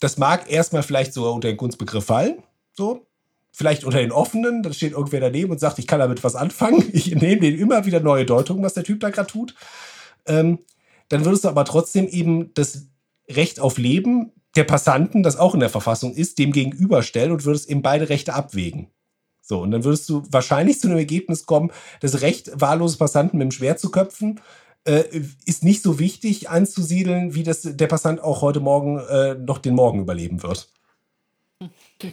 das 0.00 0.16
mag 0.16 0.50
erstmal 0.50 0.82
vielleicht 0.82 1.12
sogar 1.12 1.34
unter 1.34 1.48
den 1.48 1.58
Kunstbegriff 1.58 2.06
fallen, 2.06 2.42
so. 2.72 3.06
Vielleicht 3.52 3.84
unter 3.84 3.98
den 3.98 4.12
offenen, 4.12 4.62
da 4.62 4.72
steht 4.72 4.92
irgendwer 4.92 5.20
daneben 5.20 5.52
und 5.52 5.60
sagt, 5.60 5.78
ich 5.78 5.86
kann 5.86 6.00
damit 6.00 6.24
was 6.24 6.36
anfangen. 6.36 6.82
Ich 6.92 7.14
nehme 7.14 7.40
den 7.40 7.58
immer 7.58 7.84
wieder 7.84 8.00
neue 8.00 8.24
Deutungen, 8.24 8.64
was 8.64 8.74
der 8.74 8.82
Typ 8.82 8.98
da 9.00 9.10
gerade 9.10 9.30
tut. 9.30 9.54
Ähm, 10.26 10.58
dann 11.08 11.24
würdest 11.26 11.44
du 11.44 11.48
aber 11.48 11.66
trotzdem 11.66 12.08
eben 12.08 12.52
das 12.54 12.86
Recht 13.28 13.60
auf 13.60 13.76
Leben 13.76 14.32
der 14.56 14.64
Passanten, 14.64 15.22
das 15.22 15.36
auch 15.36 15.54
in 15.54 15.60
der 15.60 15.70
Verfassung 15.70 16.14
ist, 16.14 16.38
dem 16.38 16.52
gegenüberstellen 16.52 17.32
und 17.32 17.44
würdest 17.44 17.68
eben 17.68 17.82
beide 17.82 18.08
Rechte 18.08 18.34
abwägen. 18.34 18.88
So, 19.40 19.60
und 19.60 19.72
dann 19.72 19.84
würdest 19.84 20.08
du 20.08 20.22
wahrscheinlich 20.30 20.80
zu 20.80 20.88
einem 20.88 20.96
Ergebnis 20.96 21.44
kommen, 21.44 21.70
das 22.00 22.22
Recht, 22.22 22.50
wahllose 22.54 22.96
Passanten 22.96 23.36
mit 23.38 23.44
dem 23.44 23.50
Schwert 23.50 23.78
zu 23.78 23.90
köpfen, 23.90 24.40
äh, 24.84 25.04
ist 25.44 25.64
nicht 25.64 25.82
so 25.82 25.98
wichtig 25.98 26.48
anzusiedeln, 26.48 27.34
wie 27.34 27.42
das 27.42 27.62
der 27.62 27.86
Passant 27.86 28.22
auch 28.22 28.40
heute 28.42 28.60
Morgen 28.60 28.98
äh, 28.98 29.34
noch 29.34 29.58
den 29.58 29.74
Morgen 29.74 30.00
überleben 30.00 30.42
wird. 30.42 30.68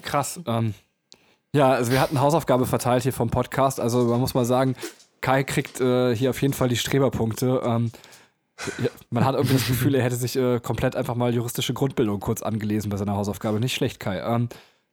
Krass. 0.02 0.40
Ähm, 0.46 0.74
ja, 1.54 1.72
also 1.72 1.92
wir 1.92 2.00
hatten 2.00 2.22
Hausaufgabe 2.22 2.66
verteilt 2.66 3.04
hier 3.04 3.14
vom 3.14 3.30
Podcast. 3.30 3.80
Also 3.80 4.06
man 4.06 4.20
muss 4.20 4.34
mal 4.34 4.46
sagen, 4.46 4.76
Kai 5.20 5.44
kriegt 5.44 5.82
äh, 5.82 6.16
hier 6.16 6.30
auf 6.30 6.42
jeden 6.42 6.54
Fall 6.54 6.70
die 6.70 6.78
Streberpunkte. 6.78 7.62
Ähm, 7.64 7.92
ja, 8.78 8.90
man 9.10 9.26
hat 9.26 9.36
irgendwie 9.36 9.56
das 9.56 9.68
Gefühl, 9.68 9.96
er 9.96 10.04
hätte 10.04 10.16
sich 10.16 10.36
äh, 10.36 10.60
komplett 10.60 10.96
einfach 10.96 11.16
mal 11.16 11.34
juristische 11.34 11.74
Grundbildung 11.74 12.20
kurz 12.20 12.42
angelesen 12.42 12.90
bei 12.90 12.98
seiner 12.98 13.16
Hausaufgabe. 13.16 13.60
Nicht 13.60 13.74
schlecht, 13.76 14.00
Kai. 14.00 14.20
Ähm, 14.20 14.50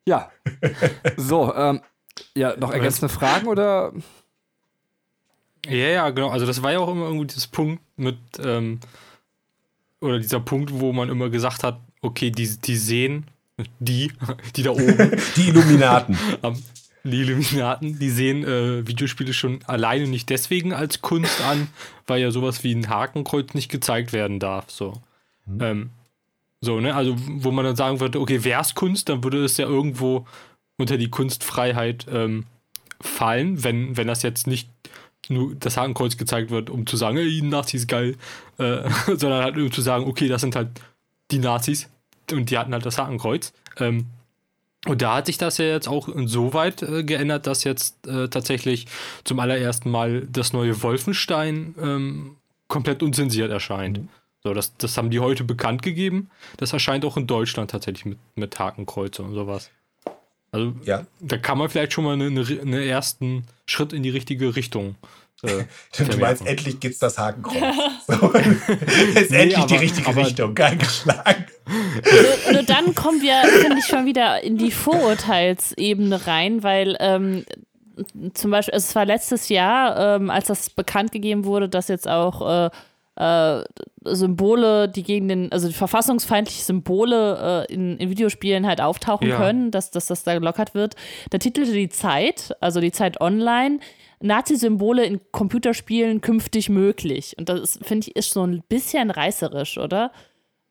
ja. 0.06 0.30
So, 1.16 1.54
ähm, 1.54 1.80
ja, 2.34 2.56
noch 2.56 2.72
ergänzende 2.72 3.08
Fragen 3.08 3.46
oder? 3.46 3.92
Ja, 5.66 5.72
ja, 5.88 6.10
genau. 6.10 6.30
Also 6.30 6.46
das 6.46 6.62
war 6.62 6.72
ja 6.72 6.78
auch 6.78 6.88
immer 6.90 7.06
irgendwie 7.06 7.26
dieses 7.26 7.46
Punkt 7.46 7.82
mit, 7.96 8.18
ähm, 8.42 8.80
oder 10.00 10.18
dieser 10.18 10.40
Punkt, 10.40 10.72
wo 10.72 10.92
man 10.92 11.08
immer 11.10 11.28
gesagt 11.28 11.62
hat, 11.64 11.80
okay, 12.00 12.30
die, 12.30 12.48
die 12.58 12.76
sehen, 12.76 13.26
die, 13.80 14.12
die 14.56 14.62
da 14.62 14.70
oben, 14.70 15.16
Die 15.36 15.48
Illuminaten. 15.48 16.16
am- 16.42 16.62
die 17.04 17.20
Illuminaten, 17.20 17.98
die 17.98 18.10
sehen 18.10 18.44
äh, 18.44 18.86
Videospiele 18.86 19.32
schon 19.32 19.60
alleine 19.66 20.06
nicht 20.06 20.30
deswegen 20.30 20.72
als 20.72 21.00
Kunst 21.00 21.40
an, 21.42 21.68
weil 22.06 22.20
ja 22.20 22.30
sowas 22.30 22.64
wie 22.64 22.74
ein 22.74 22.88
Hakenkreuz 22.88 23.54
nicht 23.54 23.70
gezeigt 23.70 24.12
werden 24.12 24.38
darf. 24.38 24.70
So. 24.70 25.00
Ähm, 25.60 25.90
so, 26.60 26.80
ne? 26.80 26.94
Also, 26.94 27.14
wo 27.16 27.50
man 27.50 27.64
dann 27.64 27.76
sagen 27.76 28.00
würde, 28.00 28.20
okay, 28.20 28.44
wäre 28.44 28.60
es 28.60 28.74
Kunst, 28.74 29.08
dann 29.08 29.22
würde 29.22 29.44
es 29.44 29.56
ja 29.56 29.66
irgendwo 29.66 30.26
unter 30.76 30.96
die 30.96 31.10
Kunstfreiheit 31.10 32.06
ähm, 32.10 32.46
fallen, 33.00 33.62
wenn, 33.62 33.96
wenn 33.96 34.08
das 34.08 34.22
jetzt 34.22 34.46
nicht 34.46 34.68
nur 35.28 35.54
das 35.54 35.76
Hakenkreuz 35.76 36.16
gezeigt 36.16 36.50
wird, 36.50 36.70
um 36.70 36.86
zu 36.86 36.96
sagen, 36.96 37.18
ey, 37.18 37.42
Nazis 37.42 37.86
geil, 37.86 38.16
äh, 38.58 38.88
sondern 39.06 39.44
halt 39.44 39.56
um 39.56 39.70
zu 39.70 39.82
sagen, 39.82 40.04
okay, 40.06 40.28
das 40.28 40.40
sind 40.40 40.56
halt 40.56 40.68
die 41.30 41.38
Nazis 41.38 41.88
und 42.32 42.50
die 42.50 42.58
hatten 42.58 42.72
halt 42.72 42.86
das 42.86 42.98
Hakenkreuz. 42.98 43.52
Ähm, 43.78 44.06
und 44.86 45.02
da 45.02 45.16
hat 45.16 45.26
sich 45.26 45.38
das 45.38 45.58
ja 45.58 45.64
jetzt 45.66 45.88
auch 45.88 46.08
insoweit 46.08 46.82
äh, 46.82 47.02
geändert, 47.04 47.46
dass 47.46 47.64
jetzt 47.64 48.06
äh, 48.06 48.28
tatsächlich 48.28 48.86
zum 49.24 49.40
allerersten 49.40 49.90
Mal 49.90 50.26
das 50.30 50.52
neue 50.52 50.80
Wolfenstein 50.82 51.74
ähm, 51.80 52.36
komplett 52.68 53.02
unzensiert 53.02 53.50
erscheint. 53.50 54.00
So, 54.44 54.54
das, 54.54 54.76
das 54.76 54.96
haben 54.96 55.10
die 55.10 55.18
heute 55.20 55.42
bekannt 55.42 55.82
gegeben. 55.82 56.30
Das 56.58 56.72
erscheint 56.72 57.04
auch 57.04 57.16
in 57.16 57.26
Deutschland 57.26 57.70
tatsächlich 57.72 58.04
mit, 58.04 58.18
mit 58.36 58.58
Hakenkreuze 58.58 59.22
und 59.22 59.34
sowas. 59.34 59.70
Also 60.52 60.72
Ja. 60.84 61.04
da 61.20 61.36
kann 61.38 61.58
man 61.58 61.68
vielleicht 61.68 61.92
schon 61.92 62.04
mal 62.04 62.12
einen 62.14 62.38
eine, 62.38 62.84
ersten 62.84 63.44
Schritt 63.66 63.92
in 63.92 64.02
die 64.04 64.10
richtige 64.10 64.54
Richtung. 64.54 64.94
Äh, 65.42 65.64
Du 65.98 66.16
meinst, 66.18 66.46
endlich 66.46 66.78
gibt's 66.80 67.00
das 67.00 67.18
Hakenkreuz. 67.18 67.58
So. 68.06 68.32
ist 68.32 69.32
endlich 69.32 69.54
die 69.66 69.74
aber- 69.74 69.80
richtige 69.80 70.08
aber- 70.08 70.24
Richtung 70.26 70.56
eingeschlagen. 70.56 71.44
Nur, 71.68 72.52
nur 72.54 72.62
dann 72.62 72.94
kommen 72.94 73.20
wir, 73.22 73.34
finde 73.60 73.78
ich, 73.78 73.86
schon 73.86 74.06
wieder 74.06 74.42
in 74.42 74.56
die 74.56 74.70
Vorurteilsebene 74.70 76.26
rein, 76.26 76.62
weil 76.62 76.96
ähm, 77.00 77.44
zum 78.34 78.50
Beispiel, 78.50 78.74
also 78.74 78.84
es 78.84 78.94
war 78.94 79.04
letztes 79.04 79.48
Jahr, 79.48 80.16
ähm, 80.16 80.30
als 80.30 80.46
das 80.46 80.70
bekannt 80.70 81.12
gegeben 81.12 81.44
wurde, 81.44 81.68
dass 81.68 81.88
jetzt 81.88 82.08
auch 82.08 82.68
äh, 82.68 82.70
äh, 83.16 83.64
Symbole, 84.04 84.88
die 84.88 85.02
gegen 85.02 85.28
den, 85.28 85.52
also 85.52 85.70
verfassungsfeindliche 85.70 86.62
Symbole 86.62 87.66
äh, 87.68 87.72
in, 87.72 87.98
in 87.98 88.10
Videospielen 88.10 88.66
halt 88.66 88.80
auftauchen 88.80 89.28
Ja. 89.28 89.36
können, 89.36 89.70
dass, 89.70 89.90
dass 89.90 90.06
das 90.06 90.22
da 90.22 90.34
gelockert 90.34 90.74
wird. 90.74 90.94
Da 91.30 91.38
titelte 91.38 91.72
die 91.72 91.88
Zeit, 91.88 92.56
also 92.60 92.80
die 92.80 92.92
Zeit 92.92 93.20
online, 93.20 93.80
Nazi-Symbole 94.20 95.04
in 95.04 95.20
Computerspielen 95.32 96.20
künftig 96.20 96.68
möglich. 96.68 97.34
Und 97.38 97.48
das 97.48 97.78
finde 97.82 98.08
ich, 98.08 98.16
ist 98.16 98.32
so 98.32 98.44
ein 98.44 98.62
bisschen 98.68 99.10
reißerisch, 99.10 99.78
oder? 99.78 100.12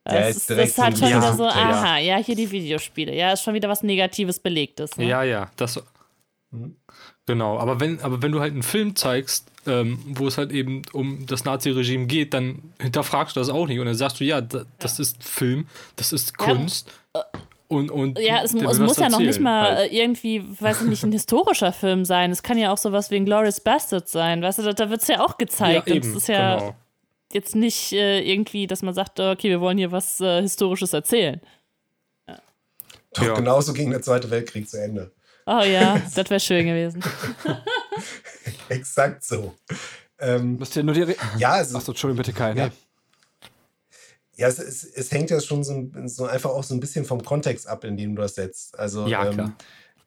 Ja, 0.07 0.13
Das 0.19 0.29
ist 0.31 0.37
ist, 0.37 0.49
direkt 0.49 0.63
das 0.69 0.71
ist 0.77 0.83
halt 0.83 0.97
schon 0.97 1.07
wieder 1.09 1.33
so, 1.33 1.43
Ja. 1.43 1.49
aha, 1.51 1.97
ja, 1.99 2.17
hier 2.17 2.35
die 2.35 2.49
Videospiele. 2.49 3.13
Ja, 3.15 3.33
ist 3.33 3.43
schon 3.43 3.53
wieder 3.53 3.69
was 3.69 3.83
Negatives 3.83 4.39
Belegtes. 4.39 4.97
Ne? 4.97 5.05
Ja, 5.05 5.23
ja, 5.23 5.49
das. 5.57 5.81
Genau, 7.25 7.59
aber 7.59 7.79
wenn, 7.81 7.99
aber 8.01 8.21
wenn 8.21 8.31
du 8.31 8.39
halt 8.39 8.53
einen 8.53 8.63
Film 8.63 8.95
zeigst, 8.95 9.47
ähm, 9.65 9.99
wo 10.07 10.27
es 10.27 10.37
halt 10.37 10.51
eben 10.53 10.83
um 10.93 11.25
das 11.25 11.43
Nazi-Regime 11.43 12.05
geht, 12.05 12.33
dann 12.33 12.73
hinterfragst 12.79 13.35
du 13.35 13.41
das 13.41 13.49
auch 13.49 13.67
nicht. 13.67 13.79
Und 13.79 13.85
dann 13.85 13.95
sagst 13.95 14.21
du, 14.21 14.23
ja, 14.23 14.39
da, 14.39 14.63
das 14.79 14.97
ist 14.99 15.21
Film, 15.23 15.67
das 15.97 16.13
ist 16.13 16.37
Kunst. 16.37 16.89
Und, 17.67 17.91
und 17.91 18.17
Ja, 18.17 18.43
es, 18.43 18.53
der 18.53 18.69
es 18.69 18.79
muss 18.79 18.95
ja 18.97 19.09
noch 19.09 19.19
nicht 19.19 19.41
mal 19.41 19.75
halt. 19.75 19.91
irgendwie, 19.91 20.41
weiß 20.61 20.83
ich 20.83 20.87
nicht, 20.87 21.03
ein 21.03 21.11
historischer 21.11 21.73
Film 21.73 22.05
sein. 22.05 22.31
Es 22.31 22.41
kann 22.43 22.57
ja 22.57 22.71
auch 22.71 22.77
sowas 22.77 23.11
wie 23.11 23.17
ein 23.17 23.25
Glorious 23.25 23.59
Bastard 23.59 24.07
sein. 24.07 24.41
Weißt 24.41 24.59
du, 24.59 24.63
da, 24.63 24.71
da 24.71 24.89
wird 24.89 25.01
es 25.01 25.09
ja 25.09 25.19
auch 25.19 25.37
gezeigt. 25.37 25.89
ja, 25.89 25.93
Und 25.93 25.99
es 25.99 26.07
eben, 26.07 26.17
ist 26.17 26.27
ja 26.29 26.55
genau. 26.59 26.75
Jetzt 27.33 27.55
nicht 27.55 27.91
äh, 27.93 28.21
irgendwie, 28.21 28.67
dass 28.67 28.81
man 28.81 28.93
sagt, 28.93 29.19
okay, 29.19 29.49
wir 29.49 29.61
wollen 29.61 29.77
hier 29.77 29.91
was 29.91 30.19
äh, 30.21 30.41
Historisches 30.41 30.93
erzählen. 30.93 31.41
Doch 33.13 33.23
Ja. 33.23 33.33
genauso 33.33 33.73
ging 33.73 33.89
der 33.91 34.01
Zweite 34.01 34.29
Weltkrieg 34.29 34.69
zu 34.69 34.81
Ende. 34.81 35.11
Oh 35.45 35.61
ja, 35.63 35.97
das 36.15 36.29
wäre 36.29 36.39
schön 36.39 36.65
gewesen. 36.65 37.03
Exakt 38.69 39.23
so. 39.23 39.55
Ähm, 40.19 40.57
Müsst 40.57 40.75
ihr 40.75 40.83
nur 40.83 40.93
die. 40.93 41.03
Re 41.03 41.15
ja, 41.37 41.59
es, 41.61 41.73
Achso, 41.73 41.91
Entschuldigung, 41.91 42.17
bitte, 42.23 42.33
Kai. 42.33 42.53
Ja. 42.53 42.69
Ja 44.35 44.47
es, 44.47 44.59
es, 44.59 44.83
es 44.83 45.11
hängt 45.11 45.29
ja 45.29 45.39
schon 45.39 45.63
so, 45.63 45.89
so 46.05 46.25
einfach 46.25 46.49
auch 46.51 46.63
so 46.63 46.73
ein 46.73 46.79
bisschen 46.79 47.05
vom 47.05 47.23
Kontext 47.23 47.67
ab, 47.67 47.83
in 47.83 47.97
dem 47.97 48.15
du 48.15 48.21
das 48.21 48.35
setzt. 48.35 48.77
Also 48.77 49.07
Ja, 49.07 49.25
ähm, 49.27 49.33
klar. 49.33 49.53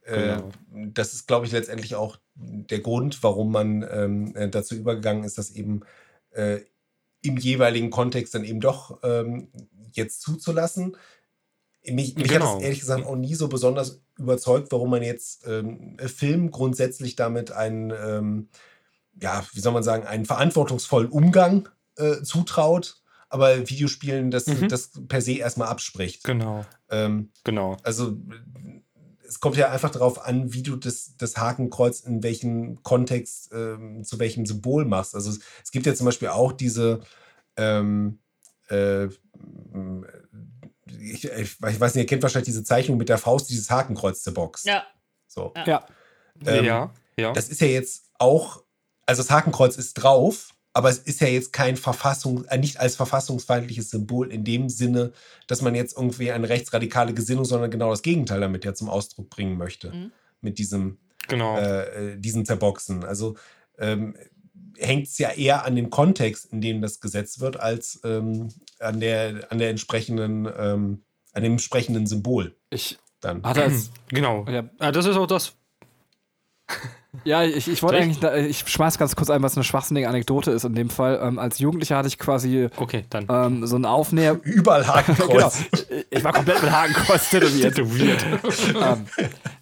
äh, 0.04 0.36
Genau. 0.36 0.50
das 0.92 1.14
ist, 1.14 1.26
glaube 1.26 1.46
ich, 1.46 1.52
letztendlich 1.52 1.94
auch 1.94 2.18
der 2.34 2.80
Grund, 2.80 3.22
warum 3.22 3.50
man 3.52 3.86
ähm, 3.90 4.34
äh, 4.36 4.48
dazu 4.48 4.74
übergegangen 4.74 5.24
ist, 5.24 5.38
das 5.38 5.50
eben 5.52 5.80
äh, 6.32 6.60
im 7.22 7.36
jeweiligen 7.36 7.90
Kontext 7.90 8.34
dann 8.34 8.44
eben 8.44 8.60
doch 8.60 8.98
ähm, 9.02 9.48
jetzt 9.92 10.22
zuzulassen. 10.22 10.96
Mich, 11.84 12.14
mich 12.14 12.28
genau. 12.28 12.52
hat 12.52 12.58
es 12.58 12.62
ehrlich 12.62 12.80
gesagt 12.80 13.06
auch 13.06 13.16
nie 13.16 13.34
so 13.34 13.48
besonders 13.48 14.02
überzeugt, 14.18 14.70
warum 14.70 14.90
man 14.90 15.02
jetzt 15.02 15.46
ähm, 15.46 15.96
Film 15.98 16.50
grundsätzlich 16.50 17.16
damit 17.16 17.52
einen, 17.52 17.90
ähm, 17.90 18.48
ja, 19.20 19.44
wie 19.52 19.60
soll 19.60 19.72
man 19.72 19.82
sagen, 19.82 20.06
einen 20.06 20.26
verantwortungsvollen 20.26 21.10
Umgang 21.10 21.68
äh, 21.96 22.22
zutraut, 22.22 23.02
aber 23.30 23.68
Videospielen 23.70 24.30
das, 24.30 24.46
mhm. 24.46 24.68
das 24.68 24.90
per 25.08 25.22
se 25.22 25.38
erstmal 25.38 25.68
abspricht. 25.68 26.24
Genau. 26.24 26.66
Ähm, 26.90 27.30
genau. 27.44 27.78
Also 27.82 28.16
es 29.30 29.38
kommt 29.38 29.56
ja 29.56 29.70
einfach 29.70 29.90
darauf 29.90 30.26
an, 30.26 30.52
wie 30.52 30.64
du 30.64 30.74
das, 30.74 31.16
das 31.16 31.36
Hakenkreuz 31.36 32.00
in 32.00 32.24
welchem 32.24 32.82
Kontext 32.82 33.52
ähm, 33.52 34.02
zu 34.02 34.18
welchem 34.18 34.44
Symbol 34.44 34.84
machst. 34.84 35.14
Also 35.14 35.30
es, 35.30 35.38
es, 35.62 35.70
gibt 35.70 35.86
ja 35.86 35.94
zum 35.94 36.06
Beispiel 36.06 36.28
auch 36.28 36.50
diese 36.52 37.00
ähm, 37.56 38.18
äh, 38.68 39.04
ich, 40.98 41.24
ich, 41.24 41.60
weiß 41.60 41.94
nicht, 41.94 42.02
ihr 42.02 42.06
kennt 42.06 42.24
wahrscheinlich 42.24 42.46
diese 42.46 42.64
Zeichnung 42.64 42.98
mit 42.98 43.08
der 43.08 43.18
Faust, 43.18 43.48
dieses 43.50 43.70
Hakenkreuz 43.70 44.22
zur 44.24 44.34
Box. 44.34 44.64
Ja. 44.64 44.84
So. 45.28 45.54
Ja. 45.64 45.86
Ähm, 46.44 46.64
ja, 46.64 46.92
ja. 47.16 47.32
Das 47.32 47.48
ist 47.48 47.60
ja 47.60 47.68
jetzt 47.68 48.10
auch, 48.18 48.64
also 49.06 49.22
das 49.22 49.30
Hakenkreuz 49.30 49.76
ist 49.76 49.94
drauf, 49.94 50.54
aber 50.80 50.88
es 50.88 50.96
ist 50.96 51.20
ja 51.20 51.28
jetzt 51.28 51.52
kein 51.52 51.76
Verfassung, 51.76 52.46
äh, 52.46 52.56
nicht 52.56 52.80
als 52.80 52.96
verfassungsfeindliches 52.96 53.90
Symbol 53.90 54.32
in 54.32 54.44
dem 54.44 54.70
Sinne, 54.70 55.12
dass 55.46 55.60
man 55.60 55.74
jetzt 55.74 55.94
irgendwie 55.94 56.32
eine 56.32 56.48
rechtsradikale 56.48 57.12
Gesinnung, 57.12 57.44
sondern 57.44 57.70
genau 57.70 57.90
das 57.90 58.00
Gegenteil 58.00 58.40
damit 58.40 58.64
ja 58.64 58.72
zum 58.72 58.88
Ausdruck 58.88 59.28
bringen 59.28 59.58
möchte. 59.58 59.92
Mhm. 59.92 60.12
Mit 60.40 60.56
diesem, 60.56 60.96
genau. 61.28 61.58
äh, 61.58 62.12
äh 62.12 62.16
diesem 62.16 62.46
Zerboxen. 62.46 63.04
Also 63.04 63.36
ähm, 63.78 64.16
hängt 64.78 65.06
es 65.06 65.18
ja 65.18 65.32
eher 65.32 65.66
an 65.66 65.76
dem 65.76 65.90
Kontext, 65.90 66.46
in 66.50 66.62
dem 66.62 66.80
das 66.80 67.00
gesetzt 67.00 67.40
wird, 67.40 67.60
als 67.60 68.00
ähm, 68.04 68.48
an 68.78 69.00
der, 69.00 69.52
an 69.52 69.58
der 69.58 69.68
entsprechenden, 69.68 70.46
ähm, 70.46 71.02
an 71.34 71.42
dem 71.42 71.52
entsprechenden 71.52 72.06
Symbol. 72.06 72.56
Ich 72.70 72.98
dann. 73.20 73.42
Hat 73.42 73.58
das, 73.58 73.90
genau. 74.08 74.46
Ja. 74.48 74.62
Das 74.92 75.04
ist 75.04 75.16
auch 75.16 75.26
das, 75.26 75.52
ja, 77.24 77.42
ich, 77.42 77.68
ich 77.68 77.82
wollte 77.82 77.98
eigentlich, 77.98 78.22
ich 78.48 78.70
schmeiß 78.70 78.96
ganz 78.98 79.16
kurz 79.16 79.30
ein, 79.30 79.42
was 79.42 79.56
eine 79.56 79.64
schwachsinnige 79.64 80.08
Anekdote 80.08 80.52
ist 80.52 80.64
in 80.64 80.74
dem 80.74 80.90
Fall. 80.90 81.20
Ähm, 81.22 81.38
als 81.38 81.58
Jugendlicher 81.58 81.96
hatte 81.96 82.08
ich 82.08 82.18
quasi 82.18 82.68
okay, 82.76 83.04
dann. 83.10 83.26
Ähm, 83.28 83.66
so 83.66 83.76
ein 83.76 83.84
Aufnäher. 83.84 84.38
Überall 84.44 84.86
Hakenkreuz. 84.86 85.58
genau. 85.70 86.02
Ich 86.10 86.24
war 86.24 86.32
komplett 86.32 86.62
mit 86.62 86.70
Hakenkreuz 86.70 87.30
tätowiert. 87.30 87.74
tätowiert. 87.74 88.24
ähm, 88.74 89.06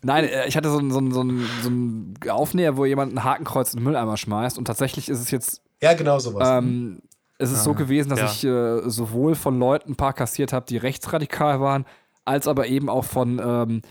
nein, 0.03 0.25
äh, 0.25 0.47
ich 0.47 0.57
hatte 0.57 0.71
so, 0.71 0.79
so, 0.79 1.01
so, 1.11 1.11
so 1.11 1.21
einen 1.21 2.15
Aufnäher, 2.29 2.77
wo 2.77 2.85
jemand 2.85 3.15
ein 3.15 3.25
Hakenkreuz 3.25 3.73
in 3.73 3.81
den 3.81 3.85
Mülleimer 3.85 4.17
schmeißt 4.17 4.59
und 4.59 4.67
tatsächlich 4.67 5.09
ist 5.09 5.21
es 5.21 5.31
jetzt. 5.31 5.63
Ja, 5.83 5.95
genau 5.95 6.19
sowas. 6.19 6.47
Ähm, 6.49 7.01
es 7.39 7.53
ist 7.53 7.61
ah, 7.61 7.65
so 7.65 7.75
gewesen, 7.75 8.11
dass 8.11 8.21
ja. 8.21 8.27
ich 8.27 8.45
äh, 8.45 8.91
sowohl 8.91 9.35
von 9.35 9.59
Leuten 9.59 9.93
ein 9.93 9.97
paar 9.97 10.13
kassiert 10.13 10.53
habe, 10.53 10.67
die 10.67 10.77
rechtsradikal 10.77 11.61
waren, 11.61 11.87
als 12.25 12.49
aber 12.49 12.67
eben 12.67 12.89
auch 12.89 13.05
von 13.05 13.41
ähm, 13.43 13.83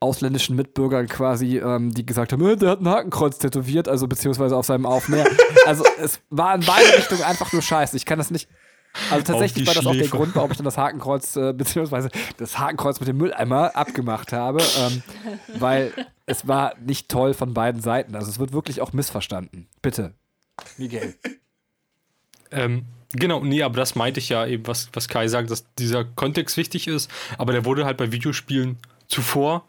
ausländischen 0.00 0.56
Mitbürgern 0.56 1.06
quasi, 1.08 1.58
ähm, 1.58 1.92
die 1.92 2.06
gesagt 2.06 2.32
haben, 2.32 2.44
äh, 2.46 2.56
der 2.56 2.70
hat 2.70 2.80
ein 2.80 2.88
Hakenkreuz 2.88 3.38
tätowiert, 3.38 3.86
also 3.86 4.08
beziehungsweise 4.08 4.56
auf 4.56 4.64
seinem 4.66 4.86
Aufnäher. 4.86 5.26
also 5.66 5.84
es 6.00 6.20
war 6.30 6.54
in 6.54 6.62
beide 6.62 6.96
Richtungen 6.96 7.22
einfach 7.22 7.52
nur 7.52 7.62
scheiße. 7.62 7.96
Ich 7.96 8.06
kann 8.06 8.18
das 8.18 8.30
nicht. 8.30 8.48
Also 9.10 9.24
tatsächlich 9.24 9.66
war 9.66 9.74
das 9.74 9.84
Schläfe. 9.84 9.98
auch 9.98 10.10
der 10.10 10.18
Grund, 10.18 10.34
warum 10.34 10.50
ich 10.50 10.56
dann 10.56 10.64
das 10.64 10.78
Hakenkreuz, 10.78 11.36
äh, 11.36 11.52
beziehungsweise 11.52 12.10
das 12.38 12.58
Hakenkreuz 12.58 12.98
mit 12.98 13.08
dem 13.08 13.18
Mülleimer 13.18 13.76
abgemacht 13.76 14.32
habe, 14.32 14.62
ähm, 14.78 15.02
weil 15.58 15.92
es 16.26 16.48
war 16.48 16.74
nicht 16.84 17.08
toll 17.08 17.34
von 17.34 17.54
beiden 17.54 17.82
Seiten. 17.82 18.16
Also 18.16 18.30
es 18.30 18.38
wird 18.38 18.52
wirklich 18.52 18.80
auch 18.80 18.92
missverstanden. 18.92 19.68
Bitte, 19.82 20.14
Miguel. 20.76 21.14
Ähm, 22.50 22.86
genau, 23.12 23.44
nee, 23.44 23.62
aber 23.62 23.76
das 23.76 23.94
meinte 23.94 24.18
ich 24.18 24.28
ja 24.30 24.44
eben, 24.46 24.66
was, 24.66 24.88
was 24.92 25.08
Kai 25.08 25.28
sagt, 25.28 25.50
dass 25.50 25.72
dieser 25.74 26.04
Kontext 26.04 26.56
wichtig 26.56 26.88
ist, 26.88 27.10
aber 27.38 27.52
der 27.52 27.64
wurde 27.64 27.84
halt 27.84 27.96
bei 27.96 28.10
Videospielen 28.10 28.78
zuvor 29.10 29.66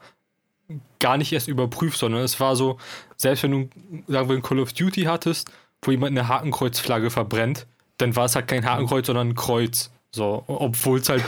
gar 1.00 1.18
nicht 1.18 1.34
erst 1.34 1.48
überprüft, 1.48 1.98
sondern 1.98 2.22
es 2.22 2.40
war 2.40 2.56
so, 2.56 2.78
selbst 3.18 3.44
wenn 3.44 3.52
du, 3.52 3.70
sagen 4.08 4.30
wir, 4.30 4.36
ein 4.36 4.42
Call 4.42 4.60
of 4.60 4.74
Duty 4.74 5.04
hattest, 5.04 5.52
wo 5.82 5.92
jemand 5.92 6.12
eine 6.12 6.28
Hakenkreuzflagge 6.28 7.10
verbrennt, 7.10 7.68
dann 7.98 8.16
war 8.16 8.26
es 8.26 8.36
halt 8.36 8.48
kein 8.48 8.66
Hakenkreuz, 8.66 9.08
sondern 9.08 9.30
ein 9.30 9.36
Kreuz. 9.36 9.92
So, 10.12 10.44
obwohl 10.48 11.00
es 11.00 11.10
halt 11.10 11.24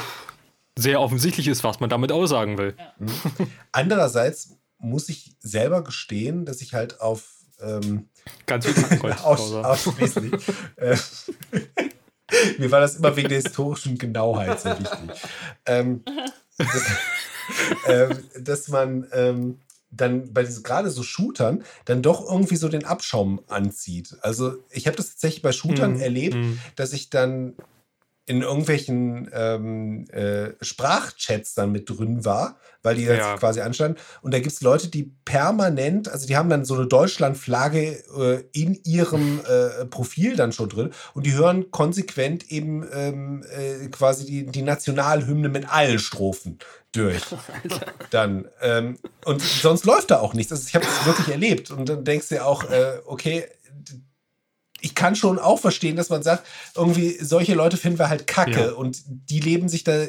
sehr 0.78 0.99
offensichtlich 0.99 1.48
ist, 1.48 1.64
was 1.64 1.80
man 1.80 1.90
damit 1.90 2.11
aussagen 2.11 2.57
will. 2.57 2.76
Ja. 2.78 2.94
Andererseits 3.72 4.57
muss 4.80 5.10
ich 5.10 5.36
selber 5.40 5.84
gestehen, 5.84 6.45
dass 6.45 6.61
ich 6.61 6.74
halt 6.74 6.99
auf 6.99 7.30
ähm, 7.61 8.10
ganz 8.45 8.65
viel 8.65 8.84
Hakenkreuz 8.84 9.22
aus, 9.24 9.53
ausschließlich. 9.53 10.34
äh, 10.76 10.98
mir 12.57 12.72
war 12.72 12.82
das 12.82 12.95
immer 12.95 13.15
wegen 13.15 13.30
der 13.30 13.38
historischen 13.38 13.98
Genauheit 13.98 14.60
sehr 14.60 14.80
wichtig. 14.80 15.22
Ähm, 15.65 16.03
das, 16.57 16.84
ähm, 17.88 18.18
dass 18.40 18.68
man 18.68 19.07
ähm, 19.14 19.60
dann 19.91 20.34
bei 20.34 20.44
diesen 20.44 20.64
gerade 20.64 20.90
so 20.90 21.03
Shootern 21.03 21.64
dann 21.86 22.02
doch 22.02 22.28
irgendwie 22.30 22.56
so 22.56 22.68
den 22.68 22.86
Abschaum 22.86 23.41
anzieht. 23.48 24.18
Also 24.22 24.56
ich 24.70 24.88
habe 24.88 24.98
das 24.98 25.11
tatsächlich 25.11 25.41
bei 25.41 25.52
Shootern 25.52 25.98
mm, 25.98 26.02
erlebt, 26.02 26.36
mm. 26.36 26.60
dass 26.76 26.94
ich 26.94 27.10
dann 27.10 27.53
in 28.26 28.41
irgendwelchen 28.41 29.30
ähm, 29.34 30.06
äh, 30.10 30.52
Sprachchats 30.62 31.56
dann 31.56 31.74
mit 31.74 31.90
drin 31.90 32.24
war, 32.24 32.58
weil 32.82 32.95
die 32.95 33.04
jetzt 33.04 33.18
ja. 33.20 33.38
quasi 33.38 33.60
anstanden. 33.60 34.00
Und 34.22 34.34
da 34.34 34.40
gibt 34.40 34.54
es 34.54 34.62
Leute, 34.62 34.88
die 34.88 35.12
permanent, 35.26 36.08
also 36.08 36.26
die 36.26 36.38
haben 36.38 36.50
dann 36.50 36.64
so 36.64 36.76
eine 36.76 36.88
Deutschlandflagge 36.88 38.04
äh, 38.18 38.44
in 38.54 38.80
ihrem 38.86 39.41
äh, 39.41 39.86
Profil 39.86 40.38
dann 40.38 40.54
schon 40.54 40.70
drin 40.70 40.91
und 41.14 41.26
die 41.26 41.34
hören 41.34 41.70
konsequent 41.72 42.50
eben 42.50 42.88
ähm, 42.94 43.44
äh, 43.52 43.90
quasi 43.90 44.26
die, 44.26 44.45
die 44.45 44.62
Nationalhymne 44.62 45.50
mit 45.50 45.70
allen 45.70 46.00
Strophen 46.00 46.60
durch. 46.94 47.24
dann 48.10 48.48
ähm, 48.62 49.00
und 49.26 49.41
sonst 49.41 49.84
läuft 49.84 50.12
da 50.12 50.20
auch 50.20 50.34
nichts. 50.34 50.54
Also 50.54 50.66
ich 50.66 50.76
habe 50.76 50.86
das 50.86 51.06
wirklich 51.06 51.28
erlebt 51.28 51.72
und 51.72 51.90
dann 51.90 52.06
denkst 52.06 52.30
du 52.30 52.36
ja 52.36 52.45
auch, 52.45 52.64
äh, 52.70 53.00
okay, 53.06 53.45
ich 54.84 54.96
kann 54.96 55.16
schon 55.16 55.40
auch 55.40 55.60
verstehen, 55.60 55.96
dass 55.96 56.10
man 56.10 56.24
sagt, 56.24 56.46
irgendwie 56.76 57.18
solche 57.20 57.56
Leute 57.56 57.78
finden 57.78 58.00
wir 58.00 58.10
halt 58.10 58.28
kacke 58.28 58.68
ja. 58.68 58.72
und 58.74 59.02
die 59.08 59.40
leben 59.40 59.70
sich 59.70 59.84
da 59.84 60.06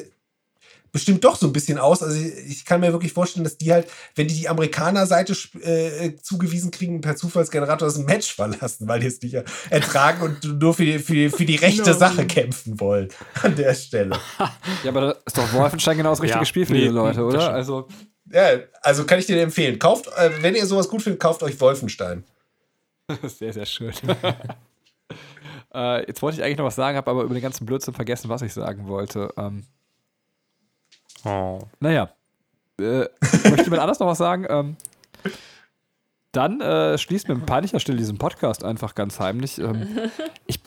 bestimmt 0.91 1.23
doch 1.23 1.35
so 1.35 1.47
ein 1.47 1.53
bisschen 1.53 1.77
aus. 1.77 2.03
Also 2.03 2.17
ich 2.17 2.63
kann 2.63 2.81
mir 2.81 2.91
wirklich 2.91 3.11
vorstellen, 3.11 3.43
dass 3.43 3.57
die 3.57 3.71
halt, 3.71 3.87
wenn 4.15 4.27
die 4.27 4.35
die 4.35 4.47
Amerikaner-Seite 4.47 5.33
äh, 5.61 6.15
zugewiesen 6.21 6.71
kriegen, 6.71 7.01
per 7.01 7.15
Zufallsgenerator 7.15 7.87
das 7.87 7.97
Match 7.97 8.33
verlassen, 8.33 8.87
weil 8.87 8.99
die 8.99 9.07
es 9.07 9.21
nicht 9.21 9.35
ertragen 9.69 10.21
und 10.21 10.61
nur 10.61 10.73
für 10.73 10.85
die, 10.85 10.99
für 10.99 11.13
die, 11.13 11.29
für 11.29 11.45
die 11.45 11.55
rechte 11.55 11.91
no. 11.91 11.97
Sache 11.97 12.25
kämpfen 12.25 12.79
wollen 12.79 13.09
an 13.41 13.55
der 13.55 13.73
Stelle. 13.73 14.17
Ja, 14.83 14.91
aber 14.91 15.01
da 15.01 15.11
ist 15.25 15.37
doch 15.37 15.53
Wolfenstein 15.53 15.97
genau 15.97 16.11
das 16.11 16.21
richtige 16.21 16.41
ja, 16.41 16.45
Spiel 16.45 16.65
für 16.65 16.73
nee, 16.73 16.81
diese 16.81 16.93
Leute, 16.93 17.23
oder? 17.23 17.51
Also 17.51 17.87
ja, 18.31 18.59
also 18.81 19.05
kann 19.05 19.19
ich 19.19 19.25
dir 19.25 19.41
empfehlen. 19.41 19.79
Kauft, 19.79 20.07
äh, 20.17 20.31
wenn 20.41 20.55
ihr 20.55 20.65
sowas 20.65 20.89
gut 20.89 21.01
findet, 21.01 21.19
kauft 21.21 21.43
euch 21.43 21.59
Wolfenstein. 21.59 22.23
Sehr, 23.23 23.53
sehr 23.53 23.65
schön. 23.65 23.93
äh, 25.73 26.07
jetzt 26.07 26.21
wollte 26.21 26.37
ich 26.37 26.43
eigentlich 26.43 26.57
noch 26.57 26.65
was 26.65 26.75
sagen, 26.75 26.97
habe 26.97 27.11
aber 27.11 27.23
über 27.23 27.35
den 27.35 27.43
ganzen 27.43 27.65
Blödsinn 27.65 27.93
vergessen, 27.93 28.29
was 28.29 28.41
ich 28.41 28.53
sagen 28.53 28.87
wollte. 28.87 29.31
Ähm, 29.37 29.63
oh. 31.23 31.59
Naja. 31.79 32.09
Äh, 32.79 33.01
möchte 33.21 33.63
jemand 33.63 33.81
anders 33.81 33.99
noch 33.99 34.07
was 34.07 34.17
sagen? 34.17 34.45
Ähm, 34.49 34.77
dann 36.31 36.59
äh, 36.61 36.97
schließt 36.97 37.29
mit 37.29 37.45
peinlicher 37.45 37.79
Stille 37.79 37.97
diesen 37.97 38.17
Podcast 38.17 38.63
einfach 38.63 38.95
ganz 38.95 39.19
heimlich. 39.19 39.59
Ähm, 39.59 40.09
ich 40.47 40.59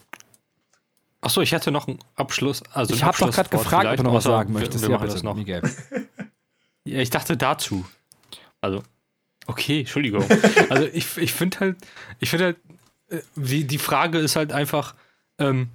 Achso, 1.20 1.40
ich 1.40 1.50
hätte 1.50 1.72
noch 1.72 1.88
einen 1.88 1.98
Abschluss. 2.14 2.62
Also 2.72 2.94
ich 2.94 3.02
habe 3.02 3.18
doch 3.18 3.32
gerade 3.32 3.48
gefragt, 3.48 3.86
ob 3.86 3.96
du 3.96 4.02
noch 4.04 4.14
was 4.14 4.24
sagen 4.24 4.52
möchtest. 4.52 4.82
Wir, 4.82 4.90
wir 4.90 4.94
ja, 4.94 5.00
bitte, 5.02 5.12
das 5.14 5.22
noch. 5.24 5.34
Miguel. 5.34 5.62
ja, 6.84 7.00
ich 7.00 7.10
dachte 7.10 7.36
dazu. 7.36 7.84
Also, 8.60 8.82
Okay, 9.48 9.80
Entschuldigung. 9.80 10.24
also 10.68 10.86
ich, 10.92 11.16
ich 11.16 11.32
finde 11.32 11.60
halt, 11.60 11.76
ich 12.20 12.30
finde 12.30 12.44
halt, 12.44 12.56
äh, 13.08 13.20
wie, 13.34 13.64
die 13.64 13.78
Frage 13.78 14.18
ist 14.18 14.36
halt 14.36 14.52
einfach, 14.52 14.94
ähm, 15.38 15.70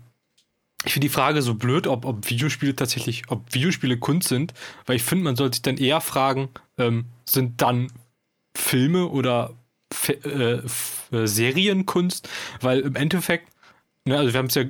ich 0.85 0.93
finde 0.93 1.07
die 1.07 1.13
Frage 1.13 1.41
so 1.41 1.55
blöd, 1.55 1.87
ob, 1.87 2.05
ob 2.05 2.29
Videospiele 2.29 2.75
tatsächlich, 2.75 3.23
ob 3.29 3.51
Videospiele 3.53 3.97
Kunst 3.97 4.29
sind, 4.29 4.53
weil 4.85 4.97
ich 4.97 5.03
finde, 5.03 5.23
man 5.23 5.35
sollte 5.35 5.55
sich 5.55 5.63
dann 5.63 5.77
eher 5.77 6.01
fragen, 6.01 6.49
ähm, 6.77 7.05
sind 7.25 7.61
dann 7.61 7.91
Filme 8.55 9.07
oder 9.07 9.53
äh, 10.07 10.59
äh, 10.59 10.61
Serienkunst, 11.27 12.29
weil 12.61 12.81
im 12.81 12.95
Endeffekt, 12.95 13.49
ne, 14.05 14.17
also 14.17 14.33
wir 14.33 14.37
haben 14.37 14.47
es 14.47 14.55
ja, 14.55 14.65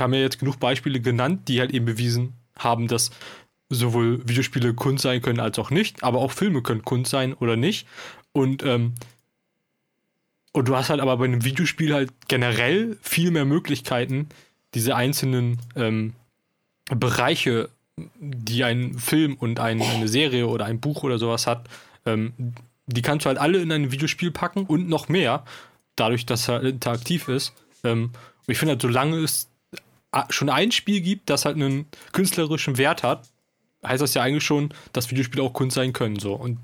haben 0.00 0.14
ja 0.14 0.20
jetzt 0.20 0.38
genug 0.38 0.58
Beispiele 0.58 1.00
genannt, 1.00 1.48
die 1.48 1.60
halt 1.60 1.72
eben 1.72 1.84
bewiesen 1.84 2.32
haben, 2.58 2.88
dass 2.88 3.10
sowohl 3.68 4.26
Videospiele 4.26 4.72
Kunst 4.74 5.02
sein 5.02 5.20
können 5.20 5.40
als 5.40 5.58
auch 5.58 5.70
nicht, 5.70 6.02
aber 6.02 6.20
auch 6.20 6.32
Filme 6.32 6.62
können 6.62 6.82
Kunst 6.82 7.10
sein 7.10 7.34
oder 7.34 7.56
nicht. 7.56 7.86
Und, 8.36 8.62
ähm, 8.64 8.92
und 10.52 10.68
du 10.68 10.76
hast 10.76 10.90
halt 10.90 11.00
aber 11.00 11.16
bei 11.16 11.24
einem 11.24 11.42
Videospiel 11.42 11.94
halt 11.94 12.12
generell 12.28 12.98
viel 13.00 13.30
mehr 13.30 13.46
Möglichkeiten, 13.46 14.28
diese 14.74 14.94
einzelnen 14.94 15.58
ähm, 15.74 16.12
Bereiche, 16.84 17.70
die 18.18 18.62
ein 18.62 18.98
Film 18.98 19.36
und 19.36 19.58
ein, 19.58 19.80
eine 19.80 20.06
Serie 20.06 20.48
oder 20.48 20.66
ein 20.66 20.80
Buch 20.80 21.02
oder 21.02 21.16
sowas 21.16 21.46
hat, 21.46 21.66
ähm, 22.04 22.34
die 22.84 23.00
kannst 23.00 23.24
du 23.24 23.28
halt 23.28 23.38
alle 23.38 23.58
in 23.58 23.72
ein 23.72 23.90
Videospiel 23.90 24.30
packen 24.30 24.66
und 24.66 24.86
noch 24.86 25.08
mehr, 25.08 25.42
dadurch, 25.96 26.26
dass 26.26 26.46
er 26.46 26.62
interaktiv 26.62 27.28
ist. 27.28 27.54
Ähm, 27.84 28.10
und 28.46 28.52
ich 28.52 28.58
finde 28.58 28.72
halt, 28.72 28.82
solange 28.82 29.16
es 29.16 29.48
schon 30.28 30.50
ein 30.50 30.72
Spiel 30.72 31.00
gibt, 31.00 31.30
das 31.30 31.46
halt 31.46 31.56
einen 31.56 31.86
künstlerischen 32.12 32.76
Wert 32.76 33.02
hat, 33.02 33.30
heißt 33.82 34.02
das 34.02 34.12
ja 34.12 34.20
eigentlich 34.20 34.44
schon, 34.44 34.74
dass 34.92 35.10
Videospiele 35.10 35.42
auch 35.42 35.54
Kunst 35.54 35.76
sein 35.76 35.94
können. 35.94 36.18
So. 36.18 36.34
Und. 36.34 36.58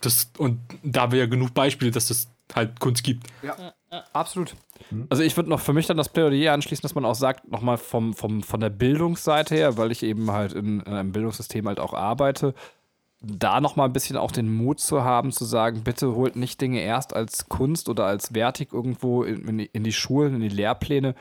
Das, 0.00 0.30
und 0.38 0.60
da 0.82 1.02
haben 1.02 1.12
wir 1.12 1.18
ja 1.18 1.26
genug 1.26 1.52
Beispiele, 1.54 1.90
dass 1.90 2.08
das 2.08 2.28
halt 2.54 2.80
Kunst 2.80 3.04
gibt. 3.04 3.26
Ja, 3.42 3.56
ja. 3.92 4.04
absolut. 4.12 4.54
Mhm. 4.90 5.06
Also 5.10 5.22
ich 5.22 5.36
würde 5.36 5.50
noch 5.50 5.60
für 5.60 5.72
mich 5.72 5.86
dann 5.86 5.96
das 5.96 6.08
Plädoyer 6.08 6.52
anschließen, 6.52 6.82
dass 6.82 6.94
man 6.94 7.04
auch 7.04 7.14
sagt, 7.14 7.50
nochmal 7.50 7.78
vom, 7.78 8.14
vom, 8.14 8.42
von 8.42 8.60
der 8.60 8.70
Bildungsseite 8.70 9.54
her, 9.54 9.76
weil 9.76 9.92
ich 9.92 10.02
eben 10.02 10.30
halt 10.30 10.52
in, 10.52 10.80
in 10.80 10.92
einem 10.92 11.12
Bildungssystem 11.12 11.66
halt 11.68 11.80
auch 11.80 11.94
arbeite, 11.94 12.54
da 13.22 13.60
nochmal 13.60 13.88
ein 13.88 13.92
bisschen 13.92 14.16
auch 14.16 14.32
den 14.32 14.52
Mut 14.52 14.80
zu 14.80 15.04
haben, 15.04 15.30
zu 15.30 15.44
sagen, 15.44 15.82
bitte 15.84 16.14
holt 16.14 16.36
nicht 16.36 16.60
Dinge 16.60 16.80
erst 16.80 17.14
als 17.14 17.48
Kunst 17.48 17.88
oder 17.88 18.06
als 18.06 18.34
wertig 18.34 18.72
irgendwo 18.72 19.24
in, 19.24 19.58
in 19.58 19.84
die 19.84 19.92
Schulen, 19.92 20.34
in 20.34 20.40
die 20.40 20.48
Lehrpläne, 20.48 21.14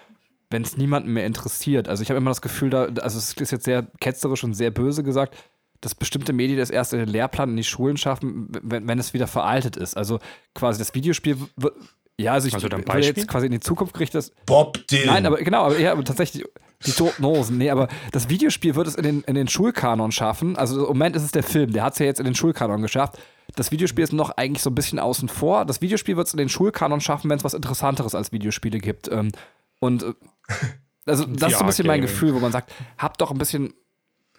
wenn 0.50 0.62
es 0.62 0.78
niemanden 0.78 1.12
mehr 1.12 1.26
interessiert. 1.26 1.90
Also 1.90 2.02
ich 2.02 2.10
habe 2.10 2.18
immer 2.18 2.32
das 2.32 2.42
Gefühl, 2.42 2.70
da, 2.70 2.86
also 2.86 3.18
es 3.18 3.34
ist 3.34 3.52
jetzt 3.52 3.66
sehr 3.66 3.88
ketzerisch 4.00 4.44
und 4.46 4.54
sehr 4.54 4.72
böse 4.72 5.04
gesagt, 5.04 5.36
dass 5.82 5.96
bestimmte 5.96 6.34
Medien 6.34 6.60
das 6.60 6.70
erst 6.70 6.94
in 6.94 7.00
den 7.00 7.10
Lehrplan 7.10 7.52
in 7.52 7.58
die 7.58 7.64
Schulen 7.64 7.98
schaffen, 7.98 8.48
wenn, 8.62 8.88
wenn 8.88 9.00
es 9.00 9.14
wieder 9.14 9.28
veraltet 9.28 9.78
ist. 9.78 9.96
Also 9.96 10.20
quasi 10.54 10.80
das 10.80 10.94
Videospiel 10.94 11.38
ja, 12.20 12.34
also 12.34 12.50
ich 12.50 12.54
also 12.54 12.70
will 12.70 13.04
jetzt 13.04 13.30
quasi 13.30 13.46
in 13.46 13.54
die 13.54 13.62
Zukunft 13.62 13.94
gerichtet. 13.94 14.34
Bob 14.46 14.86
Dylan. 14.88 15.06
Nein, 15.06 15.26
aber 15.26 15.38
genau, 15.38 15.64
aber, 15.64 15.80
ja, 15.80 15.94
aber 15.94 16.04
tatsächlich 16.04 16.44
die 16.86 16.92
Toten 16.92 17.26
Hosen. 17.26 17.58
Nee, 17.58 17.70
aber 17.70 17.88
das 18.12 18.28
Videospiel 18.28 18.76
wird 18.76 18.88
es 18.88 18.96
in 18.96 19.04
den, 19.04 19.22
in 19.22 19.36
den 19.36 19.48
Schulkanon 19.48 20.12
schaffen. 20.12 20.58
Also 20.58 20.82
im 20.82 20.88
Moment 20.88 21.16
ist 21.16 21.24
es 21.24 21.32
der 21.32 21.44
Film, 21.44 21.72
der 21.72 21.84
hat 21.84 21.94
es 21.94 22.00
ja 22.00 22.06
jetzt 22.06 22.20
in 22.20 22.26
den 22.26 22.36
Schulkanon 22.36 22.82
geschafft. 22.82 23.18
Das 23.56 23.72
Videospiel 23.72 24.04
ist 24.04 24.12
noch 24.12 24.32
eigentlich 24.32 24.62
so 24.62 24.70
ein 24.70 24.76
bisschen 24.76 25.00
außen 25.00 25.30
vor. 25.30 25.64
Das 25.64 25.80
Videospiel 25.80 26.18
wird 26.18 26.28
es 26.28 26.34
in 26.34 26.40
den 26.40 26.50
Schulkanon 26.50 27.00
schaffen, 27.00 27.30
wenn 27.30 27.38
es 27.38 27.46
was 27.46 27.54
Interessanteres 27.54 28.14
als 28.16 28.34
Videospiele 28.34 28.80
gibt. 28.80 29.10
Ähm, 29.10 29.32
und 29.80 30.04
äh, 30.04 30.14
also 31.06 31.24
das 31.30 31.54
ist 31.54 31.58
so 31.58 31.64
ein 31.64 31.68
bisschen 31.68 31.88
mein 31.88 32.02
Gefühl, 32.02 32.34
wo 32.34 32.40
man 32.40 32.52
sagt, 32.52 32.74
habt 32.98 33.22
doch 33.22 33.32
ein 33.32 33.38
bisschen 33.38 33.74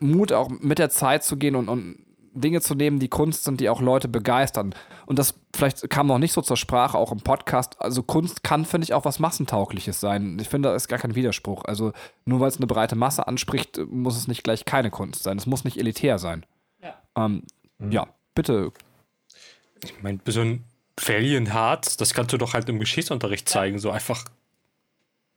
Mut, 0.00 0.32
auch 0.32 0.48
mit 0.48 0.78
der 0.78 0.90
Zeit 0.90 1.24
zu 1.24 1.36
gehen 1.36 1.54
und, 1.54 1.68
und 1.68 1.96
Dinge 2.32 2.60
zu 2.60 2.74
nehmen, 2.74 2.98
die 2.98 3.08
Kunst 3.08 3.44
sind, 3.44 3.60
die 3.60 3.68
auch 3.68 3.80
Leute 3.80 4.08
begeistern. 4.08 4.74
Und 5.06 5.18
das 5.18 5.34
vielleicht 5.54 5.90
kam 5.90 6.06
noch 6.06 6.18
nicht 6.18 6.32
so 6.32 6.42
zur 6.42 6.56
Sprache, 6.56 6.96
auch 6.96 7.10
im 7.12 7.20
Podcast. 7.20 7.80
Also 7.80 8.02
Kunst 8.02 8.42
kann, 8.44 8.64
finde 8.64 8.84
ich, 8.84 8.94
auch 8.94 9.04
was 9.04 9.18
Massentaugliches 9.18 10.00
sein. 10.00 10.38
Ich 10.40 10.48
finde, 10.48 10.68
da 10.68 10.74
ist 10.74 10.88
gar 10.88 10.98
kein 10.98 11.14
Widerspruch. 11.14 11.64
Also 11.64 11.92
nur 12.24 12.40
weil 12.40 12.48
es 12.48 12.56
eine 12.56 12.66
breite 12.66 12.96
Masse 12.96 13.26
anspricht, 13.26 13.80
muss 13.88 14.16
es 14.16 14.28
nicht 14.28 14.44
gleich 14.44 14.64
keine 14.64 14.90
Kunst 14.90 15.22
sein. 15.22 15.38
Es 15.38 15.46
muss 15.46 15.64
nicht 15.64 15.76
elitär 15.76 16.18
sein. 16.18 16.46
Ja, 16.82 16.94
ähm, 17.16 17.42
mhm. 17.78 17.90
ja 17.90 18.06
bitte. 18.34 18.72
Ich 19.82 20.00
meine, 20.02 20.20
so 20.26 20.40
ein 20.40 20.64
Valiant 20.96 21.52
Hearts, 21.52 21.96
das 21.96 22.14
kannst 22.14 22.32
du 22.32 22.38
doch 22.38 22.54
halt 22.54 22.68
im 22.68 22.78
Geschichtsunterricht 22.78 23.48
zeigen. 23.48 23.78
So 23.78 23.90
einfach 23.90 24.24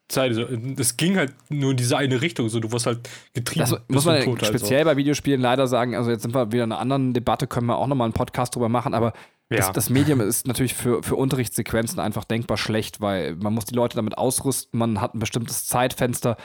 Zeit. 0.07 0.31
Es 0.31 0.97
ging 0.97 1.17
halt 1.17 1.33
nur 1.49 1.71
in 1.71 1.77
diese 1.77 1.97
eine 1.97 2.21
Richtung, 2.21 2.49
so 2.49 2.59
du 2.59 2.71
wirst 2.71 2.85
halt 2.85 3.09
getrieben. 3.33 3.69
Das 3.69 3.81
muss 3.87 4.05
man 4.05 4.21
tot, 4.23 4.45
speziell 4.45 4.79
also. 4.79 4.91
bei 4.91 4.97
Videospielen 4.97 5.41
leider 5.41 5.67
sagen, 5.67 5.95
also 5.95 6.11
jetzt 6.11 6.23
sind 6.23 6.35
wir 6.35 6.51
wieder 6.51 6.63
in 6.65 6.71
einer 6.71 6.81
anderen 6.81 7.13
Debatte, 7.13 7.47
können 7.47 7.67
wir 7.67 7.77
auch 7.77 7.87
nochmal 7.87 8.05
einen 8.05 8.13
Podcast 8.13 8.55
drüber 8.55 8.69
machen, 8.69 8.93
aber 8.93 9.13
ja. 9.49 9.57
das, 9.57 9.71
das, 9.71 9.89
Medium 9.89 10.21
ist 10.21 10.47
natürlich 10.47 10.73
für, 10.73 11.03
für 11.03 11.15
Unterrichtssequenzen 11.15 11.99
einfach 11.99 12.25
denkbar 12.25 12.57
schlecht, 12.57 13.01
weil 13.01 13.35
man 13.35 13.53
muss 13.53 13.65
die 13.65 13.75
Leute 13.75 13.95
damit 13.95 14.17
ausrüsten, 14.17 14.77
man 14.79 15.01
hat 15.01 15.15
ein 15.15 15.19
bestimmtes 15.19 15.65
Zeitfenster. 15.65 16.37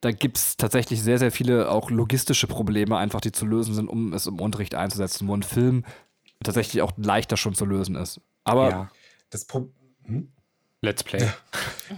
Da 0.00 0.12
gibt 0.12 0.36
es 0.36 0.56
tatsächlich 0.56 1.02
sehr, 1.02 1.18
sehr 1.18 1.32
viele 1.32 1.70
auch 1.70 1.90
logistische 1.90 2.46
Probleme, 2.46 2.98
einfach 2.98 3.20
die 3.20 3.32
zu 3.32 3.46
lösen 3.46 3.74
sind, 3.74 3.88
um 3.88 4.12
es 4.12 4.26
im 4.26 4.40
Unterricht 4.40 4.74
einzusetzen, 4.74 5.26
wo 5.26 5.34
ein 5.34 5.42
Film 5.42 5.84
tatsächlich 6.44 6.82
auch 6.82 6.92
leichter 6.96 7.36
schon 7.36 7.54
zu 7.54 7.64
lösen 7.64 7.96
ist. 7.96 8.20
Aber 8.44 8.70
ja. 8.70 8.88
das 9.30 9.46
Problem. 9.46 9.72
Hm? 10.04 10.32
Let's 10.86 11.02
Play. 11.02 11.28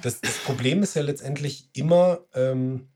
Das, 0.03 0.21
das 0.21 0.39
Problem 0.39 0.83
ist 0.83 0.95
ja 0.95 1.03
letztendlich 1.03 1.69
immer, 1.75 2.21
ähm, 2.35 2.89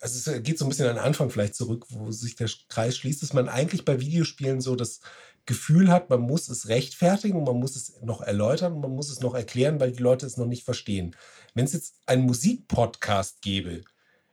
also 0.00 0.30
es 0.30 0.42
geht 0.42 0.58
so 0.58 0.64
ein 0.64 0.70
bisschen 0.70 0.88
an 0.88 0.96
den 0.96 1.04
Anfang 1.04 1.28
vielleicht 1.28 1.54
zurück, 1.54 1.84
wo 1.90 2.10
sich 2.10 2.34
der 2.34 2.48
Kreis 2.68 2.96
schließt, 2.96 3.22
dass 3.22 3.34
man 3.34 3.48
eigentlich 3.48 3.84
bei 3.84 4.00
Videospielen 4.00 4.62
so 4.62 4.74
das 4.74 5.00
Gefühl 5.44 5.90
hat, 5.90 6.08
man 6.08 6.20
muss 6.20 6.48
es 6.48 6.68
rechtfertigen 6.68 7.42
man 7.42 7.56
muss 7.56 7.76
es 7.76 8.00
noch 8.00 8.20
erläutern 8.20 8.80
man 8.80 8.92
muss 8.92 9.10
es 9.10 9.20
noch 9.20 9.34
erklären, 9.34 9.80
weil 9.80 9.92
die 9.92 10.02
Leute 10.02 10.24
es 10.24 10.36
noch 10.36 10.46
nicht 10.46 10.64
verstehen. 10.64 11.14
Wenn 11.54 11.64
es 11.66 11.72
jetzt 11.72 11.96
einen 12.06 12.24
Musikpodcast 12.24 13.42
gäbe, 13.42 13.82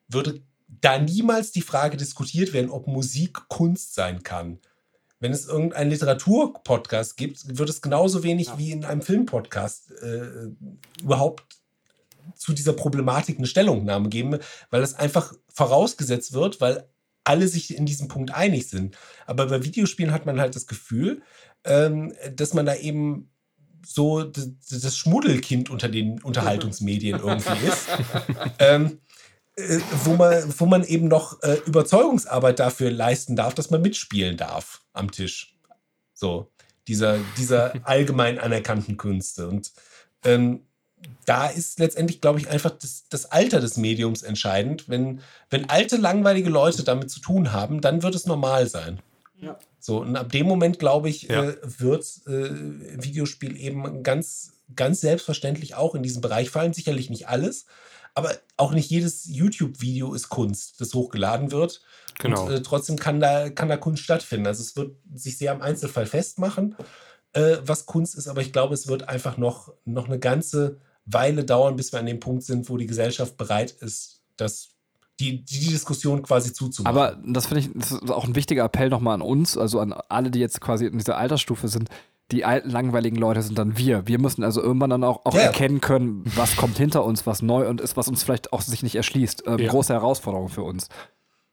würde 0.08 0.42
da 0.68 1.00
niemals 1.00 1.52
die 1.52 1.62
Frage 1.62 1.98
diskutiert 1.98 2.54
werden, 2.54 2.70
ob 2.70 2.88
Musik 2.88 3.50
Kunst 3.50 3.96
sein 3.96 4.24
kann 4.24 4.60
wenn 5.20 5.32
es 5.32 5.48
irgendeinen 5.48 5.90
Literaturpodcast 5.90 7.18
gibt, 7.18 7.58
wird 7.58 7.70
es 7.70 7.82
genauso 7.82 8.24
wenig 8.24 8.48
ja. 8.48 8.58
wie 8.58 8.72
in 8.72 8.86
einem 8.86 9.02
Filmpodcast 9.02 9.92
äh, 10.02 10.50
überhaupt 11.02 11.44
zu 12.36 12.54
dieser 12.54 12.74
Problematik 12.74 13.38
eine 13.38 13.48
Stellungnahme 13.48 14.10
geben, 14.10 14.40
weil 14.70 14.82
das 14.82 14.96
einfach 14.96 15.34
vorausgesetzt 15.54 16.34
wird, 16.34 16.62
weil 16.62 16.88
alle 17.24 17.48
sich 17.48 17.76
in 17.76 17.86
diesem 17.86 18.08
Punkt 18.08 18.32
einig 18.32 18.70
sind. 18.70 18.98
Aber 19.26 19.48
bei 19.48 19.64
Videospielen 19.64 20.14
hat 20.14 20.26
man 20.26 20.40
halt 20.40 20.56
das 20.56 20.68
Gefühl, 20.68 21.22
ähm, 21.64 22.14
dass 22.34 22.54
man 22.54 22.66
da 22.66 22.76
eben 22.76 23.30
so 23.86 24.24
das 24.24 24.98
Schmuddelkind 24.98 25.70
unter 25.70 25.90
den 25.90 26.20
Unterhaltungsmedien 26.24 27.20
irgendwie 27.20 27.68
ist. 27.68 27.88
ähm, 28.60 29.00
äh, 29.60 29.82
wo, 30.04 30.16
man, 30.16 30.44
wo 30.58 30.66
man 30.66 30.84
eben 30.84 31.08
noch 31.08 31.42
äh, 31.44 31.58
Überzeugungsarbeit 31.66 32.60
dafür 32.60 32.92
leisten 32.92 33.36
darf, 33.36 33.54
dass 33.54 33.70
man 33.70 33.82
mitspielen 33.82 34.38
darf 34.38 34.82
am 34.94 35.12
Tisch. 35.12 35.56
So, 36.14 36.52
dieser, 36.88 37.20
dieser 37.38 37.74
allgemein 37.84 38.40
anerkannten 38.40 38.98
Künste. 38.98 39.48
Und 39.48 39.72
ähm, 40.24 40.62
da 41.26 41.48
ist 41.48 41.80
letztendlich, 41.80 42.22
glaube 42.22 42.40
ich, 42.40 42.50
einfach 42.50 42.72
das, 42.72 43.06
das, 43.10 43.26
Alter 43.32 43.60
des 43.60 43.78
Mediums 43.78 44.22
entscheidend. 44.22 44.90
Wenn, 44.90 45.22
wenn 45.50 45.70
alte, 45.70 45.98
langweilige 45.98 46.50
Leute 46.50 46.84
damit 46.84 47.10
zu 47.10 47.20
tun 47.20 47.54
haben, 47.54 47.82
dann 47.82 48.04
wird 48.04 48.16
es 48.16 48.26
normal 48.26 48.68
sein. 48.68 49.00
Ja. 49.40 49.58
So, 49.80 50.02
und 50.02 50.16
ab 50.18 50.32
dem 50.32 50.46
Moment, 50.46 50.80
glaube 50.80 51.10
ich, 51.10 51.24
ja. 51.24 51.44
äh, 51.44 51.58
wird 51.62 52.04
äh, 52.28 52.50
Videospiel 53.02 53.56
eben 53.58 54.04
ganz, 54.04 54.54
ganz 54.76 55.02
selbstverständlich 55.02 55.76
auch 55.76 55.96
in 55.96 56.04
diesen 56.04 56.22
Bereich 56.22 56.50
fallen. 56.50 56.74
Sicherlich 56.74 57.10
nicht 57.10 57.30
alles, 57.30 57.66
aber 58.14 58.36
auch 58.58 58.72
nicht 58.72 58.90
jedes 58.90 59.26
YouTube-Video 59.26 60.14
ist 60.14 60.30
Kunst, 60.30 60.80
das 60.82 60.94
hochgeladen 60.94 61.52
wird. 61.52 61.82
Genau. 62.20 62.46
Und, 62.46 62.52
äh, 62.52 62.62
trotzdem 62.62 62.98
kann 62.98 63.20
da, 63.20 63.50
kann 63.50 63.70
da 63.70 63.78
Kunst 63.78 64.04
stattfinden. 64.04 64.48
Also 64.48 64.62
es 64.62 64.76
wird 64.76 64.96
sich 65.14 65.38
sehr 65.38 65.52
am 65.52 65.62
Einzelfall 65.62 66.06
festmachen, 66.06 66.76
äh, 67.34 67.58
was 67.64 67.86
Kunst 67.86 68.16
ist, 68.16 68.28
aber 68.28 68.42
ich 68.42 68.52
glaube, 68.52 68.74
es 68.74 68.88
wird 68.88 69.08
einfach 69.08 69.38
noch, 69.38 69.74
noch 69.86 70.08
eine 70.08 70.20
ganze 70.20 70.78
Weile 71.06 71.46
dauern, 71.46 71.76
bis 71.76 71.92
wir 71.92 72.00
an 72.00 72.06
dem 72.06 72.20
Punkt 72.20 72.44
sind, 72.44 72.70
wo 72.70 72.78
die 72.78 72.88
Gesellschaft 72.88 73.38
bereit 73.38 73.72
ist, 73.72 74.22
das 74.38 74.70
die, 75.20 75.44
die 75.44 75.68
Diskussion 75.68 76.22
quasi 76.24 76.54
zuzumachen. 76.54 76.98
Aber 76.98 77.22
das 77.26 77.48
finde 77.48 77.62
ich 77.62 77.70
das 77.74 77.92
ist 77.92 78.10
auch 78.10 78.26
ein 78.26 78.36
wichtiger 78.36 78.64
Appell 78.64 78.90
nochmal 78.90 79.16
an 79.16 79.22
uns, 79.22 79.58
also 79.58 79.80
an 79.80 79.92
alle, 79.92 80.32
die 80.32 80.40
jetzt 80.40 80.62
quasi 80.62 80.86
in 80.86 80.98
dieser 80.98 81.18
Altersstufe 81.18 81.68
sind 81.68 81.90
die 82.32 82.46
alten, 82.46 82.70
langweiligen 82.70 83.16
Leute 83.16 83.42
sind 83.42 83.58
dann 83.58 83.78
wir. 83.78 84.08
Wir 84.08 84.20
müssen 84.20 84.44
also 84.44 84.62
irgendwann 84.62 84.92
dann 84.92 85.04
auch, 85.04 85.26
auch 85.26 85.34
ja. 85.34 85.42
erkennen 85.42 85.82
können, 85.82 86.24
was 86.36 86.56
kommt 86.56 86.78
hinter 86.78 87.04
uns, 87.04 87.26
was 87.26 87.42
neu 87.42 87.68
und 87.68 87.82
ist, 87.82 87.98
was 87.98 88.08
uns 88.08 88.24
vielleicht 88.24 88.54
auch 88.54 88.62
sich 88.62 88.84
nicht 88.84 88.96
erschließt. 88.96 89.44
Ähm, 89.48 89.60
ja. 89.60 89.70
Große 89.70 89.94
Herausforderung 89.94 90.50
für 90.50 90.64
uns. 90.64 90.90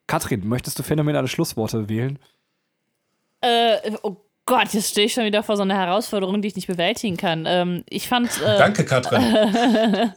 Katrin, 0.07 0.47
möchtest 0.47 0.79
du 0.79 0.83
phänomenale 0.83 1.29
Schlussworte 1.29 1.89
wählen? 1.89 2.19
Äh, 3.41 3.93
oh 4.03 4.17
Gott, 4.49 4.73
jetzt 4.75 4.91
stehe 4.91 5.07
ich 5.07 5.13
schon 5.13 5.25
wieder 5.25 5.43
vor 5.43 5.57
so 5.57 5.63
einer 5.63 5.77
Herausforderung, 5.77 6.41
die 6.41 6.47
ich 6.47 6.55
nicht 6.55 6.69
bewältigen 6.69 7.17
kann. 7.17 7.47
Ähm, 7.49 7.83
ich 7.91 8.09
fand. 8.09 8.31
Äh, 8.41 8.45
Danke, 8.59 8.85
Katrin. 8.85 9.21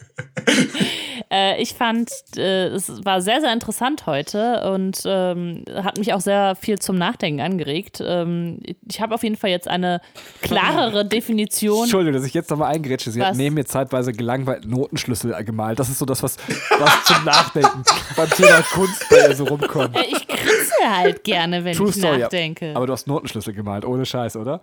äh, 1.31 1.59
ich 1.59 1.73
fand, 1.73 2.11
äh, 2.37 2.67
es 2.67 3.03
war 3.03 3.21
sehr, 3.21 3.41
sehr 3.41 3.51
interessant 3.51 4.05
heute 4.05 4.71
und 4.71 5.01
ähm, 5.05 5.63
hat 5.73 5.97
mich 5.97 6.13
auch 6.13 6.21
sehr 6.21 6.55
viel 6.55 6.77
zum 6.77 6.99
Nachdenken 6.99 7.41
angeregt. 7.41 8.03
Ähm, 8.05 8.59
ich 8.87 9.01
habe 9.01 9.15
auf 9.15 9.23
jeden 9.23 9.35
Fall 9.35 9.49
jetzt 9.49 9.67
eine 9.67 9.99
klarere 10.43 11.05
Definition. 11.05 11.85
Entschuldigung, 11.85 12.13
dass 12.13 12.27
ich 12.27 12.35
jetzt 12.35 12.51
nochmal 12.51 12.75
eingrätsche. 12.75 13.09
Sie 13.09 13.21
was? 13.21 13.29
hat 13.29 13.35
neben 13.35 13.55
mir 13.55 13.65
zeitweise 13.65 14.13
gelangweilt 14.13 14.65
Notenschlüssel 14.65 15.43
gemalt. 15.43 15.79
Das 15.79 15.89
ist 15.89 15.97
so 15.97 16.05
das, 16.05 16.21
was, 16.21 16.37
was 16.77 17.03
zum 17.05 17.25
Nachdenken 17.25 17.83
beim 18.15 18.29
Thema 18.29 18.61
Kunst 18.73 19.09
bei 19.09 19.27
ihr 19.27 19.35
so 19.35 19.45
rumkommt. 19.45 19.97
ich 19.97 20.27
kritzel 20.27 20.97
halt 20.97 21.23
gerne, 21.23 21.63
wenn 21.63 21.75
True 21.75 21.89
ich 21.89 21.95
Story, 21.95 22.19
nachdenke. 22.19 22.73
Aber 22.75 22.85
du 22.85 22.93
hast 22.93 23.07
Notenschlüssel 23.07 23.55
gemalt, 23.55 23.85
ohne 23.85 24.05
Scheiß. 24.05 24.18
Scheiß, 24.19 24.35
oder? 24.35 24.61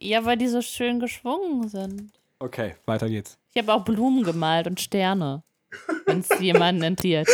Ja, 0.00 0.24
weil 0.24 0.36
die 0.36 0.48
so 0.48 0.60
schön 0.60 1.00
geschwungen 1.00 1.68
sind. 1.68 2.12
Okay, 2.38 2.74
weiter 2.86 3.08
geht's. 3.08 3.38
Ich 3.54 3.62
habe 3.62 3.74
auch 3.74 3.84
Blumen 3.84 4.22
gemalt 4.22 4.66
und 4.66 4.80
Sterne, 4.80 5.42
wenn 6.06 6.20
es 6.20 6.28
jemanden 6.40 6.82
entliert. 6.82 7.28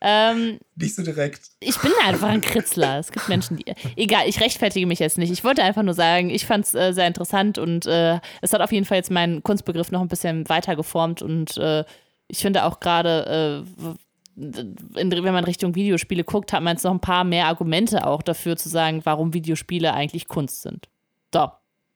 Ähm, 0.00 0.58
nicht 0.76 0.94
so 0.94 1.02
direkt. 1.02 1.50
Ich 1.60 1.76
bin 1.78 1.90
einfach 2.04 2.28
ein 2.28 2.40
Kritzler. 2.40 2.98
Es 2.98 3.10
gibt 3.10 3.28
Menschen, 3.28 3.56
die. 3.56 3.64
Egal, 3.96 4.28
ich 4.28 4.40
rechtfertige 4.40 4.86
mich 4.86 5.00
jetzt 5.00 5.18
nicht. 5.18 5.32
Ich 5.32 5.44
wollte 5.44 5.62
einfach 5.62 5.82
nur 5.82 5.94
sagen, 5.94 6.30
ich 6.30 6.46
fand 6.46 6.64
es 6.64 6.74
äh, 6.74 6.92
sehr 6.92 7.06
interessant 7.06 7.58
und 7.58 7.84
äh, 7.86 8.20
es 8.40 8.52
hat 8.52 8.60
auf 8.60 8.72
jeden 8.72 8.84
Fall 8.84 8.98
jetzt 8.98 9.10
meinen 9.10 9.42
Kunstbegriff 9.42 9.90
noch 9.90 10.00
ein 10.00 10.08
bisschen 10.08 10.48
weiter 10.48 10.76
geformt 10.76 11.20
und 11.20 11.56
äh, 11.56 11.84
ich 12.28 12.38
finde 12.38 12.64
auch 12.64 12.78
gerade, 12.78 13.64
äh, 13.74 13.94
wenn 14.36 15.34
man 15.34 15.44
Richtung 15.44 15.74
Videospiele 15.74 16.22
guckt, 16.22 16.52
hat 16.52 16.62
man 16.62 16.76
jetzt 16.76 16.84
noch 16.84 16.92
ein 16.92 17.00
paar 17.00 17.24
mehr 17.24 17.46
Argumente 17.46 18.06
auch 18.06 18.22
dafür 18.22 18.56
zu 18.56 18.68
sagen, 18.68 19.00
warum 19.04 19.34
Videospiele 19.34 19.92
eigentlich 19.92 20.28
Kunst 20.28 20.62
sind. 20.62 20.88
So, 21.32 21.50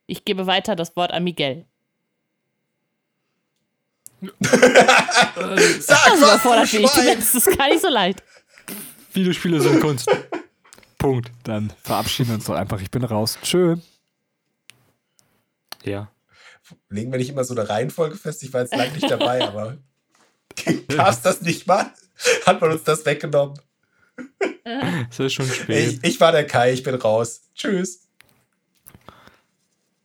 Ich 0.07 0.25
gebe 0.25 0.47
weiter 0.47 0.77
das 0.77 0.95
Wort 0.97 1.13
an 1.13 1.25
Miguel. 1.25 1.67
Sag, 4.41 4.41
Das 4.41 5.89
was, 5.89 6.19
überfordert 6.19 6.73
du 6.73 6.81
mich. 6.81 6.91
Das 6.93 7.35
ist 7.35 7.59
gar 7.59 7.69
nicht 7.69 7.83
so 7.83 7.89
leicht. 7.89 8.23
Videospiele 9.13 9.61
sind 9.61 9.81
Kunst. 9.81 10.09
Punkt. 10.99 11.31
Dann 11.43 11.73
verabschieden 11.83 12.29
wir 12.29 12.35
uns 12.37 12.45
doch 12.45 12.55
einfach. 12.55 12.81
Ich 12.81 12.91
bin 12.91 13.03
raus. 13.05 13.39
Tschö. 13.43 13.77
Ja. 15.83 16.11
Legen 16.89 17.11
wir 17.11 17.19
nicht 17.19 17.31
immer 17.31 17.45
so 17.45 17.55
eine 17.55 17.69
Reihenfolge 17.69 18.17
fest? 18.17 18.43
Ich 18.45 18.53
war 18.53 18.61
jetzt 18.63 18.75
lange 18.77 18.93
nicht 18.93 19.11
dabei, 19.11 19.43
aber 19.47 19.79
gab's 20.89 21.23
das 21.23 21.43
nicht 21.43 21.67
mal? 21.67 21.93
Hat 22.47 22.61
man 22.61 22.71
uns 22.73 22.85
das 22.85 23.05
weggenommen? 23.05 23.59
Es 25.11 25.19
ist 25.19 25.33
schon 25.33 25.47
spät. 25.51 25.99
Ich, 26.03 26.05
ich 26.15 26.21
war 26.21 26.31
der 26.31 26.47
Kai, 26.47 26.73
ich 26.73 26.85
bin 26.85 26.95
raus. 26.95 27.43
Tschüss. 27.55 28.09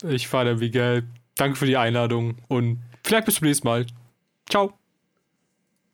Ich 0.04 0.32
war 0.32 0.44
der 0.44 0.56
Miguel. 0.56 1.08
Danke 1.36 1.56
für 1.58 1.66
die 1.66 1.78
Einladung 1.78 2.38
und 2.48 2.82
vielleicht 3.04 3.26
bis 3.26 3.36
zum 3.36 3.48
nächsten 3.48 3.68
Mal. 3.68 3.86
Ciao. 4.50 4.74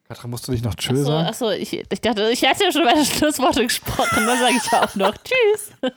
Katrin, 0.07 0.29
musst 0.29 0.47
du 0.47 0.51
nicht 0.51 0.63
noch 0.63 0.75
Tschö 0.75 0.91
Achso, 0.93 1.03
sagen? 1.05 1.27
achso 1.27 1.49
ich, 1.51 1.73
ich 1.73 2.01
dachte, 2.01 2.29
ich 2.31 2.45
hatte 2.45 2.65
ja 2.65 2.71
schon 2.71 2.85
meine 2.85 3.05
Schlussworte 3.05 3.63
gesprochen. 3.63 4.25
Dann 4.25 4.39
sage 4.39 4.55
ich 4.57 4.73
auch 4.73 4.95
noch 4.95 5.15
Tschüss. 5.17 5.71